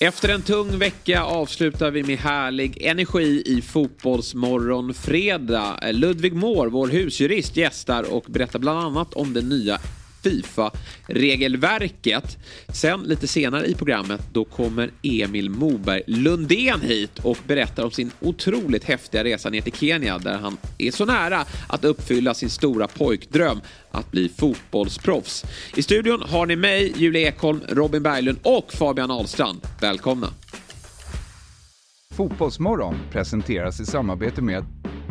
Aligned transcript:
Efter 0.00 0.28
en 0.28 0.42
tung 0.42 0.78
vecka 0.78 1.22
avslutar 1.22 1.90
vi 1.90 2.02
med 2.02 2.18
härlig 2.18 2.82
energi 2.82 3.42
i 3.46 3.62
Fotbollsmorgon 3.62 4.94
fredag. 4.94 5.78
Ludvig 5.92 6.32
Mår, 6.32 6.66
vår 6.66 6.88
husjurist, 6.88 7.56
gästar 7.56 8.14
och 8.14 8.24
berättar 8.28 8.58
bland 8.58 8.78
annat 8.78 9.14
om 9.14 9.34
det 9.34 9.42
nya 9.42 9.78
Fifa-regelverket. 10.22 12.38
Sen 12.68 13.02
lite 13.02 13.26
senare 13.26 13.66
i 13.66 13.74
programmet 13.74 14.20
då 14.32 14.44
kommer 14.44 14.90
Emil 15.02 15.50
Moberg 15.50 16.02
Lundén 16.06 16.80
hit 16.80 17.18
och 17.18 17.38
berättar 17.46 17.84
om 17.84 17.90
sin 17.90 18.10
otroligt 18.20 18.84
häftiga 18.84 19.24
resa 19.24 19.50
ner 19.50 19.60
till 19.60 19.72
Kenya 19.72 20.18
där 20.18 20.38
han 20.38 20.56
är 20.78 20.90
så 20.90 21.04
nära 21.04 21.44
att 21.66 21.84
uppfylla 21.84 22.34
sin 22.34 22.50
stora 22.50 22.86
pojkdröm 22.86 23.60
att 23.90 24.10
bli 24.10 24.28
fotbollsproffs. 24.28 25.44
I 25.76 25.82
studion 25.82 26.22
har 26.26 26.46
ni 26.46 26.56
mig, 26.56 26.92
Julia 26.96 27.28
Ekholm, 27.28 27.60
Robin 27.68 28.02
Berglund 28.02 28.38
och 28.42 28.72
Fabian 28.72 29.10
Ahlstrand. 29.10 29.60
Välkomna! 29.80 30.28
Fotbollsmorgon 32.14 32.94
presenteras 33.10 33.80
i 33.80 33.86
samarbete 33.86 34.42
med 34.42 34.64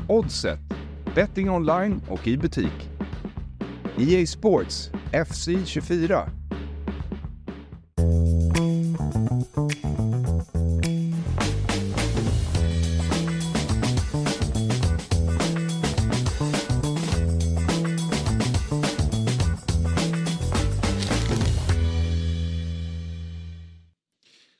Oddset, 0.08 0.60
betting 1.16 1.50
online 1.50 2.02
och 2.10 2.28
i 2.28 2.38
butik. 2.38 2.90
EA 4.00 4.28
Sports, 4.28 4.92
FC 5.12 5.66
24. 5.66 6.30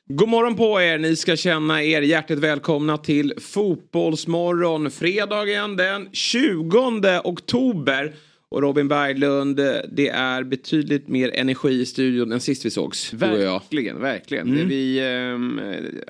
God 0.06 0.28
morgon 0.28 0.56
på 0.56 0.80
er! 0.80 0.98
Ni 0.98 1.16
ska 1.16 1.36
känna 1.36 1.82
er 1.82 2.02
hjärtligt 2.02 2.38
välkomna 2.38 2.98
till 2.98 3.34
Fotbollsmorgon 3.40 4.90
fredagen 4.90 5.76
den 5.76 6.08
20 6.12 7.20
oktober. 7.24 8.14
Och 8.50 8.62
Robin 8.62 8.88
Berglund, 8.88 9.56
det 9.92 10.08
är 10.08 10.42
betydligt 10.42 11.08
mer 11.08 11.30
energi 11.34 11.80
i 11.80 11.86
studion 11.86 12.32
än 12.32 12.40
sist 12.40 12.64
vi 12.66 12.70
sågs. 12.70 13.12
Verkligen, 13.58 14.00
verkligen. 14.00 14.48
Mm. 14.48 14.68
Vi, 14.68 15.00
ehm, 15.00 15.60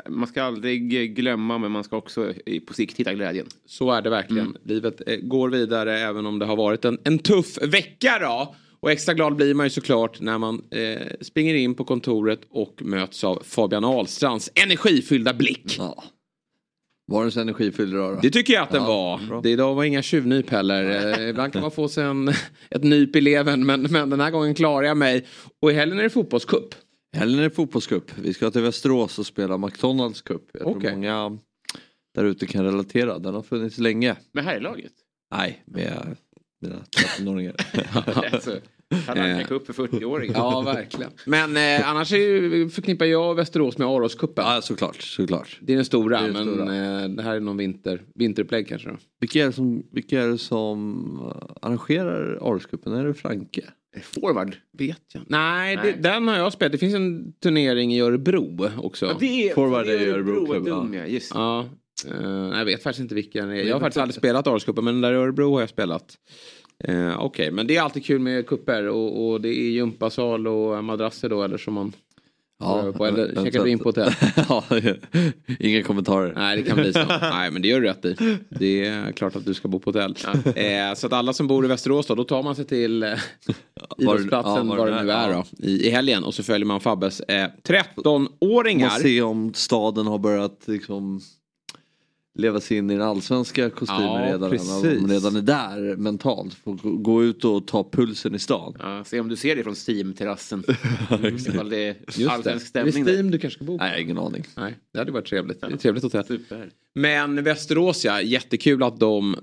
man 0.08 0.28
ska 0.28 0.42
aldrig 0.42 1.14
glömma 1.16 1.58
men 1.58 1.70
man 1.72 1.84
ska 1.84 1.96
också 1.96 2.32
i- 2.46 2.60
på 2.60 2.74
sikt 2.74 2.96
hitta 3.00 3.14
glädjen. 3.14 3.46
Så 3.66 3.90
är 3.92 4.02
det 4.02 4.10
verkligen. 4.10 4.56
Livet 4.64 5.02
eh, 5.06 5.16
går 5.16 5.48
vidare 5.50 5.98
även 5.98 6.26
om 6.26 6.38
det 6.38 6.44
har 6.46 6.56
varit 6.56 6.84
en, 6.84 6.98
en 7.04 7.18
tuff 7.18 7.58
vecka 7.62 8.18
då. 8.20 8.54
Och 8.80 8.90
extra 8.90 9.14
glad 9.14 9.36
blir 9.36 9.54
man 9.54 9.66
ju 9.66 9.70
såklart 9.70 10.20
när 10.20 10.38
man 10.38 10.62
eh, 10.70 11.06
springer 11.20 11.54
in 11.54 11.74
på 11.74 11.84
kontoret 11.84 12.40
och 12.50 12.82
möts 12.84 13.24
av 13.24 13.42
Fabian 13.44 13.84
Ahlstrands 13.84 14.50
energifyllda 14.54 15.34
blick. 15.34 15.74
Ja. 15.78 16.04
Var 17.10 17.22
den 17.22 17.32
så 17.32 17.40
energifylld 17.40 17.94
idag 17.94 18.14
då? 18.14 18.20
Det 18.22 18.30
tycker 18.30 18.52
jag 18.54 18.62
att 18.62 18.70
den 18.70 18.82
Ja, 18.82 18.88
var. 19.20 19.26
bra. 19.28 19.40
Det 19.40 19.50
idag 19.50 19.74
var 19.74 19.84
inga 19.84 20.02
tjuvnyp 20.02 20.50
heller. 20.50 21.12
Eh, 21.20 21.28
ibland 21.28 21.52
kan 21.52 21.62
man 21.62 21.70
få 21.70 21.88
sig 21.88 22.04
en, 22.04 22.28
ett 22.70 22.82
nyp 22.82 23.16
i 23.16 23.20
leven 23.20 23.66
men, 23.66 23.82
men 23.82 24.10
den 24.10 24.20
här 24.20 24.30
gången 24.30 24.54
klarar 24.54 24.86
jag 24.86 24.96
mig. 24.96 25.26
Och 25.62 25.70
i 25.70 25.74
helgen 25.74 25.98
är 25.98 26.02
det 26.02 26.10
fotbollscup. 26.10 26.74
Helgen 27.16 27.38
är 27.38 27.42
det 27.42 27.50
fotbollscup. 27.50 28.18
Vi 28.18 28.34
ska 28.34 28.50
till 28.50 28.62
Västerås 28.62 29.18
och 29.18 29.26
spela 29.26 29.58
McDonalds 29.58 30.22
Cup. 30.22 30.42
Jag 30.52 30.62
tror 30.62 30.76
Okej. 30.76 30.92
många 30.92 31.38
där 32.14 32.24
ute 32.24 32.46
kan 32.46 32.64
relatera. 32.64 33.18
Den 33.18 33.34
har 33.34 33.42
funnits 33.42 33.78
länge. 33.78 34.16
Med 34.32 34.44
herrlaget. 34.44 34.92
Nej, 35.34 35.62
med 35.66 36.16
mina 36.60 36.76
13-åringar. 37.18 37.54
alltså, 38.32 38.56
Kalle 39.06 39.44
Cup 39.48 39.66
för 39.66 39.72
40-åringar. 39.72 40.34
Ja, 40.34 40.60
verkligen. 40.60 41.10
Men 41.26 41.56
eh, 41.56 41.90
annars 41.90 42.12
är 42.12 42.68
förknippar 42.68 43.06
jag 43.06 43.34
Västerås 43.34 43.78
med 43.78 43.88
Aroscupen. 43.88 44.44
ja, 44.46 44.60
såklart. 44.62 45.02
såklart. 45.02 45.58
Det 45.60 45.72
är 45.72 45.76
den 45.76 45.84
stora, 45.84 46.18
Det 46.20 46.24
är 46.28 46.32
den 46.32 46.46
men 46.46 46.54
stora. 46.54 47.02
Eh, 47.02 47.08
det 47.08 47.22
här 47.22 47.36
är 47.36 47.40
någon 47.40 47.56
vinter, 47.56 48.02
vinterupplägg 48.14 48.68
kanske. 48.68 48.88
Då. 48.88 48.96
Vilka 49.20 49.42
är 49.42 49.46
det 49.46 49.52
som, 49.52 49.82
vilka 49.92 50.22
är 50.22 50.28
det 50.28 50.38
som 50.38 51.04
eh, 51.34 51.54
arrangerar 51.62 52.38
Arscupen? 52.54 52.92
Är 52.92 53.04
det 53.04 53.14
Franke? 53.14 53.62
Forward. 54.02 54.56
Vet 54.78 55.02
jag. 55.14 55.22
Nej, 55.26 55.76
Nej. 55.76 55.94
Det, 55.96 56.08
den 56.08 56.28
har 56.28 56.36
jag 56.36 56.52
spelat. 56.52 56.72
Det 56.72 56.78
finns 56.78 56.94
en 56.94 57.32
turnering 57.32 57.94
i 57.94 58.00
Örebro 58.00 58.68
också. 58.82 59.06
Ja, 59.06 59.16
det 59.20 59.50
är, 59.50 59.54
Forward 59.54 59.86
det 59.86 59.92
är 59.92 60.06
i 60.06 60.10
Örebro 60.10 60.46
Club, 60.46 60.64
Dum, 60.64 60.94
ja. 60.94 61.06
Just. 61.06 61.34
Ja, 61.34 61.60
eh, 61.60 61.66
jag 62.52 62.64
vet 62.64 62.82
faktiskt 62.82 63.00
inte 63.02 63.14
vilken. 63.14 63.66
Jag 63.66 63.74
har 63.74 63.80
faktiskt 63.80 64.00
aldrig 64.00 64.14
spelat 64.14 64.46
Aroscupen 64.46 64.84
men 64.84 65.00
där 65.00 65.12
i 65.12 65.16
Örebro 65.16 65.52
har 65.52 65.60
jag 65.60 65.68
spelat. 65.68 66.18
Eh, 66.84 67.20
Okej, 67.20 67.50
men 67.50 67.66
det 67.66 67.76
är 67.76 67.82
alltid 67.82 68.04
kul 68.04 68.18
med 68.20 68.46
kupper 68.46 68.88
och, 68.88 69.28
och 69.28 69.40
det 69.40 69.48
är 69.48 69.70
gympasal 69.70 70.46
och 70.46 70.84
madrasser 70.84 71.28
då 71.28 71.42
eller 71.42 71.58
som 71.58 71.74
man 71.74 71.92
ja, 72.58 72.92
på, 72.96 73.06
eller 73.06 73.32
men- 73.34 73.44
checkar 73.44 73.64
du 73.64 73.70
in 73.70 73.78
på 73.78 73.88
hotell. 73.88 74.12
ja, 74.48 74.64
inga 75.58 75.82
kommentarer. 75.82 76.32
Nej, 76.36 76.56
det 76.56 76.62
kan 76.62 76.76
bli 76.76 76.92
så. 76.92 77.04
Nej, 77.20 77.50
men 77.50 77.62
det 77.62 77.68
gör 77.68 77.80
du 77.80 77.86
rätt 77.86 78.04
i. 78.04 78.38
Det 78.48 78.86
är 78.86 79.12
klart 79.12 79.36
att 79.36 79.44
du 79.44 79.54
ska 79.54 79.68
bo 79.68 79.78
på 79.78 79.90
hotell. 79.90 80.16
Eh, 80.54 80.94
så 80.96 81.06
att 81.06 81.12
alla 81.12 81.32
som 81.32 81.46
bor 81.46 81.64
i 81.64 81.68
Västerås 81.68 82.06
då, 82.06 82.14
då 82.14 82.24
tar 82.24 82.42
man 82.42 82.56
sig 82.56 82.64
till 82.64 83.02
eh, 83.02 83.08
idrottsplatsen, 83.98 84.68
ja, 84.68 84.76
var 84.76 84.90
det 84.90 85.02
nu 85.02 85.10
är 85.10 85.32
då, 85.32 85.44
i, 85.58 85.86
i 85.86 85.90
helgen. 85.90 86.24
Och 86.24 86.34
så 86.34 86.42
följer 86.42 86.66
man 86.66 86.80
Fabbes 86.80 87.20
eh, 87.20 87.48
13-åringar. 87.68 88.88
Man 88.88 89.00
se 89.00 89.22
om 89.22 89.54
staden 89.54 90.06
har 90.06 90.18
börjat 90.18 90.62
liksom 90.66 91.20
leva 92.38 92.60
sig 92.60 92.76
in 92.76 92.90
i 92.90 92.94
den 92.94 93.02
allsvenska 93.02 93.70
kostymen 93.70 94.02
Ja, 94.04 94.32
redan. 94.32 94.50
precis. 94.50 95.10
Redan 95.10 95.36
är 95.36 95.42
där 95.42 95.96
mentalt. 95.96 96.54
Får 96.54 96.74
gå- 96.98 97.24
ut 97.24 97.44
och 97.44 97.66
ta 97.66 97.90
pulsen 97.92 98.34
i 98.34 98.38
stan. 98.38 98.74
Ja, 98.78 99.04
se 99.04 99.20
om 99.20 99.28
du 99.28 99.36
ser 99.36 99.56
det 99.56 99.64
från 99.64 99.74
Steam-terrassen. 99.74 100.64
Ifall 101.48 101.68
det 101.70 101.76
är 101.76 101.94
Just 102.06 102.18
det. 102.18 102.26
allsvensk 102.30 102.46
Är 102.76 102.84
det 102.84 102.92
stämning 102.92 103.04
där. 103.04 103.12
Steam 103.12 103.30
du 103.30 103.38
kanske 103.38 103.56
ska 103.58 103.64
bo 103.64 103.78
på? 103.78 103.84
Nej, 103.84 104.02
ingen 104.02 104.18
aning. 104.18 104.44
Nej, 104.56 104.74
det 104.92 104.98
hade 104.98 105.12
varit 105.12 105.26
trevligt. 105.26 105.60
Det 105.60 105.66
är 105.66 105.76
trevligt 105.76 106.02
hotell. 106.04 106.24
Super. 106.24 106.70
Men 106.94 107.44
Västerås 107.44 108.04
ja, 108.04 108.22
jättekul 108.22 108.82
att 108.82 109.00
de 109.00 109.36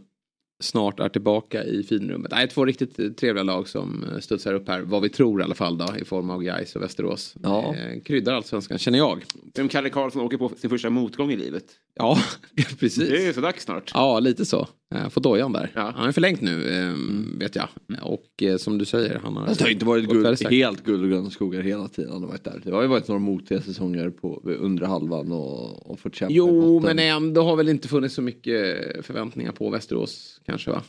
snart 0.59 0.99
är 0.99 1.09
tillbaka 1.09 1.63
i 1.63 1.83
finrummet. 1.83 2.31
Det 2.31 2.35
är 2.35 2.47
två 2.47 2.65
riktigt 2.65 3.17
trevliga 3.17 3.43
lag 3.43 3.67
som 3.67 4.03
eh, 4.03 4.19
studsar 4.19 4.53
upp 4.53 4.67
här. 4.67 4.81
Vad 4.81 5.01
vi 5.01 5.09
tror 5.09 5.41
i 5.41 5.43
alla 5.43 5.55
fall 5.55 5.77
då 5.77 5.87
i 6.01 6.05
form 6.05 6.29
av 6.29 6.43
Gais 6.43 6.75
och 6.75 6.81
Västerås. 6.81 7.35
Ja. 7.43 7.75
Eh, 7.75 8.01
kryddar 8.01 8.33
allsvenskan 8.33 8.77
känner 8.77 8.97
jag. 8.97 9.23
Vem 9.55 9.69
Kalle 9.69 9.89
Karlsson 9.89 10.21
åker 10.21 10.37
på 10.37 10.51
sin 10.57 10.69
första 10.69 10.89
motgång 10.89 11.31
i 11.31 11.37
livet. 11.37 11.65
Ja, 11.95 12.17
Det 12.51 12.61
är 12.61 12.75
precis. 12.75 13.35
så 13.35 13.41
dags 13.41 13.63
snart. 13.63 13.91
Ja, 13.93 14.19
lite 14.19 14.45
så. 14.45 14.67
Eh, 14.95 15.09
Får 15.09 15.21
dojan 15.21 15.53
där. 15.53 15.71
Ja. 15.75 15.93
Han 15.95 16.07
är 16.07 16.11
förlängt 16.11 16.41
nu, 16.41 16.69
eh, 16.69 16.93
vet 17.39 17.55
jag. 17.55 17.67
Och 18.01 18.43
eh, 18.43 18.57
som 18.57 18.77
du 18.77 18.85
säger, 18.85 19.19
han 19.23 19.37
har... 19.37 19.47
Det 19.47 19.61
har 19.61 19.69
inte 19.69 19.85
varit 19.85 20.09
guld, 20.09 20.47
helt 20.49 20.83
guld 20.83 21.03
och 21.03 21.09
gröna 21.09 21.29
skogar 21.29 21.61
hela 21.61 21.87
tiden. 21.87 22.11
Han 22.11 22.21
har 22.21 22.29
varit 22.29 22.43
där. 22.43 22.61
Det 22.63 22.71
har 22.71 22.81
ju 22.81 22.87
varit 22.87 23.07
några 23.07 23.19
motiga 23.19 23.61
säsonger 23.61 24.09
på 24.09 24.41
undre 24.45 24.85
halvan 24.85 25.31
och, 25.31 25.91
och 25.91 25.99
fått 25.99 26.15
kämpa 26.15 26.33
Jo, 26.33 26.79
men 26.79 26.99
ändå 26.99 27.43
har 27.43 27.55
väl 27.55 27.69
inte 27.69 27.87
funnits 27.87 28.15
så 28.15 28.21
mycket 28.21 29.05
förväntningar 29.05 29.51
på 29.51 29.69
Västerås 29.69 30.41
kanske 30.45 30.71
va? 30.71 30.81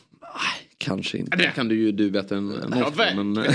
Kanske 0.79 1.17
inte. 1.17 1.37
Det 1.37 1.51
kan 1.55 1.67
du 1.67 1.75
ju 1.75 1.91
du 1.91 2.11
bättre 2.11 2.37
än 2.37 2.51
än 2.51 2.73
oss. 2.83 2.93
men, 2.97 3.35
jag, 3.35 3.47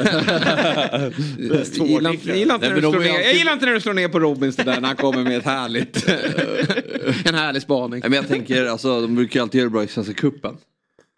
gillar, 1.89 2.13
inte 2.13 2.27
Nej, 2.27 2.47
när 2.47 2.59
du 2.59 2.81
men 2.81 2.81
slår 2.81 2.99
ner, 3.01 3.07
jag 3.07 3.17
alltid- 3.17 3.37
gillar 3.37 3.53
inte 3.53 3.67
när 3.67 3.73
du 3.73 3.81
slår 3.81 3.95
ner 3.95 4.09
på 4.09 4.21
Robins 4.21 4.57
det 4.57 4.63
där 4.63 4.81
när 4.81 4.89
han 4.89 4.97
kommer 4.97 5.23
med 5.25 5.37
ett 5.37 5.45
härligt 5.45 6.09
en 7.29 7.35
härlig 7.35 7.63
spaning. 7.63 8.01
Nej, 8.01 8.11
men 8.11 8.17
jag 8.17 8.29
tänker, 8.29 8.65
alltså, 8.67 9.01
de 9.01 9.15
brukar 9.15 9.41
ju 9.41 9.43
alltid 9.43 9.59
göra 9.59 9.69
det 9.69 9.73
bra 9.73 9.85
i 9.85 9.89
Svenska 9.89 10.15
cupen. 10.15 10.57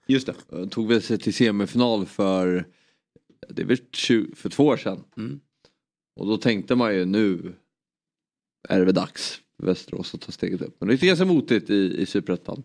Just 0.07 0.27
det. 0.27 0.35
De 0.51 0.69
Tog 0.69 0.89
väl 0.89 1.03
sig 1.03 1.19
till 1.19 1.35
semifinal 1.35 2.07
för, 2.07 2.65
det 3.49 3.63
är 3.63 3.67
väl 3.67 3.79
20, 3.93 4.35
för 4.37 4.49
två 4.51 4.67
år 4.67 4.77
sedan. 4.77 5.05
Mm. 5.17 5.41
Och 6.17 6.27
då 6.27 6.37
tänkte 6.37 6.75
man 6.75 6.95
ju 6.95 7.05
nu 7.05 7.53
är 8.69 8.79
det 8.79 8.85
väl 8.85 8.95
dags 8.95 9.41
för 9.57 9.67
Västerås 9.67 10.15
att 10.15 10.21
ta 10.21 10.33
steget 10.33 10.63
upp. 10.63 10.77
Men 10.81 10.89
det 10.89 11.03
är 11.03 11.07
ganska 11.07 11.25
motigt 11.25 11.71
i, 11.71 11.97
i 11.99 12.07
Superettan. 12.07 12.63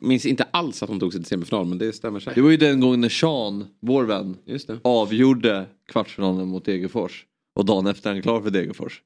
Minns 0.00 0.26
inte 0.26 0.44
alls 0.50 0.82
att 0.82 0.88
de 0.88 1.00
tog 1.00 1.12
sig 1.12 1.20
till 1.20 1.28
semifinal 1.28 1.66
men 1.66 1.78
det 1.78 1.92
stämmer 1.92 2.18
Det 2.20 2.24
säkert. 2.24 2.42
var 2.42 2.50
ju 2.50 2.56
den 2.56 2.80
gången 2.80 3.00
när 3.00 3.08
Sean, 3.08 3.64
vår 3.80 4.04
vän, 4.04 4.36
Just 4.44 4.66
det. 4.66 4.78
avgjorde 4.84 5.66
kvartsfinalen 5.92 6.48
mot 6.48 6.64
Degerfors. 6.64 7.26
Och 7.54 7.64
dagen 7.64 7.86
efter 7.86 8.10
är 8.10 8.14
han 8.14 8.22
klar 8.22 8.40
för 8.40 8.50
Degerfors. 8.50 9.02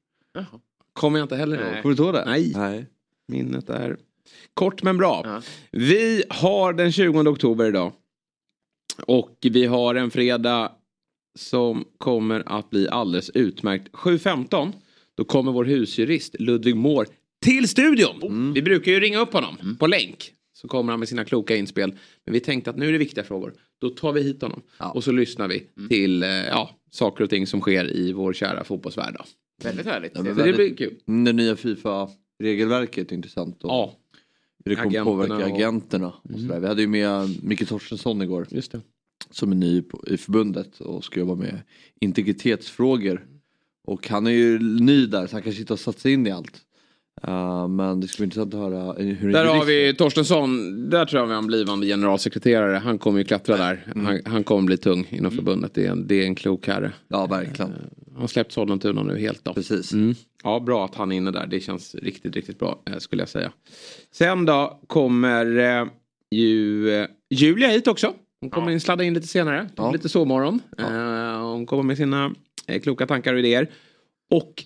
Kommer 0.92 1.18
jag 1.18 1.24
inte 1.24 1.36
heller 1.36 1.56
ihåg. 1.56 1.72
Nej. 1.72 1.82
Kommer 1.82 1.94
du 1.96 2.02
ihåg 2.02 2.14
det? 2.14 2.24
Nej. 2.26 2.52
Nej. 2.54 2.86
Minnet 3.28 3.70
är 3.70 3.96
kort 4.54 4.82
men 4.82 4.96
bra. 4.96 5.20
Ja. 5.24 5.42
Vi 5.72 6.22
har 6.28 6.72
den 6.72 6.92
20 6.92 7.20
oktober 7.30 7.64
idag. 7.68 7.92
Och 9.06 9.36
vi 9.42 9.66
har 9.66 9.94
en 9.94 10.10
fredag 10.10 10.72
som 11.38 11.84
kommer 11.98 12.42
att 12.46 12.70
bli 12.70 12.88
alldeles 12.88 13.30
utmärkt. 13.30 13.88
7.15 13.92 14.72
då 15.14 15.24
kommer 15.24 15.52
vår 15.52 15.64
husjurist 15.64 16.36
Ludvig 16.38 16.76
Moore 16.76 17.08
till 17.42 17.68
studion. 17.68 18.52
Vi 18.54 18.62
brukar 18.62 18.92
ju 18.92 19.00
ringa 19.00 19.18
upp 19.18 19.32
honom 19.32 19.76
på 19.80 19.86
länk. 19.86 20.32
Så 20.56 20.68
kommer 20.68 20.92
han 20.92 21.00
med 21.00 21.08
sina 21.08 21.24
kloka 21.24 21.56
inspel. 21.56 21.94
Men 22.24 22.32
vi 22.32 22.40
tänkte 22.40 22.70
att 22.70 22.76
nu 22.76 22.88
är 22.88 22.92
det 22.92 22.98
viktiga 22.98 23.24
frågor. 23.24 23.54
Då 23.78 23.90
tar 23.90 24.12
vi 24.12 24.22
hit 24.22 24.42
honom. 24.42 24.62
Ja. 24.78 24.90
Och 24.90 25.04
så 25.04 25.12
lyssnar 25.12 25.48
vi 25.48 25.66
till 25.88 26.22
eh, 26.22 26.28
ja, 26.28 26.70
saker 26.90 27.24
och 27.24 27.30
ting 27.30 27.46
som 27.46 27.60
sker 27.60 27.96
i 27.96 28.12
vår 28.12 28.32
kära 28.32 28.64
fotbollsvärld. 28.64 29.14
Då. 29.18 29.24
Väldigt 29.64 29.86
härligt. 29.86 30.12
Ja, 30.14 30.22
det 30.22 30.34
blir 30.52 30.76
kul. 30.76 30.94
Mm, 31.08 31.24
Det 31.24 31.32
nya 31.32 31.56
Fifa-regelverket 31.56 33.12
är 33.12 33.16
intressant. 33.16 33.64
Och 33.64 33.70
Ja, 33.70 33.96
hur 34.64 34.70
det 34.70 34.76
kommer 34.76 34.88
Agenterna 34.90 35.04
påverka 35.04 35.34
och- 35.34 35.40
Mm. 35.42 35.54
agenterna. 35.56 36.08
Och 36.22 36.40
sådär. 36.40 36.60
Vi 36.60 36.66
hade 36.66 36.82
ju 36.82 36.88
med 36.88 37.44
Micke 37.44 37.68
Torstensson 37.68 38.22
igår. 38.22 38.46
just 38.50 38.72
det. 38.72 38.80
som 39.30 39.52
är 39.52 39.56
ny 39.56 39.82
på, 39.82 40.04
i 40.06 40.16
förbundet 40.16 40.80
och 40.80 41.04
ska 41.04 41.20
jobba 41.20 41.34
med 41.34 41.60
integritetsfrågor. 42.00 43.26
Och 43.86 44.08
han 44.08 44.26
är 44.26 44.30
ju 44.30 44.58
ny 44.58 45.06
där 45.06 45.26
så 45.26 45.36
han 45.36 45.42
kanske 45.42 45.60
inte 45.60 45.72
har 45.72 45.78
satt 45.78 45.98
sig 45.98 46.12
in 46.12 46.26
i 46.26 46.30
allt. 46.30 46.60
Uh, 47.28 47.68
men 47.68 48.00
det 48.00 48.08
skulle 48.08 48.22
vara 48.22 48.26
intressant 48.26 48.54
att 48.54 48.60
höra 48.60 49.08
eh, 49.08 49.16
hur 49.16 49.32
Där 49.32 49.44
har 49.44 49.64
vi 49.64 49.94
Torstensson. 49.94 50.90
Där 50.90 51.04
tror 51.04 51.20
jag 51.20 51.26
vi 51.26 51.32
har 51.32 51.38
en 51.38 51.46
blivande 51.46 51.86
generalsekreterare. 51.86 52.76
Han 52.76 52.98
kommer 52.98 53.18
ju 53.18 53.24
klättra 53.24 53.56
där. 53.56 53.86
Han, 53.94 54.20
han 54.24 54.44
kommer 54.44 54.62
bli 54.62 54.76
tung 54.76 55.06
inom 55.10 55.32
förbundet. 55.32 55.74
Det 55.74 55.86
är, 55.86 55.90
en, 55.90 56.06
det 56.06 56.14
är 56.14 56.26
en 56.26 56.34
klok 56.34 56.66
herre. 56.66 56.92
Ja 57.08 57.26
verkligen. 57.26 57.72
Han 58.12 58.20
har 58.20 58.28
släppt 58.28 58.52
Sollentuna 58.52 59.02
nu 59.02 59.18
helt 59.18 59.44
då. 59.44 59.54
Precis. 59.54 59.92
Mm. 59.92 60.14
Ja, 60.42 60.60
bra 60.60 60.84
att 60.84 60.94
han 60.94 61.12
är 61.12 61.16
inne 61.16 61.30
där. 61.30 61.46
Det 61.46 61.60
känns 61.60 61.94
riktigt, 61.94 62.36
riktigt 62.36 62.58
bra 62.58 62.82
eh, 62.90 62.98
skulle 62.98 63.22
jag 63.22 63.28
säga. 63.28 63.52
Sen 64.12 64.44
då 64.44 64.80
kommer 64.86 65.58
eh, 65.58 65.86
ju 66.30 66.90
eh, 66.90 67.06
Julia 67.30 67.68
hit 67.68 67.86
också. 67.86 68.14
Hon 68.40 68.50
kommer 68.50 68.70
in, 68.70 68.80
sladda 68.80 69.04
in 69.04 69.14
lite 69.14 69.26
senare. 69.26 69.68
Ja. 69.76 69.90
Lite 69.90 70.08
sovmorgon. 70.08 70.60
Eh, 70.78 71.40
hon 71.40 71.66
kommer 71.66 71.82
med 71.82 71.96
sina 71.96 72.34
eh, 72.66 72.80
kloka 72.80 73.06
tankar 73.06 73.34
och 73.34 73.38
idéer. 73.38 73.70
Och 74.30 74.64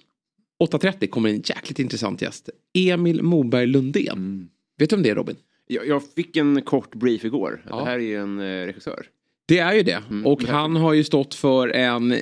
8.30 0.65 1.07
kommer 1.07 1.29
en 1.29 1.43
jäkligt 1.45 1.79
intressant 1.79 2.23
gäst. 2.23 2.49
Emil 2.79 3.23
Moberg 3.23 3.67
Lundén. 3.67 4.49
Vet 4.79 4.91
du 4.91 4.97
om 4.97 5.03
det 5.03 5.11
är 5.11 5.15
Robin? 5.15 5.37
Jag, 5.67 5.87
jag 5.87 6.03
fick 6.17 6.37
en 6.37 6.63
kort 6.63 6.95
brief 6.95 7.25
igår. 7.25 7.65
Ja. 7.69 7.77
Det 7.77 7.85
här 7.85 7.93
är 7.95 7.99
ju 7.99 8.17
en 8.17 8.39
eh, 8.41 8.45
regissör. 8.67 9.07
Det 9.49 9.59
är 9.59 9.75
ju 9.75 9.83
det. 9.83 10.03
Mm, 10.11 10.27
och 10.27 10.41
det 10.41 10.51
han 10.53 10.77
har 10.77 10.93
ju 10.93 11.05
stått 11.05 11.35
för 11.35 11.69
en 11.69 12.15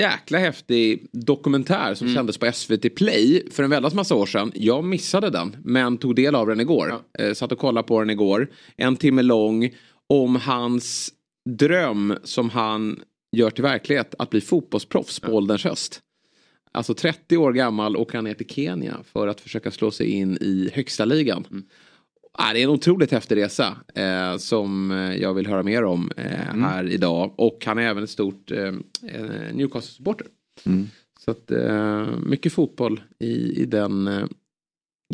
jäkla 0.00 0.38
häftig 0.38 1.06
dokumentär 1.12 1.94
som 1.94 2.06
Mm. 2.06 2.14
sändes 2.16 2.38
på 2.38 2.52
SVT 2.52 2.94
Play 2.94 3.42
för 3.50 3.62
en 3.62 3.70
väldans 3.70 3.94
massa 3.94 4.14
år 4.14 4.26
sedan. 4.26 4.52
Jag 4.54 4.84
missade 4.84 5.30
den 5.30 5.56
men 5.64 5.98
tog 5.98 6.16
del 6.16 6.34
av 6.34 6.46
den 6.46 6.60
igår. 6.60 6.94
Eh, 7.18 7.32
satt 7.32 7.52
och 7.52 7.58
kollade 7.58 7.88
på 7.88 8.00
den 8.00 8.10
igår. 8.10 8.48
En 8.76 8.96
timme 8.96 9.22
lång 9.22 9.70
om 10.08 10.36
hans 10.36 11.12
dröm 11.58 12.14
som 12.24 12.50
han 12.50 13.00
gör 13.36 13.50
till 13.50 13.62
verklighet 13.62 14.14
att 14.18 14.30
bli 14.30 14.40
fotbollsproffs 14.40 15.20
på 15.20 15.32
ålderns 15.32 15.64
höst. 15.64 16.00
Alltså 16.76 16.94
30 16.94 17.36
år 17.36 17.52
gammal 17.52 17.96
och 17.96 18.12
han 18.12 18.24
ner 18.24 18.34
till 18.34 18.48
Kenya 18.48 18.96
för 19.12 19.28
att 19.28 19.40
försöka 19.40 19.70
slå 19.70 19.90
sig 19.90 20.10
in 20.10 20.38
i 20.40 20.70
högsta 20.74 21.04
ligan. 21.04 21.46
Mm. 21.50 21.64
Ja, 22.38 22.52
det 22.52 22.60
är 22.60 22.64
en 22.64 22.70
otroligt 22.70 23.10
häftig 23.12 23.36
resa 23.36 23.76
eh, 23.94 24.36
som 24.36 24.90
eh, 24.90 25.16
jag 25.16 25.34
vill 25.34 25.46
höra 25.46 25.62
mer 25.62 25.84
om 25.84 26.10
eh, 26.16 26.48
Mm. 26.50 26.62
här 26.62 26.88
idag. 26.88 27.34
Och 27.36 27.62
han 27.66 27.78
är 27.78 27.82
även 27.82 28.04
ett 28.04 28.10
stort 28.10 28.50
eh, 28.50 28.58
eh, 29.08 29.54
Newcastle-supporter. 29.54 30.26
Mm. 30.66 30.88
Så 31.20 31.30
att 31.30 31.50
eh, 31.50 32.06
mycket 32.18 32.52
fotboll 32.52 33.00
i, 33.18 33.62
i 33.62 33.64
den 33.64 34.06
eh, 34.08 34.26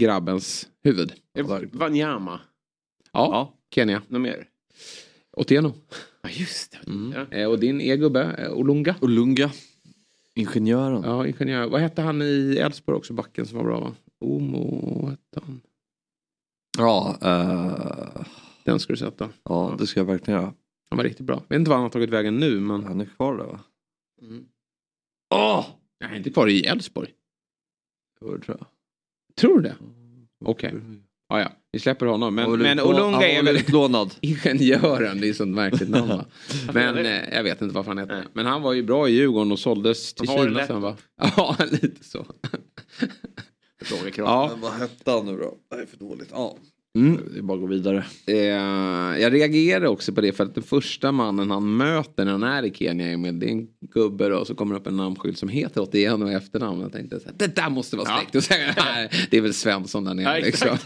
grabbens 0.00 0.69
huvud. 0.85 1.12
Eh, 1.38 1.47
Wanyama. 1.73 2.41
Ja, 3.12 3.55
Kenya. 3.75 4.03
Något 4.09 4.20
mer? 4.20 4.47
Otieno. 5.37 5.75
Ja 6.23 6.29
just 6.32 6.73
det. 6.73 6.91
Mm. 6.91 7.26
Ja. 7.31 7.49
Och 7.49 7.59
din 7.59 7.81
e-gubbe, 7.81 8.23
eh, 8.38 8.53
Olunga. 8.53 8.94
Ingenjören. 10.34 11.02
Ja, 11.02 11.26
ingenjör. 11.26 11.69
Vad 11.69 11.81
hette 11.81 12.02
han 12.02 12.23
i 12.23 12.56
Elfsborg 12.61 12.96
också, 12.96 13.12
backen 13.12 13.46
som 13.46 13.58
var 13.58 13.64
bra? 13.64 13.94
Omo 14.20 15.06
hette 15.08 15.40
han. 15.46 15.61
Ja, 16.79 17.19
eh, 17.23 18.25
Den 18.64 18.81
ska 18.81 18.93
du 18.93 18.96
sätta. 18.96 19.29
ja 19.44 19.76
det 19.79 19.87
ska 19.87 20.00
jag 20.00 20.05
verkligen 20.05 20.40
göra. 20.40 20.55
Han 20.90 20.96
var 20.96 21.05
riktigt 21.05 21.26
bra. 21.26 21.43
Vet 21.49 21.58
inte 21.58 21.69
var 21.69 21.76
han 21.76 21.82
har 21.82 21.90
tagit 21.90 22.11
vägen 22.11 22.37
nu 22.37 22.61
men... 22.61 22.84
Han 22.84 23.00
är 23.00 23.05
kvar 23.05 23.37
där 23.37 23.44
va? 23.44 23.61
Åh! 25.34 25.67
Nej, 26.00 26.17
inte 26.19 26.31
kvar 26.31 26.49
i 26.49 26.67
Elfsborg. 26.67 27.11
Jo, 28.20 28.26
tror 28.38 28.56
jag. 28.58 28.67
Tror 29.37 29.56
du 29.61 29.62
det? 29.62 29.76
Okej. 30.44 30.75
Ja, 31.28 31.40
ja. 31.40 31.52
Vi 31.73 31.79
släpper 31.79 32.07
honom. 32.07 32.35
Men, 32.35 32.59
men 32.59 32.81
Olunga 32.81 33.29
är 33.29 33.43
väl 33.43 33.57
utlånad. 33.57 34.15
ingenjören. 34.21 35.21
Det 35.21 35.29
är 35.29 35.33
sånt 35.33 35.55
märkligt 35.55 35.89
namn 35.89 36.09
va? 36.09 36.25
Men 36.73 37.07
eh, 37.07 37.35
jag 37.35 37.43
vet 37.43 37.63
inte 37.63 37.75
varför 37.75 37.91
han 37.91 37.99
heter 37.99 38.15
det. 38.15 38.25
Men 38.33 38.47
han 38.47 38.63
var 38.63 38.73
ju 38.73 38.83
bra 38.83 39.09
i 39.09 39.13
Djurgården 39.13 39.53
och 39.53 39.59
såldes 39.59 40.15
till 40.15 40.29
Kina 40.29 40.43
lätt. 40.43 40.67
sen 40.67 40.81
va? 40.81 40.97
Ja, 41.37 41.57
lite 41.71 42.05
så. 42.05 42.27
Ja. 44.17 44.49
Men 44.53 44.61
vad 44.61 44.73
hette 44.73 45.11
han 45.11 45.27
nu 45.27 45.37
då? 45.37 45.55
Det 45.77 45.83
är 45.83 45.87
för 45.87 45.97
dåligt. 45.97 46.29
Ja. 46.33 46.57
Mm. 46.99 47.21
Det 47.33 47.39
är 47.39 47.43
bara 47.43 47.55
att 47.55 47.61
gå 47.61 47.67
vidare. 47.67 48.05
Eh, 48.27 48.37
jag 49.23 49.33
reagerar 49.33 49.87
också 49.87 50.13
på 50.13 50.21
det 50.21 50.33
för 50.33 50.45
att 50.45 50.55
den 50.55 50.65
första 50.65 51.13
mannen 51.13 51.51
han 51.51 51.77
möter 51.77 52.25
när 52.25 52.33
han 52.33 52.43
är 52.43 52.63
i 52.63 52.75
Kenya 52.75 53.13
är 53.13 53.17
med 53.17 53.35
det 53.35 53.47
är 53.47 53.51
en 53.51 53.67
gubbe 53.95 54.29
då, 54.29 54.37
och 54.37 54.47
så 54.47 54.55
kommer 54.55 54.75
det 54.75 54.81
upp 54.81 54.87
en 54.87 54.97
namnskylt 54.97 55.39
som 55.39 55.49
heter 55.49 55.81
Otieno 55.81 56.31
i 56.31 56.35
efternamn. 56.35 56.81
Jag 56.81 56.93
tänkte 56.93 57.21
så 57.21 57.27
här, 57.27 57.35
det 57.39 57.57
där 57.57 57.71
måste 57.71 57.97
vara 57.97 58.09
Ja. 58.09 58.17
snyggt. 58.19 58.35
Och 58.35 58.45
så, 58.45 58.55
nej, 58.85 59.11
det 59.31 59.37
är 59.37 59.41
väl 59.41 59.55
Svensson 59.55 60.05
där 60.05 60.15
nere 60.15 60.39
Ja, 60.39 60.45
liksom. 60.45 60.77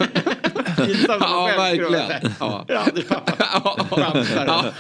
Vad 1.09 1.21
ja, 1.21 1.51
verkligen. 1.57 2.33
Ja. 2.41 2.65
Ja, 2.69 2.87
det 2.95 3.03
pappa. 3.09 3.33
ja, 3.91 4.17
ja. 4.47 4.75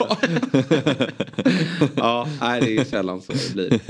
ja, 1.97 2.29
nej 2.41 2.61
det 2.61 2.77
är 2.77 2.85
sällan 2.85 3.23
så 3.23 3.33
det 3.33 3.53
blir. 3.55 3.81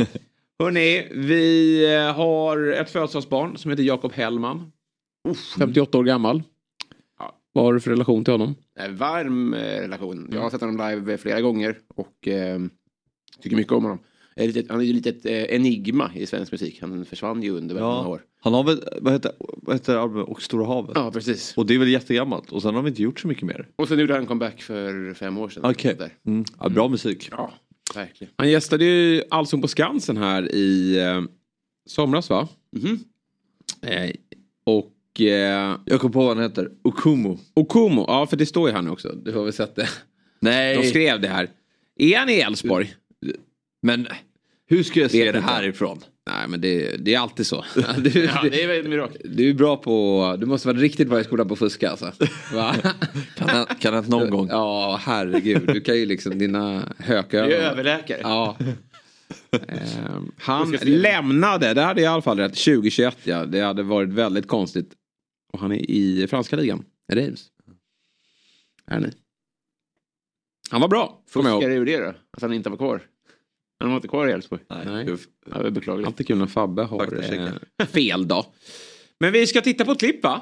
Hörrni, 0.59 1.09
vi 1.13 1.95
eh, 1.95 2.15
har 2.15 2.73
ett 2.73 2.91
födelsedagsbarn 2.91 3.57
som 3.57 3.71
heter 3.71 3.85
Jakob 3.85 4.13
Hellman. 4.13 4.73
58 5.59 5.99
år 5.99 6.05
gammal. 6.05 6.43
Vad 7.57 7.65
har 7.65 7.75
du 7.75 7.81
för 7.81 7.91
relation 7.91 8.25
till 8.25 8.33
honom? 8.33 8.55
Eh, 8.79 8.91
Varm 8.91 9.55
eh, 9.55 9.81
relation. 9.81 10.31
Jag 10.33 10.41
har 10.41 10.51
sett 10.51 10.61
honom 10.61 10.91
live 10.91 11.19
flera 11.19 11.41
gånger 11.41 11.79
och 11.95 12.29
eh, 12.29 12.59
tycker 13.41 13.57
mycket 13.57 13.73
om 13.73 13.85
honom. 13.85 13.99
Eh, 14.37 14.47
litet- 14.47 14.71
Han 14.71 14.81
är 14.81 14.85
ju 14.85 14.93
lite 14.93 15.09
ett 15.09 15.27
eh, 15.27 15.33
enigma 15.57 16.11
i 16.15 16.27
svensk 16.27 16.53
musik. 16.53 16.79
Han 16.81 17.05
försvann 17.05 17.43
ju 17.43 17.51
under 17.51 17.75
väldigt 17.75 17.83
många 17.83 18.03
Ja. 18.03 18.09
år. 18.09 18.23
Han 18.41 18.55
har 18.55 18.65
väl, 18.65 18.85
vad 19.01 19.13
heter, 19.13 19.33
vad 19.39 19.77
heter 19.77 19.97
albumet? 19.97 20.29
Och 20.29 20.43
Stora 20.43 20.67
havet? 20.67 20.93
Ja, 20.95 21.11
precis. 21.11 21.55
Och 21.57 21.67
det 21.67 21.75
är 21.75 21.79
väl 21.79 21.89
jättegammalt. 21.89 22.53
Och 22.53 22.63
sen 22.63 22.75
har 22.75 22.83
vi 22.83 22.89
inte 22.89 23.03
gjort 23.03 23.21
så 23.21 23.29
mycket 23.29 23.43
mer. 23.45 23.69
Och 23.77 23.89
sen 23.89 23.99
gjorde 23.99 24.15
han 24.15 24.27
comeback 24.27 24.63
för 24.63 25.15
fem 25.15 25.39
år 25.39 25.49
sedan. 25.49 25.63
Okej. 25.65 25.95
Där. 25.99 26.11
Mm. 26.27 26.45
Ja, 26.61 26.69
bra 26.69 26.89
musik. 26.89 27.29
Ja, 27.31 27.53
verkligen. 27.95 28.33
Han 28.37 28.51
gästade 28.51 28.85
ju 28.85 29.23
Allsång 29.31 29.63
på 29.63 29.69
Skansen 29.69 30.17
här 30.17 30.55
i 30.55 30.99
eh, 30.99 31.23
somras 31.87 32.31
va? 32.31 32.49
Mhm. 32.77 32.99
Eh, 33.83 34.11
och 34.65 35.21
eh, 35.21 35.77
Jag 35.87 36.01
kom 36.01 36.13
på 36.13 36.19
vad 36.19 36.37
han 36.37 36.43
heter. 36.45 36.71
Okumu. 36.85 37.37
Okumo, 37.55 38.05
ja 38.09 38.27
för 38.27 38.37
det 38.37 38.47
står 38.47 38.69
ju 38.69 38.75
här 38.75 38.83
nu 38.83 38.91
också. 38.91 39.09
Du 39.25 39.33
har 39.33 39.45
väl 39.45 39.53
sett 39.53 39.77
det. 39.77 39.89
Nej. 40.41 40.77
De 40.77 40.83
skrev 40.89 41.21
det 41.21 41.29
här. 41.29 41.49
Är 41.97 42.17
han 42.19 42.29
i 42.29 42.33
Elfsborg? 42.41 42.95
Men 43.83 44.07
hur 44.67 44.83
ska 44.83 45.01
jag 45.01 45.11
se 45.11 45.25
Vet 45.25 45.33
det 45.35 45.39
inte. 45.39 45.51
härifrån? 45.53 45.99
Nej 46.31 46.49
men 46.49 46.61
det, 46.61 46.97
det 47.05 47.15
är 47.15 47.19
alltid 47.19 47.47
så. 47.47 47.65
Du, 47.75 47.81
Ja, 48.25 48.43
det 48.51 48.63
är 48.63 48.67
väl 48.69 48.81
ett 48.81 48.91
mirakel. 48.91 49.21
du 49.37 49.51
är 49.51 49.55
bra 49.55 49.77
på, 49.77 50.37
du 50.41 50.47
måste 50.47 50.69
vara 50.69 50.79
riktigt 50.79 51.09
bra 51.09 51.21
i 51.21 51.25
skolan 51.25 51.49
på 51.49 51.53
att 51.55 51.59
fuska 51.59 51.91
alltså. 51.91 52.13
Va? 52.55 52.75
Kan 53.37 53.67
kan 53.67 53.95
han 53.95 54.05
någon 54.05 54.31
gång? 54.31 54.49
Ja 54.51 55.01
herregud, 55.03 55.63
du 55.67 55.81
kan 55.81 55.97
ju 55.97 56.07
liksom 56.07 56.39
dina 56.39 56.95
Du 56.99 57.05
hökögon. 57.05 57.51
är 57.53 57.57
överläkare. 57.57 58.21
Ja. 58.23 58.57
Ehm, 59.69 60.33
han 60.39 60.73
lämnade, 60.83 61.75
det 61.75 61.83
hade 61.83 62.01
jag 62.03 62.11
i 62.11 62.13
alla 62.13 62.23
fall 62.23 62.39
rätt, 62.39 62.55
2021 62.65 63.17
ja. 63.25 63.45
Det 63.47 63.61
hade 63.61 63.83
varit 63.83 64.09
väldigt 64.09 64.49
konstigt. 64.49 64.93
Och 65.53 65.59
han 65.61 65.73
är 65.73 65.91
i 65.91 66.27
franska 66.31 66.57
ligan, 66.57 66.85
Reims. 67.13 67.45
Är 68.87 69.01
ni? 69.01 69.13
Han 70.71 70.81
var 70.81 70.89
bra, 70.89 71.23
kommer 71.33 71.51
jag 71.51 71.59
Fuskare 71.61 71.75
ihåg. 71.75 71.83
ur 71.89 71.99
det 71.99 72.05
då? 72.05 72.15
Att 72.33 72.43
han 72.43 72.53
inte 72.53 72.71
var 72.71 72.77
kvar? 72.77 73.03
Han 73.81 73.89
var 73.89 73.97
inte 73.97 74.09
kvar 74.09 74.29
i 74.29 74.33
Elfsborg. 74.33 74.63
Nej. 74.69 75.17
Ja, 75.51 75.59
det 75.59 75.67
är 75.67 75.71
beklagligt. 75.71 76.07
Alltid 76.07 76.27
kul 76.27 76.39
när 76.39 76.47
Fabbe 76.47 76.83
har 76.83 77.33
eh, 77.79 77.87
fel 77.87 78.29
då. 78.29 78.47
Men 79.21 79.33
vi 79.33 79.47
ska 79.47 79.61
titta 79.61 79.85
på 79.85 79.93
ett 79.93 79.99
klipp 79.99 80.23
va? 80.23 80.41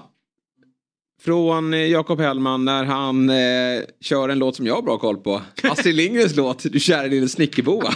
Från 1.23 1.75
eh, 1.75 1.87
Jakob 1.87 2.21
Hellman 2.21 2.65
när 2.65 2.85
han 2.85 3.31
eh, 3.31 3.83
kör 4.01 4.29
en 4.29 4.39
låt 4.39 4.57
som 4.57 4.67
jag 4.67 4.75
har 4.75 4.83
bra 4.83 4.99
koll 4.99 5.17
på. 5.17 5.43
Astrid 5.63 5.95
Lindgrens 5.95 6.37
låt 6.37 6.63
Du 6.73 6.81
kära 6.81 7.07
lille 7.07 7.29
snickerboa. 7.29 7.95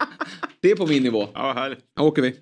Det 0.60 0.70
är 0.70 0.76
på 0.76 0.86
min 0.86 1.02
nivå. 1.02 1.28
Ja, 1.34 1.52
härligt. 1.52 1.78
Här 1.96 2.06
åker. 2.06 2.22
Vi 2.22 2.34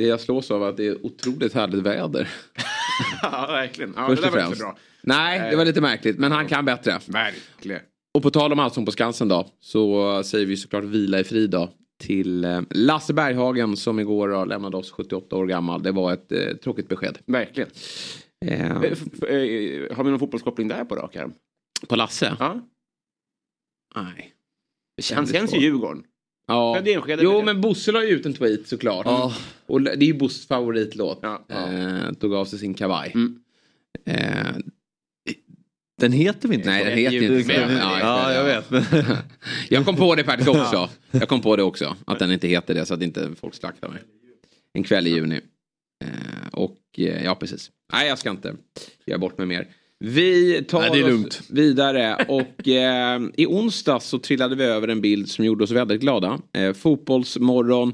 Det 0.00 0.06
jag 0.06 0.20
slås 0.20 0.50
av 0.50 0.62
är 0.62 0.68
att 0.68 0.76
det 0.76 0.86
är 0.86 1.06
otroligt 1.06 1.52
härligt 1.54 1.82
väder. 1.82 2.28
Ja, 3.22 3.46
verkligen. 3.50 3.94
Ja, 3.96 4.06
Först 4.06 4.22
det 4.22 4.28
där 4.30 4.36
var 4.36 4.46
inte 4.46 4.58
bra. 4.58 4.76
Nej, 5.02 5.50
det 5.50 5.56
var 5.56 5.64
lite 5.64 5.80
märkligt. 5.80 6.18
Men 6.18 6.32
han 6.32 6.48
kan 6.48 6.64
bättre. 6.64 6.98
Verkligen. 7.06 7.80
Och 8.14 8.22
på 8.22 8.30
tal 8.30 8.52
om 8.52 8.58
Allsång 8.58 8.84
på 8.86 8.92
Skansen 8.92 9.28
då. 9.28 9.46
Så 9.60 10.22
säger 10.22 10.46
vi 10.46 10.56
såklart 10.56 10.84
vila 10.84 11.20
i 11.20 11.24
frid 11.24 11.50
då. 11.50 11.70
Till 11.98 12.44
eh, 12.44 12.60
Lasse 12.70 13.12
Berghagen 13.12 13.76
som 13.76 14.00
igår 14.00 14.46
lämnade 14.46 14.76
oss 14.76 14.90
78 14.90 15.36
år 15.36 15.46
gammal. 15.46 15.82
Det 15.82 15.92
var 15.92 16.12
ett 16.12 16.32
eh, 16.32 16.56
tråkigt 16.64 16.88
besked. 16.88 17.18
Verkligen. 17.26 17.70
Eh, 18.46 18.70
Eh, 18.70 18.74
eh, 18.76 19.96
Har 19.96 20.04
vi 20.04 20.10
någon 20.10 20.18
fotbollskoppling 20.18 20.68
där 20.68 20.84
på 20.84 20.96
rak 20.96 21.16
arm? 21.16 21.32
på 21.88 21.96
Lasse? 21.96 22.36
Ja. 22.38 22.60
Nej. 23.96 24.34
Han 25.14 25.26
känns 25.26 25.54
ju 25.54 25.58
Djurgården. 25.58 26.04
Ja. 26.46 26.82
Jo 27.20 27.42
men 27.42 27.60
Bosse 27.60 27.92
la 27.92 28.04
ju 28.04 28.10
ut 28.10 28.26
en 28.26 28.34
tweet 28.34 28.68
såklart. 28.68 29.06
Ja. 29.06 29.34
Och 29.70 29.82
det 29.82 29.90
är 29.90 30.02
ju 30.02 30.14
Bosses 30.14 30.46
favoritlåt. 30.46 31.18
Ja. 31.22 31.44
Eh, 31.48 32.12
tog 32.12 32.34
av 32.34 32.44
sig 32.44 32.58
sin 32.58 32.74
kavaj. 32.74 33.12
Mm. 33.14 33.38
Eh, 34.06 34.54
Den 36.00 36.12
heter 36.12 36.48
vi 36.48 36.54
inte 36.54 36.68
nej 36.68 36.84
den 36.84 36.98
heter 36.98 37.16
ju 37.16 37.38
inte 37.38 37.54
så. 37.54 37.60
Ja, 38.00 38.32
jag 38.32 38.44
vet. 38.44 38.64
Jag 39.68 39.84
kom 39.84 39.96
på 39.96 40.14
det 40.14 40.24
faktiskt 40.24 40.48
också. 40.48 40.88
Jag 41.10 41.28
kom 41.28 41.40
på 41.40 41.56
det 41.56 41.62
också. 41.62 41.96
Att 42.06 42.18
den 42.18 42.32
inte 42.32 42.48
heter 42.48 42.74
det 42.74 42.86
så 42.86 42.94
att 42.94 43.02
inte 43.02 43.30
folk 43.40 43.54
slaktar 43.54 43.88
mig. 43.88 44.02
En 44.72 44.82
kväll 44.82 45.06
i 45.06 45.10
juni. 45.10 45.40
Eh, 46.04 46.48
och 46.52 46.78
eh, 46.98 47.24
ja 47.24 47.34
precis. 47.34 47.70
Nej 47.92 48.08
jag 48.08 48.18
ska 48.18 48.30
inte 48.30 48.54
göra 49.06 49.18
bort 49.18 49.38
mig 49.38 49.46
mer. 49.46 49.68
Vi 50.04 50.62
tar 50.68 50.80
Nej, 50.80 50.90
det 50.92 50.98
är 50.98 51.04
oss 51.04 51.10
lugnt. 51.10 51.40
vidare 51.50 52.24
och 52.28 52.68
eh, 52.68 53.20
i 53.36 53.46
onsdags 53.46 54.06
så 54.06 54.18
trillade 54.18 54.56
vi 54.56 54.64
över 54.64 54.88
en 54.88 55.00
bild 55.00 55.28
som 55.28 55.44
gjorde 55.44 55.64
oss 55.64 55.70
väldigt 55.70 56.00
glada. 56.00 56.40
Eh, 56.52 56.72
fotbollsmorgon 56.72 57.92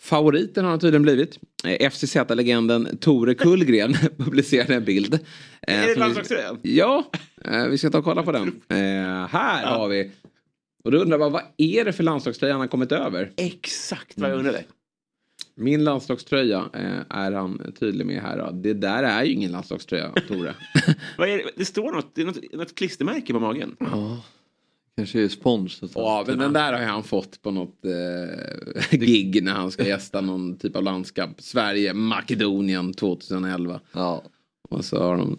Favoriten 0.00 0.64
har 0.64 0.70
han 0.70 0.80
tydligen 0.80 1.02
blivit. 1.02 1.38
Eh, 1.64 1.90
FCZ-legenden 1.90 2.96
Tore 3.00 3.34
Kullgren 3.34 3.92
publicerade 4.18 4.74
en 4.74 4.84
bild. 4.84 5.14
Eh, 5.62 5.82
Är 5.82 5.86
det 5.86 5.94
landslagströjan? 5.94 6.58
Ja, 6.62 7.10
eh, 7.44 7.66
vi 7.66 7.78
ska 7.78 7.90
ta 7.90 7.98
och 7.98 8.04
kolla 8.04 8.22
på 8.22 8.32
den. 8.32 8.60
Här 9.30 9.66
har 9.66 9.88
vi. 9.88 10.10
Och 10.84 10.90
då 10.90 10.98
undrar 10.98 11.18
man, 11.18 11.32
vad 11.32 11.42
är 11.56 11.84
det 11.84 11.92
för 11.92 12.02
landslagströja 12.02 12.54
han 12.54 12.60
har 12.60 12.68
kommit 12.68 12.92
över? 12.92 13.32
Exakt 13.36 14.18
vad 14.18 14.30
jag 14.30 14.38
undrade. 14.38 14.64
Min 15.54 15.84
landslagströja 15.84 16.64
är 17.10 17.32
han 17.32 17.72
tydlig 17.80 18.06
med 18.06 18.22
här. 18.22 18.52
Det 18.52 18.74
där 18.74 19.02
är 19.02 19.24
ju 19.24 19.32
ingen 19.32 19.52
landslagströja, 19.52 20.12
Tore. 20.28 20.54
Vad 21.18 21.28
är 21.28 21.36
det? 21.36 21.44
det 21.56 21.64
står 21.64 21.92
något, 21.92 22.14
det 22.14 22.22
är 22.22 22.26
något, 22.26 22.52
något 22.52 22.74
klistermärke 22.74 23.32
på 23.32 23.40
magen. 23.40 23.76
Ja. 23.78 24.22
Kanske 24.96 25.22
är 25.22 25.28
spons. 25.28 25.74
så 25.76 25.84
att- 25.86 25.92
Ja, 25.94 26.24
men 26.26 26.38
den 26.38 26.52
där 26.52 26.72
har 26.72 26.80
han 26.80 27.02
fått 27.04 27.42
på 27.42 27.50
något 27.50 27.84
eh, 27.84 28.90
gig 28.98 29.42
när 29.42 29.52
han 29.52 29.70
ska 29.70 29.86
gästa 29.86 30.20
någon 30.20 30.56
typ 30.58 30.76
av 30.76 30.82
landskap. 30.82 31.30
Sverige, 31.38 31.94
Makedonien 31.94 32.92
2011. 32.94 33.80
Ja. 33.92 34.22
Och 34.68 34.84
så 34.84 35.02
har 35.02 35.16
de 35.16 35.38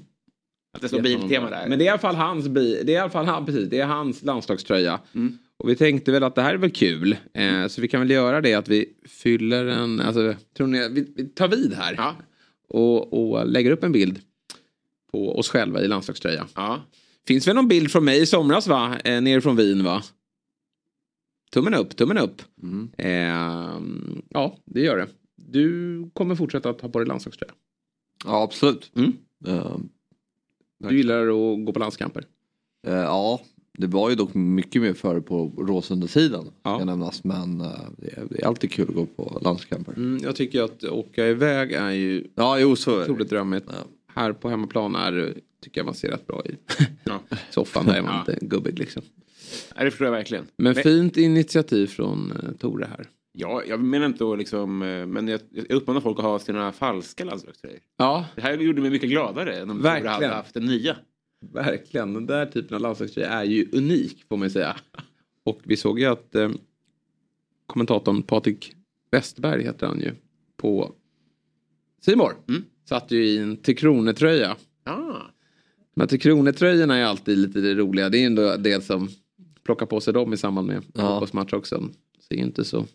Att 0.74 0.82
det 0.82 0.88
står 0.88 1.02
Biltema 1.02 1.50
där. 1.50 1.70
Men 1.70 1.80
det 1.80 1.84
är 1.84 1.86
i 1.86 1.90
alla 1.90 2.00
fall 2.00 2.16
hans, 2.16 2.48
bi- 2.48 2.82
det 2.84 2.92
är 2.92 2.96
i 2.96 2.98
alla 2.98 3.10
fall 3.10 3.26
han, 3.26 3.46
precis, 3.46 3.70
det 3.70 3.80
är 3.80 3.86
hans 3.86 4.24
landslagströja. 4.24 5.00
Mm. 5.16 5.38
Och 5.58 5.70
vi 5.70 5.76
tänkte 5.76 6.12
väl 6.12 6.24
att 6.24 6.36
det 6.36 6.42
här 6.42 6.54
är 6.54 6.58
väl 6.58 6.72
kul. 6.72 7.18
Eh, 7.34 7.68
så 7.68 7.82
vi 7.82 7.88
kan 7.88 8.00
väl 8.02 8.12
göra 8.12 8.42
det 8.42 8.54
att 8.54 8.68
vi 8.68 8.86
fyller 9.08 9.66
en, 9.66 10.00
alltså 10.00 10.34
tror 10.58 10.68
ni, 10.68 10.90
vi, 10.90 11.08
vi 11.16 11.26
tar 11.26 11.48
vid 11.48 11.74
här. 11.74 11.94
Ja. 11.98 12.16
Och, 12.70 13.14
och 13.32 13.48
lägger 13.48 13.72
upp 13.72 13.84
en 13.84 13.92
bild 13.92 14.20
på 15.12 15.38
oss 15.40 15.50
själva 15.50 15.82
i 15.82 15.88
landslagströja. 15.88 16.48
Ja. 16.56 16.82
Finns 17.28 17.48
väl 17.48 17.56
någon 17.56 17.68
bild 17.68 17.92
från 17.92 18.06
mig 18.06 18.22
i 18.22 18.26
somras 18.26 18.68
va? 18.68 18.98
Eh, 19.04 19.22
nere 19.22 19.42
från 19.42 19.56
Wien 19.56 19.84
va? 19.84 20.04
Tummen 21.52 21.74
upp, 21.74 21.96
tummen 21.96 22.18
upp. 22.18 22.42
Mm. 22.64 22.90
Eh, 22.98 23.82
ja, 24.30 24.58
det 24.66 24.82
gör 24.82 24.98
det. 24.98 25.08
Du 25.36 26.10
kommer 26.14 26.36
fortsätta 26.36 26.70
att 26.70 26.82
ha 26.82 26.90
på 26.90 27.00
dig 27.00 27.08
landslagströja. 27.08 27.54
ja, 28.26 28.44
absolut. 28.44 28.92
Mm. 28.96 29.14
Eh, 29.48 29.78
Du 30.90 30.98
gillar 30.98 31.22
att 31.28 31.66
gå 31.66 31.74
på 31.74 31.80
landskamper. 31.80 32.26
eh, 32.88 32.94
ja, 32.94 33.42
det 33.78 33.88
var 33.88 34.10
ju 34.10 34.16
dock 34.16 34.34
mycket 34.34 34.82
mer 34.82 34.94
före 34.94 35.22
på 35.22 35.54
Råsunda-sidan. 35.58 36.50
Ja. 36.64 36.86
Nämnas, 36.86 37.24
men 37.24 37.62
eh, 37.62 37.68
det, 37.98 38.18
är, 38.18 38.26
det 38.30 38.42
är 38.42 38.48
alltid 38.48 38.72
kul 38.72 38.90
att 38.90 38.96
gå 38.96 39.06
på 39.06 39.40
landskamper. 39.44 39.94
Mm, 39.94 40.20
jag 40.24 40.36
tycker 40.36 40.64
att 40.64 40.84
åka 40.84 41.28
iväg 41.28 41.72
är 41.72 41.92
ju 41.92 42.28
Ja, 42.36 42.60
jo 42.60 42.76
så 42.76 43.00
är 43.00 43.04
otroligt 43.04 43.30
drömmigt. 43.30 43.66
Ja. 43.68 43.74
Här 44.08 44.34
på 44.34 44.50
hemmaplan 44.50 44.96
är 44.96 45.38
tycker 45.62 45.80
jag 45.80 45.86
man 45.86 45.94
ser 45.96 46.08
rätt 46.12 46.28
bra 46.28 46.44
i 46.46 46.56
Ja. 47.04 47.20
soffan. 47.50 47.86
Där 47.86 47.94
är 47.98 48.02
man 48.02 48.20
inte 48.20 48.46
gubbig 48.46 48.80
liksom. 48.80 49.02
Ja, 49.76 49.84
det 49.84 49.92
förstår 49.92 50.06
jag 50.08 50.12
verkligen. 50.12 50.48
Men 50.58 50.76
fint 50.76 51.18
initiativ 51.18 51.88
från 51.88 52.32
uh, 52.32 52.52
Tore 52.58 52.86
här. 52.86 53.10
Ja, 53.32 53.64
jag 53.68 53.80
menar 53.80 54.06
inte 54.06 54.32
att 54.32 54.38
liksom, 54.38 54.82
eh, 54.82 55.06
men 55.06 55.28
jag, 55.28 55.40
jag 55.52 55.72
uppmanar 55.72 56.02
folk 56.02 56.20
att 56.20 56.26
ha 56.26 56.40
sina 56.40 56.72
falska 56.72 57.26
landslagströjor. 57.26 57.80
Ja, 57.98 58.26
Det 58.36 58.42
här 58.42 58.58
gjorde 58.58 58.82
mig 58.82 58.90
mycket 58.92 59.10
gladare 59.10 59.58
än 59.60 59.70
om 59.70 59.82
Verkligen. 59.82 60.16
Tore 60.16 60.26
hade 60.28 60.36
haft 60.38 60.54
den 60.54 60.66
nya. 60.66 60.96
verkligen. 61.54 62.14
Den 62.14 62.26
där 62.26 62.46
typen 62.46 62.76
av 62.76 62.82
landslagströja 62.82 63.30
är 63.30 63.44
ju 63.44 63.70
unik 63.72 64.24
får 64.30 64.38
man 64.38 64.50
säga. 64.50 64.76
Och 65.44 65.60
vi 65.64 65.78
såg 65.78 66.00
ju 66.00 66.06
att 66.06 66.36
eh, 66.36 66.50
kommentatorn 67.68 68.24
Patrik 68.24 68.74
Westberg 69.12 69.64
heter 69.64 69.88
han 69.88 70.00
ju 70.00 70.12
på 70.58 70.92
Simor 72.02 72.36
Mm. 72.50 72.64
satt 72.90 73.12
ju 73.12 73.26
i 73.26 73.38
en 73.38 73.58
Tre 73.58 73.76
Kronor-tröja. 73.76 74.56
Ah. 74.84 75.22
De 75.98 76.02
här 76.02 76.08
Tre 76.08 76.18
Kronor-tröjorna 76.18 76.96
är 76.98 77.04
alltid 77.04 77.38
lite 77.38 77.60
det 77.60 77.76
roliga. 77.76 78.10
Det 78.10 78.18
är 78.18 78.20
ju 78.20 78.26
ändå 78.26 78.56
det 78.58 78.84
som 78.84 79.10
plockar 79.66 79.86
på 79.86 80.02
sig 80.02 80.14
dem 80.14 80.34
i 80.34 80.38
samband 80.38 80.68
med 80.68 80.84
Ja. 80.94 81.02
fotbollsmatcher 81.02 81.56
också. 81.56 81.84
Ser 82.28 82.36
ju 82.36 82.42
inte 82.44 82.66
så 82.66 82.86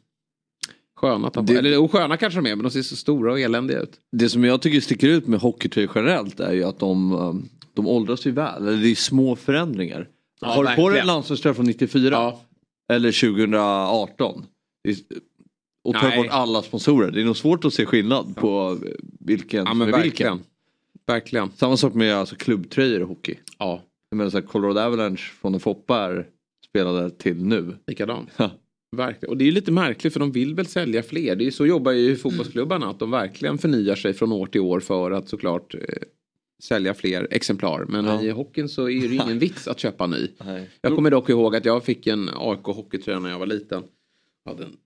sköna 0.96 1.28
att. 1.28 1.46
Det- 1.46 1.54
Eller 1.56 1.78
osköna 1.78 2.16
kanske 2.16 2.38
de 2.40 2.46
är, 2.50 2.56
men 2.56 2.62
de 2.62 2.70
ser 2.70 2.82
så 2.82 2.96
stora 2.96 3.32
och 3.32 3.40
eländiga 3.40 3.80
ut. 3.80 3.92
Det 4.12 4.28
som 4.28 4.44
jag 4.44 4.62
tycker 4.62 4.80
sticker 4.80 5.08
ut 5.08 5.26
med 5.26 5.40
hockeytröjor 5.40 5.90
generellt 5.94 6.40
är 6.40 6.52
ju 6.52 6.64
att 6.64 6.78
de, 6.78 7.12
eh, 7.12 7.34
de 7.74 7.86
åldras 7.86 8.26
ju 8.26 8.30
väl. 8.30 8.66
Eller 8.68 8.76
det 8.82 8.90
är 8.90 8.94
små 8.94 9.36
förändringar. 9.36 10.08
Ja, 10.40 10.48
Har 10.48 10.64
du 10.64 10.76
på 10.76 10.88
dig 10.90 11.00
en 11.00 11.06
landslagströja 11.06 11.54
från 11.54 11.66
94 11.66 12.10
Ja, 12.12 12.40
eller 12.92 13.12
2018 13.12 14.44
det 14.84 14.90
är, 14.90 14.96
och 15.84 15.94
tar 15.94 16.08
Nej. 16.08 16.16
bort 16.16 16.26
alla 16.30 16.62
sponsorer. 16.62 17.10
Det 17.10 17.20
är 17.20 17.24
nog 17.24 17.36
svårt 17.36 17.64
att 17.64 17.74
se 17.74 17.86
skillnad 17.86 18.36
på 18.36 18.78
eh, 18.86 18.90
vilken 19.20 19.64
ja 19.66 19.74
men 19.74 19.94
är 19.94 20.02
vilken. 20.02 20.40
Verkligen. 21.06 21.50
Samma 21.56 21.76
sak 21.76 21.94
med 21.94 22.14
alltså, 22.14 22.36
klubbtröjor 22.36 23.00
i 23.00 23.04
hockey. 23.04 23.34
Ja, 23.58 23.82
Jag 24.10 24.16
menar 24.16 24.30
så 24.30 24.38
här, 24.38 24.46
Colorado 24.46 24.80
Avalanche 24.80 25.16
från 25.40 25.52
när 25.52 25.58
Foppa 25.58 25.96
är 25.98 26.26
spelade 26.68 27.10
till 27.10 27.44
nu. 27.44 27.76
likadant. 27.86 28.30
Ja. 28.36 28.50
Verkligen. 28.96 29.30
Och 29.30 29.36
det 29.36 29.44
är 29.44 29.46
ju 29.46 29.52
lite 29.52 29.72
märkligt 29.72 30.12
för 30.12 30.20
de 30.20 30.32
vill 30.32 30.54
väl 30.54 30.66
sälja 30.66 31.02
fler. 31.02 31.36
Det 31.36 31.42
är 31.42 31.46
ju 31.46 31.50
så 31.52 31.66
jobbar 31.66 31.92
ju 31.92 32.16
fotbollsklubbarna. 32.16 32.90
Att 32.90 32.98
de 32.98 33.10
verkligen 33.10 33.58
förnyar 33.58 33.94
sig 33.94 34.12
från 34.14 34.32
år 34.32 34.46
till 34.46 34.60
år 34.60 34.80
för 34.80 35.10
att 35.10 35.28
såklart 35.28 35.74
eh, 35.74 35.80
sälja 36.62 36.94
fler 36.94 37.28
exemplar. 37.30 37.84
Men 37.88 38.04
Ja. 38.04 38.22
i 38.22 38.30
hockeyn 38.30 38.68
så 38.68 38.88
är 38.88 39.08
det 39.08 39.14
ingen 39.14 39.38
vits 39.38 39.68
att 39.68 39.78
köpa 39.80 40.06
ny. 40.06 40.28
Nej. 40.44 40.70
Jag 40.80 40.94
kommer 40.94 41.10
dock 41.10 41.28
ihåg 41.28 41.56
att 41.56 41.64
jag 41.64 41.84
fick 41.84 42.06
en 42.06 42.30
AIK 42.36 42.64
hockeytröja 42.64 43.18
när 43.20 43.30
jag 43.30 43.38
var 43.38 43.46
liten. 43.46 43.82
Jag 44.44 44.52
hade 44.52 44.64
en 44.64 44.76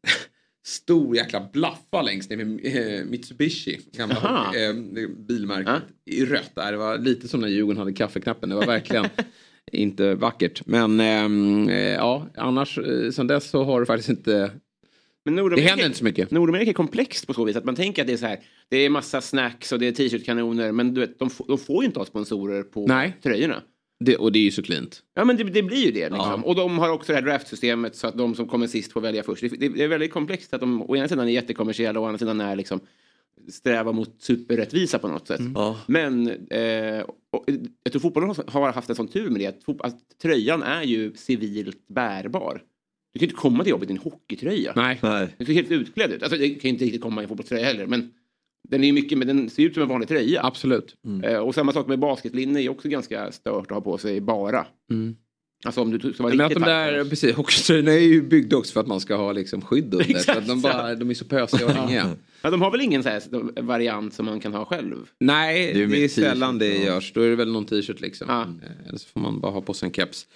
stor 0.66 1.16
jäkla 1.16 1.49
blaffa 1.52 2.02
längst 2.02 2.30
ner 2.30 2.37
med 2.37 2.61
eh, 2.99 3.04
Mitsubishi. 3.04 3.80
Gamla 3.92 4.50
eh, 4.56 4.75
bilmärket. 5.28 5.82
Ja. 6.04 6.12
I 6.12 6.25
rött. 6.25 6.50
Där. 6.54 6.73
Det 6.73 6.78
var 6.78 6.99
lite 6.99 7.28
som 7.28 7.40
när 7.40 7.49
Djurgården 7.49 7.78
hade 7.78 7.92
kaffeknappen. 7.92 8.49
Det 8.49 8.54
var 8.54 8.66
verkligen 8.66 9.06
inte 9.73 10.14
vackert. 10.14 10.62
Men 10.66 11.00
ehm, 11.00 11.68
eh, 11.68 11.76
ja, 11.94 12.26
annars 12.37 12.78
eh, 12.78 13.11
sen 13.11 13.26
dess 13.26 13.50
så 13.50 13.64
har 13.64 13.80
det 13.80 13.87
faktiskt 13.87 14.08
inte... 14.08 14.50
Men 15.25 15.37
Det 15.37 15.61
händer 15.61 15.87
inte 15.87 15.99
så 15.99 16.04
mycket. 16.04 16.30
Nordamerika 16.30 16.70
är 16.70 16.75
komplext 16.75 17.26
på 17.26 17.35
så 17.35 17.44
vis 17.44 17.56
att 17.56 17.64
man 17.64 17.75
tänker 17.75 18.02
att 18.02 18.06
det 18.08 18.12
är 18.12 18.16
så 18.16 18.26
här. 18.26 18.38
Det 18.68 18.76
är 18.76 18.90
massa 18.90 19.20
snacks 19.20 19.73
och 19.73 19.78
det 19.78 19.87
är 19.87 19.92
t-shirtkanoner 19.92 20.73
men 20.73 20.94
du 20.94 21.00
vet, 21.00 21.18
de, 21.18 21.30
får- 21.30 21.46
de 21.49 21.58
får 21.58 21.82
ju 21.82 21.87
inte 21.87 21.99
ha 22.00 22.06
sponsorer 22.06 22.62
på 22.62 22.87
Nej. 22.87 23.16
tröjorna. 23.23 23.62
Det, 24.05 24.17
och 24.17 24.33
det 24.33 24.38
är 24.38 24.43
ju 24.43 24.50
så 24.50 24.62
klint. 24.62 25.03
Ja 25.15 25.25
men 25.25 25.37
det, 25.37 25.45
det 25.45 25.62
blir 25.62 25.85
ju 25.87 25.91
det. 25.93 26.09
Liksom. 26.11 26.45
Och 26.45 26.55
de 26.55 26.79
har 26.79 26.88
också 26.91 27.12
det 27.12 27.17
här 27.19 27.23
draftsystemet 27.26 27.97
så 27.97 28.07
att 28.07 28.19
de 28.19 28.35
som 28.35 28.49
kommer 28.49 28.67
sist 28.67 28.93
får 28.93 29.00
välja 29.00 29.23
först. 29.23 29.41
Det, 29.41 29.49
det, 29.49 29.69
det 29.69 29.83
är 29.85 29.88
väldigt 29.88 30.12
komplext 30.12 30.55
att 30.55 30.61
de 30.61 30.83
å 30.83 30.97
ena 30.97 31.09
sidan 31.09 31.29
är 31.29 31.33
jättekommersiella 31.33 32.00
och 32.00 32.05
å 32.05 32.09
andra 32.09 32.19
sidan 32.19 32.41
är 32.41 32.57
liksom 32.57 32.81
sträva 33.50 33.93
mot 33.93 34.15
superrättvisa 34.23 34.99
på 34.99 35.09
något 35.09 35.26
sätt. 35.29 35.41
Ja. 35.55 35.81
Men 35.87 36.29
eh, 36.50 37.00
och, 37.31 37.45
jag 37.83 37.93
tror 37.93 38.00
fotbollen 38.00 38.35
har- 38.47 38.73
haft 38.73 38.88
en 38.91 38.97
sån 38.97 39.09
tur 39.09 39.31
med 39.31 39.41
det 39.41 39.47
att, 39.47 39.65
fot- 39.65 39.81
att 39.83 40.19
tröjan 40.23 40.62
är 40.62 40.83
ju 40.83 41.12
civilt 41.15 41.88
bärbar. 41.88 42.62
Du 43.12 43.19
kan 43.19 43.26
ju 43.26 43.31
inte 43.31 43.41
komma 43.41 43.62
till 43.65 43.71
jobbet 43.71 43.88
i 43.91 43.93
en 43.93 43.99
hockeytröja. 43.99 44.73
Nej. 44.76 44.99
Nej. 45.03 45.35
Den 45.38 45.47
ser 45.47 45.55
helt 45.55 45.71
utklädd 45.71 46.12
ut. 46.12 46.23
Alltså, 46.23 46.38
det 46.38 46.49
kan 46.49 46.61
ju 46.62 46.69
inte 46.69 46.85
riktigt 46.85 47.03
komma 47.03 47.21
i 47.21 47.25
en 47.25 47.29
fotbollströja 47.29 47.65
heller. 47.65 47.87
Men 47.87 48.11
den 48.70 48.85
är 48.85 48.92
mycket, 48.92 49.18
men 49.18 49.26
den 49.28 49.50
ser 49.50 49.62
ut 49.62 49.75
som 49.75 49.82
en 49.82 49.88
vanlig 49.88 50.08
tröja. 50.08 50.40
Absolut. 50.44 50.94
Eh, 51.25 51.37
och 51.38 51.54
samma 51.54 51.73
sak 51.73 51.87
med 51.87 51.99
basketlinne 51.99 52.62
är 52.62 52.68
också 52.68 52.88
ganska 52.88 53.32
stört 53.32 53.64
att 53.70 53.70
ha 53.70 53.80
på 53.80 53.99
sig 53.99 54.20
bara. 54.20 54.66
Mm. 54.90 55.16
Alltså 55.64 55.80
om 55.80 55.90
du 55.90 56.12
ska 56.12 56.23
vara 56.23 56.35
Men 56.35 56.40
att 56.44 56.50
riktigt 56.50 56.64
de 56.64 56.70
där, 56.70 56.92
tajt. 56.92 57.11
precis, 57.11 57.35
hockeytröjorna 57.37 57.92
är 57.92 57.99
ju 57.99 58.23
byggda 58.23 58.56
också 58.56 58.73
för 58.73 58.80
att 58.80 58.87
man 58.87 59.00
ska 59.00 59.16
ha 59.16 59.32
liksom 59.32 59.61
skydd 59.62 59.94
under. 59.94 60.11
Exakt 60.11 60.38
att 60.38 60.46
de, 60.49 60.61
bara, 60.61 60.94
de 60.94 61.11
är 61.11 61.14
så 61.14 61.25
pösiga 61.25 61.66
och 61.66 61.75
ringiga. 61.75 62.11
Ja, 62.42 62.50
de 62.50 62.62
har 62.62 62.70
väl 62.70 62.80
ingen 62.80 63.02
så 63.02 63.08
här 63.08 63.23
variant 63.62 64.14
som 64.14 64.26
man 64.26 64.40
kan 64.40 64.54
ha 64.54 64.64
själv? 64.64 64.96
Nej, 65.20 65.73
Det 65.75 65.82
är 65.82 65.87
det 65.87 66.04
är 66.04 66.08
sällan 66.08 66.58
det 66.58 66.76
görs. 66.85 67.12
Då 67.12 67.20
är 67.20 67.28
det 67.30 67.37
väl 67.37 67.52
någon 67.52 67.64
t-shirt 67.64 68.00
liksom. 68.00 68.26
Ja. 68.30 68.42
Eh, 68.42 68.88
Eller 68.88 68.99
så 68.99 69.08
får 69.08 69.20
man 69.20 69.40
bara 69.40 69.52
ha 69.52 69.61
på 69.61 69.75
sig 69.75 69.87
en 69.87 69.92
keps. 69.92 70.26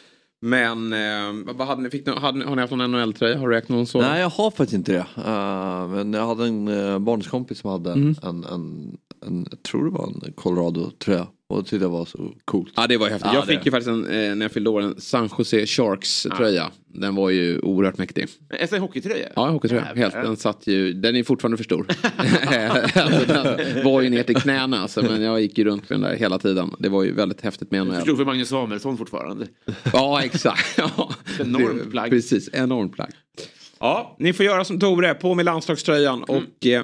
Men 0.42 0.92
eh, 0.92 1.54
vad- 1.54 1.66
hade 1.66 1.82
ni, 1.82 1.90
fick 1.90 2.06
ni, 2.06 2.12
hade, 2.12 2.38
ni- 2.38 2.44
har 2.44 2.54
ni 2.56 2.60
haft 2.60 2.70
någon 2.72 2.90
NHL-tröja? 2.90 3.38
Har 3.38 3.48
du 3.48 3.54
räknat 3.54 3.68
någon 3.76 3.86
sådan? 3.86 4.10
Nej 4.10 4.20
jag 4.20 4.30
har 4.30 4.50
faktiskt 4.50 4.72
inte 4.72 4.92
det. 4.92 5.06
Eh, 5.26 5.88
men 5.88 6.12
jag 6.12 6.26
hade 6.26 6.46
en 6.46 6.68
uh, 6.68 6.98
barnskompis 6.98 7.58
som 7.58 7.70
hade 7.70 7.92
Mm. 7.92 8.14
en, 8.22 8.44
en 8.44 8.96
en, 9.26 9.46
jag 9.50 9.62
tror 9.62 9.84
det 9.84 9.90
var 9.90 10.06
en 10.06 10.32
Colorado-tröja. 10.32 11.26
Och 11.48 11.56
det 11.62 11.68
tyckte 11.68 11.84
jag 11.84 11.90
var 11.90 12.04
så 12.04 12.32
coolt. 12.44 12.72
Ja 12.76 12.86
det 12.86 12.96
var 12.96 13.08
häftigt. 13.08 13.26
Ja, 13.26 13.34
jag 13.34 13.46
det- 13.46 13.56
fick 13.56 13.66
ju 13.66 13.70
faktiskt 13.70 13.88
en, 13.88 14.06
eh, 14.06 14.34
när 14.34 14.44
jag 14.44 14.52
fyllde 14.52 14.70
år 14.70 14.80
en 14.82 15.00
San 15.00 15.28
Jose 15.38 15.66
Sharks 15.66 16.22
tröja. 16.36 16.70
Den 16.86 17.14
var 17.14 17.30
ju 17.30 17.58
oerhört 17.60 17.98
mäktig. 17.98 18.26
Alltså 18.60 18.76
en 18.76 18.82
hockeytröja? 18.82 19.28
Ja, 19.36 19.46
en 19.46 19.52
hockeytröja. 19.52 19.82
Jävlar. 19.86 20.02
Helt. 20.02 20.14
Den 20.14 20.36
satt 20.36 20.66
ju, 20.66 20.92
den 20.92 21.16
är 21.16 21.22
fortfarande 21.22 21.56
för 21.56 21.64
stor. 21.64 21.86
alltså, 22.94 23.26
den 23.26 23.84
var 23.84 24.00
ju 24.00 24.08
ner 24.10 24.22
till 24.22 24.36
knäna 24.36 24.78
alltså, 24.80 25.02
men 25.02 25.22
jag 25.22 25.40
gick 25.40 25.58
ju 25.58 25.64
runt 25.64 25.90
med 25.90 26.00
den 26.00 26.10
där 26.10 26.16
hela 26.16 26.38
tiden. 26.38 26.70
Det 26.78 26.88
var 26.88 27.04
ju 27.04 27.12
väldigt 27.12 27.40
häftigt 27.40 27.70
med 27.70 27.78
Jag 27.80 27.86
NHL. 27.86 27.94
förstod 27.96 28.16
för 28.16 28.24
Magnus 28.24 28.48
Samuelsson 28.48 28.96
fortfarande. 28.98 29.46
Ja 29.92 30.22
exakt. 30.24 30.78
Ja. 30.78 31.10
Enormt 31.40 31.90
plagg. 31.90 32.10
Precis, 32.10 32.50
enormt 32.52 32.92
plagg. 32.92 33.10
Ja, 33.80 34.16
ni 34.18 34.32
får 34.32 34.46
göra 34.46 34.64
som 34.64 34.80
Tore, 34.80 35.14
på 35.14 35.34
med 35.34 35.44
landslagströjan 35.44 36.24
Mm. 36.28 36.44
och 36.44 36.66
eh, 36.66 36.82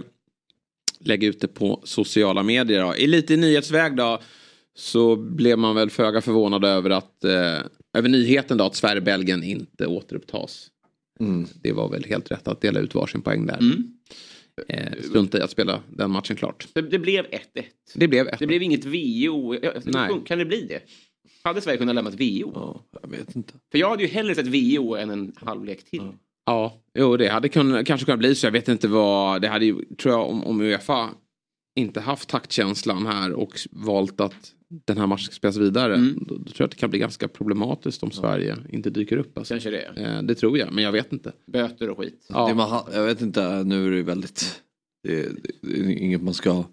lägg 1.06 1.25
ut 1.25 1.40
det 1.40 1.48
på 1.48 1.80
sociala 1.84 2.42
medier. 2.42 2.82
Då. 2.82 2.96
I 2.96 3.06
lite 3.06 3.36
nyhetsväg 3.36 3.96
då 3.96 4.20
så 4.75 5.16
blev 5.16 5.58
man 5.58 5.75
väl 5.75 5.90
föga 5.90 6.20
förvånad 6.20 6.64
över 6.64 6.90
att 6.90 7.25
eh, 7.25 7.58
över 7.96 8.08
nyheten 8.08 8.58
då 8.58 8.64
att 8.64 8.75
Sverige-Belgien 8.75 9.42
inte 9.42 9.86
återupptas. 9.86 10.70
Mm. 11.20 11.46
Det 11.62 11.72
var 11.72 11.88
väl 11.88 12.04
helt 12.04 12.30
rätt 12.30 12.48
att 12.48 12.60
dela 12.60 12.80
ut 12.80 12.94
varsin 12.94 13.22
poäng 13.22 13.46
där. 13.46 13.58
Mm. 13.58 13.92
Eh, 14.68 15.02
strunta 15.02 15.38
i 15.38 15.40
att 15.40 15.50
spela 15.50 15.80
den 15.88 16.10
matchen 16.10 16.36
klart. 16.36 16.68
Det, 16.72 16.82
det 16.82 16.98
blev 16.98 17.25
1-1. 17.25 17.38
Det 17.94 18.08
blev 18.08 18.28
ett. 18.28 18.38
Det 18.38 18.46
blev 18.46 18.62
inget 18.62 18.84
VO. 18.84 19.54
Nej. 19.84 20.10
Kan 20.26 20.38
det 20.38 20.44
bli 20.44 20.66
det? 20.68 20.80
Hade 21.42 21.60
Sverige 21.60 21.78
kunnat 21.78 21.94
lämna 21.94 22.10
ett 22.10 22.20
VO? 22.20 22.52
Ja, 22.54 22.84
jag 23.02 23.10
vet 23.10 23.36
inte. 23.36 23.52
För 23.72 23.78
jag 23.78 23.90
hade 23.90 24.02
ju 24.02 24.08
hellre 24.08 24.34
sett 24.34 24.46
VO 24.46 24.96
än 24.96 25.10
en 25.10 25.32
halvlek 25.36 25.84
till. 25.84 25.98
Ja, 26.02 26.14
jo 26.98 27.16
det 27.16 27.28
hade 27.28 27.48
kun, 27.48 27.84
kanske 27.84 28.04
kunnat 28.04 28.18
bli 28.18 28.34
så. 28.34 28.46
Jag 28.46 28.52
vet 28.52 28.68
inte 28.68 28.88
vad, 28.88 29.42
det 29.42 29.48
hade 29.48 29.64
ju, 29.64 29.74
tror 29.74 30.14
jag 30.14 30.28
om, 30.28 30.44
om 30.44 30.60
Uefa 30.60 31.10
inte 31.76 32.00
haft 32.00 32.28
taktkänslan 32.28 33.06
här 33.06 33.32
och 33.32 33.52
valt 33.70 34.20
att 34.20 34.52
den 34.68 34.98
här 34.98 35.06
matchen 35.06 35.24
ska 35.24 35.34
spelas 35.34 35.56
vidare. 35.56 35.94
Mm. 35.94 36.24
Då, 36.28 36.34
då 36.36 36.44
tror 36.44 36.54
jag 36.58 36.64
att 36.64 36.70
det 36.70 36.76
kan 36.76 36.90
bli 36.90 36.98
ganska 36.98 37.28
problematiskt 37.28 38.02
om 38.02 38.10
Sverige 38.10 38.56
inte 38.68 38.90
dyker 38.90 39.16
upp. 39.16 39.38
Alltså. 39.38 39.54
Kanske 39.54 39.70
det. 39.70 39.92
Eh, 39.96 40.22
det 40.22 40.34
tror 40.34 40.58
jag, 40.58 40.72
men 40.72 40.84
jag 40.84 40.92
vet 40.92 41.12
inte. 41.12 41.32
Böter 41.52 41.90
och 41.90 41.98
skit. 41.98 42.26
Ja. 42.28 42.48
Det 42.48 42.54
man, 42.54 42.84
jag 42.92 43.04
vet 43.04 43.20
inte, 43.20 43.64
nu 43.64 43.86
är 43.86 43.90
det 43.90 44.02
väldigt, 44.02 44.62
det, 45.02 45.22
det, 45.22 45.50
det 45.60 45.80
är 45.80 45.90
inget 45.90 46.22
man 46.22 46.34
ska, 46.34 46.48
ja, 46.50 46.66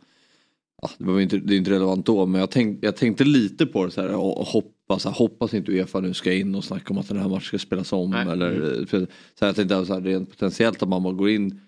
det, 0.98 1.06
var 1.06 1.20
inte, 1.20 1.38
det 1.38 1.56
är 1.56 1.58
inte 1.58 1.72
relevant 1.72 2.06
då 2.06 2.26
men 2.26 2.40
jag, 2.40 2.52
tänk, 2.52 2.80
jag 2.82 2.96
tänkte 2.96 3.24
lite 3.24 3.66
på 3.66 3.86
det 3.86 3.92
så 3.92 4.02
här 4.02 4.16
och, 4.16 4.38
och 4.38 4.48
hoppas, 4.48 5.06
hoppas 5.06 5.54
inte 5.54 5.72
Uefa 5.72 6.00
nu 6.00 6.14
ska 6.14 6.34
in 6.34 6.56
och 6.56 6.64
snacka 6.64 6.94
om 6.94 6.98
att 6.98 7.08
den 7.08 7.18
här 7.18 7.30
matchen 7.30 7.42
ska 7.42 7.60
spelas 7.60 7.94
om. 7.94 8.10
Nej. 8.10 8.28
Eller, 8.28 8.86
för, 8.86 9.00
så 9.00 9.06
här, 9.40 9.48
jag 9.48 9.56
tänkte 9.56 9.86
så 9.86 9.94
här, 9.94 10.02
rent 10.02 10.30
potentiellt 10.30 10.84
att 10.84 10.90
man 10.90 11.04
bara 11.04 11.14
går 11.14 11.30
in 11.30 11.60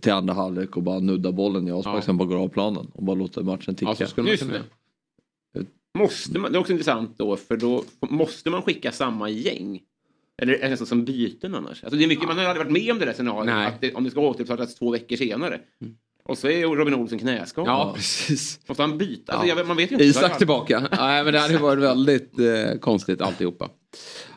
till 0.00 0.12
andra 0.12 0.34
halvlek 0.34 0.76
och 0.76 0.82
bara 0.82 1.00
nuddar 1.00 1.32
bollen 1.32 1.68
i 1.68 1.70
avspark 1.70 1.96
Ja. 1.96 2.02
sen 2.02 2.16
bara 2.16 2.28
går 2.28 2.36
av 2.36 2.48
planen 2.48 2.86
och 2.94 3.04
bara 3.04 3.16
låter 3.16 3.42
matchen 3.42 3.74
ticka. 3.74 3.90
Ja, 3.90 3.94
så 3.94 4.06
skulle 4.06 4.24
man 4.24 4.30
Just 4.30 4.50
det. 4.50 4.62
Måste 5.98 6.38
man, 6.38 6.52
det 6.52 6.58
är 6.58 6.60
också 6.60 6.72
intressant 6.72 7.18
då, 7.18 7.36
för 7.36 7.56
då 7.56 7.84
måste 8.00 8.50
man 8.50 8.62
skicka 8.62 8.92
samma 8.92 9.30
gäng. 9.30 9.80
Eller 10.42 10.54
är 10.54 10.62
det 10.62 10.68
nästan 10.68 10.86
som 10.86 11.04
byten 11.04 11.54
annars? 11.54 11.84
Alltså 11.84 11.98
det 11.98 12.04
är 12.04 12.08
mycket, 12.08 12.28
Man 12.28 12.38
har 12.38 12.44
aldrig 12.44 12.66
varit 12.66 12.72
med 12.72 12.92
om 12.92 12.98
det 12.98 13.04
där 13.04 13.12
scenariot, 13.12 13.74
att 13.74 13.80
det, 13.80 13.94
om 13.94 14.04
det 14.04 14.10
ska 14.10 14.20
återuppstartas 14.20 14.74
två 14.74 14.90
veckor 14.90 15.16
senare. 15.16 15.60
Och 16.24 16.38
så 16.38 16.48
är 16.48 16.62
Robin 16.66 16.94
Olsen 16.94 17.18
knäskadad. 17.18 17.70
Ja, 17.70 17.92
precis. 17.96 18.60
Måste 18.68 18.82
han 18.82 18.98
byta? 18.98 19.32
Alltså, 19.32 19.58
Ja. 19.58 19.64
man 19.64 19.76
vet 19.76 19.90
ju 19.90 19.94
inte. 19.94 20.04
Isak 20.04 20.38
tillbaka. 20.38 20.88
Nej, 20.98 21.24
men 21.24 21.32
det 21.32 21.38
hade 21.38 21.58
varit 21.58 21.82
väldigt 21.82 22.38
eh, 22.38 22.78
konstigt 22.80 23.20
alltihopa. 23.20 23.68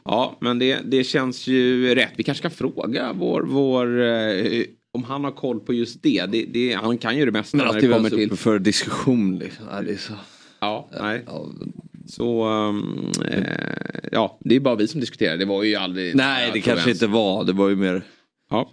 Ja, 0.06 0.38
men 0.42 0.60
det, 0.60 0.80
det 0.86 1.04
känns 1.04 1.48
ju 1.48 1.96
rätt. 1.96 2.12
Vi 2.16 2.24
kanske 2.24 2.42
ska 2.50 2.50
fråga 2.50 3.14
vår, 3.14 3.42
vår 3.42 4.02
eh, 4.02 4.64
om 4.94 5.04
han 5.04 5.24
har 5.24 5.32
koll 5.32 5.60
på 5.60 5.74
just 5.74 6.04
det. 6.04 6.26
det, 6.26 6.46
det 6.46 6.74
han 6.74 6.98
kan 6.98 7.18
ju 7.18 7.26
det 7.26 7.32
mesta 7.32 7.58
Men 7.58 7.66
när 7.66 7.74
att 7.74 7.82
det 7.82 7.88
det 7.88 7.94
kommer 7.94 8.10
till... 8.10 8.32
för 8.38 8.60
diskussion 8.60 9.38
liksom. 9.40 9.66
Ja, 9.72 9.82
det 9.82 9.92
är 9.92 9.98
så, 9.98 10.14
Ja, 10.60 10.90
nej. 11.02 11.24
ja, 11.26 11.46
Så, 12.08 12.46
um, 12.50 13.12
eh, 13.32 13.44
ja, 14.12 14.38
det 14.42 14.56
är 14.56 14.60
bara 14.60 14.76
vi 14.76 14.88
som 14.88 15.00
diskuterar. 15.02 15.38
Det 15.38 15.46
var 15.46 15.64
ju 15.64 15.76
aldrig... 15.76 16.16
nej 16.16 16.50
det 16.54 16.62
kanske 16.62 16.92
inte 16.92 17.08
var, 17.08 17.44
det 17.44 17.54
var 17.54 17.70
ju 17.70 17.76
mer 17.76 18.04
Ja. 18.50 18.70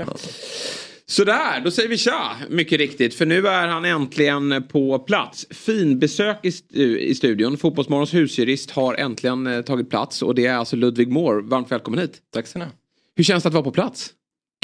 Sådär, 1.12 1.60
då 1.64 1.70
säger 1.70 1.88
vi 1.88 1.98
tja, 1.98 2.36
mycket 2.50 2.78
riktigt. 2.78 3.14
För 3.14 3.26
nu 3.26 3.48
är 3.48 3.68
han 3.68 3.84
äntligen 3.84 4.62
på 4.68 4.98
plats. 4.98 5.46
Finbesök 5.50 6.38
i, 6.42 6.50
stu- 6.50 6.96
i 6.96 7.14
studion. 7.14 7.56
Fotbollsmorgons 7.56 8.14
husjurist 8.14 8.70
har 8.70 8.94
äntligen 8.94 9.46
eh, 9.46 9.62
tagit 9.62 9.90
plats. 9.90 10.22
Och 10.22 10.34
det 10.34 10.46
är 10.46 10.54
alltså 10.54 10.76
Ludvig 10.76 11.08
Moore. 11.08 11.42
Varmt 11.42 11.72
välkommen 11.72 12.00
hit. 12.00 12.18
Tack 12.34 12.46
så 12.46 12.58
mycket. 12.58 12.74
Hur 13.16 13.24
känns 13.24 13.42
det 13.42 13.46
att 13.48 13.52
vara 13.54 13.64
på 13.64 13.70
plats? 13.70 14.10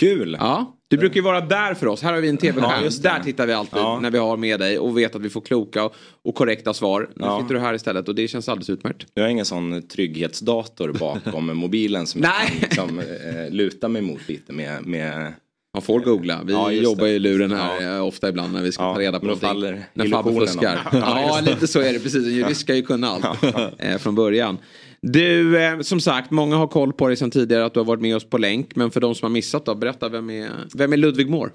Kul! 0.00 0.37
Ja, 0.40 0.76
du 0.88 0.96
brukar 0.96 1.16
ju 1.16 1.22
vara 1.22 1.40
där 1.40 1.74
för 1.74 1.87
oss. 1.87 2.02
Här 2.02 2.12
har 2.12 2.20
vi 2.20 2.28
en 2.28 2.37
tv-skärm. 2.37 2.84
Ja, 2.84 2.90
där 3.02 3.20
tittar 3.24 3.46
vi 3.46 3.52
alltid 3.52 3.78
Ja. 3.78 4.00
när 4.02 4.11
vi 4.11 4.18
har 4.18 4.37
med 4.37 4.61
dig 4.61 4.78
och 4.78 4.98
vet 4.98 5.14
att 5.14 5.22
vi 5.22 5.30
får 5.30 5.40
kloka 5.40 5.90
och, 6.22 6.34
korrekta 6.34 6.74
svar. 6.74 7.00
Nu 7.16 7.24
Ja. 7.24 7.40
sitter 7.42 7.54
du 7.54 7.61
här 7.61 7.74
istället 7.74 8.08
och 8.08 8.14
det 8.14 8.28
känns 8.28 8.48
alldeles 8.48 8.70
utmärkt. 8.70 9.06
Jag 9.14 9.22
har 9.22 9.30
ingen 9.30 9.44
sån 9.44 9.82
trygghetsdator 9.88 10.92
bakom 10.92 11.46
mobilen 11.56 12.06
som 12.06 12.22
jag 12.22 12.32
kan 12.46 12.56
liksom, 12.61 12.98
eh, 12.98 13.50
luta 13.50 13.88
mig 13.88 14.02
mot 14.02 14.28
lite 14.28 14.52
med. 14.52 14.87
med 14.87 15.32
Man 15.74 15.83
får 15.83 16.00
googla. 16.00 16.40
Vi 16.46 16.52
Ja, 16.52 16.72
jobbar 16.72 17.04
det. 17.04 17.11
ju 17.11 17.16
i 17.16 17.18
luren 17.18 17.50
här 17.52 17.83
Ja. 17.83 17.96
eh, 17.96 18.07
ofta 18.07 18.28
ibland 18.28 18.52
när 18.52 18.62
vi 18.62 18.72
ska 18.72 18.83
Ja, 18.83 18.94
ta 18.94 19.00
reda 19.00 19.18
på 19.20 19.26
någonting. 19.26 19.48
faller 19.48 19.85
när 19.94 20.07
Fabbe 20.09 20.35
fuskar. 20.35 20.78
Ja, 20.92 21.40
lite 21.46 21.66
så 21.66 21.81
är 21.81 21.92
det 21.92 21.98
precis. 21.98 22.26
En 22.26 22.35
jurist 22.35 22.61
ska 22.61 22.74
ju 22.74 22.83
kunna 22.83 23.09
allt 23.09 23.42
eh, 23.78 23.98
från 23.98 24.14
början. 24.14 24.59
Du, 25.02 25.59
eh, 25.62 25.81
som 25.81 26.00
sagt, 26.00 26.31
många 26.31 26.57
har 26.57 26.66
koll 26.66 26.92
på 26.92 27.07
dig 27.09 27.16
sedan 27.16 27.31
tidigare 27.31 27.64
att 27.64 27.74
du 27.74 27.81
har 27.81 27.85
varit 27.85 28.00
med 28.02 28.16
oss 28.16 28.24
på 28.31 28.38
länk. 28.38 28.76
Men 28.76 28.90
för 28.90 29.00
de 29.00 29.14
som 29.14 29.26
har 29.26 29.31
missat 29.31 29.64
då, 29.66 29.74
berätta 29.74 30.09
vem 30.09 30.31
är, 30.31 30.50
vem 30.74 30.92
är 30.92 30.96
Ludvig? 30.96 31.28
Ja, 31.31 31.48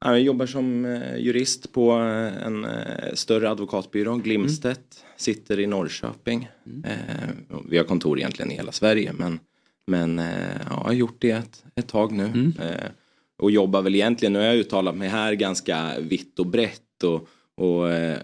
Jag 0.00 0.20
jobbar 0.20 0.46
som 0.46 0.84
eh, 0.84 1.16
jurist 1.18 1.72
på 1.72 1.90
en 1.90 2.66
större 3.14 3.50
advokatbyrå, 3.50 4.16
Glimstedt. 4.16 4.80
Sitter 5.16 5.60
i 5.60 5.66
Norrköping. 5.66 6.48
Eh, 6.84 6.90
Vi 7.68 7.76
har 7.78 7.84
kontor 7.84 8.18
egentligen 8.18 8.50
i 8.50 8.54
hela 8.54 8.72
Sverige 8.72 9.12
men, 9.18 9.38
men 9.86 10.18
ja, 10.18 10.24
jag 10.68 10.74
har 10.84 10.92
gjort 10.92 11.16
det 11.18 11.30
ett, 11.30 11.64
ett 11.74 11.88
tag 11.88 12.12
nu. 12.12 12.52
Eh, 12.62 12.90
Och 13.42 13.50
jobbar 13.50 13.82
väl 13.82 13.94
egentligen, 13.94 14.32
nu 14.32 14.38
har 14.38 14.46
jag 14.46 14.56
uttalat 14.56 14.96
mig 14.96 15.08
här 15.08 15.34
ganska 15.34 15.92
vitt 16.00 16.38
och 16.38 16.46
brett. 16.46 17.02
Och, 17.04 17.28
och 17.56 17.92
eh, 17.92 18.18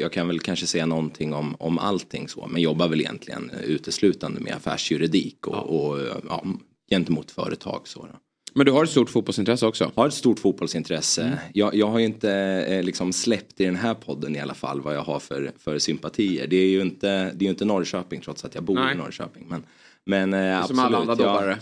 jag 0.00 0.12
kan 0.12 0.28
väl 0.28 0.40
kanske 0.40 0.66
säga 0.66 0.86
någonting 0.86 1.34
om, 1.34 1.56
om 1.58 1.78
allting 1.78 2.28
så. 2.28 2.46
Men 2.46 2.62
jobbar 2.62 2.88
väl 2.88 3.00
egentligen 3.00 3.50
uteslutande 3.64 4.40
med 4.40 4.54
affärsjuridik 4.54 5.46
och, 5.46 5.90
och 5.90 6.00
ja, 6.28 6.44
gentemot 6.90 7.30
företag. 7.30 7.80
Så 7.84 8.00
då 8.02 8.08
Men 8.54 8.66
du 8.66 8.72
har 8.72 8.84
ett 8.84 8.90
stort 8.90 9.10
fotbollsintresse 9.10 9.66
också. 9.66 9.92
har 9.94 10.08
ett 10.08 10.14
stort 10.14 10.38
fotbollsintresse. 10.38 11.38
Jag, 11.52 11.74
jag 11.74 11.86
har 11.86 11.98
ju 11.98 12.04
inte 12.04 12.32
eh, 12.68 12.82
liksom 12.82 13.12
släppt 13.12 13.60
i 13.60 13.64
den 13.64 13.76
här 13.76 13.94
podden 13.94 14.36
i 14.36 14.40
alla 14.40 14.54
fall 14.54 14.80
vad 14.80 14.96
jag 14.96 15.02
har 15.02 15.20
för, 15.20 15.52
för 15.58 15.78
sympatier. 15.78 16.46
Det 16.46 16.56
är 16.56 16.68
ju 16.68 16.80
inte, 16.80 17.32
det 17.34 17.44
är 17.44 17.50
inte 17.50 17.64
Norrköping 17.64 18.20
trots 18.20 18.44
att 18.44 18.54
jag 18.54 18.64
bor 18.64 18.74
Nej. 18.74 18.94
i 18.94 18.96
Norrköping. 18.96 19.46
Men, 19.48 19.62
men 20.04 20.34
eh, 20.34 20.66
Som 20.66 20.78
absolut. 20.78 20.98
alla 20.98 21.12
andra 21.12 21.46
jag-. 21.48 21.56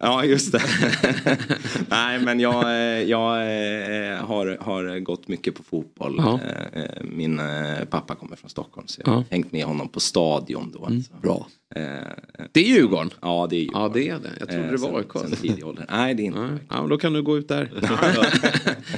Ja, 0.00 0.24
just 0.24 0.52
det. 0.52 0.62
Nej, 1.88 2.18
men 2.18 2.40
jag, 2.40 2.64
eh, 2.64 3.02
jag 3.02 3.36
eh, 3.40 4.16
har, 4.24 4.58
har 4.60 4.98
gått 4.98 5.28
mycket 5.28 5.54
på 5.54 5.62
fotboll. 5.62 6.14
Ja. 6.18 6.40
Eh, 6.74 6.82
Min 7.02 7.40
pappa 7.90 8.14
kommer 8.14 8.36
från 8.36 8.50
Stockholm 8.50 8.86
så 8.86 9.00
jag 9.04 9.06
har 9.12 9.14
Ja. 9.14 9.18
Mm. 9.18 9.26
hängt 9.30 9.52
med 9.52 9.64
honom 9.64 9.88
på 9.88 10.00
stadion 10.00 10.72
då. 10.78 10.86
alltså. 10.86 11.12
bra. 11.22 11.46
Det 12.52 12.60
är 12.60 12.64
Djurgården. 12.64 13.10
Ja, 13.20 13.46
det 13.50 13.56
är 13.56 13.60
ju 13.60 13.68
Ja, 13.72 13.90
det 13.94 14.08
är 14.08 14.18
det. 14.18 14.30
Jag 14.40 14.48
trodde 14.48 14.70
det 14.70 14.76
var 14.76 14.98
AIK. 14.98 15.12
sen 15.12 15.30
tidig 15.30 15.66
ålder. 15.66 15.86
Nej, 15.90 16.14
det 16.14 16.22
är 16.22 16.24
inte. 16.24 16.58
Ja, 16.70 16.86
då 16.90 16.98
kan 16.98 17.12
du 17.12 17.22
gå 17.22 17.38
ut 17.38 17.48
där. 17.48 17.70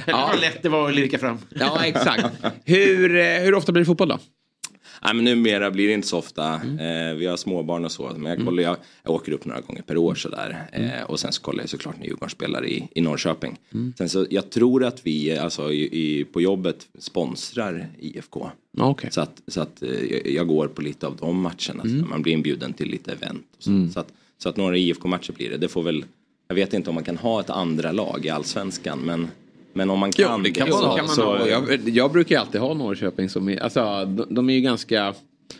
Ja. 0.07 0.31
Lätt 0.41 0.63
det 0.63 0.69
var 0.69 0.89
att 0.89 0.95
lirka 0.95 1.17
fram. 1.17 1.37
Ja, 1.49 1.79
exakt. 1.85 2.25
Hur, 2.65 3.39
hur 3.45 3.53
ofta 3.53 3.71
blir 3.71 3.81
det 3.81 3.85
fotboll 3.85 4.07
då? 4.07 4.19
Nej 5.03 5.13
men 5.15 5.25
numera 5.25 5.71
blir 5.71 5.87
det 5.87 5.93
inte 5.93 6.07
så 6.07 6.17
ofta. 6.17 6.55
Mm. 6.55 6.79
Eh, 7.09 7.15
vi 7.17 7.25
har 7.25 7.37
småbarn 7.37 7.85
och 7.85 7.91
så. 7.91 8.11
Men 8.17 8.31
jag, 8.37 8.45
kollar, 8.45 8.63
jag, 8.63 8.77
jag 9.03 9.13
åker 9.13 9.31
upp 9.31 9.45
några 9.45 9.61
gånger 9.61 9.81
per 9.81 9.97
år 9.97 10.15
sådär. 10.15 10.67
Mm. 10.73 10.89
Eh, 10.89 11.03
och 11.03 11.19
sen 11.19 11.31
så 11.31 11.41
kollar 11.41 11.59
jag 11.63 11.69
såklart 11.69 11.95
när 11.99 12.05
Djurgården 12.05 12.29
spelar 12.29 12.65
i, 12.65 12.87
i 12.95 13.01
Norrköping. 13.01 13.57
Sen 13.97 14.09
så 14.09 14.25
jag 14.29 14.49
tror 14.49 14.83
att 14.85 15.05
vi 15.07 15.37
alltså, 15.37 15.71
i, 15.73 15.83
i, 16.19 16.23
på 16.25 16.41
jobbet 16.41 16.87
sponsrar 16.97 17.87
IFK. 17.99 18.49
Okej. 18.77 19.11
Så 19.11 19.21
att, 19.21 19.41
så 19.47 19.61
att 19.61 19.81
eh, 19.83 20.33
jag- 20.33 20.47
går 20.47 20.67
på 20.67 20.81
lite 20.81 21.07
av 21.07 21.15
de 21.15 21.41
matcherna. 21.41 21.83
Mm. 21.83 22.09
Man 22.09 22.21
blir 22.21 22.33
inbjuden 22.33 22.73
till 22.73 22.89
lite 22.89 23.11
event. 23.11 23.45
Så. 23.59 23.87
Så, 23.93 23.99
att, 23.99 24.13
så 24.37 24.49
att 24.49 24.57
några 24.57 24.77
IFK-matcher 24.77 25.33
blir 25.33 25.49
det. 25.49 25.57
Det 25.57 25.67
får 25.67 25.83
väl, 25.83 26.05
jag 26.47 26.55
vet 26.55 26.73
inte 26.73 26.89
om 26.89 26.95
man 26.95 27.03
kan 27.03 27.17
ha 27.17 27.39
ett 27.39 27.49
andra 27.49 27.91
lag 27.91 28.25
i 28.25 28.29
allsvenskan. 28.29 28.99
Men, 29.05 29.27
men 29.79 29.89
om 29.89 29.99
man 29.99 30.11
kan 30.11 30.43
det 30.43 30.51
kan 30.51 30.67
Jo, 30.67 30.73
man 30.73 30.81
så 30.81 30.87
ha. 30.87 30.95
kan 30.95 31.05
man 31.05 31.15
så, 31.15 31.37
ha. 31.37 31.47
Jag, 31.47 31.89
jag 31.89 32.11
brukar 32.11 32.35
ju 32.35 32.41
alltid 32.41 32.61
ha 32.61 32.73
Norrköping 32.73 33.29
som 33.29 33.57
alltså 33.61 34.05
de, 34.05 34.25
de 34.35 34.49
är 34.49 34.53
ju 34.53 34.61
ganska 34.61 35.13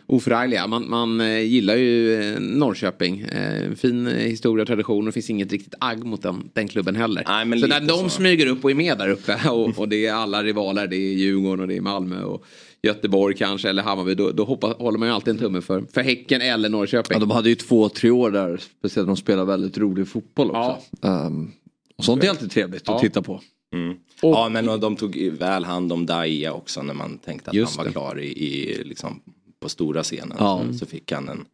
oförargliga. 0.05 0.67
Man, 0.67 0.89
man 0.89 1.21
eh, 1.21 1.39
gillar 1.39 1.75
ju 1.75 2.21
eh, 2.21 2.39
Norrköping. 2.39 3.19
Eh, 3.19 3.63
en 3.65 3.75
fin 3.75 4.07
historia 4.07 4.61
och 4.61 4.67
tradition 4.67 4.97
och 4.99 5.05
det 5.05 5.11
finns 5.11 5.29
inget 5.29 5.51
riktigt 5.51 5.75
agg 5.79 6.03
mot 6.03 6.21
den, 6.21 6.49
den 6.53 6.67
klubben 6.67 6.95
heller. 6.95 7.23
Nej, 7.27 7.45
men 7.45 7.59
så 7.59 7.67
när 7.67 7.79
de 7.79 7.87
så. 7.87 8.09
smyger 8.09 8.47
upp 8.47 8.63
och 8.63 8.71
är 8.71 8.75
med 8.75 8.97
där 8.97 9.09
uppe 9.09 9.39
och, 9.49 9.79
och 9.79 9.89
det 9.89 10.05
är 10.05 10.13
alla 10.13 10.43
rivaler, 10.43 10.87
det 10.87 10.95
är 10.95 11.13
Djurgården 11.13 11.59
och 11.59 11.67
det 11.67 11.77
är 11.77 11.81
Malmö 11.81 12.23
och 12.23 12.45
Göteborg 12.83 13.35
kanske 13.35 13.69
eller 13.69 13.83
Hammarby, 13.83 14.15
då, 14.15 14.31
då 14.31 14.43
hoppas, 14.43 14.77
håller 14.77 14.99
man 14.99 15.07
ju 15.07 15.13
alltid 15.13 15.33
en 15.33 15.39
tumme 15.39 15.61
för, 15.61 15.83
för 15.93 16.01
Häcken 16.01 16.41
eller 16.41 16.69
Norrköping. 16.69 17.15
Ja, 17.15 17.19
de 17.19 17.31
hade 17.31 17.49
ju 17.49 17.55
två, 17.55 17.89
tre 17.89 18.09
år 18.11 18.31
där, 18.31 18.57
speciellt 18.79 19.07
när 19.07 19.15
de 19.15 19.17
spelade 19.17 19.47
väldigt 19.47 19.77
rolig 19.77 20.07
fotboll 20.07 20.51
också. 20.51 20.77
Ehm, 21.07 21.51
och 21.97 22.05
sånt 22.05 22.23
är 22.23 22.29
alltid 22.29 22.51
trevligt 22.51 22.83
Ja. 22.85 22.95
att 22.95 23.01
titta 23.01 23.21
på. 23.21 23.41
Mm. 23.75 23.97
Ja 24.21 24.49
men 24.49 24.69
och 24.69 24.79
de 24.79 24.95
tog 24.95 25.17
väl 25.39 25.65
hand 25.65 25.91
om 25.93 26.05
Daia 26.05 26.53
också 26.53 26.81
när 26.81 26.93
man 26.93 27.17
tänkte 27.17 27.49
att 27.51 27.57
han 27.57 27.67
var 27.77 27.85
det. 27.85 27.91
klar 27.91 28.19
i, 28.19 28.27
i 28.27 28.83
liksom, 28.83 29.21
på 29.59 29.69
stora 29.69 30.03
scenen. 30.03 30.37
Ja. 30.39 30.63
Så, 30.71 30.77
så 30.77 30.85
fick 30.85 31.11
han 31.11 31.29
en, 31.29 31.45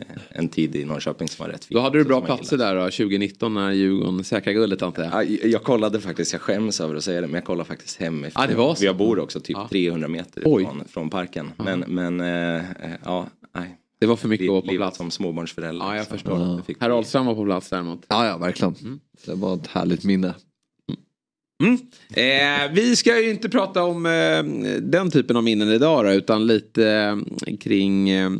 eh, 0.00 0.06
en 0.30 0.48
tid 0.48 0.76
i 0.76 0.84
Norrköping 0.84 1.28
som 1.28 1.44
var 1.46 1.52
rätt 1.52 1.64
fin. 1.64 1.74
Då 1.76 1.80
hade 1.80 1.98
du 1.98 2.04
bra 2.04 2.20
platser 2.20 2.56
där 2.58 2.74
då, 2.74 2.82
2019 2.82 3.54
när 3.54 3.72
Djurgården 3.72 4.24
säkrade 4.24 4.54
guldet 4.58 4.82
antar 4.82 5.02
jag. 5.04 5.30
Ja, 5.30 5.36
jag 5.44 5.62
kollade 5.62 6.00
faktiskt, 6.00 6.32
jag 6.32 6.42
skäms 6.42 6.80
över 6.80 6.94
att 6.94 7.04
säga 7.04 7.20
det, 7.20 7.26
men 7.26 7.34
jag 7.34 7.44
kollade 7.44 7.68
faktiskt 7.68 7.96
hemifrån. 8.00 8.42
Ja, 8.42 8.48
det 8.48 8.54
var 8.56 8.74
så. 8.74 8.84
Jag 8.84 8.96
bor 8.96 9.18
också 9.18 9.40
typ 9.40 9.56
Ja. 9.56 9.68
300 9.70 10.08
meter 10.08 10.40
från, 10.42 10.84
från 10.88 11.10
parken. 11.10 11.50
Men, 11.56 11.80
men 11.80 12.20
eh, 12.20 12.56
eh, 12.56 12.90
ja, 13.04 13.26
nej. 13.54 13.78
Det 14.00 14.06
var 14.06 14.16
för 14.16 14.28
mycket 14.28 14.44
att 14.44 14.50
vara 14.50 14.60
på 14.60 14.68
plats. 14.68 14.96
som 14.96 15.10
småbarnsförälder. 15.10 15.86
Ja, 15.86 15.96
jag 15.96 16.06
förstår. 16.06 16.62
fick 16.62 16.80
Herr 16.80 16.90
Ahlström 16.90 17.26
var 17.26 17.34
på 17.34 17.44
plats 17.44 17.68
däremot. 17.70 18.06
Ja, 18.08 18.26
ja, 18.26 18.38
verkligen. 18.38 19.00
Det 19.26 19.34
var 19.34 19.54
ett 19.54 19.66
härligt 19.66 20.04
minne. 20.04 20.34
Eh, 22.14 22.72
vi 22.72 22.96
ska 22.96 23.22
ju 23.22 23.30
inte 23.30 23.48
prata 23.48 23.84
om 23.84 24.06
eh, 24.06 24.42
den 24.80 25.10
typen 25.10 25.36
av 25.36 25.44
minnen 25.44 25.68
idag 25.68 26.04
då, 26.04 26.12
utan 26.12 26.46
lite 26.46 26.86
eh, 27.46 27.56
kring 27.56 28.10
eh, 28.10 28.30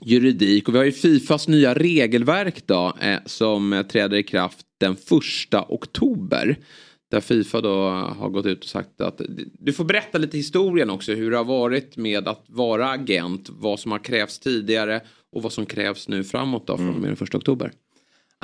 juridik. 0.00 0.68
Och 0.68 0.74
vi 0.74 0.78
har 0.78 0.84
ju 0.84 0.92
Fifas 0.92 1.48
nya 1.48 1.74
regelverk 1.74 2.66
då 2.66 2.96
eh, 3.00 3.18
som 3.26 3.72
eh, 3.72 3.82
träder 3.82 4.16
i 4.16 4.22
kraft 4.22 4.66
den 4.80 4.96
första 4.96 5.64
oktober. 5.68 6.56
Där 7.10 7.20
Fifa 7.20 7.60
då 7.60 7.88
har 7.90 8.28
gått 8.28 8.46
ut 8.46 8.64
och 8.64 8.70
sagt 8.70 9.00
att 9.00 9.20
du 9.58 9.72
får 9.72 9.84
berätta 9.84 10.18
lite 10.18 10.36
historien 10.36 10.90
också 10.90 11.12
hur 11.12 11.30
det 11.30 11.36
har 11.36 11.44
varit 11.44 11.96
med 11.96 12.28
att 12.28 12.44
vara 12.46 12.90
agent, 12.90 13.48
vad 13.50 13.80
som 13.80 13.92
har 13.92 13.98
krävts 13.98 14.38
tidigare 14.38 15.00
och 15.32 15.42
vad 15.42 15.52
som 15.52 15.66
krävs 15.66 16.08
nu 16.08 16.24
framåt 16.24 16.66
då 16.66 16.76
från 16.76 16.94
och 16.94 17.00
med 17.00 17.10
den 17.10 17.16
första 17.16 17.38
oktober. 17.38 17.72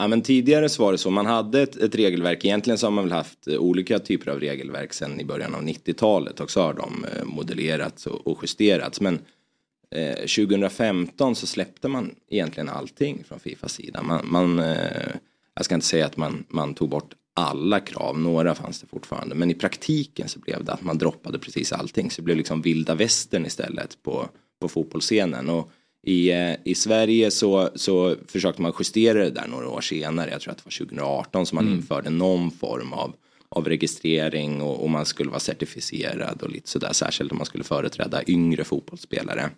Ja, 0.01 0.09
men 0.09 0.23
tidigare 0.23 0.69
så 0.69 0.83
var 0.83 0.93
det 0.93 0.99
så, 0.99 1.11
man 1.11 1.27
hade 1.27 1.63
ett, 1.63 1.77
ett 1.77 1.95
regelverk, 1.95 2.45
egentligen 2.45 2.79
så 2.79 2.87
har 2.87 2.91
man 2.91 3.05
väl 3.05 3.13
haft 3.13 3.49
eh, 3.49 3.59
olika 3.59 3.99
typer 3.99 4.31
av 4.31 4.41
regelverk 4.41 4.93
sedan 4.93 5.21
i 5.21 5.25
början 5.25 5.55
av 5.55 5.63
90-talet 5.63 6.41
och 6.41 6.51
så 6.51 6.61
har 6.61 6.75
de 6.75 7.05
eh, 7.05 7.25
modellerats 7.25 8.07
och, 8.07 8.27
och 8.27 8.39
justerats. 8.43 9.01
Men 9.01 9.19
eh, 9.95 10.15
2015 10.15 11.37
så 11.37 11.47
släppte 11.47 11.89
man 11.89 12.15
egentligen 12.31 12.69
allting 12.69 13.25
från 13.29 13.41
Fifas 13.41 13.73
sida. 13.73 14.03
Man, 14.03 14.21
man, 14.25 14.59
eh, 14.59 15.13
jag 15.55 15.65
ska 15.65 15.75
inte 15.75 15.87
säga 15.87 16.07
att 16.07 16.17
man, 16.17 16.45
man 16.49 16.75
tog 16.75 16.89
bort 16.89 17.15
alla 17.35 17.81
krav, 17.81 18.19
några 18.19 18.55
fanns 18.55 18.81
det 18.81 18.87
fortfarande. 18.87 19.35
Men 19.35 19.51
i 19.51 19.55
praktiken 19.55 20.29
så 20.29 20.39
blev 20.39 20.65
det 20.65 20.73
att 20.73 20.85
man 20.85 20.99
droppade 20.99 21.39
precis 21.39 21.73
allting. 21.73 22.11
Så 22.11 22.21
det 22.21 22.25
blev 22.25 22.37
liksom 22.37 22.63
vilda 22.63 22.95
västern 22.95 23.47
istället 23.47 24.03
på, 24.03 24.29
på 24.61 24.69
fotbollsscenen. 24.69 25.49
Och 25.49 25.71
i, 26.07 26.31
eh, 26.31 26.55
I 26.65 26.75
Sverige 26.75 27.31
så, 27.31 27.71
så 27.75 28.17
försökte 28.27 28.63
man 28.63 28.73
justera 28.79 29.19
det 29.25 29.31
där 29.31 29.47
några 29.49 29.69
år 29.69 29.81
senare. 29.81 30.31
Jag 30.31 30.41
tror 30.41 30.53
att 30.53 30.59
det 30.59 30.65
var 30.65 30.87
2018 30.87 31.47
som 31.47 31.57
man 31.57 31.69
införde 31.69 32.11
någon 32.11 32.51
form 32.51 32.93
av, 32.93 33.15
av 33.49 33.69
registrering 33.69 34.63
och, 34.63 34.83
och 34.83 34.91
man 34.91 35.07
skulle 35.07 35.31
vara 35.31 35.41
certifierad 35.41 36.43
och 36.43 36.51
lite 36.51 36.69
sådär. 36.69 36.93
Särskilt 36.93 37.33
om 37.33 37.39
man 37.39 37.47
skulle 37.47 37.65
företräda 37.65 38.23
yngre 38.27 38.65
fotbollsspelare. 38.65 39.51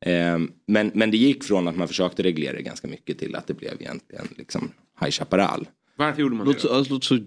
Eh, 0.00 0.38
men, 0.66 0.90
men 0.94 1.10
det 1.10 1.16
gick 1.16 1.44
från 1.44 1.68
att 1.68 1.76
man 1.76 1.88
försökte 1.88 2.22
reglera 2.22 2.56
det 2.56 2.62
ganska 2.62 2.88
mycket 2.88 3.18
till 3.18 3.34
att 3.34 3.46
det 3.46 3.54
blev 3.54 3.74
egentligen 3.80 4.28
liksom 4.36 4.70
High 5.00 5.10
Chaparral. 5.10 5.68
Varför 5.96 6.22
gjorde 6.22 6.34
man 6.34 6.46
Låter 6.46 6.62
det? 6.62 6.68
så, 6.68 6.74
alltså, 6.74 6.92
låter 6.92 7.06
så 7.06 7.18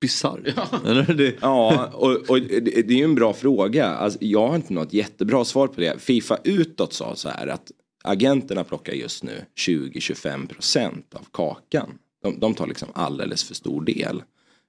bisarrt. 0.00 0.40
Det, 1.16 1.34
Ja, 1.40 1.86
och, 1.94 2.30
och 2.30 2.40
det, 2.40 2.60
det 2.60 2.94
är 2.94 2.98
ju 2.98 3.04
en 3.04 3.14
bra 3.14 3.32
fråga. 3.32 3.86
Alltså, 3.86 4.18
jag 4.22 4.48
har 4.48 4.56
inte 4.56 4.72
något 4.72 4.92
jättebra 4.92 5.44
svar 5.44 5.66
på 5.66 5.80
det. 5.80 6.02
Fifa 6.02 6.38
utåt 6.44 6.92
sa 6.92 7.16
så 7.16 7.28
här 7.28 7.46
att 7.46 7.72
agenterna 8.04 8.64
plockar 8.64 8.92
just 8.92 9.22
nu 9.22 9.44
20-25% 9.56 11.02
av 11.12 11.26
kakan. 11.32 11.98
De, 12.22 12.40
de 12.40 12.54
tar 12.54 12.66
liksom 12.66 12.88
alldeles 12.92 13.44
för 13.44 13.54
stor 13.54 13.82
del. 13.84 14.22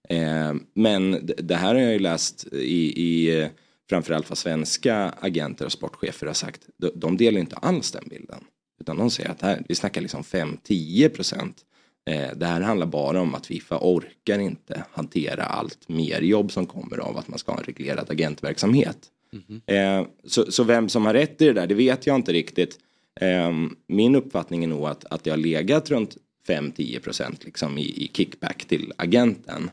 Eh, 0.09 0.53
men 0.73 1.31
det, 1.37 1.55
här 1.55 1.75
har 1.75 1.81
jag 1.81 1.93
ju 1.93 1.99
läst 1.99 2.47
i, 2.53 3.03
i 3.03 3.49
framförallt 3.89 4.29
vad 4.29 4.37
svenska 4.37 4.95
agenter 5.19 5.65
och 5.65 5.71
sportchefer 5.71 6.27
har 6.27 6.33
sagt. 6.33 6.61
De, 6.77 6.91
de 6.95 7.17
delar 7.17 7.39
inte 7.39 7.55
alls 7.55 7.91
den 7.91 8.03
bilden. 8.09 8.43
Utan 8.81 8.97
de 8.97 9.09
säger 9.09 9.29
att 9.29 9.41
här, 9.41 9.63
vi 9.67 9.75
snackar 9.75 10.01
liksom 10.01 10.23
5-10%. 10.23 11.53
Eh, 12.09 12.29
det 12.35 12.45
här 12.45 12.61
handlar 12.61 12.87
bara 12.87 13.21
om 13.21 13.35
att 13.35 13.45
Fifa 13.45 13.79
orkar 13.81 14.39
inte 14.39 14.83
hantera 14.91 15.43
allt 15.43 15.89
mer 15.89 16.21
jobb 16.21 16.51
som 16.51 16.65
kommer 16.65 16.97
av 16.97 17.17
att 17.17 17.27
man 17.27 17.39
ska 17.39 17.51
ha 17.51 17.59
en 17.59 17.65
reglerad 17.65 18.11
agentverksamhet. 18.11 18.97
Eh, 19.65 20.07
så, 20.27 20.51
så 20.51 20.63
vem 20.63 20.89
som 20.89 21.05
har 21.05 21.13
rätt 21.13 21.41
i 21.41 21.45
det 21.45 21.53
där, 21.53 21.67
det 21.67 21.75
vet 21.75 22.07
jag 22.07 22.15
inte 22.15 22.33
riktigt. 22.33 22.79
Eh, 23.19 23.53
min 23.87 24.15
uppfattning 24.15 24.63
är 24.63 24.67
nog 24.67 24.85
att, 24.85 25.05
att 25.05 25.23
det 25.23 25.29
har 25.29 25.37
legat 25.37 25.89
runt 25.89 26.17
5-10% 26.47 27.45
liksom 27.45 27.77
i, 27.77 27.81
i 27.81 28.11
kickback 28.13 28.65
till 28.65 28.93
agenten 28.97 29.69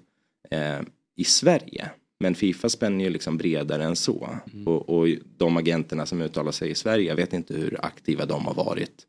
eh, 0.50 0.80
i 1.16 1.24
Sverige. 1.24 1.90
Men 2.20 2.34
Fifa 2.34 2.68
spänner 2.68 3.04
ju 3.04 3.10
liksom 3.10 3.36
bredare 3.36 3.84
än 3.84 3.96
så. 3.96 4.28
Och, 4.66 4.88
och 4.88 5.08
de 5.36 5.56
agenterna 5.56 6.06
som 6.06 6.22
uttalar 6.22 6.52
sig 6.52 6.70
i 6.70 6.74
Sverige, 6.74 7.08
jag 7.08 7.16
vet 7.16 7.32
inte 7.32 7.54
hur 7.54 7.84
aktiva 7.84 8.26
de 8.26 8.46
har 8.46 8.54
varit. 8.54 9.06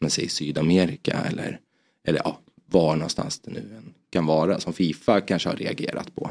Men 0.00 0.10
säg 0.10 0.28
Sydamerika 0.28 1.12
eller, 1.12 1.60
eller 2.04 2.20
ja, 2.24 2.38
var 2.66 2.96
någonstans 2.96 3.38
det 3.38 3.50
nu 3.50 3.62
kan 4.10 4.26
vara 4.26 4.60
som 4.60 4.72
Fifa 4.72 5.20
kanske 5.20 5.48
har 5.48 5.56
reagerat 5.56 6.14
på. 6.14 6.30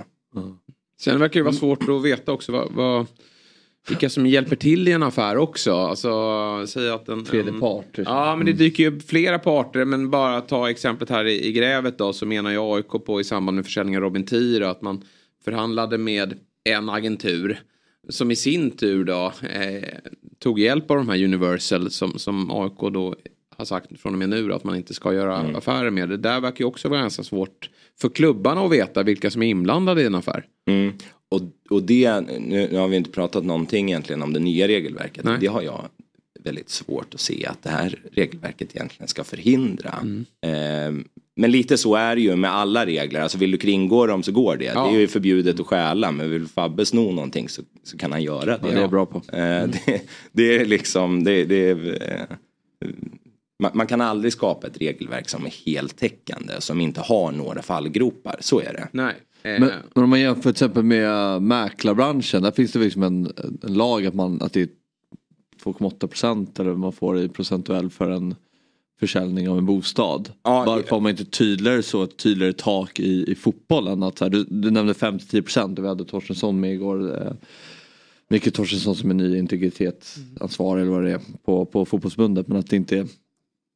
Sen 0.99 1.19
verkar 1.19 1.39
det 1.39 1.43
vara 1.43 1.53
svårt 1.53 1.89
att 1.89 2.03
veta 2.03 2.31
också 2.31 2.51
vad, 2.51 2.71
vad, 2.71 3.07
vilka 3.87 4.09
som 4.09 4.25
hjälper 4.25 4.55
till 4.55 4.87
i 4.87 4.91
en 4.91 5.03
affär 5.03 5.37
också. 5.37 5.73
Alltså, 5.73 6.67
säg 6.67 6.89
att 6.89 7.09
en, 7.09 7.25
Tredje 7.25 7.51
en, 7.51 7.59
part. 7.59 7.97
Ja, 8.05 8.35
men 8.35 8.45
det 8.45 8.53
dyker 8.53 8.83
ju 8.83 8.97
upp 8.97 9.09
flera 9.09 9.39
parter. 9.39 9.85
Men 9.85 10.09
bara 10.09 10.41
ta 10.41 10.69
exemplet 10.69 11.09
här 11.09 11.25
i, 11.25 11.47
i 11.47 11.51
grävet 11.51 11.97
då 11.97 12.13
så 12.13 12.25
menar 12.25 12.51
jag 12.51 12.77
AIK 12.77 13.05
på 13.05 13.21
i 13.21 13.23
samband 13.23 13.55
med 13.55 13.65
försäljningen 13.65 14.03
av 14.03 14.03
Robin 14.03 14.25
Tir 14.25 14.61
att 14.61 14.81
man 14.81 15.03
förhandlade 15.45 15.97
med 15.97 16.33
en 16.63 16.89
agentur 16.89 17.59
som 18.09 18.31
i 18.31 18.35
sin 18.35 18.71
tur 18.71 19.03
då 19.03 19.33
eh, 19.41 19.83
tog 20.39 20.59
hjälp 20.59 20.91
av 20.91 20.97
de 20.97 21.09
här 21.09 21.23
Universal 21.23 21.91
som, 21.91 22.19
som 22.19 22.51
AIK 22.51 22.93
då 22.93 23.15
har 23.57 23.65
sagt 23.65 24.01
från 24.01 24.13
och 24.13 24.19
med 24.19 24.29
nu 24.29 24.47
då, 24.47 24.55
att 24.55 24.63
man 24.63 24.75
inte 24.75 24.93
ska 24.93 25.13
göra 25.13 25.37
affärer 25.37 25.89
med. 25.89 26.09
Det 26.09 26.17
där 26.17 26.39
verkar 26.41 26.59
ju 26.59 26.65
också 26.65 26.89
vara 26.89 26.99
ganska 26.99 27.23
svårt 27.23 27.69
för 28.01 28.09
klubbarna 28.09 28.61
att 28.61 28.71
veta 28.71 29.03
vilka 29.03 29.31
som 29.31 29.43
är 29.43 29.47
inblandade 29.47 30.01
i 30.01 30.05
en 30.05 30.15
affär. 30.15 30.45
Mm. 30.67 30.93
Och, 31.33 31.41
och 31.69 31.83
det, 31.83 32.21
nu, 32.21 32.67
nu 32.71 32.77
har 32.77 32.87
vi 32.87 32.97
inte 32.97 33.09
pratat 33.09 33.45
någonting 33.45 33.89
egentligen 33.89 34.21
om 34.21 34.33
det 34.33 34.39
nya 34.39 34.67
regelverket. 34.67 35.23
Nej. 35.23 35.37
Det 35.39 35.47
har 35.47 35.61
jag 35.61 35.89
väldigt 36.43 36.69
svårt 36.69 37.13
att 37.13 37.19
se 37.19 37.45
att 37.45 37.63
det 37.63 37.69
här 37.69 37.99
regelverket 38.11 38.75
egentligen 38.75 39.07
ska 39.07 39.23
förhindra. 39.23 39.93
Mm. 40.01 40.25
Eh, 40.41 41.05
men 41.35 41.51
lite 41.51 41.77
så 41.77 41.95
är 41.95 42.15
det 42.15 42.21
ju 42.21 42.35
med 42.35 42.55
alla 42.55 42.85
regler. 42.85 43.21
Alltså 43.21 43.37
vill 43.37 43.51
du 43.51 43.57
kringå 43.57 44.05
dem 44.07 44.23
så 44.23 44.31
går 44.31 44.57
det. 44.57 44.65
Ja. 44.65 44.87
Det 44.87 44.95
är 44.95 44.99
ju 44.99 45.07
förbjudet 45.07 45.59
att 45.59 45.67
stjäla. 45.67 46.11
Men 46.11 46.31
vill 46.31 46.47
Fabbe 46.47 46.85
sno 46.85 47.11
någonting 47.11 47.49
så, 47.49 47.61
så 47.83 47.97
kan 47.97 48.11
han 48.11 48.23
göra 48.23 48.57
det. 48.57 48.59
Ja, 48.63 48.75
det 48.75 48.81
är 48.81 48.87
bra 48.87 49.05
på. 49.05 49.17
Eh, 49.17 49.67
det, 49.67 50.01
det 50.31 50.55
är 50.55 50.65
liksom, 50.65 51.23
det, 51.23 51.45
det 51.45 51.69
är, 51.69 52.09
eh, 52.11 52.89
man, 53.59 53.71
man 53.73 53.87
kan 53.87 54.01
aldrig 54.01 54.33
skapa 54.33 54.67
ett 54.67 54.77
regelverk 54.81 55.29
som 55.29 55.45
är 55.45 55.53
heltäckande. 55.65 56.53
Som 56.59 56.81
inte 56.81 57.01
har 57.01 57.31
några 57.31 57.61
fallgropar. 57.61 58.37
Så 58.39 58.59
är 58.59 58.73
det. 58.73 58.87
Nej. 58.91 59.13
Eh, 59.43 59.59
Men, 59.59 59.69
om 59.93 60.09
man 60.09 60.19
jämför 60.19 60.41
till 60.41 60.51
exempel 60.51 60.83
med 60.83 61.41
mäklarbranschen. 61.41 62.43
Där 62.43 62.51
finns 62.51 62.71
det 62.71 62.79
liksom 62.79 63.03
en, 63.03 63.31
en 63.63 63.73
lag 63.73 64.05
att, 64.05 64.13
man, 64.13 64.41
att 64.41 64.53
det 64.53 64.61
är 64.61 64.69
2,8 65.63 66.07
procent 66.07 66.59
eller 66.59 66.69
vad 66.69 66.79
man 66.79 66.93
får 66.93 67.19
i 67.19 67.29
procentuell 67.29 67.89
för 67.89 68.09
en 68.09 68.35
försäljning 68.99 69.49
av 69.49 69.57
en 69.57 69.65
bostad. 69.65 70.31
Ja, 70.43 70.63
Varför 70.67 70.89
har 70.89 70.99
man 70.99 71.11
inte 71.11 71.25
tydligare 71.25 71.83
så 71.83 72.03
ett 72.03 72.17
tydligare 72.17 72.53
tak 72.53 72.99
i, 72.99 73.31
i 73.31 73.35
fotbollen? 73.35 74.03
Att 74.03 74.17
så 74.17 74.25
här, 74.25 74.29
du, 74.29 74.43
du 74.43 74.71
nämnde 74.71 74.93
5-10 74.93 75.41
procent 75.41 75.79
och 75.79 75.85
vi 75.85 75.89
hade 75.89 76.05
Torstensson 76.05 76.59
med 76.59 76.73
igår. 76.73 77.21
Eh, 77.21 77.33
Micke 78.29 78.53
Torstensson 78.53 78.95
som 78.95 79.09
är 79.09 79.13
ny 79.13 79.37
integritetsansvarig 79.37 80.81
eller 80.81 80.91
vad 80.91 81.03
det 81.03 81.11
är 81.11 81.21
på, 81.45 81.65
på 81.65 81.85
fotbollsbundet. 81.85 82.47
Men 82.47 82.57
att 82.57 82.69
det 82.69 82.75
inte 82.75 83.07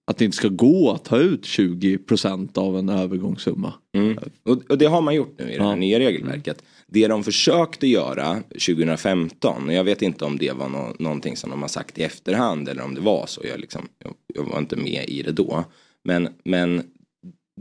att 0.07 0.17
det 0.17 0.25
inte 0.25 0.37
ska 0.37 0.47
gå 0.47 0.91
att 0.91 1.05
ta 1.05 1.17
ut 1.17 1.45
20 1.45 1.97
procent 1.97 2.57
av 2.57 2.77
en 2.77 2.89
övergångssumma. 2.89 3.73
Mm. 3.95 4.17
Och, 4.43 4.71
och 4.71 4.77
det 4.77 4.85
har 4.85 5.01
man 5.01 5.15
gjort 5.15 5.35
nu 5.39 5.51
i 5.51 5.57
det 5.57 5.63
här 5.63 5.69
Ja. 5.69 5.75
nya 5.75 5.99
regelverket. 5.99 6.63
Det 6.87 7.07
de 7.07 7.23
försökte 7.23 7.87
göra 7.87 8.41
2015, 8.49 9.67
och 9.67 9.73
jag 9.73 9.83
vet 9.83 10.01
inte 10.01 10.25
om 10.25 10.37
det 10.37 10.51
var 10.51 10.69
nå- 10.69 10.95
någonting 10.99 11.37
som 11.37 11.49
de 11.49 11.61
har 11.61 11.69
sagt 11.69 11.97
i 11.99 12.03
efterhand 12.03 12.69
eller 12.69 12.83
om 12.83 12.95
det 12.95 13.01
var 13.01 13.25
så, 13.27 13.41
jag, 13.49 13.59
liksom, 13.59 13.87
jag, 13.99 14.13
jag 14.35 14.43
var 14.43 14.59
inte 14.59 14.75
med 14.75 15.05
i 15.07 15.21
det 15.21 15.31
då. 15.31 15.63
Men, 16.03 16.29
men 16.43 16.83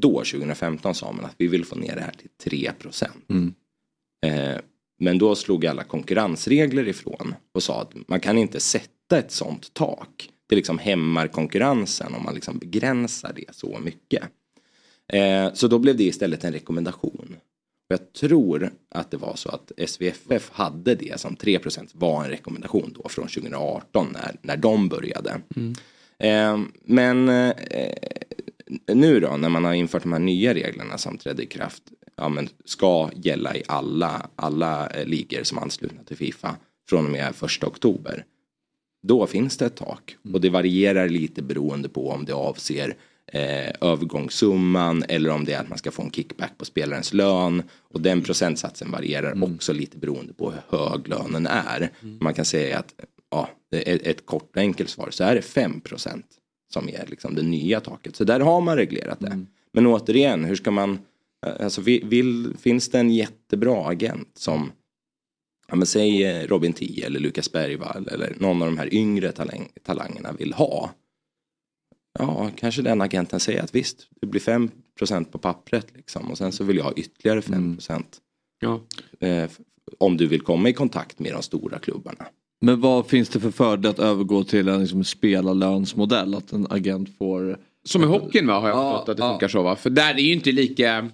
då 0.00 0.12
2015 0.18 0.94
sa 0.94 1.12
man 1.12 1.24
att 1.24 1.34
vi 1.38 1.46
vill 1.46 1.64
få 1.64 1.76
ner 1.76 1.94
det 1.94 2.00
här 2.02 2.14
till 2.18 2.50
3 2.50 2.72
procent. 2.78 3.24
Mm. 3.30 3.54
Eh, 4.26 4.56
men 4.98 5.18
då 5.18 5.34
slog 5.34 5.66
alla 5.66 5.84
konkurrensregler 5.84 6.88
ifrån 6.88 7.34
och 7.54 7.62
sa 7.62 7.80
att 7.80 7.92
man 8.08 8.20
kan 8.20 8.38
inte 8.38 8.60
sätta 8.60 9.18
ett 9.18 9.32
sånt 9.32 9.74
tak. 9.74 10.28
Det 10.46 10.56
liksom 10.56 10.78
hämmar 10.78 11.28
konkurrensen 11.28 12.14
om 12.14 12.24
man 12.24 12.34
liksom 12.34 12.58
begränsar 12.58 13.32
det 13.36 13.54
så 13.54 13.78
mycket. 13.78 14.22
Eh, 15.12 15.52
så 15.54 15.68
då 15.68 15.78
blev 15.78 15.96
det 15.96 16.04
istället 16.04 16.44
en 16.44 16.52
rekommendation. 16.52 17.36
Jag 17.88 18.12
tror 18.12 18.70
att 18.90 19.10
det 19.10 19.16
var 19.16 19.36
så 19.36 19.48
att 19.48 19.72
SVFF 19.86 20.50
hade 20.52 20.94
det 20.94 21.20
som 21.20 21.36
3% 21.36 21.90
var 21.92 22.24
en 22.24 22.30
rekommendation 22.30 22.94
då 23.02 23.08
från 23.08 23.28
2018 23.28 24.08
när, 24.12 24.36
när 24.42 24.56
de 24.56 24.88
började. 24.88 25.40
Eh, 26.18 26.58
men 26.84 27.28
eh, 27.28 27.54
nu 28.92 29.20
då 29.20 29.36
när 29.36 29.48
man 29.48 29.64
har 29.64 29.74
infört 29.74 30.02
de 30.02 30.12
här 30.12 30.18
nya 30.18 30.54
reglerna 30.54 30.98
som 30.98 31.18
trädde 31.18 31.42
i 31.42 31.46
kraft. 31.46 31.82
ja, 32.16 32.28
men, 32.28 32.48
ska 32.64 33.10
gälla 33.14 33.56
i 33.56 33.62
alla, 33.68 34.30
alla 34.36 34.88
ligor 35.04 35.42
som 35.42 35.58
är 35.58 35.62
anslutna 35.62 36.02
till 36.04 36.16
Fifa 36.16 36.56
från 36.88 37.04
och 37.04 37.12
med 37.12 37.34
första 37.34 37.66
oktober. 37.66 38.24
Då 39.02 39.26
finns 39.26 39.56
det 39.56 39.66
ett 39.66 39.76
tak 39.76 40.16
och 40.32 40.40
det 40.40 40.50
varierar 40.50 41.08
lite 41.08 41.42
beroende 41.42 41.88
på 41.88 42.10
om 42.10 42.24
det 42.24 42.32
avser 42.32 42.96
eh, 43.32 43.72
övergångssumman 43.80 45.04
eller 45.08 45.30
om 45.30 45.44
det 45.44 45.52
är 45.52 45.60
att 45.60 45.68
man 45.68 45.78
ska 45.78 45.90
få 45.90 46.02
en 46.02 46.10
kickback 46.10 46.58
på 46.58 46.64
spelarens 46.64 47.12
lön. 47.12 47.62
Och 47.92 48.00
den 48.00 48.22
procentsatsen 48.22 48.90
varierar 48.90 49.44
också 49.44 49.72
lite 49.72 49.98
beroende 49.98 50.32
på 50.32 50.50
hur 50.50 50.78
hög 50.78 51.08
lönen 51.08 51.46
är. 51.46 51.90
Man 52.20 52.34
kan 52.34 52.44
säga 52.44 52.78
att 52.78 52.94
ja, 53.30 53.48
ett 53.70 54.26
kort 54.26 54.50
och 54.56 54.62
enkelt 54.62 54.90
svar 54.90 55.08
så 55.10 55.24
är 55.24 55.34
det 55.34 55.40
5% 55.40 56.22
som 56.72 56.88
är 56.88 57.04
liksom 57.06 57.34
det 57.34 57.42
nya 57.42 57.80
taket. 57.80 58.16
Så 58.16 58.24
där 58.24 58.40
har 58.40 58.60
man 58.60 58.76
reglerat 58.76 59.20
det. 59.20 59.44
Men 59.72 59.86
återigen, 59.86 60.44
hur 60.44 60.56
ska 60.56 60.70
man, 60.70 60.98
alltså 61.60 61.80
vill, 61.80 62.54
finns 62.60 62.90
det 62.90 62.98
en 62.98 63.10
jättebra 63.10 63.88
agent 63.88 64.30
som 64.34 64.72
ja, 65.68 65.76
men 65.76 65.86
säg 65.86 66.24
eh, 66.24 66.46
Robin 66.46 66.72
Tii 66.72 67.02
eller 67.02 67.20
Lukas 67.20 67.52
Bergvall 67.52 68.08
eller 68.08 68.36
någon 68.40 68.62
av 68.62 68.68
de 68.68 68.78
här 68.78 68.94
yngre 68.94 69.32
talang, 69.32 69.68
talangerna 69.82 70.32
vill 70.32 70.52
ha. 70.52 70.90
Ja, 72.18 72.50
kanske 72.56 72.82
den 72.82 73.00
agenten 73.00 73.40
säger 73.40 73.62
att 73.62 73.74
visst, 73.74 74.08
det 74.20 74.26
blir 74.26 74.40
5% 75.00 75.24
på 75.24 75.38
pappret 75.38 75.86
liksom 75.94 76.30
och 76.30 76.38
sen 76.38 76.52
så 76.52 76.64
vill 76.64 76.76
jag 76.76 76.84
ha 76.84 76.92
ytterligare 76.92 77.42
5 77.42 77.78
Ja. 78.60 78.80
eh, 79.20 79.50
om 79.98 80.16
du 80.16 80.26
vill 80.26 80.40
komma 80.40 80.68
i 80.68 80.72
kontakt 80.72 81.18
med 81.18 81.32
de 81.32 81.42
stora 81.42 81.78
klubbarna. 81.78 82.26
Men 82.60 82.80
vad 82.80 83.06
finns 83.06 83.28
det 83.28 83.40
för 83.40 83.50
fördel 83.50 83.90
att 83.90 83.98
övergå 83.98 84.44
till 84.44 84.68
en 84.68 84.80
liksom, 84.80 85.04
spelarlönsmodell? 85.04 86.34
Att 86.34 86.52
en 86.52 86.66
agent 86.70 87.16
får... 87.18 87.58
Som 87.84 88.02
i 88.02 88.06
hockeyn 88.06 88.46
va, 88.46 88.60
har 88.60 88.68
jag 88.68 88.78
Ja, 88.78 88.90
förstått 88.92 89.08
att 89.08 89.16
det 89.16 89.22
ja. 89.22 89.30
funkar 89.32 89.48
så 89.48 89.62
va? 89.62 89.76
För 89.76 89.90
där 89.90 90.10
är 90.10 90.14
det 90.14 90.22
ju 90.22 90.32
inte 90.32 90.52
lika 90.52 91.10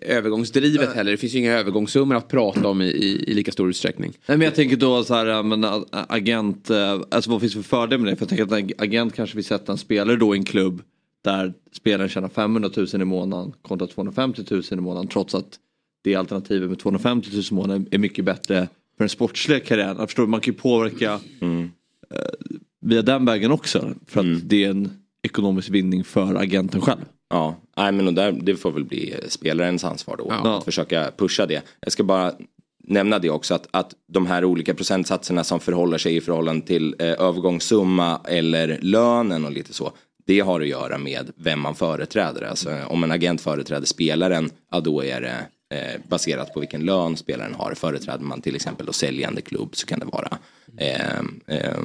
övergångsdrivet 0.00 0.94
heller. 0.94 1.10
Det 1.10 1.16
finns 1.16 1.34
ju 1.34 1.38
inga 1.38 1.52
övergångssummor 1.52 2.16
att 2.16 2.28
prata 2.28 2.68
om 2.68 2.82
i, 2.82 2.84
i, 2.86 3.24
i 3.30 3.34
lika 3.34 3.52
stor 3.52 3.68
utsträckning. 3.70 4.12
Nej 4.26 4.38
men 4.38 4.44
jag 4.44 4.54
tänker 4.54 4.76
då 4.76 5.04
så 5.04 5.14
här, 5.14 5.42
men 5.42 5.64
ä- 5.64 5.84
agent, 5.90 6.70
eh, 6.70 7.00
alltså 7.10 7.30
vad 7.30 7.40
finns 7.40 7.52
det 7.54 7.62
för 7.62 7.68
fördel 7.68 7.98
med 8.00 8.12
det? 8.12 8.16
För 8.16 8.22
jag 8.22 8.28
tänker 8.28 8.44
att 8.44 8.52
en 8.52 8.70
agent 8.88 9.14
kanske 9.14 9.36
vill 9.36 9.44
sätta 9.44 9.72
en 9.72 9.78
spelare 9.78 10.16
då 10.16 10.34
i 10.34 10.38
en 10.38 10.44
klubb 10.44 10.82
där 11.24 11.52
spelaren 11.72 12.08
tjänar 12.08 12.28
500 12.28 12.70
000 12.76 12.86
i 13.02 13.04
månaden 13.04 13.52
kontra 13.62 13.86
250 13.86 14.42
000 14.50 14.62
i 14.70 14.76
månaden 14.76 15.08
trots 15.08 15.34
att 15.34 15.58
det 16.04 16.14
alternativet 16.14 16.68
med 16.68 16.78
250 16.78 17.28
000 17.32 17.42
i 17.50 17.54
månaden 17.54 17.86
är 17.90 17.98
mycket 17.98 18.24
bättre 18.24 18.68
för 18.96 19.04
den 19.04 19.08
sportsliga 19.08 19.60
karriären. 19.60 19.96
Jag 19.98 20.08
förstår, 20.08 20.26
man 20.26 20.40
kan 20.40 20.54
ju 20.54 20.58
påverka 20.60 21.20
eh, 22.14 22.20
via 22.80 23.02
den 23.02 23.24
vägen 23.24 23.50
också 23.50 23.94
för 24.06 24.20
att 24.20 24.48
det 24.48 24.64
är 24.64 24.70
en 24.70 24.90
ekonomisk 25.22 25.70
vinning 25.70 26.04
för 26.04 26.34
agenten 26.34 26.80
själv. 26.80 27.04
Ja, 27.30 27.56
nej, 27.76 27.92
men 27.92 28.06
och 28.06 28.14
där, 28.14 28.32
det 28.32 28.56
får 28.56 28.72
väl 28.72 28.84
bli 28.84 29.14
spelarens 29.28 29.84
ansvar 29.84 30.16
då. 30.16 30.26
Ja. 30.28 30.58
Att 30.58 30.64
försöka 30.64 31.10
pusha 31.16 31.46
det. 31.46 31.62
Jag 31.80 31.92
ska 31.92 32.04
bara 32.04 32.32
nämna 32.84 33.18
det 33.18 33.30
också 33.30 33.54
att, 33.54 33.66
att 33.70 33.94
de 34.08 34.26
här 34.26 34.44
olika 34.44 34.74
procentsatserna 34.74 35.44
som 35.44 35.60
förhåller 35.60 35.98
sig 35.98 36.16
i 36.16 36.20
förhållande 36.20 36.66
till 36.66 36.94
eh, 36.98 37.06
övergångssumma 37.06 38.20
eller 38.28 38.78
lönen 38.82 39.44
och 39.44 39.52
lite 39.52 39.72
så. 39.72 39.92
Det 40.26 40.40
har 40.40 40.60
att 40.60 40.68
göra 40.68 40.98
med 40.98 41.30
vem 41.36 41.60
man 41.60 41.74
företräder. 41.74 42.42
Alltså, 42.42 42.78
om 42.86 43.04
en 43.04 43.10
agent 43.10 43.40
företräder 43.40 43.86
spelaren, 43.86 44.50
ja 44.70 44.80
då 44.80 45.04
är 45.04 45.20
det 45.20 45.46
eh, 45.76 46.00
baserat 46.08 46.54
på 46.54 46.60
vilken 46.60 46.84
lön 46.84 47.16
spelaren 47.16 47.54
har. 47.54 47.74
Företräder 47.74 48.24
man 48.24 48.40
till 48.40 48.54
exempel 48.54 48.86
då 48.86 48.92
säljande 48.92 49.40
klubb 49.40 49.76
så 49.76 49.86
kan 49.86 49.98
det 49.98 50.06
vara 50.06 50.38
eh, 50.76 51.18
eh, 51.46 51.78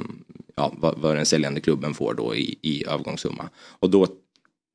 ja, 0.56 0.72
vad, 0.76 0.98
vad 0.98 1.16
den 1.16 1.26
säljande 1.26 1.60
klubben 1.60 1.94
får 1.94 2.14
då 2.14 2.34
i, 2.36 2.58
i 2.62 2.84
övergångssumma. 2.86 3.48
Och 3.78 3.90
då 3.90 4.06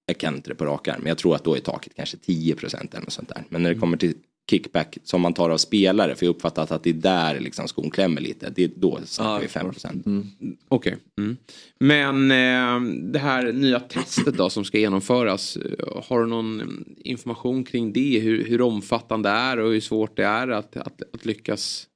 jag 0.06 0.18
kan 0.18 0.36
inte 0.36 0.50
det 0.50 0.56
på 0.56 0.66
rak 0.66 0.88
arm, 0.88 1.00
men 1.00 1.08
jag 1.08 1.18
tror 1.18 1.36
att 1.36 1.44
då 1.44 1.56
är 1.56 1.60
taket 1.60 1.94
kanske 1.96 2.18
10 2.18 2.56
procent 2.56 2.94
eller 2.94 3.04
något 3.04 3.14
sånt 3.14 3.30
där. 3.30 3.44
Men 3.50 3.64
när 3.64 3.74
det 3.74 3.80
kommer 3.80 3.98
till 3.98 4.14
kickback 4.50 4.98
som 5.04 5.22
man 5.22 5.34
tar 5.34 5.50
av 5.50 5.58
spelare, 5.58 6.16
för 6.16 6.26
jag 6.26 6.36
uppfattat 6.36 6.72
att 6.72 6.84
det 6.84 6.90
är 6.90 6.94
där 6.94 7.40
liksom 7.40 7.68
skon 7.68 7.90
klämmer 7.90 8.22
lite, 8.22 8.50
det 8.50 8.64
är 8.64 8.72
då 8.76 9.00
snackar 9.06 9.40
vi 9.42 9.48
5 9.48 9.72
procent. 9.72 10.06
Okej. 10.68 10.98
Mm. 11.20 11.38
Men 11.80 12.32
eh, 12.32 12.94
det 13.12 13.20
här 13.20 13.52
nya 13.54 13.80
testet 13.80 14.38
då 14.38 14.50
som 14.50 14.66
ska 14.66 14.78
genomföras. 14.80 15.58
eh, 15.58 16.04
Har 16.08 16.20
du 16.22 16.28
någon 16.28 16.62
mm, 16.62 16.96
information 16.98 17.64
kring 17.64 17.94
det? 17.94 18.20
Hur, 18.20 18.46
hur 18.46 18.62
omfattande 18.62 19.30
det 19.30 19.36
är 19.36 19.60
och 19.60 19.72
hur 19.72 19.80
svårt 19.82 20.18
det 20.18 20.26
är 20.26 20.48
att, 20.48 20.78
att, 20.78 21.02
att 21.14 21.26
lyckas? 21.26 21.88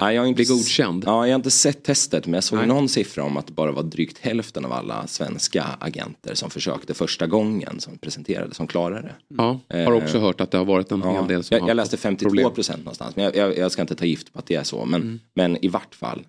Ja, 0.00 0.12
jag 0.12 0.22
har 0.22 0.26
inte 0.26 0.36
Bli 0.36 0.44
godkänd? 0.44 1.04
Ja, 1.06 1.26
jag 1.26 1.32
har 1.32 1.36
inte 1.38 1.50
sett 1.50 1.82
testet, 1.84 2.26
men 2.26 2.34
jag 2.34 2.44
såg 2.44 2.58
Nej. 2.58 2.68
någon 2.68 2.88
siffra 2.88 3.24
om 3.24 3.36
att 3.36 3.46
det 3.46 3.52
bara 3.52 3.72
var 3.72 3.82
drygt 3.82 4.18
hälften 4.18 4.64
av 4.64 4.72
alla 4.72 5.06
svenska 5.06 5.64
agenter 5.80 6.34
som 6.34 6.50
försökte 6.50 6.94
första 6.94 7.26
gången 7.26 7.80
som 7.80 7.98
presenterade 7.98 8.54
som 8.54 8.66
klarade 8.66 9.02
det. 9.02 9.14
Ja, 9.36 9.60
har 9.84 9.92
också 9.92 10.18
hört 10.18 10.40
att 10.40 10.50
det 10.50 10.58
har 10.58 10.64
varit 10.64 10.92
en 10.92 11.00
Ja, 11.04 11.12
hel 11.12 11.28
del 11.28 11.42
som 11.44 11.54
jag, 11.54 11.62
har 11.62 11.68
jag 11.68 11.74
läste 11.76 11.96
fått 11.96 12.02
52 12.02 12.28
problem. 12.30 12.52
procent 12.54 12.78
någonstans. 12.78 13.16
Men 13.16 13.24
jag, 13.24 13.36
jag, 13.36 13.58
jag 13.58 13.72
ska 13.72 13.82
inte 13.82 13.94
ta 13.94 14.04
gift 14.04 14.32
på 14.32 14.38
att 14.38 14.46
det 14.46 14.54
är 14.54 14.64
så. 14.64 14.84
Men, 14.84 15.00
Mm. 15.02 15.20
men 15.34 15.64
i 15.64 15.68
vart 15.68 15.94
fall 15.94 16.26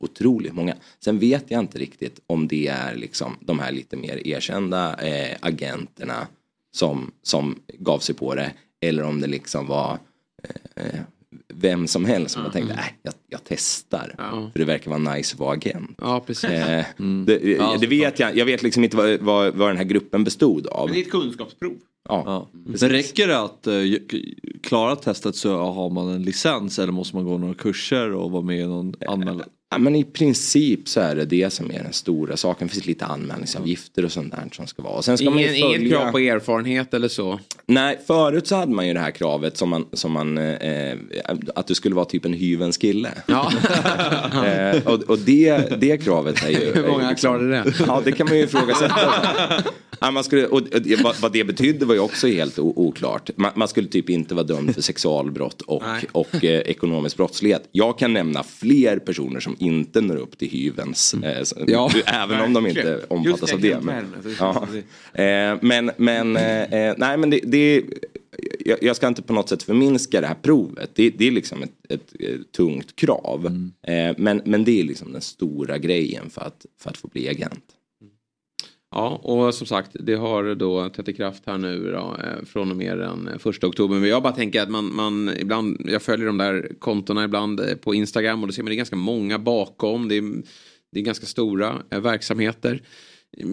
otroligt 0.00 0.52
många. 0.52 0.74
Sen 1.04 1.18
vet 1.18 1.44
jag 1.50 1.60
inte 1.60 1.78
riktigt 1.78 2.20
om 2.26 2.48
det 2.48 2.66
är 2.68 2.94
liksom 2.94 3.36
de 3.40 3.58
här 3.58 3.72
lite 3.72 3.96
mer 3.96 4.26
erkända 4.26 4.96
eh, 5.02 5.36
agenterna 5.40 6.26
som, 6.72 7.10
som 7.22 7.58
gav 7.78 7.98
sig 7.98 8.14
på 8.14 8.34
det. 8.34 8.52
Eller 8.80 9.02
om 9.02 9.20
det 9.20 9.26
liksom 9.26 9.66
var 9.66 9.98
eh, 10.74 11.00
vem 11.60 11.86
som 11.86 12.04
helst 12.04 12.34
som 12.34 12.42
jag 12.42 12.52
tänkte, 12.52 12.74
äh, 12.74 12.84
jag, 13.02 13.14
jag 13.28 13.40
testar. 13.44 14.14
För 14.52 14.58
det 14.58 14.64
verkar 14.64 14.90
vara 14.90 15.14
nice 15.14 15.34
att 15.34 15.40
vara 15.40 15.52
agent. 15.52 15.98
Ja, 16.00 16.24
precis. 16.26 16.50
Eh, 16.50 16.84
det, 17.26 17.38
det 17.80 17.86
vet 17.86 18.18
jag, 18.18 18.36
jag 18.36 18.44
vet 18.44 18.62
liksom 18.62 18.84
inte 18.84 18.96
vad, 18.96 19.20
vad, 19.20 19.54
vad 19.54 19.68
den 19.68 19.76
här 19.76 19.84
gruppen 19.84 20.24
bestod 20.24 20.66
av. 20.66 20.86
Men 20.86 20.94
det 20.94 21.00
är 21.00 21.04
ett 21.04 21.10
kunskapsprov. 21.10 21.76
Ja. 22.08 22.48
Men 22.52 22.90
räcker 22.90 23.28
det 23.28 23.40
att 23.40 23.66
eh, 23.66 23.74
klara 24.62 24.96
testet 24.96 25.36
så 25.36 25.56
har 25.56 25.90
man 25.90 26.08
en 26.08 26.22
licens 26.22 26.78
eller 26.78 26.92
måste 26.92 27.16
man 27.16 27.24
gå 27.24 27.38
några 27.38 27.54
kurser 27.54 28.12
och 28.12 28.30
vara 28.30 28.42
med 28.42 28.60
i 28.60 28.66
någon 28.66 28.94
anmälan? 29.06 29.42
Ja, 29.72 29.78
men 29.78 29.96
i 29.96 30.04
princip 30.04 30.88
så 30.88 31.00
är 31.00 31.14
det 31.14 31.24
det 31.24 31.50
som 31.50 31.70
är 31.70 31.82
den 31.82 31.92
stora 31.92 32.36
saken. 32.36 32.68
Det 32.68 32.74
finns 32.74 32.86
lite 32.86 33.04
anmälningsavgifter 33.04 34.04
och 34.04 34.12
sånt 34.12 34.32
där 34.32 34.48
som 34.52 34.66
ska 34.66 34.82
vara. 34.82 34.94
Och 34.94 35.04
sen 35.04 35.18
ska 35.18 35.30
man 35.30 35.38
Ingen, 35.38 35.54
ju 35.54 35.62
följa... 35.62 35.78
Inget 35.78 35.92
krav 35.92 36.12
på 36.12 36.18
erfarenhet 36.18 36.94
eller 36.94 37.08
så? 37.08 37.40
Nej, 37.66 37.98
förut 38.06 38.46
så 38.46 38.56
hade 38.56 38.72
man 38.72 38.86
ju 38.86 38.94
det 38.94 39.00
här 39.00 39.10
kravet 39.10 39.56
som 39.56 39.68
man, 39.68 39.86
som 39.92 40.12
man 40.12 40.38
eh, 40.38 40.96
att 41.54 41.66
du 41.66 41.74
skulle 41.74 41.94
vara 41.94 42.04
typ 42.04 42.24
en 42.24 42.32
hyvens 42.32 42.76
kille. 42.76 43.10
Ja. 43.26 43.52
eh, 44.46 44.86
och 44.86 45.02
och 45.02 45.18
det, 45.18 45.80
det 45.80 45.98
kravet 45.98 46.44
är 46.44 46.50
ju... 46.50 46.72
Hur 46.74 46.88
många 46.88 47.10
liksom- 47.10 47.38
klarade 47.38 47.48
det? 47.48 47.74
Ja, 47.86 48.02
det 48.04 48.12
kan 48.12 48.26
man 48.28 48.36
ju 48.36 48.44
ifrågasätta. 48.44 49.00
Ja, 50.00 50.10
man 50.10 50.24
skulle, 50.24 50.46
och, 50.46 50.62
det- 50.62 51.04
vad, 51.22 51.32
det 51.32 51.44
betydde 51.44 51.86
var 51.86 51.94
ju 51.94 52.00
också 52.00 52.26
helt 52.26 52.58
oklart. 52.58 53.30
Man, 53.36 53.50
man 53.56 53.68
skulle 53.68 53.88
typ 53.88 54.10
inte 54.10 54.34
vara 54.34 54.46
dömd 54.46 54.74
för 54.74 54.82
sexualbrott 54.82 55.60
och, 55.62 55.82
och 56.12 56.44
eh, 56.44 56.60
ekonomisk 56.60 57.16
brottslighet. 57.16 57.68
Jag 57.72 57.98
kan 57.98 58.12
nämna 58.12 58.42
fler 58.42 58.98
personer 58.98 59.40
som 59.40 59.56
inte 59.58 60.00
når 60.00 60.16
upp 60.16 60.38
till 60.38 60.50
hyvens. 60.50 61.14
Eh, 61.14 61.42
så- 61.42 61.56
Ja. 61.66 61.90
även 62.06 62.40
om 62.40 62.52
de 62.52 62.66
inte 62.66 63.00
omfattas 63.08 63.40
Just 63.40 63.54
av 63.54 63.60
det, 63.60 63.68
det. 63.74 63.80
Men, 63.80 64.04
ja. 64.38 64.66
eh, 65.22 65.58
men, 65.62 65.90
men, 65.96 66.36
eh, 66.36 66.62
eh, 66.62 66.94
nej, 66.98 67.16
men 67.16 67.30
det, 67.30 67.40
det 67.44 67.82
jag, 68.64 68.78
jag 68.82 68.96
ska 68.96 69.08
inte 69.08 69.22
på 69.22 69.32
något 69.32 69.48
sätt 69.48 69.62
förminska 69.62 70.20
det 70.20 70.26
här 70.26 70.36
provet. 70.42 70.90
Det, 70.94 71.10
det 71.10 71.26
är 71.26 71.30
liksom 71.30 71.62
ett, 71.62 71.72
ett, 71.88 72.12
eh, 72.20 72.36
tungt 72.56 72.96
krav. 72.96 73.46
Eh, 73.86 74.14
men, 74.18 74.42
men 74.44 74.64
det 74.64 74.80
är 74.80 74.84
liksom 74.84 75.12
den 75.12 75.20
stora 75.22 75.78
grejen 75.78 76.30
för 76.30 76.40
att, 76.40 76.66
för 76.82 76.90
att 76.90 76.96
få 76.96 77.08
bli 77.08 77.28
agent. 77.28 77.64
Ja, 78.94 79.20
och 79.22 79.54
som 79.54 79.66
sagt, 79.66 79.90
det 80.00 80.14
har 80.14 80.54
då 80.54 80.88
trätt 80.88 81.08
i 81.08 81.12
kraft 81.12 81.42
här 81.46 81.58
nu 81.58 81.92
då, 81.92 82.16
eh, 82.24 82.44
från 82.44 82.70
och 82.70 82.76
med 82.76 82.98
den 82.98 83.28
eh, 83.28 83.38
första 83.38 83.66
oktober. 83.66 83.96
Men 83.96 84.08
jag 84.08 84.22
bara 84.22 84.32
tänker 84.32 84.62
att 84.62 84.70
man, 84.70 84.94
man 84.94 85.30
ibland, 85.38 85.80
jag 85.84 86.02
följer 86.02 86.26
de 86.26 86.38
där 86.38 86.72
kontona 86.78 87.24
ibland 87.24 87.60
eh, 87.60 87.74
på 87.74 87.94
Instagram 87.94 88.40
och 88.40 88.46
då 88.46 88.52
ser 88.52 88.62
man 88.62 88.70
det 88.70 88.74
är 88.74 88.76
ganska 88.76 88.96
många 88.96 89.38
bakom. 89.38 90.08
Det 90.08 90.16
är, 90.16 90.22
det 90.92 91.00
är 91.00 91.04
ganska 91.04 91.26
stora 91.26 91.82
verksamheter. 91.90 92.82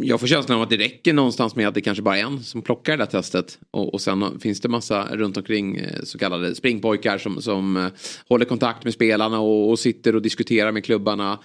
Jag 0.01 0.19
får 0.19 0.27
känslan 0.27 0.57
av 0.57 0.63
att 0.63 0.69
det 0.69 0.77
räcker 0.77 1.13
någonstans 1.13 1.55
med 1.55 1.67
att 1.67 1.73
det 1.73 1.81
kanske 1.81 2.01
bara 2.01 2.17
är 2.17 2.23
en 2.23 2.43
som 2.43 2.61
plockar 2.61 2.97
det 2.97 3.03
där 3.03 3.11
testet. 3.11 3.59
Och, 3.71 3.93
och 3.93 4.01
sen 4.01 4.39
finns 4.39 4.61
det 4.61 4.69
massa 4.69 5.15
runt 5.15 5.37
omkring 5.37 5.81
så 6.03 6.17
kallade 6.17 6.55
springpojkar 6.55 7.17
som, 7.17 7.41
som 7.41 7.89
håller 8.29 8.45
kontakt 8.45 8.83
med 8.83 8.93
spelarna 8.93 9.39
och, 9.39 9.69
och 9.69 9.79
sitter 9.79 10.15
och 10.15 10.21
diskuterar 10.21 10.71
med 10.71 10.85
klubbarna. 10.85 11.39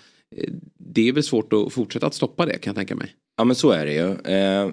Det 0.78 1.08
är 1.08 1.12
väl 1.12 1.22
svårt 1.22 1.52
att 1.52 1.72
fortsätta 1.72 2.06
att 2.06 2.14
stoppa 2.14 2.46
det 2.46 2.58
kan 2.58 2.70
jag 2.70 2.76
tänka 2.76 2.94
mig. 2.94 3.14
Ja 3.36 3.44
men 3.44 3.56
så 3.56 3.70
är 3.70 3.86
det 3.86 3.92
ju. 3.92 4.10
Eh, 4.10 4.70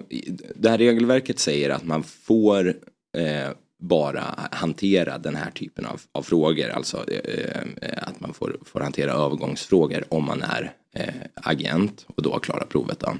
det 0.54 0.68
här 0.68 0.78
regelverket 0.78 1.38
säger 1.38 1.70
att 1.70 1.84
man 1.84 2.02
får 2.02 2.68
eh, 3.16 3.48
bara 3.80 4.24
hantera 4.52 5.18
den 5.18 5.36
här 5.36 5.50
typen 5.50 5.86
av, 5.86 6.00
av 6.12 6.22
frågor. 6.22 6.68
Alltså 6.68 7.10
eh, 7.10 7.62
att 7.96 8.20
man 8.20 8.34
får, 8.34 8.58
får 8.64 8.80
hantera 8.80 9.12
övergångsfrågor 9.12 10.04
om 10.08 10.24
man 10.24 10.42
är 10.42 10.72
agent 11.34 12.06
och 12.16 12.22
då 12.22 12.32
har 12.32 12.40
klarat 12.40 12.68
provet. 12.68 13.00
Då. 13.00 13.14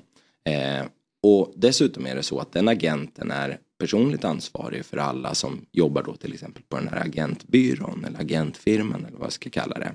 Och 1.22 1.52
dessutom 1.56 2.06
är 2.06 2.14
det 2.14 2.22
så 2.22 2.38
att 2.38 2.52
den 2.52 2.68
agenten 2.68 3.30
är 3.30 3.58
personligt 3.78 4.24
ansvarig 4.24 4.84
för 4.84 4.96
alla 4.96 5.34
som 5.34 5.66
jobbar 5.72 6.02
då 6.02 6.16
till 6.16 6.34
exempel 6.34 6.62
på 6.68 6.76
den 6.76 6.88
här 6.88 7.00
agentbyrån 7.00 8.04
eller 8.04 8.20
agentfirman 8.20 9.04
eller 9.04 9.16
vad 9.18 9.26
jag 9.26 9.32
ska 9.32 9.50
kalla 9.50 9.78
det. 9.78 9.94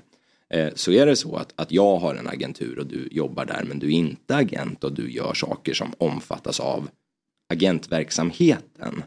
Eh, 0.54 0.74
Så 0.74 0.92
är 0.92 1.06
det 1.06 1.16
så 1.16 1.36
att, 1.36 1.52
att 1.56 1.72
jag 1.72 1.96
har 1.96 2.14
en 2.14 2.28
agentur 2.28 2.78
och 2.78 2.86
du 2.86 3.08
jobbar 3.10 3.44
där 3.44 3.64
men 3.64 3.78
du 3.78 3.86
är 3.86 3.90
inte 3.90 4.36
agent 4.36 4.84
och 4.84 4.92
du 4.92 5.12
gör 5.12 5.34
saker 5.34 5.74
som 5.74 5.94
omfattas 5.98 6.60
av 6.60 6.88
agentverksamheten. 7.52 9.02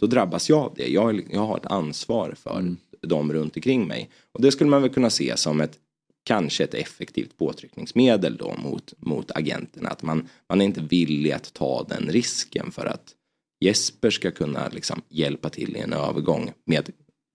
då 0.00 0.06
drabbas 0.06 0.48
jag 0.48 0.58
av 0.58 0.74
det. 0.76 0.88
Jag, 0.88 1.26
jag 1.30 1.40
har 1.46 1.56
ett 1.56 1.66
ansvar 1.66 2.34
för 2.36 2.76
dem 3.00 3.32
runt 3.32 3.56
omkring 3.56 3.86
mig. 3.86 4.10
Och 4.32 4.42
det 4.42 4.52
skulle 4.52 4.70
man 4.70 4.82
väl 4.82 4.90
kunna 4.90 5.10
se 5.10 5.36
som 5.36 5.60
ett 5.60 5.78
kanske 6.24 6.64
ett 6.64 6.74
effektivt 6.74 7.36
påtryckningsmedel 7.36 8.36
då 8.36 8.54
mot, 8.62 8.92
mot 8.98 9.30
agenterna. 9.30 9.88
Att 9.88 10.02
man, 10.02 10.28
man 10.48 10.60
är 10.60 10.64
inte 10.64 10.80
villig 10.80 11.32
att 11.32 11.52
ta 11.54 11.82
den 11.88 12.08
risken 12.08 12.70
för 12.72 12.86
att 12.86 13.14
Jesper 13.60 14.10
ska 14.10 14.30
kunna 14.30 14.68
liksom 14.68 15.02
hjälpa 15.08 15.48
till 15.48 15.76
i 15.76 15.80
en 15.80 15.92
övergång 15.92 16.52
med 16.64 16.90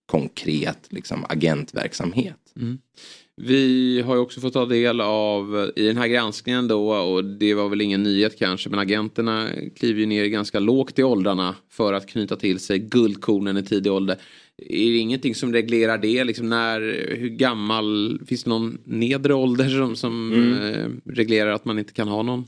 konkret 0.05 0.87
liksom, 0.89 1.25
agentverksamhet. 1.29 2.37
Vi 3.37 4.01
har 4.01 4.15
ju 4.15 4.21
också 4.21 4.41
fått 4.41 4.53
ta 4.53 4.65
del 4.65 5.01
av 5.01 5.71
i 5.75 5.87
den 5.87 5.97
här 5.97 6.07
granskningen 6.07 6.67
då 6.67 6.93
och 6.93 7.25
det 7.25 7.53
var 7.53 7.69
väl 7.69 7.81
ingen 7.81 8.03
nyhet 8.03 8.39
kanske 8.39 8.69
men 8.69 8.79
agenterna 8.79 9.47
kliver 9.75 9.99
ju 9.99 10.05
ner 10.05 10.25
ganska 10.25 10.59
lågt 10.59 10.99
i 10.99 11.03
åldrarna 11.03 11.55
för 11.69 11.93
att 11.93 12.07
knyta 12.07 12.35
till 12.35 12.59
sig 12.59 12.79
guldkornen 12.79 13.57
i 13.57 13.63
tidig 13.63 13.91
ålder. 13.91 14.17
Är 14.57 14.91
det 14.91 14.97
ingenting 14.97 15.35
som 15.35 15.53
reglerar 15.53 15.97
det? 15.97 16.23
Liksom 16.23 16.49
när, 16.49 16.79
hur 17.17 17.29
gammal, 17.29 18.19
finns 18.27 18.43
det 18.43 18.49
någon 18.49 18.77
nedre 18.83 19.33
ålder 19.33 19.69
som, 19.69 19.95
som 19.95 20.33
eh, 20.33 21.11
reglerar 21.11 21.51
att 21.51 21.65
man 21.65 21.79
inte 21.79 21.93
kan 21.93 22.07
ha 22.07 22.23
någon 22.23 22.45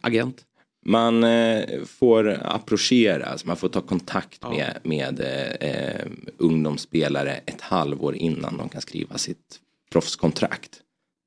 agent? 0.00 0.44
Man 0.86 1.24
eh, 1.24 1.64
får 1.86 2.38
approchera, 2.42 3.26
alltså 3.26 3.46
man 3.46 3.56
får 3.56 3.68
ta 3.68 3.80
kontakt 3.80 4.42
med, 4.42 4.78
med 4.82 5.20
eh, 5.20 5.68
eh, 5.68 6.06
ungdomsspelare 6.38 7.40
ett 7.46 7.60
halvår 7.60 8.14
innan 8.14 8.56
de 8.56 8.68
kan 8.68 8.80
skriva 8.80 9.18
sitt 9.18 9.58
proffskontrakt. 9.92 10.80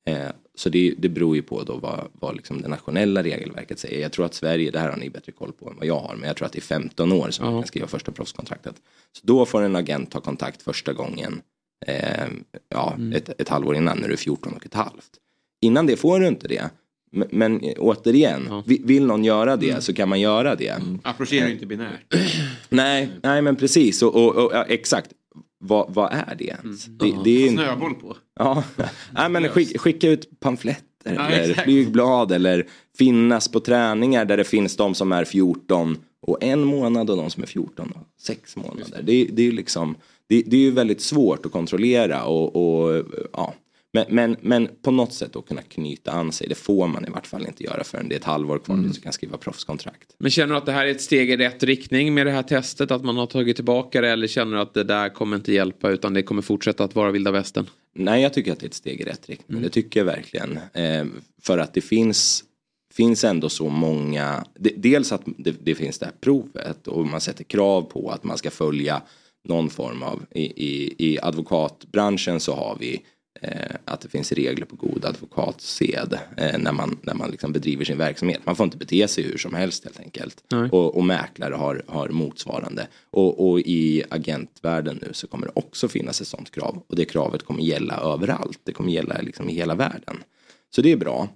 Eh, 0.08 0.28
så 0.56 0.69
det, 0.69 0.93
det 0.97 1.10
beror 1.10 1.36
ju 1.36 1.41
på 1.41 1.63
då 1.63 1.78
vad, 1.78 2.08
vad 2.13 2.36
liksom 2.36 2.62
det 2.62 2.67
nationella 2.67 3.23
regelverket 3.23 3.80
säger. 3.80 4.01
Jag 4.01 4.12
tror 4.12 4.25
att 4.25 4.34
Sverige, 4.34 4.71
det 4.71 4.80
här 4.80 4.89
har 4.89 4.97
ni 4.97 5.10
bättre 5.10 5.32
koll 5.32 5.51
på 5.51 5.69
än 5.69 5.75
vad 5.78 5.86
jag 5.86 5.99
har, 5.99 6.15
men 6.15 6.28
jag 6.28 6.38
tror 6.38 6.45
att 6.45 6.51
det 6.51 6.60
är 6.60 6.62
15 6.62 7.12
år 7.12 7.30
som 7.32 7.45
man 7.45 7.62
kan 7.62 7.67
skriva 7.67 7.88
första 7.88 8.12
proffskontraktet. 8.12 8.75
Så 9.12 9.21
då 9.28 9.45
får 9.45 9.62
en 9.62 9.75
agent 9.75 10.12
ta 10.12 10.19
kontakt 10.21 10.62
första 10.62 10.93
gången, 10.93 11.41
eh, 11.88 12.28
ja, 12.69 12.97
ett, 13.15 13.41
ett 13.41 13.49
halvår 13.49 13.75
innan 13.75 13.97
när 13.97 14.08
du 14.08 14.13
är 14.13 14.17
14 14.17 14.54
och 14.54 14.65
ett 14.65 14.73
halvt. 14.73 15.10
Innan 15.62 15.86
det 15.86 15.95
får 15.97 16.19
du 16.19 16.28
inte 16.28 16.47
det. 16.47 16.69
Men, 17.12 17.28
men 17.32 17.62
återigen, 17.78 18.62
vi- 18.65 18.82
vill 18.84 19.06
någon 19.06 19.23
göra 19.23 19.56
det 19.58 19.84
så 19.84 19.93
kan 19.93 20.10
man 20.10 20.19
göra 20.19 20.56
det. 20.56 20.82
Approchera 21.04 21.43
är 21.43 21.47
ju 21.47 21.54
inte 21.54 21.65
binärt. 21.65 22.13
Nej, 22.69 23.10
nej 23.23 23.41
men 23.41 23.56
precis 23.56 24.01
och, 24.01 24.15
och, 24.15 24.36
och 24.36 24.51
ja, 24.54 24.63
exakt. 24.63 25.10
Vad, 25.67 25.93
vad 25.93 26.13
är 26.13 26.36
det 26.38 26.45
ens? 26.45 26.86
Det, 26.86 27.13
det 27.23 27.43
är 27.43 27.47
inte... 27.47 27.63
Snöboll 27.63 27.93
på. 27.93 28.17
Ja, 28.39 28.63
nej, 29.12 29.30
men 29.30 29.49
skick, 29.49 29.80
skicka 29.80 30.10
ut 30.10 30.39
pamfletter 30.39 30.86
Ja, 31.06 31.28
eller 31.28 31.49
exakt. 31.49 31.63
flygblad 31.63 32.32
eller 32.32 32.67
finnas 32.97 33.47
på 33.47 33.60
träningar 33.60 34.25
där 34.25 34.38
det 34.38 34.43
finns 34.43 34.75
de 34.75 34.95
som 34.95 35.12
är 35.12 35.25
14 35.25 35.97
och 36.21 36.43
en 36.43 36.63
månad 36.63 37.10
och 37.10 37.17
de 37.17 37.30
som 37.30 37.43
är 37.43 37.47
14 37.47 37.91
och 37.91 38.21
sex 38.21 38.56
månader. 38.56 39.01
Det, 39.04 39.25
det 39.25 39.41
är 39.41 39.45
ju 39.45 39.51
liksom, 39.51 39.95
det, 40.28 40.43
det 40.45 40.56
är 40.56 40.62
ju 40.62 40.71
väldigt 40.71 41.01
svårt 41.01 41.45
att 41.45 41.51
kontrollera 41.51 42.23
och, 42.23 42.56
och 42.56 43.04
ja. 43.34 43.54
Men, 43.95 44.05
men, 44.10 44.36
men 44.41 44.69
på 44.81 44.91
något 44.91 45.13
sätt 45.13 45.34
då 45.34 45.41
kunna 45.41 45.62
knyta 45.62 46.12
an 46.12 46.31
sig, 46.31 46.47
det 46.47 46.55
får 46.55 46.88
man 46.88 47.05
i 47.05 47.10
vart 47.10 47.27
fall 47.27 47.45
inte 47.47 47.63
göra 47.63 47.84
förrän 47.84 48.10
det 48.10 48.15
är 48.15 48.19
ett 48.19 48.25
halvår 48.25 48.60
kvar 48.60 48.77
tills 48.77 48.95
du 48.95 49.01
kan 49.01 49.13
skriva 49.13 49.38
proffskontrakt. 49.38 50.15
Men 50.17 50.31
känner 50.31 50.53
du 50.53 50.58
att 50.58 50.65
det 50.65 50.71
här 50.71 50.86
är 50.86 50.91
ett 50.91 51.01
steg 51.01 51.31
i 51.31 51.38
rätt 51.38 51.63
riktning 51.63 52.13
med 52.13 52.25
det 52.25 52.31
här 52.31 52.43
testet? 52.43 52.91
Att 52.91 53.03
man 53.03 53.17
har 53.17 53.27
tagit 53.27 53.55
tillbaka 53.55 54.01
det 54.01 54.10
eller 54.10 54.27
känner 54.27 54.55
du 54.55 54.62
att 54.62 54.73
det 54.73 54.84
där 54.84 55.10
kommer 55.10 55.36
inte 55.38 55.53
hjälpa 55.53 55.89
utan 55.89 56.13
det 56.13 56.23
kommer 56.23 56.41
fortsätta 56.41 56.84
att 56.84 56.95
vara 56.95 57.12
vilda 57.12 57.31
västern? 57.31 57.65
Nej, 57.93 58.21
jag 58.21 58.34
tycker 58.34 58.51
att 58.51 58.60
det 58.60 58.65
är 58.65 58.67
ett 58.67 58.73
steg 58.73 59.01
i 59.01 59.03
rätt 59.03 59.29
riktning. 59.29 59.62
Det 59.62 59.69
tycker 59.69 59.99
jag 59.99 60.05
verkligen. 60.05 60.60
Eh, 60.73 61.05
för 61.41 61.58
att 61.58 61.73
det 61.73 61.81
finns, 61.81 62.43
finns 62.93 63.23
ändå 63.23 63.49
så 63.49 63.69
många, 63.69 64.45
de, 64.60 64.69
dels 64.77 65.12
att 65.12 65.21
det, 65.38 65.55
det 65.63 65.75
finns 65.75 65.99
det 65.99 66.05
här 66.05 66.13
provet 66.21 66.88
och 66.88 67.05
man 67.05 67.21
sätter 67.21 67.43
krav 67.43 67.81
på 67.81 68.10
att 68.10 68.23
man 68.23 68.38
ska 68.38 68.51
följa 68.51 69.01
någon 69.47 69.69
form 69.69 70.03
av, 70.03 70.25
i, 70.31 70.43
i, 70.43 70.95
i 70.97 71.19
advokatbranschen 71.21 72.39
så 72.39 72.53
har 72.53 72.77
vi 72.79 73.01
att 73.86 74.01
det 74.01 74.10
finns 74.10 74.31
regler 74.31 74.65
på 74.65 74.75
god 74.75 75.05
advokatsed 75.05 76.19
eh, 76.38 76.58
när 76.58 76.71
man, 76.71 76.97
när 77.01 77.13
man 77.13 77.31
liksom 77.31 77.53
bedriver 77.53 77.86
sin 77.86 77.97
verksamhet. 77.97 78.41
Man 78.45 78.55
får 78.55 78.63
inte 78.63 78.77
bete 78.77 79.08
sig 79.08 79.23
hur 79.23 79.38
som 79.38 79.53
helst 79.53 79.84
helt 79.84 79.99
enkelt. 79.99 80.43
Nej. 80.51 80.69
Och, 80.69 80.95
och 80.97 81.03
mäklare 81.03 81.53
har, 81.53 81.84
har 81.88 82.10
motsvarande. 82.10 82.88
Och, 83.12 83.49
och 83.49 83.60
i 83.60 84.03
agentvärlden 84.10 84.99
nu 85.01 85.10
så 85.13 85.27
kommer 85.27 85.45
det 85.47 85.51
också 85.55 85.88
finnas 85.88 86.21
ett 86.21 86.27
sånt 86.27 86.51
krav. 86.51 86.84
Och 86.88 86.95
det 86.95 87.05
kravet 87.05 87.43
kommer 87.43 87.63
gälla 87.63 87.97
överallt. 87.97 88.60
Det 88.63 88.71
kommer 88.71 88.91
gälla 88.91 89.21
liksom 89.21 89.49
i 89.49 89.53
hela 89.53 89.75
världen. 89.75 90.23
Så 90.75 90.81
det 90.81 90.91
är 90.91 90.97
bra. 90.97 91.29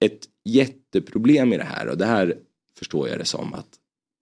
Ett 0.00 0.20
jätteproblem 0.44 1.52
i 1.52 1.56
det 1.56 1.64
här 1.64 1.88
och 1.88 1.98
det 1.98 2.06
här 2.06 2.36
förstår 2.78 3.08
jag 3.08 3.18
det 3.18 3.24
som 3.24 3.54
att 3.54 3.68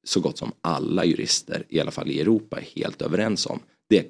så 0.06 0.20
gott 0.20 0.38
som 0.38 0.52
alla 0.60 1.04
jurister, 1.04 1.64
i 1.68 1.80
alla 1.80 1.90
fall 1.90 2.10
i 2.10 2.20
Europa, 2.20 2.58
är 2.58 2.80
helt 2.80 3.02
överens 3.02 3.46
om. 3.46 3.60
Det 3.88 3.98
är 3.98 4.08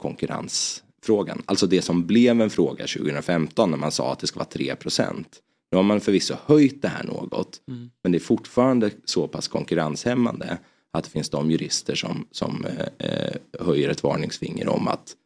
konkurrensfrågan. 1.06 1.42
Alltså 1.46 1.66
det 1.66 1.82
som 1.82 2.06
blev 2.06 2.40
en 2.40 2.50
fråga 2.50 2.86
2015 2.86 3.70
när 3.70 3.78
man 3.78 3.92
sa 3.92 4.12
att 4.12 4.18
det 4.18 4.26
ska 4.26 4.38
vara 4.38 4.48
3% 4.48 5.24
Nu 5.72 5.76
har 5.76 5.82
man 5.82 6.00
förvisso 6.00 6.34
höjt 6.46 6.82
det 6.82 6.88
här 6.88 7.04
något. 7.04 7.60
Men 8.02 8.12
det 8.12 8.18
är 8.18 8.20
fortfarande 8.20 8.90
så 9.04 9.28
pass 9.28 9.48
konkurrenshämmande 9.48 10.58
att 10.92 11.04
det 11.04 11.10
finns 11.10 11.30
de 11.30 11.50
jurister 11.50 11.94
som, 11.94 12.26
som 12.30 12.64
eh, 12.64 13.08
eh, 13.10 13.36
höjer 13.60 13.90
ett 13.90 14.02
varningsfinger 14.02 14.68
om 14.68 14.88
att 14.88 15.16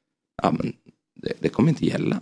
ja, 0.43 0.53
men 0.53 0.73
det, 1.23 1.33
det 1.41 1.49
kommer 1.49 1.69
inte 1.69 1.87
gälla. 1.87 2.21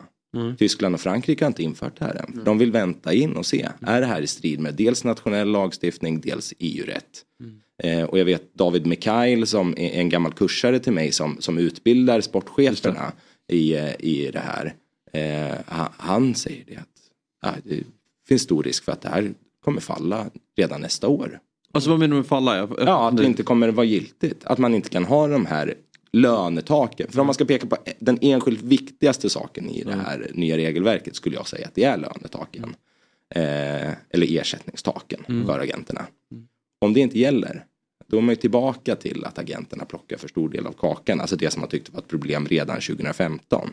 Tyskland 0.59 0.95
och 0.95 1.01
Frankrike 1.01 1.45
har 1.45 1.51
inte 1.51 1.63
infört 1.63 1.99
det 1.99 2.05
här 2.05 2.15
än. 2.15 2.33
För 2.33 2.45
De 2.45 2.59
vill 2.59 2.73
vänta 2.73 3.13
in 3.13 3.37
och 3.37 3.47
se. 3.47 3.69
Är 3.81 4.01
det 4.01 4.07
här 4.07 4.23
i 4.23 4.27
strid 4.27 4.61
med 4.61 4.75
dels 4.75 5.05
nationell 5.05 5.49
lagstiftning, 5.49 6.21
dels 6.21 6.55
EU-rätt? 6.59 7.25
Eh, 7.83 8.05
och 8.05 8.19
jag 8.19 8.25
vet 8.25 8.55
David 8.55 8.87
Mikael 8.87 9.47
som 9.47 9.75
är 9.79 9.91
en 9.91 10.09
gammal 10.09 10.33
kursare 10.33 10.79
till 10.79 10.93
mig 10.93 11.13
som, 11.13 11.37
som 11.41 11.59
utbildar 11.59 12.21
sportcheferna 12.21 13.13
i, 13.49 13.75
eh, 13.75 13.95
i 13.99 14.31
det 14.33 14.39
här. 14.39 14.75
Eh, 15.13 15.59
han, 15.97 16.35
säger 16.35 16.65
det 16.67 16.77
att 16.77 16.89
ja, 17.43 17.53
det 17.65 17.85
finns 18.29 18.43
stor 18.43 18.63
risk 18.63 18.85
för 18.85 18.93
att 18.93 19.03
det 19.03 19.09
här 19.09 19.35
kommer 19.65 19.81
falla 19.81 20.31
redan 20.57 20.81
nästa 20.81 21.09
år. 21.09 21.41
Alltså 21.73 21.91
vad 21.91 21.99
menar 21.99 22.11
du 22.11 22.17
med 22.17 22.27
falla? 22.27 22.57
Jag, 22.57 22.75
Ja, 22.79 23.09
att 23.09 23.17
det 23.17 23.25
inte 23.25 23.43
kommer 23.43 23.69
vara 23.69 23.87
giltigt. 23.87 24.45
Att 24.45 24.59
man 24.59 24.75
inte 24.75 24.89
kan 24.89 25.05
ha 25.05 25.29
de 25.29 25.47
här 25.47 25.75
lönetaken. 26.13 27.07
För 27.11 27.21
om 27.21 27.27
man 27.27 27.35
ska 27.35 27.45
peka 27.45 27.67
på 27.67 27.77
den 27.99 28.19
enskilt 28.21 28.63
viktigaste 28.63 29.31
saken 29.31 29.71
i 29.71 29.85
det 29.85 29.95
här 29.95 30.31
nya 30.35 30.57
regelverket 30.57 31.17
skulle 31.17 31.37
jag 31.37 31.49
säga 31.49 31.67
att 31.67 31.75
det 31.75 31.85
är 31.85 31.97
lönetaken. 31.97 32.75
Eh, 33.35 33.91
eller 34.11 34.39
ersättningstaken 34.41 35.47
för 35.47 35.59
agenterna. 35.61 36.07
Om 36.81 36.93
det 36.93 37.01
inte 37.01 37.19
gäller, 37.19 37.65
då 38.11 38.17
är 38.17 38.21
man 38.21 38.37
tillbaka 38.37 38.97
till 38.97 39.25
att 39.25 39.39
agenterna 39.39 39.85
plockar 39.85 40.17
för 40.17 40.29
stor 40.29 40.49
del 40.49 40.67
av 40.67 40.73
kakan. 40.73 41.21
Alltså 41.21 41.37
det 41.37 41.51
som 41.51 41.61
man 41.61 41.69
tyckte 41.69 41.93
var 41.93 41.99
ett 42.01 42.09
problem 42.09 42.47
redan 42.47 42.81
2015. 42.81 43.69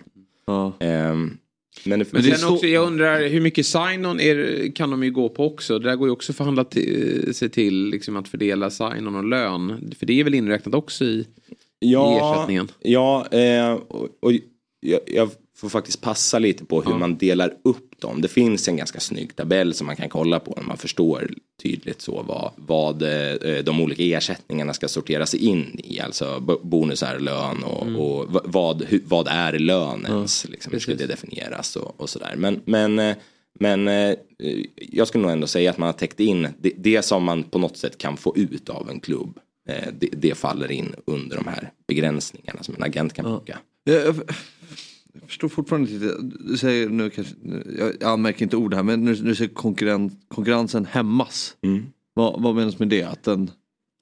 Ja. 0.47 0.73
Ehm, 0.79 1.37
men 1.85 1.99
det, 1.99 2.13
Men 2.13 2.23
det 2.23 2.37
så- 2.37 2.53
också, 2.53 2.67
jag 2.67 2.87
undrar 2.87 3.27
hur 3.27 3.41
mycket 3.41 3.65
sign-on 3.65 4.19
är, 4.19 4.71
kan 4.75 4.89
de 4.91 5.03
ju 5.03 5.11
gå 5.11 5.29
på 5.29 5.45
också. 5.45 5.79
Det 5.79 5.89
där 5.89 5.95
går 5.95 6.07
ju 6.07 6.11
också 6.11 6.31
att 6.31 6.35
förhandla 6.35 6.63
till, 6.63 7.35
sig 7.35 7.49
till 7.49 7.85
liksom 7.89 8.15
att 8.15 8.27
fördela 8.27 8.69
sign-on 8.69 9.15
och 9.15 9.23
lön. 9.25 9.93
För 9.99 10.05
det 10.05 10.19
är 10.19 10.23
väl 10.23 10.33
inräknat 10.33 10.75
också 10.75 11.05
i, 11.05 11.27
i 11.81 11.93
ersättningen? 11.93 12.67
Ja, 12.81 13.27
eh, 13.31 13.73
och, 13.73 14.07
och 14.19 14.31
jag, 14.79 14.99
jag 15.07 15.29
får 15.57 15.69
faktiskt 15.69 16.01
passa 16.01 16.39
lite 16.39 16.65
på 16.65 16.81
hur 16.81 16.91
Ja. 16.91 16.97
man 16.97 17.17
delar 17.17 17.53
upp 17.63 17.84
dem. 18.01 18.21
Det 18.21 18.27
finns 18.27 18.67
en 18.67 18.77
ganska 18.77 18.99
snygg 18.99 19.35
tabell 19.35 19.73
som 19.73 19.87
man 19.87 19.95
kan 19.95 20.09
kolla 20.09 20.39
på 20.39 20.53
när 20.57 20.63
man 20.63 20.77
förstår 20.77 21.31
tydligt 21.63 22.01
så 22.01 22.23
vad, 22.27 22.51
vad 22.55 23.01
eh, 23.01 23.63
de 23.63 23.81
olika 23.81 24.03
ersättningarna 24.03 24.73
ska 24.73 24.87
sorteras 24.87 25.33
in 25.33 25.79
i. 25.83 25.99
Alltså 25.99 26.39
bo- 26.39 26.59
bonusar, 26.63 27.19
lön 27.19 27.63
och, 27.63 27.81
Mm. 27.85 27.95
och 27.95 28.25
vad, 28.29 28.83
vad 29.05 29.27
är 29.27 29.59
lön 29.59 30.05
ens? 30.05 30.49
liksom, 30.49 30.73
hur 30.73 30.79
ska 30.79 30.95
det 30.95 31.05
definieras 31.05 31.75
och, 31.75 32.01
och 32.01 32.09
sådär. 32.09 32.33
Men, 32.37 32.61
men, 32.65 32.99
eh, 32.99 33.15
men 33.59 33.87
eh, 33.87 34.15
jag 34.75 35.07
skulle 35.07 35.21
nog 35.21 35.31
ändå 35.31 35.47
säga 35.47 35.69
att 35.69 35.77
man 35.77 35.87
har 35.87 35.93
täckt 35.93 36.19
in 36.19 36.47
det, 36.59 36.71
det 36.77 37.01
som 37.01 37.23
man 37.23 37.43
på 37.43 37.57
något 37.59 37.77
sätt 37.77 37.97
kan 37.97 38.17
få 38.17 38.37
ut 38.37 38.69
av 38.69 38.89
en 38.89 38.99
klubb. 38.99 39.39
Det, 39.99 40.09
det 40.11 40.35
faller 40.37 40.71
in 40.71 40.95
under 41.05 41.35
de 41.37 41.47
här 41.47 41.71
begränsningarna 41.87 42.63
som 42.63 42.75
en 42.75 42.83
agent 42.83 43.13
kan 43.13 43.25
plocka. 43.25 43.57
Jag, 43.83 44.15
jag, 45.19 45.29
förstår 45.29 45.49
fortfarande 45.49 45.91
inte. 45.91 46.15
Du 46.39 46.57
säger 46.57 46.89
nu 46.89 47.09
kanske, 47.09 47.35
jag, 47.77 47.93
jag 47.99 48.11
anmärker 48.11 48.43
inte 48.43 48.57
ord 48.57 48.73
här 48.73 48.83
men 48.83 49.05
när 49.05 49.13
du 49.13 49.35
säger 49.35 49.53
konkurren, 49.53 50.11
konkurrensen 50.27 50.85
hämmas. 50.85 51.57
Vad, 52.13 52.41
vad 52.41 52.55
menas 52.55 52.79
med 52.79 52.87
det? 52.87 53.03
Att 53.03 53.23
den, 53.23 53.51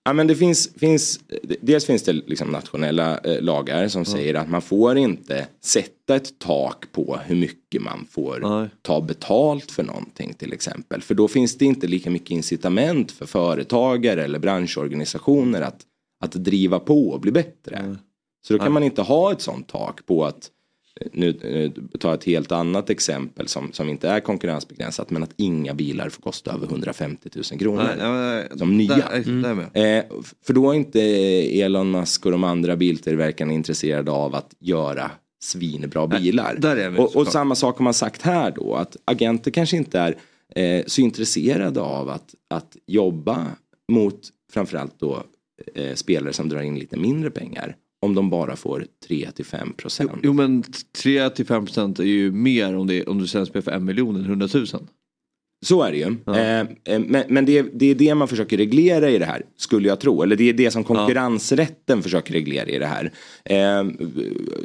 Ja, 0.06 0.14
men 0.14 0.28
det 0.28 0.36
finns, 0.36 0.74
finns, 0.74 1.20
dels 1.62 1.86
finns 1.86 2.04
det 2.04 2.14
liksom 2.14 2.48
nationella 2.48 3.18
eh, 3.18 3.42
lagar 3.42 3.88
som 3.88 4.06
säger 4.06 4.34
att 4.34 4.50
man 4.50 4.62
får 4.62 4.98
inte 4.98 5.48
sätta 5.62 6.16
ett 6.16 6.40
tak 6.40 6.92
på 6.92 7.20
hur 7.26 7.36
mycket 7.36 7.82
man 7.82 8.08
får 8.12 8.40
Nej. 8.40 8.70
ta 8.82 9.02
betalt 9.02 9.72
för 9.72 9.84
någonting 9.84 10.34
till 10.34 10.54
exempel. 10.54 11.02
För 11.02 11.16
då 11.16 11.28
finns 11.28 11.58
det 11.58 11.66
inte 11.66 11.88
lika 11.88 12.10
mycket 12.10 12.32
incitament 12.32 13.12
för 13.12 13.26
företagare 13.26 14.24
eller 14.24 14.40
branschorganisationer 14.40 15.62
att, 15.62 15.82
att 16.24 16.32
driva 16.32 16.80
på 16.80 17.10
och 17.10 17.20
bli 17.20 17.32
bättre. 17.32 17.96
Så 18.48 18.54
då 18.54 18.60
kan 18.60 18.72
man 18.72 18.84
inte 18.84 19.02
ha 19.02 19.32
ett 19.32 19.42
sånt 19.42 19.68
tak 19.68 20.06
på 20.06 20.26
att 20.26 20.50
nu 21.12 21.30
eh, 21.30 21.98
ta 22.00 22.14
ett 22.14 22.24
helt 22.24 22.52
annat 22.52 22.90
exempel 22.90 23.48
som, 23.48 23.72
som 23.72 23.90
inte 23.90 24.10
är 24.10 24.20
konkurrensbegränsat 24.20 25.10
men 25.10 25.24
att 25.24 25.34
inga 25.38 25.74
bilar 25.74 26.10
får 26.10 26.22
kosta 26.22 26.54
över 26.54 26.68
150 26.68 27.30
000 27.36 27.60
kronor. 27.60 27.84
Nej, 27.84 27.96
ja, 28.00 28.14
nej, 28.14 28.48
som 28.56 28.78
nya. 28.78 28.96
Där, 28.96 29.54
med. 29.54 29.98
Eh, 29.98 30.06
för 30.46 30.54
då 30.54 30.72
är 30.72 30.76
inte 30.76 31.02
Elon 31.62 31.92
Musk 31.92 32.26
och 32.26 32.32
de 32.32 32.44
andra 32.44 32.76
biltillverkarna 32.76 33.54
intresserade 33.54 34.12
av 34.12 34.36
att 34.36 34.56
göra 34.60 35.12
svinbra 35.44 36.08
bilar. 36.08 36.56
där 36.60 36.78
är 36.78 36.90
vi, 36.90 37.00
och, 37.00 37.16
och 37.16 37.28
samma 37.28 37.56
sak 37.56 37.78
har 37.78 37.84
man 37.84 37.94
sagt 37.94 38.22
här 38.22 38.52
då 38.52 38.76
att 38.76 38.98
agenter 39.06 39.52
kanske 39.52 39.78
inte 39.78 40.00
är 40.00 40.16
eh, 40.56 40.84
så 40.88 41.02
intresserade 41.02 41.82
av 41.82 42.10
att, 42.10 42.36
att 42.50 42.78
jobba 42.88 43.48
mot 43.92 44.20
framförallt 44.52 45.00
då 45.00 45.24
eh, 45.76 45.94
spelare 45.94 46.34
som 46.34 46.50
drar 46.50 46.62
in 46.62 46.80
lite 46.80 46.98
mindre 46.98 47.32
pengar 47.32 47.76
om 48.04 48.16
de 48.16 48.30
bara 48.30 48.56
får 48.56 48.86
3 49.08 49.32
till 49.36 49.46
5 49.46 49.74
procent. 49.74 50.12
Jo 50.24 50.34
men 50.34 50.64
3-5% 50.64 52.02
är 52.02 52.06
ju 52.06 52.32
mer 52.32 52.78
om, 52.78 52.88
det, 52.88 53.04
om 53.04 53.20
du 53.20 53.28
sen 53.28 53.46
spelar 53.46 53.62
för 53.62 53.72
en 53.72 53.86
miljon 53.86 54.16
än 54.16 54.26
100 54.26 54.48
000. 54.54 54.66
Så 55.66 55.84
är 55.84 55.92
det 55.92 55.98
ju. 55.98 56.16
Eh, 56.36 56.60
eh, 56.60 57.00
men 57.00 57.24
men 57.28 57.46
det, 57.46 57.62
det 57.62 57.86
är 57.86 57.96
det 57.96 58.16
man 58.16 58.28
försöker 58.28 58.58
reglera 58.58 59.10
i 59.10 59.18
det 59.18 59.26
här, 59.26 59.42
skulle 59.58 59.88
jag 59.88 60.00
tro. 60.00 60.22
Eller 60.22 60.36
det 60.36 60.50
är 60.50 60.54
det 60.54 60.72
som 60.72 60.84
konkurrensrätten 60.84 62.04
försöker 62.04 62.34
reglera 62.34 62.70
i 62.70 62.80
det 62.80 62.86
här. 62.86 63.12
Eh, 63.46 63.88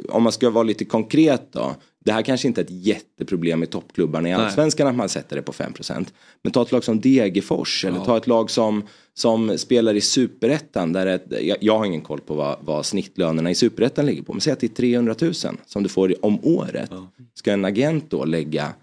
om 0.09 0.23
man 0.23 0.31
ska 0.31 0.49
vara 0.49 0.63
lite 0.63 0.85
konkret 0.85 1.47
då. 1.51 1.75
Det 2.05 2.11
här 2.11 2.21
kanske 2.21 2.47
inte 2.47 2.61
är 2.61 2.65
ett 2.65 2.85
jätteproblem 2.85 3.63
i 3.63 3.65
toppklubbarna 3.65 4.29
i 4.29 4.33
allsvenskan 4.33 4.87
att 4.87 4.95
man 4.95 5.09
sätter 5.09 5.35
det 5.35 5.41
på 5.41 5.51
5%. 5.51 6.07
Men 6.41 6.51
ta 6.51 6.61
ett 6.61 6.71
lag 6.71 6.83
som 6.83 7.01
Degerfors 7.01 7.85
eller 7.85 7.99
ta 7.99 8.17
ett 8.17 8.27
lag 8.27 8.51
som, 8.51 8.83
som 9.13 9.57
spelar 9.57 9.93
i 9.93 10.01
superettan. 10.01 10.93
Där 10.93 11.07
ett, 11.07 11.25
jag, 11.41 11.57
jag 11.61 11.77
har 11.77 11.85
ingen 11.85 12.01
koll 12.01 12.19
på 12.19 12.33
vad, 12.33 12.57
vad 12.61 12.85
snittlönerna 12.85 13.51
i 13.51 13.55
superettan 13.55 14.05
ligger 14.05 14.23
på. 14.23 14.33
Men 14.33 14.41
säg 14.41 14.53
att 14.53 14.59
det 14.59 14.67
är 14.67 14.75
300 14.75 15.15
000 15.21 15.33
som 15.33 15.83
du 15.83 15.89
får 15.89 16.25
om 16.25 16.39
året. 16.45 16.91
Ska 17.33 17.51
en 17.51 17.65
agent 17.65 18.11
då 18.11 18.25
lägga 18.25 18.73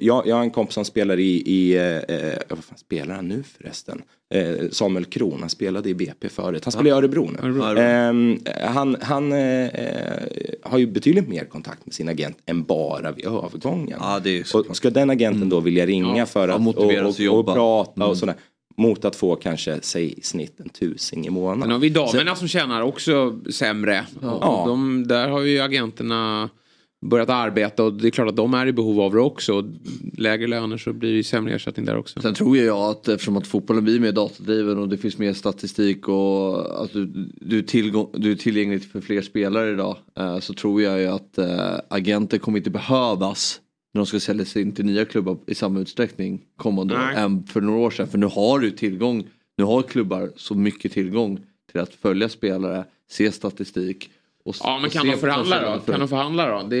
jag, 0.00 0.26
jag 0.26 0.36
har 0.36 0.42
en 0.42 0.50
kompis 0.50 0.74
som 0.74 0.84
spelar 0.84 1.18
i, 1.18 1.42
i 1.46 1.76
eh, 1.76 2.38
vad 2.48 2.64
fan 2.64 2.78
spelar 2.78 3.14
han 3.14 3.28
nu 3.28 3.42
förresten? 3.58 4.02
Eh, 4.34 4.68
Samuel 4.70 5.04
Kron, 5.04 5.36
han 5.40 5.48
spelade 5.50 5.88
i 5.88 5.94
BP 5.94 6.28
förut. 6.28 6.64
Han 6.64 6.72
spelar 6.72 6.90
i 6.90 6.92
Örebro 6.92 7.30
nu. 7.42 7.62
Ehm, 7.80 8.38
han 8.74 8.96
han 9.00 9.32
eh, 9.32 9.66
eh, 9.66 10.22
har 10.62 10.78
ju 10.78 10.86
betydligt 10.86 11.28
mer 11.28 11.44
kontakt 11.44 11.86
med 11.86 11.94
sin 11.94 12.08
agent 12.08 12.36
än 12.46 12.62
bara 12.62 13.12
vid 13.12 13.24
övergången. 13.26 13.98
Ja, 14.00 14.20
det 14.24 14.38
är 14.38 14.44
så 14.44 14.58
och 14.68 14.76
ska 14.76 14.90
den 14.90 15.10
agenten 15.10 15.48
då 15.48 15.60
vilja 15.60 15.86
ringa 15.86 16.26
för 16.26 16.48
Ja, 16.48 16.54
att 16.54 16.60
motiveras 16.62 17.02
och, 17.04 17.08
att 17.10 17.14
och, 17.14 17.20
jobba. 17.20 17.52
och 17.52 17.56
prata 17.56 17.92
Mm. 17.96 18.10
och 18.10 18.16
sådär. 18.16 18.34
Mot 18.76 19.04
att 19.04 19.16
få 19.16 19.36
kanske, 19.36 19.78
säg 19.82 20.14
i 20.18 20.22
snitt 20.22 20.60
en 20.60 20.68
tusing 20.68 21.26
i 21.26 21.30
månaden. 21.30 21.62
Sen 21.62 21.70
har 21.70 21.78
vi 21.78 21.88
damerna 21.88 22.36
som 22.36 22.48
tjänar 22.48 22.80
också 22.82 23.38
sämre. 23.50 24.06
Ja. 24.22 24.30
Och 24.30 24.68
de, 24.68 25.06
där 25.08 25.28
har 25.28 25.40
ju 25.40 25.60
agenterna 25.60 26.50
börjat 27.06 27.30
arbeta 27.30 27.84
och 27.84 27.92
det 27.92 28.08
är 28.08 28.10
klart 28.10 28.28
att 28.28 28.36
de 28.36 28.54
är 28.54 28.66
i 28.66 28.72
behov 28.72 29.00
av 29.00 29.12
det 29.12 29.20
också. 29.20 29.54
Och 29.54 29.64
Lägre 30.18 30.46
löner 30.46 30.76
så 30.76 30.92
blir 30.92 31.10
det 31.10 31.16
ju 31.16 31.22
sämre 31.22 31.54
ersättning 31.54 31.86
där 31.86 31.96
också. 31.96 32.20
Sen 32.20 32.34
tror 32.34 32.56
jag 32.56 32.78
att 32.78 33.08
eftersom 33.08 33.36
att 33.36 33.46
fotbollen 33.46 33.84
blir 33.84 34.00
mer 34.00 34.12
datadriven 34.12 34.78
och 34.78 34.88
det 34.88 34.96
finns 34.96 35.18
mer 35.18 35.32
statistik 35.32 36.08
och 36.08 36.84
att 36.84 36.92
du, 36.92 37.06
du, 37.40 37.58
är, 37.58 37.62
tillgång, 37.62 38.10
du 38.14 38.30
är 38.30 38.36
tillgänglig 38.36 38.84
för 38.84 39.00
fler 39.00 39.22
spelare 39.22 39.70
idag. 39.70 39.96
Eh, 40.18 40.38
så 40.38 40.54
tror 40.54 40.82
jag 40.82 41.00
ju 41.00 41.06
att 41.06 41.38
eh, 41.38 41.78
agenter 41.88 42.38
kommer 42.38 42.58
inte 42.58 42.70
behövas 42.70 43.60
när 43.94 43.98
de 43.98 44.06
ska 44.06 44.20
sälja 44.20 44.44
sig 44.44 44.62
in 44.62 44.72
till 44.72 44.84
nya 44.84 45.04
klubbar 45.04 45.38
i 45.46 45.54
samma 45.54 45.80
utsträckning 45.80 46.40
kommande 46.56 46.94
år 46.94 47.12
än 47.16 47.46
för 47.46 47.60
några 47.60 47.80
år 47.80 47.90
sedan. 47.90 48.08
För 48.08 48.18
nu 48.18 48.26
har 48.26 48.58
du 48.58 48.70
tillgång, 48.70 49.26
nu 49.56 49.64
har 49.64 49.82
klubbar 49.82 50.30
så 50.36 50.54
mycket 50.54 50.92
tillgång 50.92 51.40
till 51.72 51.80
att 51.80 51.94
följa 51.94 52.28
spelare, 52.28 52.84
se 53.10 53.32
statistik. 53.32 54.10
Och, 54.60 54.66
Ja 54.66 54.76
men 54.76 54.84
och 54.86 54.92
kan 54.92 55.06
de 55.06 55.16
förhandla 55.16 55.60
då? 55.74 55.80
för- 55.80 55.92
Kan 55.92 56.00
de 56.00 56.08
förhandla 56.08 56.48
då? 56.62 56.66
Det 56.68 56.80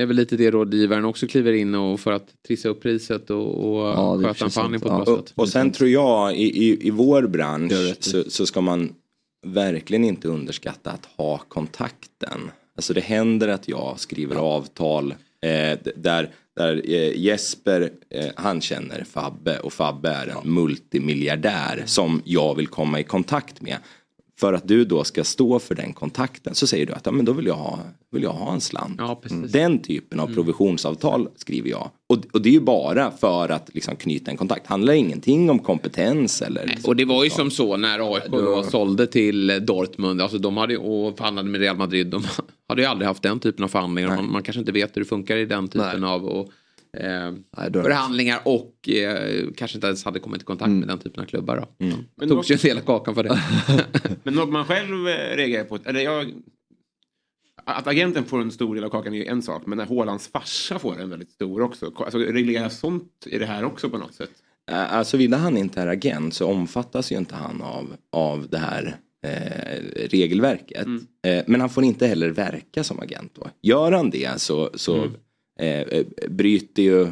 är 0.00 0.06
väl 0.06 0.16
lite 0.16 0.36
det 0.36 0.50
rådgivaren 0.50 1.04
också 1.04 1.26
kliver 1.26 1.52
in 1.52 1.74
och 1.74 2.00
för 2.00 2.12
att 2.12 2.26
trissa 2.46 2.68
upp 2.68 2.82
priset 2.82 3.30
och, 3.30 3.74
och 3.74 3.88
Ja, 3.88 4.16
sköta 4.22 4.44
en 4.44 4.50
förhandling 4.50 4.80
på 4.80 4.88
ett 4.88 4.92
sant. 4.92 5.04
bra 5.06 5.14
Och, 5.14 5.18
sätt. 5.28 5.32
och 5.36 5.48
sen 5.48 5.70
tror 5.72 5.90
jag 5.90 6.36
i, 6.36 6.64
i, 6.68 6.86
i 6.86 6.90
vår 6.90 7.22
bransch 7.26 7.72
så, 8.00 8.24
så 8.30 8.46
ska 8.46 8.60
man 8.60 8.92
verkligen 9.46 10.04
inte 10.04 10.28
underskatta 10.28 10.90
att 10.90 11.06
ha 11.16 11.38
kontakten. 11.48 12.50
Alltså 12.76 12.94
det 12.94 13.00
händer 13.00 13.48
att 13.48 13.68
jag 13.68 13.94
skriver 13.96 14.36
avtal 14.36 15.10
eh, 15.42 15.78
där, 15.96 16.30
där 16.56 16.82
eh, 16.84 17.18
Jesper 17.20 17.90
eh, 18.10 18.26
han 18.36 18.60
känner 18.60 19.04
Fabbe 19.04 19.58
och 19.58 19.72
Fabbe 19.72 20.08
är 20.08 20.26
en 20.26 20.54
multimiljardär 20.54 21.82
som 21.86 22.22
jag 22.24 22.54
vill 22.54 22.66
komma 22.66 23.00
i 23.00 23.04
kontakt 23.04 23.60
med. 23.62 23.76
För 24.40 24.52
att 24.52 24.68
du 24.68 24.84
då 24.84 25.04
ska 25.04 25.24
stå 25.24 25.58
för 25.58 25.74
den 25.74 25.92
kontakten 25.92 26.54
så 26.54 26.66
säger 26.66 26.86
du 26.86 26.92
att 26.92 27.06
ja, 27.06 27.12
men 27.12 27.24
då 27.24 27.32
vill 27.32 27.46
jag 27.46 27.54
ha, 27.54 27.78
vill 28.10 28.22
jag 28.22 28.32
ha 28.32 28.52
en 28.52 28.60
slant. 28.60 28.94
Ja, 28.98 29.20
precis. 29.22 29.52
Den 29.52 29.82
typen 29.82 30.20
av 30.20 30.34
provisionsavtal 30.34 31.28
skriver 31.36 31.70
jag. 31.70 31.90
Och, 32.08 32.18
och 32.32 32.42
det 32.42 32.48
är 32.48 32.52
ju 32.52 32.60
bara 32.60 33.10
för 33.10 33.48
att 33.48 33.70
liksom 33.74 33.96
knyta 33.96 34.30
en 34.30 34.36
kontakt. 34.36 34.66
handlar 34.66 34.92
ingenting 34.92 35.50
om 35.50 35.58
kompetens 35.58 36.42
eller... 36.42 36.78
Och 36.84 36.96
det 36.96 37.04
var 37.04 37.24
ju 37.24 37.30
som 37.30 37.50
så 37.50 37.76
när 37.76 38.14
AIK 38.14 38.24
då 38.30 38.62
sålde 38.62 39.06
till 39.06 39.66
Dortmund. 39.66 40.20
Alltså 40.20 40.38
de 40.38 40.56
hade 40.56 40.76
och 40.76 41.16
förhandlade 41.16 41.48
med 41.48 41.60
Real 41.60 41.76
Madrid. 41.76 42.06
De 42.06 42.24
hade 42.68 42.82
ju 42.82 42.88
aldrig 42.88 43.08
haft 43.08 43.22
den 43.22 43.40
typen 43.40 43.64
av 43.64 43.68
förhandlingar. 43.68 44.08
Man, 44.08 44.32
man 44.32 44.42
kanske 44.42 44.60
inte 44.60 44.72
vet 44.72 44.96
hur 44.96 45.00
det 45.00 45.08
funkar 45.08 45.36
i 45.36 45.46
den 45.46 45.68
typen 45.68 46.00
Nej. 46.00 46.10
av 46.10 46.24
och, 46.24 46.52
eh, 46.96 47.32
förhandlingar. 47.72 48.40
Och 48.44 48.88
eh, 48.88 49.46
kanske 49.56 49.76
inte 49.76 49.86
ens 49.86 50.04
hade 50.04 50.20
kommit 50.20 50.42
i 50.42 50.44
kontakt 50.44 50.70
med 50.70 50.88
den 50.88 50.98
typen 50.98 51.22
av 51.22 51.26
klubbar. 51.26 51.56
Då. 51.56 51.86
Men 51.86 52.06
Men 52.14 52.28
ju 52.28 52.54
en 52.54 52.58
del 52.62 52.78
av 52.78 52.82
kakan 52.82 53.14
för 53.14 53.22
det. 53.22 53.40
Men 54.22 54.34
något 54.34 54.48
man 54.48 54.64
själv 54.64 55.08
eh, 55.08 55.36
reagerar 55.36 55.64
på, 55.64 55.78
eller 55.84 56.00
jag, 56.00 56.32
att 57.64 57.86
agenten 57.86 58.24
får 58.24 58.40
en 58.40 58.50
stor 58.50 58.74
del 58.74 58.84
av 58.84 58.90
kakan 58.90 59.14
är 59.14 59.18
ju 59.18 59.26
en 59.26 59.42
sak, 59.42 59.66
men 59.66 59.78
när 59.78 59.86
Hålands 59.86 60.28
farsa 60.28 60.78
får 60.78 61.00
en 61.00 61.10
väldigt 61.10 61.30
stor 61.30 61.60
också. 61.60 61.92
Alltså, 61.96 62.18
regleras 62.18 62.78
sånt 62.78 63.26
i 63.26 63.38
det 63.38 63.46
här 63.46 63.64
också 63.64 63.90
på 63.90 63.98
något 63.98 64.14
sätt? 64.14 64.30
Alltså 64.70 65.10
såvida 65.10 65.36
han 65.36 65.56
inte 65.56 65.80
är 65.80 65.86
agent 65.86 66.34
så 66.34 66.46
omfattas 66.46 67.12
ju 67.12 67.16
inte 67.16 67.34
han 67.34 67.62
av, 67.62 67.96
av 68.12 68.48
det 68.48 68.58
här 68.58 68.96
eh, 69.24 69.82
regelverket. 70.10 70.86
Eh, 71.26 71.44
men 71.46 71.60
han 71.60 71.70
får 71.70 71.84
inte 71.84 72.06
heller 72.06 72.30
verka 72.30 72.84
som 72.84 73.00
agent 73.00 73.32
då. 73.34 73.50
Gör 73.62 73.92
han 73.92 74.10
det 74.10 74.40
så, 74.40 74.70
så 74.74 75.04
eh, 75.04 75.10
eh, 75.60 76.04
bryter 76.28 76.82
ju 76.82 77.08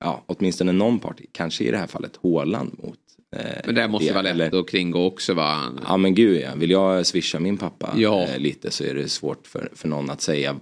ja, 0.00 0.24
åtminstone 0.26 0.72
någon 0.72 0.98
part, 0.98 1.20
kanske 1.32 1.64
i 1.64 1.70
det 1.70 1.78
här 1.78 1.86
fallet 1.86 2.16
Håland 2.16 2.78
mot 2.82 2.98
eh, 3.36 3.60
Men 3.66 3.74
det 3.74 3.88
måste 3.88 4.08
det, 4.08 4.12
vara 4.12 4.22
lätt 4.22 4.32
eller- 4.32 4.60
att 4.60 4.68
kringgå 4.68 5.04
också 5.04 5.34
va? 5.34 5.62
Ja 5.86 5.96
men 5.96 6.14
gud 6.14 6.40
ja, 6.42 6.54
vill 6.56 6.70
jag 6.70 7.06
swisha 7.06 7.38
min 7.40 7.56
pappa 7.56 7.94
Ja. 7.96 8.22
eh, 8.22 8.38
lite 8.38 8.70
så 8.70 8.84
är 8.84 8.94
det 8.94 9.08
svårt 9.08 9.46
för, 9.46 9.68
för 9.74 9.88
någon 9.88 10.10
att 10.10 10.20
säga 10.20 10.56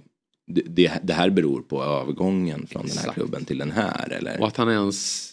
det, 0.47 0.91
det, 1.03 1.13
här 1.13 1.29
beror 1.29 1.61
på 1.61 1.83
övergången 1.83 2.67
från 2.67 2.81
den 2.81 2.91
här 2.91 2.97
Exakt. 2.99 3.13
klubben 3.13 3.45
till 3.45 3.57
den 3.57 3.71
här. 3.71 4.11
Eller? 4.11 4.41
Och 4.41 4.47
att 4.47 4.57
han 4.57 4.69
ens 4.69 5.29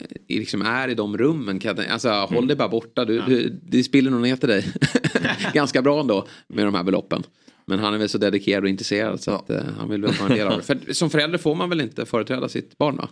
eh, 0.00 0.36
liksom 0.36 0.62
är 0.62 0.88
i 0.88 0.94
de 0.94 1.18
rummen. 1.18 1.60
Alltså, 1.90 2.08
Mm. 2.08 2.34
Håll 2.34 2.46
dig 2.46 2.56
bara 2.56 2.68
borta. 2.68 3.04
Du, 3.04 3.20
du, 3.20 3.60
det 3.62 3.82
spiller 3.82 4.10
nog 4.10 4.20
ner 4.20 4.36
till 4.36 4.48
dig. 4.48 4.64
Ganska 5.54 5.82
bra 5.82 6.00
ändå 6.00 6.26
med 6.48 6.64
de 6.66 6.74
här 6.74 6.82
beloppen. 6.82 7.22
Men 7.66 7.78
han 7.78 7.94
är 7.94 7.98
väl 7.98 8.08
så 8.08 8.18
dedikerad 8.18 8.62
och 8.62 8.68
intresserad 8.68 9.20
så 9.20 9.30
att 9.30 9.50
eh, 9.50 9.60
han 9.78 9.88
vill 9.88 10.02
väl 10.02 10.12
vara 10.20 10.30
en 10.30 10.36
del 10.38 10.48
av 10.48 10.56
det. 10.56 10.62
För, 10.62 10.92
som 10.92 11.10
förälder 11.10 11.38
får 11.38 11.54
man 11.54 11.68
väl 11.68 11.80
inte 11.80 12.06
företräda 12.06 12.48
sitt 12.48 12.78
barn 12.78 12.96
va? 12.96 13.08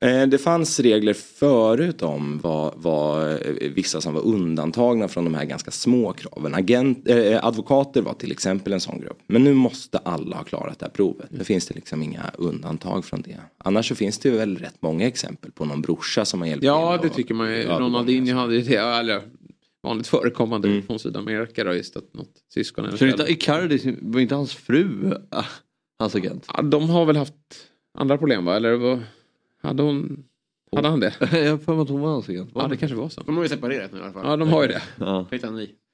Eh, 0.00 0.26
Det 0.26 0.38
fanns 0.38 0.80
regler 0.80 1.14
förut 1.14 2.02
om 2.02 2.38
vad, 2.42 2.72
vad 2.76 3.32
eh, 3.32 3.38
vissa 3.74 4.00
som 4.00 4.14
var 4.14 4.26
undantagna 4.26 5.08
från 5.08 5.24
de 5.24 5.34
här 5.34 5.44
ganska 5.44 5.70
små 5.70 6.12
kraven. 6.12 6.54
Agent, 6.54 7.08
eh, 7.08 7.44
advokater 7.44 8.02
var 8.02 8.14
till 8.14 8.32
exempel 8.32 8.72
en 8.72 8.80
sån 8.80 9.00
grupp. 9.00 9.18
Men 9.26 9.44
nu 9.44 9.54
måste 9.54 9.98
alla 9.98 10.36
ha 10.36 10.44
klarat 10.44 10.78
det 10.78 10.86
här 10.86 10.90
provet. 10.92 11.26
Nu 11.30 11.44
finns 11.44 11.66
det 11.66 11.74
liksom 11.74 12.02
inga 12.02 12.30
undantag 12.38 13.04
från 13.04 13.22
det. 13.22 13.36
Annars 13.58 13.88
så 13.88 13.94
finns 13.94 14.18
det 14.18 14.28
ju 14.28 14.36
väl 14.36 14.56
rätt 14.58 14.76
många 14.80 15.06
exempel 15.06 15.50
på 15.50 15.64
någon 15.64 15.82
brorsa 15.82 16.24
som 16.24 16.40
har 16.40 16.48
hjälpt 16.48 16.64
Ja 16.64 16.98
det 17.02 17.08
tycker 17.08 17.34
man 17.34 17.50
ju. 17.52 17.62
Ronaldinho 17.64 18.38
hade 18.38 18.54
ju 18.54 18.62
det. 18.62 18.76
Eller 18.76 19.22
vanligt 19.82 20.06
förekommande 20.06 20.82
från 20.82 20.98
Sydamerika 20.98 21.64
då 21.64 21.74
just 21.74 21.96
att 21.96 22.14
något 22.14 22.32
syskon 22.54 22.84
eller 22.84 22.96
Så 22.96 23.06
inte. 23.06 23.22
Icardi, 23.22 23.96
var 24.02 24.20
inte 24.20 24.34
hans 24.34 24.54
fru 24.54 25.14
ah, 25.30 25.44
hans 25.98 26.14
agent? 26.14 26.46
Ja, 26.54 26.62
De 26.62 26.90
har 26.90 27.04
väl 27.06 27.16
haft 27.16 27.34
andra 27.98 28.18
problem 28.18 28.44
va? 28.44 28.56
Eller 28.56 28.76
vad? 28.76 29.02
Hade 29.62 29.82
hon? 29.82 30.24
Hade 30.76 30.88
han 30.88 31.00
det? 31.00 31.14
Jag 31.32 31.50
har 31.50 31.58
för 31.58 31.74
mig 31.74 31.82
att 31.82 31.88
hon 31.88 32.00
var 32.00 32.08
hans 32.08 32.28
agent. 32.28 32.50
Ja 32.54 32.68
det 32.68 32.76
kanske 32.76 32.96
var 32.96 33.08
så. 33.08 33.20
De 33.20 33.36
har 33.36 33.42
ju 33.42 33.48
separerat 33.48 33.92
nu 33.92 33.98
i 33.98 34.02
alla 34.02 34.12
fall. 34.12 34.26
Ja 34.26 34.36
de 34.36 34.48
har 34.48 34.62
ju 34.62 34.68
det. 34.68 34.82
Ja. 34.98 35.26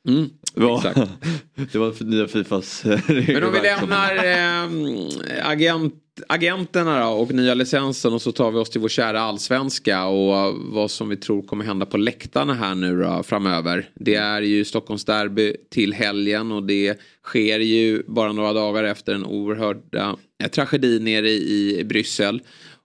Mm, 0.09 0.31
Ja. 0.55 0.77
exakt. 0.77 1.11
Det 1.73 1.79
var 1.79 2.05
nya 2.05 2.29
Fifas 2.29 2.85
Men 2.85 3.45
om 3.45 3.53
vi 3.53 3.61
lämnar 3.61 4.17
eh, 4.17 5.49
agent, 5.49 5.95
agenterna 6.29 7.05
då 7.05 7.11
och 7.13 7.33
nya 7.35 7.55
licensen 7.55 8.13
och 8.13 8.23
så 8.23 8.33
tar 8.33 8.51
vi 8.51 8.59
oss 8.59 8.71
till 8.71 8.81
vår 8.81 8.89
kära 8.89 9.21
allsvenska 9.21 10.07
och 10.07 10.55
vad 10.59 10.91
som 10.91 11.09
vi 11.09 11.17
tror 11.17 11.43
kommer 11.43 11.65
hända 11.65 11.87
på 11.87 11.97
läktarna 11.97 12.55
här 12.55 12.75
nu 12.75 13.03
då 13.03 13.23
framöver. 13.23 13.89
Det 13.95 14.15
är 14.15 14.43
ju 14.43 14.65
Stockholmsderby 14.65 15.57
till 15.71 15.93
helgen 15.93 16.53
och 16.53 16.63
det 16.63 17.01
sker 17.25 17.59
ju 17.59 18.03
bara 18.07 18.33
några 18.33 18.53
dagar 18.53 18.85
efter 18.85 19.15
en 19.15 19.25
oerhörda 19.27 20.17
eh, 20.43 20.49
tragedi 20.51 21.01
nere 21.01 21.29
i, 21.31 21.79
i 21.81 21.85
Bryssel. 21.85 22.43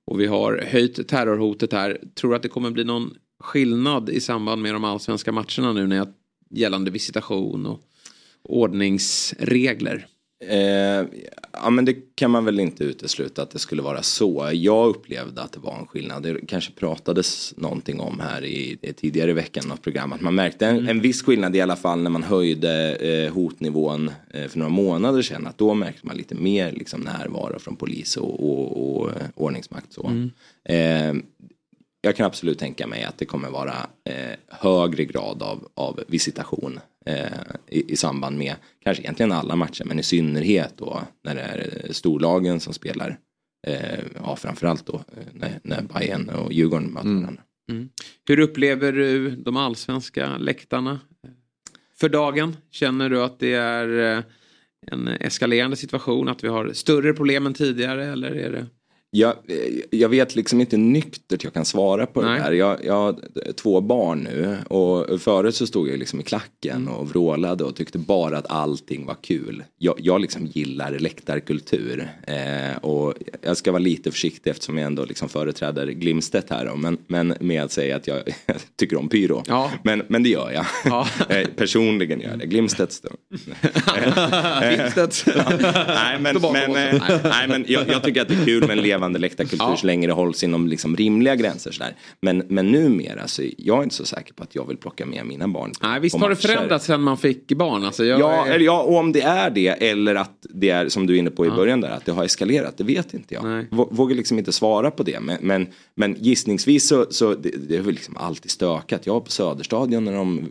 Och 0.08 0.20
vi 0.22 0.26
har 0.26 0.64
höjt 0.72 1.08
terrorhotet 1.08 1.74
här. 1.74 1.98
Tror 2.20 2.36
att 2.36 2.44
det 2.44 2.50
kommer 2.50 2.72
bli 2.72 2.84
någon 2.84 3.14
skillnad 3.40 4.10
i 4.10 4.20
samband 4.20 4.62
med 4.62 4.74
de 4.74 4.84
allsvenska 4.84 5.32
matcherna 5.32 5.74
nu 5.74 5.88
när 5.88 5.96
jag, 5.96 6.08
gällande 6.50 6.92
visitation 6.92 7.66
och 7.66 7.82
ordningsregler? 8.44 10.08
Eh, 10.46 11.06
ja 11.52 11.70
men 11.70 11.86
det 11.86 12.16
kan 12.16 12.32
man 12.32 12.46
väl 12.46 12.60
inte 12.60 12.84
utesluta 12.84 13.42
att 13.42 13.52
det 13.52 13.60
skulle 13.60 13.82
vara 13.82 14.04
så. 14.04 14.50
Jag 14.54 14.88
upplevde 14.88 15.42
att 15.42 15.52
det 15.52 15.60
var 15.60 15.80
en 15.80 15.88
skillnad. 15.88 16.24
Det 16.24 16.48
kanske 16.48 16.72
pratades 16.72 17.54
någonting 17.58 18.00
om 18.00 18.20
här 18.20 18.46
i, 18.46 18.78
i 18.82 18.94
tidigare 18.94 19.32
i 19.32 19.34
veckan 19.34 19.72
av 19.72 19.76
program. 19.76 20.14
Att 20.14 20.22
man 20.22 20.36
märkte 20.36 20.68
en, 20.68 20.90
en 20.90 21.02
viss 21.02 21.24
skillnad 21.24 21.56
i 21.56 21.62
alla 21.62 21.76
fall 21.76 22.00
när 22.04 22.10
man 22.10 22.24
höjde 22.24 22.96
eh, 22.96 23.34
hotnivån 23.34 24.12
eh, 24.34 24.48
för 24.48 24.60
några 24.60 24.72
månader 24.72 25.22
sedan. 25.22 25.48
Att 25.48 25.58
då 25.58 25.74
märkte 25.74 26.08
man 26.08 26.18
lite 26.18 26.36
mer 26.36 26.72
liksom, 26.72 27.02
närvaro 27.02 27.60
från 27.60 27.76
polis 27.76 28.18
och, 28.18 28.50
och, 28.50 28.98
och 28.98 29.10
eh, 29.10 29.28
ordningsmakt. 29.36 29.94
Så. 29.94 30.30
Eh, 30.70 31.14
jag 32.08 32.16
kan 32.16 32.26
absolut 32.26 32.60
tänka 32.60 32.88
mig 32.88 33.04
att 33.04 33.18
det 33.18 33.26
kommer 33.26 33.50
vara 33.50 33.90
eh, 34.10 34.38
högre 34.48 35.06
grad 35.06 35.44
av, 35.44 35.68
av 35.74 36.04
visitation 36.08 36.80
eh, 37.06 37.26
i, 37.68 37.94
i 37.94 37.96
samband 37.96 38.38
med 38.38 38.56
kanske 38.84 39.04
egentligen 39.04 39.32
alla 39.32 39.56
matcher 39.56 39.84
men 39.86 40.00
i 40.00 40.04
synnerhet 40.04 40.74
då 40.78 41.02
när 41.24 41.36
det 41.36 41.42
är 41.42 41.82
eh, 41.84 41.92
storlagen 41.92 42.60
som 42.60 42.74
spelar. 42.74 43.18
Eh, 43.68 44.00
ja 44.24 44.36
framförallt 44.36 44.86
då 44.86 44.96
eh, 44.96 45.24
när, 45.34 45.60
när 45.64 45.82
Bayern 45.82 46.30
och 46.30 46.54
Djurgården 46.54 46.88
möter 46.88 47.10
varandra. 47.10 47.42
Mm. 47.72 47.90
Hur 48.28 48.40
upplever 48.40 48.92
du 48.92 49.30
de 49.30 49.58
allsvenska 49.58 50.38
läktarna 50.38 51.00
för 52.00 52.10
dagen? 52.10 52.58
Känner 52.72 53.10
du 53.10 53.24
att 53.24 53.40
det 53.40 53.54
är 53.54 54.18
eh, 54.18 54.24
en 54.92 55.08
eskalerande 55.08 55.78
situation? 55.78 56.28
Att 56.28 56.44
vi 56.44 56.48
har 56.48 56.74
större 56.74 57.14
problem 57.14 57.46
än 57.46 57.54
tidigare? 57.54 58.06
Eller 58.06 58.32
är 58.32 58.52
det... 58.52 58.66
Jag, 59.18 59.34
eh, 59.48 60.00
jag 60.00 60.10
vet 60.10 60.36
liksom 60.36 60.62
inte 60.62 60.78
nyktert 60.78 61.44
jag 61.44 61.54
kan 61.54 61.66
svara 61.66 62.06
på 62.06 62.22
Nej. 62.22 62.38
det 62.38 62.44
här. 62.44 62.52
Jag, 62.52 62.86
jag 62.86 62.94
har 62.94 63.16
två 63.54 63.82
barn 63.82 64.20
nu 64.20 64.58
och 64.68 65.22
förut 65.22 65.56
så 65.56 65.68
stod 65.68 65.90
jag 65.90 66.00
liksom 66.00 66.20
i 66.20 66.24
klacken 66.24 66.88
och 66.88 67.10
vrålade 67.10 67.64
och 67.64 67.76
tyckte 67.76 67.98
bara 67.98 68.38
att 68.38 68.52
allting 68.52 69.06
var 69.06 69.18
kul. 69.22 69.64
Jag, 69.78 69.96
jag 69.98 70.22
liksom 70.22 70.46
gillar 70.46 70.92
läktarkultur 70.92 72.10
eh, 72.28 72.78
och 72.78 73.14
jag 73.42 73.58
ska 73.58 73.72
vara 73.72 73.80
lite 73.80 74.12
försiktig 74.12 74.50
eftersom 74.50 74.78
jag 74.78 74.88
ändå 74.88 75.06
liksom 75.06 75.30
företräder 75.30 75.88
Glimstedt 75.88 76.50
här 76.50 76.66
då, 76.66 76.76
men, 76.76 76.98
men 77.08 77.34
med 77.40 77.64
att 77.64 77.72
säga 77.72 77.96
att 77.96 78.08
jag 78.08 78.22
tycker 78.80 78.98
om 78.98 79.10
pyro. 79.10 79.44
Ja. 79.48 79.72
Men, 79.84 80.04
men 80.08 80.24
det 80.24 80.30
gör 80.30 80.52
jag. 80.52 80.66
Ja. 80.86 81.08
Eh, 81.30 81.48
Personligen 81.56 82.20
gör 82.22 82.30
jag 82.30 82.40
det. 82.40 82.46
Glimstedts 82.46 83.02
då. 83.02 83.10
Glimstedt. 84.62 85.24
nej 85.88 86.20
men, 86.20 86.36
men, 86.42 86.76
eh, 86.76 87.04
nej, 87.24 87.48
men 87.48 87.66
jag, 87.68 87.90
jag 87.90 88.04
tycker 88.04 88.22
att 88.22 88.28
det 88.28 88.34
är 88.34 88.46
kul 88.46 88.68
med 88.68 88.78
en 88.78 88.84
levande 88.84 89.07
läktarkultur 89.14 89.66
Ja. 89.70 89.78
så 89.78 89.88
länge 89.88 90.08
det 90.08 90.14
hålls 90.14 90.44
inom 90.44 90.68
liksom 90.68 90.96
rimliga 90.96 91.36
gränser. 91.36 91.72
Sådär. 91.72 91.96
Men, 92.22 92.44
men 92.48 92.72
numera 92.72 93.28
så 93.28 93.44
jag 93.58 93.80
är 93.80 93.84
inte 93.84 93.96
så 93.96 94.06
säker 94.06 94.34
på 94.34 94.44
att 94.44 94.56
jag 94.56 94.68
vill 94.68 94.78
plocka 94.78 95.06
med 95.06 95.26
mina 95.26 95.48
barn 95.48 95.72
på, 95.72 95.88
Nej, 95.88 96.00
visst 96.00 96.16
på 96.16 96.22
har 96.22 96.30
det 96.30 96.36
förändrats 96.36 96.86
sen 96.86 97.02
man 97.02 97.18
fick 97.18 97.52
barn? 97.52 97.84
Alltså, 97.84 98.06
jag, 98.06 98.20
Ja, 98.20 98.46
eller 98.46 98.66
ja, 98.66 98.82
och 98.82 98.98
om 98.98 99.12
det 99.12 99.22
är 99.22 99.50
det 99.50 99.68
eller 99.68 100.16
att 100.16 100.46
det 100.50 100.70
är 100.70 100.90
som 100.90 101.08
du 101.08 101.16
är 101.16 101.20
inne 101.20 101.30
på 101.30 101.46
i 101.46 101.50
början 101.50 101.82
där 101.82 101.90
att 101.90 102.06
det 102.06 102.12
har 102.12 102.24
eskalerat, 102.26 102.78
det 102.78 102.84
vet 102.84 103.14
inte 103.14 103.34
jag. 103.34 103.44
Nej. 103.44 103.68
Vågar 103.72 104.16
liksom 104.16 104.38
inte 104.38 104.52
svara 104.52 104.92
på 104.92 105.04
det. 105.04 105.20
Men, 105.20 105.38
men, 105.42 105.68
men 105.96 106.16
gissningsvis 106.20 106.88
så, 106.88 107.06
så 107.10 107.34
det, 107.34 107.52
det 107.70 107.76
är 107.78 107.82
väl 107.82 107.94
liksom 107.94 108.18
alltid 108.18 108.52
stökat. 108.52 109.06
Jag 109.06 109.14
var 109.14 109.22
på 109.22 109.32
Söderstadion 109.32 110.06
när 110.06 110.14
de 110.14 110.50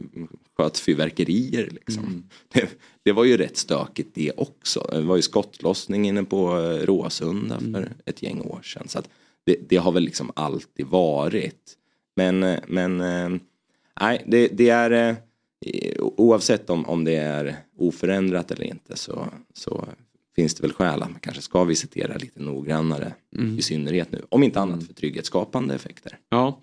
sköt 0.56 0.78
fyrverkerier 0.78 1.68
liksom. 1.72 2.04
Mm. 2.04 2.22
Det, 2.52 2.68
det 3.06 3.12
var 3.12 3.24
ju 3.24 3.36
rätt 3.36 3.56
stökigt 3.56 4.14
det 4.14 4.32
också. 4.36 4.88
Det 4.92 5.00
var 5.00 5.16
ju 5.16 5.22
skottlossning 5.22 6.08
inne 6.08 6.24
på 6.24 6.60
eh, 6.60 6.86
Råsunda 6.86 7.56
Mm. 7.56 7.74
för 7.74 7.92
ett 8.04 8.22
gäng 8.22 8.40
år 8.40 8.60
sedan. 8.62 8.88
Så 8.88 9.02
det, 9.44 9.56
det 9.68 9.76
har 9.76 9.92
väl 9.92 10.02
liksom 10.02 10.30
alltid 10.36 10.86
varit. 10.86 11.74
Men, 12.16 12.42
eh, 12.42 12.58
men 12.66 13.00
eh, 13.00 13.28
nej, 14.00 14.24
det, 14.26 14.48
det 14.48 14.68
är 14.68 15.16
oavsett 16.00 16.70
om, 16.70 16.86
om 16.86 17.04
det 17.04 17.14
är 17.16 17.56
oförändrat 17.78 18.50
eller 18.50 18.64
inte 18.64 18.96
så, 18.96 19.26
så 19.54 19.88
finns 20.36 20.54
det 20.54 20.62
väl 20.62 20.72
skäl 20.72 21.02
att 21.02 21.10
man 21.10 21.20
kanske 21.20 21.42
ska 21.42 21.64
visitera 21.64 22.16
lite 22.16 22.40
noggrannare. 22.42 23.14
Mm. 23.36 23.58
I 23.58 23.62
synnerhet 23.62 24.12
nu, 24.12 24.22
om 24.28 24.42
inte 24.42 24.60
annat 24.60 24.86
för 24.86 24.94
trygghetsskapande 24.94 25.74
effekter. 25.74 26.18
Ja. 26.28 26.60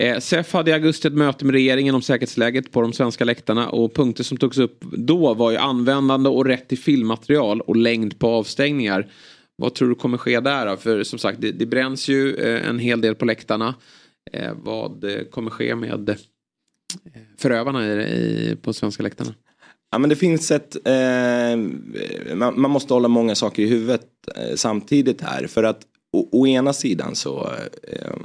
Eh, 0.00 0.18
SEF 0.18 0.52
hade 0.52 0.70
i 0.70 0.74
augusti 0.74 1.08
ett 1.08 1.14
möte 1.14 1.44
med 1.44 1.52
regeringen 1.52 1.94
om 1.94 2.02
säkerhetsläget 2.02 2.72
på 2.72 2.80
de 2.80 2.92
svenska 2.92 3.24
läktarna 3.24 3.68
och 3.68 3.94
punkter 3.94 4.24
som 4.24 4.36
togs 4.36 4.58
upp 4.58 4.80
då 4.80 5.34
var 5.34 5.50
ju 5.50 5.56
användande 5.56 6.28
och 6.28 6.46
rätt 6.46 6.68
till 6.68 6.78
filmmaterial 6.78 7.60
och 7.60 7.76
längd 7.76 8.18
på 8.18 8.28
avstängningar. 8.28 9.10
Vad 9.56 9.74
tror 9.74 9.88
du 9.88 9.94
kommer 9.94 10.18
ske 10.18 10.40
där 10.40 10.66
då? 10.66 10.76
För 10.76 11.02
som 11.02 11.18
sagt, 11.18 11.40
det, 11.40 11.52
det 11.52 11.66
bränns 11.66 12.08
ju 12.08 12.34
eh, 12.34 12.68
en 12.68 12.78
hel 12.78 13.00
del 13.00 13.14
på 13.14 13.24
läktarna. 13.24 13.74
Eh, 14.32 14.52
vad 14.54 15.04
eh, 15.04 15.22
kommer 15.30 15.50
ske 15.50 15.74
med 15.74 16.08
eh, 16.08 16.16
förövarna 17.38 17.86
i, 17.86 17.90
i, 17.90 18.56
på 18.62 18.72
svenska 18.72 19.02
läktarna? 19.02 19.34
Ja 19.90 19.98
men 19.98 20.10
det 20.10 20.16
finns 20.16 20.50
ett, 20.50 20.76
eh, 20.86 21.56
man, 22.34 22.60
man 22.60 22.70
måste 22.70 22.94
hålla 22.94 23.08
många 23.08 23.34
saker 23.34 23.62
i 23.62 23.66
huvudet 23.66 24.06
eh, 24.36 24.54
samtidigt 24.54 25.20
här. 25.20 25.46
För 25.46 25.64
att 25.64 25.80
å, 26.12 26.28
å 26.32 26.46
ena 26.46 26.72
sidan 26.72 27.14
så 27.14 27.50
eh, 27.82 28.16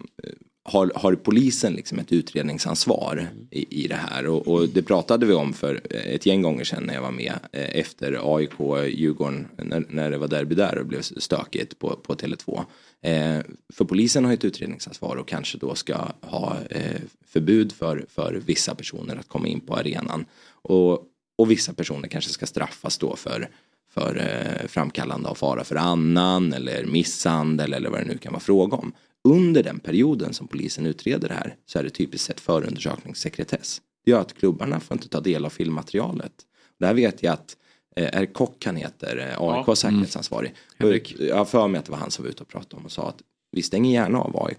har, 0.63 0.91
har 0.95 1.15
polisen 1.15 1.73
liksom 1.73 1.99
ett 1.99 2.11
utredningsansvar 2.11 3.27
i, 3.51 3.83
i 3.83 3.87
det 3.87 3.95
här. 3.95 4.27
Och, 4.27 4.47
och 4.47 4.69
det 4.69 4.81
pratade 4.81 5.25
vi 5.25 5.33
om 5.33 5.53
för 5.53 5.81
eh, 5.89 6.13
ett 6.13 6.25
gäng 6.25 6.41
gånger 6.41 6.63
sedan 6.63 6.83
när 6.83 6.93
jag 6.93 7.01
var 7.01 7.11
med 7.11 7.33
eh, 7.51 7.79
efter 7.79 8.35
AIK, 8.35 8.51
Djurgården, 8.87 9.47
när, 9.57 9.85
när 9.89 10.11
det 10.11 10.17
var 10.17 10.27
derby 10.27 10.55
där 10.55 10.77
och 10.77 10.85
blev 10.85 11.01
stökigt 11.01 11.79
på, 11.79 11.95
på 11.95 12.13
Tele2. 12.13 12.63
Eh, 13.01 13.39
för 13.73 13.85
polisen 13.85 14.25
har 14.25 14.33
ett 14.33 14.45
utredningsansvar 14.45 15.15
och 15.15 15.27
kanske 15.27 15.57
då 15.57 15.75
ska 15.75 15.97
ha 16.21 16.57
eh, 16.69 17.01
förbud 17.27 17.71
för, 17.71 18.05
för 18.09 18.41
vissa 18.45 18.75
personer 18.75 19.15
att 19.15 19.27
komma 19.27 19.47
in 19.47 19.59
på 19.59 19.75
arenan. 19.75 20.25
Och, 20.51 21.03
och 21.37 21.51
vissa 21.51 21.73
personer 21.73 22.07
kanske 22.07 22.31
ska 22.31 22.45
straffas 22.45 22.97
då 22.97 23.15
för, 23.15 23.49
för 23.89 24.15
eh, 24.15 24.67
framkallande 24.67 25.29
av 25.29 25.35
fara 25.35 25.63
för 25.63 25.75
annan 25.75 26.53
eller 26.53 26.85
misshandel 26.85 27.73
eller 27.73 27.89
vad 27.89 27.99
det 27.99 28.05
nu 28.05 28.17
kan 28.17 28.33
vara 28.33 28.41
fråga 28.41 28.77
om. 28.77 28.93
Under 29.23 29.63
den 29.63 29.79
perioden 29.79 30.33
som 30.33 30.47
polisen 30.47 30.85
utreder 30.85 31.27
det 31.27 31.33
här 31.33 31.55
så 31.65 31.79
är 31.79 31.83
det 31.83 31.89
typiskt 31.89 32.27
sett 32.27 32.39
förundersökningssekretess. 32.39 33.81
Det 34.05 34.11
gör 34.11 34.21
att 34.21 34.33
klubbarna 34.33 34.79
får 34.79 34.95
inte 34.97 35.07
ta 35.09 35.19
del 35.19 35.45
av 35.45 35.49
filmmaterialet. 35.49 36.31
Där 36.79 36.93
vet 36.93 37.23
jag 37.23 37.33
att 37.33 37.57
eh, 37.95 38.15
är 38.17 38.25
Kock 38.25 38.65
han 38.65 38.75
heter, 38.75 39.17
eh, 39.17 39.41
AIKs 39.41 39.67
Ja. 39.67 39.75
säkerhetsansvarig. 39.75 40.53
Henrik. 40.77 41.15
Jag 41.19 41.35
har 41.35 41.45
för 41.45 41.67
mig 41.67 41.79
att 41.79 41.85
det 41.85 41.91
var 41.91 41.99
han 41.99 42.11
som 42.11 42.23
var 42.25 42.29
ute 42.29 42.43
och 42.43 42.49
pratade 42.49 42.75
om 42.75 42.85
och 42.85 42.91
sa 42.91 43.09
att 43.09 43.21
vi 43.51 43.61
stänger 43.61 43.91
gärna 43.93 44.19
av 44.19 44.43
aik 44.45 44.57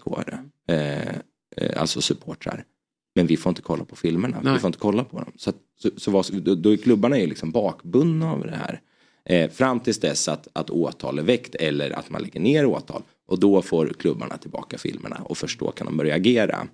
eh, 0.67 1.07
eh, 1.57 1.81
alltså 1.81 2.01
supportrar. 2.01 2.65
Men 3.15 3.27
vi 3.27 3.37
får 3.37 3.49
inte 3.49 3.61
kolla 3.61 3.85
på 3.85 3.95
filmerna, 3.95 4.39
Nej. 4.43 4.53
vi 4.53 4.59
får 4.59 4.67
inte 4.67 4.79
kolla 4.79 5.03
på 5.03 5.19
dem. 5.19 5.31
Så, 5.37 5.49
att, 5.49 5.55
så, 5.79 5.89
så 5.97 6.11
vad, 6.11 6.43
då, 6.43 6.55
då 6.55 6.73
är 6.73 6.77
klubbarna 6.77 7.19
ju 7.19 7.27
liksom 7.27 7.51
bakbundna 7.51 8.31
av 8.31 8.45
det 8.45 8.55
här. 8.55 8.81
Eh, 9.25 9.51
fram 9.51 9.79
tills 9.79 9.99
dess 9.99 10.27
att, 10.27 10.47
att 10.53 10.69
åtal 10.69 11.19
är 11.19 11.23
väckt 11.23 11.55
eller 11.55 11.91
att 11.91 12.09
man 12.09 12.21
lägger 12.21 12.39
ner 12.39 12.65
åtal. 12.65 13.03
Och 13.27 13.39
då 13.39 13.61
får 13.61 13.87
klubbarna 13.87 14.37
tillbaka 14.37 14.77
filmerna 14.77 15.15
och 15.25 15.37
först 15.37 15.59
då 15.59 15.71
kan 15.71 15.87
de 15.87 15.97
börja 15.97 16.15
agera. 16.15 16.67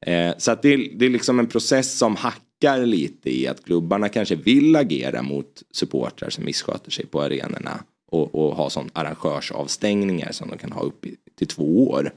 Eh, 0.00 0.32
så 0.38 0.50
att 0.50 0.62
det, 0.62 0.68
är- 0.74 0.98
det 0.98 1.06
är 1.06 1.10
liksom 1.10 1.38
en 1.38 1.46
process 1.46 1.98
som 1.98 2.16
hackar 2.16 2.86
lite 2.86 3.30
i 3.38 3.46
att 3.46 3.64
klubbarna 3.64 4.08
kanske 4.08 4.34
vill 4.36 4.76
agera 4.76 5.22
mot 5.22 5.62
supportrar 5.70 6.30
som 6.30 6.44
missköter 6.44 6.90
sig 6.90 7.06
på 7.06 7.22
arenorna. 7.22 7.84
Och, 8.10 8.34
och 8.34 8.56
ha 8.56 8.70
sån 8.70 8.90
arrangörsavstängningar 8.92 10.32
som 10.32 10.48
de 10.48 10.58
kan 10.58 10.72
ha 10.72 10.82
upp 10.82 11.06
i, 11.06 11.16
till 11.34 11.46
två 11.46 11.88
år. 11.90 12.14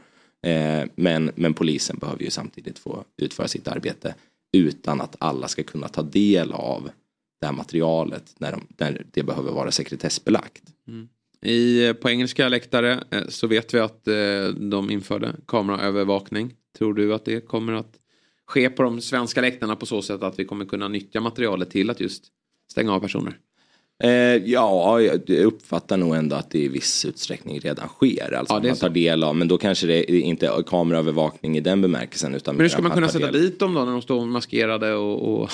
Eh, 0.48 0.84
men, 0.96 1.32
men 1.36 1.54
polisen 1.54 1.98
behöver 1.98 2.24
ju 2.24 2.30
samtidigt 2.30 2.80
få 2.80 3.04
utföra 3.18 3.48
sitt 3.48 3.68
arbete 3.68 4.16
utan 4.58 5.02
att 5.02 5.16
alla 5.20 5.48
ska 5.48 5.64
kunna 5.64 5.88
ta 5.88 6.02
del 6.02 6.52
av 6.52 6.90
det 7.42 7.46
här 7.46 7.54
materialet 7.54 8.34
när, 8.38 8.52
de, 8.52 8.62
när 8.78 9.06
det 9.12 9.24
behöver 9.24 9.52
vara 9.52 9.72
sekretessbelagt. 9.72 10.64
Mm. 10.88 11.10
I, 11.46 11.88
eh, 11.88 11.94
på 11.94 12.10
engelska 12.10 12.50
läktare 12.50 13.04
eh, 13.12 13.22
så 13.30 13.48
vet 13.48 13.74
vi 13.74 13.80
att 13.80 14.08
eh, 14.08 14.48
de 14.58 14.90
införde 14.92 15.36
kameraövervakning. 15.48 16.54
Tror 16.78 16.94
du 16.94 17.14
att 17.14 17.26
det 17.26 17.42
kommer 17.48 17.74
att 17.74 17.94
ske 18.48 18.70
på 18.70 18.84
de 18.84 19.02
svenska 19.02 19.42
läktarna 19.42 19.76
på 19.76 19.86
så 19.86 20.02
sätt 20.02 20.24
att 20.24 20.40
vi 20.40 20.46
kommer 20.46 20.66
kunna 20.66 20.88
nyttja 20.88 21.22
materialet 21.22 21.70
till 21.70 21.90
att 21.90 22.00
just 22.00 22.24
stänga 22.72 22.94
av 22.94 23.00
personer? 23.00 23.38
Ja, 24.44 25.02
jag 25.02 25.30
uppfattar 25.30 25.98
nog 25.98 26.16
ändå 26.16 26.36
att 26.36 26.52
det 26.52 26.60
i 26.60 26.68
viss 26.68 27.06
utsträckning 27.06 27.60
redan 27.60 27.88
sker. 27.88 28.34
Alltså 28.34 28.54
Ja, 28.56 28.62
man 28.64 28.76
tar 28.76 28.90
del 28.90 29.24
av, 29.24 29.36
men 29.36 29.48
då 29.48 29.58
kanske 29.58 29.88
det 29.88 30.12
inte 30.12 30.48
är 30.48 30.64
kameraövervakning 30.64 31.58
i 31.58 31.60
den 31.60 31.82
bemärkelsen. 31.82 32.36
Utan 32.36 32.56
Men 32.56 32.62
hur 32.62 32.70
ska 32.70 32.82
man 32.82 32.92
kunna 32.92 33.08
sätta 33.08 33.32
del- 33.32 33.42
dit 33.42 33.60
dem 33.60 33.74
då 33.74 33.86
när 33.86 33.92
de 33.92 34.02
står 34.02 34.26
maskerade 34.26 34.94
och... 34.94 35.42
och... 35.42 35.50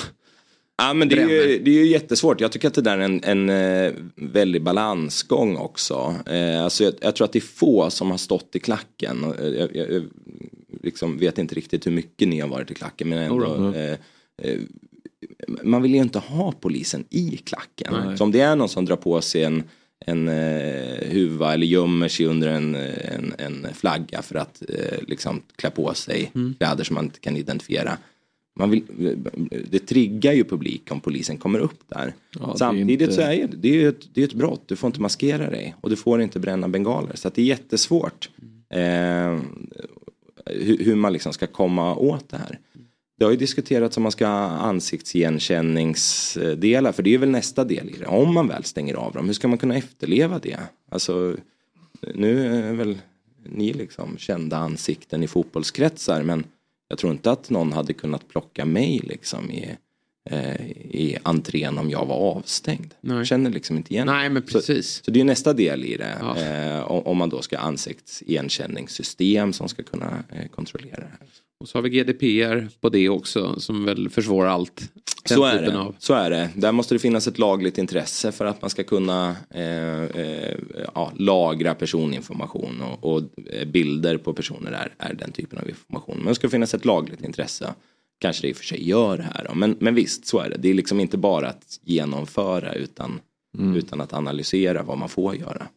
Ja 0.78 0.93
men 0.93 1.09
det 1.09 1.21
är, 1.21 1.28
ju, 1.30 1.59
det 1.59 1.71
är 1.71 1.75
ju 1.75 1.88
jättesvårt. 1.88 2.41
Jag 2.41 2.51
tycker 2.51 2.67
att 2.67 2.73
det 2.73 2.82
där 2.82 2.97
är 2.97 3.01
en, 3.01 3.23
en 3.23 3.49
eh, 3.49 3.93
väldig 4.15 4.63
balansgång 4.63 5.57
också. 5.57 6.15
Eh, 6.25 6.63
alltså 6.63 6.84
jag, 6.84 6.93
jag 7.01 7.15
tror 7.15 7.25
att 7.25 7.34
det 7.34 7.39
är 7.39 7.41
få 7.41 7.89
som 7.89 8.11
har 8.11 8.17
stått 8.17 8.55
i 8.55 8.59
klacken. 8.59 9.23
Och, 9.23 9.39
eh, 9.39 9.47
jag, 9.47 9.75
jag, 9.75 10.03
liksom 10.84 11.17
vet 11.17 11.38
inte 11.38 11.55
riktigt 11.55 11.88
hur 11.88 11.91
mycket 11.91 12.28
ni 12.28 12.39
har 12.39 12.47
varit 12.47 12.71
i 12.71 12.73
klacken. 12.73 13.09
Men 13.09 13.19
ändå, 13.19 13.36
Jodå. 13.36 13.73
eh, 13.73 13.91
eh, 14.41 14.59
man 15.63 15.82
vill 15.82 15.93
ju 15.95 16.01
inte 16.01 16.19
ha 16.19 16.51
polisen 16.51 17.05
i 17.09 17.38
klacken. 17.38 17.93
Nej. 18.05 18.17
Så 18.17 18.23
om 18.23 18.32
det 18.32 18.41
är 18.41 18.55
någon 18.55 18.69
som 18.69 18.86
drar 18.86 18.95
på 18.95 19.21
sig 19.21 19.43
en, 19.43 19.63
en 20.05 20.28
eh, 20.28 21.07
huva 21.11 21.53
eller 21.53 21.67
gömmer 21.67 22.07
sig 22.07 22.25
under 22.25 22.47
en, 22.47 22.75
en, 22.75 23.34
en 23.38 23.67
flagga 23.73 24.21
för 24.21 24.36
att 24.36 24.63
liksom 25.07 25.41
klä 25.55 25.69
på 25.69 25.93
sig 25.93 26.32
Mm. 26.36 26.55
kläder 26.59 26.84
som 26.84 26.93
man 26.93 27.05
inte 27.05 27.19
kan 27.19 27.38
identifiera. 27.38 27.97
Man 28.60 28.70
vill, 28.70 28.84
det 29.70 29.80
triggar 29.80 30.34
ju 30.34 30.43
publik 30.43 30.91
om 30.91 30.99
polisen 30.99 31.38
kommer 31.38 31.60
upp 31.60 31.80
där. 31.88 32.14
Ja, 32.32 32.39
det 32.45 32.51
är 32.51 32.55
Samtidigt 32.58 33.01
inte- 33.01 33.14
så 33.14 33.22
är 33.22 33.34
ju, 33.34 33.47
det 33.47 33.84
är 33.84 33.89
ett, 33.89 34.10
det 34.14 34.22
är 34.22 34.26
ett 34.28 34.34
brott, 34.34 34.62
du 34.66 34.76
får 34.76 34.88
inte 34.88 35.01
maskera 35.01 35.49
dig 35.49 35.76
och 35.82 35.89
du 35.89 35.95
får 35.95 36.22
inte 36.22 36.39
bränna 36.39 36.68
bengaler. 36.68 37.16
Så 37.16 37.30
det 37.36 37.41
är 37.41 37.45
jättesvårt 37.45 38.30
eh, 38.70 39.39
hur, 40.45 40.78
hur 40.86 40.95
man 40.95 41.14
liksom 41.14 41.34
ska 41.34 41.47
komma 41.47 41.95
åt 41.95 42.30
det 42.30 42.38
här. 42.38 42.60
Det 43.20 43.26
har 43.26 43.32
ju 43.32 43.38
diskuterats 43.38 43.97
om 43.97 44.03
man 44.03 44.12
ska 44.12 44.28
ha 44.28 44.47
ansiktsigenkänningsdelar 44.47 46.91
för 46.91 47.03
det 47.03 47.14
är 47.14 47.18
väl 47.18 47.30
nästa 47.30 47.64
del 47.64 47.89
i 47.89 47.95
det. 47.99 48.05
Om 48.05 48.34
man 48.34 48.47
väl 48.47 48.64
stänger 48.64 48.93
av 48.95 49.14
dem, 49.14 49.26
hur 49.26 49.34
ska 49.34 49.47
man 49.47 49.58
kunna 49.58 49.76
efterleva 49.76 50.39
det? 50.39 50.58
Alltså, 50.89 51.36
nu 52.16 52.47
är 52.47 52.74
väl 52.74 52.97
ni 53.43 53.74
liksom 53.74 54.18
kända 54.18 54.58
ansikten 54.58 55.24
i 55.24 55.28
fotbollskretsar 55.28 56.24
men 56.24 56.43
jag 56.88 56.98
tror 56.98 57.12
inte 57.14 57.32
att 57.32 57.50
någon 57.50 57.74
hade 57.74 57.94
kunnat 57.94 58.28
plocka 58.28 58.66
mig 58.66 59.00
liksom 59.04 59.52
i, 59.52 59.76
eh, 60.30 60.62
i 60.72 61.18
entrén 61.24 61.78
om 61.78 61.90
jag 61.90 62.06
var 62.06 62.16
avstängd. 62.16 62.94
Nej. 63.02 63.26
Känner 63.26 63.50
liksom 63.50 63.78
inte 63.78 63.94
igen 63.94 64.08
Nej, 64.08 64.30
men 64.30 64.42
Så- 64.48 64.48
precis. 64.54 65.02
så 65.06 65.12
det 65.12 65.20
är 65.20 65.24
nästa 65.24 65.54
del 65.54 65.86
i 65.86 65.98
det. 65.98 66.18
Ja. 66.20 66.38
Eh, 66.38 66.92
om 66.92 67.02
om 67.04 67.18
man 67.18 67.30
då 67.30 67.42
ska 67.42 67.58
ha 67.58 67.64
ansiktsigenkänningssystem 67.68 69.54
som 69.54 69.70
ska 69.70 69.84
kunna 69.84 70.24
eh, 70.32 70.48
kontrollera 70.48 70.98
det 71.00 71.12
här. 71.20 71.28
Och 71.60 71.68
så 71.68 71.78
har 71.78 71.84
vi 71.84 71.89
GDPR 71.89 72.68
på 72.82 72.89
det 72.89 73.10
också 73.10 73.60
som 73.60 73.86
väl 73.86 74.10
försvårar 74.10 74.49
allt. 74.49 74.91
Så 75.26 75.43
är, 75.43 75.62
det. 75.62 75.80
av. 75.80 75.95
så 75.99 76.14
är 76.14 76.30
det. 76.30 76.49
Där 76.55 76.72
måste 76.72 76.95
det 76.95 76.99
finnas 76.99 77.28
ett 77.28 77.39
lagligt 77.39 77.78
intresse 77.78 78.32
för 78.32 78.45
att 78.45 78.62
man 78.62 78.70
ska 78.70 78.84
kunna 78.84 79.36
eh, 79.49 80.03
eh, 80.03 80.58
ja, 80.95 81.12
lagra 81.16 81.76
personinformation 81.76 82.82
och, 82.82 83.16
och 83.16 83.24
eh, 83.45 83.68
bilder 83.68 84.18
på 84.18 84.34
personer 84.34 84.72
är, 84.72 84.93
är 84.97 85.14
den 85.14 85.32
typen 85.32 85.60
av 85.60 85.70
information. 85.70 86.18
Men 86.18 86.28
det 86.28 86.36
ska 86.36 86.49
finnas 86.49 86.74
ett 86.74 86.86
lagligt 86.86 87.24
intresse. 87.24 87.74
Kanske 88.20 88.41
det 88.41 88.49
i 88.49 88.53
och 88.53 88.58
för 88.58 88.66
sig 88.66 88.89
gör 88.89 89.18
här 89.18 89.45
då. 89.49 89.55
Men, 89.55 89.78
men 89.80 89.95
visst, 89.95 90.28
så 90.28 90.39
är 90.39 90.49
det. 90.49 90.58
Det 90.58 90.70
är 90.70 90.74
liksom 90.74 90.99
inte 90.99 91.18
bara 91.18 91.47
att 91.47 91.80
genomföra 91.84 92.74
utan, 92.74 93.20
utan 93.76 94.01
att 94.01 94.14
analysera 94.14 94.84
vad 94.84 94.97
man 94.97 95.10
får 95.10 95.36
göra. 95.36 95.68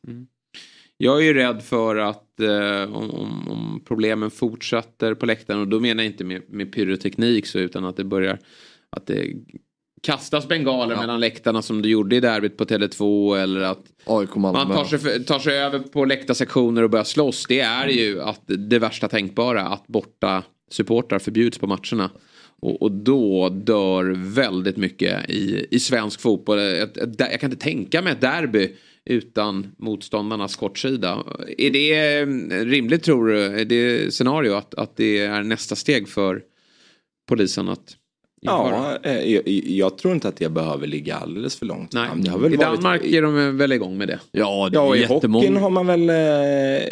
Jag 1.02 1.18
är 1.18 1.22
ju 1.22 1.34
rädd 1.34 1.62
för 1.62 1.96
att 1.96 2.40
eh, 2.40 2.96
om, 2.96 3.10
om, 3.50 3.82
problemen 3.84 4.30
fortsätter 4.30 5.14
på 5.14 5.26
läktaren 5.26 5.60
och 5.60 5.68
då 5.68 5.80
menar 5.80 6.02
jag 6.02 6.12
inte 6.12 6.24
med, 6.24 6.42
med 6.48 6.72
pyroteknik 6.72 7.46
så 7.46 7.58
utan 7.58 7.84
att 7.84 7.96
det 7.96 8.04
börjar 8.04 8.38
att 8.90 9.06
det 9.06 9.32
kastas 10.02 10.48
bengaler 10.48 10.96
mellan 10.96 11.20
läktarna 11.20 11.62
som 11.62 11.82
det 11.82 11.88
gjorde 11.88 12.16
i 12.16 12.20
derbyt 12.20 12.56
på 12.56 12.64
Tele2 12.64 13.36
eller 13.36 13.60
att 13.60 13.84
man 14.36 14.76
tar 14.76 14.84
sig, 14.84 15.24
tar 15.24 15.38
sig 15.38 15.58
över 15.58 15.78
på 15.78 16.04
läktarsektioner 16.04 16.82
och 16.82 16.90
börjar 16.90 17.04
slåss. 17.04 17.46
Det 17.48 17.60
är 17.60 17.88
ju 17.88 18.22
att 18.22 18.42
det 18.46 18.78
värsta 18.78 19.08
tänkbara 19.08 19.62
att 19.62 19.86
borta 19.86 20.42
supportrar 20.70 21.18
förbjuds 21.18 21.58
på 21.58 21.66
matcherna. 21.66 22.10
Och, 22.62 22.82
och 22.82 22.92
då 22.92 23.48
dör 23.48 24.14
väldigt 24.16 24.76
mycket 24.76 25.30
i, 25.30 25.66
i 25.70 25.80
svensk 25.80 26.20
fotboll. 26.20 26.58
Ett, 26.58 26.98
jag 27.18 27.40
kan 27.40 27.52
inte 27.52 27.64
tänka 27.64 28.02
mig 28.02 28.12
ett 28.12 28.20
derby 28.20 28.76
utan 29.04 29.72
motståndarnas 29.78 30.56
kortsida. 30.56 31.24
Är 31.58 31.70
det 31.70 32.18
eh, 32.18 32.26
rimligt 32.64 33.02
tror 33.02 33.26
du, 33.28 33.42
är 33.42 33.64
det 33.64 34.14
scenario 34.14 34.52
att, 34.52 34.74
att 34.74 34.96
det 34.96 35.18
är 35.18 35.42
nästa 35.42 35.76
steg 35.76 36.08
för 36.08 36.42
polisen 37.28 37.68
att 37.68 37.96
införa? 38.42 38.98
Ja, 39.02 39.10
eh, 39.10 39.32
jag, 39.34 39.42
jag 39.48 39.98
tror 39.98 40.14
inte 40.14 40.28
att 40.28 40.36
det 40.36 40.48
behöver 40.48 40.86
ligga 40.86 41.16
alldeles 41.16 41.56
för 41.58 41.66
långt 41.66 41.92
Nej. 41.92 42.08
fram. 42.08 42.22
Det 42.22 42.30
har 42.30 42.38
väl 42.38 42.54
I 42.54 42.56
varit- 42.56 42.66
Danmark 42.82 43.04
är 43.04 43.22
de 43.22 43.56
väl 43.56 43.72
igång 43.72 43.98
med 43.98 44.08
det? 44.08 44.18
Ja, 44.32 44.68
det 44.72 44.76
Ja, 44.76 44.94
är 44.94 44.98
i 44.98 45.00
jättemånga. 45.00 45.42
hockeyn 45.46 45.56
har 45.62 45.70
man 45.70 45.86
väl, 45.86 46.10
eh, 46.10 46.16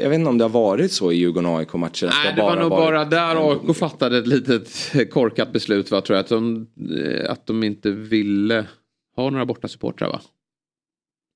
jag 0.03 0.09
vet 0.11 0.19
inte 0.19 0.31
om 0.31 0.39
det 0.39 0.45
har 0.45 0.49
varit 0.49 0.93
så 0.93 1.13
i 1.13 1.17
Djurgården 1.17 1.51
och 1.51 1.59
AIK-matcher. 1.59 2.07
att 2.07 2.15
Nej, 2.25 2.33
det 2.37 2.43
var 2.43 2.57
nog 2.57 2.71
bara 2.71 3.05
där 3.05 3.51
AIK 3.53 3.77
fattade 3.77 4.19
ett 4.19 4.27
litet 4.27 4.93
korkat 5.11 5.53
beslut 5.53 5.91
va, 5.91 6.01
tror 6.01 6.17
jag. 6.17 6.23
Att 6.23 6.29
de, 6.29 6.67
eh, 6.99 7.31
att 7.31 7.47
de 7.47 7.63
inte 7.65 7.91
ville 7.91 8.67
ha 9.17 9.31
några 9.31 9.47
borta 9.47 9.69
supportrar 9.69 10.09
va? 10.09 10.21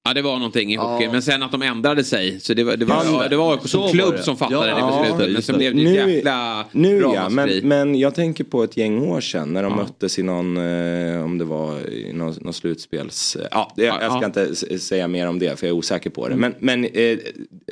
Ja 0.04 0.14
det 0.14 0.22
var 0.22 0.36
någonting 0.36 0.72
i 0.72 0.74
Ja. 0.74 0.82
hockey. 0.92 1.08
Men 1.08 1.22
sen 1.22 1.42
att 1.42 1.52
de 1.52 1.62
ändrade 1.62 2.04
sig. 2.04 2.40
Så 2.40 2.54
det 2.54 2.64
var, 2.64 2.76
det 2.76 2.84
var, 2.84 3.04
Ja, 3.04 3.28
det 3.28 3.36
var 3.36 3.52
AIK 3.52 3.60
så 3.62 3.68
som 3.68 3.88
klubb 3.88 4.18
som 4.18 4.36
fattade 4.36 4.66
Ja, 4.68 4.74
det 4.74 4.80
ja, 4.80 5.02
beslutet. 5.02 5.26
just 5.32 5.34
Men 5.36 5.42
sen 5.42 5.56
blev 5.58 5.76
det 5.76 5.82
Nu- 6.04 6.12
jäkla 6.14 6.64
Nu 6.72 7.00
ja, 7.00 7.28
men, 7.28 7.50
men 7.68 7.94
jag 7.98 8.14
tänker 8.14 8.44
på 8.44 8.62
ett 8.64 8.76
gäng 8.76 8.98
år 9.08 9.20
sedan 9.20 9.52
när 9.52 9.62
de 9.62 9.70
Ja. 9.72 9.76
möttes 9.76 10.18
i 10.18 10.22
någon, 10.22 10.56
eh, 10.56 11.24
om 11.24 11.38
det 11.38 11.44
var 11.44 11.90
i 11.90 12.12
någon, 12.12 12.34
någon 12.40 12.52
slutspels... 12.52 13.36
Ja, 13.50 13.72
det, 13.76 13.84
jag 13.84 13.94
ska 13.94 14.04
Ja. 14.04 14.16
Mm. 14.16 14.24
inte 14.24 14.78
säga 14.78 15.08
mer 15.08 15.28
om 15.28 15.38
det 15.38 15.58
för 15.58 15.66
jag 15.66 15.74
är 15.74 15.78
osäker 15.78 16.10
på 16.10 16.28
det. 16.28 16.36
Men, 16.36 16.54
men 16.58 16.84
eh, 16.84 17.18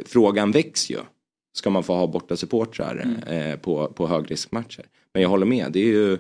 frågan 0.07 0.53
väcks 0.53 0.91
ju. 0.91 0.99
Ska 1.57 1.71
man 1.71 1.83
få 1.83 1.95
ha 1.95 2.07
borta 2.07 2.37
supportrar 2.37 3.03
Mm. 3.27 3.51
eh, 3.51 3.57
på, 3.57 3.87
på 3.87 4.07
högriskmatcher? 4.07 4.85
Men 5.15 5.23
jag 5.23 5.29
håller 5.29 5.47
med, 5.47 5.67
det 5.73 5.81
är 5.81 5.85
ju 5.87 6.19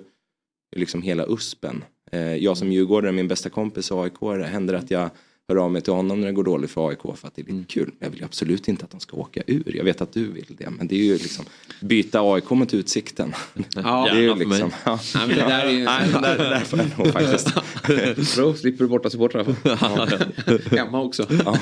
liksom 0.76 1.02
hela 1.02 1.24
USPen. 1.28 1.84
Eh, 2.12 2.34
jag 2.36 2.56
som 2.56 2.72
djurgårdare, 2.72 3.12
min 3.12 3.28
bästa 3.28 3.48
kompis 3.48 3.90
och 3.90 4.04
AIK, 4.04 4.46
händer 4.46 4.74
att 4.74 4.90
jag 4.90 5.10
hör 5.50 5.56
av 5.56 5.72
mig 5.72 5.82
till 5.82 5.92
honom 5.92 6.20
när 6.20 6.26
det 6.26 6.32
går 6.32 6.44
dåligt 6.44 6.70
för 6.70 6.88
AIK 6.88 6.98
för 7.02 7.28
att 7.28 7.36
det 7.36 7.42
är 7.42 7.44
lite 7.44 7.50
Mm. 7.52 7.64
kul. 7.64 7.90
Jag 7.98 8.10
vill 8.10 8.18
ju 8.18 8.24
absolut 8.24 8.68
inte 8.68 8.84
att 8.84 8.90
de 8.90 9.00
ska 9.00 9.16
åka 9.16 9.42
ur. 9.46 9.76
Jag 9.76 9.84
vet 9.84 10.00
att 10.00 10.12
du 10.12 10.24
vill 10.32 10.44
det. 10.58 10.70
Men 10.70 10.86
det 10.86 10.94
är 10.94 11.04
ju 11.04 11.12
liksom 11.12 11.44
byta 11.80 12.20
AIK 12.20 12.50
mot 12.50 12.74
Utsikten. 12.74 13.34
Ja, 13.76 14.08
det 14.12 14.18
är 14.18 14.22
ju 14.22 14.34
liksom, 14.34 14.70
ja. 14.84 14.98
Nej, 15.14 15.26
men 15.28 15.36
det 15.36 15.42
där 15.42 15.64
är 15.66 15.70
ju... 15.70 15.84
Nej, 15.84 16.08
där, 16.12 16.38
där 16.38 16.60
får 16.60 16.78
jag 16.78 16.88
nog 16.98 17.06
faktiskt. 17.12 17.54
Bra, 18.36 18.54
slipper 18.54 18.84
du 18.84 18.88
borta 18.90 19.10
supportrar. 19.10 20.76
Hemma 20.76 21.00
också. 21.02 21.26
Ja. 21.44 21.56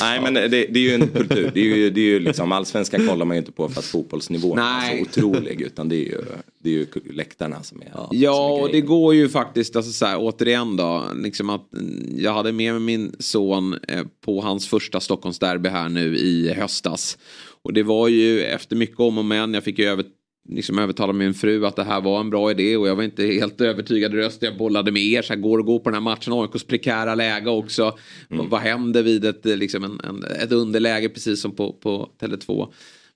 Nej 0.00 0.20
men 0.22 0.34
det, 0.34 0.48
det 0.48 0.78
är 0.78 0.78
ju 0.78 0.94
en 0.94 1.08
kultur. 1.08 1.50
Det 1.54 1.60
är 1.60 1.64
ju, 1.76 1.90
det 1.90 2.00
är 2.00 2.04
ju 2.04 2.18
liksom, 2.20 2.52
allsvenskan 2.52 3.08
kollar 3.08 3.24
man 3.24 3.36
ju 3.36 3.38
inte 3.38 3.52
på 3.52 3.68
för 3.68 3.78
att 3.78 3.84
fotbollsnivån 3.84 4.56
Nej. 4.56 5.00
är 5.00 5.04
så 5.20 5.20
otrolig. 5.26 5.60
Utan 5.60 5.88
det 5.88 5.96
är 5.96 6.04
ju, 6.04 6.20
det 6.60 6.68
är 6.70 6.74
ju 6.74 6.86
läktarna 7.12 7.62
som 7.62 7.82
är 7.82 7.88
Ja, 7.94 8.58
är 8.58 8.62
och 8.62 8.68
det 8.72 8.80
går 8.80 9.14
ju 9.14 9.28
faktiskt, 9.28 9.76
alltså 9.76 9.92
så 9.92 10.06
här, 10.06 10.16
återigen 10.20 10.76
då, 10.76 11.04
liksom 11.22 11.50
att 11.50 11.74
mm, 11.74 12.08
jag 12.18 12.32
hade 12.32 12.52
med 12.52 12.72
mig 12.72 12.80
min 12.82 13.16
son 13.18 13.74
eh, 13.88 14.04
på 14.24 14.40
hans 14.40 14.68
första 14.68 15.00
Stockholmsderby 15.00 15.68
här 15.68 15.88
nu 15.88 16.16
i 16.16 16.52
höstas. 16.52 17.18
Och 17.62 17.72
det 17.72 17.82
var 17.82 18.08
ju 18.08 18.40
efter 18.42 18.76
mycket 18.76 19.00
om 19.00 19.18
och 19.18 19.24
men, 19.24 19.54
jag 19.54 19.64
fick 19.64 19.78
ju 19.78 19.84
över, 19.84 20.04
liksom 20.48 20.78
övertala 20.78 21.12
min 21.12 21.34
fru 21.34 21.66
att 21.66 21.76
det 21.76 21.84
här 21.84 22.00
var 22.00 22.20
en 22.20 22.30
bra 22.30 22.50
idé 22.50 22.76
och 22.76 22.88
jag 22.88 22.96
var 22.96 23.02
inte 23.02 23.26
helt 23.26 23.60
övertygad 23.60 24.14
röst. 24.14 24.42
Jag 24.42 24.56
bollade 24.56 24.92
med 24.92 25.02
er, 25.02 25.22
så 25.22 25.32
här, 25.32 25.40
går 25.40 25.58
det 25.58 25.62
att 25.62 25.66
gå 25.66 25.78
på 25.78 25.90
den 25.90 25.94
här 25.94 26.00
matchen, 26.00 26.32
AIKs 26.32 26.64
prekära 26.64 27.14
läge 27.14 27.50
också. 27.50 27.98
Vad- 28.28 28.46
Vad 28.50 28.60
händer 28.60 29.02
vid 29.02 29.24
ett, 29.24 29.44
liksom 29.44 29.84
en, 29.84 30.00
en, 30.08 30.24
ett 30.42 30.52
underläge 30.52 31.08
precis 31.08 31.40
som 31.40 31.56
på, 31.56 31.72
på 31.72 32.10
Tele2? 32.20 32.68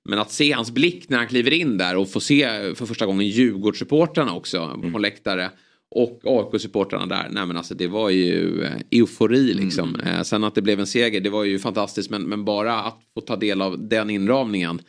Men 0.04 0.18
att 0.18 0.30
se 0.32 0.52
hans 0.52 0.70
blick 0.70 1.08
när 1.08 1.18
han 1.18 1.26
kliver 1.26 1.52
in 1.52 1.78
där 1.78 1.96
och 1.96 2.10
få 2.10 2.20
se 2.20 2.74
för 2.74 2.86
första 2.86 3.06
gången 3.06 3.26
Djurgårdssupportrarna 3.26 4.34
också 4.34 4.80
på 4.92 4.98
läktare. 4.98 5.50
Och 5.94 6.20
AIK-supportrarna 6.24 7.06
där. 7.06 7.28
Nej 7.30 7.46
men 7.46 7.56
alltså 7.56 7.74
det 7.74 7.86
var 7.86 8.10
ju 8.10 8.62
eh, 8.62 8.72
eufori 8.90 9.54
liksom. 9.54 10.00
Eh, 10.00 10.22
sen 10.22 10.44
att 10.44 10.54
det 10.54 10.62
blev 10.62 10.80
en 10.80 10.86
seger, 10.86 11.20
det 11.20 11.30
var 11.30 11.44
ju 11.44 11.58
fantastiskt. 11.58 12.10
Men, 12.10 12.22
men 12.22 12.44
bara 12.44 12.80
att 12.82 13.00
få 13.14 13.20
ta 13.20 13.36
del 13.36 13.62
av 13.62 13.88
den 13.88 14.10
inramningen. 14.10 14.80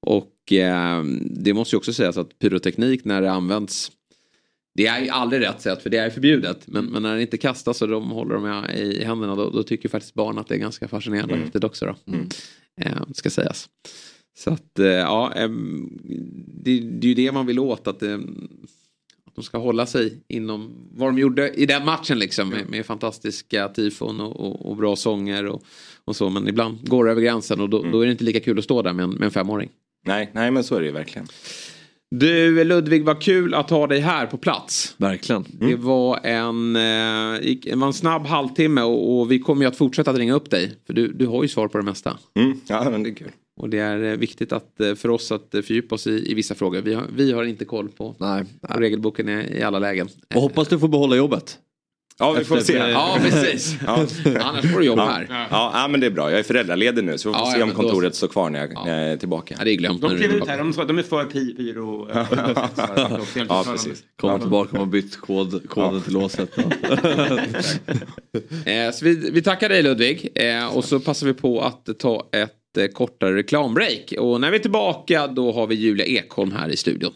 Och 0.00 0.52
eh, 0.52 1.04
det 1.30 1.54
måste 1.54 1.76
ju 1.76 1.78
också 1.78 1.92
sägas 1.92 2.16
att 2.16 2.38
pyroteknik 2.38 3.04
när 3.04 3.22
det 3.22 3.30
används 3.30 3.92
det 4.74 4.86
är 4.86 5.00
ju 5.00 5.08
aldrig 5.08 5.42
rätt 5.42 5.60
sätt 5.60 5.82
för 5.82 5.90
det 5.90 5.98
är 5.98 6.10
förbjudet. 6.10 6.66
Men, 6.66 6.84
men 6.84 7.02
när 7.02 7.16
det 7.16 7.22
inte 7.22 7.38
kastas 7.38 7.82
och 7.82 7.88
de 7.88 8.10
håller 8.10 8.34
dem 8.34 8.64
i, 8.74 8.80
i 8.80 9.04
händerna 9.04 9.36
då, 9.36 9.50
då 9.50 9.62
tycker 9.62 9.88
faktiskt 9.88 10.14
barn 10.14 10.38
att 10.38 10.48
det 10.48 10.54
är 10.54 10.58
ganska 10.58 10.88
fascinerande 10.88 11.34
Mm. 11.34 11.50
också. 11.62 11.86
Då. 11.86 12.12
Eh, 12.80 13.02
ska 13.14 13.30
sägas. 13.30 13.68
Så 14.38 14.50
att 14.50 14.78
eh, 14.78 14.86
ja, 14.86 15.32
det, 15.34 16.80
det 16.80 17.06
är 17.06 17.08
ju 17.08 17.14
det 17.14 17.32
man 17.32 17.46
vill 17.46 17.58
åt. 17.58 17.86
Att, 17.86 18.02
att 18.02 19.34
de 19.34 19.44
ska 19.44 19.58
hålla 19.58 19.86
sig 19.86 20.22
inom 20.28 20.74
vad 20.92 21.08
de 21.08 21.18
gjorde 21.18 21.50
i 21.50 21.66
den 21.66 21.84
matchen 21.84 22.18
liksom. 22.18 22.48
Med, 22.48 22.68
med 22.68 22.86
fantastiska 22.86 23.68
tifon 23.68 24.20
och, 24.20 24.40
och, 24.40 24.70
och 24.70 24.76
bra 24.76 24.96
sånger 24.96 25.46
och, 25.46 25.62
och 26.04 26.16
så. 26.16 26.30
Men 26.30 26.48
ibland 26.48 26.88
går 26.88 27.04
det 27.04 27.10
över 27.10 27.22
gränsen 27.22 27.60
och 27.60 27.68
då, 27.70 27.82
då 27.82 28.00
är 28.00 28.06
det 28.06 28.12
inte 28.12 28.24
lika 28.24 28.40
kul 28.40 28.58
att 28.58 28.64
stå 28.64 28.82
där 28.82 28.92
med 28.92 29.04
en, 29.04 29.10
med 29.10 29.22
en 29.22 29.30
femåring. 29.30 29.70
Nej, 30.06 30.30
nej 30.32 30.50
men 30.50 30.64
så 30.64 30.74
är 30.74 30.80
det 30.80 30.86
ju 30.86 30.92
verkligen. 30.92 31.28
Du 32.10 32.64
Ludvig, 32.64 33.04
vad 33.04 33.22
kul 33.22 33.54
att 33.54 33.70
ha 33.70 33.86
dig 33.86 34.00
här 34.00 34.26
på 34.26 34.36
plats. 34.36 34.94
Verkligen. 34.96 35.44
Det 35.48 35.76
var 35.76 36.20
en, 36.22 36.76
eh, 36.76 37.76
var 37.76 37.86
en 37.86 37.92
snabb 37.92 38.26
halvtimme 38.26 38.82
och, 38.82 39.20
och 39.20 39.32
vi 39.32 39.38
kommer 39.38 39.62
ju 39.62 39.68
att 39.68 39.76
fortsätta 39.76 40.10
att 40.10 40.16
ringa 40.16 40.34
upp 40.34 40.50
dig. 40.50 40.72
För 40.86 40.92
du, 40.92 41.12
du 41.12 41.26
har 41.26 41.42
ju 41.42 41.48
svar 41.48 41.68
på 41.68 41.78
det 41.78 41.84
mesta. 41.84 42.18
Mm. 42.34 42.60
Ja 42.66 42.90
men 42.90 43.02
det 43.02 43.10
är 43.10 43.14
kul. 43.14 43.30
Och 43.60 43.68
det 43.70 43.78
är 43.78 44.02
eh, 44.04 44.16
viktigt 44.16 44.52
att, 44.52 44.80
eh, 44.80 44.94
för 44.94 45.08
oss 45.08 45.32
att 45.32 45.54
eh, 45.54 45.62
fördjupa 45.62 45.94
oss 45.94 46.06
i, 46.06 46.30
i 46.30 46.34
vissa 46.34 46.54
frågor. 46.54 46.80
Vi 46.82 46.94
har, 46.94 47.04
vi 47.16 47.32
har 47.32 47.44
inte 47.44 47.64
koll 47.64 47.88
på, 47.88 48.16
Nej. 48.18 48.44
på 48.68 48.80
regelboken 48.80 49.28
i, 49.28 49.58
i 49.58 49.62
alla 49.62 49.78
lägen. 49.78 50.08
Och 50.34 50.42
hoppas 50.42 50.68
du 50.68 50.78
får 50.78 50.88
behålla 50.88 51.16
jobbet. 51.16 51.58
Ja 52.18 52.32
vi 52.32 52.44
får 52.44 52.58
Efter- 52.58 52.72
se. 52.72 52.78
Ja, 52.90 53.18
precis. 53.22 53.76
Ja. 53.86 54.06
Annars 54.40 54.72
får 54.72 54.80
du 54.80 54.86
jobba 54.86 55.04
här. 55.10 55.26
Ja, 55.50 55.70
ja 55.74 55.88
men 55.88 56.00
det 56.00 56.06
är 56.06 56.10
bra. 56.10 56.30
Jag 56.30 56.38
är 56.38 56.42
föräldraledig 56.42 57.04
nu 57.04 57.18
så 57.18 57.28
vi 57.28 57.34
får 57.34 57.42
Ja, 57.46 57.52
se 57.52 57.58
ja, 57.58 57.62
om 57.64 57.68
men 57.68 57.76
då- 57.76 57.82
kontoret 57.82 58.14
står 58.14 58.28
kvar 58.28 58.50
när 58.50 58.60
jag, 58.60 58.86
när 58.86 59.02
jag 59.02 59.12
är 59.12 59.16
tillbaka. 59.16 59.54
Ja, 59.58 59.64
det 59.64 59.70
är 59.70 59.74
glömt. 59.74 60.00
De 60.02 60.16
klev 60.16 60.30
är 60.30 60.34
ut 60.36 60.46
här, 60.48 60.58
de, 60.58 60.72
sa- 60.72 60.84
de 60.84 60.98
är 60.98 61.02
för 61.02 61.24
pyro. 61.24 62.08
Ja 63.48 63.64
precis. 63.66 64.02
Kommer 64.20 64.38
tillbaka 64.38 64.80
och 64.80 64.86
bytt 64.88 65.16
kod, 65.16 65.68
koden 65.68 66.02
till 66.02 66.12
låset. 66.12 66.50
Eh, 68.66 68.90
så 68.92 69.04
vi, 69.04 69.30
vi 69.30 69.42
tackar 69.42 69.68
dig 69.68 69.82
Ludvig. 69.82 70.28
Eh, 70.34 70.76
och 70.76 70.84
så 70.84 71.00
passar 71.00 71.26
vi 71.26 71.34
på 71.34 71.60
att 71.60 71.88
ta 71.98 72.28
ett 72.32 72.52
kortare 72.92 73.34
reklambreak. 73.34 74.14
Och 74.18 74.40
när 74.40 74.50
vi 74.50 74.56
är 74.56 74.62
tillbaka 74.62 75.26
då 75.26 75.52
har 75.52 75.66
vi 75.66 75.74
Julia 75.74 76.06
Ekholm 76.06 76.52
här 76.52 76.68
i 76.68 76.76
studion. 76.76 77.12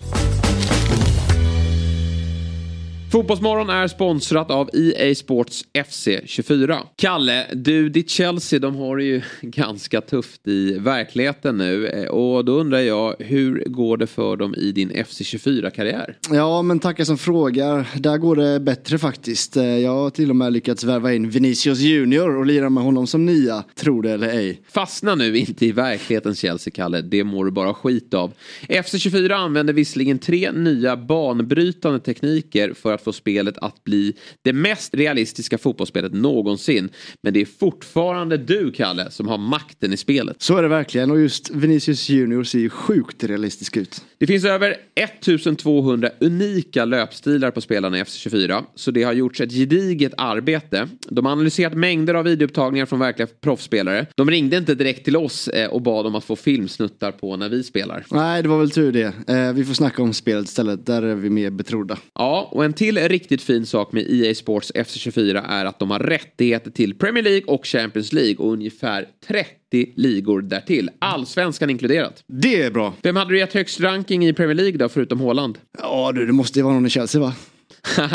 Fotbollsmorgon 3.13 3.71
är 3.71 3.89
sponsrat 3.89 4.51
av 4.51 4.71
EA 4.73 5.15
Sports 5.15 5.65
FC 5.89 6.09
24. 6.25 6.79
Kalle, 6.97 7.47
du, 7.55 7.89
ditt 7.89 8.11
Chelsea, 8.11 8.59
de 8.59 8.77
har 8.77 8.97
det 8.97 9.05
ju 9.05 9.23
ganska 9.43 10.01
tufft 10.01 10.49
i 10.49 10.79
verkligheten 10.79 11.57
nu. 11.59 11.87
Eh, 11.87 12.05
Och 12.09 12.45
då 12.45 12.53
undrar 12.53 12.79
jag, 12.79 13.15
hur 13.19 13.65
går 13.67 13.97
det 13.97 14.07
för 14.07 14.37
dem 14.37 14.55
i 14.55 14.73
din 14.73 15.05
FC 15.05 15.21
24-karriär? 15.21 16.19
Ja, 16.31 16.63
men 16.63 16.79
tackar 16.79 17.05
som 17.05 17.19
frågar. 17.19 17.87
Där 17.99 18.19
går 18.19 18.37
det 18.37 18.61
bättre 18.61 18.99
faktiskt. 18.99 19.57
Eh, 19.57 19.65
Jag 19.79 19.91
har 19.95 20.11
till 20.11 20.31
och 20.31 20.37
med 20.37 20.53
lyckats 20.53 20.85
värva 20.85 21.15
in 21.15 21.31
Vinicius 21.31 21.79
Junior 21.79 22.37
och 22.37 22.47
lira 22.47 22.71
med 22.71 22.85
honom 22.85 23.07
som 23.07 23.27
nia, 23.27 23.65
tro 23.75 24.03
det 24.03 24.11
eller 24.11 24.29
ej. 24.29 24.61
Fastna 24.73 25.15
nu 25.15 25.39
inte 25.39 25.67
i 25.67 25.73
verklighetens 25.73 26.39
Chelsea, 26.39 26.73
Kalle. 26.77 27.01
Det 27.03 27.25
mår 27.25 27.45
du 27.45 27.51
bara 27.51 27.75
skit 27.75 28.15
av. 28.15 28.33
FC24 28.69 29.33
använder 29.33 29.73
visserligen 29.75 30.19
tre 30.19 30.53
nya 30.53 30.97
banbrytande 30.97 32.01
tekniker 32.01 32.73
för 32.75 32.93
att 32.93 33.06
få 33.07 33.13
spelet 33.13 33.59
att 33.59 33.85
bli 33.85 34.17
det 34.43 34.53
mest 34.53 34.95
realistiska 34.95 35.59
fotbollsspelet 35.59 36.13
någonsin. 36.13 36.89
Men 37.23 37.33
det 37.33 37.41
är 37.41 37.45
fortfarande 37.45 38.37
du, 38.37 38.73
Kalle, 38.73 39.11
som 39.11 39.29
har 39.29 39.39
makten 39.39 39.93
i 39.93 39.97
spelet. 39.97 40.43
Så 40.43 40.57
är 40.57 40.63
det 40.63 40.69
verkligen 40.69 41.11
och 41.11 41.21
just 41.21 41.51
Vinicius 41.51 42.09
Junior 42.09 42.45
ser 42.45 42.59
ju 42.59 42.71
sjukt 42.71 43.25
realistisk 43.25 43.77
ut. 43.77 44.05
Det 44.19 44.27
finns 44.27 44.45
över 44.45 44.77
1200 44.95 46.11
unika 46.21 46.85
löpstilar 46.85 47.51
på 47.51 47.61
spelarna 47.61 47.99
i 47.99 48.03
FC24, 48.03 48.65
så 48.75 48.91
det 48.91 49.03
har 49.03 49.13
gjorts 49.13 49.41
ett 49.41 49.53
gediget 49.53 50.13
arbete. 50.17 50.89
De 51.09 51.27
har 51.27 51.33
analyserat 51.33 51.75
mängder 51.75 52.15
av 52.15 52.25
videoupptagningar 52.25 52.87
från 52.87 52.99
verkliga 52.99 53.29
proffsspelare. 53.41 54.07
De 54.15 54.31
ringde 54.31 54.57
inte 54.57 54.75
direkt 54.75 55.05
till 55.05 55.17
oss 55.17 55.49
eh, 55.49 55.71
och 55.71 55.83
bad 55.83 56.07
om 56.07 56.15
att 56.15 56.25
få 56.25 56.37
filmsnuttar 56.37 57.13
på 57.13 57.37
när 57.37 57.49
vi 57.49 57.63
spelar. 57.63 58.05
Nej, 58.11 58.43
det 58.43 58.49
var 58.49 58.59
väl 58.59 58.71
tur 58.71 58.93
det. 58.93 59.13
Eh, 59.35 59.53
Vi 59.53 59.65
får 59.65 59.75
snacka 59.75 60.03
om 60.03 60.13
spelet 60.13 60.45
istället, 60.45 60.87
där 60.87 61.03
är 61.03 61.15
vi 61.15 61.31
mer 61.31 61.51
betrodda. 61.51 61.99
Ja, 62.15 62.49
och 62.53 62.65
en 62.65 62.73
till 62.73 62.99
riktigt 62.99 63.43
fin 63.43 63.67
sak 63.67 63.93
med 63.93 64.07
EA 64.11 64.35
Sports 64.35 64.73
FC24 64.75 65.45
är 65.49 65.65
att 65.65 65.79
de 65.79 65.91
har 65.91 65.99
rättigheter 65.99 66.71
till 66.71 66.95
Premier 66.95 67.25
League 67.25 67.45
och 67.47 67.67
Champions 67.67 68.13
League 68.13 68.37
och 68.37 68.53
ungefär 68.53 69.07
30 69.29 69.47
ligor 69.73 70.43
därtill. 70.43 70.91
Allsvenskan 70.99 71.71
inkluderat. 71.71 72.25
Det 72.27 72.63
är 72.63 72.71
bra. 72.71 72.95
Vem 73.03 73.17
hade 73.17 73.31
du 73.31 73.39
gett 73.39 73.53
högst 73.53 73.81
ranking 73.81 74.27
i 74.27 74.33
Premier 74.33 74.55
League 74.55 74.79
då, 74.79 74.89
förutom 74.89 75.21
Haaland? 75.21 75.59
Ja 75.83 76.13
du, 76.13 76.27
det 76.27 76.33
måste 76.33 76.59
ju 76.59 76.63
vara 76.63 76.75
någon 76.75 76.87
i 76.87 76.91
Chelsea 76.91 77.21
va? 77.21 77.35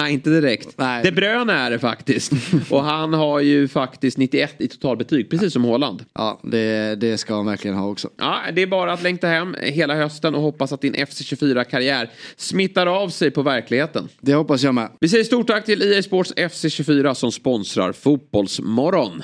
Inte 0.09 0.29
direkt. 0.29 0.77
Nej. 0.77 1.03
De 1.03 1.11
Bruyne 1.11 1.53
är 1.53 1.71
det 1.71 1.79
faktiskt. 1.79 2.31
och 2.69 2.83
han 2.83 3.13
har 3.13 3.39
ju 3.39 3.67
faktiskt 3.67 4.17
91 4.17 4.55
i 4.59 4.67
totalbetyg, 4.67 5.29
precis 5.29 5.53
som 5.53 5.65
Haaland. 5.65 6.05
Ja, 6.13 6.39
det, 6.43 6.95
det 6.95 7.17
ska 7.17 7.35
han 7.35 7.45
verkligen 7.45 7.77
ha 7.77 7.87
också. 7.87 8.09
Ja, 8.17 8.39
det 8.53 8.61
är 8.61 8.67
bara 8.67 8.93
att 8.93 9.03
längta 9.03 9.27
hem 9.27 9.55
hela 9.59 9.95
hösten 9.95 10.35
och 10.35 10.41
hoppas 10.41 10.73
att 10.73 10.81
din 10.81 10.95
FC24-karriär 10.95 12.09
smittar 12.37 12.87
av 12.87 13.09
sig 13.09 13.31
på 13.31 13.41
verkligheten. 13.41 14.09
Det 14.21 14.33
hoppas 14.33 14.63
jag 14.63 14.75
med. 14.75 14.89
Vi 14.99 15.09
säger 15.09 15.23
stort 15.23 15.47
tack 15.47 15.65
till 15.65 15.81
EA 15.81 16.03
Sports 16.03 16.33
FC24 16.35 17.13
som 17.13 17.31
sponsrar 17.31 17.91
Fotbollsmorgon. 17.91 19.23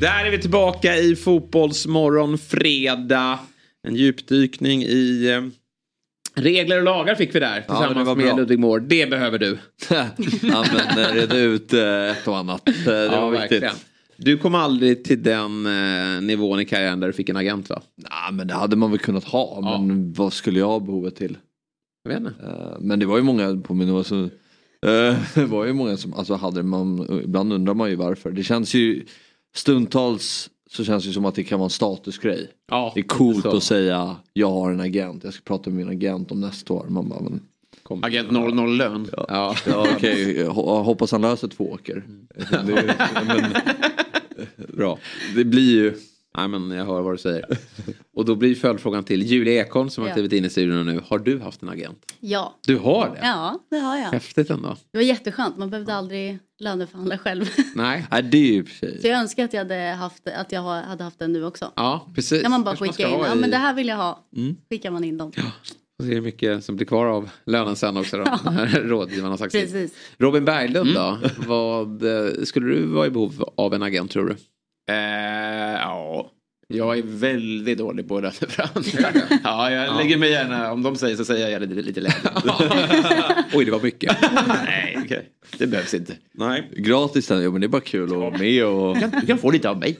Där 0.00 0.24
är 0.26 0.30
vi 0.30 0.38
tillbaka 0.38 0.96
i 0.96 1.16
Fotbollsmorgon 1.16 2.38
fredag. 2.38 3.38
En 3.86 3.94
djupdykning 3.96 4.82
i 4.82 5.30
eh, 5.30 5.42
regler 6.42 6.78
och 6.78 6.84
lagar 6.84 7.14
fick 7.14 7.34
vi 7.34 7.40
där 7.40 7.56
Ja, 7.56 7.62
tillsammans 7.74 7.98
det 7.98 8.04
var 8.04 8.16
med 8.16 8.26
bra. 8.26 8.36
Ludvig 8.36 8.58
Moore. 8.58 8.82
Det 8.86 9.10
behöver 9.10 9.38
du. 9.38 9.58
ja 9.90 10.64
men 10.72 11.04
eh, 11.04 11.12
reda 11.14 11.36
ut 11.38 11.72
eh, 11.72 12.10
ett 12.10 12.28
och 12.28 12.36
annat. 12.36 12.64
Det 12.84 13.04
ja, 13.04 13.20
var 13.20 13.30
viktigt. 13.30 13.52
verkligen. 13.52 13.74
Du 14.16 14.38
kom 14.38 14.54
aldrig 14.54 15.04
till 15.04 15.22
den 15.22 15.66
eh, 15.66 16.22
nivån 16.22 16.60
i 16.60 16.64
karriären 16.64 17.00
där 17.00 17.06
du 17.06 17.12
fick 17.12 17.28
en 17.28 17.36
agent 17.36 17.68
va? 17.70 17.82
Nej 17.96 18.32
men 18.32 18.46
det 18.46 18.54
hade 18.54 18.76
man 18.76 18.90
väl 18.90 19.00
kunnat 19.00 19.24
ha. 19.24 19.78
Men 19.78 20.12
vad 20.12 20.32
skulle 20.32 20.58
jag 20.58 20.66
ha 20.66 20.80
behovet 20.80 21.16
till? 21.16 21.36
Jag 22.04 22.10
vet 22.10 22.18
inte. 22.20 22.34
Eh, 22.46 22.76
Men 22.80 22.98
det 22.98 23.06
var 23.06 23.16
ju 23.16 23.22
många 23.22 23.56
på 23.56 23.74
min 23.74 23.86
nivå 23.88 24.04
som 24.04 24.30
det 25.34 25.44
var 25.46 25.64
ju 25.64 25.72
många 25.72 25.96
som 25.96 26.14
alltså 26.14 26.34
hade 26.34 26.62
man 26.62 27.20
ibland 27.24 27.52
undrar 27.52 27.74
man 27.74 27.90
ju 27.90 27.96
varför. 27.96 28.30
Det 28.30 28.42
känns 28.42 28.74
ju 28.74 29.06
stundtals 29.54 30.50
så 30.70 30.84
känns 30.84 31.04
det 31.06 31.12
som 31.12 31.24
att 31.24 31.34
det 31.34 31.44
kan 31.44 31.58
vara 31.58 31.66
en 31.66 31.70
statusgrej. 31.70 32.48
Ja, 32.70 32.92
det 32.94 33.00
är 33.00 33.04
coolt 33.04 33.46
att 33.46 33.62
säga 33.62 34.16
jag 34.32 34.50
har 34.50 34.70
en 34.70 34.80
agent. 34.80 35.24
Jag 35.24 35.34
ska 35.34 35.42
prata 35.44 35.70
med 35.70 35.86
min 35.86 35.96
agent 35.96 36.30
om 36.32 36.40
nästa 36.40 36.72
år. 36.72 36.86
Man 36.88 37.08
bara, 37.08 37.20
men, 37.20 37.40
Agent 38.02 38.30
00 38.30 38.76
lön. 38.76 39.08
Ja, 39.16 39.54
ja 39.66 39.86
okej, 39.96 40.44
Ho- 40.48 40.82
hoppas 40.82 41.12
han 41.12 41.20
löser 41.20 41.48
två 41.48 41.70
åker. 41.72 42.02
Det, 42.66 42.96
men, 43.26 43.44
Bra. 44.76 44.98
det 45.36 45.44
blir 45.44 45.70
ju 45.72 45.94
Nej 46.36 46.48
men 46.48 46.70
jag 46.70 46.84
hör 46.84 47.02
vad 47.02 47.14
du 47.14 47.18
säger. 47.18 47.44
Och 48.16 48.24
då 48.24 48.34
blir 48.34 48.54
följdfrågan 48.54 49.04
till 49.04 49.22
Julia 49.22 49.60
Ekholm 49.62 49.90
som 49.90 50.02
har 50.02 50.08
Ja. 50.08 50.14
klivit 50.14 50.32
in 50.32 50.44
i 50.44 50.50
studion 50.50 50.86
nu. 50.86 51.00
Har 51.06 51.18
du 51.18 51.38
haft 51.40 51.62
en 51.62 51.68
agent? 51.68 51.98
Ja. 52.20 52.58
Du 52.66 52.76
har 52.76 53.08
det? 53.08 53.20
Ja, 53.22 53.58
det 53.70 53.76
har 53.76 53.96
jag. 53.96 54.04
Häftigt 54.10 54.50
ändå. 54.50 54.76
Det 54.92 54.98
var 54.98 55.02
jätteskönt, 55.04 55.58
man 55.58 55.70
behövde 55.70 55.94
aldrig 55.94 56.38
löneförhandla 56.60 57.18
själv. 57.18 57.44
Nej. 57.74 58.06
Nej 58.10 58.22
det 58.22 58.38
är 58.38 58.52
ju 58.52 58.62
i 58.62 58.66
sig. 58.66 59.00
Så 59.00 59.06
jag 59.08 59.20
önskar 59.20 59.44
att 59.44 59.52
jag 59.52 59.60
hade 59.60 59.74
haft, 59.98 60.28
att 60.28 60.52
jag 60.52 60.62
hade 60.62 61.04
haft 61.04 61.18
den 61.18 61.32
nu 61.32 61.44
också. 61.44 61.72
Ja 61.76 62.08
precis. 62.14 62.42
Kan 62.42 62.50
man 62.50 62.64
bara 62.64 62.76
Kanske 62.76 62.84
skicka 62.84 63.08
ska 63.08 63.14
in, 63.14 63.20
ha 63.20 63.26
ja 63.28 63.34
i- 63.36 63.38
men 63.40 63.50
det 63.50 63.56
här 63.56 63.74
vill 63.74 63.88
jag 63.88 63.96
ha. 63.96 64.24
Mm. 64.36 64.56
Skickar 64.70 64.90
man 64.90 65.04
in 65.04 65.18
dem. 65.18 65.28
Och 65.98 66.04
så 66.04 66.10
är 66.10 66.14
det 66.14 66.20
mycket 66.20 66.64
som 66.64 66.76
blir 66.76 66.86
kvar 66.86 67.06
av 67.06 67.30
lönen 67.46 67.76
sen 67.76 67.96
också 67.96 68.16
då. 68.16 68.24
När 68.50 68.66
rådgivaren 68.66 69.30
har 69.30 69.38
sagt. 69.38 69.52
Precis. 69.52 69.94
Robin 70.18 70.44
Berglund 70.44 70.94
då? 70.94 71.18
Vad, 71.46 72.02
eh, 72.02 72.32
skulle 72.44 72.66
du 72.66 72.86
vara 72.86 73.06
i 73.06 73.10
behov 73.10 73.44
av 73.56 73.74
en 73.74 73.82
agent 73.82 74.10
tror 74.10 74.26
du? 74.28 74.36
Eh, 74.86 74.92
ja, 75.78 76.30
jag 76.68 76.98
är 76.98 77.02
väldigt 77.06 77.78
dålig 77.78 78.08
på 78.08 78.20
löneförhandlingar. 78.20 79.12
ja, 79.44 79.70
jag 79.70 79.96
lägger 79.96 80.16
mig 80.16 80.30
gärna, 80.30 80.72
om 80.72 80.82
de 80.82 80.96
säger 80.96 81.16
så 81.16 81.24
säger 81.24 81.48
jag 81.48 81.62
lite, 81.62 81.74
lite 81.82 82.00
lägre. 82.00 82.14
Oj, 83.52 83.64
det 83.64 83.70
var 83.70 83.80
mycket. 83.80 84.16
Nej, 84.64 84.98
okej. 85.04 85.28
det 85.58 85.66
behövs 85.66 85.94
inte. 85.94 86.12
Nej. 86.32 86.70
Gratis, 86.76 87.30
ja, 87.30 87.36
men 87.36 87.60
det 87.60 87.66
är 87.66 87.68
bara 87.68 87.80
kul 87.80 88.12
att 88.12 88.18
vara 88.18 88.38
med 88.38 88.64
och... 88.66 88.94
Du 88.94 89.00
kan, 89.00 89.10
du 89.20 89.26
kan 89.26 89.38
få 89.38 89.50
lite 89.50 89.70
av 89.70 89.78
mig. 89.78 89.98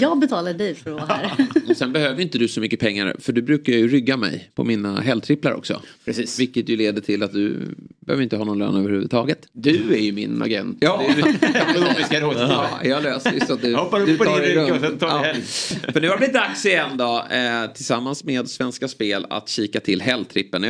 Jag 0.00 0.18
betalar 0.18 0.54
dig 0.54 0.74
för 0.74 0.90
att 0.90 0.96
vara 1.00 1.06
här. 1.18 1.46
Och 1.70 1.76
sen 1.76 1.92
behöver 1.92 2.22
inte 2.22 2.38
du 2.38 2.48
så 2.48 2.60
mycket 2.60 2.80
pengar 2.80 3.16
för 3.20 3.32
du 3.32 3.42
brukar 3.42 3.72
ju 3.72 3.88
rygga 3.88 4.16
mig 4.16 4.50
på 4.54 4.64
mina 4.64 5.00
helgtripplar 5.00 5.52
också. 5.52 5.82
Precis. 6.04 6.40
Vilket 6.40 6.68
ju 6.68 6.76
leder 6.76 7.00
till 7.00 7.22
att 7.22 7.32
du 7.32 7.56
behöver 8.00 8.22
inte 8.22 8.36
ha 8.36 8.44
någon 8.44 8.58
lön 8.58 8.76
överhuvudtaget. 8.76 9.38
Du 9.52 9.94
är 9.94 9.98
ju 9.98 10.12
min 10.12 10.42
agent. 10.42 10.76
Ja. 10.80 11.02
Det 11.16 11.20
är 11.20 11.24
du- 11.24 11.58
ekonomiska 11.58 12.20
rådgivare. 12.20 12.66
Ja, 12.82 12.88
jag 12.88 13.02
löser 13.02 13.46
så 13.46 13.52
att 13.54 13.62
du, 13.62 13.70
Jag 13.70 13.78
hoppar 13.78 14.00
upp 14.00 14.06
du 14.06 14.16
på 14.18 14.24
tar 14.24 14.40
din 14.40 14.54
det 14.54 14.64
rygg 14.64 14.72
och 14.74 14.80
sen 14.80 14.98
tar 14.98 15.06
Ja. 15.08 15.18
helg. 15.18 15.42
För 15.92 16.00
nu 16.00 16.08
har 16.08 16.14
det 16.14 16.18
blivit 16.18 16.34
dags 16.34 16.66
igen 16.66 16.96
då, 16.96 17.24
eh, 17.30 17.72
tillsammans 17.72 18.24
med 18.24 18.48
Svenska 18.48 18.88
Spel, 18.88 19.26
att 19.30 19.48
kika 19.48 19.80
till 19.80 20.02
helgtrippen. 20.02 20.66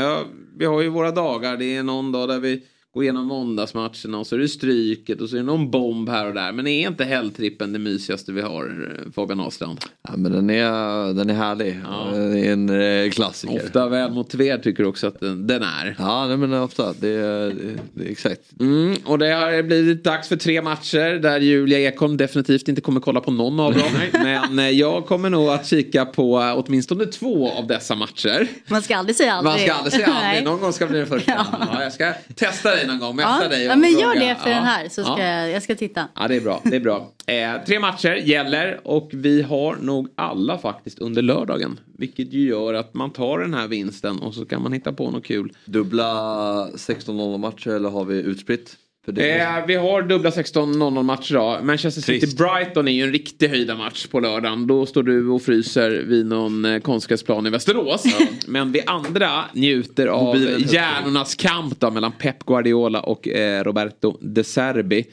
Vi 0.59 0.64
har 0.64 0.81
ju 0.81 0.89
våra 0.89 1.11
dagar, 1.11 1.57
det 1.57 1.76
är 1.76 1.83
någon 1.83 2.12
dag 2.12 2.29
där 2.29 2.39
vi 2.39 2.62
går 2.99 3.05
igenom 3.05 3.27
måndagsmatcherna 3.27 4.19
och 4.19 4.27
så 4.27 4.35
är 4.35 4.39
det 4.39 4.49
stryket 4.49 5.21
och 5.21 5.29
så 5.29 5.37
är 5.37 5.41
det 5.41 5.47
någon 5.47 5.71
bomb 5.71 6.09
här 6.09 6.27
och 6.27 6.35
där. 6.35 6.53
Men 6.53 6.67
är 6.67 6.89
inte 6.89 7.05
helgtrippen 7.05 7.73
det 7.73 7.79
mysigaste 7.79 8.33
vi 8.33 8.41
har, 8.41 8.65
eh, 9.07 9.13
Fabian 9.13 9.41
Ahlstrand? 9.41 9.79
Ja, 10.09 10.17
men 10.17 10.33
den 10.33 10.51
är, 10.51 11.13
den 11.15 11.31
är 11.31 11.35
härlig. 11.35 11.81
Det 12.33 12.47
är 12.47 12.53
en 12.53 13.05
eh, 13.05 13.11
klassiker. 13.11 13.57
Ofta 13.65 13.89
väl 13.89 14.11
motiverad 14.13 14.63
tycker 14.63 14.83
du 14.83 14.89
också 14.89 15.07
att 15.07 15.21
den, 15.21 15.47
den 15.47 15.63
är. 15.63 15.97
Ja, 15.99 16.27
nej, 16.27 16.37
men 16.37 16.53
ofta. 16.55 16.93
Det, 17.01 17.09
är- 17.09 17.47
det, 17.51 17.77
det 17.95 18.05
är 18.07 18.11
exakt. 18.11 18.41
Mm, 18.61 18.97
och 19.05 19.19
det 19.19 19.31
har 19.33 19.63
blivit 19.63 20.05
dags 20.05 20.29
för 20.29 20.37
tre 20.37 20.63
matcher 20.63 21.19
där 21.19 21.41
Julia 21.41 21.79
Ekholm 21.79 22.17
definitivt 22.17 22.69
inte 22.69 22.81
kommer 22.81 23.01
kolla 23.01 23.21
på 23.21 23.31
någon 23.31 23.61
av 23.61 23.75
dem. 23.75 23.89
Men 24.13 24.59
eh, 24.59 24.71
jag 24.71 25.07
kommer 25.07 25.31
nog 25.31 25.49
att 25.49 25.67
kika 25.67 26.05
på 26.05 26.37
åtminstone 26.67 27.07
två 27.07 27.51
av 27.51 27.67
dessa 27.67 27.95
matcher. 27.95 28.49
Man 28.69 28.83
ska 28.83 28.97
aldrig 28.97 29.17
säga 29.17 29.33
aldrig. 29.33 29.53
Man 29.53 29.59
ska 29.61 29.73
aldrig 29.73 29.93
säga 29.93 30.07
aldrig, 30.15 30.45
någon 30.51 30.61
gång 30.61 30.73
ska 30.73 30.87
bli 30.87 30.99
den 30.99 31.07
första. 31.07 31.47
Ja. 31.73 31.83
jag 31.83 31.93
ska 31.93 32.13
testa 32.35 32.71
dig 32.71 32.87
någon 32.89 32.99
gång, 32.99 33.16
mäta 33.16 33.39
Ja, 33.43 33.49
dig. 33.49 33.66
och 33.66 33.72
ja, 33.72 33.76
men 33.76 33.91
gör 33.99 34.14
det 34.14 34.28
efter 34.28 34.51
Ja. 34.51 34.57
den 34.57 34.64
här 34.64 34.89
så 34.89 35.03
ska 35.05 35.18
Ja. 35.18 35.24
jag, 35.41 35.51
jag 35.51 35.62
ska 35.62 35.74
titta. 35.74 36.09
Ja, 36.16 36.28
det 36.28 36.36
är 36.36 36.41
bra. 36.41 36.61
Det 36.64 36.76
är 36.76 36.80
bra. 36.80 37.11
Eh, 37.26 37.64
tre 37.66 37.80
matcher 37.80 38.14
gäller 38.14 38.80
och 38.84 39.11
vi 39.12 39.43
har 39.43 39.76
nog 39.76 40.09
alla 40.14 40.59
faktiskt 40.59 40.99
under 40.99 41.22
lördagen. 41.22 41.80
Vilket 41.99 42.32
ju 42.32 42.49
gör 42.49 42.74
att 42.74 42.95
man 42.95 43.11
tar 43.11 43.39
den 43.39 43.55
här 43.55 43.68
vinsten 43.68 44.18
och 44.18 44.34
så 44.34 44.45
kan 44.47 44.62
man 44.62 44.72
hitta 44.72 44.93
på 44.93 45.11
något 45.11 45.24
kul. 45.24 45.53
Dubbla 45.64 46.12
16-0 46.74 47.39
matcher 47.39 47.70
eller 47.70 47.89
har 47.91 48.05
vi 48.05 48.16
utspritt? 48.16 48.76
Eh, 49.09 49.67
vi 49.67 49.75
har 49.75 50.03
dubbla 50.03 50.31
16.00 50.31 51.03
matcher 51.03 51.33
idag. 51.33 51.65
Manchester 51.65 52.03
City-Brighton 52.03 52.89
är 52.89 52.93
ju 52.93 53.03
en 53.03 53.13
riktig 53.13 53.49
höjdarmatch 53.49 54.07
på 54.07 54.21
lördagen. 54.21 54.67
Då 54.67 54.87
står 54.87 55.03
du 55.03 55.29
och 55.29 55.43
fryser 55.43 55.91
vid 55.91 56.27
någon 56.27 56.65
eh, 56.65 56.81
konstgräsplan 56.81 57.47
i 57.47 57.51
Västerås. 57.51 58.05
Men 58.47 58.73
vi 58.73 58.81
andra 58.87 59.45
njuter 59.53 60.07
av 60.07 60.37
hjärnornas 60.59 61.35
kamp 61.35 61.81
då, 61.81 61.91
mellan 61.91 62.13
Pep 62.13 62.39
Guardiola 62.47 63.01
och 63.01 63.29
eh, 63.29 63.65
Roberto 63.65 64.19
De 64.21 64.45
Serbi. 64.45 65.07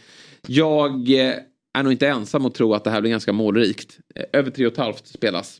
Jag 0.48 1.10
eh, 1.12 1.34
är 1.78 1.84
nog 1.84 1.92
inte 1.92 2.08
ensam 2.08 2.46
att 2.46 2.56
tro 2.56 2.74
att 2.74 2.84
det 2.84 2.90
här 2.90 3.02
blir 3.02 3.12
ganska 3.12 3.34
målrikt. 3.34 3.98
Eh, 4.16 4.40
över 4.40 4.52
tre 4.52 4.66
och 4.68 4.72
ett 4.72 4.78
halvt 4.80 5.08
spelas. 5.08 5.58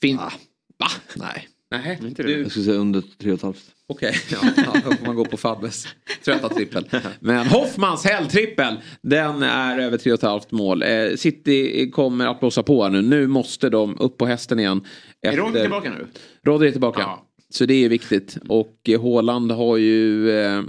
Fin- 0.00 0.16
Va? 0.16 0.88
Nej. 1.16 1.48
Nej, 1.72 2.14
Du... 2.16 2.42
Jag 2.42 2.50
skulle 2.50 2.64
säga 2.64 2.76
under 2.76 3.02
tre 3.18 3.30
och 3.32 3.36
ett 3.36 3.42
halvt. 3.42 3.64
Okej, 3.86 4.14
ja, 4.30 4.38
ja, 4.56 4.80
då 4.84 4.92
får 4.92 5.06
man 5.06 5.16
gå 5.16 5.24
på 5.24 5.36
Fabbes 5.36 5.86
trötta 6.24 6.48
trippel. 6.48 6.88
Men 7.20 7.46
Hoffmans 7.46 8.04
helgtrippel, 8.04 8.76
den 9.02 9.42
är 9.42 9.78
över 9.78 9.98
3,5 9.98 10.46
mål. 10.50 10.82
Eh, 10.82 11.16
City 11.16 11.90
kommer 11.90 12.26
att 12.26 12.40
blåsa 12.40 12.62
på 12.62 12.88
nu. 12.88 13.02
Nu 13.02 13.26
måste 13.26 13.70
de 13.70 14.00
upp 14.00 14.18
på 14.18 14.26
hästen 14.26 14.58
igen. 14.58 14.86
Är 15.22 15.36
Rodri 15.36 15.60
tillbaka 15.60 15.90
nu? 15.90 16.06
Rodri 16.42 16.68
är 16.68 16.72
tillbaka. 16.72 17.08
Så 17.48 17.66
det 17.66 17.84
är 17.84 17.88
viktigt. 17.88 18.38
Och 18.48 18.76
eh, 18.88 19.02
Haaland 19.02 19.52
har 19.52 19.76
ju 19.76 20.30
eh, 20.30 20.62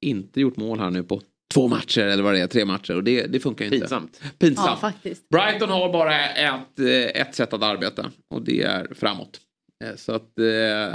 inte 0.00 0.40
gjort 0.40 0.56
mål 0.56 0.78
här 0.78 0.90
nu 0.90 1.02
på 1.02 1.20
två 1.54 1.68
matcher 1.68 2.00
eller 2.00 2.22
vad 2.22 2.34
det 2.34 2.40
är, 2.40 2.46
tre 2.46 2.64
matcher. 2.64 2.96
Och 2.96 3.04
det, 3.04 3.26
det 3.26 3.40
funkar 3.40 3.64
ju 3.64 3.66
inte. 3.66 3.78
Pinsamt. 3.78 4.20
Pinsamt. 4.38 4.68
Ja, 4.68 4.76
faktiskt. 4.76 5.28
Brighton 5.28 5.70
har 5.70 5.92
bara 5.92 6.28
ett, 6.28 6.78
eh, 6.78 7.20
ett 7.22 7.34
sätt 7.34 7.52
att 7.52 7.62
arbeta 7.62 8.10
och 8.30 8.42
det 8.42 8.62
är 8.62 8.88
framåt. 8.94 9.40
Eh, 9.82 9.96
Så 9.96 10.12
att 10.12 10.38
eh, 10.38 10.44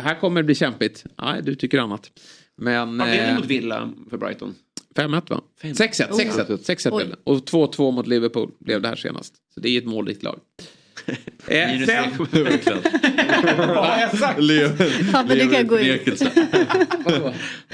här 0.04 0.20
kommer 0.20 0.42
det 0.42 0.46
bli 0.46 0.56
kämpigt. 0.56 1.06
Nej, 1.22 1.42
du 1.44 1.56
tycker 1.56 1.80
annat. 1.80 2.12
Men... 2.58 2.98
Vad 2.98 3.08
blev 3.08 3.22
det 3.22 3.28
eh, 3.30 3.36
mot 3.36 3.46
Villa 3.46 3.94
för 4.10 4.18
Brighton? 4.18 4.56
5-1 4.96 5.30
va? 5.30 5.42
6-1. 5.62 6.10
6-1. 6.12 6.58
6-1 6.58 6.96
blev 6.96 7.10
det. 7.10 7.16
Och 7.24 7.38
2-2 7.38 7.92
mot 7.92 8.08
Liverpool 8.08 8.52
blev 8.60 8.82
det 8.82 8.88
här 8.88 8.96
senast. 8.96 9.34
Så 9.54 9.60
det 9.60 9.70
är 9.70 9.78
ett 9.78 9.86
målrikt 9.86 10.24
lag. 10.24 10.40
Eh, 11.48 11.86
sen... 11.86 12.06
Vad 12.18 12.28
har 13.68 14.00
jag 14.02 14.18
sagt? 14.18 14.40
Du 15.30 15.50
kan 15.50 15.68
gå 15.68 15.80
ut. 15.80 16.22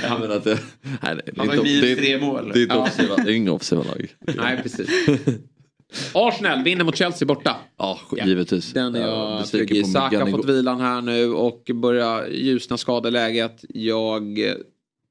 Ja, 0.04 0.18
men 0.20 0.32
att 0.32 0.44
det, 0.44 0.60
nej, 0.82 1.16
det, 1.16 1.22
Han 1.38 1.50
är 1.50 1.56
har 1.56 1.56
inte, 1.56 1.64
minus 1.64 1.82
det, 1.82 1.96
tre 1.96 2.20
mål. 2.20 2.52
det 2.54 2.60
är 2.60 3.02
inte 3.02 3.24
det 3.26 3.34
inga 3.34 3.52
offensiva 3.52 3.84
lag. 3.84 4.08
Nej, 4.20 4.60
precis. 4.64 4.90
Arsenal 6.14 6.64
vinner 6.64 6.84
mot 6.84 6.96
Chelsea 6.96 7.26
borta. 7.26 7.56
Ja, 7.78 8.00
givetvis. 8.26 8.74
Den 8.74 8.96
är 8.96 9.02
Ja, 9.02 9.32
jag 9.32 9.40
besviken 9.42 9.68
trygg 9.68 9.82
i. 9.82 9.84
Saka 9.84 10.20
har 10.20 10.32
fått 10.32 10.46
vilan 10.50 10.82
här 10.82 11.02
nu 11.02 11.34
och 11.34 11.72
börjar 11.74 12.28
ljusna 12.28 12.78
skadeläget. 12.78 13.66
Jag 13.70 14.40
eh, 14.40 14.54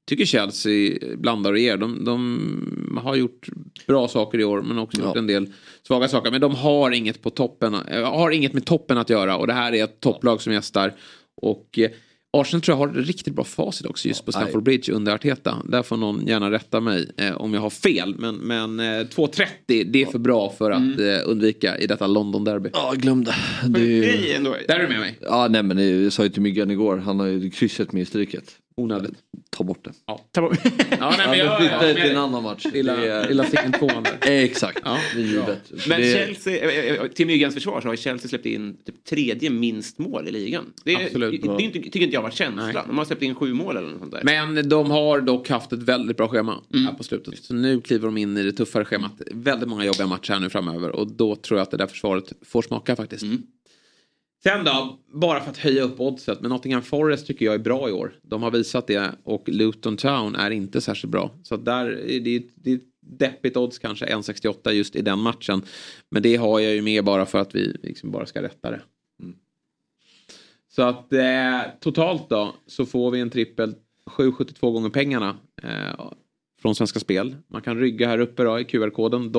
tycker 0.07 0.25
Chelsea 0.25 0.97
blandar 1.17 1.51
och 1.51 1.59
ger. 1.59 1.77
De, 1.77 2.05
de 2.05 2.99
har 3.03 3.15
gjort 3.15 3.47
bra 3.87 4.07
saker 4.07 4.39
i 4.39 4.43
år 4.43 4.61
men 4.61 4.79
också 4.79 5.01
gjort 5.01 5.17
en 5.17 5.27
del 5.27 5.51
svaga 5.87 6.07
saker. 6.07 6.31
Men 6.31 6.41
de 6.41 6.55
har 6.55 6.91
inget, 6.91 7.21
på 7.21 7.29
toppen, 7.29 7.73
eh, 7.73 8.11
har 8.11 8.31
inget 8.31 8.53
med 8.53 8.65
toppen 8.65 8.97
att 8.97 9.09
göra 9.09 9.37
och 9.37 9.47
det 9.47 9.53
här 9.53 9.73
är 9.73 9.83
ett 9.83 9.99
topplag 9.99 10.41
som 10.41 10.53
gästar. 10.53 10.93
Och 11.41 11.79
eh, 11.79 11.89
Arsenal 12.37 12.61
tror 12.61 12.77
jag 12.77 12.87
har 12.87 12.99
ett 12.99 13.07
riktigt 13.07 13.33
bra 13.33 13.43
facit 13.43 13.87
också 13.87 14.07
just 14.07 14.25
på 14.25 14.31
Stamford 14.31 14.63
Bridge 14.63 14.93
under 14.93 15.13
Arteta. 15.13 15.57
Där 15.65 15.83
får 15.83 15.97
någon 15.97 16.27
gärna 16.27 16.51
rätta 16.51 16.79
mig 16.79 17.11
eh, 17.17 17.35
om 17.35 17.53
jag 17.53 17.61
har 17.61 17.69
fel. 17.69 18.15
Men, 18.17 18.35
men 18.35 18.79
eh, 18.79 18.83
2.30 18.83 19.45
det 19.67 20.01
är 20.01 20.05
för 20.05 20.19
bra 20.19 20.53
för 20.57 20.71
att 20.71 20.99
eh, 20.99 21.29
undvika 21.31 21.77
i 21.77 21.87
detta 21.87 22.07
London-derby. 22.07 22.69
Ja, 22.73 22.93
glöm 22.97 23.23
det. 23.23 23.35
Där 24.67 24.75
är 24.75 24.81
du 24.81 24.87
med 24.87 24.99
mig. 24.99 25.17
Ja, 25.21 25.47
nej 25.49 25.63
men 25.63 26.03
jag 26.03 26.13
sa 26.13 26.23
ju 26.23 26.29
till 26.29 26.41
Myggan 26.41 26.71
igår, 26.71 26.97
han 26.97 27.19
har 27.19 27.27
ju 27.27 27.49
krysset 27.49 27.91
med 27.91 28.01
i 28.01 28.05
stryket. 28.05 28.57
Onödigt. 28.75 29.13
Ta 29.49 29.63
bort 29.63 29.85
det. 29.85 29.91
Ja, 30.05 30.19
ta 30.31 30.41
bort. 30.41 30.57
ja, 30.99 31.13
nej, 31.17 31.27
men 31.27 31.37
Ja, 31.39 31.45
jag, 31.45 31.57
flytta 31.59 31.81
det 31.87 31.93
till 31.93 32.11
en 32.11 32.17
annan 32.17 32.43
match. 32.43 32.65
Lilla, 32.73 32.95
Det 32.95 33.07
är- 33.11 33.27
lilla 33.27 33.43
sticken 33.43 33.71
tvåan 33.71 34.03
där. 34.03 34.17
Exakt, 34.31 34.79
Ja. 34.85 34.97
det 35.15 35.21
är 35.21 35.25
givet. 35.25 35.71
Men 35.87 36.01
det, 36.01 36.13
Chelsea, 36.13 36.71
eh, 36.71 36.95
eh, 37.01 37.07
till 37.07 37.27
Myggans 37.27 37.53
försvar 37.53 37.81
så 37.81 37.87
har 37.87 37.95
Chelsea 37.95 38.29
släppt 38.29 38.45
in 38.45 38.77
typ 38.85 39.03
tredje 39.05 39.49
minst 39.49 39.99
mål 39.99 40.27
i 40.27 40.31
ligan. 40.31 40.73
Det, 40.83 40.93
är, 40.93 41.05
Absolut. 41.05 41.41
det, 41.41 41.47
det 41.47 41.53
är 41.53 41.65
inte, 41.65 41.79
tycker 41.79 42.01
inte 42.01 42.13
jag 42.13 42.21
varit 42.21 42.33
känslan. 42.33 42.83
De 42.87 42.97
har 42.97 43.05
släppt 43.05 43.21
in 43.21 43.35
sju 43.35 43.53
mål 43.53 43.77
eller 43.77 43.87
något 43.89 43.99
sånt 43.99 44.11
där. 44.11 44.21
Men 44.23 44.69
de 44.69 44.91
har 44.91 45.21
dock 45.21 45.49
haft 45.49 45.73
ett 45.73 45.83
väldigt 45.83 46.17
bra 46.17 46.27
schema 46.27 46.61
Mm. 46.73 46.85
här 46.85 46.93
på 46.93 47.03
slutet. 47.03 47.43
Så 47.43 47.53
nu 47.53 47.81
kliver 47.81 48.05
de 48.05 48.17
in 48.17 48.37
i 48.37 48.43
det 48.43 48.51
tuffare 48.51 48.85
schemat. 48.85 49.21
Väldigt 49.31 49.69
många 49.69 49.85
jobbiga 49.85 50.07
matcher 50.07 50.33
här 50.33 50.39
nu 50.39 50.49
framöver. 50.49 50.89
Och 50.89 51.07
då 51.11 51.35
tror 51.35 51.57
jag 51.59 51.63
att 51.63 51.71
det 51.71 51.77
där 51.77 51.87
försvaret 51.87 52.33
får 52.45 52.61
smaka 52.61 52.95
faktiskt. 52.95 53.23
Mm. 53.23 53.41
Sen 54.43 54.65
då, 54.65 54.99
bara 55.13 55.39
för 55.39 55.49
att 55.49 55.57
höja 55.57 55.83
upp 55.83 55.99
oddset. 55.99 56.41
Men 56.41 56.49
Nottingham 56.49 56.81
Forest 56.81 57.27
tycker 57.27 57.45
jag 57.45 57.53
är 57.55 57.59
bra 57.59 57.89
i 57.89 57.91
år. 57.91 58.15
De 58.21 58.43
har 58.43 58.51
visat 58.51 58.87
det. 58.87 59.11
Och 59.23 59.49
Luton 59.49 59.97
Town 59.97 60.35
är 60.35 60.51
inte 60.51 60.81
särskilt 60.81 61.11
bra. 61.11 61.31
Så 61.43 61.57
där 61.57 61.85
är 61.85 62.19
det, 62.19 62.43
det 62.55 62.71
är 62.71 62.79
deppigt 62.99 63.57
odds 63.57 63.79
kanske. 63.79 64.05
1,68 64.05 64.71
just 64.71 64.95
i 64.95 65.01
den 65.01 65.19
matchen. 65.19 65.61
Men 66.09 66.23
det 66.23 66.35
har 66.35 66.59
jag 66.59 66.73
ju 66.75 66.81
med 66.81 67.03
bara 67.03 67.25
för 67.25 67.39
att 67.39 67.55
vi 67.55 67.77
liksom 67.83 68.11
bara 68.11 68.25
ska 68.25 68.41
rätta 68.41 68.71
det. 68.71 68.81
Så 70.75 70.81
att 70.81 71.13
eh, 71.13 71.61
totalt 71.79 72.29
då 72.29 72.55
så 72.67 72.85
får 72.85 73.11
vi 73.11 73.19
en 73.19 73.29
trippel 73.29 73.75
7,72 74.05 74.71
gånger 74.71 74.89
pengarna 74.89 75.37
eh, 75.63 76.11
från 76.63 76.75
Svenska 76.75 76.99
Spel. 76.99 77.35
Man 77.47 77.61
kan 77.61 77.79
rygga 77.79 78.07
här 78.07 78.19
uppe 78.19 78.43
då 78.43 78.59
i 78.59 78.63
QR-koden 78.63 79.31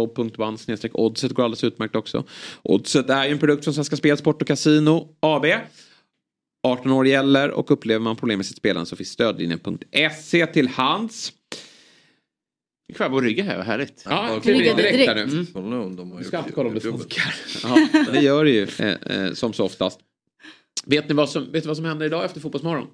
snedstreck 0.59 0.93
oddset 0.95 1.33
går 1.33 1.45
alldeles 1.45 1.65
utmärkt 1.65 1.97
också. 1.97 2.25
Oddset 2.63 3.11
är 3.11 3.25
ju 3.25 3.33
en 3.33 3.39
produkt 3.39 3.65
från 3.65 3.75
Svenska 3.75 3.97
Spel, 3.97 4.17
Sport 4.17 4.43
och 4.43 4.49
Casino 4.49 5.09
AB. 5.21 5.47
18 6.63 6.93
år 6.93 7.07
gäller 7.07 7.51
och 7.51 7.71
upplever 7.71 8.01
man 8.01 8.17
problem 8.17 8.39
med 8.39 8.47
sitt 8.47 8.57
spelande 8.57 8.87
så 8.87 8.97
finns 8.97 9.09
stödlinjen.se 9.09 10.47
till 10.47 10.69
hands. 10.69 11.33
Kvar 12.95 13.09
på 13.09 13.21
ryggen 13.21 13.47
här, 13.47 13.57
vad 13.57 13.67
härligt. 13.67 14.03
Ja, 14.09 14.41
kliv 14.43 14.57
in 14.57 14.77
direkt 14.77 14.93
direkt. 14.93 15.09
här 15.09 15.15
nu. 15.15 15.23
Mm. 15.23 15.47
Kolla 15.53 15.81
om 15.81 15.97
de 15.97 16.11
har 16.11 16.19
Du 16.19 16.23
gjort 16.23 16.29
ska 16.29 16.39
alltid 16.39 16.55
kolla 16.55 16.69
om 16.69 16.75
det 16.75 16.81
funkar. 16.81 17.35
Ja, 17.63 17.89
det 18.13 18.21
gör 18.21 18.45
det 18.45 18.51
ju 18.51 18.69
eh, 18.79 19.25
eh, 19.25 19.33
som 19.33 19.53
så 19.53 19.65
oftast. 19.65 20.01
Vet 20.87 21.09
ni 21.09 21.15
vad 21.15 21.31
som, 21.31 21.53
vet 21.53 21.65
ni 21.65 21.69
vad 21.69 21.77
som 21.77 21.85
händer 21.87 22.07
idag 22.07 22.25
efter 22.25 22.41
Fotbollsmorgon? 22.41 22.87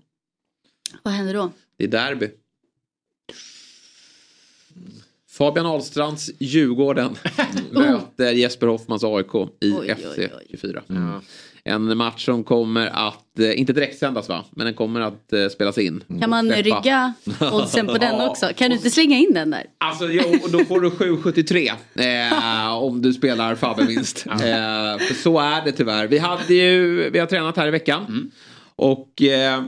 Vad 1.02 1.14
händer 1.14 1.34
då? 1.34 1.52
Det 1.76 1.84
är 1.84 1.88
derby. 1.88 2.30
Fabian 5.40 5.66
Ahlstrands 5.66 6.30
Djurgården 6.38 7.16
möter 7.70 8.32
Jesper 8.32 8.66
Hoffmans 8.66 9.04
AIK 9.04 9.34
i 9.60 9.72
Oj, 9.72 9.94
FC 9.94 10.18
oj, 10.18 10.32
oj. 10.38 10.46
24. 10.50 10.82
En 11.64 11.96
match 11.96 12.24
som 12.24 12.44
kommer 12.44 12.86
att, 12.86 13.38
eh, 13.38 13.60
inte 13.60 13.72
direkt 13.72 13.98
sändas 13.98 14.28
va, 14.28 14.44
men 14.50 14.66
den 14.66 14.74
kommer 14.74 15.00
att 15.00 15.32
eh, 15.32 15.48
spelas 15.48 15.78
in. 15.78 16.04
Kan 16.20 16.30
man 16.30 16.46
Släppa. 16.46 16.62
rygga 16.62 17.12
oddsen 17.52 17.86
på 17.86 17.98
den 17.98 18.20
också? 18.28 18.50
Kan 18.56 18.70
du 18.70 18.76
inte 18.76 18.90
slänga 18.90 19.18
in 19.18 19.34
den 19.34 19.50
där? 19.50 19.66
Alltså 19.78 20.08
jo, 20.08 20.38
då 20.52 20.64
får 20.64 20.80
du 20.80 20.88
7,73 20.88 22.72
eh, 22.72 22.76
om 22.82 23.02
du 23.02 23.12
spelar 23.12 23.54
Fabbe 23.54 23.84
vinst. 23.84 24.26
Eh, 24.26 24.36
för 24.98 25.14
så 25.14 25.38
är 25.38 25.64
det 25.64 25.72
tyvärr. 25.72 26.06
Vi, 26.06 26.18
hade 26.18 26.54
ju, 26.54 27.10
vi 27.10 27.18
har 27.18 27.26
tränat 27.26 27.56
här 27.56 27.68
i 27.68 27.70
veckan. 27.70 28.30
Och 28.76 29.22
eh, 29.22 29.62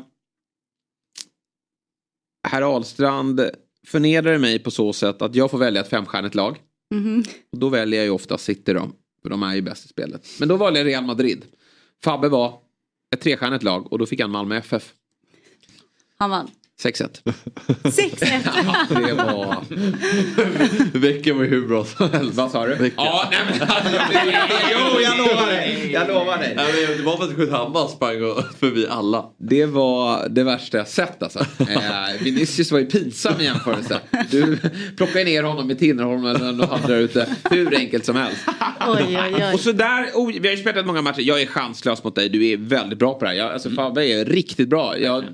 herr 2.49 2.63
Ahlstrand 2.63 3.41
förnedrar 3.87 4.39
mig 4.39 4.59
på 4.59 4.71
så 4.71 4.93
sätt 4.93 5.23
att 5.23 5.35
jag 5.35 5.51
får 5.51 5.59
välja 5.59 5.81
ett 5.81 5.89
femstjärnigt 5.89 6.35
lag. 6.35 6.59
Mhm. 6.95 7.25
Och 7.53 7.59
då 7.59 7.69
väljer 7.69 8.01
jag 8.01 8.05
ju 8.05 8.11
ofta 8.11 8.39
City 8.39 8.73
då. 8.73 8.91
För 9.23 9.31
de 9.31 9.43
är 9.43 9.55
ju 9.55 9.63
bäst 9.63 9.85
i 9.85 9.89
spelet. 9.89 10.27
Men 10.41 10.49
då 10.49 10.57
valde 10.57 10.79
jag 10.81 10.87
Real 10.87 11.05
Madrid. 11.05 11.45
Fabbe 12.05 12.29
var 12.29 12.59
ett 13.15 13.21
trestjärnigt 13.21 13.63
lag 13.65 13.93
och 13.93 13.99
då 13.99 14.07
fick 14.07 14.21
han 14.21 14.31
Malmö 14.31 14.57
FF. 14.57 14.93
Han 16.17 16.31
vann. 16.31 16.51
6-1. 16.83 17.23
6-1. 17.83 18.89
Det 19.07 19.13
var... 19.15 19.57
Veckan 20.99 21.37
var 21.37 21.45
ju 21.45 21.51
hur 21.51 21.69
bra 21.69 21.85
som 21.85 22.11
helst. 22.11 22.35
Vad 22.35 22.51
sa 22.51 22.67
du? 22.67 22.75
Veckan. 22.75 23.05
Ja, 23.05 23.29
nej 23.31 23.41
men 23.51 23.69
Jo, 24.73 25.01
jag 25.01 25.19
lovar 25.19 25.47
dig. 25.47 25.91
Jag 25.93 26.09
lovar 26.09 26.39
dig. 26.39 26.53
Nej, 26.57 26.87
men 26.89 26.97
det 26.97 27.03
var 27.03 27.17
för 27.17 27.25
att 27.25 27.37
Skjuthammar 27.37 27.89
sprang 27.89 28.45
förbi 28.59 28.87
alla. 28.91 29.25
Det 29.39 29.67
var 29.67 30.29
det 30.29 30.45
värsta 30.45 30.79
jag 30.79 30.89
sett 30.89 31.23
alltså. 31.23 31.39
Eh, 31.39 31.77
Vinicius 32.21 32.73
var 32.73 32.79
ju 32.79 32.87
pinsam 32.87 33.41
i 33.41 33.45
jämförelse. 33.45 34.01
Du 34.31 34.59
plockade 34.97 35.25
ner 35.25 35.43
honom 35.43 35.71
i 35.71 35.75
Tinnerholm 35.75 36.27
eller 36.27 36.53
något 36.53 36.71
annat 36.71 36.87
där 36.87 36.99
ute. 36.99 37.27
Hur 37.51 37.77
enkelt 37.77 38.05
som 38.05 38.17
helst. 38.17 38.41
Oj, 38.89 39.19
oj, 39.23 39.35
oj. 39.35 39.55
Och 39.55 39.61
så 39.61 39.73
där, 39.73 40.11
oh, 40.15 40.33
vi 40.41 40.49
har 40.49 40.57
ju 40.57 40.61
spelat 40.63 40.87
många 40.87 41.03
matcher. 41.03 41.21
Jag 41.21 41.43
är 41.43 41.47
chanslös 41.47 42.05
mot 42.05 42.15
dig. 42.15 42.29
Du 42.29 42.47
är 42.47 42.57
väldigt 42.57 42.99
bra 42.99 43.15
på 43.15 43.25
det 43.25 43.31
här. 43.31 43.37
Jag, 43.37 43.53
alltså 43.53 43.71
Fabbe 43.71 44.07
är 44.07 44.25
riktigt 44.25 44.69
bra. 44.69 44.99
Jag, 44.99 45.25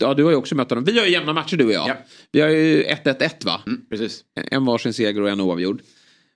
ja, 0.00 0.14
du 0.14 0.24
har 0.24 0.30
ju 0.30 0.36
också 0.36 0.54
mött 0.54 0.70
honom. 0.70 0.84
Vi 0.84 0.98
har 0.98 1.06
ju 1.06 1.12
jämna 1.12 1.32
matcher 1.32 1.56
du 1.56 1.64
och 1.64 1.72
jag. 1.72 1.88
Ja. 1.88 1.96
Vi 2.32 2.40
har 2.40 2.48
ju 2.48 2.82
1-1-1 2.82 3.44
va? 3.44 3.60
Precis. 3.90 4.24
En 4.50 4.64
varsin 4.64 4.92
seger 4.92 5.20
och 5.22 5.30
en 5.30 5.40
oavgjord. 5.40 5.80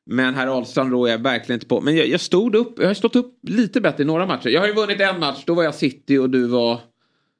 Men 0.06 0.34
herr 0.34 0.46
Ahlstrand 0.46 0.92
rår 0.92 1.08
jag 1.08 1.18
verkligen 1.18 1.56
inte 1.56 1.66
på. 1.66 1.80
Men 1.80 1.96
jag, 1.96 2.08
jag 2.08 2.20
stod 2.20 2.54
upp, 2.54 2.78
jag 2.78 2.86
har 2.86 2.94
stått 2.94 3.16
upp 3.16 3.38
lite 3.42 3.80
bättre 3.80 4.02
i 4.02 4.06
några 4.06 4.26
matcher. 4.26 4.48
Jag 4.48 4.60
har 4.60 4.68
ju 4.68 4.74
vunnit 4.74 5.00
en 5.00 5.20
match, 5.20 5.42
då 5.46 5.54
var 5.54 5.64
jag 5.64 5.74
City 5.74 6.18
och 6.18 6.30
du 6.30 6.46
var 6.46 6.80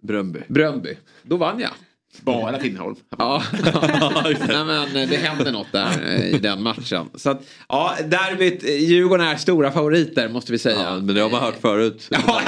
Bröndby. 0.03 0.41
Bröndby. 0.49 0.97
Då 1.23 1.37
vann 1.37 1.61
jag. 1.61 1.71
Bara 2.23 2.59
Tinnerholm. 2.59 2.97
Ja, 3.19 3.43
Nej, 4.49 4.64
men 4.64 4.97
eh, 4.97 5.09
det 5.09 5.16
hände 5.16 5.51
något 5.51 5.73
där 5.73 5.91
eh, 6.07 6.35
i 6.35 6.39
den 6.39 6.62
matchen. 6.62 7.09
Så 7.14 7.31
att, 7.31 7.43
ja, 7.69 7.95
derbyt, 8.05 8.64
eh, 8.64 8.71
Djurgården 8.71 9.27
är 9.27 9.37
stora 9.37 9.71
favoriter 9.71 10.29
måste 10.29 10.53
vi 10.53 10.59
säga. 10.59 10.83
Ja, 10.83 10.95
men 10.95 11.14
det 11.14 11.21
har 11.21 11.31
man 11.31 11.41
hört 11.43 11.61
förut. 11.61 12.09
Ja, 12.11 12.41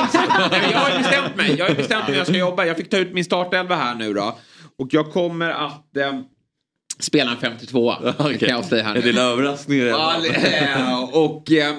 jag 0.73 0.79
har 0.79 0.99
bestämt 0.99 1.37
mig. 1.37 1.55
Jag 1.59 1.69
har 1.69 1.75
bestämt 1.75 2.09
mig 2.09 2.17
jag 2.17 2.27
ska 2.27 2.37
jobba. 2.37 2.65
Jag 2.65 2.77
fick 2.77 2.91
ta 2.91 2.97
ut 2.97 3.13
min 3.13 3.25
startelva 3.25 3.77
här 3.77 3.95
nu 3.95 4.15
då. 4.15 4.39
Och 4.79 4.89
jag 4.91 5.13
kommer 5.13 5.51
att... 5.51 5.97
Eh, 5.97 6.21
Spelar 7.01 7.33
en 7.33 7.39
52 7.39 7.95
Okej. 8.19 8.39
kan 8.39 8.49
jag 8.49 8.65
säga 8.65 8.83
här 8.83 8.95
Är 8.97 9.03
det 9.03 9.11
en 9.11 9.19
överraskning 9.19 9.81
redan? 9.83 10.01
Ja, 10.01 10.27
eh, 10.35 11.03
och 11.03 11.53
eh, 11.53 11.75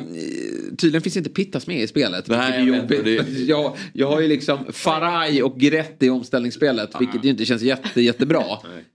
tydligen 0.78 1.02
finns 1.02 1.18
inte 1.18 1.30
Pittas 1.30 1.68
med 1.68 1.82
i 1.82 1.88
spelet. 1.88 2.28
Nej, 2.28 2.66
jag 2.66 2.66
vet, 2.74 2.82
jobbigt. 2.82 3.04
det- 3.06 3.40
jag, 3.44 3.78
jag 3.94 4.08
har 4.08 4.20
ju 4.22 4.28
liksom 4.28 4.60
Faraj 4.74 5.44
och 5.44 5.58
Giretti 5.60 6.06
i 6.06 6.10
omställningsspelet, 6.10 6.90
vilket 7.00 7.26
ju 7.26 7.30
inte 7.30 7.46
känns 7.46 7.62
jätte, 7.62 8.02
jättebra. 8.02 8.44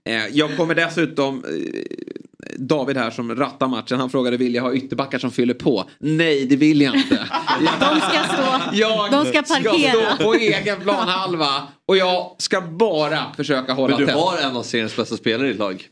Eh, 0.09 0.27
jag 0.31 0.57
kommer 0.57 0.75
dessutom, 0.75 1.43
David 2.57 2.97
här 2.97 3.11
som 3.11 3.35
rattar 3.35 3.67
matchen, 3.67 3.99
han 3.99 4.09
frågade 4.09 4.37
vill 4.37 4.55
jag 4.55 4.63
ha 4.63 4.73
ytterbackar 4.73 5.19
som 5.19 5.31
fyller 5.31 5.53
på? 5.53 5.89
Nej, 5.99 6.45
det 6.45 6.55
vill 6.55 6.81
jag 6.81 6.95
inte. 6.95 7.15
De 7.79 7.85
ska 7.99 8.23
stå, 8.33 8.75
Jag 8.77 9.11
de 9.11 9.25
ska 9.25 9.41
parkera. 9.41 9.91
ska 10.05 10.15
stå 10.15 10.23
på 10.23 10.33
egen 10.33 10.79
planhalva 10.81 11.67
och 11.87 11.97
jag 11.97 12.35
ska 12.37 12.61
bara 12.61 13.19
försöka 13.37 13.73
hålla 13.73 13.89
Men 13.97 13.99
du 13.99 14.05
tätt. 14.05 14.15
har 14.15 14.37
en 14.37 14.55
av 14.55 14.63
seriens 14.63 14.95
bästa 14.95 15.17
spelare 15.17 15.47
i 15.47 15.51
ditt 15.51 15.59
lag. 15.59 15.85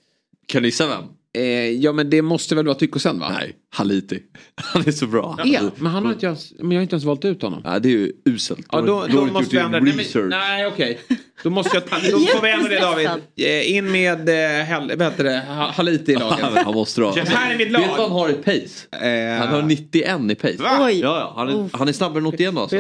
Kan 0.48 0.62
du 0.62 0.68
gissa 0.68 0.88
vem? 0.88 1.04
Eh, 1.38 1.70
ja 1.72 1.92
men 1.92 2.10
det 2.10 2.22
måste 2.22 2.56
väl 2.56 2.66
vara 2.66 2.76
Tykosen 2.76 3.20
va? 3.20 3.30
Nej, 3.40 3.56
Haliti. 3.76 4.20
Han 4.56 4.88
är 4.88 4.92
så 4.92 5.08
bra. 5.08 5.40
Ja, 5.44 5.62
men 5.78 5.92
han 5.92 6.06
har 6.06 6.14
inte 6.14 6.26
ens, 6.26 6.54
men 6.60 6.72
jag 6.72 6.78
har 6.78 6.82
inte 6.84 6.94
ens 6.96 7.04
valt 7.04 7.26
ut 7.26 7.42
honom. 7.42 7.62
Nej, 7.66 7.82
det 7.82 7.88
är 7.90 7.92
ju 7.92 8.12
uselt. 8.26 8.68
Ja, 8.72 8.82
då, 8.82 8.94
har 9.00 9.08
då 9.08 9.22
inte 9.22 9.34
måste 9.34 9.56
vi 9.56 9.62
ändra. 9.62 9.80
Nej, 9.80 10.08
men-. 10.16 10.30
Nej, 10.30 10.68
okej. 10.68 11.00
Då 11.44 11.50
måste 11.50 11.78
jag... 11.78 11.84
Då 12.12 12.20
får 12.20 12.42
vi 12.42 12.52
ändra 12.52 12.70
det 12.70 12.80
David. 12.80 13.08
Eh, 13.36 13.72
In 13.76 13.92
med, 13.92 14.30
eh, 14.30 14.66
hel, 14.66 14.88
det, 14.88 15.44
Ha- 15.48 15.72
Haliti 15.72 16.12
i 16.12 16.16
laget. 16.16 16.40
Han 16.66 16.74
måste 16.74 17.02
dra. 17.02 17.12
Det 17.12 17.30
här 17.30 17.54
är 17.54 17.58
mitt 17.58 17.72
lag. 17.72 17.80
Vet 17.82 17.90
du 17.92 17.98
vad 17.98 18.10
han 18.10 18.20
har 18.20 18.30
i 18.30 18.34
pace? 18.34 19.08
Eh, 19.08 19.40
Han 19.40 19.48
har 19.48 19.62
91 19.62 20.32
i 20.32 20.36
pace. 20.36 20.56
Va? 20.64 20.78
Oj. 20.82 21.00
Ja, 21.00 21.20
ja. 21.20 21.34
Han, 21.36 21.50
är, 21.50 21.78
han 21.78 21.88
är 21.88 21.92
snabbare 21.94 22.20
än 22.20 22.26
81 22.26 22.58
alltså. 22.58 22.76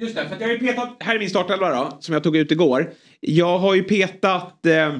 Just 0.00 0.14
det, 0.16 0.28
för 0.28 0.34
att 0.34 0.40
jag 0.40 0.48
har 0.48 0.52
ju 0.54 0.58
petat, 0.58 0.96
här 1.00 1.14
är 1.14 1.18
min 1.18 1.30
startelva 1.30 1.68
då, 1.70 1.96
som 2.00 2.12
jag 2.14 2.22
tog 2.22 2.36
ut 2.36 2.52
igår. 2.52 2.90
Jag 3.20 3.58
har 3.58 3.74
ju 3.74 3.82
petat 3.82 4.66
eh, 4.66 4.96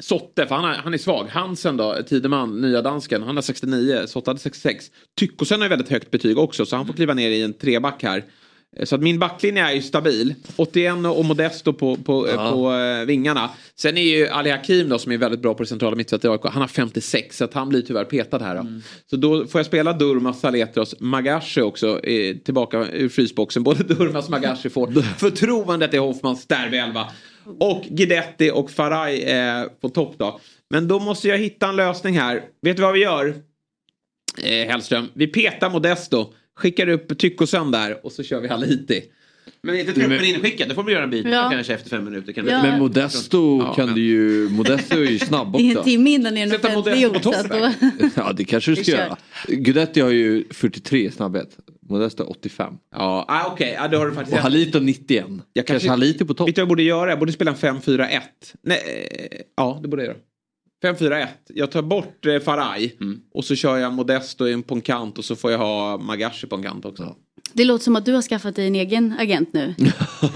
Sotte, 0.00 0.46
för 0.46 0.54
han 0.54 0.64
är, 0.64 0.74
han 0.74 0.94
är 0.94 0.98
svag. 0.98 1.26
Hansen 1.30 1.76
då, 1.76 1.96
Tideman, 2.08 2.60
nya 2.60 2.82
dansken, 2.82 3.22
han 3.22 3.36
har 3.36 3.42
69, 3.42 4.06
Sotte 4.06 4.30
hade 4.30 4.40
66. 4.40 4.84
Tyckosen 5.18 5.60
har 5.60 5.68
väldigt 5.68 5.88
högt 5.88 6.10
betyg 6.10 6.38
också, 6.38 6.66
så 6.66 6.76
han 6.76 6.86
får 6.86 6.94
kliva 6.94 7.14
ner 7.14 7.30
i 7.30 7.42
en 7.42 7.52
treback 7.52 8.02
här. 8.02 8.24
Eh, 8.76 8.84
Så 8.84 8.94
att 8.94 9.00
min 9.02 9.18
backlinje 9.18 9.62
är 9.68 9.72
ju 9.72 9.82
stabil. 9.82 10.34
81 10.56 10.94
och 11.16 11.24
Modesto 11.24 11.72
på, 11.72 11.96
på, 11.96 12.28
Ja. 12.28 12.46
eh, 12.46 12.52
på 12.52 12.72
eh, 12.72 13.04
vingarna. 13.06 13.50
Sen 13.76 13.96
är 13.98 14.02
ju 14.02 14.28
Ali 14.28 14.50
Hakim 14.50 14.88
då 14.88 14.98
som 14.98 15.12
är 15.12 15.16
väldigt 15.18 15.40
bra 15.40 15.54
på 15.54 15.62
det 15.62 15.68
centrala 15.68 15.96
mittfältet 15.96 16.24
i 16.28 16.28
AIK. 16.32 16.40
Han 16.44 16.60
har 16.62 16.68
56 16.68 17.36
så 17.36 17.44
att 17.44 17.54
han 17.54 17.68
blir 17.68 17.82
tyvärr 17.82 18.04
petad 18.04 18.38
här 18.38 18.54
då. 18.56 18.66
Så 19.10 19.16
då 19.16 19.46
får 19.46 19.58
jag 19.58 19.66
spela 19.66 19.92
Durmas, 19.92 20.40
Saletros, 20.40 20.94
Magashi 21.00 21.60
också 21.60 22.04
eh, 22.06 22.36
tillbaka 22.36 22.86
ur 22.92 23.08
frysboxen. 23.08 23.62
Både 23.62 23.82
Durmas 23.84 24.24
och 24.24 24.30
Magashi 24.30 24.70
får 24.70 25.02
förtroendet 25.18 25.94
i 25.94 25.96
Hoffmans 25.96 26.46
derbyelva. 26.46 27.06
Och 27.60 27.84
Guidetti 27.90 28.50
och 28.54 28.70
Faraj 28.70 29.22
eh, 29.22 29.64
på 29.80 29.88
topp 29.88 30.14
då. 30.18 30.40
Men 30.70 30.88
då 30.88 30.98
måste 30.98 31.28
jag 31.28 31.38
hitta 31.38 31.68
en 31.68 31.76
lösning 31.76 32.18
här. 32.18 32.42
Vet 32.62 32.76
du 32.76 32.82
vad 32.82 32.92
vi 32.94 33.00
gör? 33.00 33.34
Eh, 34.42 34.68
Hellström. 34.68 35.06
Vi 35.14 35.26
petar 35.26 35.70
Modesto. 35.70 36.32
Skickar 36.56 36.88
upp 36.88 37.18
Tyckosen 37.18 37.70
där 37.70 38.06
och 38.06 38.12
så 38.12 38.22
kör 38.22 38.40
vi 38.40 38.48
Haliti. 38.48 39.02
Men 39.62 39.74
är 39.74 39.80
inte 39.80 39.92
truppen 39.92 40.24
inskickad? 40.24 40.68
Då 40.68 40.74
får 40.74 40.82
man 40.82 40.92
göra 40.92 41.02
en 41.04 41.10
byte 41.10 41.28
Ja. 41.28 41.48
kanske 41.52 41.74
efter 41.74 41.90
fem 41.90 42.04
minuter. 42.04 42.32
Kan 42.32 42.46
Ja. 42.46 42.62
Men 42.62 42.78
Modesto 42.80 43.58
Ja, 43.66 43.74
kan 43.74 43.86
men- 43.86 43.94
du 43.94 44.02
ju... 44.02 44.48
Modesto 44.48 44.94
är 44.96 45.10
ju 45.10 45.18
snabb 45.18 45.52
Det 45.56 45.58
är 45.58 45.64
en 45.64 45.70
också. 45.70 45.84
timme 45.84 46.10
innan 46.10 46.34
det 46.34 46.40
är 46.40 46.42
en 46.46 46.54
offentlig 46.54 47.06
Modesto 47.06 47.12
på 47.12 47.18
topp 47.20 48.12
Ja, 48.16 48.32
det 48.32 48.44
kanske 48.44 48.70
du 48.70 48.74
Vi 48.74 48.84
ska 48.84 48.92
göra. 48.92 49.16
Guidetti 49.48 50.00
har 50.00 50.10
ju 50.10 50.44
43 50.50 51.06
i 51.06 51.10
snabbhet. 51.10 51.56
Modesto 51.88 52.22
har 52.22 52.30
85. 52.30 52.74
Ja, 52.92 53.24
ah, 53.28 53.52
okej. 53.52 53.76
Ah, 53.76 53.88
det 53.88 53.96
har 53.96 54.06
du 54.06 54.14
faktiskt 54.14 54.36
Och. 54.36 54.42
Halito 54.42 54.78
91. 54.78 55.26
Jag 55.52 55.66
kanske 55.66 55.88
Halito 55.88 56.26
på 56.26 56.34
topp. 56.34 56.48
Vet 56.48 56.54
du 56.54 56.60
vad 56.60 56.62
jag 56.62 56.68
borde 56.68 56.82
göra? 56.82 57.10
Jag 57.10 57.18
borde 57.18 57.32
spela 57.32 57.50
en 57.50 57.56
5-4-1. 57.56 58.20
Nej, 58.62 58.82
eh, 59.30 59.40
ja, 59.56 59.78
det 59.82 59.88
borde 59.88 60.02
jag 60.02 60.08
göra. 60.08 60.18
5-4-1. 60.82 61.26
Jag 61.48 61.70
tar 61.70 61.82
bort 61.82 62.26
eh, 62.26 62.38
Faraj 62.38 62.96
och 63.34 63.44
så 63.44 63.54
kör 63.54 63.76
jag 63.76 63.92
Modesto 63.92 64.46
in 64.46 64.62
på 64.62 64.74
en 64.74 64.80
kant 64.80 65.18
och 65.18 65.24
så 65.24 65.36
får 65.36 65.50
jag 65.50 65.58
ha 65.58 65.98
Magashi 65.98 66.46
på 66.46 66.56
en 66.56 66.62
kant 66.62 66.84
också. 66.84 67.16
Det 67.52 67.64
låter 67.64 67.84
som 67.84 67.96
att 67.96 68.04
du 68.04 68.12
har 68.12 68.22
skaffat 68.22 68.56
dig 68.56 68.66
en 68.66 68.74
egen 68.74 69.14
agent 69.18 69.52
nu. 69.52 69.74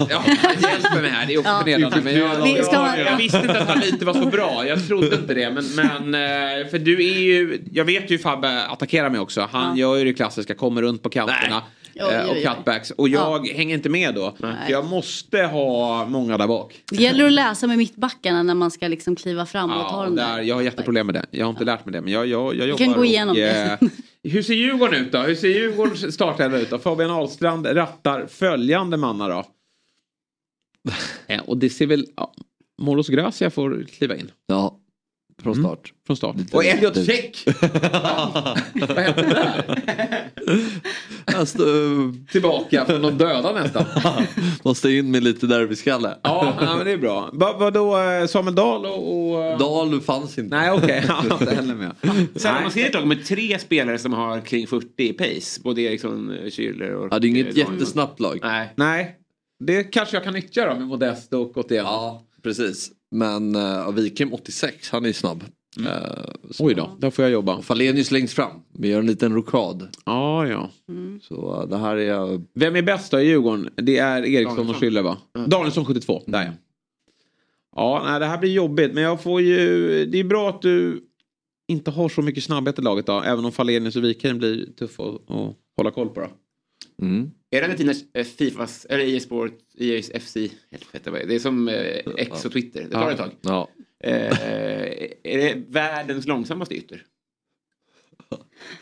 Ja, 0.09 0.23
hjälp 0.61 1.01
mig 1.01 1.09
här. 1.11 1.25
Det 1.27 1.33
är 1.33 1.37
också 1.37 1.51
Ja. 1.51 1.59
förnedrande. 1.63 2.01
Men 2.03 2.15
jag, 2.17 2.43
Vi- 2.43 2.63
ska 2.63 2.75
jag, 2.75 2.99
jag 2.99 3.17
visste 3.17 3.37
inte 3.37 3.59
att 3.61 3.67
han 3.67 3.79
lite 3.79 4.05
var 4.05 4.13
så 4.13 4.25
bra. 4.25 4.67
Jag 4.67 4.87
trodde 4.87 5.15
inte 5.15 5.33
det. 5.33 5.51
Men, 5.51 5.65
men 5.75 6.13
eh, 6.61 6.67
för 6.67 6.79
du 6.79 6.93
är 7.05 7.19
ju... 7.19 7.61
Jag 7.73 7.85
vet 7.85 8.11
ju 8.11 8.19
Fabbe 8.19 8.63
attackerar 8.65 9.09
mig 9.09 9.19
också. 9.19 9.47
Han 9.51 9.77
gör 9.77 9.95
ju 9.95 10.03
det 10.05 10.13
klassiska, 10.13 10.53
kommer 10.55 10.81
runt 10.81 11.03
på 11.03 11.09
kanterna. 11.09 11.61
Oj, 11.95 12.01
eh, 12.01 12.07
oj, 12.07 12.29
Och 12.29 12.35
oj. 12.35 12.43
cutbacks. 12.55 12.91
Och 12.91 13.09
jag 13.09 13.47
hänger 13.47 13.75
inte 13.75 13.89
med 13.89 14.15
då. 14.15 14.35
Jag 14.69 14.85
måste 14.85 15.41
ha 15.41 16.05
många 16.05 16.37
där 16.37 16.47
bak. 16.47 16.75
Det 16.91 16.95
gäller 17.03 17.25
att 17.25 17.31
läsa 17.31 17.67
med 17.67 17.77
mittbackarna 17.77 18.43
när 18.43 18.53
man 18.53 18.71
ska 18.71 18.87
liksom 18.87 19.15
kliva 19.15 19.45
fram 19.45 19.71
och 19.71 19.89
ta 19.89 19.97
Ja, 19.99 20.03
dem 20.05 20.15
där, 20.15 20.35
där. 20.35 20.41
jag 20.43 20.55
har 20.55 20.61
jätteproblem 20.61 21.05
med 21.07 21.15
det. 21.15 21.25
Jag 21.31 21.45
har 21.45 21.49
inte 21.49 21.63
lärt 21.63 21.85
mig 21.85 21.93
det. 21.93 22.01
Men 22.01 22.13
jag, 22.13 22.27
jag, 22.27 22.55
jag 22.55 22.67
jobbar. 22.67 22.77
kan 22.85 22.93
gå 22.93 23.05
igenom 23.05 23.29
och, 23.29 23.35
det. 23.35 23.77
hur 24.23 24.41
ser 24.41 24.53
Djurgården 24.53 25.05
ut 25.05 25.11
då? 25.11 25.19
Hur 25.19 25.35
ser 25.35 25.47
Djurgårdens 25.47 26.13
startelva 26.13 26.59
ut 26.59 26.69
då? 26.69 26.79
Fabian 26.79 27.11
Ahlstrand 27.11 27.65
rattar 27.65 28.27
följande 28.27 28.97
mannar 28.97 29.29
då. 29.29 29.45
Eh, 31.27 31.41
och 31.41 31.57
det 31.57 31.69
ser 31.69 31.87
väl... 31.87 32.05
Ja, 32.15 32.33
Moros 32.81 33.07
Gracia 33.07 33.49
får 33.49 33.83
kliva 33.83 34.15
in. 34.15 34.31
Ja, 34.47 34.79
från 35.43 35.55
start. 35.55 35.93
Från 36.07 36.17
start. 36.17 36.35
Och 36.51 36.65
Elliot 36.65 37.05
Check! 37.05 37.43
Vad 38.73 38.97
hände 38.97 39.21
där? 39.21 39.63
Alltså, 41.25 41.63
Tillbaka 42.31 42.85
från 42.85 43.01
de 43.01 43.17
döda 43.17 43.51
nästan. 43.53 43.85
måste 44.63 44.89
in 44.91 45.11
med 45.11 45.23
lite 45.23 45.47
derbyskalle. 45.47 46.17
Ja, 46.23 46.57
ja 46.61 46.75
men 46.75 46.85
det 46.85 46.91
är 46.91 46.97
bra. 46.97 47.29
Va- 47.33 47.55
Vadå 47.59 47.97
eh, 48.01 48.25
Samuel 48.27 48.55
Dahl 48.55 48.85
och... 48.85 49.31
och 49.33 49.43
eh, 49.43 49.57
Dahl 49.57 50.01
fanns 50.01 50.37
inte. 50.37 50.55
Nej 50.57 50.71
okej, 50.71 50.99
har 51.07 51.33
inte 51.41 51.55
heller 51.55 51.75
med. 51.75 51.91
Sen 52.35 52.55
om 52.55 52.61
man 52.63 52.71
ser 52.71 52.85
ett 52.85 52.93
lag 52.93 53.07
med 53.07 53.25
tre 53.25 53.59
spelare 53.59 53.97
som 53.97 54.13
har 54.13 54.41
kring 54.41 54.67
40 54.67 54.87
i 54.97 55.13
pace. 55.13 55.61
Både 55.63 55.81
Eriksson, 55.81 56.31
Schürrle 56.45 56.93
och... 56.93 57.07
Ja, 57.11 57.19
det 57.19 57.27
är 57.27 57.29
inget 57.29 57.45
Danielsson. 57.47 57.73
jättesnabbt 57.73 58.19
lag. 58.19 58.39
Nej. 58.43 58.73
Nej, 58.75 59.15
det 59.59 59.83
kanske 59.83 60.15
jag 60.15 60.23
kan 60.23 60.33
nyttja 60.33 60.65
då 60.69 60.75
med 60.79 60.87
Modesto 60.87 61.37
och 61.37 61.57
81. 61.57 61.81
Ja, 61.85 62.21
precis. 62.43 62.91
Men 63.13 63.55
uh, 63.55 63.91
Wikheim 63.91 64.33
86, 64.33 64.89
han 64.89 65.03
är 65.03 65.07
ju 65.07 65.13
snabb. 65.13 65.43
Eh, 65.79 66.23
så- 66.51 66.65
Oj 66.65 66.73
då, 66.73 66.97
där 66.99 67.09
får 67.09 67.23
jag 67.25 67.31
jobba. 67.31 67.55
Och 67.55 67.65
Falenius 67.65 68.11
längst 68.11 68.33
fram. 68.33 68.51
Vi 68.73 68.87
gör 68.87 68.99
en 68.99 69.07
liten 69.07 69.33
rokad. 69.33 69.87
Ja, 70.05 70.47
ja. 70.47 70.69
Så 71.21 71.65
det 71.65 71.77
här 71.77 71.95
är... 71.97 72.41
Vem 72.53 72.75
är 72.75 72.81
bäst 72.81 73.11
då 73.11 73.19
i 73.19 73.25
Djurgården? 73.27 73.69
Det 73.75 73.97
är 73.97 74.25
Eriksson 74.25 74.59
och 74.59 74.65
Danielsson. 74.65 74.89
Schüller 74.89 75.01
va? 75.01 75.17
Danielsson 75.47 75.85
72, 75.85 76.23
där 76.27 76.43
ja. 76.45 76.51
Ja, 77.75 78.01
nej, 78.05 78.19
det 78.19 78.25
här 78.25 78.37
blir 78.37 78.51
jobbigt 78.51 78.93
men 78.93 79.03
jag 79.03 79.21
får 79.23 79.41
ju... 79.41 80.05
Det 80.05 80.17
är 80.19 80.23
bra 80.23 80.49
att 80.49 80.61
du 80.61 81.03
inte 81.67 81.91
har 81.91 82.09
så 82.09 82.21
mycket 82.21 82.43
snabbhet 82.43 82.79
i 82.79 82.81
laget 82.81 83.05
då. 83.05 83.21
Även 83.21 83.45
om 83.45 83.51
Falenius 83.51 83.95
och 83.95 84.03
Wikheim 84.03 84.37
blir 84.37 84.65
tuffa 84.79 85.03
att 85.03 85.31
att 85.31 85.55
hålla 85.77 85.91
koll 85.91 86.09
på 86.09 86.19
då. 86.21 86.27
Mm. 87.05 87.31
Är 87.53 87.59
det 87.61 87.65
Argentinas 87.65 88.03
eh, 88.13 88.25
Fifas, 88.25 88.85
eller 88.89 89.05
EA 89.05 89.19
Sport, 89.19 89.51
EA's 89.77 90.19
FC? 90.19 90.35
Helvete 90.71 91.11
vad 91.11 91.15
är 91.15 91.23
det? 91.23 91.29
Det 91.29 91.35
är 91.35 91.39
som 91.39 91.67
eh, 91.67 91.97
X 92.17 92.45
och 92.45 92.51
Twitter. 92.51 92.83
Det 92.83 92.89
tar 92.89 93.11
ett 93.11 93.17
tag. 93.17 93.31
Ja. 93.41 93.69
Eh, 94.03 94.37
är 95.23 95.37
det 95.37 95.55
världens 95.69 96.27
långsammaste 96.27 96.75
ytter? 96.75 97.03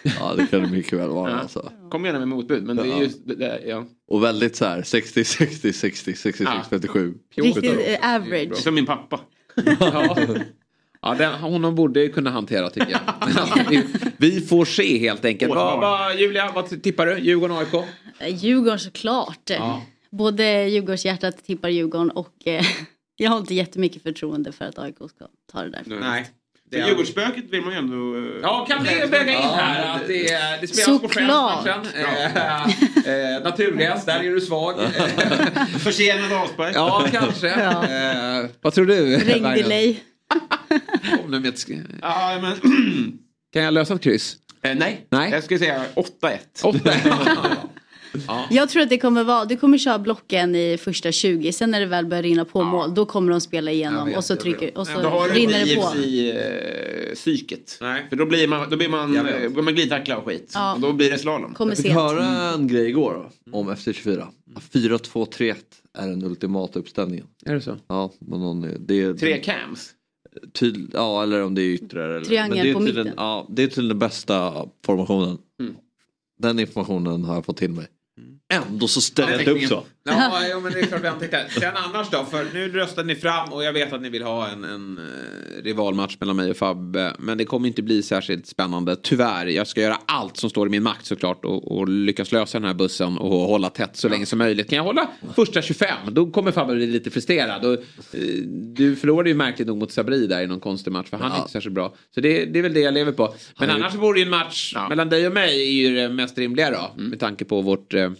ja, 0.03 0.33
det 0.37 0.47
kan 0.47 0.61
det 0.61 0.67
mycket 0.71 0.99
väl 0.99 1.09
vara. 1.09 1.31
Ja. 1.31 1.37
Alltså. 1.37 1.71
Kom 1.91 2.05
gärna 2.05 2.19
med 2.19 2.27
motbud. 2.27 2.63
Men 2.63 2.75
det 2.77 2.83
är 2.83 2.87
Ja. 2.87 3.01
just 3.01 3.27
det 3.27 3.35
där, 3.35 3.63
ja. 3.67 3.85
Och 4.07 4.23
väldigt 4.23 4.55
så 4.55 4.65
här 4.65 4.81
60, 4.83 5.23
60, 5.23 5.73
60, 5.73 6.13
66, 6.13 6.39
Ja. 6.55 6.65
57. 6.69 7.13
Riktigt 7.35 7.99
average. 8.03 8.55
Som 8.57 8.75
min 8.75 8.85
pappa. 8.85 9.19
Ja, 9.79 10.17
ja 11.01 11.15
den, 11.17 11.33
honom 11.33 11.75
borde 11.75 12.07
kunna 12.09 12.29
hantera 12.29 12.69
tycker 12.69 12.91
jag. 12.91 13.69
vi, 13.69 13.83
vi 14.17 14.41
får 14.41 14.65
se 14.65 14.97
helt 14.97 15.25
enkelt. 15.25 15.53
Vad, 15.55 15.79
vad, 15.79 16.15
Julia, 16.19 16.51
vad 16.55 16.83
tippar 16.83 17.05
du? 17.05 17.19
Djurgården 17.19 17.57
AIK? 17.57 17.73
Eh, 18.19 18.35
Djurgården 18.35 18.79
såklart. 18.79 19.49
Ja. 19.49 19.81
Både 20.11 20.63
Djurgårdshjärtat 20.67 21.45
tippar 21.45 21.69
Djurgården 21.69 22.11
och 22.11 22.33
eh, 22.47 22.65
jag 23.15 23.29
har 23.31 23.37
inte 23.37 23.53
jättemycket 23.55 24.03
förtroende 24.03 24.51
för 24.51 24.65
att 24.65 24.79
AIK 24.79 24.95
ska 24.95 25.25
ta 25.51 25.63
det 25.63 25.69
där. 25.69 25.83
Nej. 25.85 26.25
För 26.73 26.77
Djurgårdsspöket 26.87 27.45
vill 27.49 27.61
man 27.61 27.71
ju 27.73 27.77
ändå... 27.79 28.17
eh, 28.17 28.39
Ja, 28.41 28.65
kan 28.69 28.83
vi 28.83 29.05
väga 29.07 29.31
in 29.33 29.49
här 29.49 29.95
att 29.95 30.07
det, 30.07 30.23
det 30.61 30.67
spelas 30.67 31.01
på. 31.01 31.09
Friends-matchen. 31.09 31.87
Eh, 33.05 33.35
eh, 33.35 33.43
naturgräs, 33.43 34.05
där 34.05 34.19
är 34.19 34.29
du 34.29 34.41
svag. 34.41 34.75
Försenad 35.79 36.33
avspark. 36.33 36.75
ja, 36.75 37.07
kanske. 37.11 37.47
Ja. 37.47 37.83
Eh, 38.41 38.49
vad 38.61 38.73
tror 38.73 38.85
du? 38.85 39.17
Regndelay. 39.17 39.99
Kom 41.21 41.31
nu 41.31 41.39
med 41.39 41.45
ett 41.53 41.65
Ja, 42.01 42.39
men... 42.41 42.55
Kan 43.53 43.63
jag 43.63 43.73
lösa 43.73 43.93
ett 43.93 44.01
kryss? 44.01 44.37
eh, 44.61 44.75
nej. 44.75 45.07
Nej. 45.09 45.31
jag 45.31 45.43
skulle 45.43 45.59
säga 45.59 45.85
8-1. 45.95 46.37
Åtta. 46.63 46.93
Jag 48.49 48.69
tror 48.69 48.81
att 48.83 48.89
det 48.89 48.97
kommer 48.97 49.23
vara, 49.23 49.45
du 49.45 49.57
kommer 49.57 49.77
köra 49.77 49.99
blocken 49.99 50.55
i 50.55 50.77
första 50.77 51.11
20, 51.11 51.51
sen 51.51 51.71
när 51.71 51.79
det 51.79 51.85
väl 51.85 52.05
börjar 52.05 52.23
rinna 52.23 52.45
på 52.45 52.63
mål, 52.63 52.93
då 52.93 53.05
kommer 53.05 53.31
de 53.31 53.41
spela 53.41 53.71
igenom 53.71 54.05
vet, 54.07 54.17
och 54.17 54.23
så 54.23 54.35
trycker, 54.35 54.77
och 54.77 54.87
så 54.87 55.01
Då 55.01 55.09
har 55.09 55.27
du 55.27 55.33
rinner 55.33 55.65
det 55.65 55.75
på. 55.75 55.81
IFC-psyket. 55.97 57.77
Nej. 57.81 58.01
eh, 58.01 58.09
För 58.09 58.15
då 58.15 58.25
blir 58.25 58.47
man, 58.47 58.69
då 58.69 58.77
blir 58.77 58.89
man, 58.89 59.13
vet. 59.13 59.43
eh, 59.43 59.49
blir 59.49 59.63
man 59.63 59.75
glidtackla 59.75 60.17
och 60.17 60.25
skit. 60.25 60.51
Ja. 60.53 60.73
Och 60.73 60.79
då 60.79 60.93
blir 60.93 61.11
det 61.11 61.17
slalom. 61.17 61.53
Kommer 61.53 61.71
Jag 61.71 61.77
fick 61.77 61.85
sent. 61.85 61.99
höra 61.99 62.51
en 62.53 62.67
grej 62.67 62.89
igår 62.89 63.29
då, 63.45 63.57
om 63.57 63.69
FC24. 63.69 64.27
4-2-3-1 64.73 65.55
är 65.97 66.07
den 66.07 66.23
ultimata 66.23 66.79
uppställningen. 66.79 67.25
Är 67.45 67.53
det 67.53 67.61
så? 67.61 67.77
Ja, 67.87 68.11
men 68.19 68.39
någon, 68.39 68.85
det 68.87 69.01
är... 69.01 69.13
Tre 69.13 69.37
cams. 69.37 69.89
Tydl, 70.53 70.85
ja 70.93 71.23
eller 71.23 71.43
om 71.43 71.55
det 71.55 71.61
är 71.61 71.73
yttre. 71.73 72.05
Eller, 72.05 72.25
Triangel 72.25 72.55
men 72.57 72.63
det 72.65 72.69
är 72.69 72.73
på 72.73 72.79
tydligen- 72.79 73.03
mitten. 73.03 73.13
Ja, 73.17 73.47
det 73.49 73.63
är 73.63 73.67
tydligen 73.67 73.89
den 73.89 73.99
bästa 73.99 74.65
formationen. 74.85 75.37
Mm. 75.59 75.75
Den 76.39 76.59
informationen 76.59 77.23
har 77.23 77.33
jag 77.35 77.45
fått 77.45 77.57
till 77.57 77.71
mig. 77.71 77.87
Ändå 78.53 78.87
så 78.87 79.01
ställer 79.01 79.31
jag 79.31 79.39
inte 79.41 79.51
upp 79.51 79.63
så. 79.69 79.83
Ja, 80.03 80.41
jo, 80.51 80.59
men 80.59 80.73
det 80.73 80.79
är 80.79 80.85
klart 80.85 81.03
vi 81.03 81.07
antecknar. 81.07 81.45
Sen 81.59 81.73
annars 81.75 82.09
då, 82.09 82.25
för 82.25 82.45
nu 82.53 82.69
röstade 82.69 83.07
ni 83.07 83.15
fram 83.15 83.53
och 83.53 83.63
jag 83.63 83.73
vet 83.73 83.93
att 83.93 84.01
ni 84.01 84.09
vill 84.09 84.23
ha 84.23 84.47
en, 84.47 84.63
en 84.63 84.97
eh, 84.97 85.63
rivalmatch 85.63 86.17
mellan 86.19 86.35
mig 86.35 86.49
och 86.49 86.57
Fabbe. 86.57 87.15
Men 87.19 87.37
det 87.37 87.45
kommer 87.45 87.67
inte 87.67 87.81
bli 87.81 88.03
särskilt 88.03 88.47
spännande, 88.47 88.95
tyvärr. 88.95 89.45
Jag 89.45 89.67
ska 89.67 89.81
göra 89.81 89.97
allt 90.05 90.37
som 90.37 90.49
står 90.49 90.67
i 90.67 90.69
min 90.69 90.83
makt 90.83 91.05
såklart 91.05 91.45
och, 91.45 91.77
och 91.77 91.89
lyckas 91.89 92.31
lösa 92.31 92.59
den 92.59 92.67
här 92.67 92.73
bussen 92.73 93.17
och 93.17 93.39
hålla 93.39 93.69
tätt 93.69 93.97
så 93.97 94.09
länge 94.09 94.25
som 94.25 94.39
möjligt. 94.39 94.69
Kan 94.69 94.77
jag 94.77 94.83
hålla 94.83 95.07
första 95.35 95.61
25, 95.61 95.89
då 96.11 96.31
kommer 96.31 96.51
Fabbe 96.51 96.75
bli 96.75 96.87
lite 96.87 97.11
frustrerad. 97.11 97.65
Och, 97.65 97.73
eh, 97.73 98.19
du 98.75 98.95
förlorade 98.95 99.29
ju 99.29 99.35
märkligt 99.35 99.67
nog 99.67 99.77
mot 99.77 99.91
Sabri 99.91 100.27
där 100.27 100.41
i 100.41 100.47
någon 100.47 100.59
konstig 100.59 100.91
match, 100.91 101.09
för 101.09 101.17
han 101.17 101.31
är 101.31 101.37
inte 101.37 101.51
särskilt 101.51 101.75
bra. 101.75 101.93
Så 102.15 102.21
det, 102.21 102.45
det 102.45 102.59
är 102.59 102.63
väl 102.63 102.73
det 102.73 102.81
jag 102.81 102.93
lever 102.93 103.11
på. 103.11 103.35
Men 103.59 103.69
annars 103.69 103.95
vore 103.95 104.19
ju 104.19 104.23
en 104.25 104.29
match 104.31 104.75
mellan 104.89 105.09
dig 105.09 105.27
och 105.27 105.33
mig 105.33 105.61
är 105.61 105.89
ju 105.89 105.95
det 105.95 106.09
mest 106.09 106.37
rimliga 106.37 106.71
då, 106.71 106.91
med 107.03 107.19
tanke 107.19 107.45
på 107.45 107.61
vårt 107.61 107.93
eh, 107.93 108.11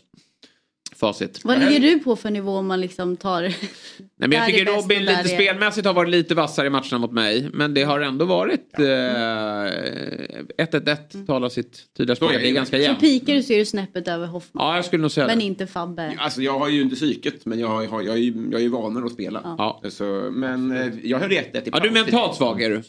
facit. 1.02 1.40
Vad 1.44 1.60
ligger 1.60 1.80
du 1.80 2.00
på 2.00 2.16
för 2.16 2.30
nivå 2.32 2.58
om 2.58 2.68
man 2.68 2.82
liksom 2.82 3.18
tar... 3.18 3.42
Nej, 3.42 3.56
men 4.20 4.32
jag 4.32 4.46
tycker 4.46 4.66
Robin 4.66 5.00
lite 5.06 5.20
är- 5.20 5.24
spelmässigt 5.24 5.88
har 5.88 5.94
varit 5.94 6.10
lite 6.12 6.36
vassare 6.36 6.68
i 6.68 6.70
matcherna 6.70 6.98
mot 6.98 7.12
mig. 7.12 7.50
Men 7.54 7.74
det 7.74 7.84
har 7.84 8.00
ändå 8.00 8.26
varit 8.26 8.80
eh, 8.80 8.84
1-1-1 8.84 11.26
talar 11.28 11.50
sitt 11.50 11.80
tydliga 11.98 12.16
språk. 12.16 12.32
Så 12.32 12.38
det 12.38 12.44
är 12.44 12.48
ju. 12.48 12.54
ganska 12.54 12.78
Så 12.78 12.84
jämnt. 12.84 13.00
pikar 13.00 13.34
du 13.34 13.44
så 13.44 13.54
är 13.54 13.58
du 13.58 13.66
snäppet 13.66 14.08
över 14.08 14.28
Hoffman. 14.28 14.66
Ja, 14.66 14.76
jag 14.76 14.86
skulle 14.86 15.02
nog 15.02 15.12
säga 15.12 15.28
Men 15.28 15.40
det. 15.40 15.44
inte 15.46 15.68
Fabbe. 15.68 16.14
Alltså 16.20 16.42
jag 16.42 16.60
har 16.60 16.70
ju 16.70 16.82
inte 16.82 16.96
psyket 16.96 17.46
men 17.46 17.60
jag 17.60 17.68
har, 17.68 18.02
jag, 18.02 18.14
är 18.14 18.18
ju- 18.18 18.48
jag 18.52 18.60
är 18.60 18.64
ju 18.64 18.70
vanare 18.70 19.06
att 19.06 19.12
spela. 19.12 19.42
Ja. 19.58 19.82
Så, 19.90 20.04
men 20.32 20.72
eh, 20.72 20.88
jag 21.04 21.20
har 21.20 21.28
rätt 21.28 21.56
ett 21.56 21.68
i 21.68 21.70
Ja, 21.74 21.80
du 21.80 21.88
är 21.88 21.92
mentalt 21.92 22.36
svag 22.38 22.62
är 22.62 22.70
du. 22.70 22.82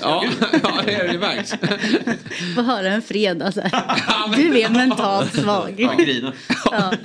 Ja, 0.00 0.24
ja 0.62 0.72
det 0.86 0.92
är 0.94 1.12
det 1.12 1.18
märks. 1.18 1.54
Få 2.54 2.62
höra 2.62 2.88
en 2.88 3.02
fredag 3.02 3.52
så 3.52 3.60
här. 3.60 4.36
Du 4.36 4.60
är 4.60 4.70
mentalt 4.70 5.34
svag. 5.34 5.76
grina. 5.76 6.32
Ja. 6.70 6.92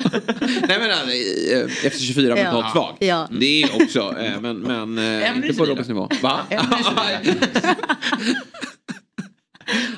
Nej 0.67 0.79
men 0.79 0.91
alltså, 0.91 1.15
eh, 1.53 1.85
efter 1.85 1.99
24 1.99 2.27
Ja. 2.29 2.35
mentalt 2.43 2.71
svag. 2.71 2.95
Ja. 2.99 3.27
Det 3.39 3.63
är 3.63 3.83
också, 3.83 4.15
eh, 4.19 4.41
men, 4.41 4.57
men 4.59 4.97
eh, 4.97 5.35
inte 5.37 5.53
på 5.53 5.65
Robins 5.65 5.87
nivå. 5.87 6.09
Va? 6.21 6.39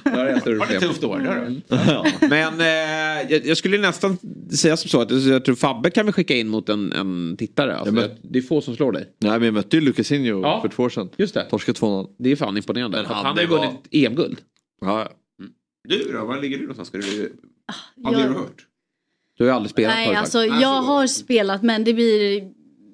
Har 0.05 0.25
det 0.25 0.41
problem. 0.41 0.81
tufft 0.81 1.03
år, 1.03 1.19
du. 1.19 2.27
Men 2.27 2.61
eh, 2.61 3.31
jag, 3.31 3.45
jag 3.45 3.57
skulle 3.57 3.77
nästan 3.77 4.17
säga 4.57 4.77
som 4.77 4.89
så 4.89 5.01
att 5.01 5.11
jag 5.25 5.45
tror 5.45 5.55
Fabbe 5.55 5.89
kan 5.89 6.05
vi 6.05 6.11
skicka 6.11 6.35
in 6.35 6.47
mot 6.47 6.69
en, 6.69 6.91
en 6.93 7.35
tittare. 7.37 7.75
Alltså, 7.75 7.95
Ja, 7.95 8.01
jag- 8.01 8.11
Det 8.21 8.39
är 8.39 8.43
få 8.43 8.61
som 8.61 8.75
slår 8.75 8.91
dig. 8.91 9.09
Nej 9.19 9.31
men 9.31 9.43
jag 9.43 9.53
mötte 9.53 9.77
ju 9.77 9.81
Lucasinho 9.81 10.41
Ja. 10.41 10.61
för 10.61 10.69
två 10.69 10.83
år 10.83 10.89
sedan. 10.89 11.09
Just 11.17 11.33
det. 11.33 11.43
Torskade 11.49 11.79
2-0. 11.79 12.07
Det 12.19 12.31
är 12.31 12.35
fan 12.35 12.57
imponerande. 12.57 12.97
Men 12.97 13.05
han, 13.05 13.25
han 13.25 13.35
har 13.35 13.41
ju 13.41 13.47
var- 13.47 13.59
vunnit 13.65 13.79
EM-guld. 13.91 14.37
Ja, 14.81 15.09
Du 15.89 16.11
då, 16.13 16.25
var 16.25 16.41
ligger 16.41 16.57
du 16.57 16.63
någonstans? 16.63 16.87
Ska 16.87 16.97
du... 16.97 17.33
Har 18.03 18.13
jag- 18.13 18.21
du 18.21 18.27
hört? 18.33 18.65
Du 19.37 19.43
har 19.43 19.51
ju 19.51 19.55
aldrig 19.55 19.71
spelat 19.71 19.95
Nej, 19.95 20.05
förut, 20.05 20.17
alltså 20.17 20.37
faktiskt. 20.37 20.61
jag 20.61 20.81
har 20.81 21.07
spelat 21.07 21.63
men 21.63 21.83
det 21.83 21.93
blir... 21.93 22.43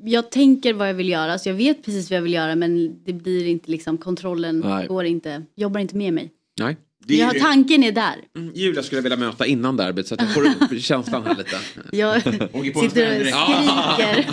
Jag 0.03 0.31
tänker 0.31 0.73
vad 0.73 0.89
jag 0.89 0.93
vill 0.93 1.09
göra, 1.09 1.37
så 1.39 1.49
jag 1.49 1.53
vet 1.53 1.85
precis 1.85 2.09
vad 2.09 2.17
jag 2.17 2.21
vill 2.21 2.33
göra 2.33 2.55
men 2.55 3.03
det 3.05 3.13
blir 3.13 3.47
inte 3.47 3.71
liksom 3.71 3.97
kontrollen 3.97 4.59
Nej. 4.59 4.87
går 4.87 5.05
inte, 5.05 5.43
jobbar 5.55 5.79
inte 5.79 5.97
med 5.97 6.13
mig. 6.13 6.31
Nej. 6.59 6.77
Jag 7.07 7.27
har, 7.27 7.33
tanken 7.33 7.83
är 7.83 7.91
där. 7.91 8.15
Mm, 8.37 8.53
Julia 8.55 8.83
skulle 8.83 8.97
jag 8.97 9.03
vilja 9.03 9.17
möta 9.17 9.45
innan 9.45 9.77
derbyt 9.77 10.07
så 10.07 10.15
att 10.15 10.21
jag 10.21 10.33
får 10.33 10.41
upp 10.41 10.79
känslan 10.81 11.23
här 11.25 11.35
lite. 11.35 11.57
Jag 11.91 12.23
sitter 12.23 12.79
och 12.79 12.85
skriker. 12.85 14.25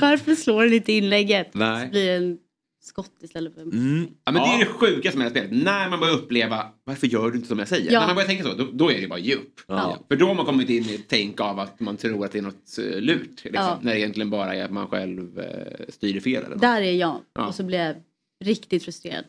Varför 0.00 0.34
slår 0.34 0.62
du 0.64 0.76
inte 0.76 0.92
inlägget? 0.92 1.50
Nej. 1.54 1.84
Så 1.86 1.90
blir 1.90 2.06
det 2.06 2.12
en 2.12 2.38
skott 2.82 3.12
istället 3.20 3.54
för... 3.54 3.62
Mm. 3.62 4.06
Ja, 4.24 4.32
men 4.32 4.42
Det 4.42 4.48
är 4.48 4.58
det 4.58 4.66
sjukaste 4.66 5.18
med 5.18 5.32
det 5.32 5.40
här 5.40 5.46
spelet. 5.46 5.64
När 5.64 5.90
man 5.90 6.00
börjar 6.00 6.14
uppleva 6.14 6.66
varför 6.84 7.06
gör 7.06 7.30
du 7.30 7.36
inte 7.36 7.48
som 7.48 7.58
jag 7.58 7.68
säger? 7.68 7.92
Ja. 7.92 8.00
När 8.00 8.06
man 8.06 8.16
börjar 8.16 8.28
tänka 8.28 8.44
så, 8.44 8.54
då, 8.54 8.68
då 8.72 8.92
är 8.92 9.00
det 9.00 9.08
bara 9.08 9.18
ge 9.18 9.34
upp. 9.34 9.60
Ja. 9.66 9.98
För 10.08 10.16
då 10.16 10.26
har 10.26 10.34
man 10.34 10.46
kommit 10.46 10.70
in 10.70 10.84
i 10.84 10.94
ett 10.94 11.08
tänk 11.08 11.40
av 11.40 11.60
att 11.60 11.80
man 11.80 11.96
tror 11.96 12.24
att 12.24 12.32
det 12.32 12.38
är 12.38 12.42
något 12.42 12.78
uh, 12.78 13.00
lurt. 13.00 13.44
Liksom, 13.44 13.50
Ja. 13.54 13.78
När 13.82 13.92
det 13.92 14.00
egentligen 14.00 14.30
bara 14.30 14.54
är 14.54 14.64
att 14.64 14.70
man 14.70 14.86
själv 14.88 15.38
uh, 15.38 15.44
styr 15.88 16.20
fel. 16.20 16.42
Eller 16.42 16.48
något. 16.48 16.60
Där 16.60 16.82
är 16.82 16.92
jag. 16.92 17.20
Ja. 17.34 17.46
Och 17.46 17.54
så 17.54 17.62
blir 17.62 17.78
jag 17.78 17.96
riktigt 18.44 18.84
frustrerad. 18.84 19.24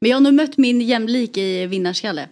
Men 0.00 0.10
jag 0.10 0.16
har 0.16 0.22
nog 0.22 0.34
mött 0.34 0.58
min 0.58 0.80
jämlik 0.80 1.36
i 1.36 1.66
vinnarskalle. 1.66 2.28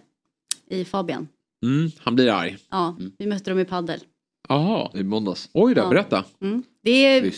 I 0.69 0.85
Fabian. 0.85 1.27
Mm, 1.65 1.91
han 1.99 2.15
blir 2.15 2.29
arg. 2.31 2.57
Ja, 2.69 2.97
vi 3.17 3.25
mötte 3.27 3.49
dem 3.51 3.59
i 3.59 3.65
paddel. 3.65 3.99
Jaha. 4.49 4.91
I 4.93 5.03
måndags. 5.03 5.49
Oj 5.53 5.75
då, 5.75 5.81
Ja. 5.81 5.89
berätta. 5.89 6.25
Mm. 6.41 6.63
Det 6.83 6.91
är... 7.05 7.33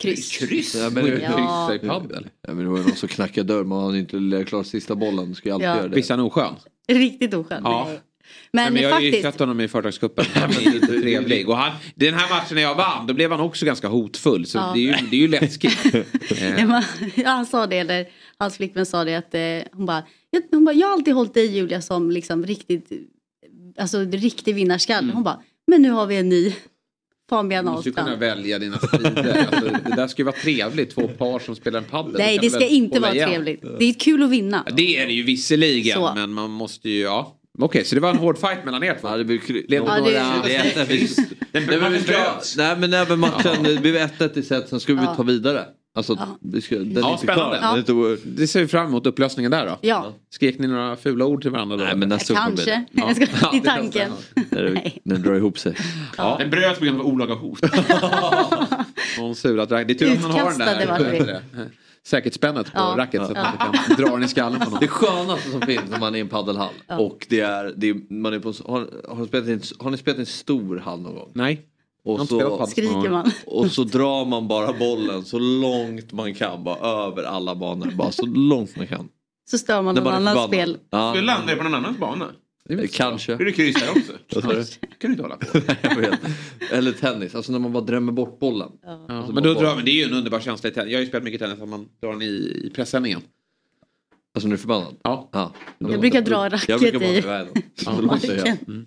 Kryss. 0.00 0.38
Kryss. 0.38 0.74
Ja, 0.74 0.90
men, 0.90 1.06
Ja. 1.06 1.12
Kryssa 1.14 1.74
i 1.74 1.88
padel. 1.88 2.26
Ja, 2.46 2.54
men 2.54 2.64
det 2.64 2.70
var 2.70 2.78
ju 2.78 2.82
någon 2.84 2.96
som 2.96 3.08
knackade 3.08 3.54
dörr. 3.54 3.64
Man 3.64 3.84
hade 3.84 3.98
inte 3.98 4.44
klart 4.48 4.66
sista 4.66 4.94
bollen. 4.94 5.34
Ska 5.34 5.48
ju 5.48 5.52
alltid 5.54 5.68
Ja. 5.68 5.76
göra 5.76 5.88
det. 5.88 5.96
Visst 5.96 6.10
är 6.10 6.16
han 6.16 6.26
oskön? 6.26 6.54
Riktigt 6.88 7.34
oskön. 7.34 7.60
Ja. 7.64 7.88
Men, 8.52 8.64
Men, 8.64 8.72
men 8.74 8.82
jag 8.82 8.90
har 8.92 9.00
ju 9.00 9.10
faktiskt. 9.12 9.32
sett 9.32 9.40
honom 9.40 9.60
i 9.60 9.68
företagscupen. 9.68 10.24
Han 10.34 10.50
är 10.50 10.72
lite 10.72 10.86
trevlig. 10.86 11.48
Och 11.48 11.56
han, 11.56 11.72
den 11.94 12.14
här 12.14 12.30
matchen 12.30 12.54
när 12.54 12.62
jag 12.62 12.74
vann, 12.74 13.06
då 13.06 13.14
blev 13.14 13.30
han 13.30 13.40
också 13.40 13.66
ganska 13.66 13.88
hotfull. 13.88 14.46
Så 14.46 14.58
Ja. 14.58 14.70
det, 14.74 14.80
är 14.80 14.82
ju, 14.82 15.06
det 15.10 15.16
är 15.16 15.20
ju 15.20 15.28
läskigt. 15.28 15.78
Eh, 16.42 16.60
Ja, 17.16 17.28
han 17.30 17.46
sa 17.46 17.66
det, 17.66 17.78
eller 17.78 18.06
hans 18.38 18.56
flickvän 18.56 18.86
sa 18.86 19.04
det 19.04 19.14
att 19.14 19.34
eh, 19.34 19.40
hon, 19.76 19.86
bara, 19.86 20.02
jag, 20.30 20.42
hon 20.50 20.64
bara, 20.64 20.72
jag 20.74 20.86
har 20.86 20.92
alltid 20.94 21.14
hållit 21.14 21.34
dig 21.34 21.46
Julia 21.46 21.80
som 21.82 22.10
liksom 22.10 22.46
riktigt, 22.46 22.90
alltså 23.78 24.00
riktig 24.00 24.54
vinnarskalle. 24.54 25.12
Hon 25.12 25.22
bara, 25.22 25.40
men 25.66 25.82
nu 25.82 25.90
har 25.90 26.06
vi 26.06 26.16
en 26.16 26.28
ny 26.28 26.54
Fabian 27.30 27.64
Du 27.64 27.70
måste 27.70 27.88
ju 27.88 27.94
kunna 27.94 28.16
välja 28.16 28.58
dina 28.58 28.78
strider. 28.78 29.46
Alltså, 29.52 29.70
det 29.84 29.96
där 29.96 30.06
ska 30.08 30.22
ju 30.22 30.26
vara 30.26 30.36
trevligt. 30.36 30.94
Två 30.94 31.08
par 31.08 31.38
som 31.38 31.56
spelar 31.56 31.78
en 31.78 31.84
padel. 31.84 32.14
Nej, 32.18 32.38
det 32.42 32.50
ska 32.50 32.66
inte 32.66 33.00
vara 33.00 33.14
igen. 33.14 33.28
trevligt. 33.28 33.62
Det 33.78 33.84
är 33.84 33.92
kul 33.92 34.22
att 34.22 34.30
vinna. 34.30 34.62
Ja, 34.66 34.72
Det 34.76 34.96
är 34.96 35.06
det 35.06 35.12
ju 35.12 35.22
visserligen. 35.22 35.94
Så. 35.98 36.12
Men 36.14 36.32
man 36.32 36.50
måste 36.50 36.90
ju, 36.90 37.00
ja. 37.00 37.36
Okej, 37.58 37.84
så 37.84 37.94
det 37.94 38.00
var 38.00 38.10
en 38.10 38.16
hård 38.16 38.38
fight 38.38 38.64
mellan 38.64 38.82
er 38.84 38.94
två. 39.00 39.08
Ja, 39.08 39.16
det 39.16 39.24
Blev 39.24 39.38
det 39.68 39.76
Ja, 39.76 40.34
det- 40.44 41.16
Den 41.52 41.66
bröts. 42.06 42.56
nej 42.56 42.76
men 42.78 42.94
även 42.94 43.18
matchen, 43.18 43.62
det 43.62 43.80
blev 43.80 43.96
1-1 43.96 44.38
i 44.38 44.42
set, 44.42 44.68
sen 44.68 44.80
ska 44.80 44.94
vi 44.94 45.06
ta 45.16 45.22
vidare. 45.22 45.64
Alltså, 45.94 46.16
Ja. 46.18 46.38
vi 46.40 46.60
ska, 46.60 46.74
den 46.78 46.96
är 46.96 47.00
Ja, 47.00 47.10
inte 47.12 47.22
spännande. 47.22 47.58
klar. 47.58 47.66
Den 47.68 47.74
är 47.74 47.78
inte 47.78 47.92
oerhört- 47.92 48.20
Det 48.24 48.46
ser 48.46 48.60
vi 48.60 48.66
fram 48.68 48.86
emot 48.86 49.06
upplösningen 49.06 49.50
där 49.50 49.66
då. 49.66 49.78
Ja, 49.80 50.12
Skrek 50.30 50.58
ni 50.58 50.66
några 50.66 50.96
fula 50.96 51.24
ord 51.26 51.42
till 51.42 51.50
varandra 51.50 51.76
då? 51.76 51.84
Nej 51.84 51.96
men 51.96 52.08
nästa 52.08 52.34
kanske. 52.34 52.64
det. 52.64 52.84
Jag 52.92 53.16
ska, 53.16 53.26
Ja, 53.42 53.50
det 53.52 53.56
är 53.56 53.60
det 53.60 53.66
kan 53.66 53.76
tanken. 53.76 54.12
När 54.50 54.62
det, 54.62 54.92
det 55.04 55.16
drar 55.16 55.34
ihop 55.34 55.58
sig. 55.58 55.76
Ja. 56.16 56.36
Den 56.38 56.50
bröts 56.50 56.78
på 56.78 56.84
grund 56.84 57.00
av 57.00 57.06
olaga 57.06 57.34
hot. 57.34 57.60
Någon 59.18 59.34
sulat. 59.34 59.68
Det 59.68 59.76
är 59.80 59.94
tur 59.94 60.12
att 60.12 60.22
man 60.22 60.30
har 60.30 60.50
den 60.50 60.58
där 60.58 61.24
det? 61.26 61.42
säkerhetsspännet 62.06 62.66
på 62.66 62.78
Ja. 62.78 62.94
racket 62.98 63.26
så 63.26 63.32
att 63.32 63.36
Ja. 63.36 63.52
man 63.58 63.66
inte 63.74 63.78
kan 63.88 63.96
dra 64.04 64.10
den 64.16 64.22
i 64.24 64.28
skallen 64.28 64.60
på 64.60 64.70
någon. 64.70 64.80
Det 64.80 64.88
skönaste 64.88 65.50
som 65.50 65.60
finns 65.60 65.82
när 65.90 65.98
man 65.98 66.14
är 66.14 66.18
i 66.18 66.20
en 66.20 66.28
paddelhall 66.28 66.72
Ja. 66.86 66.98
och 66.98 67.26
det 67.30 67.40
är, 67.40 67.72
det 67.76 67.88
är 67.88 68.12
man 68.12 68.34
är 68.34 68.38
på, 68.38 68.52
har, 68.66 68.88
har, 69.08 69.16
ni 69.22 69.26
spelat 69.28 69.48
i 69.48 69.52
en, 69.52 69.60
har 69.78 69.90
ni 69.90 69.96
spelat 69.96 70.18
i 70.18 70.20
en 70.20 70.26
stor 70.26 70.76
hall 70.78 71.00
någon 71.00 71.14
gång? 71.14 71.30
Nej. 71.34 71.60
Och 72.02 72.28
så, 72.28 72.66
Skriker 72.66 73.10
man. 73.10 73.30
och 73.46 73.70
så 73.70 73.84
drar 73.84 74.24
man 74.24 74.48
bara 74.48 74.72
bollen 74.72 75.24
så 75.24 75.38
långt 75.38 76.12
man 76.12 76.34
kan, 76.34 76.64
bara 76.64 77.06
över 77.06 77.22
alla 77.22 77.54
banor, 77.54 77.90
bara 77.94 78.12
så 78.12 78.26
långt 78.26 78.76
man 78.76 78.86
kan. 78.86 79.08
Så 79.50 79.58
stör 79.58 79.82
man 79.82 79.94
någon 79.94 80.04
man 80.04 80.14
annans 80.14 80.46
spel. 80.46 80.78
Ja, 80.90 81.12
Du 81.16 81.22
landar 81.22 81.56
på 81.56 81.62
någon 81.62 81.74
annans 81.74 81.98
bana. 81.98 82.30
kanske. 82.92 83.32
Är 83.32 83.38
det 83.44 83.52
kryss 83.52 83.76
där 83.80 83.90
också? 83.90 84.12
Du? 84.28 84.40
kan 84.40 84.90
du 85.00 85.08
inte 85.08 85.22
hålla 85.22 85.36
på. 85.36 85.46
Eller 86.74 86.92
tennis, 86.92 87.34
alltså 87.34 87.52
när 87.52 87.58
man 87.58 87.72
bara 87.72 87.84
drämmer 87.84 88.12
bort 88.12 88.38
bollen. 88.38 88.70
Ja, 88.82 89.06
Alltså 89.08 89.32
men 89.32 89.42
då 89.42 89.54
drar 89.54 89.76
men 89.76 89.84
det 89.84 89.90
är 89.90 89.94
ju 89.94 90.04
en 90.04 90.12
underbar 90.14 90.40
känsla 90.40 90.68
i 90.68 90.72
tennis. 90.72 90.90
Jag 90.92 90.98
har 90.98 91.02
ju 91.02 91.08
spelat 91.08 91.24
mycket 91.24 91.40
tennis 91.40 91.60
att 91.60 91.68
man 91.68 91.88
drar 92.02 92.12
den 92.12 92.22
i, 92.22 92.62
i 92.64 92.70
pressändningen. 92.74 93.20
Alltså 94.34 94.48
när 94.48 94.56
du 94.56 94.58
är 94.58 94.60
förbannad? 94.60 94.96
Ja. 95.02 95.28
ja. 95.32 95.52
Jag 95.78 96.00
brukar 96.00 96.22
dra 96.22 96.48
racket 96.48 96.68
Jag 96.68 96.80
brukar 96.80 96.98
bara 96.98 97.08
i 97.08 97.18
iväg 97.18 97.46
dem. 97.46 98.84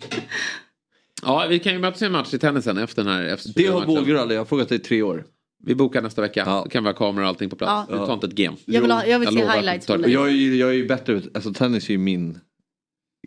Jag. 1.22 1.44
Ja, 1.44 1.46
vi 1.48 1.58
kan 1.58 1.72
ju 1.72 1.78
mötas 1.78 2.02
i 2.02 2.04
en 2.04 2.12
match 2.12 2.34
i 2.34 2.38
tennisen 2.38 2.78
efter 2.78 3.04
den 3.04 3.12
här. 3.12 3.24
Efter 3.24 3.50
Det 3.54 3.66
har. 3.66 3.86
Bågerud 3.86 4.18
aldrig, 4.20 4.36
jag 4.36 4.40
har 4.40 4.46
frågat 4.46 4.68
dig 4.68 4.76
i 4.78 4.80
tre 4.80 5.02
år. 5.02 5.24
Vi 5.66 5.74
bokar 5.74 6.02
nästa 6.02 6.22
vecka. 6.22 6.42
Ja. 6.46 6.60
Då 6.64 6.70
kan 6.70 6.84
vi 6.84 6.88
ha 6.90 6.94
kameror 6.94 7.22
och 7.22 7.28
allting 7.28 7.50
på 7.50 7.56
plats. 7.56 7.88
Ja. 7.90 7.98
Du 7.98 8.06
tar 8.06 8.14
inte 8.14 8.26
ett 8.26 8.32
game. 8.32 8.56
Jag 8.64 8.80
vill, 8.82 8.90
ha, 8.90 9.06
jag 9.06 9.18
vill 9.18 9.28
Jag 9.38 9.46
se 9.46 9.52
highlights 9.56 9.86
dig. 9.86 10.12
jag 10.12 10.26
är 10.28 10.32
ju, 10.32 10.56
jag 10.56 10.68
är 10.68 10.74
ju 10.74 10.86
bättre, 10.86 11.22
alltså 11.34 11.52
tennis 11.52 11.88
är 11.88 11.92
ju 11.92 11.98
min 11.98 12.38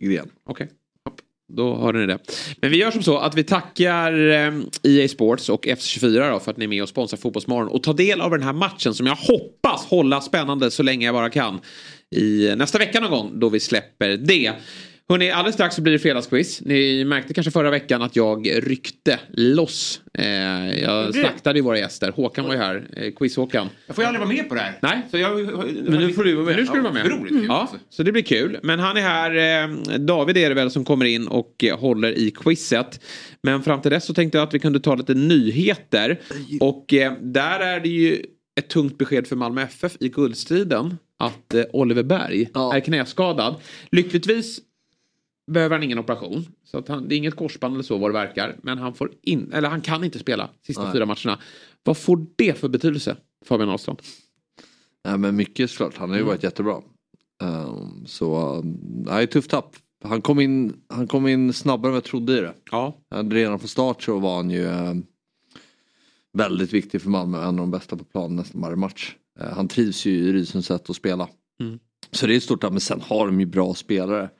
gren. 0.02 0.28
Okej. 0.46 0.70
Hopp. 1.04 1.20
Då 1.52 1.74
har 1.74 1.92
ni 1.92 2.06
det. 2.06 2.18
Men 2.60 2.70
vi 2.70 2.76
gör 2.76 2.90
som 2.90 3.02
så 3.02 3.18
att 3.18 3.34
vi 3.34 3.44
tackar 3.44 4.28
eh, 4.30 4.52
EA 4.82 5.08
Sports 5.08 5.48
och 5.48 5.66
FC24 5.66 6.30
då 6.30 6.40
för 6.40 6.50
att 6.50 6.56
ni 6.56 6.64
är 6.64 6.68
med 6.68 6.82
och 6.82 6.88
sponsrar 6.88 7.16
Fotbollsmorgon 7.16 7.68
och 7.68 7.82
tar 7.82 7.94
del 7.94 8.20
av 8.20 8.30
den 8.30 8.42
här 8.42 8.52
matchen 8.52 8.94
som 8.94 9.06
jag 9.06 9.16
hoppas 9.16 9.84
hålla 9.86 10.20
spännande 10.20 10.70
så 10.70 10.82
länge 10.82 11.06
jag 11.06 11.14
bara 11.14 11.30
kan 11.30 11.60
i 12.16 12.54
nästa 12.56 12.78
vecka 12.78 13.00
någon 13.00 13.10
gång 13.10 13.40
då 13.40 13.48
vi 13.48 13.60
släpper 13.60 14.08
det. 14.16 14.52
Hörrni, 15.10 15.30
alldeles 15.30 15.54
strax 15.54 15.74
så 15.76 15.82
blir 15.82 15.92
det 15.92 15.98
fredagsquiz. 15.98 16.60
Ni 16.64 17.04
märkte 17.04 17.34
kanske 17.34 17.50
förra 17.50 17.70
veckan 17.70 18.02
att 18.02 18.16
jag 18.16 18.50
ryckte 18.70 19.20
loss. 19.28 20.00
Eh, 20.18 20.26
jag 20.82 21.14
slaktade 21.14 21.58
ju 21.58 21.62
våra 21.62 21.78
gäster. 21.78 22.12
Håkan 22.12 22.44
var 22.44 22.52
ju 22.52 22.58
här, 22.58 22.88
eh, 22.96 23.12
quiz-Håkan. 23.12 23.68
Jag 23.86 23.96
får 23.96 24.04
ju 24.04 24.08
aldrig 24.08 24.20
vara 24.26 24.32
med 24.36 24.48
på 24.48 24.54
det 24.54 24.60
här. 24.60 24.78
Nej. 24.82 25.02
Så 25.10 25.18
jag, 25.18 25.44
Men 25.88 26.00
nu 26.00 26.12
får 26.12 26.24
du 26.24 26.34
vara 26.34 26.46
med. 26.46 26.56
Nu 26.56 26.66
ska 26.66 26.74
du 26.74 26.80
vara 26.80 26.92
med. 26.92 27.06
Otroligt 27.06 27.32
kul. 27.32 27.44
Ja, 27.48 27.68
så 27.90 28.02
det 28.02 28.12
blir 28.12 28.22
kul. 28.22 28.58
Men 28.62 28.78
han 28.78 28.96
är 28.96 29.00
här, 29.00 29.64
eh, 29.64 29.98
David 29.98 30.36
är 30.36 30.48
det 30.48 30.54
väl 30.54 30.70
som 30.70 30.84
kommer 30.84 31.04
in 31.04 31.28
och 31.28 31.64
eh, 31.64 31.78
håller 31.78 32.18
i 32.18 32.30
quizet. 32.30 33.00
Men 33.42 33.62
fram 33.62 33.80
till 33.82 33.90
dess 33.90 34.04
så 34.04 34.14
tänkte 34.14 34.38
jag 34.38 34.48
att 34.48 34.54
vi 34.54 34.58
kunde 34.58 34.80
ta 34.80 34.94
lite 34.94 35.14
nyheter. 35.14 36.20
Och 36.60 36.94
eh, 36.94 37.12
där 37.22 37.60
är 37.60 37.80
det 37.80 37.88
ju 37.88 38.22
ett 38.58 38.68
tungt 38.68 38.98
besked 38.98 39.26
för 39.26 39.36
Malmö 39.36 39.62
FF 39.62 39.92
i 40.00 40.08
guldstriden. 40.08 40.98
att 41.18 41.54
eh, 41.54 41.62
Oliver 41.72 42.02
Berg 42.02 42.48
är 42.74 42.80
knäskadad. 42.80 43.54
Lyckligtvis 43.90 44.60
behöver 45.48 45.76
han 45.76 45.82
ingen 45.82 45.98
operation. 45.98 46.46
Så 46.64 46.78
att 46.78 46.88
han, 46.88 47.08
det 47.08 47.14
är 47.14 47.16
inget 47.16 47.36
korsband 47.36 47.74
eller 47.74 47.84
så 47.84 47.98
vad 47.98 48.10
det 48.10 48.14
verkar. 48.14 48.56
Men 48.62 48.78
han, 48.78 48.94
får 48.94 49.10
in, 49.22 49.52
eller 49.52 49.68
han 49.68 49.80
kan 49.80 50.04
inte 50.04 50.18
spela 50.18 50.50
sista 50.66 50.82
Nej. 50.82 50.92
fyra 50.92 51.06
matcherna. 51.06 51.38
Vad 51.82 51.96
får 51.96 52.26
det 52.36 52.58
för 52.58 52.68
betydelse 52.68 53.16
Fabian 53.44 53.68
Ahlstrand? 53.68 54.02
Nej, 55.04 55.18
men 55.18 55.36
mycket 55.36 55.70
såklart. 55.70 55.96
Han 55.96 56.08
har 56.08 56.16
ju 56.16 56.22
Mm. 56.22 56.28
varit 56.28 56.42
jättebra. 56.42 56.82
Um, 57.42 58.04
så 58.06 58.56
um, 58.58 58.78
nej, 59.06 59.26
tufft 59.26 59.50
tapp. 59.50 59.76
Han 60.04 60.22
kom, 60.22 60.40
in, 60.40 60.76
han 60.88 61.06
kom 61.06 61.26
in 61.26 61.52
snabbare 61.52 61.90
än 61.90 61.94
jag 61.94 62.04
trodde 62.04 62.38
i 62.38 62.40
det. 62.40 62.54
Ja. 62.70 62.96
Redan 63.30 63.58
från 63.58 63.68
start 63.68 64.02
så 64.02 64.18
var 64.18 64.36
han 64.36 64.50
ju 64.50 64.66
um, 64.66 65.06
väldigt 66.38 66.72
viktig 66.72 67.02
för 67.02 67.10
Malmö. 67.10 67.38
En 67.38 67.44
av 67.44 67.54
de 67.56 67.70
bästa 67.70 67.96
på 67.96 68.04
planen 68.04 68.36
nästan 68.36 68.60
varje 68.60 68.76
match. 68.76 69.14
Uh, 69.40 69.46
han 69.46 69.68
trivs 69.68 70.06
ju 70.06 70.12
i 70.12 70.32
Rysens 70.32 70.66
sätt 70.66 70.90
att 70.90 70.96
spela. 70.96 71.28
Mm. 71.60 71.78
Så 72.10 72.26
det 72.26 72.34
är 72.34 72.36
ett 72.36 72.42
stort 72.42 72.60
tapp. 72.60 72.72
Men 72.72 72.80
sen 72.80 73.00
har 73.00 73.26
de 73.26 73.40
ju 73.40 73.46
bra 73.46 73.74
spelare. 73.74 74.30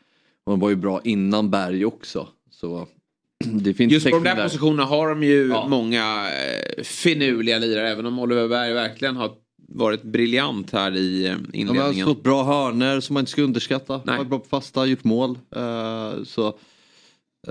Och 0.48 0.52
de 0.52 0.60
var 0.60 0.68
ju 0.70 0.76
bra 0.76 1.00
innan 1.04 1.50
Berg 1.50 1.84
också. 1.84 2.28
Så 2.50 2.88
det 3.44 3.74
finns 3.74 3.92
Just 3.92 4.06
på 4.10 4.16
de 4.16 4.24
där 4.24 4.36
där. 4.36 4.42
positionerna 4.42 4.84
har 4.84 5.08
de 5.08 5.22
ju 5.22 5.48
många 5.68 6.26
eh, 6.30 6.82
finurliga 6.82 7.58
lirare. 7.58 7.90
Även 7.90 8.06
om 8.06 8.18
Oliver 8.18 8.48
Berg 8.48 8.72
verkligen 8.72 9.16
har 9.16 9.30
varit 9.68 10.02
briljant 10.02 10.72
här 10.72 10.96
i 10.96 11.26
eh, 11.26 11.32
De 11.32 11.38
har 11.38 11.56
inledningen. 11.74 12.06
fått 12.06 12.22
bra 12.22 12.44
hörner 12.44 13.00
som 13.00 13.14
man 13.14 13.20
inte 13.20 13.32
ska 13.32 13.42
underskatta. 13.42 14.00
De 14.04 14.10
har 14.10 14.18
varit 14.18 14.28
bra 14.28 14.38
på 14.38 14.48
fasta, 14.48 14.86
gjort 14.86 15.04
mål. 15.04 15.38
Eh, 15.56 16.22
så 16.24 16.58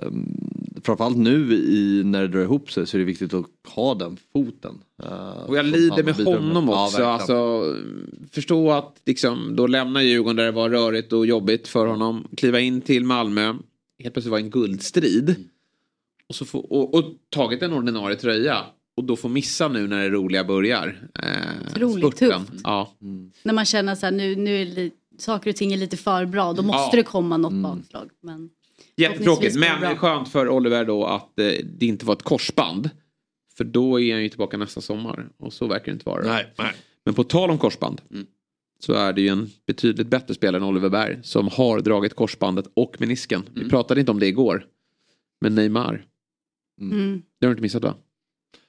um, 0.02 0.57
Framförallt 0.84 1.18
nu 1.18 1.54
i, 1.54 2.02
när 2.06 2.22
det 2.22 2.28
drar 2.28 2.42
ihop 2.42 2.72
sig 2.72 2.88
så 2.88 2.98
är 2.98 3.00
det 3.00 3.06
viktigt 3.06 3.34
att 3.34 3.46
ha 3.68 3.94
den 3.96 4.18
foten. 4.34 4.80
eh, 5.04 5.10
Och 5.48 5.58
jag 5.58 5.66
som 5.66 5.74
lider 5.80 6.04
med 6.04 6.16
honom 6.16 6.68
Ja, 6.68 6.86
också. 6.86 6.98
verkligen. 7.02 7.12
alltså, 7.12 7.76
förstå 8.32 8.72
att 8.72 8.96
liksom, 9.06 9.56
då 9.56 9.68
lämna 9.68 10.04
Djurgården 10.04 10.36
där 10.36 10.46
det 10.46 10.52
var 10.52 10.70
rörigt 10.70 11.14
och 11.14 11.26
jobbigt 11.26 11.68
för 11.68 11.88
honom. 11.88 12.28
Kliva 12.38 12.60
in 12.60 12.82
till 12.82 13.04
Malmö. 13.06 13.56
Helt 14.04 14.14
plötsligt 14.14 14.32
vara 14.32 14.42
i 14.42 14.44
en 14.44 14.50
guldstrid. 14.50 15.36
Och, 16.30 16.36
så 16.36 16.46
få, 16.46 16.60
och, 16.60 16.94
och 16.96 17.04
tagit 17.30 17.62
en 17.64 17.74
ordinarie 17.74 18.16
tröja. 18.16 18.58
Och 18.98 19.04
då 19.04 19.16
få 19.16 19.28
missa 19.30 19.68
nu 19.68 19.88
när 19.88 20.04
det 20.04 20.10
roliga 20.10 20.44
börjar. 20.44 21.10
Eh, 21.24 21.72
Otroligt 21.72 22.18
spurten. 22.18 22.46
tufft. 22.46 22.62
Ja. 22.64 22.94
När 23.44 23.54
man 23.54 23.66
känner 23.66 23.96
så 23.96 24.06
här, 24.06 24.14
nu, 24.14 24.36
nu 24.36 24.62
är 24.62 24.66
li- 24.66 24.92
saker 25.18 25.50
och 25.50 25.56
ting 25.56 25.74
är 25.74 25.78
lite 25.78 25.98
för 25.98 26.26
bra, 26.26 26.54
då 26.54 26.62
måste 26.64 26.96
Ja. 26.98 27.02
det 27.02 27.04
komma 27.04 27.38
något 27.38 27.54
bakslag. 27.54 28.10
Men 28.24 28.50
Jättetråkigt. 28.98 29.54
det 29.54 29.60
Men 29.60 29.80
bra. 29.80 29.96
skönt 29.96 30.30
för 30.30 30.50
Oliver 30.50 30.86
då 30.86 31.06
att 31.06 31.40
eh, 31.40 31.52
det 31.64 31.86
inte 31.86 32.06
var 32.06 32.14
ett 32.14 32.24
korsband. 32.24 32.90
För 33.58 33.64
då 33.64 34.00
är 34.00 34.14
han 34.14 34.24
ju 34.24 34.30
tillbaka 34.30 34.58
nästa 34.58 34.82
sommar. 34.82 35.30
Och 35.38 35.54
så 35.54 35.68
verkar 35.68 35.86
det 35.86 35.92
inte 35.92 36.10
vara. 36.10 36.24
Nej, 36.24 36.54
nej. 36.58 36.74
Men 37.06 37.14
på 37.14 37.24
tal 37.24 37.50
om 37.50 37.58
korsband. 37.58 38.02
Så 38.80 38.94
är 38.94 39.14
det 39.14 39.22
ju 39.22 39.28
en 39.28 39.50
betydligt 39.68 40.08
bättre 40.08 40.34
spelare 40.34 40.62
än 40.62 40.68
Oliver 40.70 40.90
Berg. 40.90 41.20
Som 41.24 41.48
har 41.48 41.80
dragit 41.80 42.16
korsbandet 42.16 42.66
och 42.74 42.96
menisken. 43.00 43.44
Vi 43.54 43.70
pratade 43.70 44.00
inte 44.00 44.12
om 44.12 44.20
det 44.20 44.28
igår. 44.28 44.66
Men 45.42 45.56
Neymar. 45.56 46.06
Mm. 46.82 47.22
Det 47.40 47.46
har 47.46 47.50
du 47.50 47.54
inte 47.54 47.62
missat 47.62 47.84
va? 47.84 47.96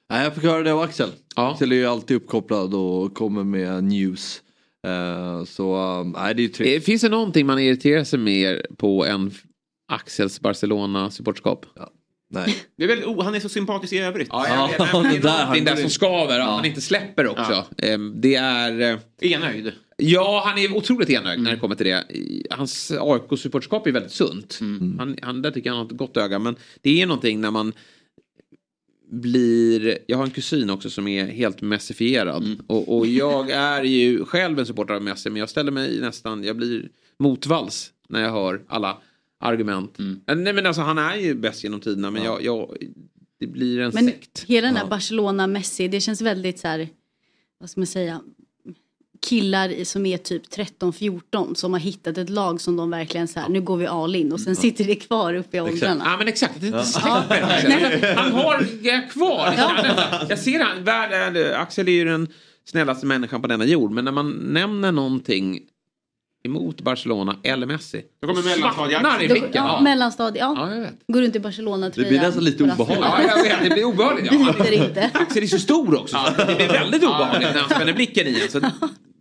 Nej, 0.09 0.23
jag 0.23 0.35
fick 0.35 0.43
höra 0.43 0.63
det 0.63 0.73
av 0.73 0.79
Axel. 0.79 1.09
Ja. 1.35 1.51
Axel 1.51 1.71
är 1.71 1.75
ju 1.75 1.85
alltid 1.85 2.17
uppkopplad 2.17 2.73
och 2.73 3.13
kommer 3.13 3.43
med 3.43 3.83
news. 3.83 4.41
Eh, 4.87 5.43
så 5.43 5.99
um, 5.99 6.11
nej, 6.11 6.35
det 6.35 6.41
är 6.41 6.43
ju 6.43 6.49
trevligt. 6.49 6.85
Finns 6.85 7.01
det 7.01 7.09
någonting 7.09 7.45
man 7.45 7.59
irriterar 7.59 8.03
sig 8.03 8.19
mer 8.19 8.65
på 8.77 9.05
än 9.05 9.31
Axels 9.89 10.39
Barcelona-supportskap? 10.41 11.65
Nej. 12.31 12.55
Det 12.77 12.83
är 12.83 12.87
väldigt, 12.87 13.07
oh, 13.07 13.23
han 13.23 13.35
är 13.35 13.39
så 13.39 13.49
sympatisk 13.49 13.93
i 13.93 13.97
övrigt. 13.97 14.27
Ja, 14.31 14.43
det 14.43 14.49
är 14.49 14.77
där 14.77 14.85
han 14.85 15.03
någonting 15.03 15.65
där 15.65 15.75
som 15.75 15.89
skaver. 15.89 16.39
Att 16.39 16.45
Ja. 16.45 16.55
man 16.55 16.65
inte 16.65 16.81
släpper 16.81 17.27
också. 17.27 17.65
Ja. 17.77 17.87
Ehm, 17.87 18.13
Det 18.21 18.35
är... 18.35 18.81
eh, 18.81 18.99
Enögd. 19.21 19.67
Ja, 19.97 20.43
han 20.45 20.57
är 20.57 20.75
otroligt 20.77 21.09
enögd 21.09 21.41
när 21.41 21.51
det 21.51 21.57
kommer 21.57 21.75
till 21.75 21.85
det. 21.85 22.03
Hans 22.49 22.91
AIK-supporterskap 22.91 23.87
är 23.87 23.91
väldigt 23.91 24.11
sunt. 24.11 24.59
Han, 24.97 25.17
han, 25.21 25.41
där 25.41 25.51
tycker 25.51 25.69
jag 25.69 25.73
han 25.75 25.85
har 25.85 25.91
ett 25.91 25.97
gott 25.97 26.17
öga. 26.17 26.39
Men 26.39 26.55
det 26.81 27.01
är 27.01 27.05
någonting 27.05 27.41
när 27.41 27.51
man 27.51 27.73
blir... 29.11 29.97
Jag 30.07 30.17
har 30.17 30.23
en 30.23 30.31
kusin 30.31 30.69
också 30.69 30.89
som 30.89 31.07
är 31.07 31.25
helt 31.25 31.61
messifierad. 31.61 32.57
Och, 32.67 32.97
och 32.97 33.07
jag 33.07 33.49
är 33.51 33.83
ju 33.83 34.25
själv 34.25 34.59
en 34.59 34.65
supporter 34.65 34.93
av 34.93 35.01
Messi. 35.01 35.29
Men 35.29 35.39
jag 35.39 35.49
ställer 35.49 35.71
mig 35.71 35.99
nästan... 36.01 36.43
Jag 36.43 36.55
blir 36.57 36.89
motvalls 37.19 37.91
när 38.09 38.21
jag 38.21 38.31
hör 38.31 38.61
alla 38.67 38.97
argument. 39.39 39.99
Eh, 39.99 40.35
Nej 40.35 40.53
men 40.53 40.65
alltså 40.65 40.81
han 40.81 40.97
är 40.97 41.15
ju 41.15 41.35
bäst 41.35 41.63
genom 41.63 41.79
tiderna. 41.79 42.11
Men 42.11 42.23
jag, 42.23 42.43
jag, 42.43 42.75
det 43.39 43.47
blir 43.47 43.79
en 43.79 43.91
Men 43.93 44.05
sekt. 44.05 44.43
hela 44.47 44.67
den 44.67 44.75
här 44.77 44.87
Barcelona-Messi, 44.87 45.87
det 45.87 46.01
känns 46.01 46.21
väldigt 46.21 46.59
så 46.59 46.67
här, 46.67 46.89
vad 47.59 47.69
ska 47.69 47.79
man 47.79 47.87
säga, 47.87 48.21
killar 49.21 49.83
som 49.83 50.05
är 50.05 50.17
typ 50.17 50.43
13-14 50.47 51.53
som 51.53 51.73
har 51.73 51.79
hittat 51.79 52.17
ett 52.17 52.29
lag 52.29 52.61
som 52.61 52.75
de 52.77 52.89
verkligen 52.89 53.27
så 53.27 53.39
här, 53.39 53.49
nu 53.49 53.61
går 53.61 53.77
vi 53.77 53.87
all 53.87 54.15
in 54.15 54.31
och 54.33 54.39
sen 54.41 54.55
sitter 54.55 54.83
det 54.83 54.95
kvar 54.95 55.33
uppe 55.33 55.57
i 55.57 55.61
åldrarna. 55.61 56.03
Ja 56.05 56.17
men 56.17 56.27
exakt, 56.27 56.61
det 56.61 56.67
Ja. 56.67 56.83
släpper. 56.83 58.15
Han 58.15 58.31
har 58.31 59.09
kvar. 59.09 59.53
Jag 60.29 60.39
ser 60.39 60.59
han, 60.63 60.83
värld, 60.83 61.37
Axel 61.55 61.87
är 61.87 61.91
ju 61.91 62.05
den 62.05 62.27
snällaste 62.65 63.05
människan 63.05 63.41
på 63.41 63.47
denna 63.47 63.65
jord. 63.65 63.91
Men 63.91 64.05
när 64.05 64.11
man 64.11 64.29
nämner 64.31 64.91
någonting 64.91 65.59
emot 66.45 66.81
Barcelona 66.81 67.35
eller 67.43 67.67
Messi. 67.67 68.01
Då 68.21 68.27
kommer 68.27 68.43
mellanstadiet. 68.43 69.01
Svartnar 69.01 69.23
i 69.23 69.27
blicken. 69.27 69.49
ja, 69.53 69.81
mellanstadiet, 69.81 70.45
ja. 70.45 70.53
Ja, 70.57 70.73
jag 70.75 70.81
vet. 70.81 70.93
Går 71.07 71.21
runt 71.21 71.35
i 71.35 71.39
Barcelona-tröjan. 71.39 72.11
Det 72.13 72.17
blir 72.19 72.27
nästan 72.27 72.43
lite 72.43 72.63
obehagligt. 72.63 72.99
Ja, 73.01 73.21
jag 73.35 73.43
vet. 73.43 73.63
Det 73.63 73.69
blir 73.69 73.83
obehagligt. 73.83 74.31
Ja. 74.31 74.53
Biter 74.57 74.71
inte. 74.71 75.09
Axel 75.13 75.43
är 75.43 75.47
så 75.47 75.59
stor 75.59 75.99
också. 75.99 76.17
Så 76.37 76.43
det 76.45 76.55
blir 76.55 76.67
väldigt 76.67 77.03
obehagligt 77.03 77.49
när 77.53 77.59
han 77.61 77.69
spänner 77.69 77.93
blicken 77.93 78.27
i 78.27 78.41
en. 78.41 78.49
Så 78.49 78.61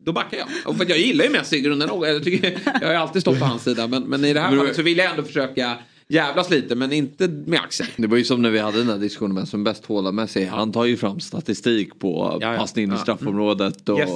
då 0.04 0.12
backar 0.12 0.38
jag. 0.38 0.46
Och 0.64 0.76
för 0.76 0.86
jag 0.88 0.98
gillar 0.98 1.24
ju 1.24 1.30
Messi 1.30 1.56
i 1.56 1.60
grunden. 1.60 1.90
Jag, 2.02 2.24
tycker, 2.24 2.58
jag 2.80 2.88
har 2.88 2.94
alltid 2.94 3.22
stått 3.22 3.38
på 3.38 3.44
hans 3.44 3.62
sida. 3.62 3.86
Men, 3.86 4.02
men 4.02 4.24
i 4.24 4.32
det 4.32 4.40
här 4.40 4.56
fallet 4.56 4.76
så 4.76 4.82
vill 4.82 4.98
jag 4.98 5.10
ändå 5.10 5.22
försöka 5.22 5.76
jävlas 6.08 6.50
lite. 6.50 6.74
Men 6.74 6.92
inte 6.92 7.28
med 7.28 7.60
Axel. 7.60 7.86
Det 7.96 8.06
var 8.06 8.16
ju 8.16 8.24
som 8.24 8.42
när 8.42 8.50
vi 8.50 8.58
hade 8.58 8.78
den 8.78 8.88
här 8.88 8.98
diskussionen 8.98 9.34
med 9.34 9.48
som 9.48 9.64
bäst 9.64 9.86
hålla 9.86 10.12
med 10.12 10.30
sig. 10.30 10.44
Han 10.46 10.72
tar 10.72 10.84
ju 10.84 10.96
fram 10.96 11.20
statistik 11.20 11.98
på 11.98 12.38
Ja, 12.40 12.52
ja. 12.52 12.58
passning 12.58 12.84
in 12.84 12.94
i 12.94 12.98
straffområdet. 12.98 13.88
Och, 13.88 13.98
Yes. 13.98 14.10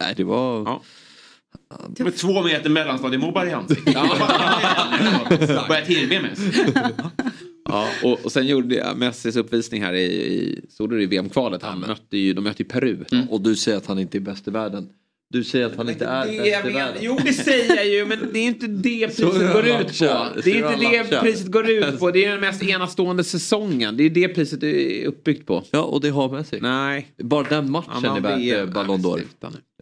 nej, 0.00 0.14
det 0.16 0.24
var... 0.24 0.62
Ja. 0.62 0.82
Med 1.98 2.16
två 2.16 2.42
meter 2.42 2.70
mellanstadiemobbar 2.70 3.46
i 3.46 3.52
ansiktet. 3.52 3.94
Börjar 5.68 5.84
tillbe 5.86 6.20
mest. 6.22 6.42
Ja, 7.68 7.88
och, 8.02 8.24
och 8.24 8.32
sen 8.32 8.46
gjorde 8.46 8.74
jag 8.74 8.96
Messis 8.96 9.36
uppvisning 9.36 9.82
här 9.82 9.92
i, 9.92 10.02
i 10.04 10.60
såg 10.68 10.90
du 10.90 10.96
det 10.96 11.02
i 11.02 11.06
VM-kvalet. 11.06 11.62
Han 11.62 11.80
mötte 11.80 12.16
ju, 12.16 12.32
de 12.34 12.44
mötte 12.44 12.62
ju 12.62 12.68
Peru. 12.68 13.04
Och 13.30 13.40
du 13.40 13.56
säger 13.56 13.78
att 13.78 13.86
han 13.86 13.98
inte 13.98 14.18
är 14.18 14.20
bäst 14.20 14.48
i 14.48 14.50
världen. 14.50 14.88
Du 15.32 15.44
säger 15.44 15.66
att 15.66 15.76
han 15.76 15.88
inte 15.88 16.04
är 16.06 16.26
Det 16.26 16.38
bäst 16.38 16.66
i 16.66 16.72
världen. 16.72 16.96
jo 17.00 17.18
det 17.24 17.32
säger 17.32 17.76
jag 17.76 17.88
ju 17.88 18.06
men 18.06 18.18
det 18.32 18.38
är 18.38 18.42
inte 18.46 18.66
det 18.66 19.06
priset 19.06 19.52
går 19.52 19.66
ut 19.66 19.98
på. 19.98 20.40
Det 20.44 20.50
är 20.50 20.56
inte 20.72 21.08
det 21.10 21.20
priset 21.20 21.46
går 21.52 21.70
ut 21.70 21.98
på. 21.98 22.10
Det 22.10 22.24
är 22.24 22.30
den 22.30 22.40
mest 22.40 22.62
enastående 22.62 23.24
säsongen. 23.24 23.96
Det 23.96 24.04
är 24.04 24.10
det 24.10 24.28
priset 24.28 24.62
är 24.62 25.04
uppbyggt 25.06 25.46
på. 25.46 25.64
Ja, 25.70 25.80
och 25.82 26.00
det 26.00 26.08
har 26.10 26.28
med 26.30 26.46
sig. 26.46 26.60
Nej. 26.60 27.06
Bara 27.22 27.46
den 27.48 27.70
matchen 27.70 28.04
är 28.04 28.20
värd 28.20 28.38
vet. 28.40 28.58
eh, 28.58 28.66
Ballon 28.74 29.00
d'Or. 29.00 29.20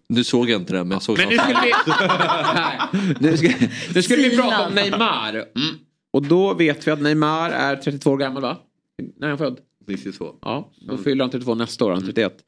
Nu. 0.08 0.24
Såg 0.24 0.50
jag 0.50 0.60
inte 0.60 0.72
den 0.72 0.88
men 0.88 0.94
jag 0.94 1.02
såg 1.02 1.18
Men 1.18 1.28
nu 1.28 1.38
skulle 1.38 1.60
vi... 1.62 1.72
Nej. 2.54 2.78
Nu 3.20 3.36
ska, 3.36 3.48
nu 3.94 4.02
skulle 4.02 4.28
vi 4.28 4.36
prata 4.36 4.66
om 4.66 4.74
Neymar. 4.74 5.44
Och 6.12 6.22
då 6.22 6.54
vet 6.54 6.86
vi 6.86 6.90
att 6.90 7.00
Neymar 7.00 7.50
är 7.50 7.76
32 7.76 8.10
år 8.10 8.16
gammal 8.16 8.42
va? 8.42 8.56
När 9.16 9.26
är 9.26 9.28
han 9.28 9.38
född? 9.38 9.58
92. 9.86 10.34
Ja, 10.42 10.70
då 10.80 10.96
fyller 10.98 11.24
han 11.24 11.30
32 11.30 11.54
nästa 11.54 11.84
år, 11.84 11.90
han 11.90 12.02
är 12.02 12.06
31. 12.06 12.44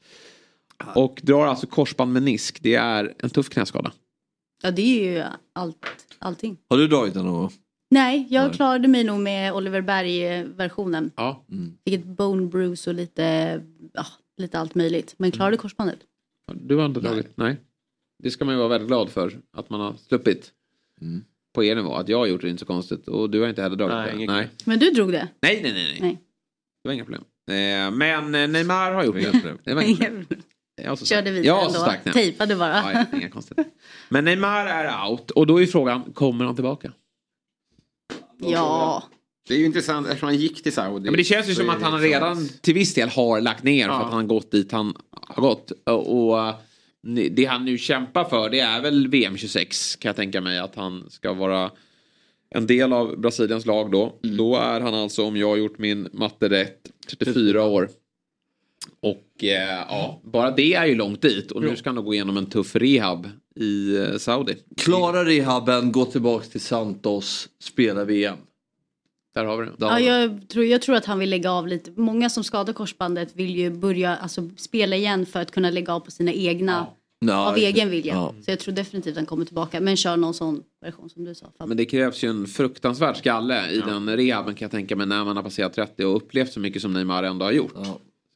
Och 0.94 1.20
drar 1.22 1.46
alltså 1.46 1.66
korsband 1.66 2.12
menisk. 2.12 2.58
Det 2.62 2.74
är 2.74 3.14
en 3.18 3.30
tuff 3.30 3.48
knäskada. 3.48 3.92
Ja, 4.62 4.70
det 4.70 4.82
är 4.82 5.12
ju 5.12 5.24
allt, 5.52 5.86
allting. 6.18 6.56
Har 6.70 6.76
du 6.78 6.88
dragit 6.88 7.14
den 7.14 7.24
någon? 7.24 7.50
Nej, 7.90 8.26
jag 8.30 8.46
Nej. 8.46 8.56
klarade 8.56 8.88
mig 8.88 9.04
nog 9.04 9.20
med 9.20 9.52
Oliver 9.52 9.80
Berg-versionen. 9.80 11.10
Ja. 11.16 11.44
Fick 11.84 11.94
ett 11.94 12.04
bone 12.04 12.46
bruise 12.46 12.90
och 12.90 12.96
lite, 12.96 13.60
ja, 13.92 14.06
lite 14.36 14.58
allt 14.58 14.74
möjligt. 14.74 15.14
Men 15.18 15.30
klarade 15.30 15.56
korsbandet. 15.56 15.98
Du 16.54 16.76
har 16.76 16.86
inte 16.86 17.00
dragit? 17.00 17.26
Nej. 17.34 17.56
Det 18.22 18.30
ska 18.30 18.44
man 18.44 18.54
ju 18.54 18.58
vara 18.58 18.68
väldigt 18.68 18.88
glad 18.88 19.10
för. 19.10 19.40
Att 19.56 19.70
man 19.70 19.80
har 19.80 19.94
sluppit. 20.08 20.50
På 21.54 21.64
er 21.64 21.76
nivå. 21.76 21.94
Att 21.94 22.08
jag 22.08 22.18
har 22.18 22.26
gjort 22.26 22.40
det 22.40 22.48
inte 22.48 22.60
så 22.60 22.66
konstigt. 22.66 23.08
Och 23.08 23.30
du 23.30 23.40
har 23.40 23.48
inte 23.48 23.62
heller 23.62 23.76
dragit 23.76 23.94
Nej, 23.94 24.10
det. 24.10 24.16
inget 24.16 24.30
Nej. 24.30 24.48
Men 24.64 24.78
du 24.78 24.90
drog 24.90 25.12
det? 25.12 25.28
nej, 25.42 25.60
nej, 25.62 25.72
nej, 25.72 25.84
nej. 25.84 25.98
Nej. 26.00 26.18
Det 26.82 26.88
var 26.88 26.94
inga 26.94 27.04
problem. 27.04 27.24
Eh, 27.50 27.90
men 27.90 28.34
eh, 28.34 28.48
Neymar 28.48 28.92
har 28.92 29.04
gjort 29.04 29.14
det. 29.14 29.56
Det 29.64 29.74
var 29.74 29.82
inga 29.82 29.96
problem. 29.96 30.26
Jag 30.82 31.06
Körde 31.06 31.30
vidare 31.30 31.46
Jag 31.46 31.94
ändå. 32.04 32.12
Tejpade 32.12 32.56
bara. 32.56 32.92
Ja, 32.92 32.92
ja, 33.12 33.18
inga 33.18 33.30
konstigt. 33.30 33.58
Men 34.08 34.24
Neymar 34.24 34.66
är 34.66 35.08
out. 35.10 35.30
Och 35.30 35.46
då 35.46 35.62
är 35.62 35.66
frågan, 35.66 36.02
kommer 36.14 36.44
han 36.44 36.54
tillbaka? 36.54 36.92
Ja. 38.38 39.02
Det 39.48 39.54
är 39.54 39.58
ju 39.58 39.64
intressant 39.64 40.06
eftersom 40.06 40.26
han 40.26 40.36
gick 40.36 40.62
till 40.62 40.72
Saudi. 40.72 41.06
Ja, 41.06 41.10
men 41.10 41.18
det 41.18 41.24
känns 41.24 41.48
ju 41.48 41.54
som 41.54 41.70
att 41.70 41.82
han 41.82 42.00
redan 42.00 42.48
till 42.48 42.74
viss 42.74 42.94
del 42.94 43.08
har 43.08 43.40
lagt 43.40 43.62
ner 43.62 43.84
för 43.88 43.94
Ja. 43.94 43.98
att 44.00 44.04
han 44.04 44.12
har 44.12 44.22
gått 44.22 44.50
dit 44.50 44.72
han 44.72 44.94
har 45.34 45.42
gått. 45.42 45.72
Och, 45.84 46.32
och 46.32 46.54
det 47.30 47.44
han 47.44 47.64
nu 47.64 47.78
kämpar 47.78 48.24
för 48.24 48.50
det 48.50 48.60
är 48.60 48.80
väl 48.80 49.08
VM 49.08 49.36
26 49.36 49.96
kan 49.96 50.08
jag 50.08 50.16
tänka 50.16 50.40
mig 50.40 50.58
att 50.58 50.74
han 50.74 51.10
ska 51.10 51.32
vara 51.32 51.70
en 52.50 52.66
del 52.66 52.92
av 52.92 53.20
Brasiliens 53.20 53.66
lag 53.66 53.90
då. 53.90 54.18
Då 54.22 54.56
är 54.56 54.80
han 54.80 54.94
alltså 54.94 55.24
om 55.24 55.36
jag 55.36 55.48
har 55.48 55.56
gjort 55.56 55.78
min 55.78 56.08
matte 56.12 56.48
rätt 56.48 56.90
34 57.10 57.64
år. 57.64 57.88
Och 59.00 59.44
eh, 59.44 59.84
ja, 59.88 60.20
bara 60.24 60.50
det 60.50 60.74
är 60.74 60.86
ju 60.86 60.94
långt 60.94 61.22
dit 61.22 61.52
och 61.52 61.62
nu 61.62 61.76
ska 61.76 61.88
han 61.88 61.94
nog 61.94 62.04
gå 62.04 62.14
igenom 62.14 62.36
en 62.36 62.46
tuff 62.46 62.76
rehab 62.76 63.28
i 63.56 63.96
eh, 63.96 64.16
Saudi. 64.16 64.56
Klara 64.76 65.24
rehaben, 65.24 65.92
gå 65.92 66.04
tillbaks 66.04 66.48
till 66.48 66.60
Santos, 66.60 67.48
spela 67.58 68.04
VM. 68.04 68.36
Där 69.34 69.44
har 69.44 69.56
vi 69.56 69.66
det. 69.66 69.72
Ja, 69.78 70.00
jag, 70.00 70.48
tror, 70.48 70.64
jag 70.64 70.82
tror 70.82 70.96
att 70.96 71.04
han 71.06 71.18
vill 71.18 71.30
lägga 71.30 71.52
av 71.52 71.68
lite. 71.68 71.90
Många 71.96 72.30
som 72.30 72.44
skadar 72.44 72.72
korsbandet 72.72 73.36
vill 73.36 73.56
ju 73.56 73.70
börja 73.70 74.16
alltså, 74.16 74.50
spela 74.56 74.96
igen 74.96 75.26
för 75.26 75.40
att 75.40 75.50
kunna 75.50 75.70
lägga 75.70 75.92
av 75.94 76.00
på 76.00 76.10
sina 76.10 76.32
egna. 76.32 76.86
Ja, 77.26 77.48
av 77.50 77.56
egen 77.56 77.90
vilja. 77.90 78.14
ja. 78.14 78.34
Så 78.44 78.50
jag 78.50 78.58
tror 78.58 78.74
definitivt 78.74 79.12
att 79.12 79.16
han 79.16 79.26
kommer 79.26 79.44
tillbaka. 79.44 79.80
Men 79.80 79.96
kör 79.96 80.16
någon 80.16 80.34
sån 80.34 80.62
version 80.80 81.10
som 81.10 81.24
du 81.24 81.34
sa. 81.34 81.52
Men 81.66 81.76
det 81.76 81.84
krävs 81.84 82.24
ju 82.24 82.28
en 82.28 82.46
fruktansvärd 82.46 83.16
skalle 83.16 83.70
i 83.70 83.80
den 83.80 84.16
rehaben 84.16 84.54
kan 84.54 84.64
jag 84.64 84.70
tänka 84.70 84.96
mig 84.96 85.06
när 85.06 85.24
man 85.24 85.36
har 85.36 85.42
passerat 85.42 85.72
30 85.74 86.04
och 86.04 86.16
upplevt 86.16 86.52
så 86.52 86.60
mycket 86.60 86.82
som 86.82 86.92
Neymar 86.92 87.22
ändå 87.22 87.44
har 87.44 87.52
gjort. 87.52 87.72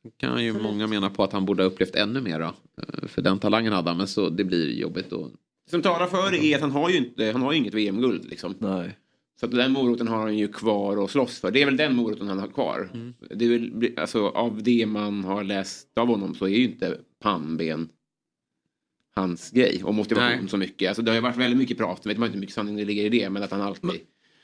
Så 0.03 0.11
kan 0.17 0.45
ju 0.45 0.53
många 0.53 0.87
mena 0.87 1.11
på 1.11 1.25
att 1.25 1.33
han 1.33 1.45
borde 1.45 1.63
ha 1.63 1.71
upplevt 1.71 1.97
ännu 1.97 2.21
mer 2.21 2.41
då. 2.41 2.45
Eh, 2.45 3.09
För 3.09 3.23
den 3.23 3.39
talangen 3.39 3.73
hade 3.73 3.91
han 3.91 3.97
men 3.97 4.07
så 4.07 4.29
det 4.29 4.45
blir 4.45 4.73
jobbigt 4.73 5.11
då. 5.11 5.31
Som 5.71 5.83
talar 5.83 6.07
för 6.07 6.31
det 6.31 6.45
är 6.45 6.55
att 6.57 6.61
han 6.63 6.71
har 6.71 6.91
ju, 6.91 6.97
inte, 6.97 7.31
han 7.33 7.43
har 7.43 7.53
ju 7.53 7.59
inget 7.59 7.75
VM-guld. 7.75 8.25
Liksom. 8.25 8.55
Nej. 8.59 8.99
Så 9.45 9.49
att 9.51 9.57
den 9.57 9.73
moroten 9.73 10.09
har 10.09 10.19
han 10.19 10.39
ju 10.39 10.49
kvar 10.49 11.05
att 11.05 11.11
slåss 11.11 11.39
för. 11.41 11.51
Det 11.51 11.63
är 11.63 11.67
väl 11.67 11.77
den 11.77 11.97
moroten 11.97 12.29
han 12.29 12.39
har 12.39 12.47
kvar. 12.49 12.89
Det 13.35 13.45
är 13.45 13.49
väl, 13.49 13.93
alltså, 13.97 14.29
av 14.29 14.63
det 14.63 14.87
man 14.87 15.25
har 15.25 15.45
läst 15.45 15.99
av 15.99 16.09
honom 16.09 16.35
så 16.35 16.45
är 16.45 16.49
ju 16.51 16.65
inte 16.65 16.99
pannben 17.23 17.89
hans 19.15 19.51
grej 19.51 19.81
och 19.85 19.95
motivation 19.95 20.39
Nej. 20.41 20.49
så 20.49 20.57
mycket. 20.57 20.89
Alltså, 20.89 21.03
det 21.03 21.11
har 21.11 21.17
ju 21.17 21.21
varit 21.23 21.37
väldigt 21.37 21.59
mycket 21.59 21.79
prat, 21.79 22.07
vet 22.07 22.19
man 22.19 22.27
inte 22.27 22.35
hur 22.37 22.41
mycket 22.41 22.55
sanning 22.55 22.77
det 22.77 22.85
ligger 22.85 23.05
i 23.05 23.09
det, 23.09 23.31
men 23.31 23.43
att 23.43 23.51
han 23.51 23.61
alltid 23.61 23.91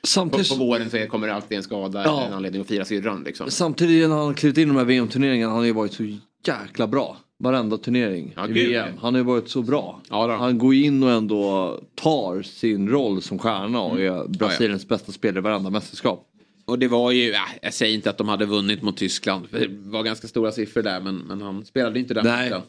samtidigt- 0.02 0.48
på, 0.48 0.56
på 0.56 0.64
våren 0.64 0.90
så 0.90 0.96
är- 0.96 1.06
kommer 1.06 1.26
det 1.26 1.34
alltid 1.34 1.56
en 1.56 1.62
skada 1.62 2.02
Ja. 2.04 2.16
eller 2.18 2.26
en 2.28 2.32
anledning 2.32 2.60
att 2.62 2.68
fira 2.68 2.84
syrran. 2.84 3.22
Liksom. 3.24 3.50
Samtidigt 3.50 4.08
när 4.08 4.16
han 4.16 4.34
klivit 4.34 4.58
in 4.58 4.64
i 4.64 4.66
de 4.66 4.76
här 4.76 4.84
VM-turneringarna, 4.84 5.50
han 5.52 5.58
har 5.58 5.66
ju 5.66 5.72
varit 5.72 5.92
så 5.92 6.04
jäkla 6.46 6.86
bra. 6.86 7.16
Varenda 7.42 7.76
turnering 7.78 8.26
i 8.26 8.46
gud, 8.46 8.54
VM. 8.54 8.72
ja. 8.72 9.00
Han 9.00 9.14
har 9.14 9.18
ju 9.18 9.24
varit 9.24 9.48
så 9.48 9.62
bra. 9.62 10.00
han 10.10 10.58
går 10.58 10.74
in 10.74 11.02
och 11.02 11.10
ändå 11.10 11.80
tar 11.94 12.42
sin 12.42 12.88
roll 12.88 13.22
som 13.22 13.38
stjärna 13.38 13.80
och 13.80 14.00
är 14.00 14.28
Brasiliens 14.28 14.88
bästa 14.88 15.12
spelare 15.12 15.38
i 15.38 15.42
varenda 15.42 15.70
mästerskap. 15.70 16.26
Och 16.64 16.78
det 16.78 16.88
var 16.88 17.10
ju, 17.10 17.30
ja, 17.30 17.46
jag 17.62 17.74
säger 17.74 17.94
inte 17.94 18.10
att 18.10 18.18
de 18.18 18.28
hade 18.28 18.46
vunnit 18.46 18.82
mot 18.82 18.96
Tyskland. 18.96 19.46
Det 19.50 19.68
var 19.68 20.02
ganska 20.02 20.28
stora 20.28 20.52
siffror 20.52 20.82
där 20.82 21.00
men, 21.00 21.16
men 21.16 21.40
han 21.42 21.64
spelade 21.64 21.98
inte 21.98 22.14
den 22.14 22.24
Nej. 22.24 22.50
matchen. 22.50 22.62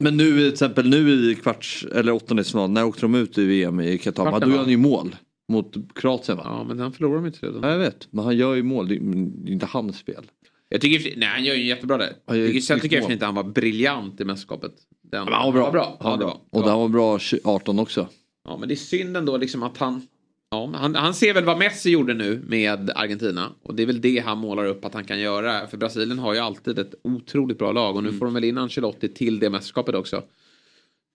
Men 0.00 0.16
nu 0.16 0.32
till 0.32 0.52
exempel 0.52 0.88
nu 0.88 1.30
i 1.30 1.34
kvarts 1.34 1.86
eller 1.94 2.12
åttondelsfinal, 2.12 2.70
när 2.70 2.84
åkte 2.84 3.00
de 3.00 3.14
ut 3.14 3.38
i 3.38 3.44
VM 3.44 3.80
i 3.80 3.98
Qatar? 3.98 4.30
Kvarten, 4.30 4.48
Då 4.48 4.54
gör 4.54 4.62
han 4.62 4.70
ju 4.70 4.76
mål. 4.76 5.16
Mot 5.48 5.76
Kroatien 5.94 6.38
va? 6.38 6.44
Ja 6.46 6.64
men 6.64 6.78
han 6.78 6.92
förlorar 6.92 7.14
de 7.16 7.26
inte 7.26 7.46
det. 7.46 7.58
Ja, 7.62 7.70
jag 7.70 7.78
vet, 7.78 8.08
men 8.10 8.24
han 8.24 8.36
gör 8.36 8.54
ju 8.54 8.62
mål. 8.62 8.88
Det 8.88 8.94
är 8.94 9.52
inte 9.52 9.66
hans 9.66 9.98
spel. 9.98 10.24
Jag 10.72 10.80
tycker, 10.80 11.16
nej 11.16 11.28
han 11.28 11.44
gör 11.44 11.54
ju 11.54 11.66
jättebra 11.66 11.96
där. 11.98 12.12
Jag 12.26 12.34
tycker, 12.46 12.60
sen 12.60 12.80
tycker 12.80 13.00
jag 13.00 13.10
inte 13.12 13.24
han 13.24 13.34
var 13.34 13.44
briljant 13.44 14.20
i 14.20 14.24
mästerskapet. 14.24 14.72
Den, 15.02 15.24
Men 15.24 15.32
han 15.34 15.44
var 15.44 15.52
bra. 15.52 15.70
bra. 15.70 15.96
Han 16.00 16.10
var 16.10 16.10
Ja, 16.10 16.16
det 16.16 16.24
bra. 16.24 16.40
var. 16.50 16.62
Och 16.62 16.68
han 16.70 16.80
var 16.80 16.88
bra 16.88 17.18
20 17.18 17.40
18 17.44 17.78
också. 17.78 18.08
Ja 18.44 18.56
men 18.56 18.68
det 18.68 18.74
är 18.74 18.76
synd 18.76 19.16
ändå 19.16 19.36
liksom 19.36 19.62
att 19.62 19.78
han 19.78 20.06
Ja, 20.50 20.70
han, 20.74 20.94
han 20.94 21.14
ser 21.14 21.34
väl 21.34 21.44
vad 21.44 21.58
Messi 21.58 21.90
gjorde 21.90 22.14
nu 22.14 22.42
med 22.46 22.90
Argentina. 22.94 23.52
Och 23.62 23.74
det 23.74 23.82
är 23.82 23.86
väl 23.86 24.00
det 24.00 24.18
han 24.18 24.38
målar 24.38 24.64
upp 24.66 24.84
att 24.84 24.94
han 24.94 25.04
kan 25.04 25.20
göra. 25.20 25.66
För 25.66 25.76
Brasilien 25.76 26.18
har 26.18 26.34
ju 26.34 26.40
alltid 26.40 26.78
ett 26.78 26.94
otroligt 27.04 27.58
bra 27.58 27.72
lag. 27.72 27.96
Och 27.96 28.02
nu 28.04 28.12
får 28.12 28.24
de 28.26 28.34
väl 28.34 28.44
in 28.44 28.58
Ancelotti 28.58 29.08
till 29.08 29.38
det 29.38 29.50
mästerskapet 29.50 29.94
också. 29.94 30.22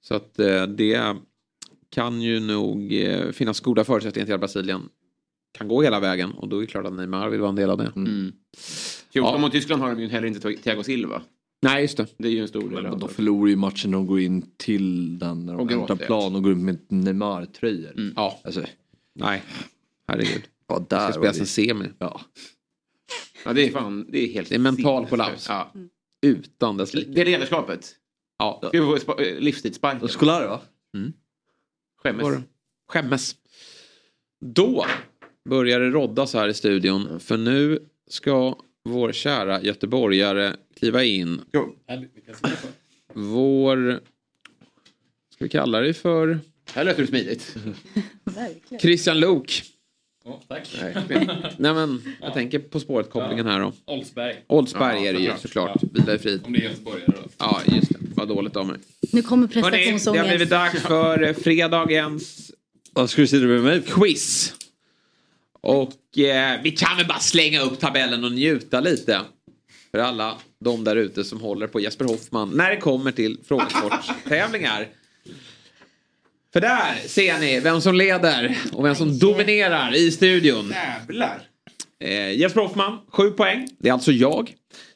Så 0.04 0.16
att 0.16 0.40
eh, 0.40 0.64
det 0.64 1.16
kan 1.90 2.22
ju 2.22 2.40
nog 2.40 2.94
eh, 2.94 3.32
finnas 3.32 3.60
goda 3.60 3.84
förutsättningar 3.84 4.26
till 4.26 4.34
att 4.34 4.40
Brasilien 4.42 4.82
kan 5.58 5.68
gå 5.68 5.82
hela 5.82 6.00
vägen. 6.00 6.32
Och 6.32 6.48
då 6.48 6.58
är 6.58 6.62
det 6.62 6.68
klart 6.68 6.86
att 6.86 6.94
Neymar 6.94 7.30
vill 7.30 7.40
vara 7.40 7.50
en 7.50 7.56
del 7.56 7.70
av 7.70 7.78
det. 7.78 7.92
Mm. 7.96 8.32
14 9.24 9.42
mot 9.42 9.52
Tyskland 9.52 9.82
har 9.82 9.96
de 9.96 10.02
ju 10.02 10.08
heller 10.10 10.28
inte 10.28 10.54
Thiago 10.54 10.84
Silva. 10.84 11.22
Nej, 11.62 11.82
just 11.82 11.98
det. 11.98 12.08
Det 12.18 12.28
är 12.28 12.32
ju 12.32 12.42
en 12.42 12.48
stor 12.48 12.70
del 12.70 12.84
Men 12.84 12.92
de 12.92 13.00
det. 13.00 13.14
förlorar 13.14 13.50
ju 13.50 13.56
matchen 13.56 13.92
när 13.92 13.98
de 13.98 14.08
går 14.08 14.20
in 14.20 14.52
till 14.58 15.20
den 15.20 15.46
när 15.46 15.54
de 15.54 15.62
Och 15.66 15.72
ändrar 15.72 15.96
plan 15.96 16.36
och 16.36 16.44
går 16.44 16.52
ut 16.52 16.58
med 16.58 16.78
Neymar-tröjor. 16.90 17.92
Mm. 17.92 18.14
Ja. 18.16 18.40
Alltså, 18.44 18.64
Nej, 19.16 19.44
herregud. 20.08 20.44
ja, 20.68 20.80
Det 20.80 20.96
där 20.96 21.12
ska 21.12 21.20
var 21.20 21.34
spelas 21.34 21.36
det- 21.36 21.42
en 21.42 21.48
semi. 21.48 21.86
Ja. 22.00 22.22
Ja, 23.46 23.54
det 23.54 23.62
är 23.68 23.72
fan, 23.72 24.06
det 24.10 24.20
är 24.20 24.34
helt 24.34 24.50
Det 24.50 24.56
är 24.56 24.60
mental 24.60 25.06
kollaps. 25.08 25.46
Ja. 25.50 25.72
Utan 26.22 26.78
dess 26.78 26.94
like. 26.94 27.12
Det 27.12 27.22
är 27.22 27.26
ledarskapet. 27.26 27.96
Ja. 28.40 28.62
Ska 28.68 28.82
vi 28.82 29.00
få 29.00 29.20
eh, 29.22 29.40
livstidssparken? 29.40 30.08
Scolari 30.08 30.48
va? 30.48 30.62
Skämmes. 32.04 32.24
Var 32.24 32.32
det? 32.32 32.44
Skämmes. 32.88 33.36
Då 34.46 34.86
börjar 35.50 35.80
det 35.80 35.90
roddas 35.90 36.34
här 36.34 36.48
i 36.48 36.54
studion. 36.54 37.20
För 37.20 37.38
nu 37.38 37.80
ska 38.08 38.56
vår 38.88 39.12
kära 39.12 39.62
göteborgare 39.62 40.56
kliva 40.80 41.04
in. 41.04 41.42
Vår... 43.14 44.00
Ska 45.34 45.46
vi 45.46 45.50
kalla 45.50 45.80
dig 45.82 45.94
för? 45.94 46.40
Här 46.74 46.84
låter 46.86 47.02
det 47.02 47.08
smidigt. 47.08 47.56
Verkligen. 48.24 48.80
Christian 48.82 49.20
Lok. 49.20 49.64
tack. 50.48 50.70
Nej 51.58 51.74
men 51.74 52.02
jag 52.22 52.34
tänker 52.34 52.60
På 52.60 52.80
spåret-kopplingen 52.80 53.46
här 53.46 53.60
då. 53.60 53.74
Oldsberg. 53.86 54.36
Oldsberg 54.48 55.08
är 55.08 55.14
det 55.14 55.20
ju 55.20 55.32
såklart. 55.40 55.78
Ja. 55.82 55.88
Vila 55.94 56.14
i 56.16 56.18
frid. 56.18 56.42
Om 56.46 56.54
det 56.54 56.60
är 56.60 56.64
göteborgare 56.64 57.06
då. 57.08 57.30
Ja 57.38 57.62
just 57.66 57.90
det. 57.90 57.96
Vad 58.16 58.28
dåligt 58.28 58.56
av 58.56 58.68
mig. 58.68 58.78
Nu 59.14 59.22
kommer 59.22 59.48
Hörrni, 59.48 59.62
det 59.62 59.62
har 59.66 59.72
prestationsångest. 59.72 60.28
blivit 60.30 60.50
dags 60.50 60.82
för 60.82 61.24
eh, 61.24 61.34
fredagens 61.34 62.52
Vad 62.94 63.10
ska 63.10 63.22
du 63.22 63.28
säga 63.28 63.48
med 63.48 63.64
mig? 63.64 63.82
quiz. 63.82 64.54
Och 65.68 66.20
eh, 66.20 66.62
vi 66.64 66.72
kan 66.72 66.98
väl 66.98 67.08
bara 67.08 67.20
slänga 67.20 67.62
upp 67.62 67.80
tabellen 67.80 68.24
och 68.24 68.32
njuta 68.32 68.80
lite. 68.80 69.22
För 69.92 70.00
alla 70.00 70.38
de 70.64 70.84
där 70.84 70.96
ute 70.96 71.24
som 71.24 71.42
håller 71.42 71.68
på 71.68 71.80
Jesper 71.80 72.06
Hoffman 72.06 72.50
när 72.50 72.70
det 72.70 72.78
kommer 72.78 73.12
till 73.12 73.38
frågesportstävlingar. 73.48 74.88
För 76.54 76.62
där 76.62 77.08
ser 77.08 77.40
ni 77.40 77.60
vem 77.60 77.82
som 77.82 77.96
leder 77.96 78.58
och 78.74 78.86
vem 78.86 78.96
som 78.96 79.20
dominerar 79.20 79.96
i 79.96 80.12
studion. 80.12 80.70
Jävlar. 80.70 81.42
Eh, 82.00 82.32
Jesper 82.32 82.62
Hoffman, 82.62 83.00
7 83.08 83.32
poäng. 83.32 83.68
Det 83.80 83.90
är 83.90 83.94
alltså 83.94 84.12
jag. 84.12 84.54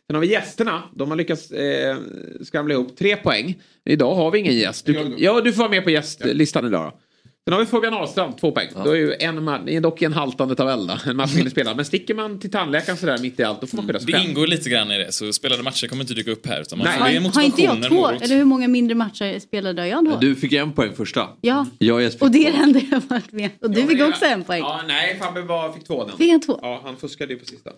Sen 0.07 0.15
har 0.15 0.21
vi 0.21 0.31
gästerna. 0.31 0.83
De 0.95 1.09
har 1.09 1.17
lyckats 1.17 1.51
eh, 1.51 1.97
skramla 2.43 2.73
ihop 2.73 2.97
tre 2.97 3.15
poäng. 3.15 3.61
Idag 3.85 4.15
har 4.15 4.31
vi 4.31 4.39
ingen 4.39 4.55
gäst. 4.55 4.85
Du, 4.85 5.15
ja, 5.17 5.41
du 5.41 5.53
får 5.53 5.59
vara 5.59 5.69
med 5.71 5.83
på 5.83 5.89
gästlistan 5.89 6.65
idag 6.65 6.83
då. 6.83 6.99
Sen 7.45 7.53
har 7.53 7.59
vi 7.59 7.65
Fabian 7.65 7.93
Ahlstrand, 7.93 8.37
två 8.37 8.51
poäng. 8.51 8.69
Då 8.85 8.91
är 8.91 8.95
ju 8.95 9.13
en, 9.13 9.49
ma- 9.49 9.65
det 9.65 9.75
är 9.75 9.81
dock 9.81 10.01
en 10.01 10.13
haltande 10.13 10.55
tabell 10.55 10.87
då. 10.87 10.97
En 11.05 11.15
match 11.15 11.31
mindre 11.35 11.51
spelad. 11.51 11.75
Men 11.75 11.85
sticker 11.85 12.13
man 12.13 12.39
till 12.39 12.51
tandläkaren 12.51 12.97
sådär 12.97 13.17
mitt 13.17 13.39
i 13.39 13.43
allt, 13.43 13.61
då 13.61 13.67
får 13.67 13.77
man 13.77 13.87
skylla 13.87 13.99
sig 13.99 14.05
Det 14.05 14.13
själv. 14.13 14.29
ingår 14.29 14.47
lite 14.47 14.69
grann 14.69 14.91
i 14.91 14.97
det, 14.97 15.11
så 15.11 15.33
spelade 15.33 15.63
matcher 15.63 15.87
kommer 15.87 16.01
inte 16.03 16.13
dyka 16.13 16.31
upp 16.31 16.45
här. 16.47 16.61
Utan 16.61 16.77
man 16.79 16.87
Nej. 16.87 17.17
Har, 17.19 17.31
har 17.31 17.41
inte 17.41 17.61
jag 17.61 17.83
två? 17.83 17.93
morot. 17.95 18.21
Eller 18.21 18.35
hur 18.35 18.45
många 18.45 18.67
mindre 18.67 18.95
matcher 18.95 19.39
spelade 19.39 19.87
jag 19.87 20.05
då? 20.05 20.17
Du 20.21 20.35
fick 20.35 20.53
en 20.53 20.71
poäng 20.73 20.93
första. 20.95 21.29
Ja. 21.41 21.65
Jag 21.77 21.95
och 21.95 22.01
Jesper 22.01 22.25
Och 22.25 22.31
det 22.31 22.47
är 22.47 22.51
det 22.51 22.57
enda 22.57 22.79
jag 22.91 22.99
varit 22.99 23.31
med. 23.31 23.49
Och 23.61 23.71
du 23.71 23.87
fick 23.87 24.01
också 24.01 24.25
en 24.25 24.43
poäng. 24.43 24.59
Ja, 24.61 24.81
nej, 24.87 25.19
Fabbe 25.19 25.41
var, 25.41 25.73
fick 25.73 25.83
två 25.87 26.05
den. 26.07 26.17
Fick 26.17 26.31
han 26.31 26.41
två? 26.41 26.59
Ja, 26.61 26.81
han 26.83 26.97
fuskade 26.97 27.33
ju 27.33 27.39
på 27.39 27.45
sista. 27.45 27.69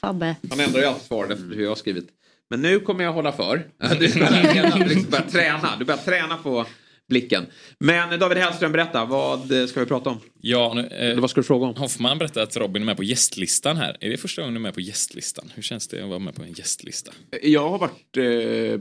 Fabbe. 0.00 0.36
Han 0.50 0.60
ändrar 0.60 0.80
ju 0.80 0.86
alltid 0.86 1.02
svaret 1.02 1.30
efter 1.30 1.54
hur 1.54 1.62
jag 1.62 1.70
har 1.70 1.76
skrivit. 1.76 2.08
Men 2.50 2.62
nu 2.62 2.80
kommer 2.80 3.04
jag 3.04 3.12
hålla 3.12 3.32
för. 3.32 3.56
Du 3.78 3.96
börjar, 4.18 4.88
liksom 4.88 5.10
börjar 5.10 5.24
träna. 5.30 5.68
Du 5.78 5.84
börjar 5.84 5.98
träna 6.00 6.36
på 6.36 6.66
blicken. 7.08 7.46
Men 7.78 8.18
David 8.20 8.38
Hellström, 8.38 8.72
berätta. 8.72 9.04
Vad 9.04 9.40
ska 9.68 9.80
vi 9.80 9.86
prata 9.86 10.10
om? 10.10 10.20
Ja, 10.40 10.72
nu, 10.74 10.86
eh, 10.86 11.20
vad 11.20 11.30
ska 11.30 11.40
du 11.40 11.44
fråga 11.46 11.66
om? 11.66 11.74
Hoffman 11.74 12.18
berättade 12.18 12.44
att 12.44 12.56
Robin 12.56 12.82
är 12.82 12.86
med 12.86 12.96
på 12.96 13.04
gästlistan 13.04 13.76
här. 13.76 13.96
Är 14.00 14.10
det 14.10 14.16
första 14.16 14.42
gången 14.42 14.54
du 14.54 14.58
är 14.58 14.62
med 14.62 14.74
på 14.74 14.80
gästlistan? 14.80 15.52
Hur 15.54 15.62
känns 15.62 15.88
det 15.88 16.02
att 16.02 16.08
vara 16.08 16.18
med 16.18 16.34
på 16.34 16.42
en 16.42 16.52
gästlista? 16.52 17.12
Jag 17.42 17.68
har 17.68 17.78
varit... 17.78 18.16
Eh, 18.16 18.80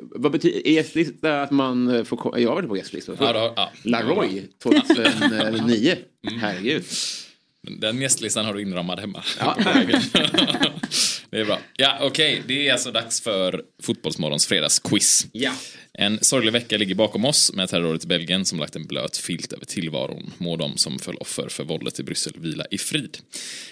vad 0.00 0.32
betyder 0.32 0.68
gästlista 0.70 1.42
att 1.42 1.50
man 1.50 2.04
får 2.04 2.40
Jag 2.40 2.48
har 2.48 2.54
varit 2.54 2.68
på 2.68 2.76
gästlista. 2.76 3.12
Ja, 3.20 3.32
då- 3.32 3.52
ja. 3.56 3.72
Laroy 3.82 4.42
2009. 4.62 5.96
Herregud. 6.40 6.84
Den 7.80 8.00
gästlistan 8.00 8.44
har 8.46 8.54
du 8.54 8.62
inramad 8.62 9.00
hemma. 9.00 9.22
Ja. 9.38 9.56
det 11.34 11.40
är 11.40 11.44
bra. 11.44 11.58
Ja, 11.76 11.98
okej. 12.00 12.42
Det 12.46 12.68
är 12.68 12.72
alltså 12.72 12.90
dags 12.90 13.20
för 13.20 13.62
Fotbollsmorgons 13.82 14.46
fredagsquiz. 14.46 15.26
Ja. 15.32 15.52
En 15.92 16.18
sorglig 16.24 16.52
vecka 16.52 16.76
ligger 16.76 16.94
bakom 16.94 17.24
oss 17.24 17.52
med 17.52 17.68
terroråret 17.68 18.04
i 18.04 18.06
Belgien 18.06 18.44
som 18.44 18.58
lagt 18.58 18.76
en 18.76 18.86
blöt 18.86 19.16
filt 19.16 19.52
över 19.52 19.64
tillvaron. 19.66 20.32
Må 20.38 20.56
de 20.56 20.76
som 20.76 20.98
föll 20.98 21.16
offer 21.16 21.48
för 21.48 21.64
våldet 21.64 22.00
i 22.00 22.02
Bryssel 22.02 22.32
vila 22.36 22.66
i 22.70 22.78
frid. 22.78 23.18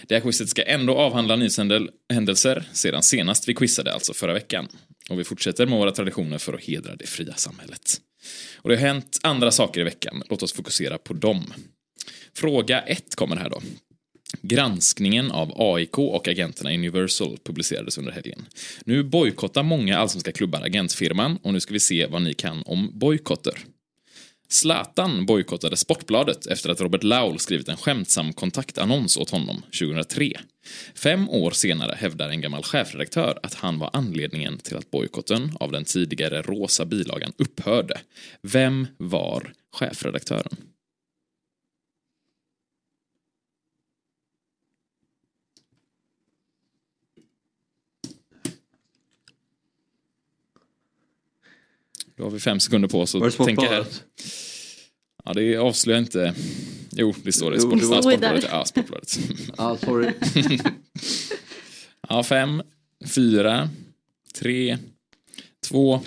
Det 0.08 0.14
här 0.14 0.22
quizet 0.22 0.48
ska 0.48 0.62
ändå 0.62 0.98
avhandla 0.98 1.36
nyhändelser 1.36 2.64
sedan 2.72 3.02
senast 3.02 3.48
vi 3.48 3.54
quizade, 3.54 3.92
alltså 3.92 4.14
förra 4.14 4.32
veckan. 4.32 4.68
Och 5.10 5.20
vi 5.20 5.24
fortsätter 5.24 5.66
med 5.66 5.78
våra 5.78 5.92
traditioner 5.92 6.38
för 6.38 6.52
att 6.52 6.64
hedra 6.64 6.96
det 6.96 7.06
fria 7.06 7.34
samhället. 7.34 7.96
Och 8.56 8.68
det 8.68 8.76
har 8.76 8.86
hänt 8.86 9.18
andra 9.22 9.50
saker 9.50 9.80
i 9.80 9.84
veckan. 9.84 10.22
Låt 10.30 10.42
oss 10.42 10.52
fokusera 10.52 10.98
på 10.98 11.14
dem. 11.14 11.52
Fråga 12.34 12.80
1 12.80 13.14
kommer 13.14 13.36
här 13.36 13.50
då. 13.50 13.62
Granskningen 14.42 15.30
av 15.30 15.52
AIK 15.56 15.98
och 15.98 16.28
agenterna 16.28 16.72
i 16.72 16.76
Universal 16.76 17.38
publicerades 17.44 17.98
under 17.98 18.12
helgen. 18.12 18.44
Nu 18.84 19.02
bojkottar 19.02 19.62
många 19.62 19.98
allsvenska 19.98 20.32
klubbar 20.32 20.62
agentfirman 20.62 21.38
och 21.42 21.52
nu 21.52 21.60
ska 21.60 21.72
vi 21.72 21.80
se 21.80 22.06
vad 22.06 22.22
ni 22.22 22.34
kan 22.34 22.62
om 22.62 22.90
bojkotter. 22.98 23.54
Zlatan 24.52 25.26
bojkottade 25.26 25.76
Sportbladet 25.76 26.46
efter 26.46 26.70
att 26.70 26.80
Robert 26.80 27.02
Laul 27.02 27.38
skrivit 27.38 27.68
en 27.68 27.76
skämtsam 27.76 28.32
kontaktannons 28.32 29.16
åt 29.16 29.30
honom 29.30 29.62
2003. 29.78 30.32
Fem 30.94 31.28
år 31.28 31.50
senare 31.50 31.94
hävdar 31.98 32.28
en 32.28 32.40
gammal 32.40 32.62
chefredaktör 32.62 33.38
att 33.42 33.54
han 33.54 33.78
var 33.78 33.90
anledningen 33.92 34.58
till 34.58 34.76
att 34.76 34.90
bojkotten 34.90 35.56
av 35.60 35.72
den 35.72 35.84
tidigare 35.84 36.42
rosa 36.42 36.84
bilagan 36.84 37.32
upphörde. 37.36 38.00
Vem 38.42 38.86
var 38.96 39.52
chefredaktören? 39.72 40.56
Då 52.22 52.26
har 52.26 52.32
vi 52.32 52.40
fem 52.40 52.60
sekunder 52.60 52.88
på 52.88 53.00
oss 53.00 53.14
att 53.14 53.36
tänka 53.36 53.68
här. 53.68 53.86
Ja, 55.24 55.32
det 55.32 55.56
avslöjar 55.56 56.00
inte... 56.00 56.34
Jo, 56.90 57.14
det 57.24 57.32
står 57.32 57.50
det. 57.50 57.56
Jo, 57.56 57.62
Sport, 57.62 57.80
det 57.80 57.96
ju 57.96 58.02
Sportbladet. 58.02 58.46
Ja, 58.50 58.64
Sportbladet. 58.64 59.18
Ja, 59.56 59.76
sorry. 59.76 60.12
ja, 62.08 62.22
fem, 62.22 62.62
fyra, 63.06 63.68
tre, 64.34 64.78
två, 65.66 66.00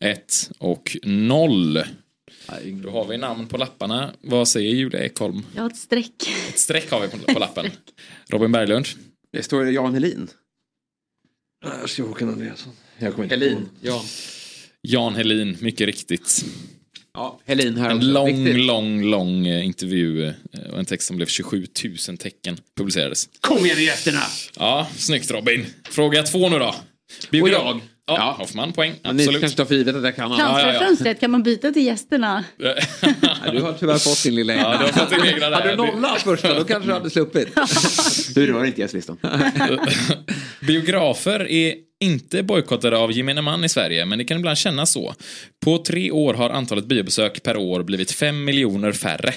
ett 0.00 0.50
och 0.58 0.96
noll. 1.02 1.82
Då 2.82 2.90
har 2.90 3.06
vi 3.08 3.18
namn 3.18 3.46
på 3.46 3.56
lapparna. 3.56 4.14
Vad 4.20 4.48
säger 4.48 4.74
Julia 4.74 5.04
Ekholm? 5.04 5.42
Jag 5.54 5.62
har 5.62 5.70
ett 5.70 5.76
streck. 5.76 6.30
Ett 6.48 6.58
streck 6.58 6.90
har 6.90 7.00
vi 7.00 7.08
på, 7.08 7.32
på 7.32 7.38
lappen. 7.38 7.66
Robin 8.28 8.52
Berglund? 8.52 8.86
Det 9.32 9.42
står 9.42 9.70
Jan 9.70 9.94
Helin. 9.94 10.28
Jag 11.80 11.90
ska 11.90 12.02
Håkan 12.02 12.28
Andreasson. 12.28 12.72
Jag 12.98 13.12
kommer 13.12 13.24
inte 13.24 13.34
Helin. 13.36 13.68
på. 13.82 14.02
Ja. 14.82 14.90
Jan 15.00 15.14
Helin, 15.14 15.56
mycket 15.60 15.86
riktigt. 15.86 16.44
Ja, 17.14 17.40
Helin 17.46 17.76
här 17.76 17.90
En 17.90 17.96
också. 17.96 18.08
lång, 18.08 18.44
Riktigt. 18.46 18.64
lång, 18.64 19.02
lång 19.02 19.46
eh, 19.46 19.66
intervju 19.66 20.26
eh, 20.26 20.32
och 20.72 20.78
en 20.78 20.84
text 20.84 21.06
som 21.08 21.16
blev 21.16 21.26
27 21.26 21.66
000 22.08 22.18
tecken 22.18 22.56
publicerades. 22.76 23.28
Kom 23.40 23.64
igen 23.64 23.76
nu 23.76 23.82
gästerna! 23.84 24.22
Ja, 24.58 24.88
snyggt 24.96 25.30
Robin. 25.30 25.66
Fråga 25.90 26.22
två 26.22 26.48
nu 26.48 26.58
då. 26.58 26.68
Och 26.68 26.74
Biograf- 27.30 27.50
jag. 27.52 27.80
Ja, 28.16 28.34
Hoffman, 28.38 28.72
poäng. 28.72 28.94
Men 29.02 29.16
ni 29.16 29.22
Absolut. 29.22 29.40
kanske 29.40 29.56
tar 29.56 29.64
för 29.64 29.74
givet 29.74 29.96
att 29.96 30.04
jag 30.04 30.16
kan 30.16 30.32
alla. 30.32 30.36
Transferfönstret, 30.36 31.20
kan 31.20 31.30
man 31.30 31.42
byta 31.42 31.72
till 31.72 31.86
gästerna? 31.86 32.44
Du 33.52 33.60
har 33.62 33.72
tyvärr 33.72 33.98
fått 33.98 34.22
din 34.22 34.34
lilla 34.34 34.54
Ja, 34.54 34.78
du 34.78 34.84
har 34.84 34.92
fått 34.92 35.10
din 35.10 35.34
egna 35.34 35.50
där. 35.50 35.56
Hade 35.56 35.70
du 35.70 35.76
nollat 35.76 36.22
första 36.22 36.54
då 36.54 36.64
kanske 36.64 36.88
du 36.88 36.92
hade 36.92 37.10
sluppit. 37.10 37.48
Du 38.34 38.46
rör 38.46 38.64
inte 38.64 38.80
gästlistan. 38.80 39.18
Biografer 40.66 41.50
är 41.50 41.74
inte 42.00 42.42
bojkottade 42.42 42.96
av 42.96 43.12
gemene 43.12 43.42
man 43.42 43.64
i 43.64 43.68
Sverige, 43.68 44.06
men 44.06 44.18
det 44.18 44.24
kan 44.24 44.38
ibland 44.38 44.58
kännas 44.58 44.92
så. 44.92 45.14
På 45.64 45.78
tre 45.78 46.10
år 46.10 46.34
har 46.34 46.50
antalet 46.50 46.86
biobesök 46.86 47.42
per 47.42 47.56
år 47.56 47.82
blivit 47.82 48.10
fem 48.12 48.44
miljoner 48.44 48.92
färre. 48.92 49.34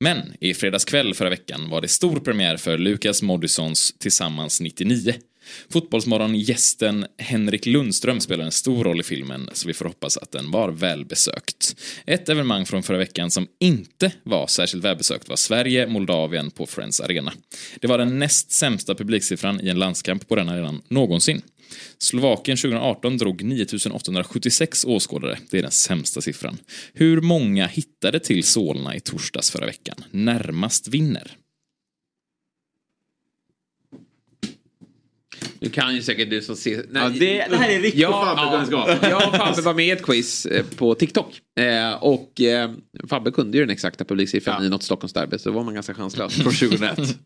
Men 0.00 0.18
i 0.40 0.54
fredags 0.54 0.84
kväll 0.84 1.14
förra 1.14 1.30
veckan 1.30 1.70
var 1.70 1.80
det 1.80 1.88
stor 1.88 2.20
premiär 2.20 2.56
för 2.56 2.78
Lukas 2.78 3.22
Moodyssons 3.22 3.94
Tillsammans 3.98 4.60
99. 4.60 5.14
Fotbollsmorgon-gästen 5.70 7.06
Henrik 7.18 7.66
Lundström 7.66 8.20
spelar 8.20 8.44
en 8.44 8.52
stor 8.52 8.84
roll 8.84 9.00
i 9.00 9.02
filmen, 9.02 9.50
så 9.52 9.68
vi 9.68 9.74
får 9.74 9.84
hoppas 9.84 10.16
att 10.16 10.32
den 10.32 10.50
var 10.50 10.68
välbesökt. 10.68 11.76
Ett 12.06 12.28
evenemang 12.28 12.66
från 12.66 12.82
förra 12.82 12.98
veckan 12.98 13.30
som 13.30 13.46
inte 13.60 14.12
var 14.22 14.46
särskilt 14.46 14.84
välbesökt 14.84 15.28
var 15.28 15.36
Sverige-Moldavien 15.36 16.50
på 16.50 16.66
Friends 16.66 17.00
Arena. 17.00 17.32
Det 17.80 17.86
var 17.86 17.98
den 17.98 18.18
näst 18.18 18.52
sämsta 18.52 18.94
publiksiffran 18.94 19.60
i 19.60 19.68
en 19.68 19.78
landskamp 19.78 20.28
på 20.28 20.36
den 20.36 20.48
arenan 20.48 20.82
någonsin. 20.88 21.42
Slovakien 21.98 22.56
2018 22.56 23.18
drog 23.18 23.44
9876 23.44 24.84
åskådare. 24.84 25.38
Det 25.50 25.58
är 25.58 25.62
den 25.62 25.70
sämsta 25.70 26.20
siffran. 26.20 26.58
Hur 26.92 27.20
många 27.20 27.66
hittade 27.66 28.20
till 28.20 28.44
Solna 28.44 28.96
i 28.96 29.00
torsdags 29.00 29.50
förra 29.50 29.66
veckan? 29.66 30.04
Närmast 30.10 30.88
vinner. 30.88 31.36
Du 35.60 35.70
kan 35.70 35.94
ju 35.94 36.02
säkert 36.02 36.30
du 36.30 36.42
som 36.42 36.56
ser... 36.56 36.86
Ja, 36.94 37.08
det- 37.08 37.46
det 37.50 37.56
här 37.56 37.70
är 37.70 37.80
riktig 37.80 38.04
Fabbe-kunskap. 38.06 38.88
Ja, 39.02 39.08
jag 39.08 39.28
och 39.28 39.36
Fabbe 39.36 39.62
var 39.62 39.74
med 39.74 39.86
i 39.86 39.90
ett 39.90 40.02
quiz 40.02 40.46
eh, 40.46 40.64
på 40.76 40.94
TikTok. 40.94 41.40
Eh, 41.60 41.92
och 42.02 42.40
eh, 42.40 42.70
Fabbe 43.08 43.30
kunde 43.30 43.58
ju 43.58 43.64
den 43.64 43.70
exakta 43.70 44.04
publiksiffran 44.04 44.64
i 44.64 44.68
något 44.68 44.82
Stockholmsderby 44.82 45.38
så 45.38 45.50
var 45.50 45.64
man 45.64 45.74
ganska 45.74 45.94
chanslös. 45.94 46.34
Från 46.34 46.52
2001. 46.52 46.96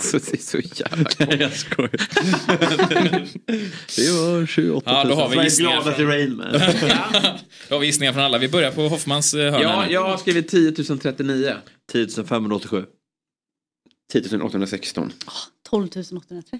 så, 0.00 0.18
det 0.18 0.32
är 0.32 0.36
så 0.36 0.58
jävla 0.58 1.10
Nej, 1.26 1.36
jag 1.40 1.52
skojar. 1.52 1.90
Det 3.96 4.10
var 4.10 4.46
28 4.46 4.92
000. 4.92 5.00
Ja, 5.02 5.04
då 5.08 5.14
har 5.14 5.28
vi 5.28 5.42
gissningar 5.44 5.70
gladaste 5.72 5.94
från, 6.00 6.06
Rainman. 6.10 6.52
då 7.68 7.74
har 7.74 7.78
vi 7.80 7.86
gissningar 7.86 8.12
från 8.12 8.22
alla. 8.22 8.38
Vi 8.38 8.48
börjar 8.48 8.70
på 8.70 8.88
Hoffmans 8.88 9.34
eh, 9.34 9.40
hörna. 9.52 9.60
Ja, 9.62 9.84
jag 9.90 10.04
har 10.08 10.16
skrivit 10.16 10.48
10 10.48 10.72
039. 10.72 11.54
10 11.92 12.08
587. 12.24 12.84
10 14.12 14.42
816. 14.42 15.12
12 15.70 15.84
830. 15.86 16.58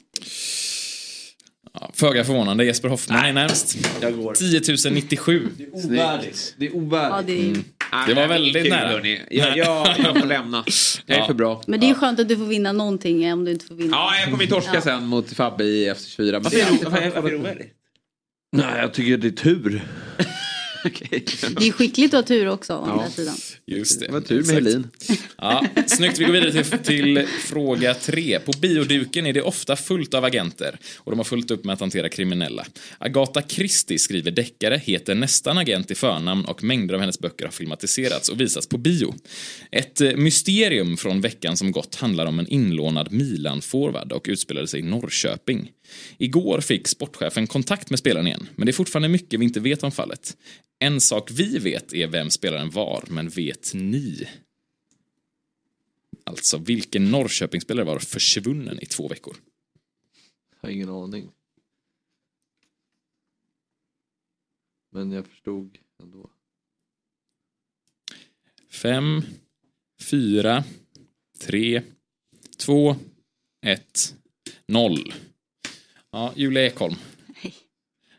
Ja, 1.81 1.91
föga 1.95 2.25
förvånande, 2.25 2.65
Jesper 2.65 2.89
Hoffman 2.89 3.25
är 3.25 3.33
närmst. 3.33 3.77
Jag 4.01 4.17
går. 4.17 4.35
10 4.35 4.91
097. 4.91 5.49
Ovärdigt. 5.73 6.55
Det 6.59 6.67
är 6.67 6.77
ovärdigt. 6.77 7.13
Ja, 7.17 7.23
det 7.27 7.33
är, 7.41 7.63
Mm. 7.95 8.07
Det 8.09 8.15
var 8.15 8.27
väldigt 8.27 8.63
Kul, 8.63 8.71
nära. 8.71 8.89
hörni. 8.89 9.21
Jag, 9.31 9.57
jag, 9.57 9.87
jag 9.99 10.19
får 10.21 10.27
lämna. 10.27 10.65
Jag 11.07 11.17
är 11.17 11.21
Ja. 11.21 11.27
för 11.27 11.35
bra. 11.35 11.63
men 11.67 11.81
det 11.81 11.87
är 11.87 11.89
ju 11.89 11.95
skönt 11.95 12.21
att 12.21 12.29
du 12.29 12.37
får 12.37 12.45
vinna 12.45 12.73
någonting 12.73 13.25
eh, 13.25 13.33
om 13.33 13.45
du 13.45 13.51
inte 13.53 13.65
får 13.67 13.75
vinna. 13.75 13.91
Ja, 13.97 14.17
jag 14.21 14.31
kommer 14.31 14.45
ju 14.45 14.51
torska 14.51 14.81
sen 14.81 15.07
mot 15.07 15.33
Fabbe 15.33 15.65
i 15.65 15.91
F24. 15.91 16.33
Men 16.33 16.43
Varför 16.43 16.57
det 16.57 16.63
är 16.63 16.67
är 16.67 17.11
det- 17.11 17.19
är- 17.19 17.27
är 17.27 17.31
det 17.31 17.37
ovärdigt? 17.37 17.73
Nej, 18.57 18.79
jag 18.81 18.95
tycker 18.95 19.17
det 19.17 19.27
är 19.29 19.31
tur. 19.31 19.83
Okej. 20.87 21.25
Det 21.59 21.69
är 21.69 21.73
skickligt 21.73 22.15
att 22.15 22.19
ha 22.19 22.27
tur 22.29 22.49
också 22.49 22.75
å 22.75 22.85
andra 22.85 23.11
sidan. 23.11 23.35
Just 23.67 24.01
det. 24.01 24.07
Det 24.07 24.13
var 24.13 24.21
tur 24.21 24.35
med 24.35 24.43
Exakt. 24.43 24.65
Helin. 24.65 24.89
Ja, 25.39 25.67
snyggt, 25.87 26.19
vi 26.19 26.25
går 26.25 26.33
vidare 26.33 26.65
till, 26.65 26.79
till 26.79 27.27
fråga 27.45 27.95
tre. 27.95 28.39
På 28.39 28.53
bioduken 28.53 29.27
är 29.27 29.33
det 29.33 29.43
ofta 29.43 29.77
fullt 29.77 30.15
av 30.15 30.25
agenter 30.25 30.79
och 30.97 31.13
de 31.13 31.19
har 31.19 31.25
fullt 31.25 31.51
upp 31.51 31.65
med 31.65 31.73
att 31.75 31.81
hantera 31.81 32.09
kriminella. 32.09 32.67
Agatha 32.99 33.43
Christie 33.43 33.99
skriver 33.99 34.31
deckare, 34.31 34.81
heter 34.85 35.15
nästan 35.15 35.59
agent 35.59 35.91
i 35.91 35.95
förnamn 35.95 36.45
och 36.45 36.65
mängder 36.65 36.95
av 36.95 37.01
hennes 37.01 37.19
böcker 37.19 37.45
har 37.45 37.53
filmatiserats 37.53 38.29
och 38.29 38.41
visats 38.41 38.67
på 38.67 38.79
bio. 38.79 39.15
Ett 39.71 40.01
eh, 40.01 40.17
mysterium 40.17 40.97
från 40.97 41.21
veckan 41.21 41.57
som 41.57 41.73
gått 41.73 41.95
handlar 41.95 42.27
om 42.27 42.39
en 42.39 42.49
inlånad 42.49 43.13
Milan-forward 43.13 44.13
och 44.13 44.27
utspelade 44.29 44.67
sig 44.69 44.81
i 44.81 44.83
Norrköping. 44.83 45.71
Igår 46.19 46.61
fick 46.61 46.89
sportchefen 46.89 47.47
kontakt 47.47 47.91
med 47.91 47.99
spelaren 47.99 48.27
igen, 48.27 48.49
men 48.57 48.67
det 48.67 48.71
är 48.71 48.75
fortfarande 48.75 49.09
mycket 49.09 49.41
vi 49.41 49.45
inte 49.45 49.61
vet 49.61 49.83
om 49.83 49.93
fallet. 49.93 50.37
En 50.79 51.01
sak 51.01 51.31
vi 51.31 51.59
vet 51.59 51.93
är 51.93 52.07
vem 52.07 52.31
spelaren 52.31 52.71
var, 52.71 53.05
men 53.09 53.29
vet 53.29 53.75
ni? 53.75 54.29
Alltså, 56.25 56.59
vilken 56.59 57.11
Norrköpingsspelare 57.11 57.85
var 57.85 57.99
försvunnen 57.99 58.79
i 58.83 58.87
två 58.87 59.09
veckor? 59.09 59.37
Jag 60.51 60.69
har 60.69 60.75
ingen 60.75 60.89
aning. 60.89 61.31
Men 64.91 65.13
jag 65.13 65.27
förstod 65.27 65.79
ändå. 66.03 66.31
Fem, 68.71 69.23
fyra, 70.03 70.65
tre, 71.39 71.83
två, 72.57 72.97
ett, 73.67 74.17
noll. 74.67 75.15
Ja, 76.13 76.33
Julia 76.37 76.67
Ekholm. 76.67 76.95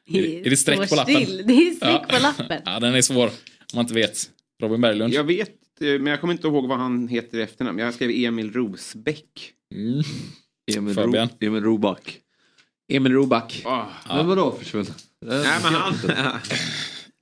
Är, 0.05 0.45
är 0.45 0.49
det 0.49 0.57
streck 0.57 0.89
på 0.89 0.95
lappen? 0.95 1.15
still. 1.25 1.43
Det 1.47 1.53
är 1.53 1.71
streck 1.71 2.01
Ja. 2.09 2.15
på 2.17 2.21
lappen. 2.21 2.61
Ja, 2.65 2.79
den 2.79 2.95
är 2.95 3.01
svår 3.01 3.27
om 3.27 3.31
man 3.75 3.83
inte 3.85 3.93
vet. 3.93 4.29
Robin 4.61 4.81
Berglund. 4.81 5.13
Jag 5.13 5.23
vet, 5.23 5.49
eh, 5.81 5.87
men 5.87 6.05
jag 6.05 6.21
kommer 6.21 6.33
inte 6.33 6.47
ihåg 6.47 6.67
vad 6.67 6.77
han 6.77 7.07
heter 7.07 7.37
i 7.37 7.41
efternamn. 7.41 7.79
Jag 7.79 7.93
skrev 7.93 8.09
Emil 8.11 8.51
Rosbäck. 8.53 9.51
Mm. 9.75 10.03
Emil. 10.75 10.95
Ro, 10.95 11.27
Emil 11.39 11.63
Roback. 11.63 12.17
Emil 12.91 13.11
Roback. 13.11 13.61
Ah. 13.65 13.85
Men 14.07 14.27
vadå 14.27 14.51
försvunnen? 14.59 14.93
Nej, 15.25 15.59
men 15.63 15.73
han, 15.73 15.93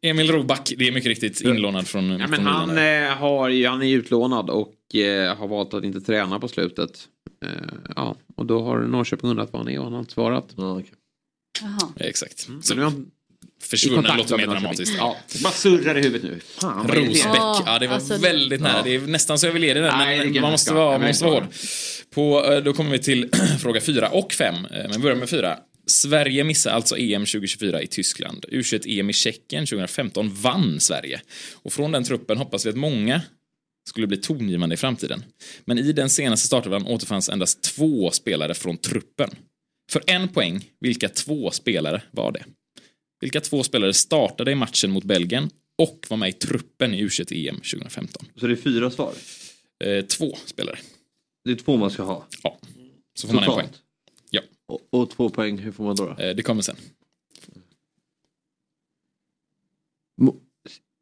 Emil 0.02 0.31
Roback, 0.31 0.73
det 0.77 0.88
är 0.88 0.91
mycket 0.91 1.07
riktigt 1.10 1.41
inlånad 1.41 1.88
från, 1.88 2.10
Ja, 2.19 2.27
men 2.27 2.45
han, 2.45 2.69
eh, 2.69 3.10
har, 3.18 3.68
han 3.68 3.81
är 3.84 3.95
utlånad 3.95 4.49
och 4.49 4.95
eh, 4.95 5.38
har 5.38 5.48
valt 5.48 5.73
att 5.73 5.84
inte 5.84 6.02
träna 6.02 6.39
på 6.39 6.48
slutet. 6.48 7.07
Eh, 7.45 7.52
ja, 7.95 8.15
och 8.35 8.45
då 8.45 8.64
har 8.64 8.80
Norrköping 8.80 9.30
undrat 9.30 9.53
var 9.53 9.60
han 9.60 9.69
är 9.69 9.77
och 9.77 9.84
han 9.84 9.93
har 9.93 9.99
inte 9.99 10.14
svarat. 10.14 10.45
Ja. 10.57 10.81
Ja, 11.61 11.91
exakt. 11.99 12.48
Så 12.61 12.76
nu 12.76 12.81
i 12.88 12.91
Försvunnen 13.64 13.95
kontakt 14.03 14.18
låter 14.18 14.38
mer 14.38 14.48
med 14.48 14.56
dramatiskt. 14.56 14.95
Ja. 14.98 15.18
bara 15.43 15.53
surrar 15.53 15.98
i 15.98 16.02
huvudet 16.02 16.23
nu. 16.31 16.39
Fan. 16.39 16.88
Rosbäck, 16.88 17.26
Ja, 17.26 17.64
ja 17.65 17.80
det 17.80 17.88
var 17.88 17.95
alltså- 17.95 18.18
väldigt 18.18 18.61
nära. 18.61 18.81
Det 18.84 18.95
är 18.95 18.99
nästan 18.99 19.39
så 19.39 19.45
jag 19.48 19.53
vill 19.53 19.64
ge 19.64 19.73
det 19.73 19.81
där, 19.81 19.98
Nej, 19.98 20.19
det 20.19 20.31
men 20.31 20.41
man 20.41 20.52
måste 20.52 20.73
vara, 20.73 20.98
man 20.98 21.07
måste 21.07 21.26
vara 21.26 21.34
hård. 21.34 21.48
På, 22.14 22.45
eh, 22.45 22.64
då 22.64 22.73
kommer 22.73 22.91
vi 22.91 22.99
till 22.99 23.30
fråga 23.60 23.81
fyra 23.81 24.10
och 24.10 24.34
fem, 24.34 24.56
eh, 24.56 24.61
men 24.72 24.91
vi 24.91 24.98
börjar 24.99 25.18
med 25.18 25.30
fyra. 25.30 25.57
Sverige 25.85 26.43
missar 26.43 26.72
alltså 26.72 26.98
EM 26.98 27.26
2024 27.26 27.81
i 27.81 27.88
Tyskland. 27.88 28.45
U21-EM 28.52 29.10
i 29.10 29.14
Tjeckien 29.14 29.65
2015 29.65 30.34
vann 30.34 30.80
Sverige. 30.80 31.22
Och 31.53 31.73
från 31.73 31.91
den 31.91 32.03
truppen 32.03 32.38
hoppas 32.38 32.65
vi 32.65 32.69
att 32.69 32.76
många 32.76 33.22
skulle 33.89 34.07
bli 34.07 34.17
tongivande 34.17 34.73
i 34.73 34.77
framtiden. 34.77 35.23
Men 35.65 35.77
i 35.77 35.93
den 35.93 36.09
senaste 36.09 36.47
startelvan 36.47 36.87
återfanns 36.87 37.29
endast 37.29 37.63
två 37.63 38.11
spelare 38.11 38.53
från 38.53 38.77
truppen. 38.77 39.29
För 39.91 40.03
en 40.07 40.27
poäng, 40.27 40.69
vilka 40.79 41.09
två 41.09 41.51
spelare 41.51 42.01
var 42.11 42.31
det? 42.31 42.45
Vilka 43.21 43.41
två 43.41 43.63
spelare 43.63 43.93
startade 43.93 44.51
i 44.51 44.55
matchen 44.55 44.91
mot 44.91 45.03
Belgien 45.03 45.49
och 45.77 46.05
var 46.09 46.17
med 46.17 46.29
i 46.29 46.33
truppen 46.33 46.93
i 46.93 47.03
U21-EM 47.03 47.55
2015. 47.55 48.25
Så 48.35 48.47
det 48.47 48.53
är 48.53 48.55
fyra 48.55 48.91
svar? 48.91 49.13
Eh, 49.83 50.05
två 50.05 50.37
spelare. 50.45 50.79
Det 51.43 51.51
är 51.51 51.55
två 51.55 51.77
man 51.77 51.91
ska 51.91 52.03
ha? 52.03 52.27
Ja. 52.43 52.59
Så 53.13 53.27
får 53.27 53.33
man 53.35 53.43
en 53.43 53.49
Totalt? 53.49 53.71
poäng. 53.71 53.81
Ja. 54.29 54.41
Och, 54.67 54.87
och 54.89 55.09
två 55.09 55.29
poäng, 55.29 55.57
hur 55.57 55.71
får 55.71 55.83
man 55.83 55.95
då? 55.95 56.05
då? 56.05 56.23
Eh, 56.23 56.35
det 56.35 56.43
kommer 56.43 56.61
sen. 56.61 56.75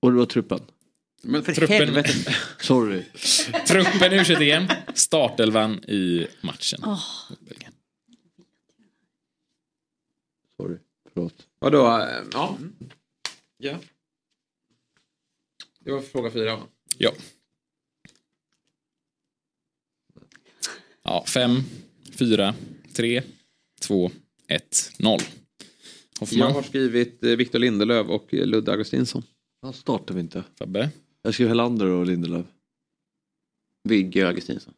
Och 0.02 0.12
det 0.12 0.18
var 0.18 0.26
truppen? 0.26 0.60
Men 1.22 1.44
för 1.44 1.54
Truppen- 1.54 1.74
helvete. 1.78 2.36
Sorry. 2.62 3.04
Truppen 3.68 4.14
i 4.14 4.18
U21-EM, 4.20 4.68
startelvan 4.94 5.84
i 5.84 6.28
matchen. 6.42 6.80
Åh. 6.86 7.04
Sorry, 10.58 10.78
förlåt. 11.14 11.48
Vadå? 11.60 11.88
eh, 11.88 12.24
Ja. 12.34 12.58
ja. 13.58 13.80
Det 15.80 15.92
var 15.92 16.02
fråga 16.02 16.32
fyra 16.32 16.56
va? 16.56 16.64
Ja. 16.98 17.12
Ja, 21.04 21.26
fem, 21.28 21.64
fyra, 22.12 22.56
tre, 22.94 23.24
två, 23.82 24.12
ett, 24.48 24.92
noll. 25.00 25.22
Hoffman. 26.20 26.40
Jag 26.48 26.54
har 26.54 26.64
skrivit 26.64 27.24
eh, 27.24 27.30
Victor 27.32 27.60
Lindelöf 27.60 28.08
och 28.08 28.34
eh, 28.34 28.46
Ludde 28.46 28.72
Augustinsson. 28.72 29.24
Han 29.62 29.74
startar 29.74 30.16
vi 30.16 30.22
inte. 30.22 30.44
Fabbe. 30.56 30.90
Jag 31.22 31.34
skrev 31.34 31.48
Helander 31.48 31.86
och 31.86 32.06
Lindelöf. 32.06 32.46
Vigge 33.84 34.28
Augustinsson. 34.28 34.74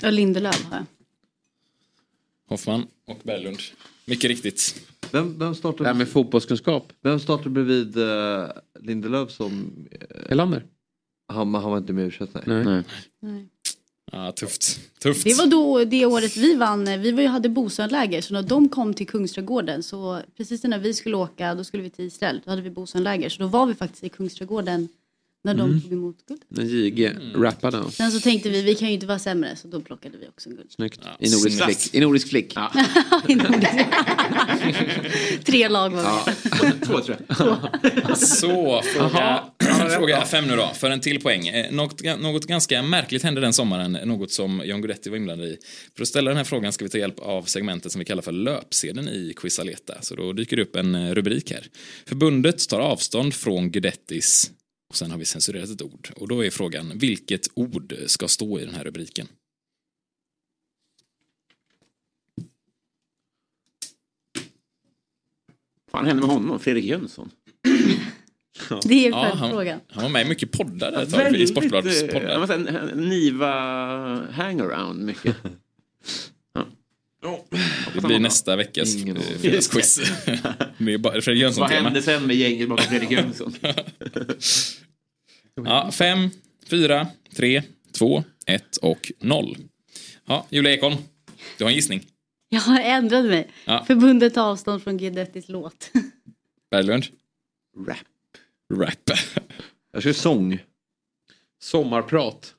Ja, 0.00 0.10
Lindelöf 0.10 0.64
har 0.64 0.76
jag. 0.76 0.86
Hoffman 2.48 2.86
och 3.06 3.18
Berglund. 3.22 3.58
Mycket 4.04 4.28
riktigt. 4.28 4.88
Vem, 5.12 5.38
vem 5.38 5.54
startar? 5.54 5.84
Det 5.84 5.90
här 5.90 5.94
med 5.94 6.08
fotbollskunskap. 6.08 6.92
Vem 7.00 7.20
startar 7.20 7.50
bredvid 7.50 7.96
uh, 7.96 8.46
Lindelöf 8.80 9.30
som... 9.30 9.86
Uh, 9.92 10.28
Helander. 10.28 10.64
Han, 11.28 11.54
han 11.54 11.70
var 11.70 11.78
inte 11.78 11.92
med 11.92 12.08
i 12.08 12.26
Nej. 12.44 12.64
Nej. 12.64 12.82
Nej. 13.20 13.48
Ja, 14.12 14.32
tufft. 14.32 14.80
tufft. 15.00 15.24
Det 15.24 15.34
var 15.34 15.46
då 15.46 15.84
det 15.84 16.06
året 16.06 16.36
vi 16.36 16.54
vann. 16.54 16.84
Vi 16.84 17.12
var 17.12 17.22
ju, 17.22 17.28
hade 17.28 17.48
Bosönläger 17.48 18.20
så 18.20 18.34
när 18.34 18.42
de 18.42 18.68
kom 18.68 18.94
till 18.94 19.06
Kungsträdgården 19.06 19.82
så 19.82 20.20
precis 20.36 20.62
när 20.62 20.78
vi 20.78 20.94
skulle 20.94 21.16
åka 21.16 21.54
då 21.54 21.64
skulle 21.64 21.82
vi 21.82 21.90
till 21.90 22.04
Israel. 22.04 22.40
Då 22.44 22.50
hade 22.50 22.62
vi 22.62 22.70
Bosönläger 22.70 23.28
så 23.28 23.42
då 23.42 23.48
var 23.48 23.66
vi 23.66 23.74
faktiskt 23.74 24.04
i 24.04 24.08
Kungsträdgården 24.08 24.88
när 25.48 25.54
de 25.54 25.70
Mm. 25.70 25.80
tog 25.80 25.92
emot 25.92 26.16
guld. 26.28 26.40
När 26.48 26.64
JG 26.64 27.10
rappade. 27.34 27.90
Sen 27.90 28.12
så 28.12 28.20
tänkte 28.20 28.48
vi 28.50 28.62
vi 28.62 28.74
kan 28.74 28.88
ju 28.88 28.94
inte 28.94 29.06
vara 29.06 29.18
sämre 29.18 29.56
så 29.56 29.68
då 29.68 29.80
plockade 29.80 30.18
vi 30.18 30.28
också 30.28 30.50
guld. 30.50 30.70
Snyggt. 30.72 31.00
I 31.18 31.30
nordisk 31.30 31.64
flick. 31.64 31.94
I 31.94 32.00
nordisk 32.00 32.28
flick. 32.28 32.52
I 33.28 33.34
Nordisk. 33.34 33.72
Tre 35.44 35.68
lag 35.68 35.90
var 35.90 36.02
med. 36.02 36.34
Två 36.86 37.00
tror 37.00 37.16
jag. 37.28 38.18
Så, 38.18 38.82
fråga, 38.82 39.44
fråga 39.96 40.24
fem 40.24 40.44
nu 40.44 40.56
då, 40.56 40.70
för 40.74 40.90
en 40.90 41.00
till 41.00 41.20
poäng. 41.20 41.48
Eh, 41.48 41.72
Något, 41.72 42.02
något 42.20 42.46
ganska 42.46 42.82
märkligt 42.82 43.22
hände 43.22 43.40
den 43.40 43.52
sommaren, 43.52 43.92
något 43.92 44.30
som 44.32 44.62
John 44.64 44.80
Guidetti 44.82 45.10
var 45.10 45.16
inblandad 45.16 45.48
i. 45.48 45.56
För 45.96 46.02
att 46.02 46.08
ställa 46.08 46.30
den 46.30 46.36
här 46.36 46.44
frågan 46.44 46.72
ska 46.72 46.84
vi 46.84 46.88
ta 46.90 46.98
hjälp 46.98 47.18
av 47.18 47.42
segmentet 47.42 47.92
som 47.92 47.98
vi 47.98 48.04
kallar 48.04 48.22
för 48.22 48.32
löpsedeln 48.32 49.08
i 49.08 49.32
Quizaleta. 49.36 49.94
Så 50.00 50.14
då 50.14 50.32
dyker 50.32 50.56
det 50.56 50.62
upp 50.62 50.76
en 50.76 50.94
eh, 50.94 51.14
rubrik 51.14 51.50
här. 51.52 51.66
Förbundet 52.06 52.68
tar 52.68 52.80
avstånd 52.80 53.34
från 53.34 53.70
Guidettis 53.70 54.50
och 54.88 54.96
sen 54.96 55.10
har 55.10 55.18
vi 55.18 55.24
censurerat 55.24 55.70
ett 55.70 55.82
ord. 55.82 56.08
Och 56.16 56.28
då 56.28 56.44
är 56.44 56.50
frågan, 56.50 56.98
vilket 56.98 57.48
ord 57.54 57.94
ska 58.06 58.28
stå 58.28 58.60
i 58.60 58.64
den 58.64 58.74
här 58.74 58.84
rubriken? 58.84 59.28
Vad 65.90 66.06
hände 66.06 66.20
med 66.26 66.30
honom? 66.34 66.60
Fredrik 66.60 66.84
Jönsson? 66.84 67.30
Det 68.84 69.06
är 69.06 69.10
Ja, 69.10 69.16
han, 69.16 69.38
följdfrågan. 69.38 69.80
han 69.88 70.02
var 70.02 70.10
med 70.10 70.26
i 70.26 70.28
mycket 70.28 70.52
poddar 70.52 70.92
där 70.92 71.02
ett 71.02 71.10
tag, 71.10 71.36
i 71.36 71.46
Sportbladets 71.46 72.02
eh, 72.02 72.12
poddar. 72.12 72.38
han 72.38 72.48
var 72.48 72.54
en 72.54 73.08
Niva 73.08 73.50
hangaround 74.30 75.04
mycket. 75.04 75.36
Det 77.94 78.00
blir 78.00 78.18
nästa 78.18 78.56
veckas 78.56 78.96
eh, 78.96 79.14
fredagsquiz. 79.40 80.00
Med 80.78 81.00
Vad 81.00 81.70
hände 81.70 82.02
sen 82.02 82.26
med 82.26 82.36
gänget 82.36 82.68
bakom 82.68 82.84
Fredrik 82.84 83.10
Jönsson? 83.18 83.54
Ja, 85.64 85.90
fem, 85.92 86.30
fyra, 86.66 87.06
tre, 87.36 87.62
två, 87.92 88.24
ett 88.46 88.76
och 88.76 89.12
noll. 89.20 89.56
Ja, 90.26 90.46
Julia 90.50 90.72
Ekholm, 90.72 90.96
du 91.58 91.64
har 91.64 91.70
en 91.70 91.76
gissning. 91.76 92.06
Jag 92.48 92.60
har 92.60 92.80
ändrat 92.80 93.24
mig. 93.24 93.50
Ja. 93.64 93.84
Förbundet 93.86 94.34
tar 94.34 94.50
avstånd 94.50 94.82
från 94.82 94.96
Guidettis 94.98 95.48
låt. 95.48 95.90
Berglund? 96.70 97.04
Rap. 97.86 97.98
Rap. 98.74 99.10
Jag 99.92 100.02
skrev 100.02 100.12
sång. 100.12 100.58
Sommarprat. 101.62 102.54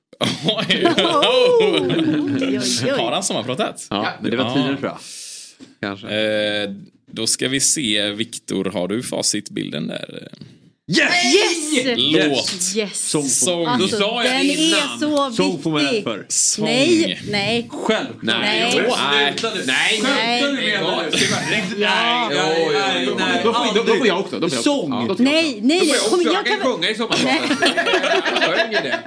Oj. 0.46 0.86
oj, 1.60 2.60
oj. 2.60 2.90
Har 2.98 3.12
han 3.12 3.24
sommarpratat? 3.24 3.88
Ja, 3.90 4.14
Men 4.22 4.32
det 4.32 4.38
var 4.38 4.54
tidigare 4.54 4.78
tror 4.78 4.90
jag. 4.90 5.00
Kanske. 5.82 6.08
Eh, 6.10 6.72
då 7.06 7.28
ska 7.28 7.48
vi 7.48 7.60
se, 7.60 8.12
Viktor, 8.12 8.66
har 8.66 8.88
du 8.88 9.04
facitbilden 9.04 9.88
där? 9.88 10.28
Yes! 10.90 11.98
Låt. 11.98 12.76
Yes! 12.76 13.10
Sång. 13.10 13.66
Alltså, 13.68 13.98
Då 13.98 14.04
sa 14.04 14.24
jag 14.24 14.34
den 14.34 14.48
det 14.48 14.54
innan. 14.54 14.80
är 14.80 15.00
så 15.00 15.32
Sång 15.36 15.62
får 15.64 15.72
man 15.72 15.82
rätt 15.82 15.90
viktig. 15.92 16.04
för. 16.04 16.26
Sång. 16.30 16.66
Nej, 16.66 17.22
nej. 17.32 17.70
Självklart. 17.72 18.18
Nej. 18.22 18.74
Nej. 18.74 19.36
Nej. 19.66 20.02
Nej. 20.04 20.04
Nej. 20.04 21.66
Ja. 21.78 22.30
Då 23.44 23.54
får- 23.54 23.86
då- 23.88 23.96
får 23.96 24.08
jag 24.08 24.20
också. 24.20 24.40
Då 24.40 24.50
får 24.50 24.56
jag. 24.56 24.64
Sång. 24.64 24.92
Ja, 24.92 25.06
då 25.10 25.16
får 25.16 25.26
jag 25.26 25.34
Nej, 25.34 25.60
nej. 25.62 25.80
Då 25.80 25.86
får 26.10 26.24
jag 26.24 26.32
också. 26.32 26.34
jag 26.34 26.46
kan 26.62 26.72
sjunga 26.72 26.90
i 26.90 26.96
sommarpratet. 26.96 27.58
Sjöng 28.44 28.72
det. 28.72 29.00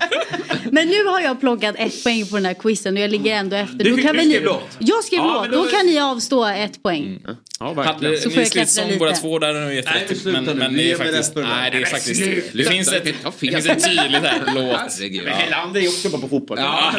Men 0.70 0.88
nu 0.88 1.04
har 1.04 1.20
jag 1.20 1.40
plockat 1.40 1.74
ett 1.78 2.02
poäng 2.04 2.26
på 2.26 2.36
den 2.36 2.44
här 2.46 2.54
quizen 2.54 2.96
och 2.96 3.02
jag 3.02 3.10
ligger 3.10 3.34
ändå 3.34 3.56
efter. 3.56 3.76
Du 3.78 3.90
Då 3.90 3.96
fick- 3.96 4.06
kan 4.06 4.16
du 4.16 4.22
ni... 4.22 4.30
skrev 4.34 4.44
låt. 4.44 4.68
Jag 4.78 5.04
skrev 5.04 5.18
Ja, 5.20 5.40
låt. 5.50 5.52
Då 5.58 5.64
då- 5.64 5.70
kan 5.70 5.86
ni 5.86 6.00
avstå 6.00 6.46
ett 6.46 6.82
poäng. 6.82 7.18
Ja, 7.60 7.66
Hade, 7.66 7.74
verkligen. 7.74 8.16
Så 8.16 8.22
får 8.22 8.30
ni 8.30 8.36
jag 8.36 8.46
skrev 8.46 8.60
klättra 8.64 8.66
sång 8.82 8.86
lite. 8.86 8.98
båda 8.98 9.12
två 9.12 9.38
där 9.38 9.48
är 9.54 9.60
Nej, 9.64 9.84
men 10.24 10.44
Men, 10.44 10.72
nu. 10.72 10.78
det 10.78 10.90
är 10.92 10.96
faktiskt... 10.96 11.36
Nej, 11.36 11.70
det 11.72 11.82
är 11.82 11.86
faktiskt... 11.86 12.22
sluta. 12.24 12.48
Det 12.58 12.64
finns 12.64 12.92
ett, 12.92 13.06
Ja, 13.24 13.32
det 13.40 13.50
finns 13.50 13.66
ett 13.66 13.84
tydligt 13.84 14.22
här. 14.22 14.42
Låt. 14.54 14.76
Herregud. 14.80 15.24
Men 15.24 15.32
Helander 15.32 15.80
är 15.80 15.88
också 15.88 16.08
bra 16.08 16.18
på 16.20 16.28
fotboll. 16.28 16.58
Ja. 16.60 16.92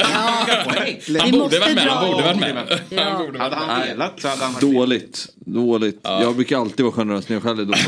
Poäng. 0.66 1.00
Han 1.20 1.32
borde 1.32 1.60
varit 1.60 1.76
med. 1.76 1.84
Han 1.84 2.12
borde 2.12 2.24
varit 2.24 2.40
med. 2.40 2.80
Ja. 2.90 3.04
Han 3.04 3.26
borde 3.26 3.40
varit 3.40 3.54
Hade 3.54 3.66
med. 3.66 3.76
han 3.76 3.88
velat 3.88 4.22
så 4.22 4.28
hade 4.28 4.44
han 4.44 4.54
varit. 4.54 4.62
Dåligt. 4.62 5.28
Dåligt. 5.36 6.00
Jag 6.04 6.36
brukar 6.36 6.58
alltid 6.58 6.86
vara 6.86 6.94
generös 6.96 7.30
när 7.30 7.36
jag 7.36 7.44
själv 7.44 7.60
är 7.60 7.64
domare. 7.64 7.80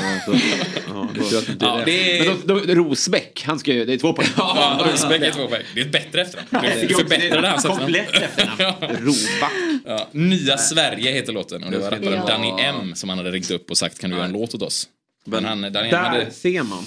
Ja, 1.60 1.82
det 1.86 2.20
är... 2.20 2.26
Men 2.28 2.38
då, 2.46 2.60
då, 2.60 2.74
Rosbäck, 2.74 3.44
han 3.46 3.60
ska 3.60 3.74
ju, 3.74 3.86
det 3.86 3.94
är 3.94 3.98
två 3.98 4.14
poäng. 4.14 4.28
Ja, 4.38 4.86
Rosbeck 4.92 5.22
är 5.22 5.32
två 5.32 5.48
poäng. 5.48 5.62
Det 5.76 5.82
är 5.82 5.86
ett 5.86 5.92
bättre 5.92 6.22
efternamn. 6.22 6.68
Det 6.82 6.96
förbättrade 6.96 7.48
hans 7.48 7.66
efternamn. 7.66 7.80
Komplett 7.80 8.10
efternamn. 8.24 8.76
Roback. 9.06 9.52
Ja, 9.86 10.08
Nya 10.12 10.58
Sverige 10.58 11.12
heter 11.12 11.34
låten 11.34 11.64
och 11.64 11.72
det 11.72 11.78
var 11.78 11.92
rapparen 11.92 12.14
Ja. 12.14 12.26
Danny 12.26 12.54
M 12.64 12.92
som 12.96 13.10
han 13.10 13.18
hade 13.18 13.32
ringt 13.32 13.52
upp 13.52 13.72
och 13.72 13.78
sagt 13.78 14.00
kan 14.00 14.10
du 14.10 14.16
göra 14.16 14.26
en 14.26 14.32
låt 14.32 14.54
åt 14.56 14.62
oss. 14.62 14.88
Men 15.26 15.46
han, 15.46 15.62
Danny 15.62 15.76
M 15.78 15.88
Där 15.92 15.98
hade 15.98 16.32
ser 16.32 16.64
man. 16.64 16.84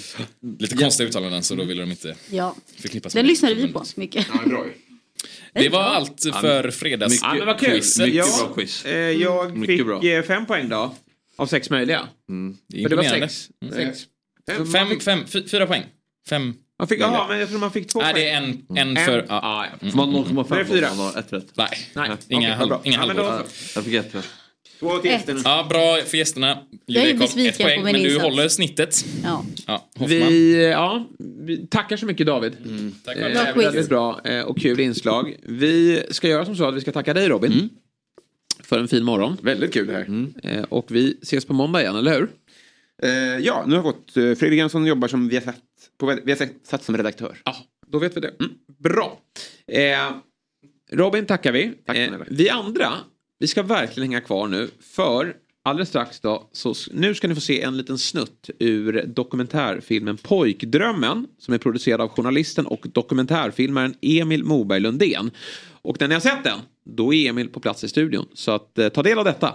lite 0.58 0.76
konstiga 0.76 1.08
uttalanden 1.08 1.42
så 1.42 1.54
då 1.54 1.64
ville 1.64 1.82
de 1.82 1.90
inte 1.90 2.16
Ja. 2.30 2.54
förknippas 2.76 3.12
Den 3.12 3.22
med 3.24 3.30
lyssnade 3.30 3.54
vi 3.54 3.68
på 3.72 3.84
mycket. 3.96 4.26
Ja, 4.32 4.48
bra 4.50 4.64
ju. 4.66 4.72
Det 5.62 5.68
var 5.68 5.82
allt 5.82 6.22
för 6.40 6.70
fredags 6.70 7.22
Ja, 7.22 7.34
men 7.34 7.46
vad 7.46 7.58
kul. 7.60 7.70
quizet. 7.70 8.06
Mycket 8.06 8.26
Ja. 8.38 8.44
bra 8.46 8.54
quiz. 8.54 8.84
Eh, 8.84 8.92
jag 8.96 9.66
fick 9.66 9.86
bra. 9.86 10.02
eh, 10.04 10.22
fem 10.22 10.46
poäng 10.46 10.68
då. 10.68 10.94
Av 11.36 11.46
sex 11.46 11.70
möjliga. 11.70 12.08
Det 12.68 12.78
är 12.78 12.82
För 12.82 12.88
det 12.88 12.96
var 12.96 13.02
sex. 13.02 13.48
Mm. 13.62 13.74
sex. 13.74 14.02
Fem. 14.50 14.66
Fem, 14.72 15.00
fem, 15.00 15.20
fy- 15.26 15.48
fyra 15.48 15.66
poäng. 15.66 15.82
Fem. 16.28 16.54
Man 16.78 16.88
fick, 16.88 17.00
jaha, 17.00 17.28
men 17.28 17.38
jag 17.38 17.48
tror 17.48 17.58
man 17.58 17.70
fick 17.72 17.88
två 17.88 18.00
Nej, 18.00 18.12
poäng. 18.12 18.24
det 18.24 18.30
är 18.76 18.82
en, 18.82 18.88
en 18.98 19.04
för... 19.04 19.26
Ja. 19.28 19.40
Ah, 19.42 19.66
ja. 19.80 19.88
Man 19.94 20.10
0,5 20.14 20.54
Det 20.54 20.60
är 20.60 20.64
fyra. 20.64 21.20
ett 21.20 21.32
rätt. 21.32 21.46
Nej, 21.54 21.68
Nej, 21.94 22.10
inga, 22.28 22.38
okej, 22.38 22.50
halv, 22.50 22.74
inga 22.84 23.04
Ja, 23.06 23.12
då- 23.14 23.42
Jag 23.74 23.84
fick 23.84 23.94
ett 23.94 24.14
rätt. 24.14 24.28
Två 24.80 24.98
till 24.98 25.10
gästerna. 25.10 25.40
Ja, 25.44 25.66
bra 25.70 25.98
för 26.06 26.16
gästerna. 26.18 26.58
Jag 26.86 27.02
är 27.02 27.06
Julia 27.06 27.20
besviken 27.20 27.50
ett 27.52 27.58
poäng, 27.58 27.78
på 27.80 27.84
min 27.84 27.92
men 27.92 28.02
du 28.02 28.08
insats. 28.08 28.24
håller 28.24 28.48
snittet. 28.48 29.04
Ja. 29.24 29.44
Ja. 29.66 29.88
Vi, 30.06 30.64
ja, 30.70 31.06
vi 31.18 31.66
tackar 31.66 31.96
så 31.96 32.06
mycket 32.06 32.26
David. 32.26 32.52
Tack 33.04 33.16
Eh, 33.16 33.22
själv. 33.22 33.54
Quiz. 33.54 33.66
väldigt 33.66 33.88
bra 33.88 34.20
eh, 34.24 34.40
och 34.40 34.58
kul 34.58 34.80
inslag. 34.80 35.36
Vi 35.42 36.02
ska 36.10 36.28
göra 36.28 36.44
som 36.44 36.56
så 36.56 36.64
att 36.64 36.74
vi 36.74 36.80
ska 36.80 36.92
tacka 36.92 37.14
dig 37.14 37.28
Robin. 37.28 37.68
För 38.62 38.78
en 38.78 38.88
fin 38.88 39.04
morgon. 39.04 39.36
Väldigt 39.42 39.72
kul 39.72 39.86
det 39.86 39.92
här. 39.92 40.26
Eh, 40.58 40.62
och 40.64 40.86
vi 40.90 41.18
ses 41.22 41.44
på 41.44 41.52
måndag 41.52 41.80
igen, 41.82 41.96
eller 41.96 42.12
hur? 42.14 42.28
Eh, 43.02 43.10
ja, 43.38 43.64
nu 43.66 43.76
har 43.76 43.84
jag 43.84 43.94
fått... 43.94 44.16
Uh, 44.16 44.34
Fredrik 44.34 44.58
Jönsson 44.58 44.86
jobbar 44.86 45.08
som 45.08 45.28
Viasat, 45.28 45.56
på 45.98 46.16
Viasat 46.24 46.82
som 46.84 46.96
redaktör. 46.96 47.38
Ja, 47.44 47.56
då 47.86 47.98
vet 47.98 48.16
vi 48.16 48.20
det. 48.20 48.32
Mm. 48.40 48.52
Bra. 48.78 49.18
Eh, 49.66 49.98
Robin 50.92 51.26
tackar 51.26 51.52
vi. 51.52 51.72
Tack 51.86 51.96
eh, 51.96 52.12
vi 52.28 52.50
andra, 52.50 52.92
vi 53.38 53.46
ska 53.46 53.62
verkligen 53.62 54.10
hänga 54.10 54.20
kvar 54.20 54.48
nu. 54.48 54.70
För 54.80 55.34
alldeles 55.64 55.88
strax 55.88 56.20
då, 56.20 56.48
så 56.52 56.74
nu 56.92 57.14
ska 57.14 57.28
ni 57.28 57.34
få 57.34 57.40
se 57.40 57.62
en 57.62 57.76
liten 57.76 57.98
snutt 57.98 58.50
ur 58.58 59.04
dokumentärfilmen 59.06 60.16
Pojkdrömmen. 60.16 61.26
Som 61.38 61.54
är 61.54 61.58
producerad 61.58 62.00
av 62.00 62.08
journalisten 62.08 62.66
och 62.66 62.86
dokumentärfilmaren 62.92 63.94
Emil 64.00 64.44
Moberg 64.44 64.80
Lundén. 64.80 65.30
Och 65.82 66.00
när 66.00 66.08
ni 66.08 66.14
har 66.14 66.20
sett 66.20 66.44
den, 66.44 66.58
då 66.84 67.14
är 67.14 67.28
Emil 67.28 67.48
på 67.48 67.60
plats 67.60 67.84
i 67.84 67.88
studion. 67.88 68.26
Så 68.34 68.50
att, 68.50 68.78
eh, 68.78 68.88
ta 68.88 69.02
del 69.02 69.18
av 69.18 69.24
detta. 69.24 69.54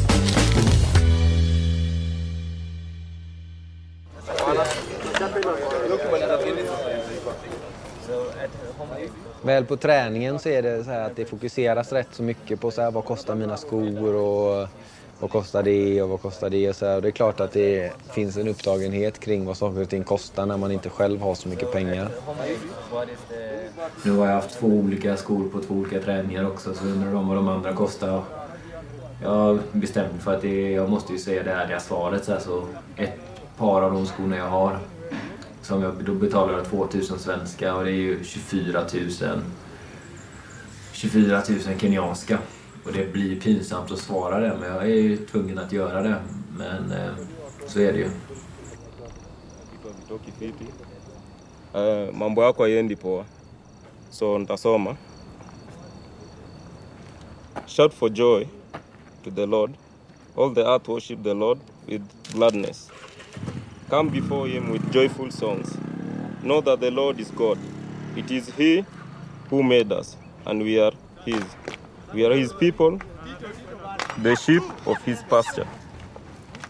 Väl 9.41 9.65
på 9.65 9.77
träningen 9.77 10.39
så 10.39 10.49
är 10.49 10.61
det 10.61 10.83
så 10.83 10.91
här 10.91 11.01
att 11.01 11.15
det 11.15 11.25
fokuseras 11.25 11.91
rätt 11.91 12.07
så 12.11 12.23
mycket 12.23 12.59
på 12.59 12.71
så 12.71 12.81
här, 12.81 12.91
vad 12.91 13.05
kostar 13.05 13.35
mina 13.35 13.57
skor 13.57 14.15
och 14.15 14.67
vad 15.19 15.31
kostar 15.31 15.63
det 15.63 16.01
och 16.01 16.09
vad 16.09 16.21
kostar 16.21 16.49
det 16.49 16.69
och 16.69 16.75
så 16.75 16.85
här. 16.85 16.95
Och 16.95 17.01
det 17.01 17.07
är 17.07 17.11
klart 17.11 17.39
att 17.39 17.51
det 17.51 17.93
finns 18.11 18.37
en 18.37 18.47
upptagenhet 18.47 19.19
kring 19.19 19.45
vad 19.45 19.57
saker 19.57 19.81
och 19.81 19.89
ting 19.89 20.03
kostar 20.03 20.45
när 20.45 20.57
man 20.57 20.71
inte 20.71 20.89
själv 20.89 21.21
har 21.21 21.35
så 21.35 21.49
mycket 21.49 21.71
pengar. 21.71 22.09
Nu 24.03 24.11
har 24.11 24.27
jag 24.27 24.33
haft 24.33 24.59
två 24.59 24.67
olika 24.67 25.17
skor 25.17 25.49
på 25.49 25.59
två 25.59 25.73
olika 25.73 25.99
träningar 25.99 26.47
också 26.47 26.73
så 26.73 26.85
undrar 26.85 27.11
de 27.11 27.27
vad 27.27 27.37
de 27.37 27.47
andra 27.47 27.73
kostar. 27.73 28.23
Jag 29.23 29.29
har 29.29 29.59
bestämt 29.71 30.11
mig 30.11 30.21
för 30.21 30.35
att 30.35 30.41
det, 30.41 30.71
jag 30.71 30.89
måste 30.89 31.13
ju 31.13 31.19
säga 31.19 31.43
det 31.43 31.51
ärliga 31.51 31.79
svaret. 31.79 32.25
Så, 32.25 32.31
här, 32.31 32.39
så 32.39 32.63
ett 32.95 33.30
par 33.61 33.81
av 33.81 33.93
de 33.93 34.05
skorna 34.05 34.37
jag 34.37 34.49
har 34.49 34.79
som 35.61 35.81
jag, 35.81 35.93
då 36.05 36.13
betalar 36.13 36.53
jag 36.53 36.65
2000 36.65 37.19
svenska 37.19 37.75
och 37.75 37.83
det 37.83 37.91
är 37.91 37.95
ju 37.95 38.23
24 38.23 38.85
000 38.93 39.41
24 40.93 41.41
000 41.49 41.79
kenyanska. 41.79 42.37
Och 42.85 42.93
det 42.93 43.13
blir 43.13 43.41
pinsamt 43.41 43.91
att 43.91 43.99
svara 43.99 44.39
det 44.39 44.57
men 44.59 44.69
jag 44.69 44.83
är 44.83 44.95
ju 44.95 45.17
tvungen 45.17 45.59
att 45.59 45.71
göra 45.71 46.01
det. 46.01 46.15
Men 46.57 46.91
eh, 46.91 47.13
så 47.67 47.79
är 47.79 47.93
det 47.93 47.99
ju. 47.99 48.09
Uh, 51.75 52.13
mambo 52.13 52.41
yako 52.41 52.63
haiendi 52.63 52.95
poa 52.95 53.25
so 54.09 54.37
nitasoma 54.37 54.95
shout 57.67 57.93
for 57.93 58.09
joy 58.09 58.47
to 59.23 59.31
the 59.31 59.45
lord 59.45 59.71
all 60.37 60.55
the 60.55 60.61
earth 60.61 60.89
worship 60.89 61.23
the 61.23 61.33
lord 61.33 61.59
with 61.85 62.03
gladness 62.33 62.90
come 63.89 64.09
before 64.09 64.47
him 64.47 64.69
with 64.69 64.91
joyful 64.91 65.29
songs 65.31 65.77
know 66.43 66.61
that 66.61 66.79
the 66.79 66.91
lord 66.91 67.19
is 67.19 67.31
god 67.31 67.57
it 68.15 68.31
is 68.31 68.49
he 68.55 68.85
who 69.49 69.63
made 69.63 69.91
us 69.91 70.15
and 70.45 70.61
we 70.61 70.79
are 70.79 70.93
his 71.25 71.43
we 72.13 72.25
are 72.25 72.33
his 72.35 72.53
people 72.53 72.99
the 74.21 74.35
sheep 74.35 74.63
of 74.87 75.01
his 75.03 75.21
pasture 75.23 75.67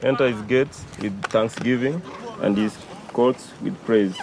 enter 0.04 0.28
his 0.28 0.42
gates 0.44 0.84
with 1.02 1.22
thanksgiving 1.24 2.02
and 2.42 2.58
his 2.58 2.78
courts 3.14 3.52
with 3.62 3.78
praise 3.86 4.16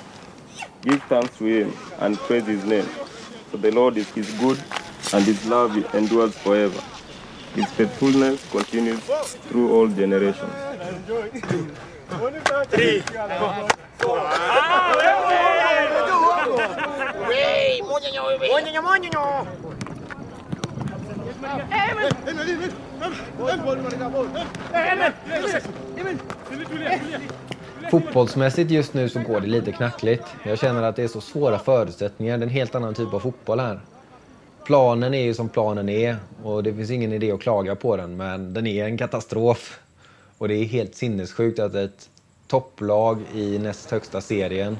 Give 0.83 1.03
thanks 1.05 1.37
to 1.39 1.45
him 1.45 1.73
and 1.99 2.17
praise 2.17 2.47
his 2.47 2.65
name. 2.65 2.85
For 3.51 3.57
the 3.57 3.71
Lord 3.73 3.97
is 3.97 4.09
his 4.11 4.31
good 4.39 4.63
and 5.13 5.25
his 5.25 5.45
love 5.47 5.77
endures 5.95 6.37
forever. 6.39 6.81
His 7.55 7.67
faithfulness 7.73 8.49
continues 8.51 9.01
through 9.49 9.75
all 9.75 9.89
generations. 9.89 10.53
Fotbollsmässigt 27.91 28.71
just 28.71 28.95
nu 28.95 29.09
så 29.09 29.21
går 29.21 29.41
det 29.41 29.47
lite 29.47 29.73
knackligt. 29.73 30.25
Jag 30.45 30.59
känner 30.59 30.83
att 30.83 30.97
det 30.97 31.03
är 31.03 31.09
så 31.09 31.21
svåra 31.21 31.59
förutsättningar. 31.59 32.39
Det 32.39 32.43
är 32.43 32.47
en 32.47 32.53
helt 32.53 32.75
annan 32.75 32.95
typ 32.95 33.15
av 33.15 33.21
fotboll 33.21 33.61
här. 33.61 33.81
Planen 34.65 35.15
är 35.15 35.23
ju 35.23 35.35
som 35.35 35.49
planen 35.49 35.89
är 35.89 36.17
och 36.43 36.63
det 36.63 36.75
finns 36.75 36.91
ingen 36.91 37.13
idé 37.13 37.33
att 37.33 37.41
klaga 37.41 37.75
på 37.75 37.97
den 37.97 38.17
men 38.17 38.55
den 38.55 38.67
är 38.67 38.85
en 38.85 38.99
katastrof. 38.99 39.81
Och 40.39 40.49
det 40.49 40.55
är 40.55 40.65
helt 40.65 40.95
sinnessjukt 40.95 41.59
att 41.59 41.75
ett 41.75 42.11
topplag 42.47 43.19
i 43.35 43.59
näst 43.59 43.91
högsta 43.91 44.21
serien, 44.21 44.79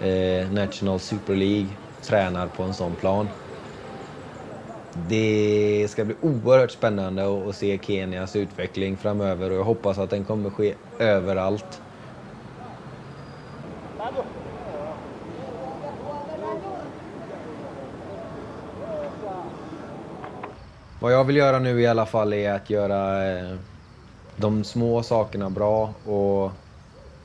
eh, 0.00 0.52
National 0.52 1.00
Super 1.00 1.36
League, 1.36 1.68
tränar 2.02 2.46
på 2.46 2.62
en 2.62 2.74
sån 2.74 2.94
plan. 2.94 3.28
Det 5.08 5.86
ska 5.90 6.04
bli 6.04 6.14
oerhört 6.20 6.70
spännande 6.70 7.48
att 7.48 7.56
se 7.56 7.78
Kenias 7.82 8.36
utveckling 8.36 8.96
framöver 8.96 9.50
och 9.50 9.56
jag 9.56 9.64
hoppas 9.64 9.98
att 9.98 10.10
den 10.10 10.24
kommer 10.24 10.50
ske 10.50 10.74
överallt. 10.98 11.80
Vad 21.00 21.12
jag 21.12 21.24
vill 21.24 21.36
göra 21.36 21.58
nu 21.58 21.80
i 21.80 21.86
alla 21.86 22.06
fall 22.06 22.32
är 22.32 22.52
att 22.52 22.70
göra 22.70 23.32
eh, 23.32 23.56
de 24.40 24.64
små 24.64 25.02
sakerna 25.02 25.50
bra 25.50 25.94
och 26.04 26.50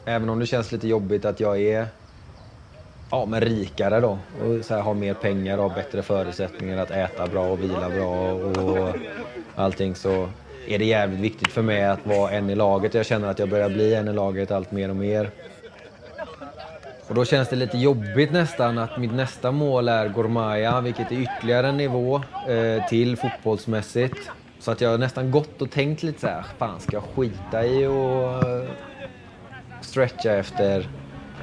även 0.05 0.29
om 0.29 0.39
det 0.39 0.45
känns 0.45 0.71
lite 0.71 0.87
jobbigt 0.87 1.25
att 1.25 1.39
jag 1.39 1.61
är 1.61 1.87
ja, 3.11 3.25
men 3.25 3.41
rikare 3.41 3.99
då 3.99 4.19
och 4.43 4.65
så 4.65 4.75
här, 4.75 4.81
har 4.81 4.93
mer 4.93 5.13
pengar 5.13 5.57
och 5.57 5.71
bättre 5.71 6.01
förutsättningar 6.01 6.77
att 6.77 6.91
äta 6.91 7.27
bra 7.27 7.47
och 7.47 7.63
vila 7.63 7.89
bra 7.89 8.33
och 8.33 8.95
allting 9.55 9.95
så 9.95 10.29
är 10.67 10.79
det 10.79 10.85
jävligt 10.85 11.19
viktigt 11.19 11.51
för 11.51 11.61
mig 11.61 11.85
att 11.85 12.05
vara 12.05 12.31
en 12.31 12.49
i 12.49 12.55
laget. 12.55 12.93
Jag 12.93 13.05
känner 13.05 13.27
att 13.27 13.39
jag 13.39 13.49
börjar 13.49 13.69
bli 13.69 13.95
en 13.95 14.07
i 14.07 14.13
laget 14.13 14.51
allt 14.51 14.71
mer 14.71 14.89
och 14.89 14.95
mer. 14.95 15.31
Och 17.07 17.15
då 17.15 17.25
känns 17.25 17.49
det 17.49 17.55
lite 17.55 17.77
jobbigt 17.77 18.31
nästan 18.31 18.77
att 18.77 18.97
mitt 18.97 19.13
nästa 19.13 19.51
mål 19.51 19.89
är 19.89 20.09
Gormaya, 20.09 20.81
vilket 20.81 21.11
är 21.11 21.15
ytterligare 21.15 21.67
en 21.67 21.77
nivå 21.77 22.21
eh, 22.47 22.87
till 22.89 23.17
fotbollsmässigt. 23.17 24.31
Så 24.65 24.71
att 24.71 24.81
jag 24.81 24.89
har 24.89 24.97
nästan 24.97 25.31
gått 25.31 25.61
och 25.61 25.71
tänkt 25.71 26.03
lite 26.03 26.19
så 26.19 26.27
här, 26.27 26.45
fan 26.57 26.79
ska 26.79 26.95
jag 26.95 27.03
skita 27.03 27.65
i 27.65 27.85
och 27.85 28.49
eh, 28.49 28.69
stretcha 29.81 30.33
efter 30.33 30.89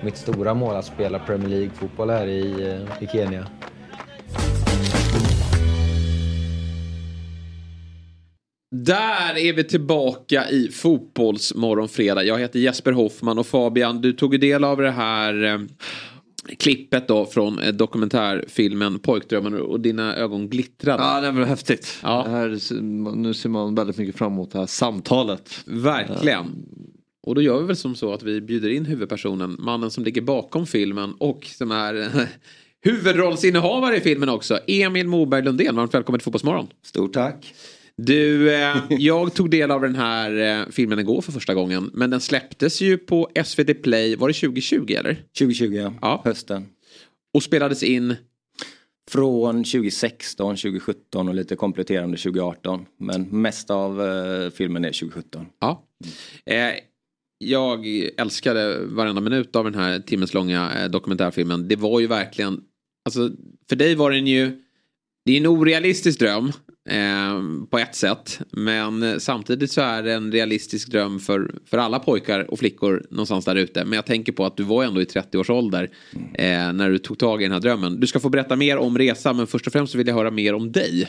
mitt 0.04 0.16
stora 0.16 0.54
mål 0.54 0.76
att 0.76 0.84
spela 0.84 1.18
Premier 1.18 1.48
League-fotboll 1.48 2.10
här 2.10 2.26
i, 2.26 2.68
eh, 2.68 3.02
i 3.02 3.06
Kenya. 3.06 3.46
Där 8.70 9.38
är 9.38 9.52
vi 9.52 9.64
tillbaka 9.64 10.50
i 10.50 10.68
fotbollsmorgon 10.68 11.88
fredag. 11.88 12.24
Jag 12.24 12.38
heter 12.38 12.58
Jesper 12.58 12.92
Hoffman 12.92 13.38
och 13.38 13.46
Fabian, 13.46 14.00
du 14.00 14.12
tog 14.12 14.34
ju 14.34 14.38
del 14.38 14.64
av 14.64 14.76
det 14.76 14.90
här 14.90 15.44
eh, 15.44 15.58
klippet 16.58 17.08
då 17.08 17.26
från 17.26 17.58
eh, 17.58 17.72
dokumentärfilmen 17.72 18.98
Pojkdrömmar 18.98 19.54
och 19.54 19.80
dina 19.80 20.16
ögon 20.16 20.48
glittrade. 20.48 21.02
Ja, 21.02 21.20
det 21.20 21.30
var 21.30 21.44
häftigt. 21.44 21.98
Det 22.02 22.08
här, 22.08 22.80
nu 23.16 23.34
ser 23.34 23.48
man 23.48 23.74
väldigt 23.74 23.98
mycket 23.98 24.16
fram 24.16 24.32
emot 24.32 24.52
det 24.52 24.58
här 24.58 24.66
samtalet. 24.66 25.50
Verkligen. 25.66 26.46
Och 27.26 27.34
då 27.34 27.42
gör 27.42 27.60
vi 27.60 27.66
väl 27.66 27.76
som 27.76 27.94
så 27.94 28.12
att 28.12 28.22
vi 28.22 28.40
bjuder 28.40 28.68
in 28.68 28.84
huvudpersonen, 28.84 29.56
mannen 29.58 29.90
som 29.90 30.04
ligger 30.04 30.22
bakom 30.22 30.66
filmen 30.66 31.14
och 31.18 31.44
som 31.44 31.70
är 31.70 32.10
huvudrollsinnehavare 32.80 33.96
i 33.96 34.00
filmen 34.00 34.28
också. 34.28 34.58
Emil 34.66 35.08
Moberg 35.08 35.42
Lundén, 35.42 35.76
varmt 35.76 35.94
välkommen 35.94 36.18
till 36.18 36.24
Fotbollsmorgon. 36.24 36.66
Stort 36.82 37.12
tack. 37.12 37.54
Du, 37.96 38.54
eh, 38.54 38.76
jag 38.90 39.34
tog 39.34 39.50
del 39.50 39.70
av 39.70 39.80
den 39.80 39.94
här 39.94 40.60
eh, 40.60 40.66
filmen 40.70 40.98
igår 40.98 41.20
för 41.20 41.32
första 41.32 41.54
gången. 41.54 41.90
Men 41.94 42.10
den 42.10 42.20
släpptes 42.20 42.80
ju 42.80 42.98
på 42.98 43.30
SVT 43.44 43.82
Play, 43.82 44.16
var 44.16 44.28
det 44.28 44.34
2020 44.34 44.92
eller? 44.92 45.14
2020 45.38 45.74
ja, 45.74 45.94
ja. 46.00 46.22
hösten. 46.24 46.66
Och 47.34 47.42
spelades 47.42 47.82
in? 47.82 48.16
Från 49.10 49.64
2016, 49.64 50.56
2017 50.56 51.28
och 51.28 51.34
lite 51.34 51.56
kompletterande 51.56 52.16
2018. 52.16 52.86
Men 52.98 53.22
mest 53.22 53.70
av 53.70 54.02
eh, 54.02 54.50
filmen 54.50 54.84
är 54.84 54.88
2017. 54.88 55.46
Ja. 55.60 55.84
Eh, 56.46 56.74
jag 57.38 57.86
älskade 58.16 58.84
varenda 58.84 59.20
minut 59.20 59.56
av 59.56 59.64
den 59.64 59.74
här 59.74 59.98
timmens 59.98 60.34
långa 60.34 60.70
eh, 60.82 60.90
dokumentärfilmen. 60.90 61.68
Det 61.68 61.76
var 61.76 62.00
ju 62.00 62.06
verkligen, 62.06 62.60
alltså 63.04 63.30
för 63.68 63.76
dig 63.76 63.94
var 63.94 64.10
den 64.10 64.26
ju, 64.26 64.61
det 65.24 65.32
är 65.32 65.36
en 65.36 65.46
orealistisk 65.46 66.18
dröm 66.18 66.52
eh, 66.90 67.66
på 67.70 67.78
ett 67.78 67.94
sätt. 67.94 68.40
Men 68.50 69.20
samtidigt 69.20 69.72
så 69.72 69.80
är 69.80 70.02
det 70.02 70.12
en 70.12 70.32
realistisk 70.32 70.90
dröm 70.90 71.20
för, 71.20 71.54
för 71.66 71.78
alla 71.78 71.98
pojkar 71.98 72.50
och 72.50 72.58
flickor 72.58 73.06
någonstans 73.10 73.44
där 73.44 73.56
ute. 73.56 73.84
Men 73.84 73.92
jag 73.92 74.06
tänker 74.06 74.32
på 74.32 74.44
att 74.44 74.56
du 74.56 74.62
var 74.62 74.84
ändå 74.84 75.02
i 75.02 75.06
30 75.06 75.38
års 75.38 75.50
ålder 75.50 75.90
eh, 76.34 76.72
när 76.72 76.90
du 76.90 76.98
tog 76.98 77.18
tag 77.18 77.42
i 77.42 77.44
den 77.44 77.52
här 77.52 77.60
drömmen. 77.60 78.00
Du 78.00 78.06
ska 78.06 78.20
få 78.20 78.28
berätta 78.28 78.56
mer 78.56 78.76
om 78.76 78.98
resan 78.98 79.36
men 79.36 79.46
först 79.46 79.66
och 79.66 79.72
främst 79.72 79.92
så 79.92 79.98
vill 79.98 80.06
jag 80.06 80.14
höra 80.14 80.30
mer 80.30 80.54
om 80.54 80.72
dig. 80.72 81.08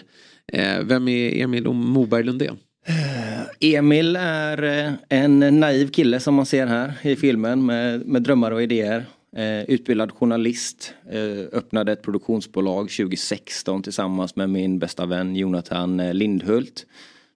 Eh, 0.54 0.80
vem 0.84 1.08
är 1.08 1.44
Emil 1.44 1.64
Moberg 1.68 2.24
Lundén? 2.24 2.58
Eh, 2.88 3.70
Emil 3.76 4.16
är 4.16 4.64
eh, 4.64 4.94
en 5.10 5.60
naiv 5.60 5.88
kille 5.92 6.20
som 6.20 6.36
man 6.36 6.46
ser 6.46 6.68
här 6.68 6.94
i 7.02 7.16
filmen 7.16 7.66
med, 7.66 8.06
med 8.08 8.22
drömmar 8.24 8.52
och 8.52 8.64
idéer. 8.64 9.06
Eh, 9.36 9.64
utbildad 9.64 10.12
journalist. 10.12 10.94
Eh, 11.12 11.58
öppnade 11.58 11.92
ett 11.92 12.02
produktionsbolag 12.02 12.90
2016 12.90 13.84
tillsammans 13.84 14.36
med 14.36 14.50
min 14.50 14.80
bästa 14.80 15.06
vän 15.06 15.36
Jonathan 15.36 16.00
eh, 16.00 16.14
Lindhult. 16.14 16.86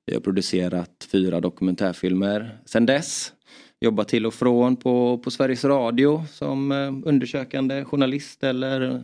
Vi 0.05 0.13
har 0.13 0.21
producerat 0.21 1.07
fyra 1.11 1.39
dokumentärfilmer 1.39 2.57
sedan 2.65 2.85
dess. 2.85 3.33
Jobbat 3.79 4.07
till 4.07 4.25
och 4.25 4.33
från 4.33 4.75
på, 4.75 5.17
på 5.17 5.31
Sveriges 5.31 5.65
Radio 5.65 6.23
som 6.31 6.71
eh, 6.71 7.09
undersökande 7.09 7.85
journalist 7.85 8.43
eller 8.43 9.03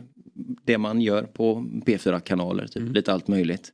det 0.64 0.78
man 0.78 1.00
gör 1.00 1.22
på 1.22 1.66
P4-kanaler. 1.86 2.66
Typ. 2.66 2.94
Lite 2.94 3.12
allt 3.12 3.28
möjligt. 3.28 3.72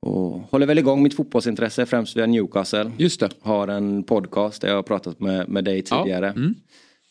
Och 0.00 0.40
håller 0.40 0.66
väl 0.66 0.78
igång 0.78 1.02
mitt 1.02 1.14
fotbollsintresse 1.14 1.86
främst 1.86 2.16
via 2.16 2.26
Newcastle. 2.26 2.90
Just 2.96 3.20
det. 3.20 3.30
Har 3.40 3.68
en 3.68 4.04
podcast 4.04 4.62
där 4.62 4.68
jag 4.68 4.76
har 4.76 4.82
pratat 4.82 5.20
med, 5.20 5.48
med 5.48 5.64
dig 5.64 5.82
tidigare. 5.82 6.34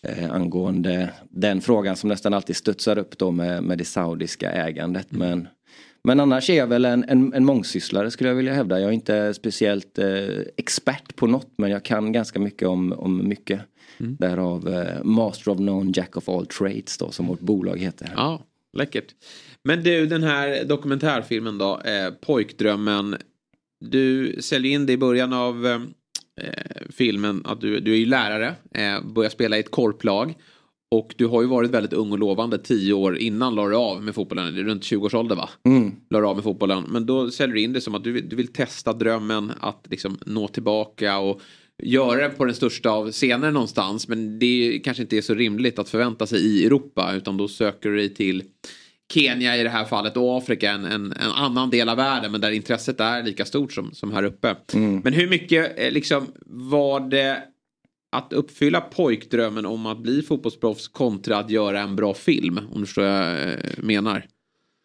Eh, 0.08 0.32
angående 0.32 1.10
den 1.30 1.62
frågan 1.62 1.96
som 1.96 2.10
nästan 2.10 2.34
alltid 2.34 2.56
studsar 2.56 2.98
upp 2.98 3.18
då 3.18 3.32
med, 3.32 3.64
med 3.64 3.78
det 3.78 3.86
saudiska 3.86 4.52
ägandet. 4.52 5.08
Men, 5.12 5.48
men 6.04 6.20
annars 6.20 6.50
är 6.50 6.58
jag 6.58 6.68
väl 6.68 6.86
en, 6.86 7.04
en, 7.08 7.34
en 7.34 7.46
mångsysslare 7.46 8.12
skulle 8.12 8.30
jag 8.30 8.36
vilja 8.36 8.54
hävda. 8.54 8.80
Jag 8.80 8.90
är 8.90 8.94
inte 8.94 9.34
speciellt 9.34 10.00
eh, 10.00 10.08
expert 10.58 11.16
på 11.16 11.28
något 11.28 11.52
men 11.58 11.72
jag 11.72 11.84
kan 11.84 12.12
ganska 12.12 12.40
mycket 12.40 12.68
om, 12.68 12.94
om 12.94 13.28
mycket. 13.28 13.62
Därav 13.98 14.68
eh, 14.68 15.04
Master 15.04 15.52
of 15.52 15.60
None, 15.60 15.92
Jack 15.96 16.18
of 16.18 16.30
All 16.30 16.46
Trades 16.46 16.98
då 16.98 17.12
som 17.12 17.28
vårt 17.28 17.40
bolag 17.40 17.78
heter. 17.80 18.14
Ja, 18.16 18.42
läckert. 18.78 19.16
Men 19.64 19.84
du, 19.84 20.06
den 20.06 20.24
här 20.24 20.64
dokumentärfilmen 20.64 21.58
då, 21.58 21.82
eh, 21.82 22.14
Pojkdrömmen. 22.22 23.16
Du 23.86 24.38
säljer 24.42 24.72
in 24.72 24.86
det 24.86 24.94
i 24.94 24.98
början 24.98 25.34
av 25.34 25.68
eh, 25.68 25.80
filmen 26.89 27.41
att 27.45 27.61
du, 27.61 27.80
du 27.80 27.91
är 27.93 27.97
ju 27.97 28.05
lärare, 28.05 28.55
eh, 28.73 29.05
börjar 29.14 29.30
spela 29.30 29.57
i 29.57 29.59
ett 29.59 29.72
korplag. 29.72 30.34
Och 30.91 31.14
du 31.18 31.26
har 31.26 31.41
ju 31.41 31.47
varit 31.47 31.72
väldigt 31.72 31.93
ung 31.93 32.11
och 32.11 32.19
lovande 32.19 32.57
tio 32.57 32.93
år 32.93 33.18
innan 33.18 33.55
la 33.55 33.68
du 33.68 33.76
av 33.76 34.03
med 34.03 34.15
fotbollen. 34.15 34.55
Runt 34.55 34.84
20 34.84 35.05
års 35.05 35.14
ålder 35.14 35.35
va? 35.35 35.49
Mm. 35.65 35.91
La 36.09 36.19
du 36.19 36.27
av 36.27 36.35
med 36.35 36.43
fotbollen. 36.43 36.84
Men 36.89 37.05
då 37.05 37.31
säljer 37.31 37.55
du 37.55 37.61
in 37.61 37.73
det 37.73 37.81
som 37.81 37.95
att 37.95 38.03
du, 38.03 38.11
vill- 38.11 38.30
du 38.30 38.35
vill 38.35 38.47
testa 38.47 38.93
drömmen 38.93 39.51
att 39.59 39.85
liksom 39.89 40.18
nå 40.26 40.47
tillbaka 40.47 41.18
och 41.19 41.41
göra 41.84 42.22
det 42.27 42.30
på 42.30 42.45
den 42.45 42.55
största 42.55 42.89
av 42.89 43.11
scener 43.11 43.51
någonstans. 43.51 44.07
Men 44.07 44.39
det 44.39 44.81
kanske 44.84 45.03
inte 45.03 45.18
är 45.18 45.22
så 45.22 45.34
rimligt 45.34 45.80
att 45.80 45.89
förvänta 45.89 46.27
sig 46.27 46.39
i 46.39 46.65
Europa. 46.65 47.14
Utan 47.15 47.38
då 47.38 47.47
söker 47.47 47.89
du 47.89 47.95
dig 47.97 48.14
till 48.14 48.43
Kenya 49.14 49.58
i 49.58 49.64
det 49.64 49.70
här 49.70 49.86
fallet 49.86 50.18
och 50.18 50.38
Afrika, 50.38 50.72
en, 50.72 50.86
en, 50.86 51.12
en 51.12 51.32
annan 51.32 51.70
del 51.70 51.90
av 51.90 51.98
världen. 51.98 52.32
Men 52.32 52.42
där 52.42 52.52
intresset 52.52 53.00
är 53.00 53.24
lika 53.24 53.46
stort 53.46 53.74
som, 53.74 53.94
som 53.94 54.12
här 54.12 54.24
uppe. 54.24 54.56
Men 55.04 55.14
hur 55.14 55.30
mycket 55.30 55.80
eh, 55.80 55.92
liksom 55.92 56.28
var 56.46 57.00
det 57.00 57.44
att 58.12 58.34
uppfylla 58.34 58.82
pojkdrömmen 58.82 59.66
om 59.66 59.86
att 59.86 60.00
bli 60.00 60.22
fotbollsproffs 60.22 60.88
kontra 60.88 61.38
att 61.38 61.50
göra 61.50 61.82
en 61.82 61.96
bra 61.96 62.14
film? 62.14 62.60
Om 62.72 62.80
du 62.80 62.86
förstår 62.86 63.02
vad 63.02 63.12
jag 63.12 63.50
eh, 63.50 63.56
menar. 63.78 64.26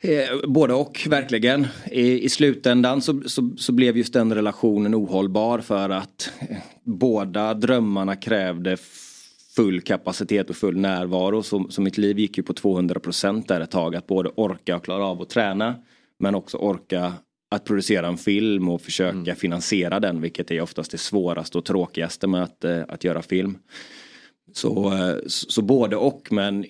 Eh, 0.03 0.49
både 0.49 0.75
och, 0.75 1.07
verkligen. 1.11 1.67
I, 1.91 2.25
i 2.25 2.29
slutändan 2.29 3.03
så, 3.03 3.23
så, 3.27 3.51
så 3.57 3.73
blev 3.73 3.97
just 3.97 4.13
den 4.13 4.35
relationen 4.35 4.95
ohållbar 4.95 5.59
för 5.59 5.91
att 5.91 6.31
eh, 6.39 6.57
båda 6.85 7.55
drömmarna 7.55 8.17
krävde 8.17 8.77
full 9.57 9.81
kapacitet 9.81 10.51
och 10.51 10.57
full 10.57 10.77
närvaro. 10.77 11.43
Så, 11.43 11.67
så 11.71 11.81
mitt 11.83 11.99
liv 11.99 12.19
gick 12.19 12.37
ju 12.37 12.43
på 12.43 12.53
200 12.53 13.01
procent 13.01 13.49
där 13.49 13.61
ett 13.61 13.71
tag. 13.71 13.97
Att 13.97 14.07
både 14.07 14.29
orka 14.29 14.77
och 14.77 14.85
klara 14.85 15.07
av 15.07 15.23
att 15.23 15.31
träna 15.31 15.75
men 16.19 16.35
också 16.35 16.57
orka 16.57 17.13
att 17.51 17.65
producera 17.65 18.07
en 18.07 18.17
film 18.17 18.69
och 18.69 18.81
försöka 18.81 19.35
finansiera 19.35 20.01
den 20.01 20.21
vilket 20.21 20.51
är 20.51 20.61
oftast 20.61 20.91
det 20.91 20.99
svåraste 20.99 21.59
och 21.59 21.65
tråkigaste 21.65 22.27
med 22.27 22.43
att, 22.43 22.65
eh, 22.65 22.83
att 22.89 23.05
göra 23.05 23.23
film. 23.23 23.59
Så, 24.53 24.93
eh, 24.93 25.17
så, 25.27 25.51
så 25.51 25.63
både 25.63 25.97
och 25.97 26.29
men 26.31 26.67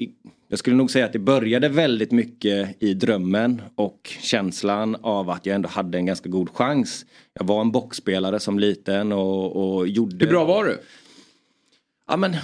jag 0.48 0.58
skulle 0.58 0.76
nog 0.76 0.90
säga 0.90 1.04
att 1.04 1.12
det 1.12 1.18
började 1.18 1.68
väldigt 1.68 2.12
mycket 2.12 2.82
i 2.82 2.94
drömmen 2.94 3.62
och 3.74 4.16
känslan 4.20 4.96
av 5.02 5.30
att 5.30 5.46
jag 5.46 5.54
ändå 5.54 5.68
hade 5.68 5.98
en 5.98 6.06
ganska 6.06 6.28
god 6.28 6.50
chans. 6.50 7.06
Jag 7.34 7.44
var 7.44 7.60
en 7.60 7.72
boxspelare 7.72 8.40
som 8.40 8.58
liten 8.58 9.12
och, 9.12 9.76
och 9.76 9.88
gjorde... 9.88 10.24
Hur 10.24 10.32
bra 10.32 10.44
var 10.44 10.64
du? 10.64 10.78
Ja 12.08 12.16
men 12.16 12.36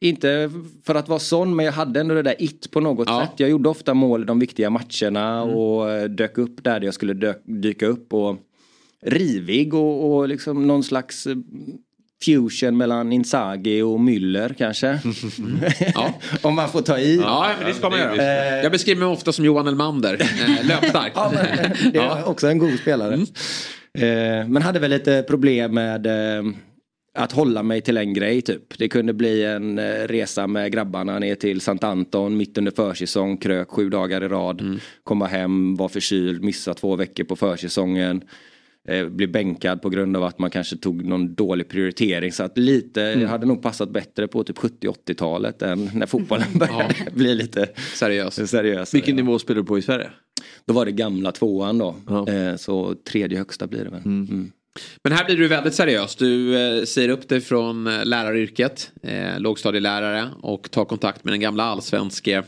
inte 0.00 0.50
för 0.84 0.94
att 0.94 1.08
vara 1.08 1.18
sån 1.18 1.56
men 1.56 1.66
jag 1.66 1.72
hade 1.72 2.00
ändå 2.00 2.14
det 2.14 2.22
där 2.22 2.42
it 2.42 2.70
på 2.70 2.80
något 2.80 3.08
sätt. 3.08 3.30
Jag 3.36 3.50
gjorde 3.50 3.68
ofta 3.68 3.94
mål 3.94 4.22
i 4.22 4.24
de 4.24 4.38
viktiga 4.38 4.70
matcherna 4.70 5.42
och 5.42 5.90
eh, 5.90 6.04
dök 6.04 6.38
upp 6.38 6.64
där 6.64 6.80
jag 6.80 6.94
skulle 6.94 7.14
dök, 7.14 7.42
dyka 7.44 7.86
upp. 7.86 8.12
Och 8.14 8.36
rivig 9.02 9.74
och, 9.74 10.16
och 10.16 10.28
liksom 10.28 10.66
någon 10.66 10.84
slags 10.84 11.26
eh, 11.26 11.36
fusion 12.24 12.76
mellan 12.76 13.12
Inzaghi 13.12 13.82
och 13.82 14.00
Müller 14.00 14.54
kanske. 14.58 14.88
Om 16.42 16.54
man 16.54 16.68
får 16.68 16.80
ta 16.80 16.98
i. 16.98 17.16
Ja, 17.16 17.50
men 17.58 17.68
det 17.68 17.74
ska 17.74 17.90
man 17.90 17.98
göra. 17.98 18.62
Jag 18.62 18.72
beskriver 18.72 19.00
mig 19.00 19.08
ofta 19.08 19.32
som 19.32 19.44
Johan 19.44 19.68
Elmander, 19.68 20.14
eh, 20.20 20.66
löpstark. 20.66 21.12
Det 21.92 21.98
är 21.98 22.28
också 22.28 22.48
en 22.48 22.58
god 22.58 22.78
spelare. 22.78 23.14
Eh, 23.94 24.48
men 24.48 24.62
hade 24.62 24.78
väl 24.78 24.90
lite 24.90 25.24
problem 25.28 25.74
med 25.74 26.06
eh, 26.06 26.42
att 27.18 27.32
hålla 27.32 27.62
mig 27.62 27.80
till 27.80 27.96
en 27.96 28.14
grej 28.14 28.42
typ. 28.42 28.78
Det 28.78 28.88
kunde 28.88 29.12
bli 29.12 29.44
en 29.44 29.78
eh, 29.78 29.84
resa 29.84 30.46
med 30.46 30.72
grabbarna 30.72 31.18
ner 31.18 31.34
till 31.34 31.60
Sankt 31.60 31.84
Anton 31.84 32.36
mitt 32.36 32.58
under 32.58 32.72
försäsong, 32.72 33.36
krök 33.36 33.70
sju 33.70 33.90
dagar 33.90 34.24
i 34.24 34.28
rad. 34.28 34.80
Komma 35.04 35.26
hem, 35.26 35.76
var 35.76 35.88
förkyld, 35.88 36.42
missa 36.44 36.74
två 36.74 36.96
veckor 36.96 37.24
på 37.24 37.36
försäsongen. 37.36 38.22
Eh, 38.88 39.08
bli 39.08 39.26
bänkad 39.26 39.82
på 39.82 39.88
grund 39.88 40.16
av 40.16 40.24
att 40.24 40.38
man 40.38 40.50
kanske 40.50 40.76
tog 40.76 41.04
någon 41.04 41.34
dålig 41.34 41.68
prioritering. 41.68 42.32
Så 42.32 42.42
att 42.42 42.58
lite, 42.58 43.00
jag 43.00 43.28
hade 43.28 43.46
nog 43.46 43.62
passat 43.62 43.90
bättre 43.90 44.28
på 44.28 44.44
typ 44.44 44.58
70-80-talet 44.58 45.62
än 45.62 45.90
när 45.94 46.06
fotbollen 46.06 46.58
började 46.58 46.94
bli 47.12 47.34
lite 47.34 47.66
seriös. 47.94 48.50
seriös. 48.50 48.94
Vilken 48.94 49.16
nivå 49.16 49.38
spelar 49.38 49.60
du 49.60 49.66
på 49.66 49.78
i 49.78 49.82
Sverige? 49.82 50.10
Då 50.64 50.74
var 50.74 50.84
det 50.84 50.92
gamla 50.92 51.32
tvåan 51.32 51.78
då. 51.78 51.94
Eh, 52.28 52.56
så 52.56 52.94
tredje 52.94 53.38
högsta 53.38 53.66
blir 53.66 53.84
det 53.84 53.90
väl. 53.90 54.02
Mm. 54.04 54.52
Men 55.02 55.12
här 55.12 55.24
blir 55.24 55.36
du 55.36 55.48
väldigt 55.48 55.74
seriös. 55.74 56.16
Du 56.16 56.56
eh, 56.56 56.84
säger 56.84 57.08
upp 57.08 57.28
dig 57.28 57.40
från 57.40 57.86
eh, 57.86 58.04
läraryrket, 58.04 58.90
eh, 59.02 59.40
lågstadielärare 59.40 60.28
och 60.42 60.70
tar 60.70 60.84
kontakt 60.84 61.24
med 61.24 61.32
den 61.32 61.40
gamla 61.40 61.64
allsvenske 61.64 62.36
eh, 62.36 62.44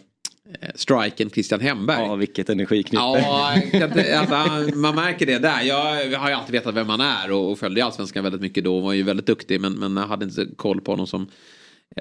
striken 0.75 1.31
Christian 1.31 1.61
Hemberg. 1.61 2.07
Ja, 2.07 2.15
vilket 2.15 2.51
energiknippe. 2.51 3.03
Ja, 3.03 3.55
alltså, 4.17 4.77
man 4.79 4.95
märker 4.95 5.27
det 5.27 5.39
där. 5.39 5.63
Jag 5.63 6.19
har 6.19 6.29
ju 6.29 6.35
alltid 6.35 6.53
vetat 6.53 6.75
vem 6.75 6.89
han 6.89 7.01
är 7.01 7.33
och, 7.33 7.51
och 7.51 7.59
följde 7.59 7.85
allsvenskan 7.85 8.25
väldigt 8.25 8.41
mycket 8.41 8.65
då 8.65 8.77
och 8.77 8.83
var 8.83 8.93
ju 8.93 9.03
väldigt 9.03 9.27
duktig 9.27 9.61
men, 9.61 9.73
men 9.73 9.97
jag 9.97 10.07
hade 10.07 10.25
inte 10.25 10.47
koll 10.57 10.81
på 10.81 10.93
honom 10.93 11.07
som 11.07 11.31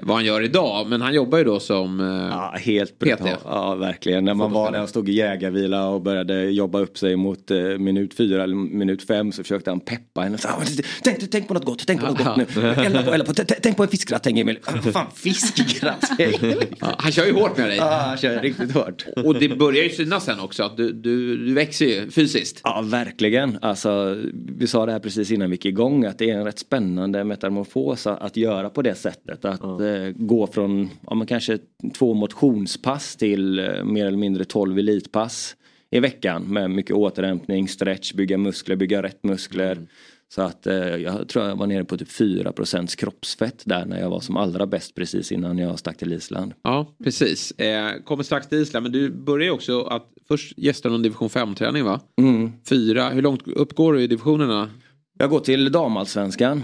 vad 0.02 0.16
han 0.16 0.24
gör 0.24 0.42
idag. 0.42 0.86
Men 0.88 1.00
han 1.00 1.14
jobbar 1.14 1.38
ju 1.38 1.44
då 1.44 1.60
som 1.60 2.00
eh, 2.00 2.06
Ja, 2.30 2.54
helt 2.60 2.90
PT. 2.92 2.98
brutalt. 2.98 3.40
Ja, 3.44 3.74
verkligen. 3.74 4.24
När 4.24 4.34
man 4.34 4.52
var 4.52 4.72
där 4.72 4.82
och 4.82 4.88
stod 4.88 5.08
i 5.08 5.12
jägarvila 5.12 5.88
och 5.88 6.02
började 6.02 6.42
jobba 6.50 6.78
upp 6.80 6.98
sig 6.98 7.16
mot 7.16 7.50
eh, 7.50 7.58
minut 7.58 8.14
fyra 8.14 8.42
eller 8.42 8.54
minut 8.54 9.06
fem 9.06 9.32
så 9.32 9.42
försökte 9.42 9.70
han 9.70 9.80
peppa 9.80 10.20
henne. 10.20 10.38
"Ah, 10.44 10.62
tänk, 11.02 11.30
tänk 11.30 11.48
på 11.48 11.54
något 11.54 11.64
gott, 11.64 11.84
tänk 11.86 12.00
på 12.00 12.06
något 12.06 12.18
gott 12.24 12.36
nu. 12.36 12.46
Elda 12.84 13.02
på, 13.02 13.12
elda 13.12 13.24
på. 13.26 13.32
Tänk 13.62 13.76
på 13.76 13.82
en 13.82 13.88
fiskgratäng 13.88 14.38
Emil. 14.38 14.58
Ah, 14.64 14.72
Fan, 14.92 15.06
fiskgratäng. 15.14 16.32
Ja, 16.80 16.94
han 16.98 17.12
kör 17.12 17.26
ju 17.26 17.32
hårt 17.32 17.56
med 17.58 17.68
dig. 17.68 17.76
Ja, 17.76 18.02
han 18.06 18.16
kör 18.16 18.40
riktigt 18.40 18.72
hårt. 18.72 19.06
Och 19.24 19.34
det 19.38 19.48
börjar 19.48 19.82
ju 19.84 19.90
synas 19.90 20.24
sen 20.24 20.40
också 20.40 20.62
att 20.62 20.76
du, 20.76 20.92
du, 20.92 21.36
du 21.46 21.54
växer 21.54 21.86
ju 21.86 22.10
fysiskt. 22.10 22.60
Ja, 22.64 22.80
verkligen. 22.84 23.58
Alltså, 23.62 24.16
vi 24.58 24.66
sa 24.66 24.86
det 24.86 24.92
här 24.92 24.98
precis 24.98 25.30
innan 25.30 25.50
vi 25.50 25.54
gick 25.54 25.64
igång 25.66 26.04
att 26.04 26.18
det 26.18 26.30
är 26.30 26.34
en 26.38 26.44
rätt 26.44 26.58
spännande 26.58 27.24
metamorfos 27.24 28.06
att, 28.06 28.22
att 28.22 28.36
göra 28.36 28.70
på 28.70 28.82
det 28.82 28.94
sättet. 28.94 29.44
Att 29.44 29.79
eh, 29.80 30.12
gå 30.16 30.46
från 30.46 30.90
ja, 31.06 31.14
men 31.14 31.26
kanske 31.26 31.58
två 31.94 32.14
motionspass 32.14 33.16
till 33.16 33.58
eh, 33.58 33.84
mer 33.84 34.06
eller 34.06 34.18
mindre 34.18 34.44
tolv 34.44 34.78
elitpass 34.78 35.56
i 35.90 36.00
veckan 36.00 36.42
med 36.42 36.70
mycket 36.70 36.96
återhämtning, 36.96 37.68
stretch, 37.68 38.12
bygga 38.12 38.38
muskler, 38.38 38.76
bygga 38.76 39.02
rätt 39.02 39.24
muskler. 39.24 39.86
Så 40.34 40.42
att 40.42 40.66
eh, 40.66 40.74
jag 40.76 41.28
tror 41.28 41.44
jag 41.44 41.56
var 41.56 41.66
nere 41.66 41.84
på 41.84 41.96
typ 41.96 42.08
4% 42.08 42.96
kroppsfett 42.96 43.62
där 43.64 43.84
när 43.84 44.00
jag 44.00 44.10
var 44.10 44.20
som 44.20 44.36
allra 44.36 44.66
bäst 44.66 44.94
precis 44.94 45.32
innan 45.32 45.58
jag 45.58 45.78
stack 45.78 45.96
till 45.96 46.12
Island. 46.12 46.52
Ja, 46.62 46.94
precis. 47.04 47.50
Eh, 47.50 48.02
kommer 48.04 48.22
strax 48.22 48.48
till 48.48 48.58
Island, 48.58 48.82
men 48.82 48.92
du 48.92 49.10
börjar 49.10 49.52
också 49.52 49.82
att 49.82 50.06
först 50.28 50.58
gästa 50.58 50.88
någon 50.88 51.02
division 51.02 51.28
5-träning 51.28 51.84
va? 51.84 52.00
Mm. 52.18 52.52
Fyra, 52.68 53.08
hur 53.08 53.22
långt 53.22 53.48
uppgår 53.48 53.92
du 53.92 54.02
i 54.02 54.06
divisionerna? 54.06 54.70
Jag 55.18 55.30
går 55.30 55.40
till 55.40 55.72
damallsvenskan. 55.72 56.62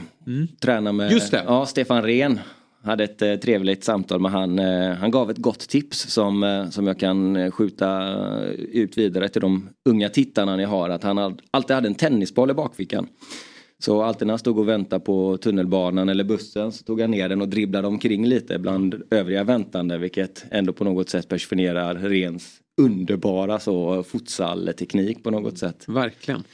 Tränar 0.61 0.93
med. 0.93 1.21
Ja, 1.33 1.67
Stefan 1.67 2.03
Rehn. 2.03 2.41
Hade 2.87 3.05
ett 3.05 3.23
eh, 3.23 3.35
trevligt 3.35 3.85
samtal 3.85 4.21
med 4.21 4.31
han. 4.31 4.59
Eh, 4.59 4.93
han 4.93 5.11
gav 5.11 5.31
ett 5.31 5.39
gott 5.39 5.69
tips 5.69 5.99
som, 5.99 6.43
eh, 6.43 6.71
som 6.71 6.87
jag 6.87 6.99
kan 6.99 7.37
eh, 7.37 7.51
skjuta 7.51 8.17
ut 8.57 8.99
vidare 8.99 9.29
till 9.29 9.41
de 9.41 9.69
unga 9.85 10.09
tittarna 10.09 10.57
ni 10.57 10.65
har. 10.65 10.91
Att 10.91 11.03
han 11.03 11.19
alltid 11.51 11.75
hade 11.75 11.89
en 11.89 11.95
tennisboll 11.95 12.51
i 12.51 12.55
bakfickan. 12.55 13.09
Så 13.79 14.03
alltid 14.03 14.27
när 14.27 14.33
han 14.33 14.39
stod 14.39 14.59
och 14.59 14.69
väntade 14.69 15.05
på 15.05 15.37
tunnelbanan 15.37 16.09
eller 16.09 16.25
bussen 16.25 16.73
så 16.73 16.85
tog 16.85 17.01
han 17.01 17.11
ner 17.11 17.29
den 17.29 17.41
och 17.41 17.49
dribblade 17.49 17.89
omkring 17.89 18.27
lite 18.27 18.59
bland 18.59 19.03
övriga 19.11 19.45
väntande. 19.45 19.99
Vilket 19.99 20.45
ändå 20.51 20.73
på 20.73 20.85
något 20.85 21.09
sätt 21.09 21.29
personifierar 21.29 21.95
Rens 21.95 22.61
underbara 22.83 23.59
så 23.59 24.03
futsal-teknik 24.03 25.25
på 25.25 25.31
något 25.31 25.59
sätt. 25.59 25.85
Verkligen. 25.89 26.45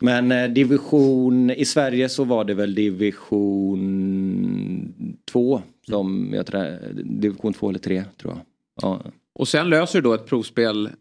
Men 0.00 0.32
eh, 0.32 0.50
division 0.50 1.50
i 1.50 1.64
Sverige 1.64 2.08
så 2.08 2.24
var 2.24 2.44
det 2.44 2.54
väl 2.54 2.74
division 2.74 3.78
2 5.32 5.62
som 5.86 6.30
jag 6.34 6.46
trä, 6.46 6.78
division 7.04 7.52
2 7.52 7.68
eller 7.68 7.78
3 7.78 8.04
tror 8.20 8.32
jag. 8.32 8.42
Ja. 8.82 9.02
Och 9.34 9.48
sen 9.48 9.68
löser 9.68 9.98
du 9.98 10.02
då 10.02 10.14
ett 10.14 10.26
provspel 10.26 10.86
eh, 10.86 10.92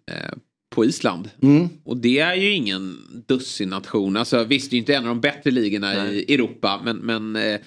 på 0.70 0.86
Island. 0.86 1.30
Mm. 1.42 1.70
Och 1.84 1.98
det 1.98 2.20
är 2.20 2.36
ju 2.36 2.52
ingen 2.52 2.98
dussin-nation. 3.28 4.18
Alltså 4.18 4.44
visst, 4.44 4.70
det 4.70 4.74
är 4.74 4.78
ju 4.78 4.80
inte 4.80 4.96
en 4.96 5.04
av 5.04 5.10
de 5.10 5.22
bättre 5.22 5.52
ligorna 5.52 6.12
i 6.12 6.34
Europa. 6.34 6.82
Men, 6.84 6.98
men 6.98 7.36
eh, 7.36 7.60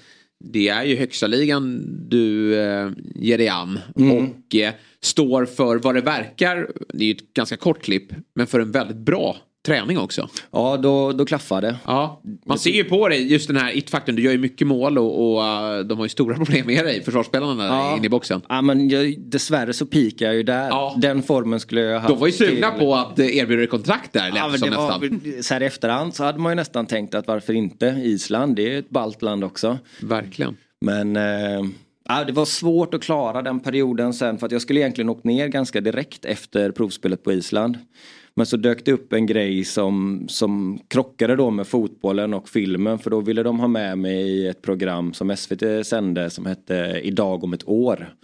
det 0.45 0.69
är 0.69 0.85
ju 0.85 0.97
högsta 0.97 1.27
ligan 1.27 1.85
du 2.09 2.55
eh, 2.61 2.91
ger 3.15 3.39
dig 3.39 3.49
an. 3.49 3.79
Mm. 3.97 4.17
Och 4.17 4.55
eh, 4.55 4.73
står 5.01 5.47
för 5.47 5.77
vad 5.77 5.95
det 5.95 6.01
verkar, 6.01 6.71
det 6.89 7.05
är 7.05 7.09
ju 7.09 7.15
ett 7.15 7.35
ganska 7.35 7.57
kort 7.57 7.83
klipp, 7.83 8.13
men 8.35 8.47
för 8.47 8.61
en 8.61 8.71
väldigt 8.71 8.97
bra 8.97 9.37
träning 9.67 9.99
också. 9.99 10.29
Ja, 10.51 10.77
då, 10.77 11.13
då 11.13 11.25
klaffar 11.25 11.61
det. 11.63 11.77
Ja, 11.85 12.23
man 12.47 12.59
ser 12.59 12.71
ju 12.71 12.85
på 12.85 13.09
dig 13.09 13.33
just 13.33 13.49
den 13.49 13.57
här 13.57 13.77
it-faktorn. 13.77 14.17
Du 14.17 14.23
gör 14.23 14.33
ju 14.33 14.39
mycket 14.39 14.67
mål 14.67 14.99
och, 14.99 15.33
och 15.35 15.45
eh, 15.47 15.79
de 15.81 15.99
har 15.99 16.05
ju 16.05 16.09
stora 16.09 16.37
problem 16.45 16.67
med 16.67 16.85
dig, 16.85 17.03
försvarsspelarna 17.05 17.65
där 17.65 17.97
inne 17.97 18.07
i 18.07 18.09
boxen. 18.09 18.43
Ja, 18.49 18.63
men 18.63 18.89
jag, 18.89 19.15
dessvärre 19.19 19.73
så 19.73 19.87
pikar 19.87 20.27
jag 20.27 20.35
ju 20.35 20.43
där. 20.43 21.01
Den 21.01 21.23
formen 21.23 21.61
skulle 21.61 21.81
jag 21.81 21.93
ha 21.93 21.99
haft. 21.99 22.09
De 22.09 22.19
var 22.21 22.27
ju 22.27 22.33
sugna 22.33 22.71
till- 22.71 22.81
på 22.81 22.95
att 22.95 23.19
erbjuda 23.19 23.59
dig 23.59 23.67
kontrakt 23.67 24.13
där, 24.13 24.33
Ja, 24.37 24.43
som 24.43 24.53
det 24.53 24.77
nästan. 24.77 25.01
var, 25.01 25.43
så 25.43 25.55
här 25.55 25.63
i 25.63 25.67
efterhand 25.67 26.15
så 26.15 26.25
hade 26.25 26.39
man 26.39 26.53
ju 26.53 26.57
nästan 26.57 26.87
tänkt 26.87 27.15
att 27.15 27.27
varför 27.27 27.53
inte 27.53 27.87
Island, 28.05 28.57
det 28.57 28.75
är 28.75 28.79
ett 28.79 28.91
ballt 28.91 29.23
land 29.23 29.45
också. 29.45 29.79
Verkligen. 30.01 30.57
Men 30.81 31.17
eh, 31.17 31.23
ja, 32.09 32.25
det 32.27 32.33
var 32.33 32.45
svårt 32.45 32.95
att 32.95 33.03
klara 33.03 33.43
den 33.43 33.61
perioden 33.61 34.15
sen 34.15 34.39
för 34.39 34.47
att 34.47 34.53
jag 34.53 34.63
skulle 34.63 34.81
egentligen 34.81 35.09
åkt 35.09 35.25
ner 35.25 35.49
ganska 35.49 35.81
direkt 35.81 36.25
efter 36.25 36.71
provspelet 36.71 37.25
på 37.25 37.33
Island. 37.33 37.79
Men 38.35 38.47
så 38.47 38.57
dök 38.57 38.85
det 38.85 38.93
upp 38.93 39.13
en 39.13 39.27
grej 39.27 39.65
som, 39.65 40.25
som 40.29 40.79
krockade 40.89 41.37
då 41.37 41.51
med 41.51 41.67
fotbollen 41.67 42.35
och 42.35 42.49
filmen 42.49 42.99
för 42.99 43.11
då 43.11 43.21
ville 43.21 43.43
de 43.43 43.61
ha 43.61 43.69
med 43.69 43.99
mig 43.99 44.31
i 44.31 44.47
ett 44.47 44.63
program 44.63 45.13
som 45.13 45.37
SVT 45.37 45.87
sände 45.87 46.31
som 46.31 46.47
hette 46.47 47.01
Idag 47.03 47.45
om 47.45 47.53
ett 47.53 47.69
år. 47.69 48.15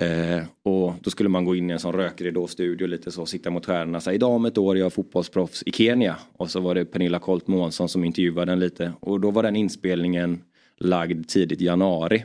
Eh, 0.00 0.44
och 0.62 0.94
då 1.00 1.10
skulle 1.10 1.28
man 1.28 1.44
gå 1.44 1.56
in 1.56 1.70
i 1.70 1.72
en 1.72 1.78
sån 1.78 1.92
rökridåstudio 1.92 2.86
lite 2.86 3.10
så, 3.10 3.26
sitta 3.26 3.50
mot 3.50 3.66
stjärnorna. 3.66 4.00
Så, 4.00 4.12
Idag 4.12 4.30
om 4.30 4.44
ett 4.44 4.58
år 4.58 4.76
är 4.76 4.80
jag 4.80 4.92
fotbollsproffs 4.92 5.62
i 5.66 5.72
Kenya. 5.72 6.16
Och 6.32 6.50
så 6.50 6.60
var 6.60 6.74
det 6.74 6.84
Pernilla 6.84 7.18
Colt 7.18 7.46
Månsson 7.46 7.88
som 7.88 8.04
intervjuade 8.04 8.52
den 8.52 8.60
lite. 8.60 8.92
Och 9.00 9.20
då 9.20 9.30
var 9.30 9.42
den 9.42 9.56
inspelningen 9.56 10.42
lagd 10.78 11.28
tidigt 11.28 11.60
januari. 11.60 12.24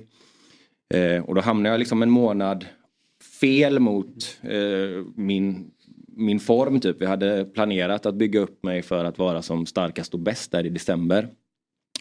Eh, 0.94 1.24
och 1.24 1.36
då 1.36 1.42
hamnade 1.42 1.74
jag 1.74 1.80
liksom 1.80 2.02
en 2.02 2.10
månad 2.10 2.66
fel 3.42 3.80
mot 3.80 4.40
eh, 4.42 5.06
min, 5.16 5.72
min 6.16 6.40
form 6.40 6.80
typ. 6.80 7.02
Vi 7.02 7.06
hade 7.06 7.46
planerat 7.46 8.06
att 8.06 8.16
bygga 8.16 8.40
upp 8.40 8.64
mig 8.64 8.82
för 8.82 9.06
att 9.06 9.18
vara 9.18 9.42
som 9.42 9.66
starkast 9.66 10.14
och 10.14 10.20
bäst 10.20 10.52
där 10.52 10.66
i 10.66 10.70
december. 10.70 11.28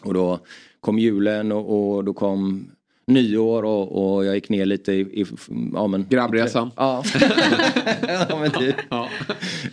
Och 0.03 0.13
då 0.13 0.39
kom 0.79 0.99
julen 0.99 1.51
och, 1.51 1.95
och 1.95 2.03
då 2.03 2.13
kom 2.13 2.67
nyår 3.07 3.63
och, 3.65 4.15
och 4.15 4.25
jag 4.25 4.35
gick 4.35 4.49
ner 4.49 4.65
lite 4.65 4.93
i... 4.93 4.99
i 4.99 5.25
ja, 5.73 5.87
men, 5.87 6.05
Grabbresan. 6.09 6.71
Ja. 6.75 7.03
ja 8.29 8.39
men 8.39 8.51
typ. 8.51 8.75
Ja. 8.89 9.09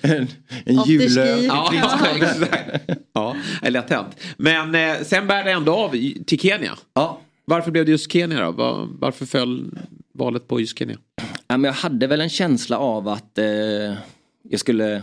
En, 0.02 0.26
en 0.64 0.82
jullön. 0.86 1.44
Ja, 1.44 1.72
exakt. 1.74 2.90
Ja, 3.12 3.36
lätt 3.68 3.90
hänt. 3.90 4.16
Men 4.36 4.74
eh, 4.74 5.02
sen 5.02 5.26
bär 5.26 5.44
det 5.44 5.50
ändå 5.50 5.72
av 5.74 5.94
i- 5.94 6.22
till 6.26 6.38
Kenya. 6.40 6.72
Ja. 6.94 7.20
Varför 7.44 7.70
blev 7.70 7.84
det 7.84 7.90
just 7.90 8.12
Kenya 8.12 8.44
då? 8.44 8.50
Var, 8.50 8.88
varför 8.98 9.26
föll 9.26 9.78
valet 10.14 10.48
på 10.48 10.60
just 10.60 10.78
Kenya? 10.78 10.96
Ja, 11.46 11.56
men 11.56 11.64
jag 11.64 11.72
hade 11.72 12.06
väl 12.06 12.20
en 12.20 12.28
känsla 12.28 12.78
av 12.78 13.08
att 13.08 13.38
eh, 13.38 13.44
jag 14.48 14.60
skulle 14.60 15.02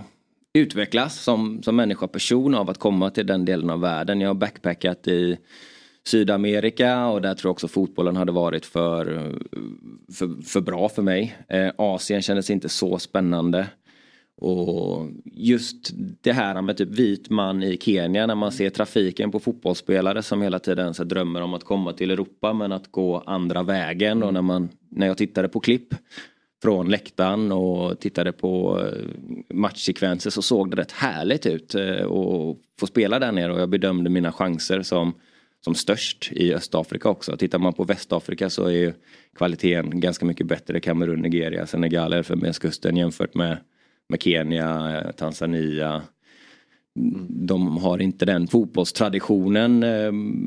utvecklas 0.54 1.24
som, 1.24 1.64
som 1.64 1.76
människa 1.76 2.08
person 2.08 2.56
av 2.56 2.70
att 2.70 2.78
komma 2.78 3.10
till 3.10 3.28
den 3.28 3.46
delen 3.46 3.70
av 3.70 3.80
världen. 3.80 4.22
Jag 4.22 4.30
har 4.30 4.34
backpackat 4.34 5.08
i 5.08 5.38
Sydamerika 6.08 7.08
och 7.08 7.22
där 7.22 7.34
tror 7.34 7.50
jag 7.50 7.54
också 7.54 7.68
fotbollen 7.68 8.16
hade 8.16 8.32
varit 8.32 8.66
för, 8.66 9.06
för, 10.14 10.44
för 10.44 10.62
bra 10.62 10.90
för 10.90 11.02
mig. 11.02 11.38
Eh, 11.48 11.72
Asien 11.78 12.22
kändes 12.22 12.50
inte 12.50 12.70
så 12.70 13.00
spännande. 13.00 13.68
Och 14.38 15.08
just 15.26 15.92
det 16.22 16.32
här 16.32 16.62
med 16.62 16.78
typ 16.78 16.90
vit 16.90 17.30
man 17.30 17.64
i 17.64 17.78
Kenya 17.78 18.26
när 18.26 18.36
man 18.36 18.52
ser 18.52 18.70
trafiken 18.70 19.32
på 19.32 19.40
fotbollsspelare 19.40 20.24
som 20.24 20.42
hela 20.42 20.60
tiden 20.60 20.94
så 20.94 21.04
drömmer 21.04 21.42
om 21.42 21.54
att 21.54 21.64
komma 21.64 21.94
till 21.94 22.12
Europa 22.12 22.54
men 22.54 22.72
att 22.72 22.92
gå 22.92 23.24
andra 23.26 23.64
vägen. 23.64 24.24
Och 24.24 24.34
när, 24.34 24.42
man, 24.42 24.70
när 24.90 25.08
jag 25.08 25.18
tittade 25.18 25.50
på 25.50 25.60
klipp 25.60 25.94
från 26.66 26.90
läktaren 26.90 27.52
och 27.52 28.00
tittade 28.00 28.32
på 28.32 28.82
eh, 28.82 29.08
matchsekvenser 29.54 30.30
så 30.30 30.42
såg 30.42 30.72
det 30.72 30.78
rätt 30.78 30.92
härligt 30.92 31.46
ut 31.46 31.76
eh, 31.76 32.06
att 32.06 32.58
få 32.80 32.88
spela 32.88 33.20
där 33.20 33.32
nere 33.32 33.54
och 33.54 33.60
jag 33.60 33.70
bedömde 33.70 34.10
mina 34.10 34.32
chanser 34.32 34.82
som, 34.82 35.14
som 35.64 35.76
störst 35.76 36.32
i 36.32 36.54
Östafrika 36.54 37.10
också. 37.10 37.38
Tittar 37.38 37.60
man 37.60 37.74
på 37.74 37.84
Västafrika 37.84 38.50
så 38.50 38.66
är 38.66 38.72
ju 38.72 38.94
kvaliteten 39.36 40.00
ganska 40.00 40.26
mycket 40.26 40.48
bättre. 40.48 40.80
Kamerun, 40.80 41.22
Nigeria, 41.22 41.68
Senegal, 41.68 42.14
Elfenbenskusten 42.14 42.98
jämfört 42.98 43.36
med, 43.36 43.58
med 44.10 44.22
Kenya, 44.22 44.98
eh, 44.98 45.12
Tanzania. 45.12 46.02
De 47.30 47.78
har 47.78 48.02
inte 48.02 48.26
den 48.26 48.48
fotbollstraditionen 48.48 49.80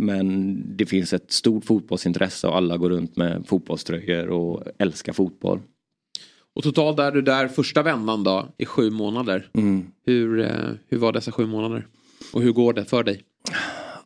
men 0.06 0.62
det 0.76 0.86
finns 0.86 1.12
ett 1.12 1.32
stort 1.32 1.64
fotbollsintresse 1.64 2.46
och 2.46 2.56
alla 2.56 2.76
går 2.76 2.90
runt 2.90 3.16
med 3.16 3.44
fotbollströjor 3.46 4.28
och 4.28 4.62
älskar 4.78 5.12
fotboll. 5.12 5.60
Och 6.58 6.64
totalt 6.64 6.98
är 6.98 7.12
du 7.12 7.22
där 7.22 7.48
första 7.48 7.82
vändan 7.82 8.24
då 8.24 8.48
i 8.58 8.66
sju 8.66 8.90
månader. 8.90 9.50
Mm. 9.54 9.86
Hur, 10.06 10.40
eh, 10.40 10.70
hur 10.88 10.98
var 10.98 11.12
dessa 11.12 11.32
sju 11.32 11.46
månader? 11.46 11.86
Och 12.32 12.42
hur 12.42 12.52
går 12.52 12.72
det 12.72 12.84
för 12.84 13.04
dig? 13.04 13.22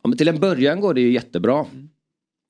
Ja, 0.01 0.09
men 0.09 0.17
till 0.17 0.27
en 0.27 0.39
början 0.39 0.79
går 0.79 0.93
det 0.93 1.01
ju 1.01 1.11
jättebra. 1.11 1.65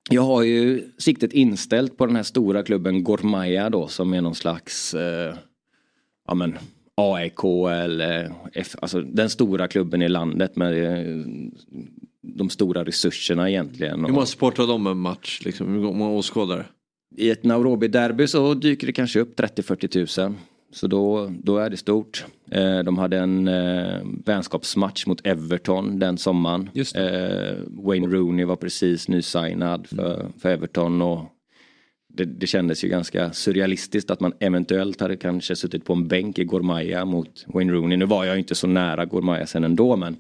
Jag 0.10 0.22
har 0.22 0.44
ju 0.44 0.92
siktet 0.98 1.34
inställt 1.34 1.98
på 1.98 2.06
den 2.06 2.16
här 2.16 2.24
stora 2.24 2.64
klubben 2.64 3.04
Gormaya 3.04 3.70
då 3.70 3.88
som 3.88 4.14
är 4.14 4.22
någon 4.22 4.36
slags 4.36 4.94
eh, 4.94 5.36
ja, 6.28 6.34
men, 6.34 6.58
AIK 6.96 7.44
eller 7.72 8.34
F, 8.54 8.76
alltså 8.82 9.02
den 9.02 9.30
stora 9.30 9.68
klubben 9.68 10.02
i 10.02 10.10
landet 10.10 10.56
med 10.56 10.84
eh, 10.84 11.26
de 12.22 12.50
stora 12.50 12.84
resurserna 12.84 13.50
egentligen. 13.50 14.06
Hur 14.06 14.14
många 14.14 14.26
supportrar 14.26 14.68
de 14.68 14.88
en 14.88 14.98
match? 14.98 15.42
Liksom? 15.46 15.68
Hur 15.68 15.82
många 15.82 16.10
åskådare? 16.10 16.66
I 17.16 17.30
ett 17.30 17.44
Nairobi-derby 17.44 18.28
så 18.28 18.54
dyker 18.54 18.88
det 18.88 18.94
kanske 18.94 19.20
upp 19.20 19.40
30-40 19.40 20.22
000. 20.28 20.36
Så 20.72 20.88
då, 20.88 21.32
då 21.44 21.58
är 21.58 21.70
det 21.70 21.78
stort. 21.78 22.26
Eh, 22.52 22.80
de 22.80 22.98
hade 22.98 23.18
en 23.18 23.48
eh, 23.48 24.02
vänskapsmatch 24.26 25.06
mot 25.06 25.28
Everton 25.28 26.00
den 26.00 26.18
sommaren. 26.18 26.70
Eh, 26.96 27.58
Wayne 27.68 28.08
Rooney 28.08 28.46
var 28.46 28.56
precis 28.56 29.08
nysignad 29.08 29.88
för, 29.88 30.28
för 30.40 30.50
Everton. 30.50 31.02
Och 31.02 31.26
det, 32.14 32.26
det 32.26 32.48
kändes 32.48 32.84
ju 32.84 32.88
ganska 32.88 33.34
surrealistiskt 33.34 34.12
att 34.12 34.20
man 34.20 34.34
eventuellt 34.40 35.02
hade 35.02 35.16
kanske 35.16 35.56
suttit 35.56 35.86
på 35.86 35.94
en 35.94 36.08
bänk 36.08 36.40
i 36.40 36.44
Gormaya 36.44 37.06
mot 37.06 37.46
Wayne 37.48 37.74
Rooney. 37.74 37.98
Nu 37.98 38.06
var 38.06 38.26
jag 38.26 38.36
ju 38.36 38.40
inte 38.40 38.56
så 38.56 38.68
nära 38.68 39.06
Gormaya 39.06 39.46
sen 39.46 39.64
ändå 39.64 39.96
men 39.96 40.18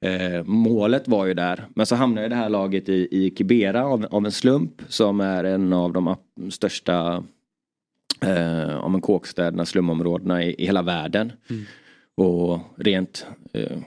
Eh, 0.00 0.44
målet 0.44 1.08
var 1.08 1.26
ju 1.26 1.34
där. 1.34 1.64
Men 1.74 1.86
så 1.86 1.94
hamnade 1.94 2.28
det 2.28 2.34
här 2.34 2.48
laget 2.48 2.88
i, 2.88 3.08
i 3.10 3.34
Kibera 3.36 3.84
av, 3.84 4.06
av 4.10 4.24
en 4.24 4.32
slump 4.32 4.82
som 4.88 5.20
är 5.20 5.44
en 5.44 5.72
av 5.72 5.92
de 5.92 6.16
största 6.50 7.24
eh, 8.20 8.74
om 8.74 8.94
en 8.94 9.00
kåkstäderna, 9.00 9.64
slumområdena 9.64 10.44
i, 10.44 10.54
i 10.58 10.66
hela 10.66 10.82
världen. 10.82 11.32
Och 12.16 12.60
rent 12.76 13.26
eh, 13.52 13.78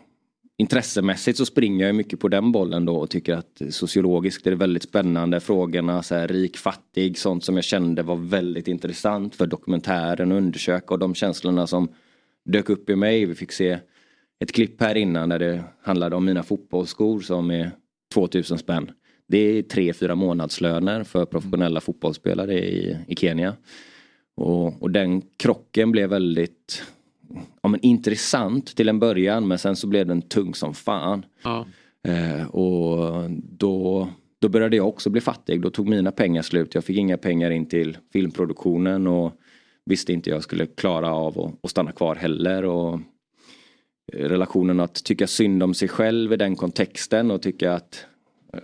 intressemässigt 0.58 1.38
så 1.38 1.46
springer 1.46 1.86
jag 1.86 1.96
mycket 1.96 2.20
på 2.20 2.28
den 2.28 2.52
bollen 2.52 2.86
då 2.86 2.96
och 2.96 3.10
tycker 3.10 3.34
att 3.34 3.62
sociologiskt 3.70 4.48
är 4.48 4.52
det 4.52 4.58
väldigt 4.58 4.84
spännande 4.84 5.40
frågorna 5.40 6.04
så 6.04 6.16
här 6.16 6.28
rik, 6.28 6.58
fattig, 6.58 7.18
sånt 7.18 7.44
som 7.44 7.56
jag 7.56 7.64
kände 7.64 8.04
var 8.04 8.16
väldigt 8.16 8.68
intressant 8.68 9.36
för 9.36 9.48
dokumentären 9.48 10.32
att 10.32 10.38
undersöka 10.38 10.94
och 10.94 11.00
de 11.00 11.16
känslorna 11.16 11.68
som 11.68 11.88
dök 12.46 12.70
upp 12.70 12.90
i 12.90 12.96
mig. 12.96 13.26
Vi 13.26 13.36
fick 13.36 13.52
se 13.52 13.80
ett 14.44 14.52
klipp 14.52 14.82
här 14.82 14.96
innan 14.96 15.30
där 15.30 15.40
det 15.40 15.64
handlade 15.82 16.16
om 16.16 16.26
mina 16.26 16.44
fotbollsskor 16.44 17.20
som 17.20 17.52
är 17.52 17.72
2000 18.14 18.58
spänn. 18.58 18.92
Det 19.28 19.38
är 19.38 19.62
tre, 19.62 19.94
fyra 19.94 20.16
månadslöner 20.16 21.04
för 21.04 21.26
professionella 21.26 21.82
fotbollsspelare 21.82 22.54
i, 22.54 22.98
i 23.08 23.16
Kenya. 23.16 23.56
Och, 24.36 24.82
och 24.82 24.92
den 24.92 25.22
krocken 25.38 25.92
blev 25.92 26.10
väldigt 26.10 26.84
ja, 27.62 27.70
men 27.70 27.80
intressant 27.80 28.76
till 28.76 28.90
en 28.90 29.00
början 29.00 29.48
men 29.48 29.58
sen 29.58 29.76
så 29.76 29.88
blev 29.88 30.08
den 30.08 30.22
tung 30.22 30.56
som 30.56 30.74
fan. 30.74 31.26
Ja. 31.44 31.66
Eh, 32.08 32.48
och 32.48 33.30
då, 33.32 34.08
då 34.40 34.50
började 34.50 34.76
jag 34.76 34.88
också 34.88 35.10
bli 35.10 35.22
fattig. 35.22 35.62
Då 35.62 35.70
tog 35.70 35.90
mina 35.90 36.12
pengar 36.12 36.42
slut. 36.42 36.76
Jag 36.76 36.84
fick 36.84 36.98
inga 36.98 37.18
pengar 37.18 37.52
in 37.52 37.66
till 37.66 37.98
filmproduktionen 38.14 39.08
och 39.08 39.34
visste 39.86 40.14
inte 40.14 40.30
jag 40.30 40.44
skulle 40.44 40.66
klara 40.66 41.14
av 41.14 41.40
att, 41.40 41.54
att 41.62 41.72
stanna 41.72 41.92
kvar 41.92 42.16
heller. 42.16 42.66
Och 42.66 43.00
relationen 44.14 44.80
att 44.80 45.04
tycka 45.04 45.28
synd 45.28 45.64
om 45.64 45.74
sig 45.74 45.88
själv 45.88 46.34
i 46.34 46.38
den 46.38 46.56
kontexten 46.56 47.32
och 47.32 47.42
tycka 47.42 47.74
att 47.74 48.06
eh, 48.54 48.60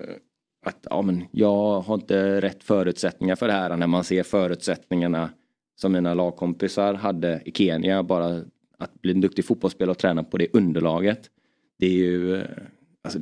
att 0.65 0.87
ja, 0.89 1.01
men 1.01 1.23
jag 1.31 1.81
har 1.81 1.95
inte 1.95 2.41
rätt 2.41 2.63
förutsättningar 2.63 3.35
för 3.35 3.47
det 3.47 3.53
här 3.53 3.77
när 3.77 3.87
man 3.87 4.03
ser 4.03 4.23
förutsättningarna 4.23 5.29
som 5.81 5.91
mina 5.91 6.13
lagkompisar 6.13 6.93
hade 6.93 7.41
i 7.45 7.51
Kenya. 7.51 8.03
Bara 8.03 8.41
att 8.77 9.01
bli 9.01 9.11
en 9.11 9.21
duktig 9.21 9.45
fotbollsspelare 9.45 9.91
och 9.91 9.97
träna 9.97 10.23
på 10.23 10.37
det 10.37 10.47
underlaget. 10.53 11.29
Det 11.79 11.85
är 11.85 11.91
ju, 11.91 12.35
eh, 12.35 12.43
alltså, 13.03 13.19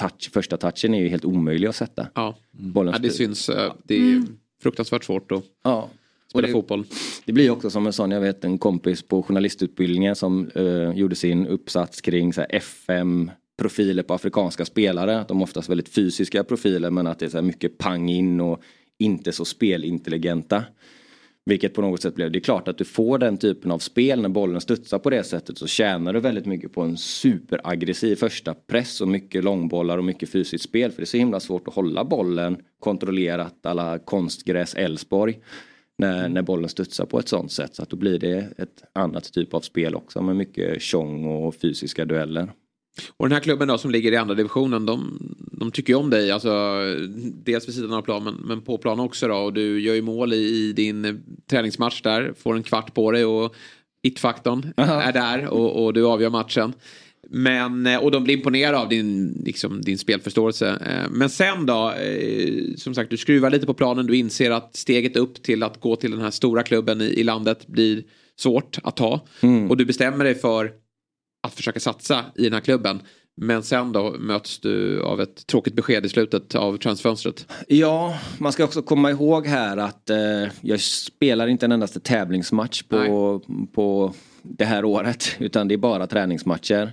touch, 0.00 0.30
första 0.32 0.56
touchen 0.56 0.94
är 0.94 1.00
ju 1.00 1.08
helt 1.08 1.24
omöjlig 1.24 1.68
att 1.68 1.76
sätta. 1.76 2.06
Ja, 2.14 2.36
Bollen 2.50 2.92
ja 2.92 2.98
det 2.98 3.10
syns. 3.10 3.48
eh, 3.48 3.72
Det 3.84 3.94
är 3.94 4.22
fruktansvärt 4.62 5.04
svårt 5.04 5.32
att 5.32 5.44
Ja. 5.62 5.88
Spela 6.32 6.46
det- 6.46 6.52
fotboll. 6.52 6.84
Det 7.24 7.32
blir 7.32 7.50
också 7.50 7.70
som 7.70 7.86
en 7.86 7.92
sån, 7.92 8.10
jag 8.10 8.20
vet 8.20 8.44
en 8.44 8.58
kompis 8.58 9.02
på 9.02 9.22
journalistutbildningen 9.22 10.16
som 10.16 10.50
eh, 10.54 10.90
gjorde 10.98 11.14
sin 11.14 11.46
uppsats 11.46 12.00
kring 12.00 12.32
så 12.32 12.42
FM 12.48 13.30
profiler 13.58 14.02
på 14.02 14.14
afrikanska 14.14 14.64
spelare. 14.64 15.20
Att 15.20 15.28
de 15.28 15.38
är 15.40 15.44
oftast 15.44 15.68
väldigt 15.68 15.88
fysiska 15.88 16.44
profiler 16.44 16.90
men 16.90 17.06
att 17.06 17.18
det 17.18 17.24
är 17.24 17.30
så 17.30 17.42
mycket 17.42 17.78
pang 17.78 18.08
in 18.10 18.40
och 18.40 18.62
inte 18.98 19.32
så 19.32 19.44
spelintelligenta. 19.44 20.64
Vilket 21.44 21.74
på 21.74 21.82
något 21.82 22.02
sätt 22.02 22.14
blev, 22.14 22.32
det 22.32 22.38
är 22.38 22.40
klart 22.40 22.68
att 22.68 22.78
du 22.78 22.84
får 22.84 23.18
den 23.18 23.36
typen 23.36 23.70
av 23.70 23.78
spel 23.78 24.22
när 24.22 24.28
bollen 24.28 24.60
studsar 24.60 24.98
på 24.98 25.10
det 25.10 25.24
sättet 25.24 25.58
så 25.58 25.66
tjänar 25.66 26.12
du 26.12 26.20
väldigt 26.20 26.46
mycket 26.46 26.72
på 26.72 26.80
en 26.82 26.96
superaggressiv 26.96 28.16
första 28.16 28.54
press 28.54 29.00
och 29.00 29.08
mycket 29.08 29.44
långbollar 29.44 29.98
och 29.98 30.04
mycket 30.04 30.28
fysiskt 30.28 30.64
spel. 30.64 30.90
För 30.90 30.96
det 30.96 31.04
är 31.04 31.06
så 31.06 31.16
himla 31.16 31.40
svårt 31.40 31.68
att 31.68 31.74
hålla 31.74 32.04
bollen 32.04 32.56
kontrollerat 32.80 33.66
alla 33.66 33.98
konstgräs 33.98 34.74
Elfsborg. 34.74 35.38
När, 36.02 36.28
när 36.28 36.42
bollen 36.42 36.68
studsar 36.68 37.06
på 37.06 37.18
ett 37.18 37.28
sånt 37.28 37.52
sätt 37.52 37.74
så 37.74 37.82
att 37.82 37.90
då 37.90 37.96
blir 37.96 38.18
det 38.18 38.48
ett 38.58 38.82
annat 38.92 39.32
typ 39.32 39.54
av 39.54 39.60
spel 39.60 39.94
också 39.94 40.22
med 40.22 40.36
mycket 40.36 40.82
tjong 40.82 41.24
och 41.24 41.54
fysiska 41.54 42.04
dueller. 42.04 42.52
Och 43.16 43.28
den 43.28 43.32
här 43.32 43.40
klubben 43.40 43.68
då 43.68 43.78
som 43.78 43.90
ligger 43.90 44.12
i 44.12 44.16
andra 44.16 44.34
divisionen, 44.34 44.86
de, 44.86 45.18
de 45.52 45.70
tycker 45.70 45.92
ju 45.92 45.98
om 45.98 46.10
dig. 46.10 46.30
Alltså, 46.30 46.80
dels 47.44 47.68
vid 47.68 47.74
sidan 47.74 47.92
av 47.92 48.02
plan 48.02 48.24
men, 48.24 48.34
men 48.34 48.60
på 48.60 48.78
plan 48.78 49.00
också 49.00 49.28
då. 49.28 49.34
Och 49.36 49.52
du 49.52 49.80
gör 49.80 49.94
ju 49.94 50.02
mål 50.02 50.32
i, 50.32 50.36
i 50.36 50.72
din 50.72 51.04
eh, 51.04 51.14
träningsmatch 51.50 52.02
där. 52.02 52.34
Får 52.36 52.56
en 52.56 52.62
kvart 52.62 52.94
på 52.94 53.10
dig 53.10 53.24
och 53.24 53.54
it-faktorn 54.02 54.72
är 54.76 55.12
där 55.12 55.46
och, 55.46 55.84
och 55.84 55.92
du 55.92 56.06
avgör 56.06 56.30
matchen. 56.30 56.72
Men, 57.30 57.86
eh, 57.86 57.98
och 57.98 58.10
de 58.10 58.24
blir 58.24 58.36
imponerade 58.36 58.78
av 58.78 58.88
din, 58.88 59.42
liksom, 59.44 59.82
din 59.82 59.98
spelförståelse. 59.98 60.68
Eh, 60.68 61.10
Men 61.10 61.30
sen 61.30 61.66
då, 61.66 61.92
eh, 61.92 62.74
som 62.76 62.94
sagt 62.94 63.10
du 63.10 63.16
skruvar 63.16 63.50
lite 63.50 63.66
på 63.66 63.74
planen. 63.74 64.06
Du 64.06 64.16
inser 64.16 64.50
att 64.50 64.76
steget 64.76 65.16
upp 65.16 65.42
till 65.42 65.62
att 65.62 65.80
gå 65.80 65.96
till 65.96 66.10
den 66.10 66.20
här 66.20 66.30
stora 66.30 66.62
klubben 66.62 67.00
i, 67.00 67.04
i 67.04 67.24
landet 67.24 67.66
blir 67.66 68.02
svårt 68.36 68.78
att 68.82 68.96
ta. 68.96 69.20
Och 69.70 69.76
du 69.76 69.84
bestämmer 69.84 70.24
dig 70.24 70.34
för 70.34 70.72
att 71.42 71.54
försöka 71.54 71.80
satsa 71.80 72.24
i 72.34 72.44
den 72.44 72.52
här 72.52 72.60
klubben. 72.60 73.00
Men 73.36 73.62
sen 73.62 73.92
då 73.92 74.16
möts 74.18 74.58
du 74.58 75.02
av 75.02 75.20
ett 75.20 75.46
tråkigt 75.46 75.74
besked 75.74 76.06
i 76.06 76.08
slutet 76.08 76.54
av 76.54 76.76
transfönstret. 76.76 77.46
Ja, 77.68 78.18
man 78.38 78.52
ska 78.52 78.64
också 78.64 78.82
komma 78.82 79.10
ihåg 79.10 79.46
här 79.46 79.76
att 79.76 80.10
eh, 80.10 80.18
jag 80.60 80.80
spelar 80.80 81.48
inte 81.48 81.66
en 81.66 81.72
endaste 81.72 82.00
tävlingsmatch 82.00 82.82
på, 82.82 83.42
på 83.74 84.14
det 84.42 84.64
här 84.64 84.84
året. 84.84 85.36
Utan 85.38 85.68
det 85.68 85.74
är 85.74 85.78
bara 85.78 86.06
träningsmatcher. 86.06 86.92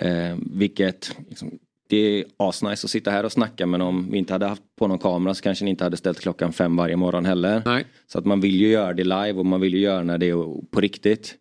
Eh, 0.00 0.36
vilket 0.52 1.16
liksom, 1.28 1.58
det 1.88 1.96
är 1.96 2.24
asnice 2.36 2.86
att 2.86 2.90
sitta 2.90 3.10
här 3.10 3.24
och 3.24 3.32
snacka 3.32 3.66
men 3.66 3.80
om 3.80 4.10
vi 4.10 4.18
inte 4.18 4.32
hade 4.32 4.46
haft 4.46 4.62
på 4.78 4.86
någon 4.86 4.98
kamera 4.98 5.34
så 5.34 5.42
kanske 5.42 5.64
ni 5.64 5.70
inte 5.70 5.84
hade 5.84 5.96
ställt 5.96 6.20
klockan 6.20 6.52
fem 6.52 6.76
varje 6.76 6.96
morgon 6.96 7.24
heller. 7.24 7.62
Så 8.06 8.18
att 8.18 8.24
man 8.24 8.40
vill 8.40 8.56
ju 8.56 8.68
göra 8.68 8.92
det 8.92 9.04
live 9.04 9.32
och 9.32 9.46
man 9.46 9.60
vill 9.60 9.74
ju 9.74 9.80
göra 9.80 10.02
när 10.02 10.18
det 10.18 10.26
är 10.26 10.70
på 10.70 10.80
riktigt. 10.80 11.34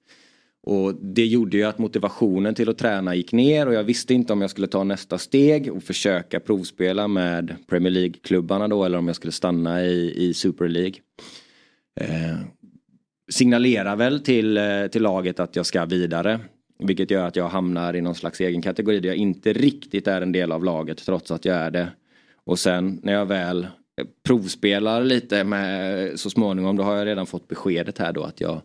Och 0.63 0.95
det 0.95 1.25
gjorde 1.25 1.57
ju 1.57 1.63
att 1.63 1.77
motivationen 1.77 2.55
till 2.55 2.69
att 2.69 2.77
träna 2.77 3.15
gick 3.15 3.31
ner 3.31 3.67
och 3.67 3.73
jag 3.73 3.83
visste 3.83 4.13
inte 4.13 4.33
om 4.33 4.41
jag 4.41 4.49
skulle 4.49 4.67
ta 4.67 4.83
nästa 4.83 5.17
steg 5.17 5.73
och 5.73 5.83
försöka 5.83 6.39
provspela 6.39 7.07
med 7.07 7.55
Premier 7.67 7.91
League-klubbarna 7.91 8.67
då 8.67 8.83
eller 8.83 8.97
om 8.97 9.07
jag 9.07 9.15
skulle 9.15 9.31
stanna 9.31 9.85
i, 9.85 10.27
i 10.27 10.33
Super 10.33 10.67
League. 10.67 10.95
Eh, 11.99 12.37
signalerar 13.31 13.95
väl 13.95 14.19
till, 14.19 14.57
eh, 14.57 14.87
till 14.91 15.01
laget 15.01 15.39
att 15.39 15.55
jag 15.55 15.65
ska 15.65 15.85
vidare. 15.85 16.39
Vilket 16.79 17.11
gör 17.11 17.27
att 17.27 17.35
jag 17.35 17.49
hamnar 17.49 17.93
i 17.95 18.01
någon 18.01 18.15
slags 18.15 18.39
egen 18.41 18.61
kategori 18.61 18.99
där 18.99 19.09
jag 19.09 19.17
inte 19.17 19.53
riktigt 19.53 20.07
är 20.07 20.21
en 20.21 20.31
del 20.31 20.51
av 20.51 20.63
laget 20.63 20.97
trots 21.05 21.31
att 21.31 21.45
jag 21.45 21.55
är 21.55 21.71
det. 21.71 21.87
Och 22.45 22.59
sen 22.59 22.99
när 23.03 23.13
jag 23.13 23.25
väl 23.25 23.63
eh, 23.63 24.05
provspelar 24.27 25.03
lite 25.03 25.43
med 25.43 26.19
så 26.19 26.29
småningom 26.29 26.75
då 26.75 26.83
har 26.83 26.95
jag 26.95 27.05
redan 27.07 27.25
fått 27.25 27.47
beskedet 27.47 27.97
här 27.97 28.13
då 28.13 28.23
att 28.23 28.41
jag 28.41 28.61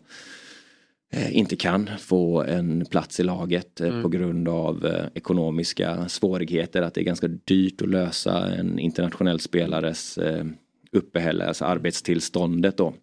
eh, 1.13 1.37
inte 1.37 1.55
kan 1.55 1.89
få 1.99 2.41
en 2.43 2.85
plats 2.85 3.19
i 3.19 3.23
laget 3.23 3.81
eh, 3.81 3.87
Mm. 3.87 4.01
på 4.03 4.09
grund 4.09 4.49
av 4.49 4.85
eh, 4.85 5.05
ekonomiska 5.13 6.09
svårigheter. 6.09 6.81
Att 6.81 6.93
det 6.93 7.01
är 7.01 7.05
ganska 7.05 7.27
dyrt 7.27 7.81
att 7.81 7.89
lösa 7.89 8.47
en 8.47 8.79
internationell 8.79 9.39
spelares 9.39 10.17
eh, 10.17 10.45
uppehälle, 10.91 11.45
alltså 11.45 11.65
arbetstillståndet 11.65 12.77
då. 12.77 12.93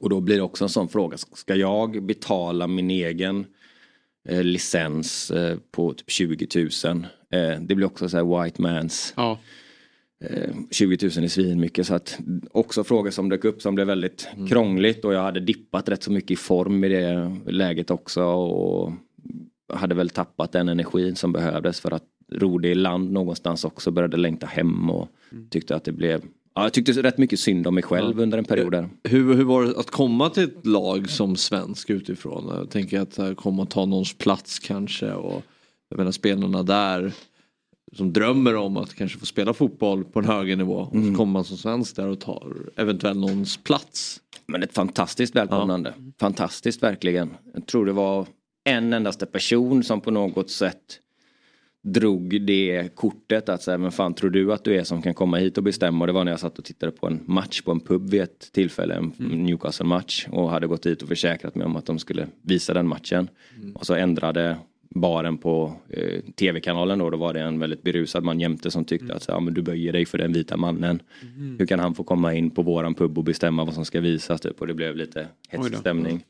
Och 0.00 0.10
då 0.10 0.20
blir 0.20 0.36
det 0.36 0.42
också 0.42 0.64
en 0.64 0.68
sån 0.68 0.88
fråga, 0.88 1.16
ska 1.16 1.54
jag 1.54 2.02
betala 2.02 2.66
min 2.66 2.90
egen 2.90 3.46
eh, 4.28 4.42
licens 4.42 5.30
eh, 5.30 5.58
på 5.70 5.92
typ 5.92 6.10
20 6.10 6.46
000? 6.84 7.06
Eh, 7.30 7.60
det 7.60 7.74
blir 7.74 7.86
också 7.86 8.08
så 8.08 8.16
här 8.16 8.42
white 8.44 8.62
mans. 8.62 9.14
Ja. 9.16 9.38
Eh, 10.20 10.54
20 10.70 10.98
000 11.16 11.24
är 11.24 11.28
svinmycket 11.28 11.86
så 11.86 11.94
att 11.94 12.18
också 12.50 12.84
frågor 12.84 13.10
som 13.10 13.28
dök 13.28 13.44
upp 13.44 13.62
som 13.62 13.74
blev 13.74 13.86
väldigt 13.86 14.28
krångligt. 14.48 15.04
Och 15.04 15.14
jag 15.14 15.22
hade 15.22 15.40
dippat 15.40 15.88
rätt 15.88 16.02
så 16.02 16.12
mycket 16.12 16.30
i 16.30 16.36
form 16.36 16.84
i 16.84 16.88
det 16.88 17.36
läget 17.46 17.90
också. 17.90 18.24
Och 18.24 18.92
hade 19.72 19.94
väl 19.94 20.10
tappat 20.10 20.52
den 20.52 20.68
energin 20.68 21.16
som 21.16 21.32
behövdes 21.32 21.80
för 21.80 21.90
att 21.90 22.04
ro 22.32 22.58
det 22.58 22.68
i 22.68 22.74
land 22.74 23.12
någonstans 23.12 23.64
också. 23.64 23.90
Började 23.90 24.16
längta 24.16 24.46
hem 24.46 24.90
och 24.90 25.08
tyckte 25.50 25.76
att 25.76 25.84
det 25.84 25.92
blev 25.92 26.22
Ja, 26.56 26.62
jag 26.62 26.72
tyckte 26.72 26.92
rätt 26.92 27.18
mycket 27.18 27.40
synd 27.40 27.66
om 27.66 27.74
mig 27.74 27.82
själv 27.82 28.20
under 28.20 28.38
en 28.38 28.44
period 28.44 28.72
där. 28.72 28.88
Hur, 29.04 29.34
hur 29.34 29.44
var 29.44 29.64
det 29.64 29.78
att 29.78 29.90
komma 29.90 30.30
till 30.30 30.42
ett 30.42 30.66
lag 30.66 31.10
som 31.10 31.36
svensk 31.36 31.90
utifrån? 31.90 32.56
Jag 32.56 32.70
tänker 32.70 33.00
att 33.00 33.18
eh, 33.18 33.34
komma 33.34 33.62
och 33.62 33.70
ta 33.70 33.84
någons 33.84 34.18
plats 34.18 34.58
kanske 34.58 35.12
och 35.12 35.42
jag 35.88 35.98
menar 35.98 36.12
spelarna 36.12 36.62
där 36.62 37.12
som 37.92 38.12
drömmer 38.12 38.56
om 38.56 38.76
att 38.76 38.94
kanske 38.94 39.18
få 39.18 39.26
spela 39.26 39.54
fotboll 39.54 40.04
på 40.04 40.18
en 40.18 40.24
högre 40.24 40.56
nivå 40.56 40.74
och 40.74 41.04
så 41.04 41.14
kommer 41.16 41.32
man 41.32 41.44
som 41.44 41.56
svensk 41.56 41.96
där 41.96 42.08
och 42.08 42.20
tar 42.20 42.52
eventuellt 42.76 43.18
någons 43.18 43.56
plats. 43.56 44.20
Men 44.46 44.62
ett 44.62 44.74
fantastiskt 44.74 45.36
välkomnande. 45.36 45.94
Fantastiskt 46.20 46.82
verkligen. 46.82 47.30
Jag 47.54 47.66
tror 47.66 47.86
det 47.86 47.92
var 47.92 48.26
en 48.64 48.92
endaste 48.92 49.26
person 49.26 49.82
som 49.82 50.00
på 50.00 50.10
något 50.10 50.50
sätt 50.50 51.00
drog 51.86 52.42
det 52.42 52.94
kortet 52.94 53.48
att 53.48 53.62
säga, 53.62 53.78
men 53.78 53.92
fan 53.92 54.14
tror 54.14 54.30
du 54.30 54.52
att 54.52 54.64
du 54.64 54.74
är 54.74 54.84
som 54.84 55.02
kan 55.02 55.14
komma 55.14 55.36
hit 55.36 55.58
och 55.58 55.64
bestämma? 55.64 56.02
Och 56.02 56.06
det 56.06 56.12
var 56.12 56.24
när 56.24 56.32
jag 56.32 56.40
satt 56.40 56.58
och 56.58 56.64
tittade 56.64 56.92
på 56.92 57.06
en 57.06 57.20
match 57.24 57.62
på 57.62 57.70
en 57.70 57.80
pub 57.80 58.10
vid 58.10 58.20
ett 58.20 58.52
tillfälle, 58.52 58.94
en 58.94 59.12
Newcastle-match 59.18 60.26
och 60.30 60.50
hade 60.50 60.66
gått 60.66 60.82
dit 60.82 61.02
och 61.02 61.08
försäkrat 61.08 61.54
mig 61.54 61.66
om 61.66 61.76
att 61.76 61.86
de 61.86 61.98
skulle 61.98 62.26
visa 62.42 62.74
den 62.74 62.88
matchen. 62.88 63.28
Och 63.74 63.86
så 63.86 63.94
ändrade 63.94 64.56
baren 64.90 65.38
på 65.38 65.72
eh, 65.88 66.20
tv-kanalen 66.34 66.98
då, 66.98 67.10
då 67.10 67.16
var 67.16 67.34
det 67.34 67.40
en 67.40 67.58
väldigt 67.58 67.82
berusad 67.82 68.24
man 68.24 68.40
jämte 68.40 68.70
som 68.70 68.84
tyckte 68.84 69.14
att 69.14 69.22
så, 69.22 69.32
ja, 69.32 69.40
men 69.40 69.54
du 69.54 69.62
böjer 69.62 69.92
dig 69.92 70.06
för 70.06 70.18
den 70.18 70.32
vita 70.32 70.56
mannen. 70.56 71.02
Mm. 71.36 71.56
Hur 71.58 71.66
kan 71.66 71.80
han 71.80 71.94
få 71.94 72.04
komma 72.04 72.34
in 72.34 72.50
på 72.50 72.62
våran 72.62 72.94
pub 72.94 73.18
och 73.18 73.24
bestämma 73.24 73.64
vad 73.64 73.74
som 73.74 73.84
ska 73.84 74.00
visas 74.00 74.40
typ? 74.40 74.60
Och 74.60 74.66
det 74.66 74.74
blev 74.74 74.96
lite 74.96 75.28
hetsig 75.48 75.76
stämning. 75.76 76.24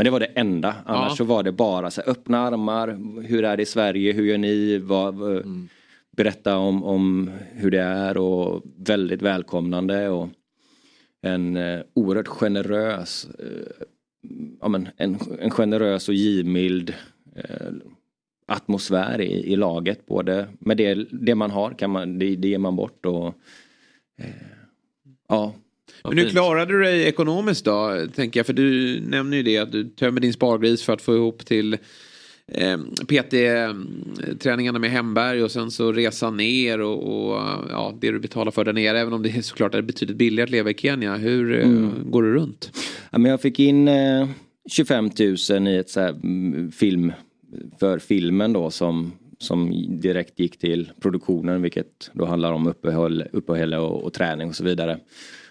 Men 0.00 0.04
det 0.04 0.10
var 0.10 0.20
det 0.20 0.26
enda. 0.26 0.74
Annars 0.86 1.10
Ja. 1.10 1.16
så 1.16 1.24
var 1.24 1.42
det 1.42 1.52
bara 1.52 1.90
så 1.90 2.00
här, 2.00 2.10
öppna 2.10 2.38
armar. 2.38 2.88
Hur 3.22 3.44
är 3.44 3.56
det 3.56 3.62
i 3.62 3.66
Sverige? 3.66 4.12
Hur 4.12 4.24
gör 4.24 4.38
ni? 4.38 4.78
Vad, 4.78 5.14
vad, 5.14 5.68
Berätta 6.16 6.56
om, 6.56 6.84
om 6.84 7.30
hur 7.52 7.70
det 7.70 7.80
är 7.80 8.16
och 8.16 8.62
väldigt 8.76 9.22
välkomnande 9.22 10.08
och 10.08 10.28
en 11.22 11.56
eh, 11.56 11.80
oerhört 11.94 12.28
generös 12.28 13.28
eh, 13.38 13.84
ja, 14.60 14.68
men 14.68 14.88
en, 14.96 15.18
en 15.40 15.50
generös 15.50 16.08
och 16.08 16.14
givmild 16.14 16.94
eh, 17.36 17.72
atmosfär 18.46 19.20
i, 19.20 19.52
i 19.52 19.56
laget. 19.56 20.06
Både 20.06 20.46
med 20.58 20.76
det, 20.76 20.94
det 21.10 21.34
man 21.34 21.50
har, 21.50 21.70
kan 21.70 21.90
man, 21.90 22.18
det, 22.18 22.36
det 22.36 22.48
ger 22.48 22.58
man 22.58 22.76
bort 22.76 23.06
och 23.06 23.26
eh, 24.18 24.30
ja. 25.28 25.54
Men 26.04 26.18
hur 26.18 26.28
klarade 26.28 26.72
du 26.72 26.82
dig 26.82 27.02
ekonomiskt 27.02 27.64
då? 27.64 28.06
Tänker 28.14 28.40
jag, 28.40 28.46
för 28.46 28.52
du 28.52 29.00
nämner 29.00 29.36
ju 29.36 29.42
det 29.42 29.58
att 29.58 29.72
du 29.72 29.84
tömmer 29.84 30.20
din 30.20 30.32
spargris 30.32 30.82
för 30.82 30.92
att 30.92 31.02
få 31.02 31.14
ihop 31.14 31.46
till 31.46 31.72
eh, 32.48 32.78
PT-träningarna 33.08 34.78
med 34.78 34.90
Hemberg 34.90 35.42
och 35.42 35.50
sen 35.50 35.70
så 35.70 35.92
resa 35.92 36.30
ner 36.30 36.80
och, 36.80 37.30
och 37.32 37.40
ja, 37.70 37.94
det 38.00 38.10
du 38.10 38.18
betalar 38.18 38.50
för 38.52 38.64
där 38.64 38.72
nere. 38.72 39.00
Även 39.00 39.12
om 39.12 39.22
det 39.22 39.30
är 39.36 39.42
såklart 39.42 39.74
är 39.74 39.82
betydligt 39.82 40.16
billigare 40.16 40.44
att 40.44 40.50
leva 40.50 40.70
i 40.70 40.74
Kenya. 40.74 41.16
Hur 41.16 41.58
eh, 41.58 41.64
Mm. 41.70 42.10
går 42.10 42.22
du 42.22 42.34
runt? 42.34 42.72
Ja, 43.10 43.18
men 43.18 43.30
jag 43.30 43.40
fick 43.40 43.58
in 43.58 43.88
eh, 43.88 44.28
25 44.70 45.10
000 45.50 45.68
i 45.68 45.76
ett 45.76 45.90
så 45.90 46.00
här, 46.00 46.08
mm, 46.10 46.72
film 46.72 47.12
för 47.80 47.98
filmen 47.98 48.52
då 48.52 48.70
som 48.70 49.12
som 49.38 49.72
direkt 50.00 50.40
gick 50.40 50.58
till 50.58 50.92
produktionen 51.00 51.62
vilket 51.62 52.10
då 52.12 52.24
handlar 52.24 52.52
om 52.52 52.66
uppehåll, 52.66 53.24
uppehåll 53.32 53.74
och, 53.74 54.04
och 54.04 54.12
träning 54.12 54.48
och 54.48 54.54
så 54.56 54.64
vidare. 54.64 54.98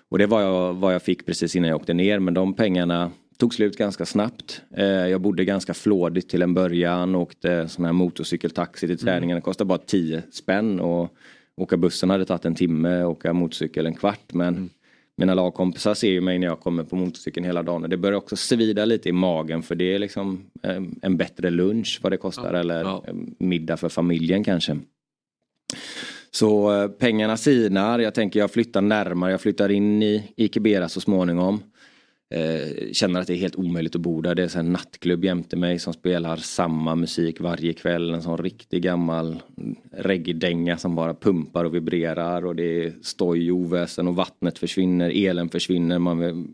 Och 0.09 0.17
det 0.17 0.27
var 0.27 0.41
jag, 0.41 0.73
vad 0.73 0.93
jag 0.93 1.01
fick 1.01 1.25
precis 1.25 1.55
innan 1.55 1.69
jag 1.69 1.75
åkte 1.75 1.93
ner 1.93 2.19
men 2.19 2.33
de 2.33 2.53
pengarna 2.53 3.11
tog 3.37 3.53
slut 3.53 3.77
ganska 3.77 4.05
snabbt. 4.05 4.61
Eh, 4.77 4.85
jag 4.85 5.21
bodde 5.21 5.45
ganska 5.45 5.73
flådigt 5.73 6.29
till 6.29 6.41
en 6.41 6.53
början, 6.53 7.15
åkte 7.15 7.67
sån 7.67 7.85
här 7.85 7.93
motorcykeltaxi 7.93 8.87
till 8.87 8.97
träningen. 8.97 9.35
Det 9.35 9.41
kostade 9.41 9.67
bara 9.67 9.77
10 9.77 10.23
spänn 10.31 10.79
och 10.79 11.13
åka 11.55 11.77
bussen 11.77 12.09
hade 12.09 12.25
tagit 12.25 12.45
en 12.45 12.55
timme, 12.55 13.03
åka 13.03 13.33
motorcykel 13.33 13.85
en 13.85 13.93
kvart. 13.93 14.33
Men 14.33 14.69
mina 15.15 15.33
lagkompisar 15.33 15.93
ser 15.93 16.09
ju 16.09 16.21
mig 16.21 16.39
när 16.39 16.47
jag 16.47 16.59
kommer 16.59 16.83
på 16.83 16.95
motorcykeln 16.95 17.45
hela 17.45 17.63
dagen 17.63 17.83
och 17.83 17.89
det 17.89 17.97
börjar 17.97 18.17
också 18.17 18.35
svida 18.35 18.85
lite 18.85 19.09
i 19.09 19.11
magen 19.11 19.63
för 19.63 19.75
det 19.75 19.95
är 19.95 19.99
liksom 19.99 20.45
eh, 20.63 20.81
en 21.01 21.17
bättre 21.17 21.49
lunch 21.49 21.99
vad 22.03 22.11
det 22.11 22.17
kostar 22.17 22.53
eller 22.53 22.83
eh, 22.83 23.13
middag 23.37 23.77
för 23.77 23.89
familjen 23.89 24.43
kanske. 24.43 24.77
Så 26.31 26.81
eh, 26.81 26.87
pengarna 26.87 27.37
sinar, 27.37 27.99
jag 27.99 28.13
tänker 28.13 28.39
jag 28.39 28.51
flyttar 28.51 28.81
närmare, 28.81 29.31
jag 29.31 29.41
flyttar 29.41 29.69
in 29.69 30.03
i, 30.03 30.33
i 30.35 30.49
Kibera 30.49 30.89
så 30.89 31.01
småningom. 31.01 31.63
Eh, 32.33 32.91
känner 32.91 33.19
att 33.19 33.27
det 33.27 33.33
är 33.33 33.37
helt 33.37 33.55
omöjligt 33.55 33.95
att 33.95 34.01
bo 34.01 34.21
där. 34.21 34.35
Det 34.35 34.55
är 34.55 34.59
en 34.59 34.71
nattklubb 34.71 35.25
jämte 35.25 35.55
mig 35.55 35.79
som 35.79 35.93
spelar 35.93 36.35
samma 36.35 36.95
musik 36.95 37.41
varje 37.41 37.73
kväll. 37.73 38.13
En 38.13 38.21
sån 38.21 38.37
riktig 38.37 38.81
gammal 38.81 39.41
reggae-dänga 39.91 40.77
som 40.77 40.95
bara 40.95 41.13
pumpar 41.13 41.65
och 41.65 41.75
vibrerar 41.75 42.45
och 42.45 42.55
det 42.55 42.83
är 42.83 42.93
stoj, 43.01 43.51
och 43.51 43.57
oväsen 43.57 44.07
och 44.07 44.15
vattnet 44.15 44.59
försvinner, 44.59 45.11
elen 45.15 45.49
försvinner. 45.49 45.99
Man, 45.99 46.47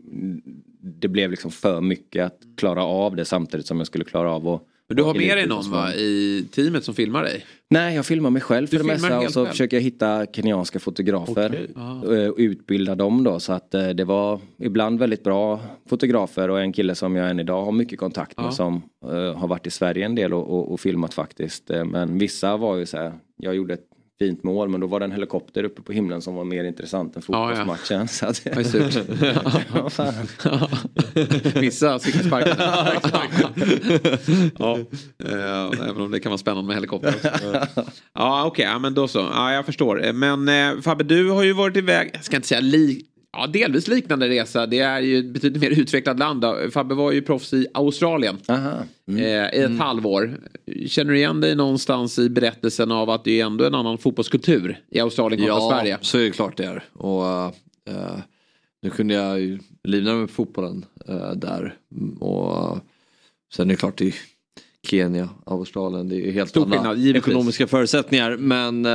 det 0.98 1.08
blev 1.08 1.30
liksom 1.30 1.50
för 1.50 1.80
mycket 1.80 2.26
att 2.26 2.38
klara 2.56 2.84
av 2.84 3.16
det 3.16 3.24
samtidigt 3.24 3.66
som 3.66 3.78
jag 3.78 3.86
skulle 3.86 4.04
klara 4.04 4.32
av 4.32 4.48
att 4.48 4.62
Men 4.88 4.96
du 4.96 5.02
har 5.02 5.14
med 5.14 5.36
dig 5.38 5.46
någon 5.46 5.70
va, 5.70 5.94
i 5.94 6.44
teamet 6.52 6.84
som 6.84 6.94
filmar 6.94 7.22
dig? 7.22 7.44
Nej, 7.70 7.94
jag 7.96 8.06
filmar 8.06 8.30
mig 8.30 8.42
själv 8.42 8.66
för 8.66 8.76
Du 8.76 8.82
det 8.82 8.86
mesta 8.88 9.18
och 9.18 9.30
så 9.32 9.40
själv? 9.44 9.50
försöker 9.50 9.76
jag 9.76 9.82
hitta 9.82 10.26
kenyanska 10.26 10.78
fotografer 10.78 11.48
Okej. 11.48 11.68
Ah. 11.76 11.92
och 12.28 12.34
utbilda 12.38 12.94
dem 12.94 13.24
då 13.24 13.40
så 13.40 13.52
att 13.52 13.74
eh, 13.74 13.88
det 13.88 14.04
var 14.04 14.40
ibland 14.58 14.98
väldigt 14.98 15.24
bra 15.24 15.60
fotografer 15.88 16.50
och 16.50 16.60
en 16.60 16.72
kille 16.72 16.94
som 16.94 17.16
jag 17.16 17.30
än 17.30 17.40
idag 17.40 17.64
har 17.64 17.72
mycket 17.72 17.98
kontakt 17.98 18.36
med 18.36 18.46
Ja. 18.46 18.50
som 18.50 18.82
eh, 19.04 19.34
har 19.38 19.48
varit 19.48 19.66
i 19.66 19.70
Sverige 19.70 20.04
en 20.06 20.14
del 20.14 20.34
och, 20.34 20.48
och, 20.58 20.72
och 20.72 20.80
filmat 20.80 21.14
faktiskt. 21.14 21.70
Eh, 21.70 21.84
Men 21.84 22.18
vissa 22.18 22.56
var 22.56 22.76
ju 22.76 22.86
så 22.86 22.96
här, 22.96 23.12
jag 23.36 23.54
gjorde 23.54 23.74
ett 23.74 23.86
fint 24.18 24.42
mål 24.42 24.68
men 24.68 24.80
då 24.80 24.86
var 24.86 25.00
det 25.00 25.04
en 25.06 25.12
helikopter 25.12 25.64
uppe 25.64 25.82
på 25.82 25.92
himlen 25.92 26.22
som 26.22 26.34
var 26.34 26.44
mer 26.44 26.64
intressant 26.64 27.16
än 27.16 27.22
Ja, 27.28 27.50
ja. 27.50 27.56
fotbollsmatchen. 27.56 28.08
Så 28.08 28.26
att, 28.26 28.44
Det 28.44 28.50
är 28.56 28.64
surt. 28.64 29.04
Ja, 29.74 29.90
fan. 29.90 30.14
Vissa 31.60 31.98
sparken. 31.98 32.56
ja, 34.58 34.78
eh, 35.24 35.88
även 35.88 36.00
om 36.02 36.10
det 36.10 36.20
kan 36.20 36.30
vara 36.30 36.38
spännande 36.38 36.66
med 36.66 36.76
helikopter. 36.76 37.14
Ja, 38.14 38.44
okej, 38.46 38.64
ja, 38.64 38.78
men 38.78 38.94
då 38.94 39.08
så. 39.08 39.18
Ja, 39.18 39.52
jag 39.52 39.66
förstår. 39.66 40.12
Men 40.12 40.48
eh, 40.48 40.80
Fabbe, 40.82 41.04
du 41.04 41.30
har 41.30 41.42
ju 41.42 41.52
varit 41.52 41.76
iväg, 41.76 42.10
jag 42.14 42.24
ska 42.24 42.36
inte 42.36 42.48
säga 42.48 42.60
li 42.60 43.02
Ja, 43.38 43.46
delvis 43.46 43.88
liknande 43.88 44.28
resa. 44.28 44.66
Det 44.66 44.78
är 44.78 45.00
ju 45.00 45.18
ett 45.18 45.26
betydligt 45.26 45.62
mer 45.62 45.70
utvecklat 45.80 46.18
land. 46.18 46.40
Då. 46.40 46.58
Fabbe 46.72 46.94
var 46.94 47.12
ju 47.12 47.22
proffs 47.22 47.52
i 47.52 47.66
Australien. 47.74 48.38
Mm. 48.48 49.18
Eh, 49.22 49.24
I 49.60 49.62
ett 49.62 49.78
halvår. 49.78 50.36
Känner 50.86 51.12
du 51.12 51.18
igen 51.18 51.40
dig 51.40 51.54
någonstans 51.56 52.18
i 52.18 52.28
berättelsen 52.28 52.92
av 52.92 53.10
att 53.10 53.24
det 53.24 53.40
är 53.40 53.46
ändå 53.46 53.64
en 53.64 53.74
annan 53.74 53.98
fotbollskultur 53.98 54.78
i 54.90 55.00
Australien 55.00 55.40
kontra 55.48 55.56
Ja, 55.58 55.70
Sverige? 55.70 55.98
så 56.00 56.18
är 56.18 56.22
det 56.22 56.30
klart 56.30 56.56
det 56.56 56.64
är. 56.64 56.84
Och 56.92 57.24
eh, 57.88 58.18
nu 58.82 58.90
kunde 58.90 59.14
jag 59.14 59.40
ju 59.40 59.58
livnära 59.84 60.14
mig 60.14 60.26
på 60.26 60.32
fotbollen 60.32 60.84
eh, 61.08 61.32
där. 61.32 61.74
Mm, 61.96 62.14
Och 62.16 62.78
sen 63.54 63.66
är 63.70 63.74
det 63.74 63.78
klart 63.78 63.98
det 63.98 64.14
Kenya, 64.86 65.28
Australien, 65.44 66.08
det 66.08 66.28
är 66.28 66.32
helt 66.32 66.50
Stor 66.50 66.62
andra 66.62 66.94
skillnad, 66.94 67.16
ekonomiska 67.16 67.66
förutsättningar. 67.66 68.36
Men 68.36 68.86
eh, 68.86 68.92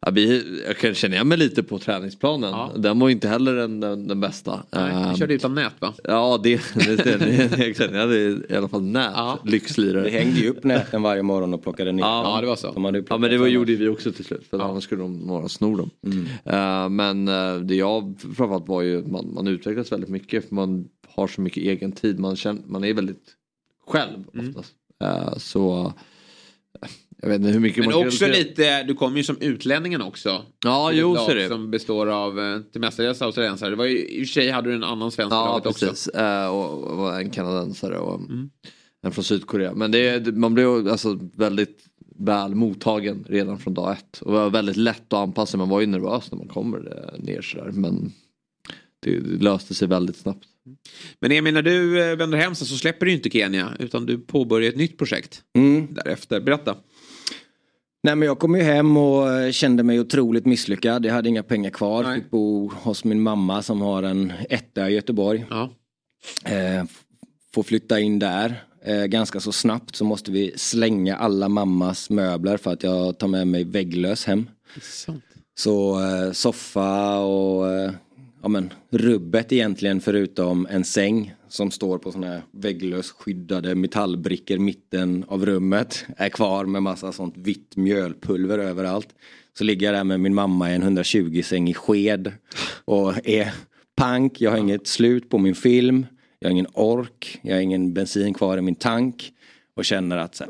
ja, 0.00 0.10
vi, 0.12 0.44
jag 0.66 0.76
kan 0.78 0.94
känna 0.94 1.14
igen 1.14 1.28
mig 1.28 1.38
lite 1.38 1.62
på 1.62 1.78
träningsplanen. 1.78 2.54
Den 2.76 2.98
var 2.98 3.08
ju 3.08 3.14
inte 3.14 3.28
heller 3.28 3.54
den, 3.54 3.80
den, 3.80 4.08
den 4.08 4.20
bästa. 4.20 4.62
Nej, 4.70 4.92
Eh, 4.92 5.14
körde 5.14 5.34
utan 5.34 5.54
nät 5.54 5.72
va? 5.80 5.94
Ja, 6.04 6.40
det, 6.42 6.60
det, 6.74 6.96
det, 7.04 7.16
det. 7.16 7.78
Jag 7.78 8.00
hade 8.00 8.16
i 8.18 8.56
alla 8.56 8.68
fall 8.68 8.82
nät, 8.82 9.14
lyxlirare. 9.44 10.02
Det 10.02 10.10
hängde 10.10 10.40
ju 10.40 10.48
upp 10.50 10.64
näten 10.64 11.02
varje 11.02 11.22
morgon 11.22 11.54
och 11.54 11.62
plockade 11.62 11.92
ner 11.92 12.02
Ja, 12.02 12.22
dem. 12.22 12.40
det 12.40 12.46
var 12.46 12.56
så. 12.56 12.72
De 12.72 13.04
Ja 13.08 13.18
men 13.18 13.30
det 13.30 13.38
var, 13.38 13.46
gjorde 13.46 13.74
vi 13.74 13.88
också 13.88 14.12
till 14.12 14.24
slut 14.24 14.46
för 14.50 14.58
annars 14.58 14.84
skulle 14.84 15.02
de 15.02 15.18
några 15.18 15.48
sno 15.48 15.76
dem. 15.76 15.90
Eh, 16.44 16.88
men 16.88 17.28
eh, 17.28 17.54
det 17.56 17.74
jag 17.74 18.14
framförallt 18.20 18.68
var 18.68 18.82
ju 18.82 18.98
att 18.98 19.06
man, 19.06 19.34
man 19.34 19.48
utvecklas 19.48 19.92
väldigt 19.92 20.10
mycket 20.10 20.48
för 20.48 20.54
man 20.54 20.88
har 21.14 21.26
så 21.28 21.40
mycket 21.40 21.62
egen 21.62 21.92
tid. 21.92 22.18
Man, 22.18 22.36
känner, 22.36 22.62
man 22.66 22.84
är 22.84 22.94
väldigt 22.94 23.22
själv 23.86 24.24
oftast. 24.28 24.56
Eh, 24.56 24.85
så 25.36 25.92
eh, 26.82 26.88
jag 27.22 27.28
vet 27.28 27.36
inte 27.36 27.50
hur 27.50 27.60
mycket 27.60 27.84
Men 27.84 27.94
man 27.94 28.06
också 28.06 28.26
lite, 28.26 28.82
du 28.82 28.94
kommer 28.94 29.16
ju 29.16 29.24
som 29.24 29.36
utlänningen 29.40 30.02
också. 30.02 30.42
Ja, 30.64 30.92
jo, 30.92 31.16
så 31.16 31.30
är 31.30 31.34
det. 31.34 31.48
Som 31.48 31.70
består 31.70 32.06
av 32.06 32.40
eh, 32.40 32.60
till 32.60 32.80
mestadels 32.80 33.22
australiensare. 33.22 33.70
Det 33.70 33.76
var 33.76 33.84
ju, 33.84 34.08
I 34.08 34.22
och 34.22 34.26
för 34.26 34.32
sig 34.32 34.50
hade 34.50 34.68
du 34.68 34.74
en 34.74 34.84
annan 34.84 35.10
svensk 35.10 35.32
Ja 35.32 35.46
laget 35.46 35.66
också. 35.66 35.86
precis. 35.86 36.08
Eh, 36.08 36.46
och, 36.46 36.82
och 36.82 37.20
en 37.20 37.30
kanadensare 37.30 37.98
och 37.98 38.20
en 39.02 39.12
från 39.12 39.24
Sydkorea. 39.24 39.74
Men 39.74 39.90
det, 39.90 40.36
man 40.36 40.54
blev 40.54 40.88
alltså 40.88 41.18
väldigt 41.34 41.84
väl 42.18 42.54
mottagen 42.54 43.24
redan 43.28 43.58
från 43.58 43.74
dag 43.74 43.92
ett. 43.92 44.20
Och 44.20 44.32
det 44.32 44.38
var 44.38 44.50
väldigt 44.50 44.76
lätt 44.76 45.12
att 45.12 45.18
anpassa 45.18 45.56
Man 45.56 45.68
var 45.68 45.80
ju 45.80 45.86
nervös 45.86 46.30
när 46.30 46.38
man 46.38 46.48
kommer 46.48 47.10
ner 47.18 47.42
sådär. 47.42 47.70
Men 47.72 48.12
det, 49.00 49.20
det 49.20 49.44
löste 49.44 49.74
sig 49.74 49.88
väldigt 49.88 50.16
snabbt. 50.16 50.46
Men 51.20 51.32
Emil, 51.32 51.54
när 51.54 51.62
du 51.62 52.02
eh, 52.10 52.16
vänder 52.16 52.38
hem 52.38 52.54
sen 52.54 52.66
så 52.66 52.76
släpper 52.76 53.06
du 53.06 53.12
inte 53.12 53.30
Kenya. 53.30 53.72
Utan 53.78 54.06
du 54.06 54.18
påbörjar 54.18 54.68
ett 54.68 54.76
nytt 54.76 54.98
projekt. 54.98 55.42
Mm. 55.56 55.88
Därefter, 55.94 56.40
berätta. 56.40 56.76
Nej 58.02 58.16
men 58.16 58.26
jag 58.26 58.38
kom 58.38 58.54
ju 58.54 58.62
hem 58.62 58.96
och 58.96 59.32
eh, 59.32 59.50
kände 59.52 59.82
mig 59.82 60.00
otroligt 60.00 60.46
misslyckad. 60.46 61.04
Jag 61.04 61.12
hade 61.14 61.28
inga 61.28 61.42
pengar 61.42 61.70
kvar. 61.70 62.14
Fick 62.14 62.30
bo 62.30 62.68
hos 62.74 63.04
min 63.04 63.20
mamma 63.22 63.62
som 63.62 63.80
har 63.80 64.02
en 64.02 64.32
etta 64.50 64.90
i 64.90 64.94
Göteborg. 64.94 65.44
Eh, 66.44 66.80
f- 66.80 67.02
får 67.54 67.62
flytta 67.62 68.00
in 68.00 68.18
där. 68.18 68.64
Eh, 68.84 69.04
ganska 69.04 69.40
så 69.40 69.52
snabbt 69.52 69.96
så 69.96 70.04
måste 70.04 70.30
vi 70.30 70.52
slänga 70.56 71.16
alla 71.16 71.48
mammas 71.48 72.10
möbler 72.10 72.56
för 72.56 72.72
att 72.72 72.82
jag 72.82 73.18
tar 73.18 73.28
med 73.28 73.46
mig 73.46 73.64
vägglös 73.64 74.24
hem. 74.24 74.50
Så 75.58 76.00
eh, 76.00 76.32
soffa 76.32 77.18
och 77.18 77.72
eh, 77.72 77.90
ja, 78.46 78.50
men, 78.50 78.72
rubbet 78.90 79.52
egentligen 79.52 80.00
förutom 80.00 80.66
en 80.70 80.84
säng 80.84 81.34
som 81.48 81.70
står 81.70 81.98
på 81.98 82.12
sådana 82.12 82.26
här 82.26 82.42
vägglös 82.50 83.10
skyddade 83.10 83.74
metallbrickor 83.74 84.58
mitten 84.58 85.24
av 85.28 85.46
rummet 85.46 86.04
är 86.16 86.28
kvar 86.28 86.64
med 86.64 86.82
massa 86.82 87.12
sånt 87.12 87.34
vitt 87.36 87.76
mjölpulver 87.76 88.58
överallt. 88.58 89.08
Så 89.58 89.64
ligger 89.64 89.86
jag 89.86 89.94
där 89.94 90.04
med 90.04 90.20
min 90.20 90.34
mamma 90.34 90.70
i 90.70 90.74
en 90.74 90.82
120 90.82 91.42
säng 91.44 91.68
i 91.68 91.74
sked 91.74 92.32
och 92.84 93.28
är 93.28 93.54
pank, 93.96 94.40
jag 94.40 94.50
har 94.50 94.58
inget 94.58 94.86
slut 94.86 95.28
på 95.28 95.38
min 95.38 95.54
film, 95.54 96.06
jag 96.38 96.48
har 96.48 96.52
ingen 96.52 96.68
ork, 96.74 97.38
jag 97.42 97.54
har 97.54 97.60
ingen 97.60 97.94
bensin 97.94 98.34
kvar 98.34 98.58
i 98.58 98.62
min 98.62 98.74
tank 98.74 99.32
och 99.76 99.84
känner 99.84 100.16
att 100.16 100.42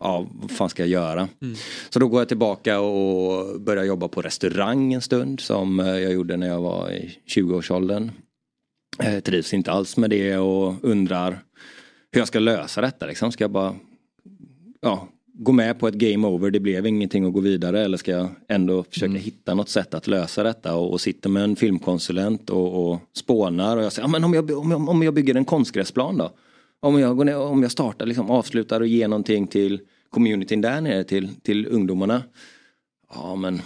ja, 0.00 0.26
vad 0.32 0.50
fan 0.50 0.68
ska 0.70 0.82
jag 0.82 0.88
göra? 0.88 1.28
Så 1.90 1.98
då 1.98 2.08
går 2.08 2.20
jag 2.20 2.28
tillbaka 2.28 2.80
och 2.80 3.60
börjar 3.60 3.84
jobba 3.84 4.08
på 4.08 4.22
restaurang 4.22 4.92
en 4.92 5.02
stund 5.02 5.40
som 5.40 5.80
eh, 5.80 5.86
jag 5.86 6.12
gjorde 6.12 6.36
när 6.36 6.46
jag 6.46 6.60
var 6.60 6.90
i 6.90 7.18
20-årsåldern. 7.26 8.10
Eh, 8.98 9.20
trivs 9.20 9.54
inte 9.54 9.72
alls 9.72 9.96
med 9.96 10.10
det 10.10 10.36
och 10.36 10.74
undrar 10.82 11.42
hur 12.12 12.20
jag 12.20 12.28
ska 12.28 12.38
lösa 12.38 12.80
detta. 12.80 13.06
Liksom. 13.06 13.32
Ska 13.32 13.44
jag 13.44 13.50
bara 13.50 13.74
ja, 14.80 15.08
gå 15.38 15.52
med 15.52 15.78
på 15.78 15.88
ett 15.88 15.94
game 15.94 16.26
over, 16.26 16.50
det 16.50 16.60
blev 16.60 16.86
ingenting 16.86 17.24
att 17.24 17.32
gå 17.32 17.40
vidare 17.40 17.84
eller 17.84 17.96
ska 17.96 18.10
jag 18.10 18.28
ändå 18.48 18.84
försöka 18.90 19.12
hitta 19.12 19.54
något 19.54 19.68
sätt 19.68 19.94
att 19.94 20.06
lösa 20.06 20.42
detta 20.42 20.74
och, 20.74 20.92
och 20.92 21.00
sitter 21.00 21.30
med 21.30 21.44
en 21.44 21.56
filmkonsulent 21.56 22.50
och, 22.50 22.90
och 22.90 23.00
spånar 23.16 23.76
och 23.76 23.82
jag 23.82 23.92
säger, 23.92 24.08
ja, 24.08 24.12
men 24.12 24.24
om 24.24 24.34
jag, 24.34 24.50
om, 24.58 24.70
jag, 24.70 24.88
om 24.88 25.02
jag 25.02 25.14
bygger 25.14 25.34
en 25.34 25.44
konstgräsplan 25.44 26.16
då? 26.16 26.30
Om 26.80 27.00
jag, 27.00 27.16
går 27.16 27.24
ner, 27.24 27.38
om 27.38 27.62
jag 27.62 27.72
startar, 27.72 28.06
liksom, 28.06 28.30
avslutar 28.30 28.80
och 28.80 28.86
ger 28.86 29.08
någonting 29.08 29.46
till 29.46 29.80
communityn 30.10 30.60
där 30.60 30.80
nere, 30.80 31.04
till, 31.04 31.34
till 31.42 31.66
ungdomarna. 31.66 32.22
Ja 33.14 33.36
men 33.36 33.62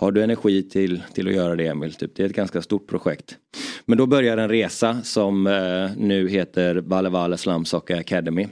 har 0.00 0.12
du 0.12 0.22
energi 0.22 0.62
till, 0.62 1.02
till 1.14 1.28
att 1.28 1.34
göra 1.34 1.56
det 1.56 1.66
Emil? 1.66 1.94
Typ, 1.94 2.14
det 2.14 2.22
är 2.22 2.26
ett 2.26 2.36
ganska 2.36 2.62
stort 2.62 2.86
projekt. 2.86 3.36
Men 3.84 3.98
då 3.98 4.06
börjar 4.06 4.36
en 4.36 4.48
resa 4.48 5.02
som 5.02 5.46
eh, 5.46 5.90
nu 5.96 6.28
heter 6.28 6.74
Valle 6.74 7.08
Valle 7.08 7.36
Soccer 7.64 7.98
Academy. 7.98 8.48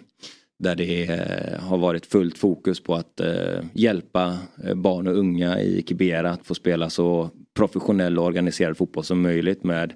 Där 0.58 0.74
det 0.74 1.02
eh, 1.02 1.60
har 1.60 1.78
varit 1.78 2.06
fullt 2.06 2.38
fokus 2.38 2.80
på 2.80 2.94
att 2.94 3.20
eh, 3.20 3.64
hjälpa 3.72 4.38
eh, 4.64 4.74
barn 4.74 5.06
och 5.06 5.16
unga 5.16 5.60
i 5.60 5.84
Kibera 5.88 6.30
att 6.30 6.46
få 6.46 6.54
spela 6.54 6.90
så 6.90 7.30
professionell 7.56 8.18
och 8.18 8.24
organiserad 8.24 8.76
fotboll 8.76 9.04
som 9.04 9.22
möjligt 9.22 9.64
med 9.64 9.92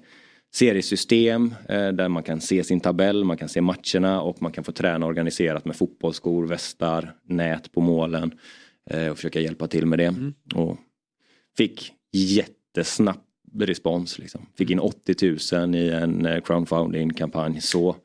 seriesystem 0.55 1.55
eh, 1.69 1.87
där 1.87 2.09
man 2.09 2.23
kan 2.23 2.41
se 2.41 2.63
sin 2.63 2.79
tabell, 2.79 3.23
man 3.23 3.37
kan 3.37 3.49
se 3.49 3.61
matcherna 3.61 4.21
och 4.21 4.41
man 4.41 4.51
kan 4.51 4.63
få 4.63 4.71
träna 4.71 5.05
organiserat 5.05 5.65
med 5.65 5.75
fotbollsskor, 5.75 6.47
västar, 6.47 7.15
nät 7.27 7.71
på 7.71 7.81
målen 7.81 8.31
eh, 8.89 9.07
och 9.07 9.15
försöka 9.15 9.39
hjälpa 9.39 9.67
till 9.67 9.85
med 9.85 9.99
det. 9.99 10.15
Och 10.55 10.77
fick 11.57 11.91
jättesnabb 12.11 13.17
respons. 13.59 14.19
Liksom. 14.19 14.45
Fick 14.57 14.69
in 14.69 14.79
80 14.79 15.55
000 15.55 15.75
i 15.75 15.89
en 15.89 16.25
eh, 16.25 16.41
crowdfunding-kampanj 16.41 17.61
så. 17.61 17.95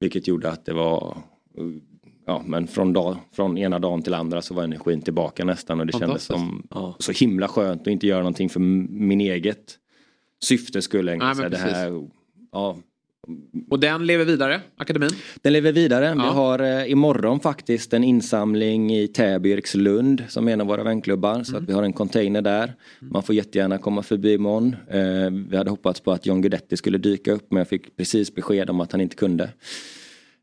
Vilket 0.00 0.28
gjorde 0.28 0.50
att 0.50 0.64
det 0.64 0.72
var, 0.72 1.16
ja, 2.26 2.42
men 2.46 2.66
från, 2.66 2.92
dag, 2.92 3.16
från 3.32 3.58
ena 3.58 3.78
dagen 3.78 4.02
till 4.02 4.14
andra 4.14 4.42
så 4.42 4.54
var 4.54 4.62
energin 4.62 5.02
tillbaka 5.02 5.44
nästan 5.44 5.80
och 5.80 5.86
det 5.86 5.98
kändes 5.98 6.22
som 6.22 6.68
så 6.98 7.12
himla 7.12 7.48
skönt 7.48 7.80
att 7.80 7.86
inte 7.86 8.06
göra 8.06 8.18
någonting 8.18 8.48
för 8.48 8.60
min 8.60 9.20
eget 9.20 9.78
syfte 10.44 10.82
skulle 10.82 11.18
så 11.18 11.24
här, 11.24 11.48
det 11.50 11.56
här, 11.56 12.08
ja, 12.52 12.76
Och 13.70 13.80
den 13.80 14.06
lever 14.06 14.24
vidare, 14.24 14.60
akademin? 14.76 15.10
den 15.42 15.52
lever 15.52 15.72
vidare. 15.72 16.14
Vi 16.14 16.20
Ja. 16.20 16.30
har 16.30 16.58
eh, 16.58 16.90
imorgon 16.90 17.40
faktiskt 17.40 17.92
en 17.92 18.04
insamling 18.04 18.92
i 18.94 19.08
Täby, 19.08 19.50
Erikslund 19.50 20.24
som 20.28 20.48
är 20.48 20.52
en 20.52 20.60
av 20.60 20.66
våra 20.66 20.82
vänklubbar. 20.84 21.42
Så 21.42 21.52
Mm. 21.52 21.62
att 21.62 21.68
vi 21.68 21.72
har 21.72 21.82
en 21.82 21.92
container 21.92 22.42
där. 22.42 22.74
Man 23.00 23.22
får 23.22 23.34
jättegärna 23.34 23.78
komma 23.78 24.02
förbi 24.02 24.34
imorgon. 24.34 24.76
Eh, 24.88 25.30
vi 25.50 25.56
hade 25.56 25.70
hoppats 25.70 26.00
på 26.00 26.12
att 26.12 26.26
John 26.26 26.40
Guidetti 26.42 26.76
skulle 26.76 26.98
dyka 26.98 27.32
upp 27.32 27.46
men 27.50 27.58
jag 27.58 27.68
fick 27.68 27.96
precis 27.96 28.34
besked 28.34 28.70
om 28.70 28.80
att 28.80 28.92
han 28.92 29.00
inte 29.00 29.16
kunde. 29.16 29.44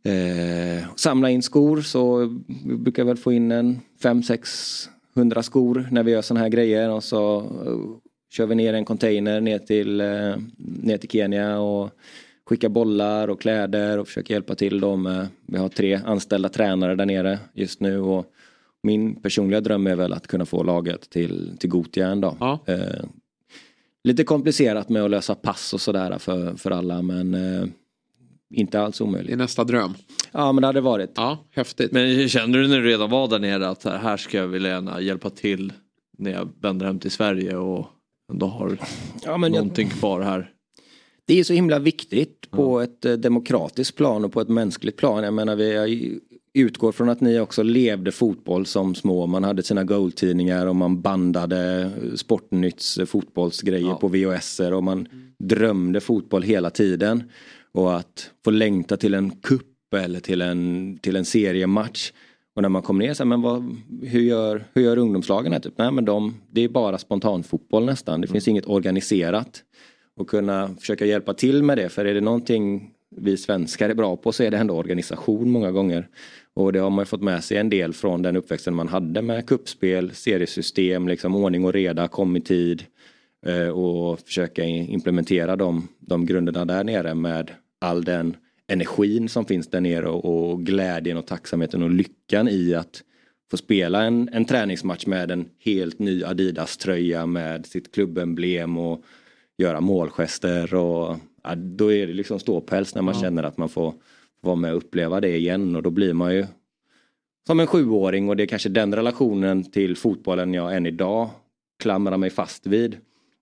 Eh, 0.03 0.85
samla 0.95 1.29
in 1.29 1.41
skor 1.43 1.81
så 1.81 2.25
vi 2.65 2.75
brukar 2.75 3.03
väl 3.03 3.17
få 3.17 3.33
in 3.33 3.51
en 3.51 3.79
500-600 4.03 5.41
skor 5.41 5.87
när 5.91 6.03
vi 6.03 6.11
gör 6.11 6.21
sådana 6.21 6.41
här 6.43 6.49
grejer 6.49 6.89
och 6.89 7.03
så 7.03 7.39
eh, 7.39 8.04
kör 8.35 8.45
vi 8.45 8.55
ner 8.55 8.73
en 8.73 8.85
container 8.85 9.41
ner 9.41 9.59
till, 9.59 10.01
eh, 10.01 10.35
ner 10.57 10.97
till 10.97 11.09
Kenya 11.09 11.59
och 11.59 11.91
skickar 12.45 12.69
bollar 12.69 13.27
och 13.27 13.41
kläder 13.41 13.97
och 13.97 14.07
försöker 14.07 14.33
hjälpa 14.33 14.55
till 14.55 14.79
dem. 14.79 15.27
Vi 15.45 15.57
har 15.57 15.69
tre 15.69 15.99
anställda 16.05 16.49
tränare 16.49 16.95
där 16.95 17.05
nere 17.05 17.39
just 17.53 17.79
nu 17.79 17.99
och 17.99 18.25
min 18.85 19.15
personliga 19.15 19.61
dröm 19.61 19.87
är 19.87 19.95
väl 19.95 20.13
att 20.13 20.27
kunna 20.27 20.45
få 20.45 20.63
laget 20.63 21.09
till, 21.09 21.57
till 21.59 21.69
Gothia 21.69 22.07
en 22.07 22.21
dag. 22.21 22.59
Eh, 22.65 23.05
lite 24.03 24.23
komplicerat 24.23 24.89
med 24.89 25.03
att 25.03 25.11
lösa 25.11 25.35
pass 25.35 25.73
och 25.73 25.81
sådär 25.81 26.17
för, 26.17 26.55
för 26.55 26.71
alla 26.71 27.01
men 27.01 27.33
eh, 27.33 27.67
inte 28.53 28.81
alls 28.81 29.01
omöjligt. 29.01 29.27
Det 29.27 29.33
är 29.33 29.37
nästa 29.37 29.63
dröm. 29.63 29.93
Ja 30.31 30.51
men 30.51 30.61
det 30.61 30.67
hade 30.67 30.81
varit. 30.81 31.11
Ja, 31.15 31.45
häftigt. 31.51 31.91
Men 31.91 32.29
kände 32.29 32.61
du 32.61 32.67
när 32.67 32.81
du 32.81 32.87
redan 32.87 33.09
var 33.09 33.27
där 33.27 33.39
nere 33.39 33.67
att 33.67 33.83
här 33.83 34.17
ska 34.17 34.37
jag 34.37 34.47
vilja 34.47 34.69
gärna 34.69 35.01
hjälpa 35.01 35.29
till 35.29 35.73
när 36.17 36.31
jag 36.31 36.49
vänder 36.61 36.85
hem 36.85 36.99
till 36.99 37.11
Sverige 37.11 37.57
och 37.57 37.87
ändå 38.31 38.45
har 38.45 38.77
Ja, 39.23 39.37
men 39.37 39.53
jag- 39.53 39.59
någonting 39.61 39.89
kvar 39.89 40.21
här? 40.21 40.51
Det 41.27 41.39
är 41.39 41.43
så 41.43 41.53
himla 41.53 41.79
viktigt 41.79 42.51
på 42.51 42.79
ett 42.81 43.05
eh, 43.05 43.13
demokratiskt 43.13 43.95
plan 43.97 44.25
och 44.25 44.31
på 44.31 44.41
ett 44.41 44.49
mänskligt 44.49 44.97
plan. 44.97 45.23
Jag 45.23 45.33
menar 45.33 45.55
vi 45.55 45.73
jag 45.73 46.19
utgår 46.53 46.91
från 46.91 47.09
att 47.09 47.21
ni 47.21 47.39
också 47.39 47.63
levde 47.63 48.11
fotboll 48.11 48.65
som 48.65 48.95
små. 48.95 49.27
Man 49.27 49.43
hade 49.43 49.63
sina 49.63 49.83
goaltidningar 49.83 50.65
och 50.67 50.75
man 50.75 51.01
bandade 51.01 51.81
eh, 51.81 52.15
Sportnytts 52.15 52.97
eh, 52.97 53.05
fotbollsgrejer 53.05 53.93
på 53.93 54.07
VHS 54.07 54.59
och 54.59 54.83
man 54.83 55.07
drömde 55.39 55.99
fotboll 56.01 56.43
hela 56.43 56.69
tiden. 56.69 57.23
Och 57.71 57.95
att 57.97 58.31
få 58.43 58.51
längta 58.51 58.97
till 58.97 59.13
en 59.13 59.29
kupp 59.31 59.93
eller 59.95 60.19
till 60.19 60.41
en, 60.41 60.97
till 61.01 61.15
en 61.15 61.25
seriematch. 61.25 62.11
Och 62.55 62.61
när 62.61 62.69
man 62.69 62.81
kom 62.81 62.97
ner 62.99 63.13
så 63.13 63.23
här, 63.23 63.27
men 63.29 63.41
vad, 63.41 63.75
hur, 64.03 64.21
gör, 64.21 64.63
hur 64.73 64.81
gör 64.81 64.97
ungdomslagen? 64.97 65.61
Typ? 65.61 65.77
Nej 65.77 65.91
men 65.91 66.05
de, 66.05 66.35
det 66.51 66.61
är 66.63 66.69
bara 66.69 66.97
spontanfotboll 66.97 67.85
nästan. 67.85 68.21
Det 68.21 68.27
finns 68.27 68.47
inget 68.47 68.65
organiserat. 68.67 69.63
Och 70.17 70.29
kunna 70.29 70.75
försöka 70.79 71.05
hjälpa 71.05 71.33
till 71.33 71.63
med 71.63 71.77
det. 71.77 71.89
För 71.89 72.05
är 72.05 72.13
det 72.13 72.21
någonting 72.21 72.91
vi 73.17 73.37
svenskar 73.37 73.89
är 73.89 73.93
bra 73.93 74.15
på 74.15 74.31
så 74.31 74.43
är 74.43 74.51
det 74.51 74.57
ändå 74.57 74.73
organisation 74.73 75.51
många 75.51 75.71
gånger. 75.71 76.07
Och 76.53 76.73
det 76.73 76.79
har 76.79 76.89
man 76.89 77.05
fått 77.05 77.21
med 77.21 77.43
sig 77.43 77.57
en 77.57 77.69
del 77.69 77.93
från 77.93 78.21
den 78.21 78.37
uppväxten 78.37 78.75
man 78.75 78.87
hade 78.87 79.21
med 79.21 79.47
kuppspel, 79.47 80.11
seriesystem, 80.11 81.07
liksom 81.07 81.35
ordning 81.35 81.65
och 81.65 81.73
reda, 81.73 82.07
kom 82.07 82.35
i 82.35 82.41
tid. 82.41 82.83
eh, 83.45 83.67
Och 83.67 84.19
försöka 84.19 84.63
implementera 84.65 85.55
de, 85.55 85.87
de 85.99 86.25
grunderna 86.25 86.65
där 86.65 86.83
nere 86.83 87.13
med 87.15 87.51
all 87.81 88.03
den 88.03 88.35
energin 88.67 89.29
som 89.29 89.45
finns 89.45 89.67
där 89.67 89.81
nere 89.81 90.07
och, 90.07 90.51
och 90.51 90.65
glädjen 90.65 91.17
och 91.17 91.27
tacksamheten 91.27 91.83
och 91.83 91.89
lyckan 91.89 92.47
i 92.47 92.73
att 92.73 93.03
få 93.51 93.57
spela 93.57 94.03
en, 94.03 94.29
en 94.33 94.45
träningsmatch 94.45 95.05
med 95.05 95.31
en 95.31 95.49
helt 95.59 95.99
ny 95.99 96.23
Adidas-tröja 96.23 97.25
med 97.25 97.65
sitt 97.65 97.93
klubbemblem 97.93 98.77
och 98.77 99.03
göra 99.57 99.81
målgester 99.81 100.73
och 100.75 101.17
ja, 101.43 101.55
då 101.55 101.93
är 101.93 102.07
det 102.07 102.13
liksom 102.13 102.39
ståpäls 102.39 102.95
när 102.95 103.01
man 103.01 103.13
Ja. 103.15 103.21
känner 103.21 103.43
att 103.43 103.57
man 103.57 103.69
får 103.69 103.93
vara 104.41 104.55
med 104.55 104.71
och 104.71 104.77
uppleva 104.77 105.21
det 105.21 105.37
igen 105.37 105.75
och 105.75 105.83
då 105.83 105.89
blir 105.89 106.13
man 106.13 106.35
ju 106.35 106.45
som 107.47 107.59
en 107.59 107.67
sjuåring 107.67 108.29
och 108.29 108.35
det 108.35 108.43
är 108.43 108.47
kanske 108.47 108.69
den 108.69 108.95
relationen 108.95 109.63
till 109.71 109.95
fotbollen 109.95 110.53
jag 110.53 110.75
än 110.75 110.85
idag 110.85 111.29
klamrar 111.79 112.17
mig 112.17 112.29
fast 112.29 112.67
vid. 112.67 112.97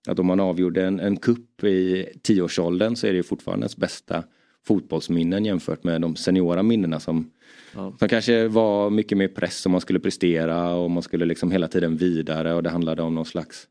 Att 0.08 0.20
om 0.20 0.26
man 0.26 0.40
avgjorde 0.40 0.86
en, 0.86 1.00
en 1.00 1.18
kupp 1.18 1.64
i 1.64 2.06
tioårsåldern 2.22 2.96
så 2.96 3.08
är 3.08 3.12
det 3.12 3.18
ju 3.18 3.24
fortfarande 3.24 3.64
ens 3.64 3.78
bästa 3.78 4.24
fotbollsminnen 4.68 5.46
jämfört 5.46 5.84
med 5.84 6.02
de 6.02 6.16
seniora 6.16 6.64
minnena 6.64 7.00
som, 7.00 7.30
som 8.00 8.08
kanske 8.10 8.48
var 8.48 8.90
mycket 8.90 9.18
mer 9.18 9.28
press 9.28 9.66
om 9.66 9.72
man 9.72 9.82
skulle 9.82 10.00
prestera 10.00 10.70
och 10.76 10.92
man 10.92 11.04
skulle 11.04 11.26
liksom 11.26 11.52
hela 11.52 11.68
tiden 11.68 11.98
vidare 11.98 12.54
och 12.54 12.64
det 12.64 12.70
handlade 12.70 13.02
om 13.02 13.16
någon 13.16 13.26
slags 13.26 13.68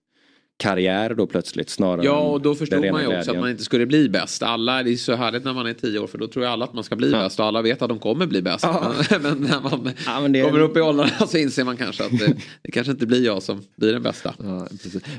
karriär 0.56 1.14
då 1.14 1.26
plötsligt 1.26 1.70
snarare 1.70 2.04
Ja, 2.06 2.20
och 2.20 2.40
då 2.42 2.54
förstod 2.54 2.78
man 2.78 2.86
ju 2.88 2.92
också 2.94 3.06
glädjen. 3.10 3.34
att 3.36 3.40
man 3.40 3.50
inte 3.50 3.64
skulle 3.64 3.86
bli 3.86 4.08
bäst. 4.08 4.42
Alla, 4.42 4.82
det 4.82 4.90
är 4.92 4.96
så 4.96 5.14
härligt 5.14 5.44
när 5.44 5.52
man 5.52 5.66
är 5.66 5.72
tio 5.74 5.98
år 5.98 6.06
för 6.06 6.18
då 6.18 6.26
tror 6.26 6.44
jag 6.44 6.52
alla 6.52 6.64
att 6.64 6.74
man 6.74 6.84
ska 6.84 6.96
bli 6.96 7.10
bäst 7.10 7.40
och 7.40 7.46
alla 7.46 7.62
vet 7.62 7.82
att 7.82 7.88
de 7.88 7.98
kommer 7.98 8.26
bli 8.26 8.42
bäst. 8.42 8.66
Men, 9.10 9.22
men 9.22 9.38
när 9.38 10.20
man 10.20 10.32
det- 10.32 10.42
kommer 10.42 10.60
upp 10.60 10.76
i 10.76 10.80
åldrarna 10.80 11.26
så 11.26 11.38
inser 11.38 11.64
man 11.64 11.76
kanske 11.76 12.04
att 12.04 12.18
det, 12.18 12.36
det 12.62 12.70
kanske 12.70 12.90
inte 12.92 13.06
blir 13.06 13.24
jag 13.24 13.42
som 13.42 13.60
blir 13.76 13.92
den 13.92 14.02
bästa. 14.02 14.34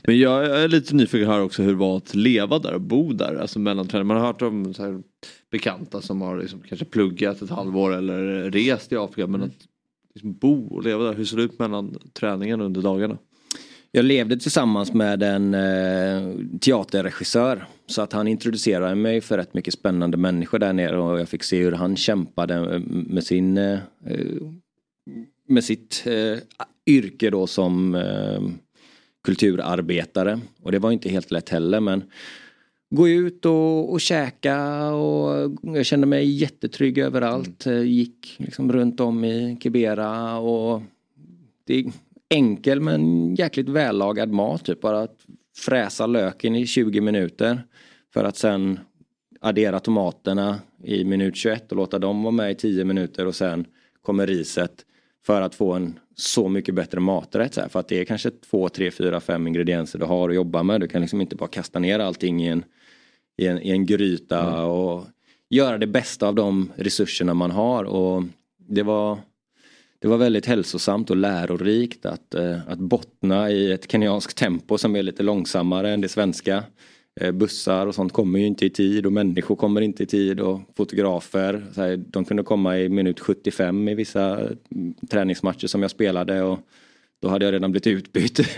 Men 0.04 0.20
jag 0.20 0.46
är 0.46 0.68
lite 0.68 0.96
nyfiken 0.96 1.30
här 1.30 1.42
också 1.42 1.62
hur 1.62 1.70
det 1.72 1.78
var 1.78 1.98
att 1.98 2.16
leva 2.16 2.60
där 2.60 2.74
och 2.74 2.82
bo 2.82 3.14
där. 3.14 3.36
Alltså 3.36 3.60
mellan 3.60 3.88
träning. 3.88 4.08
Man 4.08 4.18
har 4.18 4.26
hört 4.26 4.42
om 4.42 4.74
så 4.74 4.84
här 4.84 5.02
bekanta 5.54 6.02
som 6.02 6.22
har 6.22 6.38
liksom 6.38 6.60
kanske 6.60 6.86
pluggat 6.86 7.42
ett 7.42 7.50
halvår 7.50 7.94
eller 7.94 8.52
rest 8.52 8.92
i 8.92 8.98
Afrika. 8.98 9.28
Men 9.28 9.44
att 9.44 9.68
liksom 10.14 10.34
bo 10.34 10.68
och 10.68 10.84
leva 10.84 11.04
där. 11.04 11.14
Hur 11.14 11.26
ser 11.26 11.38
det 11.38 11.44
ut 11.44 11.60
mellan 11.60 11.98
träningen 12.14 12.62
under 12.62 12.82
dagarna? 12.82 13.18
Jag 13.92 14.06
levde 14.06 14.38
tillsammans 14.38 14.94
med 14.94 15.24
en 15.24 15.54
eh, 15.54 16.36
teaterregissör. 16.62 17.68
Så 17.86 18.02
att 18.02 18.14
han 18.14 18.28
introducerade 18.28 18.96
mig 18.96 19.22
för 19.22 19.38
rätt 19.38 19.54
mycket 19.54 19.74
spännande 19.74 20.18
människor 20.18 20.60
där 20.60 20.74
nere 20.74 21.00
och 21.00 21.20
jag 21.20 21.30
fick 21.30 21.44
se 21.44 21.64
hur 21.64 21.72
han 21.72 21.96
kämpade 21.96 22.56
eh, 22.56 22.80
med 22.90 23.24
sin 23.24 23.58
eh, 23.58 23.80
med 25.48 25.64
sitt 25.64 26.04
eh, 26.06 26.40
yrke 26.86 27.30
då 27.30 27.48
som 27.48 28.04
kulturarbetare. 29.24 30.40
Och 30.62 30.72
det 30.72 30.80
var 30.80 30.92
inte 30.92 31.10
helt 31.10 31.32
lätt 31.32 31.50
heller 31.50 31.80
men 31.80 32.04
gå 32.96 33.08
ut 33.08 33.46
och, 33.46 33.92
och 33.92 34.02
käka 34.02 34.88
och 34.94 35.52
jag 35.62 35.86
kände 35.86 36.08
mig 36.08 36.30
jättetrygg 36.30 36.98
överallt. 36.98 37.66
Eh, 37.68 37.82
Gick 37.82 38.36
liksom 38.38 38.72
runt 38.72 39.00
om 39.00 39.24
i 39.24 39.58
Kibera 39.64 40.38
och 40.38 40.82
det 41.68 41.80
är 41.80 41.92
enkel 42.30 42.82
men 42.82 43.36
jäkligt 43.36 43.70
vällagad 43.70 44.30
mat. 44.32 44.66
Typ. 44.66 44.82
Bara 44.82 45.02
att 45.02 45.18
fräsa 45.58 46.08
löken 46.08 46.56
i 46.56 46.66
20 46.66 47.02
minuter 47.02 47.64
för 48.14 48.24
att 48.24 48.38
sen 48.38 48.80
addera 49.42 49.80
tomaterna 49.80 50.60
i 50.84 51.04
minut 51.04 51.36
21 51.36 51.72
och 51.72 51.78
låta 51.78 52.00
dem 52.00 52.24
vara 52.24 52.32
med 52.32 52.52
i 52.52 52.56
10 52.56 52.86
minuter 52.86 53.26
och 53.26 53.36
sen 53.36 53.66
kommer 54.02 54.28
riset 54.28 54.86
för 55.26 55.42
att 55.42 55.56
få 55.56 55.74
en 55.74 56.00
så 56.16 56.50
mycket 56.50 56.76
bättre 56.76 57.00
maträtt. 57.00 57.54
Så 57.54 57.62
här. 57.62 57.68
För 57.68 57.80
att 57.80 57.88
det 57.88 58.00
är 58.00 58.06
kanske 58.06 58.32
två, 58.32 58.70
tre, 58.70 58.92
fyra, 58.92 59.20
fem 59.20 59.48
ingredienser 59.48 60.00
du 60.00 60.06
har 60.06 60.30
att 60.30 60.36
jobba 60.36 60.64
med. 60.64 60.82
Du 60.82 60.88
kan 60.88 61.02
liksom 61.02 61.22
inte 61.22 61.36
bara 61.36 61.50
kasta 61.50 61.80
ner 61.80 62.00
allting 62.00 62.44
i 62.44 62.48
en, 62.48 62.64
i 63.38 63.48
en, 63.48 63.62
i 63.62 63.70
en 63.70 63.86
gryta 63.86 64.66
och 64.66 65.06
göra 65.50 65.78
det 65.78 65.88
bästa 65.88 66.28
av 66.28 66.36
de 66.36 66.72
resurserna 66.76 67.34
man 67.34 67.52
har. 67.52 67.84
Och 67.84 68.24
det 68.58 68.84
var 68.84 69.20
det 70.04 70.08
var 70.08 70.18
väldigt 70.18 70.46
hälsosamt 70.46 71.10
och 71.10 71.18
lärorikt 71.18 72.06
att, 72.06 72.34
eh, 72.34 72.58
att 72.68 72.80
bottna 72.80 73.52
i 73.52 73.72
ett 73.72 73.92
kenyanskt 73.92 74.38
tempo 74.38 74.78
som 74.78 74.96
är 74.96 75.04
lite 75.04 75.24
långsammare 75.24 75.90
än 75.90 76.02
det 76.02 76.10
svenska. 76.10 76.64
Eh, 77.22 77.32
bussar 77.32 77.88
och 77.88 77.96
sånt 77.96 78.14
kommer 78.14 78.40
ju 78.40 78.46
inte 78.46 78.66
i 78.66 78.70
tid 78.70 79.06
och 79.06 79.14
människor 79.14 79.56
kommer 79.56 79.82
inte 79.82 80.04
i 80.04 80.06
tid 80.06 80.40
och 80.40 80.60
fotografer. 80.76 81.64
De 81.96 82.26
kunde 82.26 82.44
komma 82.44 82.80
i 82.80 82.90
minut 82.90 83.20
75 83.20 83.88
i 83.88 83.96
vissa 83.96 84.40
mm, 84.40 84.94
träningsmatcher 85.10 85.68
som 85.68 85.82
jag 85.82 85.92
spelade 85.92 86.42
och 86.42 86.60
då 87.24 87.30
hade 87.30 87.46
jag 87.46 87.54
redan 87.54 87.72
blivit 87.72 87.88
utbytt. 87.88 88.40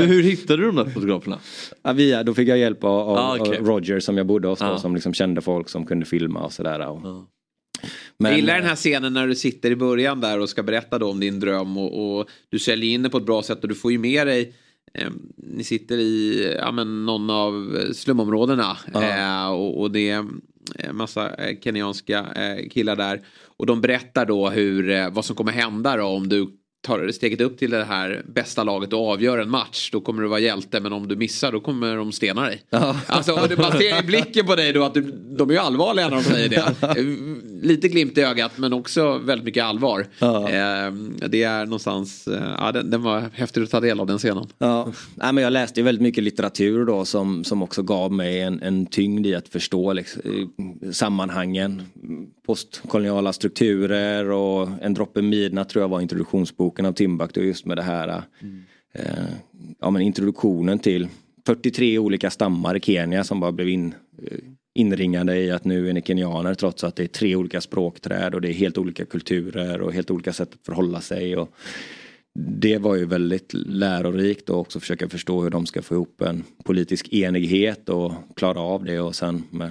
Hur 0.00 0.22
hittade 0.22 0.62
du 0.62 0.66
de 0.66 0.76
där 0.76 0.84
fotograferna? 0.84 1.38
Ja, 1.82 1.92
via, 1.92 2.22
då 2.22 2.34
fick 2.34 2.48
jag 2.48 2.58
hjälp 2.58 2.84
av, 2.84 3.08
av, 3.08 3.16
Ah, 3.16 3.36
okej. 3.40 3.58
av 3.58 3.66
Roger 3.66 4.00
som 4.00 4.16
jag 4.16 4.26
bodde 4.26 4.48
hos 4.48 4.58
då, 4.58 4.64
Ah. 4.64 4.78
som 4.78 4.94
liksom 4.94 5.14
kände 5.14 5.40
folk 5.40 5.68
som 5.68 5.86
kunde 5.86 6.06
filma 6.06 6.40
och 6.40 6.52
sådär. 6.52 6.88
Och... 6.88 7.00
jag 8.18 8.36
gillar 8.36 8.54
den 8.54 8.64
här 8.64 8.76
scenen 8.76 9.12
när 9.12 9.26
du 9.26 9.34
sitter 9.34 9.70
i 9.70 9.76
början 9.76 10.20
där 10.20 10.40
och 10.40 10.48
ska 10.48 10.62
berätta 10.62 10.98
då 10.98 11.10
om 11.10 11.20
din 11.20 11.40
dröm 11.40 11.76
och, 11.78 12.18
och 12.18 12.28
du 12.48 12.58
säljer 12.58 12.90
in 12.94 13.02
det 13.02 13.10
på 13.10 13.18
ett 13.18 13.26
bra 13.26 13.42
sätt 13.42 13.62
och 13.62 13.68
du 13.68 13.74
får 13.74 13.92
ju 13.92 13.98
med 13.98 14.26
dig 14.26 14.52
eh, 14.94 15.08
ni 15.36 15.64
sitter 15.64 15.98
i 15.98 16.46
ja, 16.58 16.72
men 16.72 17.06
någon 17.06 17.30
av 17.30 17.76
slumområdena 17.92 18.76
eh, 18.94 19.50
och, 19.50 19.80
och 19.80 19.90
det 19.90 20.10
är 20.10 20.26
en 20.78 20.96
massa 20.96 21.34
eh, 21.34 21.58
kenyanska 21.60 22.18
eh, 22.18 22.68
killar 22.68 22.96
där 22.96 23.20
och 23.56 23.66
de 23.66 23.80
berättar 23.80 24.26
då 24.26 24.50
hur, 24.50 24.90
eh, 24.90 25.10
vad 25.10 25.24
som 25.24 25.36
kommer 25.36 25.52
hända 25.52 25.96
då 25.96 26.04
om 26.04 26.28
du 26.28 26.56
tar 26.82 27.08
steget 27.12 27.40
upp 27.40 27.58
till 27.58 27.70
det 27.70 27.84
här 27.84 28.22
bästa 28.34 28.64
laget 28.64 28.92
och 28.92 29.08
avgör 29.08 29.38
en 29.38 29.50
match 29.50 29.90
då 29.92 30.00
kommer 30.00 30.22
du 30.22 30.28
vara 30.28 30.40
hjälte 30.40 30.80
men 30.80 30.92
om 30.92 31.08
du 31.08 31.16
missar 31.16 31.52
då 31.52 31.60
kommer 31.60 31.96
de 31.96 32.12
stena 32.12 32.42
dig. 32.42 32.62
Alltså, 33.06 33.32
och 33.32 33.58
man 33.58 33.72
ser 33.72 34.02
i 34.02 34.06
blicken 34.06 34.46
på 34.46 34.56
dig 34.56 34.72
då 34.72 34.84
att 34.84 34.94
du, 34.94 35.00
de 35.38 35.50
är 35.50 35.54
ju 35.54 35.60
allvarliga 35.60 36.08
när 36.08 36.16
de 36.16 36.22
säger 36.22 36.48
det. 36.48 36.74
Lite 37.62 37.88
glimt 37.88 38.18
i 38.18 38.22
ögat 38.22 38.52
men 38.58 38.72
också 38.72 39.18
väldigt 39.18 39.44
mycket 39.44 39.64
allvar. 39.64 40.00
Eh, 40.20 40.92
det 41.28 41.42
är 41.42 41.64
någonstans, 41.64 42.28
eh, 42.28 42.54
ja, 42.58 42.72
den, 42.72 42.90
den 42.90 43.02
var 43.02 43.30
häftig 43.34 43.62
att 43.62 43.70
ta 43.70 43.80
del 43.80 44.00
av 44.00 44.06
den 44.06 44.18
scenen. 44.18 44.46
Ja, 44.58 44.92
Nej, 45.14 45.32
men 45.32 45.44
jag 45.44 45.52
läste 45.52 45.80
ju 45.80 45.84
väldigt 45.84 46.02
mycket 46.02 46.24
litteratur 46.24 46.84
då 46.84 47.04
som, 47.04 47.44
som 47.44 47.62
också 47.62 47.82
gav 47.82 48.12
mig 48.12 48.40
en, 48.40 48.62
en 48.62 48.86
tyngd 48.86 49.26
i 49.26 49.34
att 49.34 49.48
förstå 49.48 49.92
liksom, 49.92 50.22
eh, 50.24 50.90
sammanhangen. 50.90 51.82
Postkoloniala 52.50 53.32
strukturer 53.32 54.30
och 54.30 54.68
En 54.80 54.94
droppe 54.94 55.22
midnatt 55.22 55.68
tror 55.68 55.82
jag 55.82 55.88
var 55.88 56.00
introduktionsboken 56.00 56.86
av 56.86 56.92
Timbuktu 56.92 57.42
just 57.42 57.66
med 57.66 57.76
det 57.76 57.82
här 57.82 58.22
eh, 58.92 59.04
ja, 59.80 59.90
men 59.90 60.02
introduktionen 60.02 60.78
till 60.78 61.08
43 61.46 61.98
olika 61.98 62.30
stammar 62.30 62.76
i 62.76 62.80
Kenya 62.80 63.24
som 63.24 63.40
bara 63.40 63.52
blev 63.52 63.68
in, 63.68 63.94
eh, 64.22 64.38
inringade 64.74 65.38
i 65.38 65.50
att 65.50 65.64
nu 65.64 65.88
är 65.88 65.92
ni 65.92 66.02
kenyaner 66.02 66.54
trots 66.54 66.84
att 66.84 66.96
det 66.96 67.02
är 67.02 67.06
tre 67.06 67.36
olika 67.36 67.60
språkträd 67.60 68.34
och 68.34 68.40
det 68.40 68.48
är 68.48 68.54
helt 68.54 68.78
olika 68.78 69.04
kulturer 69.04 69.80
och 69.80 69.92
helt 69.92 70.10
olika 70.10 70.32
sätt 70.32 70.54
att 70.54 70.66
förhålla 70.66 71.00
sig. 71.00 71.36
Och 71.36 71.52
det 72.38 72.78
var 72.78 72.96
ju 72.96 73.04
väldigt 73.04 73.54
lärorikt 73.54 74.50
och 74.50 74.58
också 74.58 74.80
försöka 74.80 75.08
förstå 75.08 75.42
hur 75.42 75.50
de 75.50 75.66
ska 75.66 75.82
få 75.82 75.94
ihop 75.94 76.20
en 76.20 76.44
politisk 76.64 77.12
enighet 77.12 77.88
och 77.88 78.12
klara 78.36 78.60
av 78.60 78.84
det 78.84 79.00
och 79.00 79.14
sen 79.14 79.42
med 79.50 79.70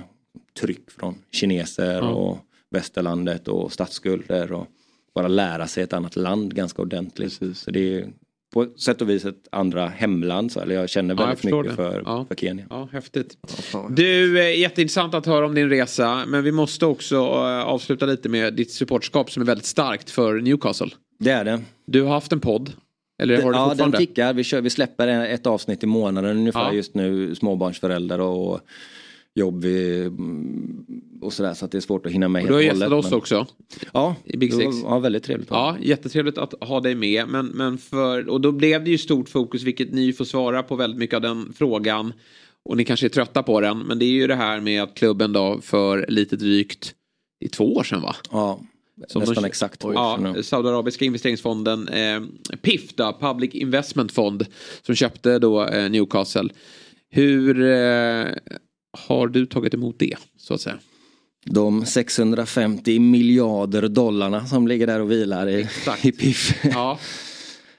tryck 0.59 0.91
från 0.91 1.15
kineser 1.31 2.01
och 2.01 2.37
västerlandet 2.71 3.47
och 3.47 3.71
statsskulder 3.73 4.51
och 4.51 4.67
bara 5.15 5.27
lära 5.27 5.67
sig 5.67 5.83
ett 5.83 5.93
annat 5.93 6.15
land 6.15 6.55
ganska 6.55 6.81
ordentligt. 6.81 7.39
Så 7.57 7.71
det 7.71 7.95
är 7.95 8.07
på 8.53 8.67
sätt 8.77 9.01
och 9.01 9.09
vis 9.09 9.25
ett 9.25 9.47
andra 9.51 9.87
hemland, 9.87 10.51
så, 10.51 10.59
eller 10.59 10.75
jag 10.75 10.89
känner 10.89 11.15
Ja, 11.15 11.21
jag 11.21 11.27
väldigt 11.27 11.43
mycket 11.43 11.75
för, 11.75 12.01
Ja. 12.05 12.25
för 12.27 12.35
Kenya. 12.35 12.65
Ja, 12.69 12.89
häftigt. 12.91 13.37
Du, 13.89 14.39
eh, 14.39 14.59
jätteintressant 14.59 15.13
att 15.13 15.25
höra 15.25 15.45
om 15.45 15.55
din 15.55 15.69
resa. 15.69 16.23
Men 16.27 16.43
vi 16.43 16.51
måste 16.51 16.85
också 16.85 17.15
eh, 17.15 17.61
avsluta 17.63 18.05
lite 18.05 18.29
med 18.29 18.53
ditt 18.53 18.71
supportskap 18.71 19.31
som 19.31 19.41
är 19.41 19.45
väldigt 19.45 19.65
starkt 19.65 20.09
för 20.09 20.33
Newcastle. 20.41 20.89
Det 21.19 21.29
är 21.31 21.45
det. 21.45 21.61
Du 21.85 22.01
har 22.01 22.09
haft 22.13 22.31
en 22.31 22.39
podd. 22.39 22.73
Eller 23.21 23.41
har 23.41 23.51
du 23.51 23.57
ja, 23.57 23.73
den 23.77 23.91
tickar. 23.91 24.33
Vi, 24.33 24.43
kör, 24.43 24.61
vi 24.61 24.69
släpper 24.69 25.07
ett 25.07 25.47
avsnitt 25.47 25.83
i 25.83 25.87
månaden 25.87 26.37
ungefär 26.37 26.59
Ja. 26.65 26.73
just 26.73 26.93
nu. 26.95 27.35
Småbarnsföräldrar 27.35 28.19
och 28.19 28.59
jobb 29.35 29.65
mm, 29.65 30.85
och 31.21 31.33
sådär. 31.33 31.53
Så 31.53 31.65
att 31.65 31.71
det 31.71 31.77
är 31.77 31.81
svårt 31.81 32.05
att 32.05 32.11
hinna 32.11 32.27
med 32.27 32.41
Och 32.41 32.47
du 32.47 32.53
har 32.53 32.61
gästat 32.61 32.91
oss 32.91 33.05
men- 33.05 33.13
också. 33.17 33.47
Ja, 33.93 34.15
i 34.25 34.37
Big 34.37 34.53
Six. 34.53 34.65
var- 34.83 34.89
Ja, 34.95 34.99
väldigt 34.99 35.23
trevligt. 35.23 35.47
Ja, 35.51 35.75
jättetrevligt 35.81 36.37
att 36.37 36.53
ha 36.63 36.79
dig 36.79 36.95
med. 36.95 37.27
Men, 37.27 37.45
men 37.45 37.77
för, 37.77 38.29
och 38.29 38.41
då 38.41 38.51
blev 38.51 38.83
det 38.83 38.89
ju 38.91 38.97
stort 38.97 39.29
fokus, 39.29 39.63
vilket 39.63 39.93
ni 39.93 40.13
får 40.13 40.25
svara 40.25 40.63
på 40.63 40.75
väldigt 40.75 40.99
mycket 40.99 41.15
av 41.15 41.21
den 41.21 41.53
frågan. 41.55 42.13
Och 42.65 42.77
ni 42.77 42.85
kanske 42.85 43.07
är 43.07 43.09
trötta 43.09 43.43
på 43.43 43.61
den, 43.61 43.79
men 43.79 43.99
det 43.99 44.05
är 44.05 44.11
ju 44.11 44.27
det 44.27 44.35
här 44.35 44.59
med 44.59 44.83
att 44.83 44.95
klubben 44.95 45.33
då 45.33 45.59
för 45.61 46.05
lite 46.09 46.35
drygt, 46.35 46.93
i 47.45 47.47
två 47.47 47.75
år 47.75 47.83
sedan 47.83 48.01
va? 48.01 48.15
Ja, 48.31 48.59
nästan 49.15 49.45
exakt 49.45 49.79
två 49.81 49.93
ja, 49.93 50.17
nu. 50.21 50.43
Saudiarabiska 50.43 51.05
investeringsfonden 51.05 51.87
eh, 51.87 52.21
PIF 52.61 52.95
då, 52.95 53.17
Public 53.21 53.53
Investment 53.53 54.11
Fond, 54.11 54.45
som 54.81 54.95
köpte 54.95 55.39
då 55.39 55.65
eh, 55.67 55.89
Newcastle. 55.89 56.49
Hur 57.09 57.61
eh, 57.61 58.25
har 58.91 59.27
du 59.27 59.45
tagit 59.45 59.73
emot 59.73 59.99
det, 59.99 60.15
så 60.37 60.53
att 60.53 60.61
säga? 60.61 60.77
De 61.45 61.85
650 61.85 62.99
miljarder 62.99 63.87
dollarna 63.87 64.45
som 64.45 64.67
ligger 64.67 64.87
där 64.87 64.99
och 64.99 65.11
vilar 65.11 65.49
i, 65.49 65.67
i 66.03 66.11
PIF. 66.11 66.63
Ja. 66.63 66.99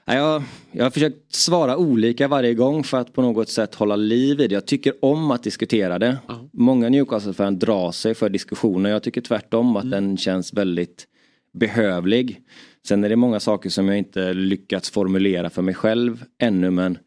Ja, 0.05 0.15
jag, 0.15 0.43
jag 0.71 0.85
har 0.85 0.91
försökt 0.91 1.35
svara 1.35 1.77
olika 1.77 2.27
varje 2.27 2.53
gång 2.53 2.83
för 2.83 2.97
att 2.97 3.13
på 3.13 3.21
något 3.21 3.49
sätt 3.49 3.75
hålla 3.75 3.95
liv 3.95 4.41
i 4.41 4.47
det. 4.47 4.53
Jag 4.53 4.67
tycker 4.67 5.05
om 5.05 5.31
att 5.31 5.43
diskutera 5.43 5.99
det. 5.99 6.17
Många 6.53 6.89
Newcastle-fan 6.89 7.59
drar 7.59 7.91
sig 7.91 8.13
för 8.13 8.29
diskussioner. 8.29 8.89
Jag 8.89 9.03
tycker 9.03 9.21
tvärtom 9.21 9.75
att 9.75 9.91
den 9.91 10.17
känns 10.17 10.53
väldigt 10.53 11.07
behövlig. 11.53 12.41
Sen 12.87 13.03
är 13.03 13.09
det 13.09 13.15
många 13.15 13.39
saker 13.39 13.69
som 13.69 13.87
jag 13.87 13.97
inte 13.97 14.33
lyckats 14.33 14.89
formulera 14.89 15.49
för 15.49 15.61
mig 15.61 15.73
själv 15.73 16.23
ännu 16.39 16.71
men 16.71 16.97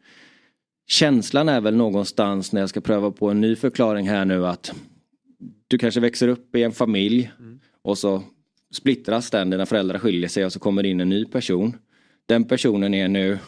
känslan 0.87 1.49
är 1.49 1.61
väl 1.61 1.75
någonstans 1.75 2.51
när 2.51 2.61
jag 2.61 2.69
ska 2.69 2.81
pröva 2.81 3.11
på 3.11 3.29
en 3.29 3.41
ny 3.41 3.55
förklaring 3.55 4.09
här 4.09 4.25
nu 4.25 4.47
att 4.47 4.73
du 5.67 5.77
kanske 5.77 5.99
växer 5.99 6.27
upp 6.27 6.55
i 6.55 6.63
en 6.63 6.71
familj 6.71 7.31
och 7.81 7.97
så 7.97 8.23
splittras 8.73 9.29
den, 9.29 9.49
dina 9.49 9.65
föräldrar 9.65 9.99
skiljer 9.99 10.29
sig 10.29 10.45
och 10.45 10.53
så 10.53 10.59
kommer 10.59 10.83
det 10.83 10.89
in 10.89 10.99
en 10.99 11.09
ny 11.09 11.25
person. 11.25 11.77
Den 12.25 12.43
personen 12.43 12.93
är 12.93 13.07
nu 13.07 13.39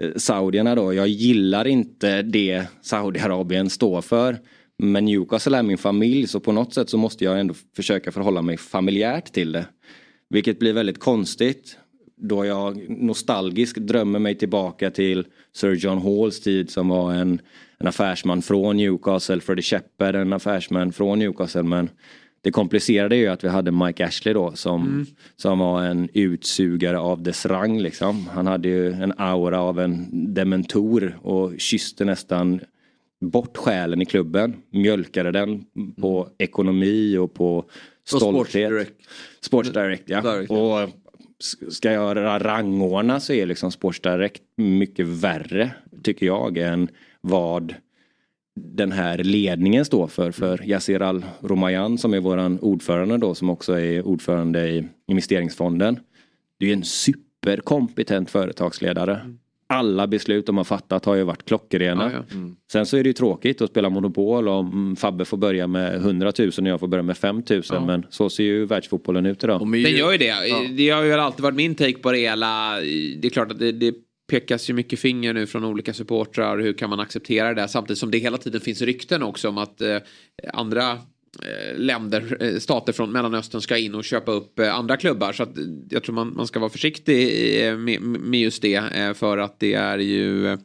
eh, 0.00 0.10
saudierna 0.16 0.74
då. 0.74 0.94
Jag 0.94 1.08
gillar 1.08 1.66
inte 1.66 2.22
det 2.22 2.66
Saudiarabien 2.82 3.70
står 3.70 4.00
för. 4.00 4.38
Men 4.78 5.04
Newcastle 5.04 5.58
är 5.58 5.62
min 5.62 5.78
familj 5.78 6.26
så 6.26 6.40
på 6.40 6.52
något 6.52 6.74
sätt 6.74 6.90
så 6.90 6.98
måste 6.98 7.24
jag 7.24 7.40
ändå 7.40 7.54
försöka 7.76 8.12
förhålla 8.12 8.42
mig 8.42 8.56
familjärt 8.56 9.32
till 9.32 9.52
det. 9.52 9.66
Vilket 10.28 10.58
blir 10.58 10.72
väldigt 10.72 11.00
konstigt 11.00 11.78
då 12.16 12.44
jag 12.44 12.90
nostalgiskt 12.90 13.78
drömmer 13.78 14.18
mig 14.18 14.34
tillbaka 14.34 14.90
till 14.90 15.26
Sir 15.52 15.72
John 15.74 15.98
Halls 15.98 16.40
tid 16.40 16.70
som 16.70 16.88
var 16.88 17.12
en, 17.12 17.40
en 17.78 17.86
affärsman 17.86 18.42
från 18.42 18.76
Newcastle, 18.76 19.40
Freddie 19.40 19.62
Shepard 19.62 20.14
en 20.16 20.32
affärsman 20.32 20.92
från 20.92 21.18
Newcastle 21.18 21.62
men 21.62 21.90
det 22.40 22.50
komplicerade 22.50 23.16
ju 23.16 23.26
att 23.26 23.44
vi 23.44 23.48
hade 23.48 23.70
Mike 23.72 24.06
Ashley 24.06 24.34
då 24.34 24.52
som, 24.52 24.82
Mm. 24.86 25.06
som 25.36 25.58
var 25.58 25.82
en 25.82 26.08
utsugare 26.14 26.98
av 26.98 27.22
dess 27.22 27.46
rang 27.46 27.80
liksom. 27.80 28.26
Han 28.28 28.46
hade 28.46 28.68
ju 28.68 28.92
en 28.92 29.12
aura 29.16 29.60
av 29.60 29.80
en 29.80 30.06
dementor 30.34 31.18
och 31.22 31.52
kysste 31.60 32.04
nästan 32.04 32.60
bort 33.20 33.56
själen 33.56 34.02
i 34.02 34.04
klubben. 34.04 34.56
Mjölkade 34.70 35.30
den 35.30 35.64
på 36.00 36.28
ekonomi 36.38 37.16
och 37.16 37.34
på 37.34 37.62
På 37.62 37.68
Sports 38.04 38.24
stolthet. 38.24 38.70
Direct. 38.70 38.92
Sports 39.40 39.70
Direct 39.70 40.02
ja. 40.06 40.20
Direct, 40.20 40.50
ja. 40.50 40.82
Och 40.82 40.90
ska 41.68 41.92
jag 41.92 42.16
rangordna 42.44 43.20
så 43.20 43.32
är 43.32 43.46
liksom 43.46 43.72
Sports 43.72 44.00
Direct 44.00 44.42
mycket 44.56 45.06
värre 45.06 45.70
tycker 46.02 46.26
jag 46.26 46.58
än 46.58 46.88
vad 47.20 47.74
den 48.60 48.92
här 48.92 49.18
ledningen 49.18 49.84
står 49.84 50.06
för. 50.06 50.30
För 50.30 50.68
Yassir 50.68 51.02
Al-Romayan 51.02 51.98
som 51.98 52.14
är 52.14 52.20
våran 52.20 52.58
ordförande 52.58 53.18
då 53.18 53.34
som 53.34 53.50
också 53.50 53.80
är 53.80 54.06
ordförande 54.06 54.68
i 54.68 54.88
investeringsfonden. 55.06 56.00
Det 56.58 56.70
är 56.70 56.72
en 56.72 56.84
superkompetent 56.84 58.30
företagsledare. 58.30 59.14
Mm. 59.14 59.38
Alla 59.68 60.06
beslut 60.06 60.46
de 60.46 60.56
har 60.56 60.64
fattat 60.64 61.04
har 61.04 61.14
ju 61.14 61.22
varit 61.22 61.44
klockrena. 61.44 62.12
Ja, 62.12 62.24
ja. 62.30 62.36
Sen 62.72 62.86
så 62.86 62.96
är 62.96 63.02
det 63.02 63.08
ju 63.08 63.12
tråkigt 63.12 63.60
att 63.60 63.70
spela 63.70 63.90
Monopol 63.90 64.48
om 64.48 64.96
Fabbe 64.96 65.24
får 65.24 65.36
börja 65.36 65.66
med 65.66 65.94
100 65.94 66.32
000 66.38 66.48
och 66.48 66.66
jag 66.66 66.80
får 66.80 66.88
börja 66.88 67.02
med 67.02 67.16
5 67.16 67.42
000. 67.50 67.62
Men 67.86 68.06
så 68.10 68.30
ser 68.30 68.44
ju 68.44 68.66
världsfotbollen 68.66 69.26
ut 69.26 69.44
idag. 69.44 69.72
Den 69.72 69.96
gör 69.96 70.12
ju 70.12 70.18
det. 70.18 70.34
Det 70.76 70.90
har 70.90 71.02
ju 71.02 71.12
alltid 71.12 71.42
varit 71.42 71.56
min 71.56 71.74
take 71.74 71.98
på 71.98 72.12
det 72.12 72.18
hela. 72.18 72.80
Det 73.20 73.24
är 73.24 73.30
klart 73.30 73.50
att 73.50 73.58
det, 73.58 73.72
det 73.72 73.94
pekas 74.30 74.70
ju 74.70 74.74
mycket 74.74 74.98
finger 74.98 75.34
nu 75.34 75.46
från 75.46 75.64
olika 75.64 75.94
supportrar. 75.94 76.58
Hur 76.58 76.72
kan 76.72 76.90
man 76.90 77.00
acceptera 77.00 77.54
det? 77.54 77.68
Samtidigt 77.68 77.98
som 77.98 78.10
det 78.10 78.18
hela 78.18 78.38
tiden 78.38 78.60
finns 78.60 78.82
rykten 78.82 79.22
också 79.22 79.48
om 79.48 79.58
att 79.58 79.80
eh, 79.80 79.96
andra 80.52 80.98
länder, 81.76 82.36
eh, 82.40 82.58
stater 82.58 82.92
från 82.92 83.12
Mellanöstern 83.12 83.60
ska 83.60 83.78
in 83.78 83.94
och 83.94 84.04
köpa 84.04 84.32
upp 84.32 84.58
eh, 84.58 84.74
andra 84.74 84.96
klubbar. 84.96 85.32
Så 85.32 85.42
att, 85.42 85.58
eh, 85.58 85.64
jag 85.90 86.02
tror 86.02 86.14
man, 86.14 86.34
man 86.36 86.46
ska 86.46 86.60
vara 86.60 86.70
försiktig 86.70 87.66
eh, 87.66 87.76
med, 87.76 88.02
med 88.02 88.40
just 88.40 88.62
det. 88.62 88.74
Eh, 88.74 89.14
för 89.14 89.38
att 89.38 89.60
det 89.60 89.74
är 89.74 89.98
ju... 89.98 90.48
Eh, 90.48 90.58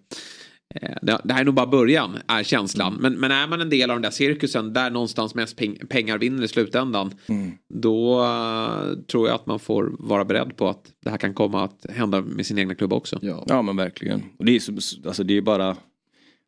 det 1.01 1.33
här 1.33 1.41
är 1.41 1.45
nog 1.45 1.53
bara 1.53 1.67
början, 1.67 2.17
är 2.27 2.43
känslan. 2.43 2.97
Men, 2.99 3.13
men 3.13 3.31
är 3.31 3.47
man 3.47 3.61
en 3.61 3.69
del 3.69 3.89
av 3.89 3.95
den 3.95 4.01
där 4.01 4.09
cirkusen 4.09 4.73
där 4.73 4.89
någonstans 4.89 5.35
mest 5.35 5.57
peng, 5.57 5.77
pengar 5.89 6.17
vinner 6.17 6.43
i 6.43 6.47
slutändan. 6.47 7.13
Då 7.73 8.23
eh, 8.23 8.97
tror 9.11 9.27
jag 9.27 9.35
att 9.35 9.45
man 9.45 9.59
får 9.59 9.95
vara 9.99 10.25
beredd 10.25 10.57
på 10.57 10.69
att 10.69 10.83
det 11.03 11.09
här 11.09 11.17
kan 11.17 11.33
komma 11.33 11.63
att 11.63 11.85
hända 11.89 12.21
med 12.21 12.45
sin 12.45 12.57
egna 12.57 12.75
klubb 12.75 12.93
också. 12.93 13.19
Ja 13.47 13.61
men 13.61 13.75
verkligen. 13.77 14.23
Och 14.39 14.45
det 14.45 14.55
är 14.55 14.61
alltså, 15.07 15.23
det 15.23 15.37
är 15.37 15.41
bara 15.41 15.77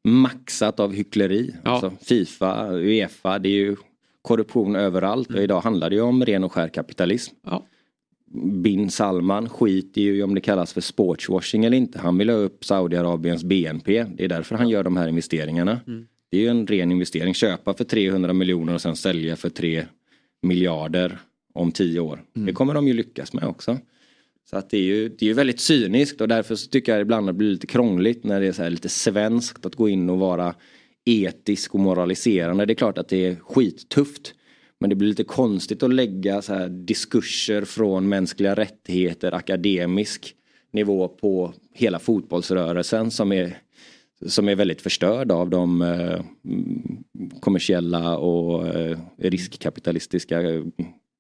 maxat 0.04 0.80
av 0.80 0.94
hyckleri. 0.94 1.56
Alltså, 1.64 1.92
Fifa, 2.02 2.72
Uefa, 2.72 3.40
det 3.40 3.50
är 3.50 3.54
ju 3.54 3.76
korruption 4.24 4.76
överallt 4.76 5.30
och 5.30 5.42
idag 5.44 5.62
handlar 5.62 5.90
det 5.90 5.96
ju 5.96 6.02
om 6.02 6.26
ren 6.26 6.44
och 6.44 6.52
skär 6.52 6.68
kapitalism. 6.68 7.36
Ja. 7.46 7.66
Bin 8.64 8.90
Salman 8.90 9.50
skiter 9.50 10.02
ju 10.02 10.16
i 10.16 10.24
om 10.24 10.36
det 10.36 10.42
kallas 10.42 10.74
för 10.74 10.82
sportswashing 10.82 11.66
eller 11.66 11.78
inte. 11.78 12.00
Han 12.00 12.18
vill 12.18 12.30
ha 12.30 12.38
upp 12.38 12.66
Saudiarabiens 12.66 13.44
BNP. 13.44 14.06
Det 14.18 14.24
är 14.24 14.30
därför 14.30 14.56
han 14.56 14.70
gör 14.70 14.84
de 14.84 14.98
här 14.98 15.08
investeringarna. 15.08 15.80
Det 16.32 16.38
är 16.38 16.42
ju 16.42 16.48
en 16.48 16.68
ren 16.68 16.92
investering. 16.92 17.34
Köpa 17.34 17.74
för 17.74 17.84
300 17.84 18.34
miljoner 18.34 18.74
och 18.74 18.82
sen 18.82 18.96
sälja 18.96 19.36
för 19.36 19.50
3 19.50 19.86
miljarder 20.42 21.20
om 21.54 21.72
10 21.72 22.00
år. 22.00 22.24
Det 22.34 22.54
kommer 22.54 22.74
de 22.74 22.88
ju 22.88 22.94
lyckas 22.94 23.34
med 23.34 23.44
också. 23.44 23.78
Så 24.50 24.58
att 24.58 24.70
det 24.70 24.78
är 24.78 24.82
ju 24.82 25.10
det 25.10 25.26
är 25.26 25.28
ju 25.28 25.34
väldigt 25.34 25.60
cyniskt 25.60 26.22
och 26.22 26.28
därför 26.28 26.70
tycker 26.70 26.92
jag 26.92 27.02
ibland 27.02 27.30
att 27.30 27.36
det 27.36 27.38
blir 27.38 27.50
lite 27.50 27.68
krångligt 27.68 28.24
när 28.24 28.42
det 28.42 28.60
är 28.60 28.70
lite 28.70 28.90
svenskt 28.90 29.66
att 29.66 29.76
gå 29.76 29.90
in 29.90 30.10
och 30.10 30.20
vara 30.20 30.56
etisk 31.06 31.74
och 31.74 31.80
moraliserande. 31.80 32.66
Det 32.66 32.74
är 32.74 32.76
klart 32.76 32.98
att 32.98 33.10
det 33.10 33.26
är 33.26 33.36
skittufft. 33.36 34.34
Men 34.80 34.90
det 34.90 34.96
blir 34.96 35.08
lite 35.08 35.24
konstigt 35.24 35.84
att 35.84 35.94
lägga 35.94 36.42
så 36.42 36.54
här 36.54 36.70
diskurser 36.70 37.66
från 37.66 38.10
mänskliga 38.10 38.56
rättigheter, 38.56 39.32
akademisk 39.32 40.36
nivå 40.72 41.08
på 41.08 41.54
hela 41.74 42.00
fotbollsrörelsen 42.00 43.12
som 43.12 43.32
är, 43.32 43.58
som 44.26 44.50
är 44.50 44.56
väldigt 44.56 44.82
förstörd 44.82 45.32
av 45.32 45.50
de 45.50 45.82
eh, 45.82 46.22
kommersiella 47.40 48.18
och 48.18 48.68
eh, 48.68 48.98
riskkapitalistiska 49.18 50.42
eh, 50.42 50.64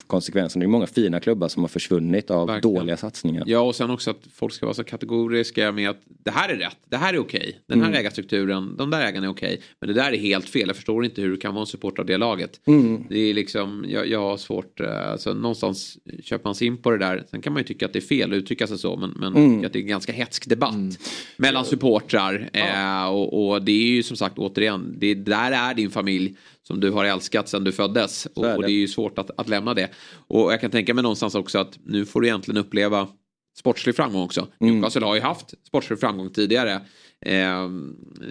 konsekvenserna. 0.08 0.64
Det 0.64 0.66
är 0.66 0.70
många 0.70 0.88
fina 0.88 1.20
klubbar 1.20 1.48
som 1.48 1.64
har 1.64 1.68
försvunnit 1.68 2.32
av 2.32 2.48
Verkligen. 2.48 2.76
dåliga 2.76 2.98
satsningar. 2.98 3.44
Ja 3.48 3.60
och 3.60 3.76
sen 3.76 3.90
också 3.90 4.12
att 4.12 4.22
folk 4.34 4.54
ska 4.54 4.66
vara 4.66 4.74
så 4.74 4.84
kategoriska 4.84 5.72
med 5.72 5.90
att 5.90 6.02
det 6.24 6.32
här 6.32 6.50
är 6.50 6.56
rätt, 6.56 6.78
det 6.90 6.98
här 6.98 7.14
är 7.14 7.18
okej, 7.20 7.60
den 7.68 7.80
här 7.82 7.88
Mm. 7.88 8.00
ägarstrukturen, 8.00 8.76
de 8.78 8.90
där 8.90 9.02
ägarna 9.06 9.28
är 9.28 9.32
okej. 9.32 9.62
Men 9.80 9.88
det 9.88 9.94
där 9.94 10.12
är 10.12 10.18
helt 10.18 10.50
fel, 10.50 10.68
jag 10.68 10.76
förstår 10.76 11.06
inte 11.06 11.22
hur 11.22 11.30
du 11.30 11.38
kan 11.38 11.54
vara 11.54 11.62
en 11.62 11.68
supporter 11.68 12.02
av 12.02 12.06
det 12.06 12.18
laget. 12.18 12.60
Mm. 12.68 13.04
Det 13.10 13.20
är 13.20 13.34
liksom, 13.34 13.86
jag, 13.90 14.08
jag 14.08 14.20
har 14.20 14.38
svårt, 14.38 14.80
eh, 14.80 15.12
alltså 15.12 15.34
någonstans 15.34 15.98
köper 16.24 16.44
man 16.48 16.56
sig 16.56 16.68
in 16.68 16.78
på 16.78 16.92
det 16.92 16.98
där. 16.98 17.24
Sen 17.32 17.42
kan 17.42 17.54
man 17.54 17.60
ju 17.60 17.68
tycka 17.68 17.86
att 17.86 17.94
det 17.94 18.00
är 18.00 18.02
fel 18.02 18.32
att 18.32 18.36
uttrycka 18.38 18.68
sig 18.68 18.78
så, 18.78 18.96
men, 18.96 19.10
men 19.10 19.36
Mm. 19.36 19.66
att 19.66 19.74
det 19.74 19.80
är 19.80 19.82
en 19.82 19.88
ganska 19.88 20.12
hetsk 20.12 20.50
debatt 20.50 20.76
mellan 21.38 21.66
supportrar. 21.66 22.50
Eh, 22.54 23.08
och, 23.08 23.48
och 23.50 23.62
det 23.64 23.72
är 23.72 23.86
ju 23.88 24.04
som 24.04 24.18
sagt 24.18 24.38
återigen, 24.38 24.96
det 24.98 25.14
där 25.14 25.52
är 25.52 25.74
din 25.74 25.90
familj 25.90 26.36
som 26.68 26.80
du 26.80 26.92
har 26.92 27.06
älskat 27.06 27.50
sedan 27.50 27.64
du 27.64 27.72
föddes. 27.72 28.26
Och, 28.26 28.46
är 28.46 28.56
och 28.56 28.62
det. 28.62 28.68
det 28.68 28.74
är 28.74 28.76
ju 28.76 28.88
svårt 28.88 29.20
att, 29.20 29.32
att 29.40 29.50
lämna 29.50 29.74
det. 29.74 29.90
Och 30.28 30.54
jag 30.54 30.62
kan 30.62 30.72
tänka 30.72 30.94
mig 30.94 31.02
någonstans 31.04 31.36
också 31.36 31.60
att 31.60 31.80
nu 31.86 32.06
får 32.06 32.22
du 32.22 32.28
egentligen 32.28 32.58
uppleva 32.58 33.08
sportslig 33.58 33.96
framgång 33.96 34.24
också. 34.24 34.48
Mm. 34.60 34.74
Newcastle 34.76 35.06
har 35.06 35.16
ju 35.16 35.22
haft 35.22 35.54
sportslig 35.68 36.00
framgång 36.00 36.30
tidigare. 36.30 36.82
Eh, 37.26 37.70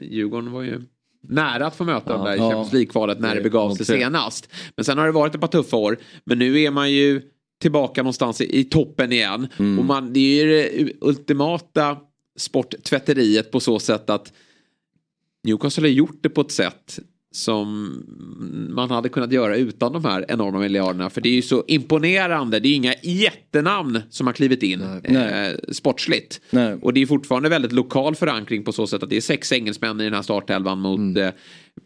Djurgården 0.02 0.52
var 0.52 0.62
ju 0.62 0.82
nära 1.28 1.66
att 1.66 1.76
få 1.76 1.84
möta 1.84 2.12
dem 2.16 2.24
där 2.24 2.34
i 2.34 2.36
Ja. 2.38 2.42
Champions 2.50 2.72
League-kvalet 2.72 3.20
när 3.20 3.28
det 3.28 3.34
Det- 3.34 3.42
begav 3.42 3.70
sig 3.70 3.78
det- 3.78 3.84
senast. 4.00 4.48
Men 4.76 4.84
sen 4.84 4.98
har 4.98 5.06
det 5.06 5.12
varit 5.12 5.34
ett 5.34 5.40
par 5.40 5.48
tuffa 5.48 5.76
år. 5.76 5.98
Men 6.24 6.38
nu 6.38 6.60
är 6.60 6.70
man 6.70 6.92
ju 6.92 7.22
tillbaka 7.60 8.02
någonstans 8.02 8.40
i, 8.40 8.58
i 8.60 8.64
toppen 8.64 9.12
igen. 9.12 9.48
Mm. 9.58 9.78
Och 9.78 9.84
man, 9.84 10.12
det 10.12 10.20
är 10.20 10.44
ju 10.44 10.52
det 10.52 10.92
ultimata 11.00 11.96
sporttvätteriet 12.38 13.50
på 13.50 13.60
så 13.60 13.78
sätt 13.78 14.10
att 14.10 14.32
Newcastle 15.44 15.82
har 15.84 15.88
gjort 15.92 16.18
det 16.22 16.28
på 16.28 16.40
ett 16.40 16.52
sätt 16.52 16.98
som 17.32 17.96
man 18.70 18.90
hade 18.90 19.08
kunnat 19.08 19.32
göra 19.32 19.56
utan 19.56 19.92
de 19.92 20.04
här 20.04 20.24
enorma 20.28 20.58
miljarderna. 20.58 21.10
För 21.10 21.20
det 21.20 21.28
är 21.28 21.34
ju 21.34 21.42
så 21.42 21.64
imponerande. 21.66 22.60
Det 22.60 22.68
är 22.68 22.74
inga 22.74 22.94
jättenamn 23.02 24.02
som 24.10 24.26
har 24.26 24.34
klivit 24.34 24.62
in 24.62 24.82
eh, 24.82 25.52
sportsligt. 25.72 26.40
Nej. 26.50 26.74
Och 26.82 26.92
det 26.92 27.02
är 27.02 27.06
fortfarande 27.06 27.48
väldigt 27.48 27.72
lokal 27.72 28.14
förankring 28.14 28.64
på 28.64 28.72
så 28.72 28.86
sätt 28.86 29.02
att 29.02 29.10
det 29.10 29.16
är 29.16 29.20
sex 29.20 29.52
engelsmän 29.52 30.00
i 30.00 30.04
den 30.04 30.14
här 30.14 30.22
startelvan 30.22 30.78
mot 30.78 31.16
eh, 31.16 31.28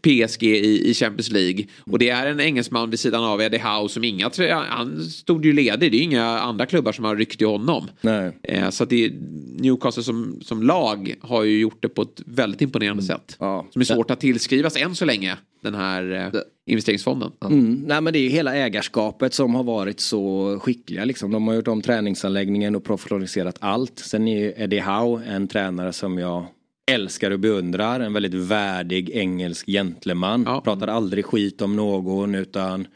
PSG 0.01 0.43
i, 0.43 0.89
i 0.89 0.93
Champions 0.93 1.31
League. 1.31 1.65
Och 1.85 1.99
det 1.99 2.09
är 2.09 2.27
en 2.27 2.39
engelsman 2.39 2.89
vid 2.89 2.99
sidan 2.99 3.23
av 3.23 3.41
Eddie 3.41 3.57
Howe 3.57 3.89
som 3.89 4.03
inga, 4.03 4.31
han 4.69 5.03
stod 5.03 5.45
ju 5.45 5.53
ledig. 5.53 5.91
Det 5.91 5.97
är 5.97 6.01
inga 6.01 6.25
andra 6.25 6.65
klubbar 6.65 6.91
som 6.91 7.05
har 7.05 7.15
ryckt 7.15 7.41
i 7.41 7.45
honom. 7.45 7.89
Nej. 8.01 8.37
Eh, 8.43 8.69
så 8.69 8.83
att 8.83 8.89
det 8.89 9.13
Newcastle 9.59 10.03
som, 10.03 10.39
som 10.41 10.63
lag 10.63 11.15
har 11.21 11.43
ju 11.43 11.59
gjort 11.59 11.81
det 11.81 11.89
på 11.89 12.01
ett 12.01 12.21
väldigt 12.25 12.61
imponerande 12.61 13.03
sätt. 13.03 13.35
Som 13.37 13.81
är 13.81 13.83
svårt 13.83 14.11
att 14.11 14.19
tillskrivas 14.19 14.77
än 14.77 14.95
så 14.95 15.05
länge, 15.05 15.37
den 15.61 15.75
här 15.75 16.31
eh, 16.33 16.41
investeringsfonden. 16.65 17.31
Mm. 17.41 17.83
Nej 17.87 18.01
men 18.01 18.13
det 18.13 18.19
är 18.19 18.23
ju 18.23 18.29
hela 18.29 18.55
ägarskapet 18.55 19.33
som 19.33 19.55
har 19.55 19.63
varit 19.63 19.99
så 19.99 20.59
skickliga 20.61 21.05
liksom. 21.05 21.31
De 21.31 21.47
har 21.47 21.55
gjort 21.55 21.67
om 21.67 21.81
träningsanläggningen 21.81 22.75
och 22.75 22.83
professionaliserat 22.83 23.55
allt. 23.59 23.99
Sen 23.99 24.27
är 24.27 24.39
ju 24.39 24.53
Eddie 24.57 24.79
Howe 24.79 25.25
en 25.25 25.47
tränare 25.47 25.93
som 25.93 26.17
jag 26.17 26.45
älskar 26.91 27.31
och 27.31 27.39
beundrar. 27.39 27.99
En 27.99 28.13
väldigt 28.13 28.33
värdig 28.33 29.09
engelsk 29.09 29.65
gentleman. 29.65 30.45
Pratar 30.45 30.87
aldrig 30.87 31.25
skit 31.25 31.61
om 31.61 31.75
någon 31.75 32.35
utan 32.35 32.87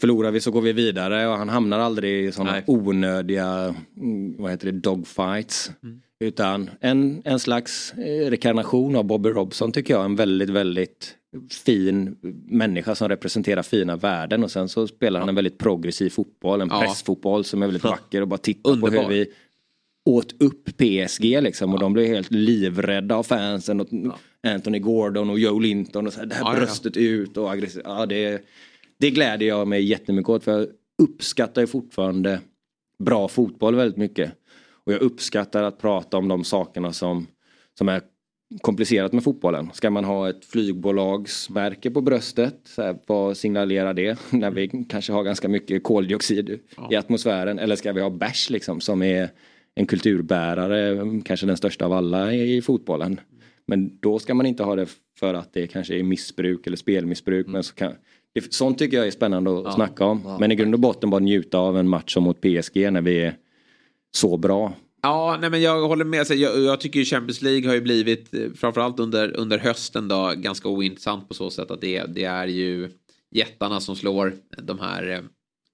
Förlorar 0.00 0.30
vi 0.30 0.40
så 0.40 0.50
går 0.50 0.60
vi 0.60 0.72
vidare 0.72 1.28
och 1.28 1.36
han 1.36 1.48
hamnar 1.48 1.78
aldrig 1.78 2.24
i 2.24 2.32
sådana 2.32 2.62
onödiga 2.66 3.74
mm, 3.96 4.36
vad 4.38 4.50
heter 4.50 4.72
det, 4.72 4.78
dogfights. 4.80 5.70
Utan 6.20 6.70
en, 6.80 7.22
en 7.24 7.38
slags 7.38 7.92
eh, 7.92 8.30
rekarnation 8.30 8.96
av 8.96 9.04
Bobby 9.04 9.28
Robson 9.28 9.72
tycker 9.72 9.94
jag. 9.94 10.04
En 10.04 10.16
väldigt, 10.16 10.50
väldigt 10.50 11.16
fin 11.64 12.16
människa 12.48 12.94
som 12.94 13.08
representerar 13.08 13.62
fina 13.62 13.96
värden. 13.96 14.44
Och 14.44 14.50
sen 14.50 14.68
så 14.68 14.86
spelar 14.86 15.20
han 15.20 15.28
en 15.28 15.34
väldigt 15.34 15.58
progressiv 15.58 16.10
fotboll. 16.10 16.60
En 16.60 16.68
Ja. 16.68 16.80
pressfotboll 16.80 17.44
som 17.44 17.62
är 17.62 17.66
väldigt 17.66 17.84
vacker 17.84 18.20
och 18.20 18.28
bara 18.28 18.38
titta 18.38 18.76
på 18.76 18.88
hur 18.88 19.08
vi 19.08 19.26
åt 20.04 20.42
upp 20.42 20.76
PSG 20.76 21.42
liksom. 21.42 21.74
Och 21.74 21.80
de 21.80 21.92
blev 21.92 22.06
helt 22.06 22.30
livrädda 22.30 23.16
av 23.16 23.22
fansen. 23.22 23.80
Och 23.80 23.88
Anthony 24.46 24.78
Gordon 24.78 25.30
och 25.30 25.38
Joe 25.38 25.58
Linton 25.58 26.06
och 26.06 26.12
så 26.12 26.20
här, 26.20 26.26
det 26.26 26.34
här 26.34 26.42
Ja, 26.42 26.48
ja, 26.48 26.54
ja. 26.54 26.60
bröstet 26.60 26.96
ut 26.96 27.36
och 27.36 27.52
aggressivt. 27.52 27.82
Ja, 27.84 28.06
det, 28.06 28.44
det 28.98 29.10
gläder 29.10 29.46
jag 29.46 29.68
mig 29.68 29.84
jättemycket 29.84 30.28
åt. 30.28 30.44
För 30.44 30.58
jag 30.58 30.68
uppskattar 31.02 31.60
ju 31.60 31.66
fortfarande 31.66 32.40
bra 32.98 33.28
fotboll 33.28 33.74
väldigt 33.74 33.96
mycket. 33.96 34.32
Och 34.84 34.92
jag 34.92 35.00
uppskattar 35.00 35.62
att 35.62 35.78
prata 35.78 36.16
om 36.16 36.28
de 36.28 36.44
sakerna 36.44 36.92
som, 36.92 37.26
som 37.78 37.88
är 37.88 38.02
komplicerat 38.60 39.12
med 39.12 39.24
fotbollen. 39.24 39.70
Ska 39.74 39.90
man 39.90 40.04
ha 40.04 40.28
ett 40.28 40.44
flygbolagsmärke 40.44 41.90
på 41.90 42.00
bröstet? 42.00 42.60
Så 42.64 42.82
här, 42.82 42.96
vad 43.06 43.36
signalerar 43.36 43.94
det? 43.94 44.18
När 44.30 44.50
vi 44.50 44.86
kanske 44.88 45.12
har 45.12 45.22
ganska 45.22 45.48
mycket 45.48 45.82
koldioxid 45.82 46.58
i 46.90 46.96
atmosfären. 46.96 47.58
Eller 47.58 47.76
ska 47.76 47.92
vi 47.92 48.00
ha 48.00 48.10
bärs 48.10 48.50
liksom 48.50 48.80
som 48.80 49.02
är 49.02 49.30
en 49.74 49.86
kulturbärare, 49.86 50.98
kanske 51.24 51.46
den 51.46 51.56
största 51.56 51.84
av 51.84 51.92
alla 51.92 52.32
i 52.34 52.62
fotbollen. 52.62 53.20
Men 53.66 53.98
då 54.00 54.18
ska 54.18 54.34
man 54.34 54.46
inte 54.46 54.62
ha 54.62 54.76
det 54.76 54.86
för 55.18 55.34
att 55.34 55.52
det 55.52 55.66
kanske 55.66 55.98
är 55.98 56.02
missbruk 56.02 56.66
eller 56.66 56.76
spelmissbruk. 56.76 57.46
Men 57.46 57.62
så 57.64 57.74
kan, 57.74 57.92
det, 58.32 58.54
sånt 58.54 58.78
tycker 58.78 58.96
jag 58.96 59.06
är 59.06 59.10
spännande 59.10 59.58
att 59.58 59.64
Ja, 59.64 59.72
snacka 59.72 60.04
om. 60.04 60.20
ja. 60.24 60.36
Men 60.40 60.52
i 60.52 60.54
grund 60.54 60.74
och 60.74 60.80
botten 60.80 61.10
bara 61.10 61.20
njuta 61.20 61.58
av 61.58 61.78
en 61.78 61.88
match 61.88 62.14
som 62.14 62.22
mot 62.24 62.40
PSG 62.40 62.92
när 62.92 63.00
vi 63.02 63.20
är 63.20 63.36
så 64.16 64.36
bra. 64.36 64.72
Ja, 65.02 65.38
nej 65.40 65.50
men 65.50 65.62
jag 65.62 65.88
håller 65.88 66.04
med. 66.04 66.26
Jag, 66.30 66.60
jag 66.62 66.80
tycker 66.80 66.98
ju 66.98 67.04
Champions 67.04 67.42
League 67.42 67.68
har 67.68 67.74
ju 67.74 67.80
blivit, 67.80 68.34
eh, 68.34 68.40
framförallt 68.56 69.00
under, 69.00 69.36
under 69.36 69.58
hösten 69.58 70.08
då, 70.08 70.32
ganska 70.36 70.68
ointressant 70.68 71.28
på 71.28 71.34
så 71.34 71.50
sätt 71.50 71.70
att 71.70 71.80
det, 71.80 72.04
det 72.14 72.24
är 72.24 72.46
ju 72.46 72.90
jättarna 73.30 73.80
som 73.80 73.96
slår 73.96 74.34
de 74.62 74.78
här 74.78 75.10
eh, 75.10 75.18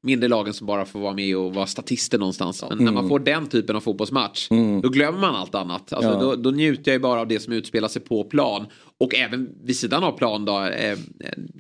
mindre 0.03 0.29
lagen 0.29 0.55
som 0.55 0.67
bara 0.67 0.85
får 0.85 1.01
vara 1.01 1.15
med 1.15 1.37
och 1.37 1.55
vara 1.55 1.67
statister 1.67 2.19
någonstans. 2.19 2.65
Men 2.69 2.79
när 2.79 2.83
Mm. 2.85 2.95
man 2.95 3.09
får 3.09 3.19
den 3.19 3.47
typen 3.47 3.77
av 3.77 3.81
fotbollsmatch, 3.81 4.51
Mm. 4.51 4.81
då 4.81 4.89
glömmer 4.89 5.19
man 5.21 5.35
allt 5.35 5.55
annat. 5.55 5.93
Alltså, 5.93 6.11
Ja. 6.11 6.21
då, 6.21 6.37
då 6.37 6.51
njuter 6.51 6.83
jag 6.91 6.95
ju 6.95 6.99
bara 7.03 7.21
av 7.21 7.29
det 7.29 7.41
som 7.41 7.53
utspelar 7.53 7.89
sig 7.89 8.03
på 8.03 8.25
plan. 8.25 8.67
Och 8.99 9.15
även 9.15 9.49
vid 9.65 9.77
sidan 9.77 10.05
av 10.05 10.13
plan 10.13 10.45
då, 10.45 10.59
eh, 10.61 10.91
eh, 10.93 10.97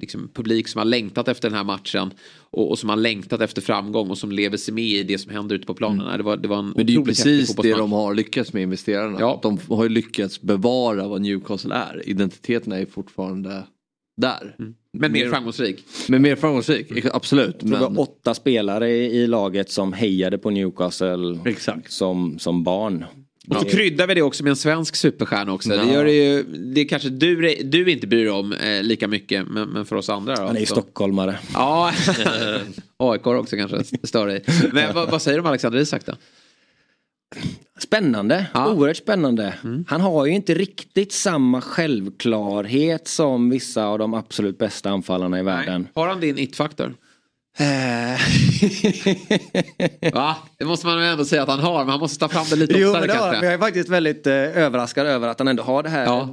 liksom 0.00 0.28
publik 0.34 0.68
som 0.68 0.78
har 0.78 0.84
längtat 0.84 1.28
efter 1.28 1.48
den 1.50 1.56
här 1.56 1.64
matchen. 1.64 2.10
Och, 2.52 2.70
och 2.70 2.78
som 2.78 2.88
har 2.88 2.96
längtat 2.96 3.40
efter 3.40 3.62
framgång 3.62 4.10
och 4.10 4.18
som 4.18 4.32
lever 4.32 4.56
sig 4.56 4.74
med 4.74 4.84
i 4.84 5.02
det 5.02 5.18
som 5.18 5.32
händer 5.32 5.56
ute 5.56 5.66
på 5.66 5.74
planen. 5.74 6.06
Nej, 6.06 6.16
Det, 6.16 6.22
var, 6.22 6.36
det 6.36 6.48
var 6.48 6.56
en 6.58 6.64
Mm. 6.64 6.74
Men 6.76 6.86
det 6.86 6.92
är 6.92 6.94
ju 6.98 7.04
precis 7.04 7.54
det 7.56 7.74
de 7.74 7.92
har 7.92 8.14
lyckats 8.14 8.52
med 8.52 8.62
investerarna. 8.62 9.38
De 9.42 9.58
har 9.68 9.82
ju 9.82 9.88
lyckats 9.88 10.40
bevara 10.42 11.08
vad 11.08 11.20
Newcastle 11.20 11.74
är. 11.74 12.08
Identiteten 12.08 12.72
är 12.72 12.78
ju 12.78 12.86
fortfarande 12.86 13.62
där. 14.20 14.56
Mm. 14.59 14.74
Men 14.92 15.12
mer 15.12 15.30
framgångsrik. 15.30 15.84
Men 16.09 16.22
mer 16.22 16.36
framgångsrik, 16.36 17.06
absolut. 17.12 17.47
Jag 17.47 17.60
tror 17.60 17.70
det 17.70 17.80
Men... 17.80 17.94
var 17.94 18.02
åtta 18.02 18.34
spelare 18.34 18.90
i 18.90 19.26
laget 19.26 19.70
som 19.70 19.92
hejade 19.92 20.38
på 20.38 20.51
Newcastle 20.51 21.38
Som, 21.88 22.38
som 22.38 22.64
barn. 22.64 23.05
Och 23.48 23.56
så 23.56 23.64
kryddar 23.64 24.06
vi 24.06 24.14
det 24.14 24.22
också 24.22 24.42
med 24.44 24.51
en 24.51 24.56
svensk 24.56 24.97
superstjärna 24.97 25.52
också. 25.52 25.68
Det 25.68 25.76
Ja. 25.76 25.92
gör 25.92 26.05
det 26.05 26.12
ju, 26.12 26.42
det 26.42 26.84
kanske 26.84 27.09
du, 27.09 27.55
du 27.64 27.90
inte 27.90 28.06
bryr 28.06 28.24
dig 28.24 28.32
om 28.32 28.52
eh, 28.52 28.82
lika 28.82 29.09
mycket, 29.09 29.48
men, 29.48 29.68
men 29.68 29.86
för 29.86 29.97
oss 29.97 30.09
andra 30.09 30.36
då. 30.36 30.42
Han 30.42 30.56
är 30.56 30.60
ju 30.60 30.66
stockholmare. 30.66 31.38
Ja, 31.55 31.92
AIK 32.97 33.26
också 33.26 33.56
kanske 33.56 33.84
stör 34.02 34.26
dig. 34.26 34.44
Men 34.72 34.94
vad, 34.94 35.10
vad 35.10 35.22
säger 35.22 35.38
du 35.38 35.40
om 35.40 35.47
Alexander 35.47 35.78
Isak 35.78 36.06
då? 36.06 36.12
Spännande, 37.78 38.47
oerhört 38.55 38.97
spännande. 38.97 39.55
Mm. 39.65 39.85
Han 39.89 40.01
har 40.01 40.27
ju 40.27 40.32
inte 40.32 40.55
riktigt 40.55 41.12
samma 41.12 41.61
självklarhet 41.61 43.09
som 43.09 43.51
vissa 43.51 43.86
av 43.86 43.98
de 43.98 44.15
absolut 44.15 44.59
bästa 44.59 44.90
anfallarna 44.90 45.39
i 45.39 45.43
världen. 45.43 45.89
Har 45.94 46.09
han 46.09 46.20
din 46.20 46.39
it-faktor? 46.39 46.94
Eh. 47.60 48.20
Va? 50.12 50.36
Det 50.58 50.64
måste 50.64 50.86
man 50.86 51.02
ändå 51.02 51.24
säga 51.24 51.42
att 51.42 51.48
han 51.48 51.60
har, 51.60 51.78
men 51.78 51.88
han 51.88 52.00
måste 52.00 52.18
ta 52.18 52.28
fram 52.28 52.44
det 52.50 52.56
lite 52.56 52.78
Jo 52.78 52.88
oftare 52.88 53.06
men 53.06 53.10
har 53.10 53.16
kanske. 53.16 53.40
Men 53.40 53.44
jag 53.44 53.54
är 53.54 53.58
faktiskt 53.58 53.88
väldigt 53.88 54.26
eh, 54.26 54.34
överraskad 54.34 55.06
över 55.06 55.28
att 55.28 55.38
han 55.38 55.48
ändå 55.48 55.62
har 55.62 55.82
det 55.82 55.88
här 55.88 56.28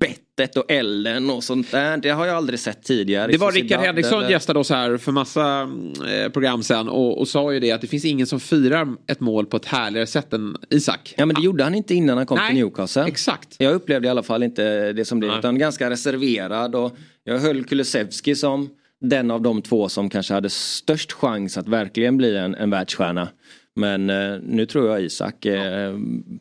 bettet 0.00 0.56
och 0.56 0.70
elden 0.70 1.30
och 1.30 1.44
sånt 1.44 1.70
där. 1.70 1.96
Det 1.96 2.10
har 2.10 2.26
jag 2.26 2.36
aldrig 2.36 2.60
sett 2.60 2.82
tidigare. 2.82 3.32
Det 3.32 3.38
var 3.38 3.50
Sociedad 3.50 3.70
Rickard 3.70 3.86
Henriksson 3.86 4.18
eller- 4.18 4.30
gästade 4.30 4.58
oss 4.58 4.70
här 4.70 4.96
för 4.96 5.12
massa 5.12 5.68
eh, 6.12 6.28
program 6.32 6.62
sen 6.62 6.88
och, 6.88 7.20
och 7.20 7.28
sa 7.28 7.52
ju 7.52 7.60
det 7.60 7.72
att 7.72 7.80
det 7.80 7.86
finns 7.86 8.04
ingen 8.04 8.26
som 8.26 8.40
firar 8.40 8.88
ett 9.06 9.20
mål 9.20 9.46
på 9.46 9.56
ett 9.56 9.66
härligare 9.66 10.06
sätt 10.06 10.32
än 10.32 10.56
Isak. 10.70 11.14
Ja 11.16 11.26
men 11.26 11.36
det 11.36 11.42
gjorde 11.42 11.64
han 11.64 11.74
inte 11.74 11.94
innan 11.94 12.16
han 12.16 12.26
kom 12.26 12.38
Nej, 12.38 12.48
till 12.48 12.58
Newcastle. 12.58 13.04
Exakt. 13.06 13.56
Jag 13.58 13.74
upplevde 13.74 14.08
i 14.08 14.10
alla 14.10 14.22
fall 14.22 14.42
inte 14.42 14.92
det 14.92 15.04
som 15.04 15.20
det. 15.20 15.38
Utan 15.38 15.58
ganska 15.58 15.90
reserverad 15.90 16.74
och 16.74 16.96
jag 17.24 17.38
höll 17.38 17.64
Kulusevski 17.64 18.34
som 18.34 18.70
den 19.00 19.30
av 19.30 19.42
de 19.42 19.62
två 19.62 19.88
som 19.88 20.10
kanske 20.10 20.34
hade 20.34 20.50
störst 20.50 21.12
chans 21.12 21.58
att 21.58 21.68
verkligen 21.68 22.16
bli 22.16 22.36
en, 22.36 22.54
en 22.54 22.70
världsstjärna. 22.70 23.28
Men 23.76 24.10
eh, 24.10 24.38
nu 24.42 24.66
tror 24.66 24.88
jag 24.88 25.02
Isak 25.02 25.46
eh, 25.46 25.94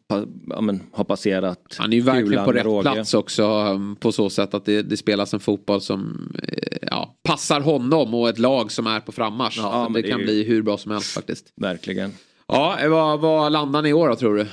pa, 0.07 0.25
ja, 0.49 0.61
men, 0.61 0.81
har 0.91 1.03
passerat 1.03 1.75
Han 1.79 1.91
är 1.93 1.95
ju 1.97 2.01
verkligen 2.01 2.45
på 2.45 2.51
rätt 2.51 2.65
råge. 2.65 2.81
plats 2.91 3.13
också 3.13 3.43
um, 3.47 3.95
på 3.95 4.11
så 4.11 4.29
sätt 4.29 4.53
att 4.53 4.65
det, 4.65 4.81
det 4.81 4.97
spelas 4.97 5.33
en 5.33 5.39
fotboll 5.39 5.81
som 5.81 6.29
eh, 6.43 6.77
ja, 6.81 7.15
passar 7.23 7.61
honom 7.61 8.13
och 8.13 8.29
ett 8.29 8.39
lag 8.39 8.71
som 8.71 8.87
är 8.87 8.99
på 8.99 9.11
frammarsch. 9.11 9.57
Ja, 9.57 9.91
det 9.93 10.01
det 10.01 10.09
kan 10.09 10.19
ju- 10.19 10.25
bli 10.25 10.43
hur 10.43 10.61
bra 10.61 10.77
som 10.77 10.91
helst 10.91 11.13
faktiskt. 11.13 11.45
Verkligen. 11.55 12.11
Ja, 12.47 12.77
vad, 12.89 13.19
vad 13.19 13.51
landar 13.51 13.81
ni 13.81 13.89
i 13.89 13.93
år 13.93 14.09
då 14.09 14.15
tror 14.15 14.35
du? 14.35 14.45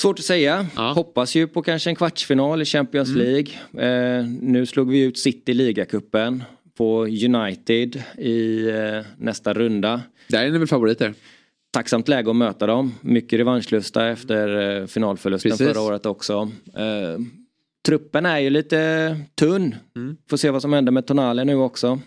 Svårt 0.00 0.18
att 0.18 0.24
säga. 0.24 0.66
Hoppas 0.76 1.34
ju 1.34 1.46
på 1.48 1.62
kanske 1.62 1.90
en 1.90 1.96
kvartsfinal 1.96 2.62
i 2.62 2.64
Champions 2.64 3.08
Mm. 3.08 3.20
League. 3.22 4.18
Eh, 4.18 4.24
nu 4.40 4.66
slog 4.66 4.90
vi 4.90 5.00
ut 5.02 5.18
City 5.18 5.50
i 5.52 5.54
ligacupen. 5.54 6.44
På 6.78 7.04
United 7.04 8.02
i 8.18 8.68
eh, 8.68 9.06
nästa 9.16 9.54
runda. 9.54 10.02
Där 10.28 10.44
är 10.44 10.50
ni 10.50 10.58
väl 10.58 10.68
favoriter? 10.68 11.14
Tacksamt 11.70 12.08
läge 12.08 12.30
att 12.30 12.36
möta 12.36 12.66
dem. 12.66 12.94
Mycket 13.00 13.38
revanschlusta 13.38 14.08
efter 14.08 14.78
eh, 14.80 14.86
finalförlusten 14.86 15.50
Precis. 15.50 15.68
förra 15.68 15.80
året 15.80 16.06
också. 16.06 16.50
Eh, 16.74 17.20
truppen 17.86 18.26
är 18.26 18.38
ju 18.38 18.50
lite 18.50 19.16
tunn. 19.34 19.74
Mm. 19.96 20.16
Får 20.30 20.36
se 20.36 20.50
vad 20.50 20.62
som 20.62 20.72
händer 20.72 20.92
med 20.92 21.06
Tonali 21.06 21.44
nu 21.44 21.54
också. 21.54 22.00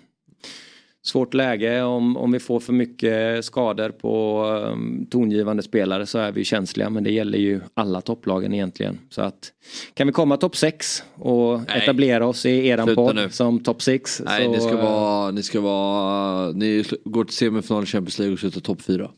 Svårt 1.04 1.34
läge 1.34 1.82
om, 1.82 2.18
om 2.18 2.32
vi 2.32 2.40
får 2.40 2.60
för 2.60 2.74
mycket 2.74 3.46
skador 3.46 3.90
på 3.90 4.44
um, 4.46 5.08
tongivande 5.12 5.64
spelare 5.64 6.06
så 6.06 6.18
är 6.18 6.32
vi 6.32 6.44
känsliga 6.44 6.90
men 6.90 7.04
det 7.04 7.12
gäller 7.12 7.38
ju 7.38 7.62
alla 7.74 8.02
topplagen 8.02 8.54
egentligen. 8.54 9.00
Så 9.10 9.22
att 9.22 9.52
kan 9.94 10.08
vi 10.08 10.14
komma 10.14 10.38
topp 10.38 10.56
6 10.56 11.04
och 11.16 11.62
Nej. 11.68 11.82
etablera 11.84 12.28
oss 12.28 12.46
i 12.46 12.68
eran 12.68 12.88
Sluta 12.88 13.02
podd 13.02 13.16
nu. 13.16 13.30
som 13.30 13.64
topp 13.64 13.82
6. 13.82 14.22
Nej, 14.26 14.46
så, 14.46 14.52
ni 14.52 14.60
ska 14.60 14.70
eh, 14.70 14.84
vara, 14.84 15.32
ni 15.32 15.44
ska 15.44 15.62
vara, 15.62 16.52
ni 16.52 16.84
går 17.06 17.24
till 17.24 17.36
semifinal 17.36 17.84
i 17.84 17.86
Champions 17.86 18.20
League 18.20 18.34
och 18.34 18.40
slutar 18.40 18.62
topp 18.62 18.82
fyra. 18.82 19.10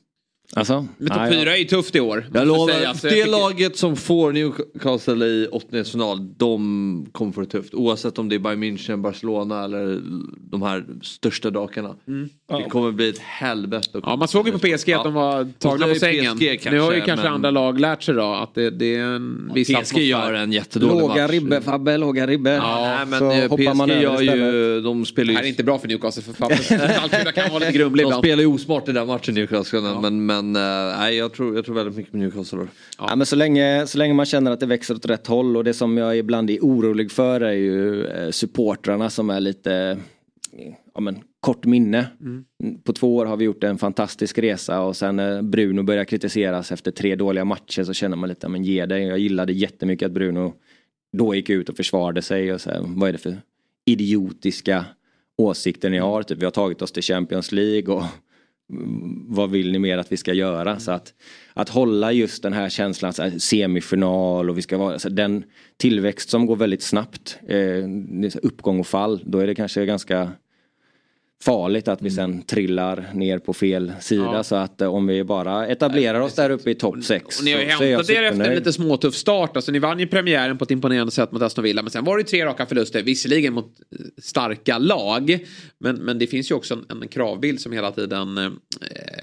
Alltså? 0.55 0.87
Men 0.97 1.09
topp 1.09 1.29
fyra 1.31 1.53
är 1.53 1.57
ju 1.59 1.65
tufft 1.65 1.95
i 1.95 1.99
år. 1.99 2.25
Jag 2.33 2.47
lovar, 2.47 2.73
sägas. 2.73 3.01
det 3.01 3.07
Jag 3.07 3.15
tycker- 3.17 3.31
laget 3.31 3.77
som 3.77 3.95
får 3.95 4.31
Newcastle 4.31 5.25
i 5.25 5.47
åttondelsfinal, 5.51 6.27
de 6.37 7.07
kommer 7.11 7.31
få 7.31 7.41
det 7.41 7.47
tufft. 7.47 7.73
Oavsett 7.73 8.19
om 8.19 8.29
det 8.29 8.35
är 8.35 8.39
Bayern 8.39 8.63
München, 8.63 9.01
Barcelona 9.01 9.63
eller 9.63 10.01
de 10.51 10.61
här 10.61 10.85
största 11.01 11.49
drakarna. 11.49 11.95
Det 12.57 12.69
kommer 12.69 12.91
bli 12.91 13.09
ett 13.09 13.17
helvete. 13.19 13.89
Mm. 13.93 14.03
Ja, 14.05 14.15
man 14.15 14.27
såg 14.27 14.47
ju 14.47 14.51
på 14.53 14.59
PSG 14.59 14.93
att 14.93 15.03
de 15.03 15.13
var 15.13 15.47
tagna 15.59 15.87
på 15.87 15.95
sängen. 15.95 16.37
nu 16.71 16.79
har 16.79 16.93
ju 16.93 17.01
kanske 17.01 17.29
andra 17.29 17.51
lag 17.51 17.79
lärt 17.79 18.03
sig 18.03 18.15
då 18.15 18.33
att 18.33 18.55
det, 18.55 18.69
det 18.69 18.95
är 18.95 19.03
en 19.03 19.51
viss 19.53 19.67
PSG 19.67 19.75
atmosfär. 19.75 20.01
gör 20.01 20.33
en 20.33 20.51
jättedålig 20.51 21.01
Låga 21.01 21.21
match. 21.21 21.31
ribbor 21.31 21.59
Fabbe, 21.61 21.97
låga 21.97 22.27
ribbor. 22.27 22.51
Ja, 22.53 22.95
nej, 22.97 23.05
men 23.07 23.19
så 23.19 23.31
eh, 23.31 23.49
hoppar 23.49 23.73
man 23.73 23.87
PSG 23.89 23.93
över 23.95 24.03
gör 24.03 24.21
istället. 24.21 24.53
ju, 24.53 24.81
de 24.81 25.05
spelar 25.05 25.25
Det 25.27 25.31
ju... 25.31 25.37
här 25.37 25.43
är 25.43 25.47
inte 25.49 25.63
bra 25.63 25.77
för 25.79 25.87
Newcastle 25.87 26.23
för. 26.23 26.45
Alcuna 27.03 27.31
kan 27.31 27.49
vara 27.49 27.59
lite 27.59 27.71
grumlig 27.71 28.05
De 28.05 28.13
spelar 28.19 28.41
ju 28.41 28.47
osmart 28.47 28.89
i 28.89 28.91
den 28.91 29.07
matchen 29.07 29.33
Newcastle. 29.35 29.81
Men, 30.01 30.25
men 30.43 30.55
eh, 30.55 30.97
nej, 30.97 31.15
jag, 31.15 31.33
tror, 31.33 31.55
jag 31.55 31.65
tror 31.65 31.75
väldigt 31.75 31.95
mycket 31.95 32.11
på 32.11 32.17
Newcastle. 32.17 32.59
då. 32.59 32.67
Ja. 32.97 33.15
men 33.15 33.25
så, 33.25 33.35
länge, 33.35 33.87
så 33.87 33.97
länge 33.97 34.13
man 34.13 34.25
känner 34.25 34.51
att 34.51 34.59
det 34.59 34.65
växer 34.65 34.95
åt 34.95 35.05
rätt 35.05 35.27
håll 35.27 35.57
och 35.57 35.63
det 35.63 35.73
som 35.73 35.97
jag 35.97 36.17
ibland 36.17 36.49
är 36.49 36.59
orolig 36.59 37.11
för 37.11 37.41
är 37.41 37.51
ju 37.51 38.05
eh, 38.05 38.29
supportrarna 38.29 39.09
som 39.09 39.29
är 39.29 39.39
lite 39.39 39.97
ja, 40.93 41.01
men, 41.01 41.19
kort 41.39 41.65
minne. 41.65 42.07
Mm. 42.21 42.45
På 42.83 42.93
två 42.93 43.15
år 43.15 43.25
har 43.25 43.37
vi 43.37 43.45
gjort 43.45 43.63
en 43.63 43.77
fantastisk 43.77 44.37
resa 44.39 44.81
och 44.81 44.95
sen 44.95 45.15
när 45.15 45.41
Bruno 45.41 45.83
börjar 45.83 46.03
kritiseras 46.03 46.71
efter 46.71 46.91
tre 46.91 47.15
dåliga 47.15 47.45
matcher 47.45 47.83
så 47.83 47.93
känner 47.93 48.17
man 48.17 48.29
lite, 48.29 48.47
men 48.47 48.63
ge 48.63 48.85
dig. 48.85 49.03
Jag 49.03 49.19
gillade 49.19 49.53
jättemycket 49.53 50.05
att 50.05 50.11
Bruno 50.11 50.53
då 51.17 51.35
gick 51.35 51.49
ut 51.49 51.69
och 51.69 51.77
försvarade 51.77 52.21
sig 52.21 52.53
och 52.53 52.61
så 52.61 52.69
här, 52.69 52.81
vad 52.85 53.09
är 53.09 53.13
det 53.13 53.17
för 53.17 53.37
idiotiska 53.85 54.85
åsikter 55.37 55.89
ni 55.89 55.97
har? 55.97 56.23
Typ, 56.23 56.37
vi 56.41 56.45
har 56.45 56.51
tagit 56.51 56.81
oss 56.81 56.91
till 56.91 57.03
Champions 57.03 57.51
League 57.51 57.95
och 57.95 58.03
vad 59.27 59.51
vill 59.51 59.71
ni 59.71 59.79
mer 59.79 59.97
att 59.97 60.11
vi 60.11 60.17
ska 60.17 60.33
göra? 60.33 60.79
Så 60.79 60.91
att, 60.91 61.13
att 61.53 61.69
hålla 61.69 62.11
just 62.11 62.43
den 62.43 62.53
här 62.53 62.69
känslan, 62.69 63.13
så 63.13 63.23
här, 63.23 63.39
semifinal 63.39 64.49
och 64.49 64.57
vi 64.57 64.61
ska 64.61 64.77
vara, 64.77 64.99
så 64.99 65.09
den 65.09 65.43
tillväxt 65.77 66.29
som 66.29 66.45
går 66.45 66.55
väldigt 66.55 66.83
snabbt, 66.83 67.39
eh, 67.47 67.85
uppgång 68.41 68.79
och 68.79 68.87
fall, 68.87 69.21
då 69.25 69.39
är 69.39 69.47
det 69.47 69.55
kanske 69.55 69.85
ganska 69.85 70.31
farligt 71.45 71.87
att 71.87 72.01
vi 72.01 72.09
sen 72.11 72.41
trillar 72.41 73.09
ner 73.13 73.39
på 73.39 73.53
fel 73.53 73.93
sida. 73.99 74.23
Ja. 74.23 74.43
Så 74.43 74.55
att 74.55 74.81
eh, 74.81 74.93
om 74.95 75.07
vi 75.07 75.23
bara 75.23 75.67
etablerar 75.67 76.19
oss 76.19 76.33
där 76.35 76.49
uppe 76.49 76.71
i 76.71 76.75
topp 76.75 77.03
6. 77.03 77.39
Och 77.39 77.45
ni 77.45 77.53
har 77.53 77.59
ju 77.59 77.65
hämtat 77.65 78.09
er 78.09 78.23
efter 78.23 78.43
en 78.49 78.55
lite 78.55 78.73
småtuff 78.73 79.15
start. 79.15 79.55
Alltså, 79.55 79.71
ni 79.71 79.79
vann 79.79 79.99
ju 79.99 80.07
premiären 80.07 80.57
på 80.57 80.63
ett 80.63 80.71
imponerande 80.71 81.11
sätt 81.11 81.31
mot 81.31 81.41
Aston 81.41 81.63
Villa. 81.63 81.81
Men 81.81 81.91
sen 81.91 82.03
var 82.03 82.17
det 82.17 82.23
tre 82.23 82.45
raka 82.45 82.65
förluster. 82.65 83.03
Visserligen 83.03 83.53
mot 83.53 83.65
eh, 83.91 83.97
starka 84.17 84.77
lag. 84.77 85.39
Men, 85.77 85.95
men 85.95 86.19
det 86.19 86.27
finns 86.27 86.51
ju 86.51 86.55
också 86.55 86.73
en, 86.89 87.01
en 87.01 87.07
kravbild 87.07 87.61
som 87.61 87.71
hela 87.71 87.91
tiden 87.91 88.37
eh, 88.37 88.49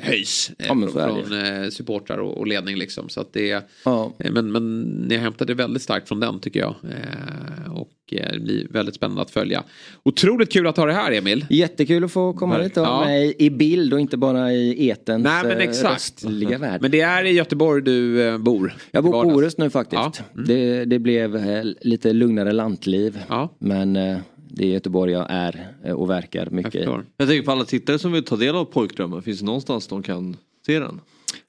höjs. 0.01 0.51
Eh, 0.59 0.67
Ja, 0.69 0.89
från 0.93 1.45
eh, 1.45 1.69
supportrar 1.71 2.19
och, 2.19 2.39
och 2.39 2.47
ledning 2.47 2.77
liksom. 2.77 3.09
Så 3.09 3.21
att 3.21 3.33
det, 3.33 3.69
Ja. 3.85 4.13
eh, 4.19 4.33
men, 4.33 4.53
men 4.53 4.81
ni 4.83 5.15
har 5.17 5.23
hämtat 5.23 5.47
det 5.49 5.55
väldigt 5.55 5.83
starkt 5.83 6.09
från 6.09 6.21
den 6.21 6.41
tycker 6.41 6.61
jag. 6.61 6.75
Eh, 6.85 7.73
och 8.13 8.17
eh, 8.17 8.33
det 8.33 8.41
blir 8.41 8.67
väldigt 8.71 8.95
spännande 8.95 9.23
att 9.23 9.31
följa. 9.31 9.65
Otroligt 10.03 10.53
kul 10.53 10.67
att 10.67 10.77
ha 10.77 10.87
det 10.87 10.93
här 10.93 11.13
Emil. 11.13 11.47
Jättekul 11.51 12.05
att 12.05 12.13
få 12.13 12.33
komma 12.33 12.59
hit 12.59 12.77
och 12.77 12.85
Ja. 12.85 13.05
med 13.05 13.35
i 13.39 13.51
bild 13.51 13.93
och 13.95 14.01
inte 14.01 14.17
bara 14.17 14.53
i 14.53 14.91
etens 14.91 15.25
Nej 15.25 15.43
men 15.43 15.53
eh, 15.59 15.65
exakt. 15.65 15.93
röstliga 15.95 16.59
värld. 16.59 16.83
Men 16.83 16.91
det 16.91 17.01
är 17.01 17.25
i 17.25 17.31
Göteborg 17.31 17.83
du 17.83 18.23
eh, 18.29 18.39
bor? 18.39 18.75
Jag 18.91 19.05
bor 19.05 19.13
på. 19.13 19.19
Orust 19.19 19.59
nu 19.59 19.71
faktiskt. 19.71 20.23
Det, 20.47 20.85
det 20.85 20.99
blev 20.99 21.37
eh, 21.37 21.65
lite 21.81 22.13
lugnare 22.13 22.53
lantliv. 22.53 23.19
Men 23.59 23.97
eh, 23.97 24.19
det 24.49 24.65
är 24.65 24.69
Göteborg 24.69 25.13
jag 25.13 25.27
är 25.29 25.71
och 25.95 26.11
verkar 26.11 26.51
mycket 26.51 26.75
i. 26.75 26.89
Jag 27.17 27.29
tänker 27.29 27.43
på 27.43 27.53
alla 27.53 27.65
tittare 27.65 27.99
som 27.99 28.13
vill 28.13 28.25
ta 28.25 28.37
del 28.37 28.57
av 28.57 28.65
pojkdrömmen. 28.65 29.23
Finns 29.23 29.39
det 29.41 29.47
någonstans 29.47 29.87
de 29.87 30.03
kan 30.03 30.37
se 30.67 30.79
den? 30.79 31.01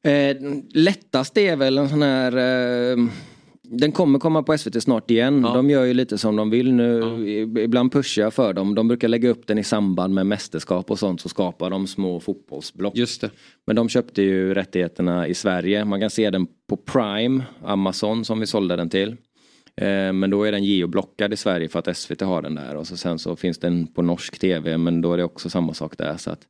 Eh, 0.04 0.38
lättast 0.74 1.38
är 1.38 1.56
väl 1.56 1.78
en 1.78 1.90
sån 1.90 2.02
här 2.02 2.32
eh, 2.38 2.98
den 3.73 3.91
kommer 3.91 4.19
komma 4.19 4.43
på 4.43 4.57
SVT 4.57 4.84
snart 4.84 5.11
igen. 5.11 5.41
De 5.41 5.69
gör 5.69 5.84
ju 5.85 5.93
lite 5.93 6.18
som 6.18 6.35
de 6.35 6.49
vill 6.49 6.73
nu. 6.73 7.02
I- 7.27 7.64
Ibland 7.64 7.91
pushar 7.91 8.22
jag 8.23 8.34
för 8.34 8.53
dem. 8.53 8.76
De 8.76 8.88
brukar 8.88 9.07
lägga 9.07 9.30
upp 9.30 9.48
den 9.48 9.57
i 9.57 9.64
samband 9.64 10.14
med 10.14 10.26
mästerskap 10.26 10.91
och 10.91 10.99
sånt 10.99 11.22
så 11.22 11.30
skapar 11.30 11.69
de 11.69 11.88
små 11.88 12.19
fotbollsblock. 12.19 12.98
Just 12.98 13.22
det. 13.22 13.30
Men 13.68 13.76
de 13.76 13.89
köpte 13.89 14.22
ju 14.22 14.53
rättigheterna 14.53 15.27
i 15.27 15.34
Sverige. 15.34 15.85
Man 15.85 15.99
kan 15.99 16.10
se 16.10 16.30
den 16.30 16.48
på 16.69 16.77
Prime, 16.77 17.43
Amazon 17.64 18.26
som 18.26 18.39
vi 18.39 18.48
sålde 18.48 18.76
den 18.76 18.89
till. 18.89 19.10
Eh, 19.81 20.14
Men 20.14 20.30
då 20.30 20.43
är 20.43 20.52
den 20.52 20.64
geoblockad 20.64 21.34
i 21.34 21.38
Sverige 21.38 21.68
för 21.69 21.80
att 21.80 21.98
SVT 21.98 22.22
har 22.22 22.41
den 22.41 22.56
där 22.56 22.76
och 22.76 22.88
så 22.88 22.98
sen 22.98 23.19
så 23.19 23.35
finns 23.35 23.57
den 23.57 23.88
på 23.88 24.02
norsk 24.02 24.39
tv 24.39 24.77
men 24.77 25.02
då 25.02 25.14
är 25.14 25.18
det 25.18 25.23
också 25.23 25.49
samma 25.49 25.73
sak 25.73 25.98
där. 25.98 26.18
Så 26.18 26.30
att, 26.31 26.41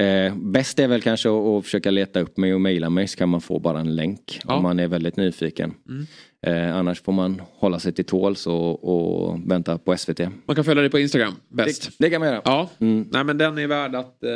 eh, 0.00 0.36
bäst 0.36 0.78
är 0.78 0.88
väl 0.88 1.02
kanske 1.02 1.28
att, 1.28 1.34
att 1.46 1.64
försöka 1.64 1.90
leta 1.90 2.20
upp 2.20 2.36
mig 2.36 2.54
och 2.54 2.60
mejla 2.60 2.90
mig 2.90 3.08
så 3.08 3.16
kan 3.18 3.28
man 3.28 3.40
få 3.40 3.58
bara 3.58 3.80
en 3.80 3.96
länk 3.96 4.40
Ja. 4.48 4.56
om 4.56 4.62
man 4.62 4.78
är 4.80 4.88
väldigt 4.88 5.16
nyfiken. 5.16 5.74
Mm. 5.88 6.06
Eh, 6.46 6.76
annars 6.76 7.02
får 7.02 7.12
man 7.12 7.42
hålla 7.58 7.78
sig 7.78 7.92
till 7.92 8.04
tåls 8.04 8.46
och, 8.46 8.84
och 8.84 9.50
vänta 9.50 9.78
på 9.78 9.96
SVT. 9.96 10.20
Man 10.46 10.56
kan 10.56 10.64
följa 10.64 10.80
dig 10.80 10.90
på 10.90 10.98
Instagram 10.98 11.34
bäst. 11.48 11.82
Det, 11.82 12.04
det 12.04 12.10
kan 12.10 12.20
man 12.20 12.28
göra. 12.28 12.42
Ja, 12.44 12.70
nej 12.78 13.24
men 13.24 13.38
den 13.38 13.58
är 13.58 13.66
värd 13.66 13.94
att 13.94 14.24
eh, 14.24 14.30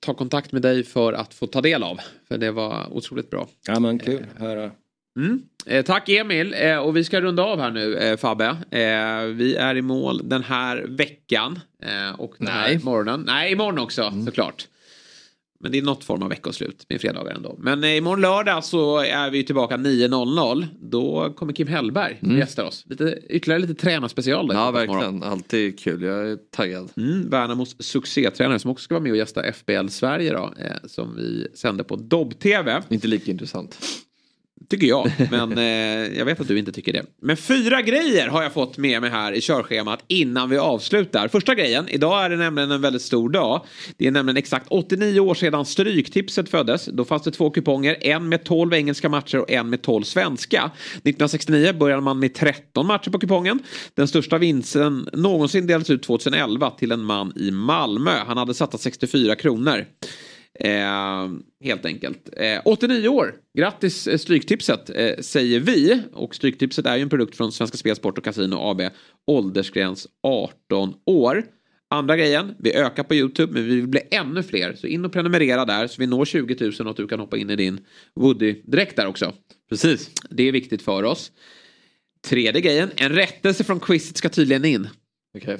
ta 0.00 0.14
kontakt 0.14 0.52
med 0.52 0.62
dig 0.62 0.84
för 0.84 1.12
att 1.12 1.34
få 1.34 1.46
ta 1.46 1.60
del 1.60 1.82
av. 1.82 2.00
För 2.28 2.38
det 2.38 2.50
var 2.50 2.92
otroligt 2.92 3.30
bra. 3.30 3.48
Ja 3.66 3.80
men 3.80 3.98
kul, 3.98 4.26
höra. 4.38 4.70
Mm. 5.16 5.42
Eh, 5.66 5.84
tack 5.84 6.08
Emil 6.08 6.54
eh, 6.58 6.76
och 6.76 6.96
vi 6.96 7.04
ska 7.04 7.20
runda 7.20 7.42
av 7.42 7.60
här 7.60 7.70
nu 7.70 7.94
eh, 7.94 8.16
Fabbe. 8.16 8.46
Eh, 8.70 9.24
vi 9.24 9.54
är 9.56 9.74
i 9.74 9.82
mål 9.82 10.28
den 10.28 10.42
här 10.42 10.84
veckan. 10.88 11.60
Eh, 11.82 12.20
och 12.20 12.34
den 12.38 12.48
här 12.48 12.68
Nej. 12.68 12.80
morgonen. 12.82 13.24
Nej, 13.26 13.52
imorgon 13.52 13.78
också 13.78 14.12
såklart. 14.26 14.66
Men 15.62 15.72
det 15.72 15.78
är 15.78 15.82
något 15.82 16.04
form 16.04 16.22
av 16.22 16.28
veckoslut 16.28 16.86
med 16.88 17.00
fredagar 17.00 17.34
ändå. 17.34 17.54
Men 17.58 17.84
eh, 17.84 17.96
imorgon 17.96 18.20
lördag 18.20 18.64
så 18.64 18.98
är 18.98 19.30
vi 19.30 19.44
tillbaka 19.44 19.76
9.00. 19.76 20.66
Då 20.80 21.32
kommer 21.36 21.52
Kim 21.52 21.66
Hellberg 21.68 22.18
Mm. 22.22 22.38
gästar 22.38 22.64
oss. 22.64 22.84
Lite, 22.88 23.18
ytterligare 23.28 23.60
lite 23.60 23.74
tränarspecial. 23.74 24.46
där 24.46 24.54
Ja 24.54 24.66
på 24.66 24.72
morgon. 24.72 24.96
verkligen, 24.96 25.22
alltid 25.22 25.78
kul. 25.78 26.02
Jag 26.02 26.30
är 26.30 26.36
taggad. 26.56 26.90
Mm, 26.96 27.30
Värnamos 27.30 27.76
succétränare 27.82 28.58
som 28.58 28.70
också 28.70 28.84
ska 28.84 28.94
vara 28.94 29.02
med 29.02 29.12
och 29.12 29.18
gästa 29.18 29.42
FBL 29.52 29.88
Sverige 29.88 30.32
då, 30.32 30.52
eh, 30.58 30.72
som 30.86 31.16
vi 31.16 31.46
sänder 31.54 31.84
på 31.84 31.96
Dobb-TV. 31.96 32.82
Inte 32.88 33.08
lika 33.08 33.30
intressant. 33.30 33.78
Tycker 34.68 34.86
jag, 34.86 35.12
men 35.30 35.58
eh, 35.58 36.18
jag 36.18 36.24
vet 36.24 36.40
att 36.40 36.48
du 36.48 36.58
inte 36.58 36.72
tycker 36.72 36.92
det. 36.92 37.02
Men 37.22 37.36
fyra 37.36 37.82
grejer 37.82 38.28
har 38.28 38.42
jag 38.42 38.52
fått 38.52 38.78
med 38.78 39.00
mig 39.00 39.10
här 39.10 39.32
i 39.32 39.40
körschemat 39.40 40.04
innan 40.08 40.50
vi 40.50 40.58
avslutar. 40.58 41.28
Första 41.28 41.54
grejen, 41.54 41.88
idag 41.88 42.24
är 42.24 42.30
det 42.30 42.36
nämligen 42.36 42.70
en 42.70 42.80
väldigt 42.80 43.02
stor 43.02 43.28
dag. 43.28 43.64
Det 43.96 44.06
är 44.06 44.10
nämligen 44.10 44.36
exakt 44.36 44.66
89 44.68 45.20
år 45.20 45.34
sedan 45.34 45.64
Stryktipset 45.64 46.48
föddes. 46.48 46.86
Då 46.86 47.04
fanns 47.04 47.22
det 47.22 47.30
två 47.30 47.50
kuponger, 47.50 47.96
en 48.00 48.28
med 48.28 48.44
12 48.44 48.74
engelska 48.74 49.08
matcher 49.08 49.38
och 49.38 49.50
en 49.50 49.70
med 49.70 49.82
12 49.82 50.02
svenska. 50.02 50.70
1969 50.92 51.72
började 51.72 52.02
man 52.02 52.18
med 52.18 52.34
13 52.34 52.86
matcher 52.86 53.10
på 53.10 53.18
kupongen. 53.18 53.58
Den 53.94 54.08
största 54.08 54.38
vinsten 54.38 55.08
någonsin 55.12 55.66
delades 55.66 55.90
ut 55.90 56.02
2011 56.02 56.70
till 56.70 56.92
en 56.92 57.04
man 57.04 57.32
i 57.36 57.50
Malmö. 57.50 58.18
Han 58.26 58.36
hade 58.36 58.54
satsat 58.54 58.80
64 58.80 59.34
kronor. 59.34 59.86
Eh, 60.58 61.28
helt 61.64 61.86
enkelt. 61.86 62.30
Eh, 62.36 62.60
89 62.64 63.08
år. 63.08 63.34
Grattis 63.58 64.06
eh, 64.06 64.18
Stryktipset 64.18 64.90
eh, 64.90 65.16
säger 65.20 65.60
vi. 65.60 66.02
Och 66.12 66.34
Stryktipset 66.34 66.86
är 66.86 66.96
ju 66.96 67.02
en 67.02 67.08
produkt 67.08 67.36
från 67.36 67.52
Svenska 67.52 67.76
Spel, 67.76 67.96
Sport 67.96 68.18
och 68.18 68.24
Casino 68.24 68.56
AB. 68.56 68.80
Åldersgräns 69.26 70.06
18 70.22 70.94
år. 71.06 71.44
Andra 71.94 72.16
grejen, 72.16 72.54
vi 72.58 72.74
ökar 72.74 73.02
på 73.04 73.14
YouTube 73.14 73.52
men 73.52 73.64
vi 73.64 73.74
vill 73.74 73.88
bli 73.88 74.00
ännu 74.10 74.42
fler. 74.42 74.74
Så 74.74 74.86
in 74.86 75.04
och 75.04 75.12
prenumerera 75.12 75.64
där 75.64 75.86
så 75.86 75.96
vi 75.98 76.06
når 76.06 76.24
20 76.24 76.56
000 76.60 76.72
och 76.80 76.90
att 76.90 76.96
du 76.96 77.08
kan 77.08 77.20
hoppa 77.20 77.36
in 77.36 77.50
i 77.50 77.56
din 77.56 77.80
Woody 78.14 78.62
direkt 78.64 78.96
där 78.96 79.06
också. 79.06 79.34
Precis. 79.68 80.10
Det 80.30 80.42
är 80.42 80.52
viktigt 80.52 80.82
för 80.82 81.02
oss. 81.02 81.32
Tredje 82.28 82.60
grejen, 82.60 82.90
en 82.96 83.12
rättelse 83.12 83.64
från 83.64 83.80
quizet 83.80 84.16
ska 84.16 84.28
tydligen 84.28 84.64
in. 84.64 84.88
Okej, 85.38 85.58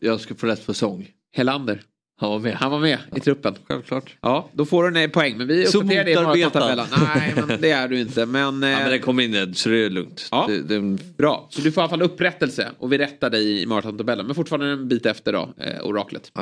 jag 0.00 0.20
ska 0.20 0.34
få 0.34 0.46
rätt 0.46 0.64
för 0.64 0.72
sång. 0.72 1.08
Helander. 1.32 1.82
Han 2.20 2.30
var 2.30 2.38
med. 2.38 2.54
Han 2.54 2.70
var 2.70 2.78
med 2.78 2.98
i 3.16 3.20
truppen. 3.20 3.54
Självklart. 3.68 4.16
Ja, 4.20 4.48
då 4.52 4.64
får 4.64 4.90
du 4.90 5.00
en 5.00 5.10
poäng. 5.10 5.36
Men 5.36 5.46
vi 5.46 5.66
uppdaterar 5.66 6.04
det 6.04 6.10
i 6.10 6.14
maratontabellen. 6.14 6.86
Nej, 7.14 7.34
men 7.36 7.60
det 7.60 7.70
är 7.70 7.88
du 7.88 8.00
inte. 8.00 8.26
Men, 8.26 8.62
Ja, 8.62 8.68
eh, 8.68 8.78
men 8.78 8.90
det 8.90 8.98
kommer 8.98 9.22
in 9.22 9.34
Ed, 9.34 9.56
så 9.56 9.68
det 9.68 9.84
är 9.84 9.90
lugnt. 9.90 10.28
Ja. 10.30 10.46
Det, 10.48 10.62
det, 10.62 10.98
Bra, 11.16 11.46
så 11.50 11.60
du 11.60 11.72
får 11.72 11.80
i 11.80 11.82
alla 11.82 11.90
fall 11.90 12.02
upprättelse 12.02 12.70
och 12.78 12.92
vi 12.92 12.98
rättar 12.98 13.30
dig 13.30 13.62
i 13.62 13.66
maratontabellen. 13.66 14.26
Men 14.26 14.34
fortfarande 14.34 14.66
en 14.66 14.88
bit 14.88 15.06
efter 15.06 15.32
då, 15.32 15.48
eh, 15.58 15.86
oraklet. 15.86 16.32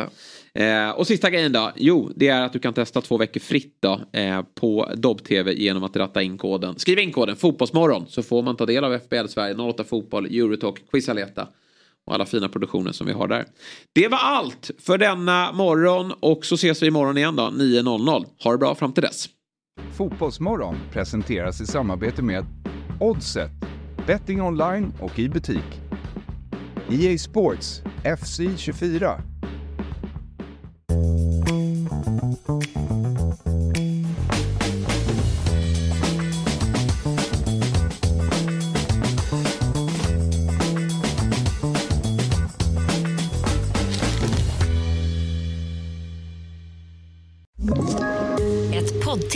Eh, 0.55 0.91
och 0.91 1.07
sista 1.07 1.31
grejen 1.31 1.53
då, 1.53 1.73
jo, 1.77 2.13
det 2.17 2.29
är 2.29 2.43
att 2.43 2.53
du 2.53 2.59
kan 2.59 2.75
testa 2.75 3.01
två 3.01 3.19
veckor 3.19 3.41
fritt 3.41 3.77
då 3.81 4.01
eh, 4.13 4.43
på 4.55 4.91
Dobb-TV 4.95 5.53
genom 5.53 5.85
att 5.85 5.97
ratta 5.97 6.23
in 6.23 6.39
koden. 6.39 6.79
Skriv 6.79 6.99
in 6.99 7.13
koden 7.13 7.37
Fotbollsmorgon 7.37 8.07
så 8.09 8.23
får 8.23 8.43
man 8.43 8.57
ta 8.57 8.67
del 8.67 8.85
av 8.85 8.99
FBL 8.99 9.27
Sverige, 9.29 9.55
08 9.55 9.85
Fotboll, 9.85 10.27
Eurotalk, 10.27 10.91
Quizaleta 10.91 11.49
och 12.09 12.15
alla 12.15 12.27
fina 12.27 12.49
produktioner 12.49 12.93
som 12.93 13.07
vi 13.07 13.13
har 13.13 13.29
där. 13.29 13.45
Det 13.95 14.09
var 14.09 14.19
allt 14.19 14.71
för 14.79 14.99
denna 14.99 15.53
morgon 15.53 16.13
och 16.21 16.45
så 16.45 16.55
ses 16.55 16.83
vi 16.83 16.87
imorgon 16.87 17.19
igen 17.19 17.37
då, 17.37 17.43
9.00. 17.43 18.25
Ha 18.45 18.53
det 18.53 18.59
bra 18.59 18.75
fram 18.75 18.93
till 18.93 19.03
dess. 19.03 19.29
Fotbollsmorgon 19.93 20.77
presenteras 20.93 21.61
i 21.61 21.67
samarbete 21.67 22.23
med 22.23 22.47
Oddset, 23.01 23.51
betting 24.07 24.43
online 24.43 24.93
och 25.01 25.19
i 25.19 25.29
butik. 25.29 25.81
EA 26.91 27.19
Sports, 27.19 27.83
FC 28.19 28.41
24. 28.57 29.23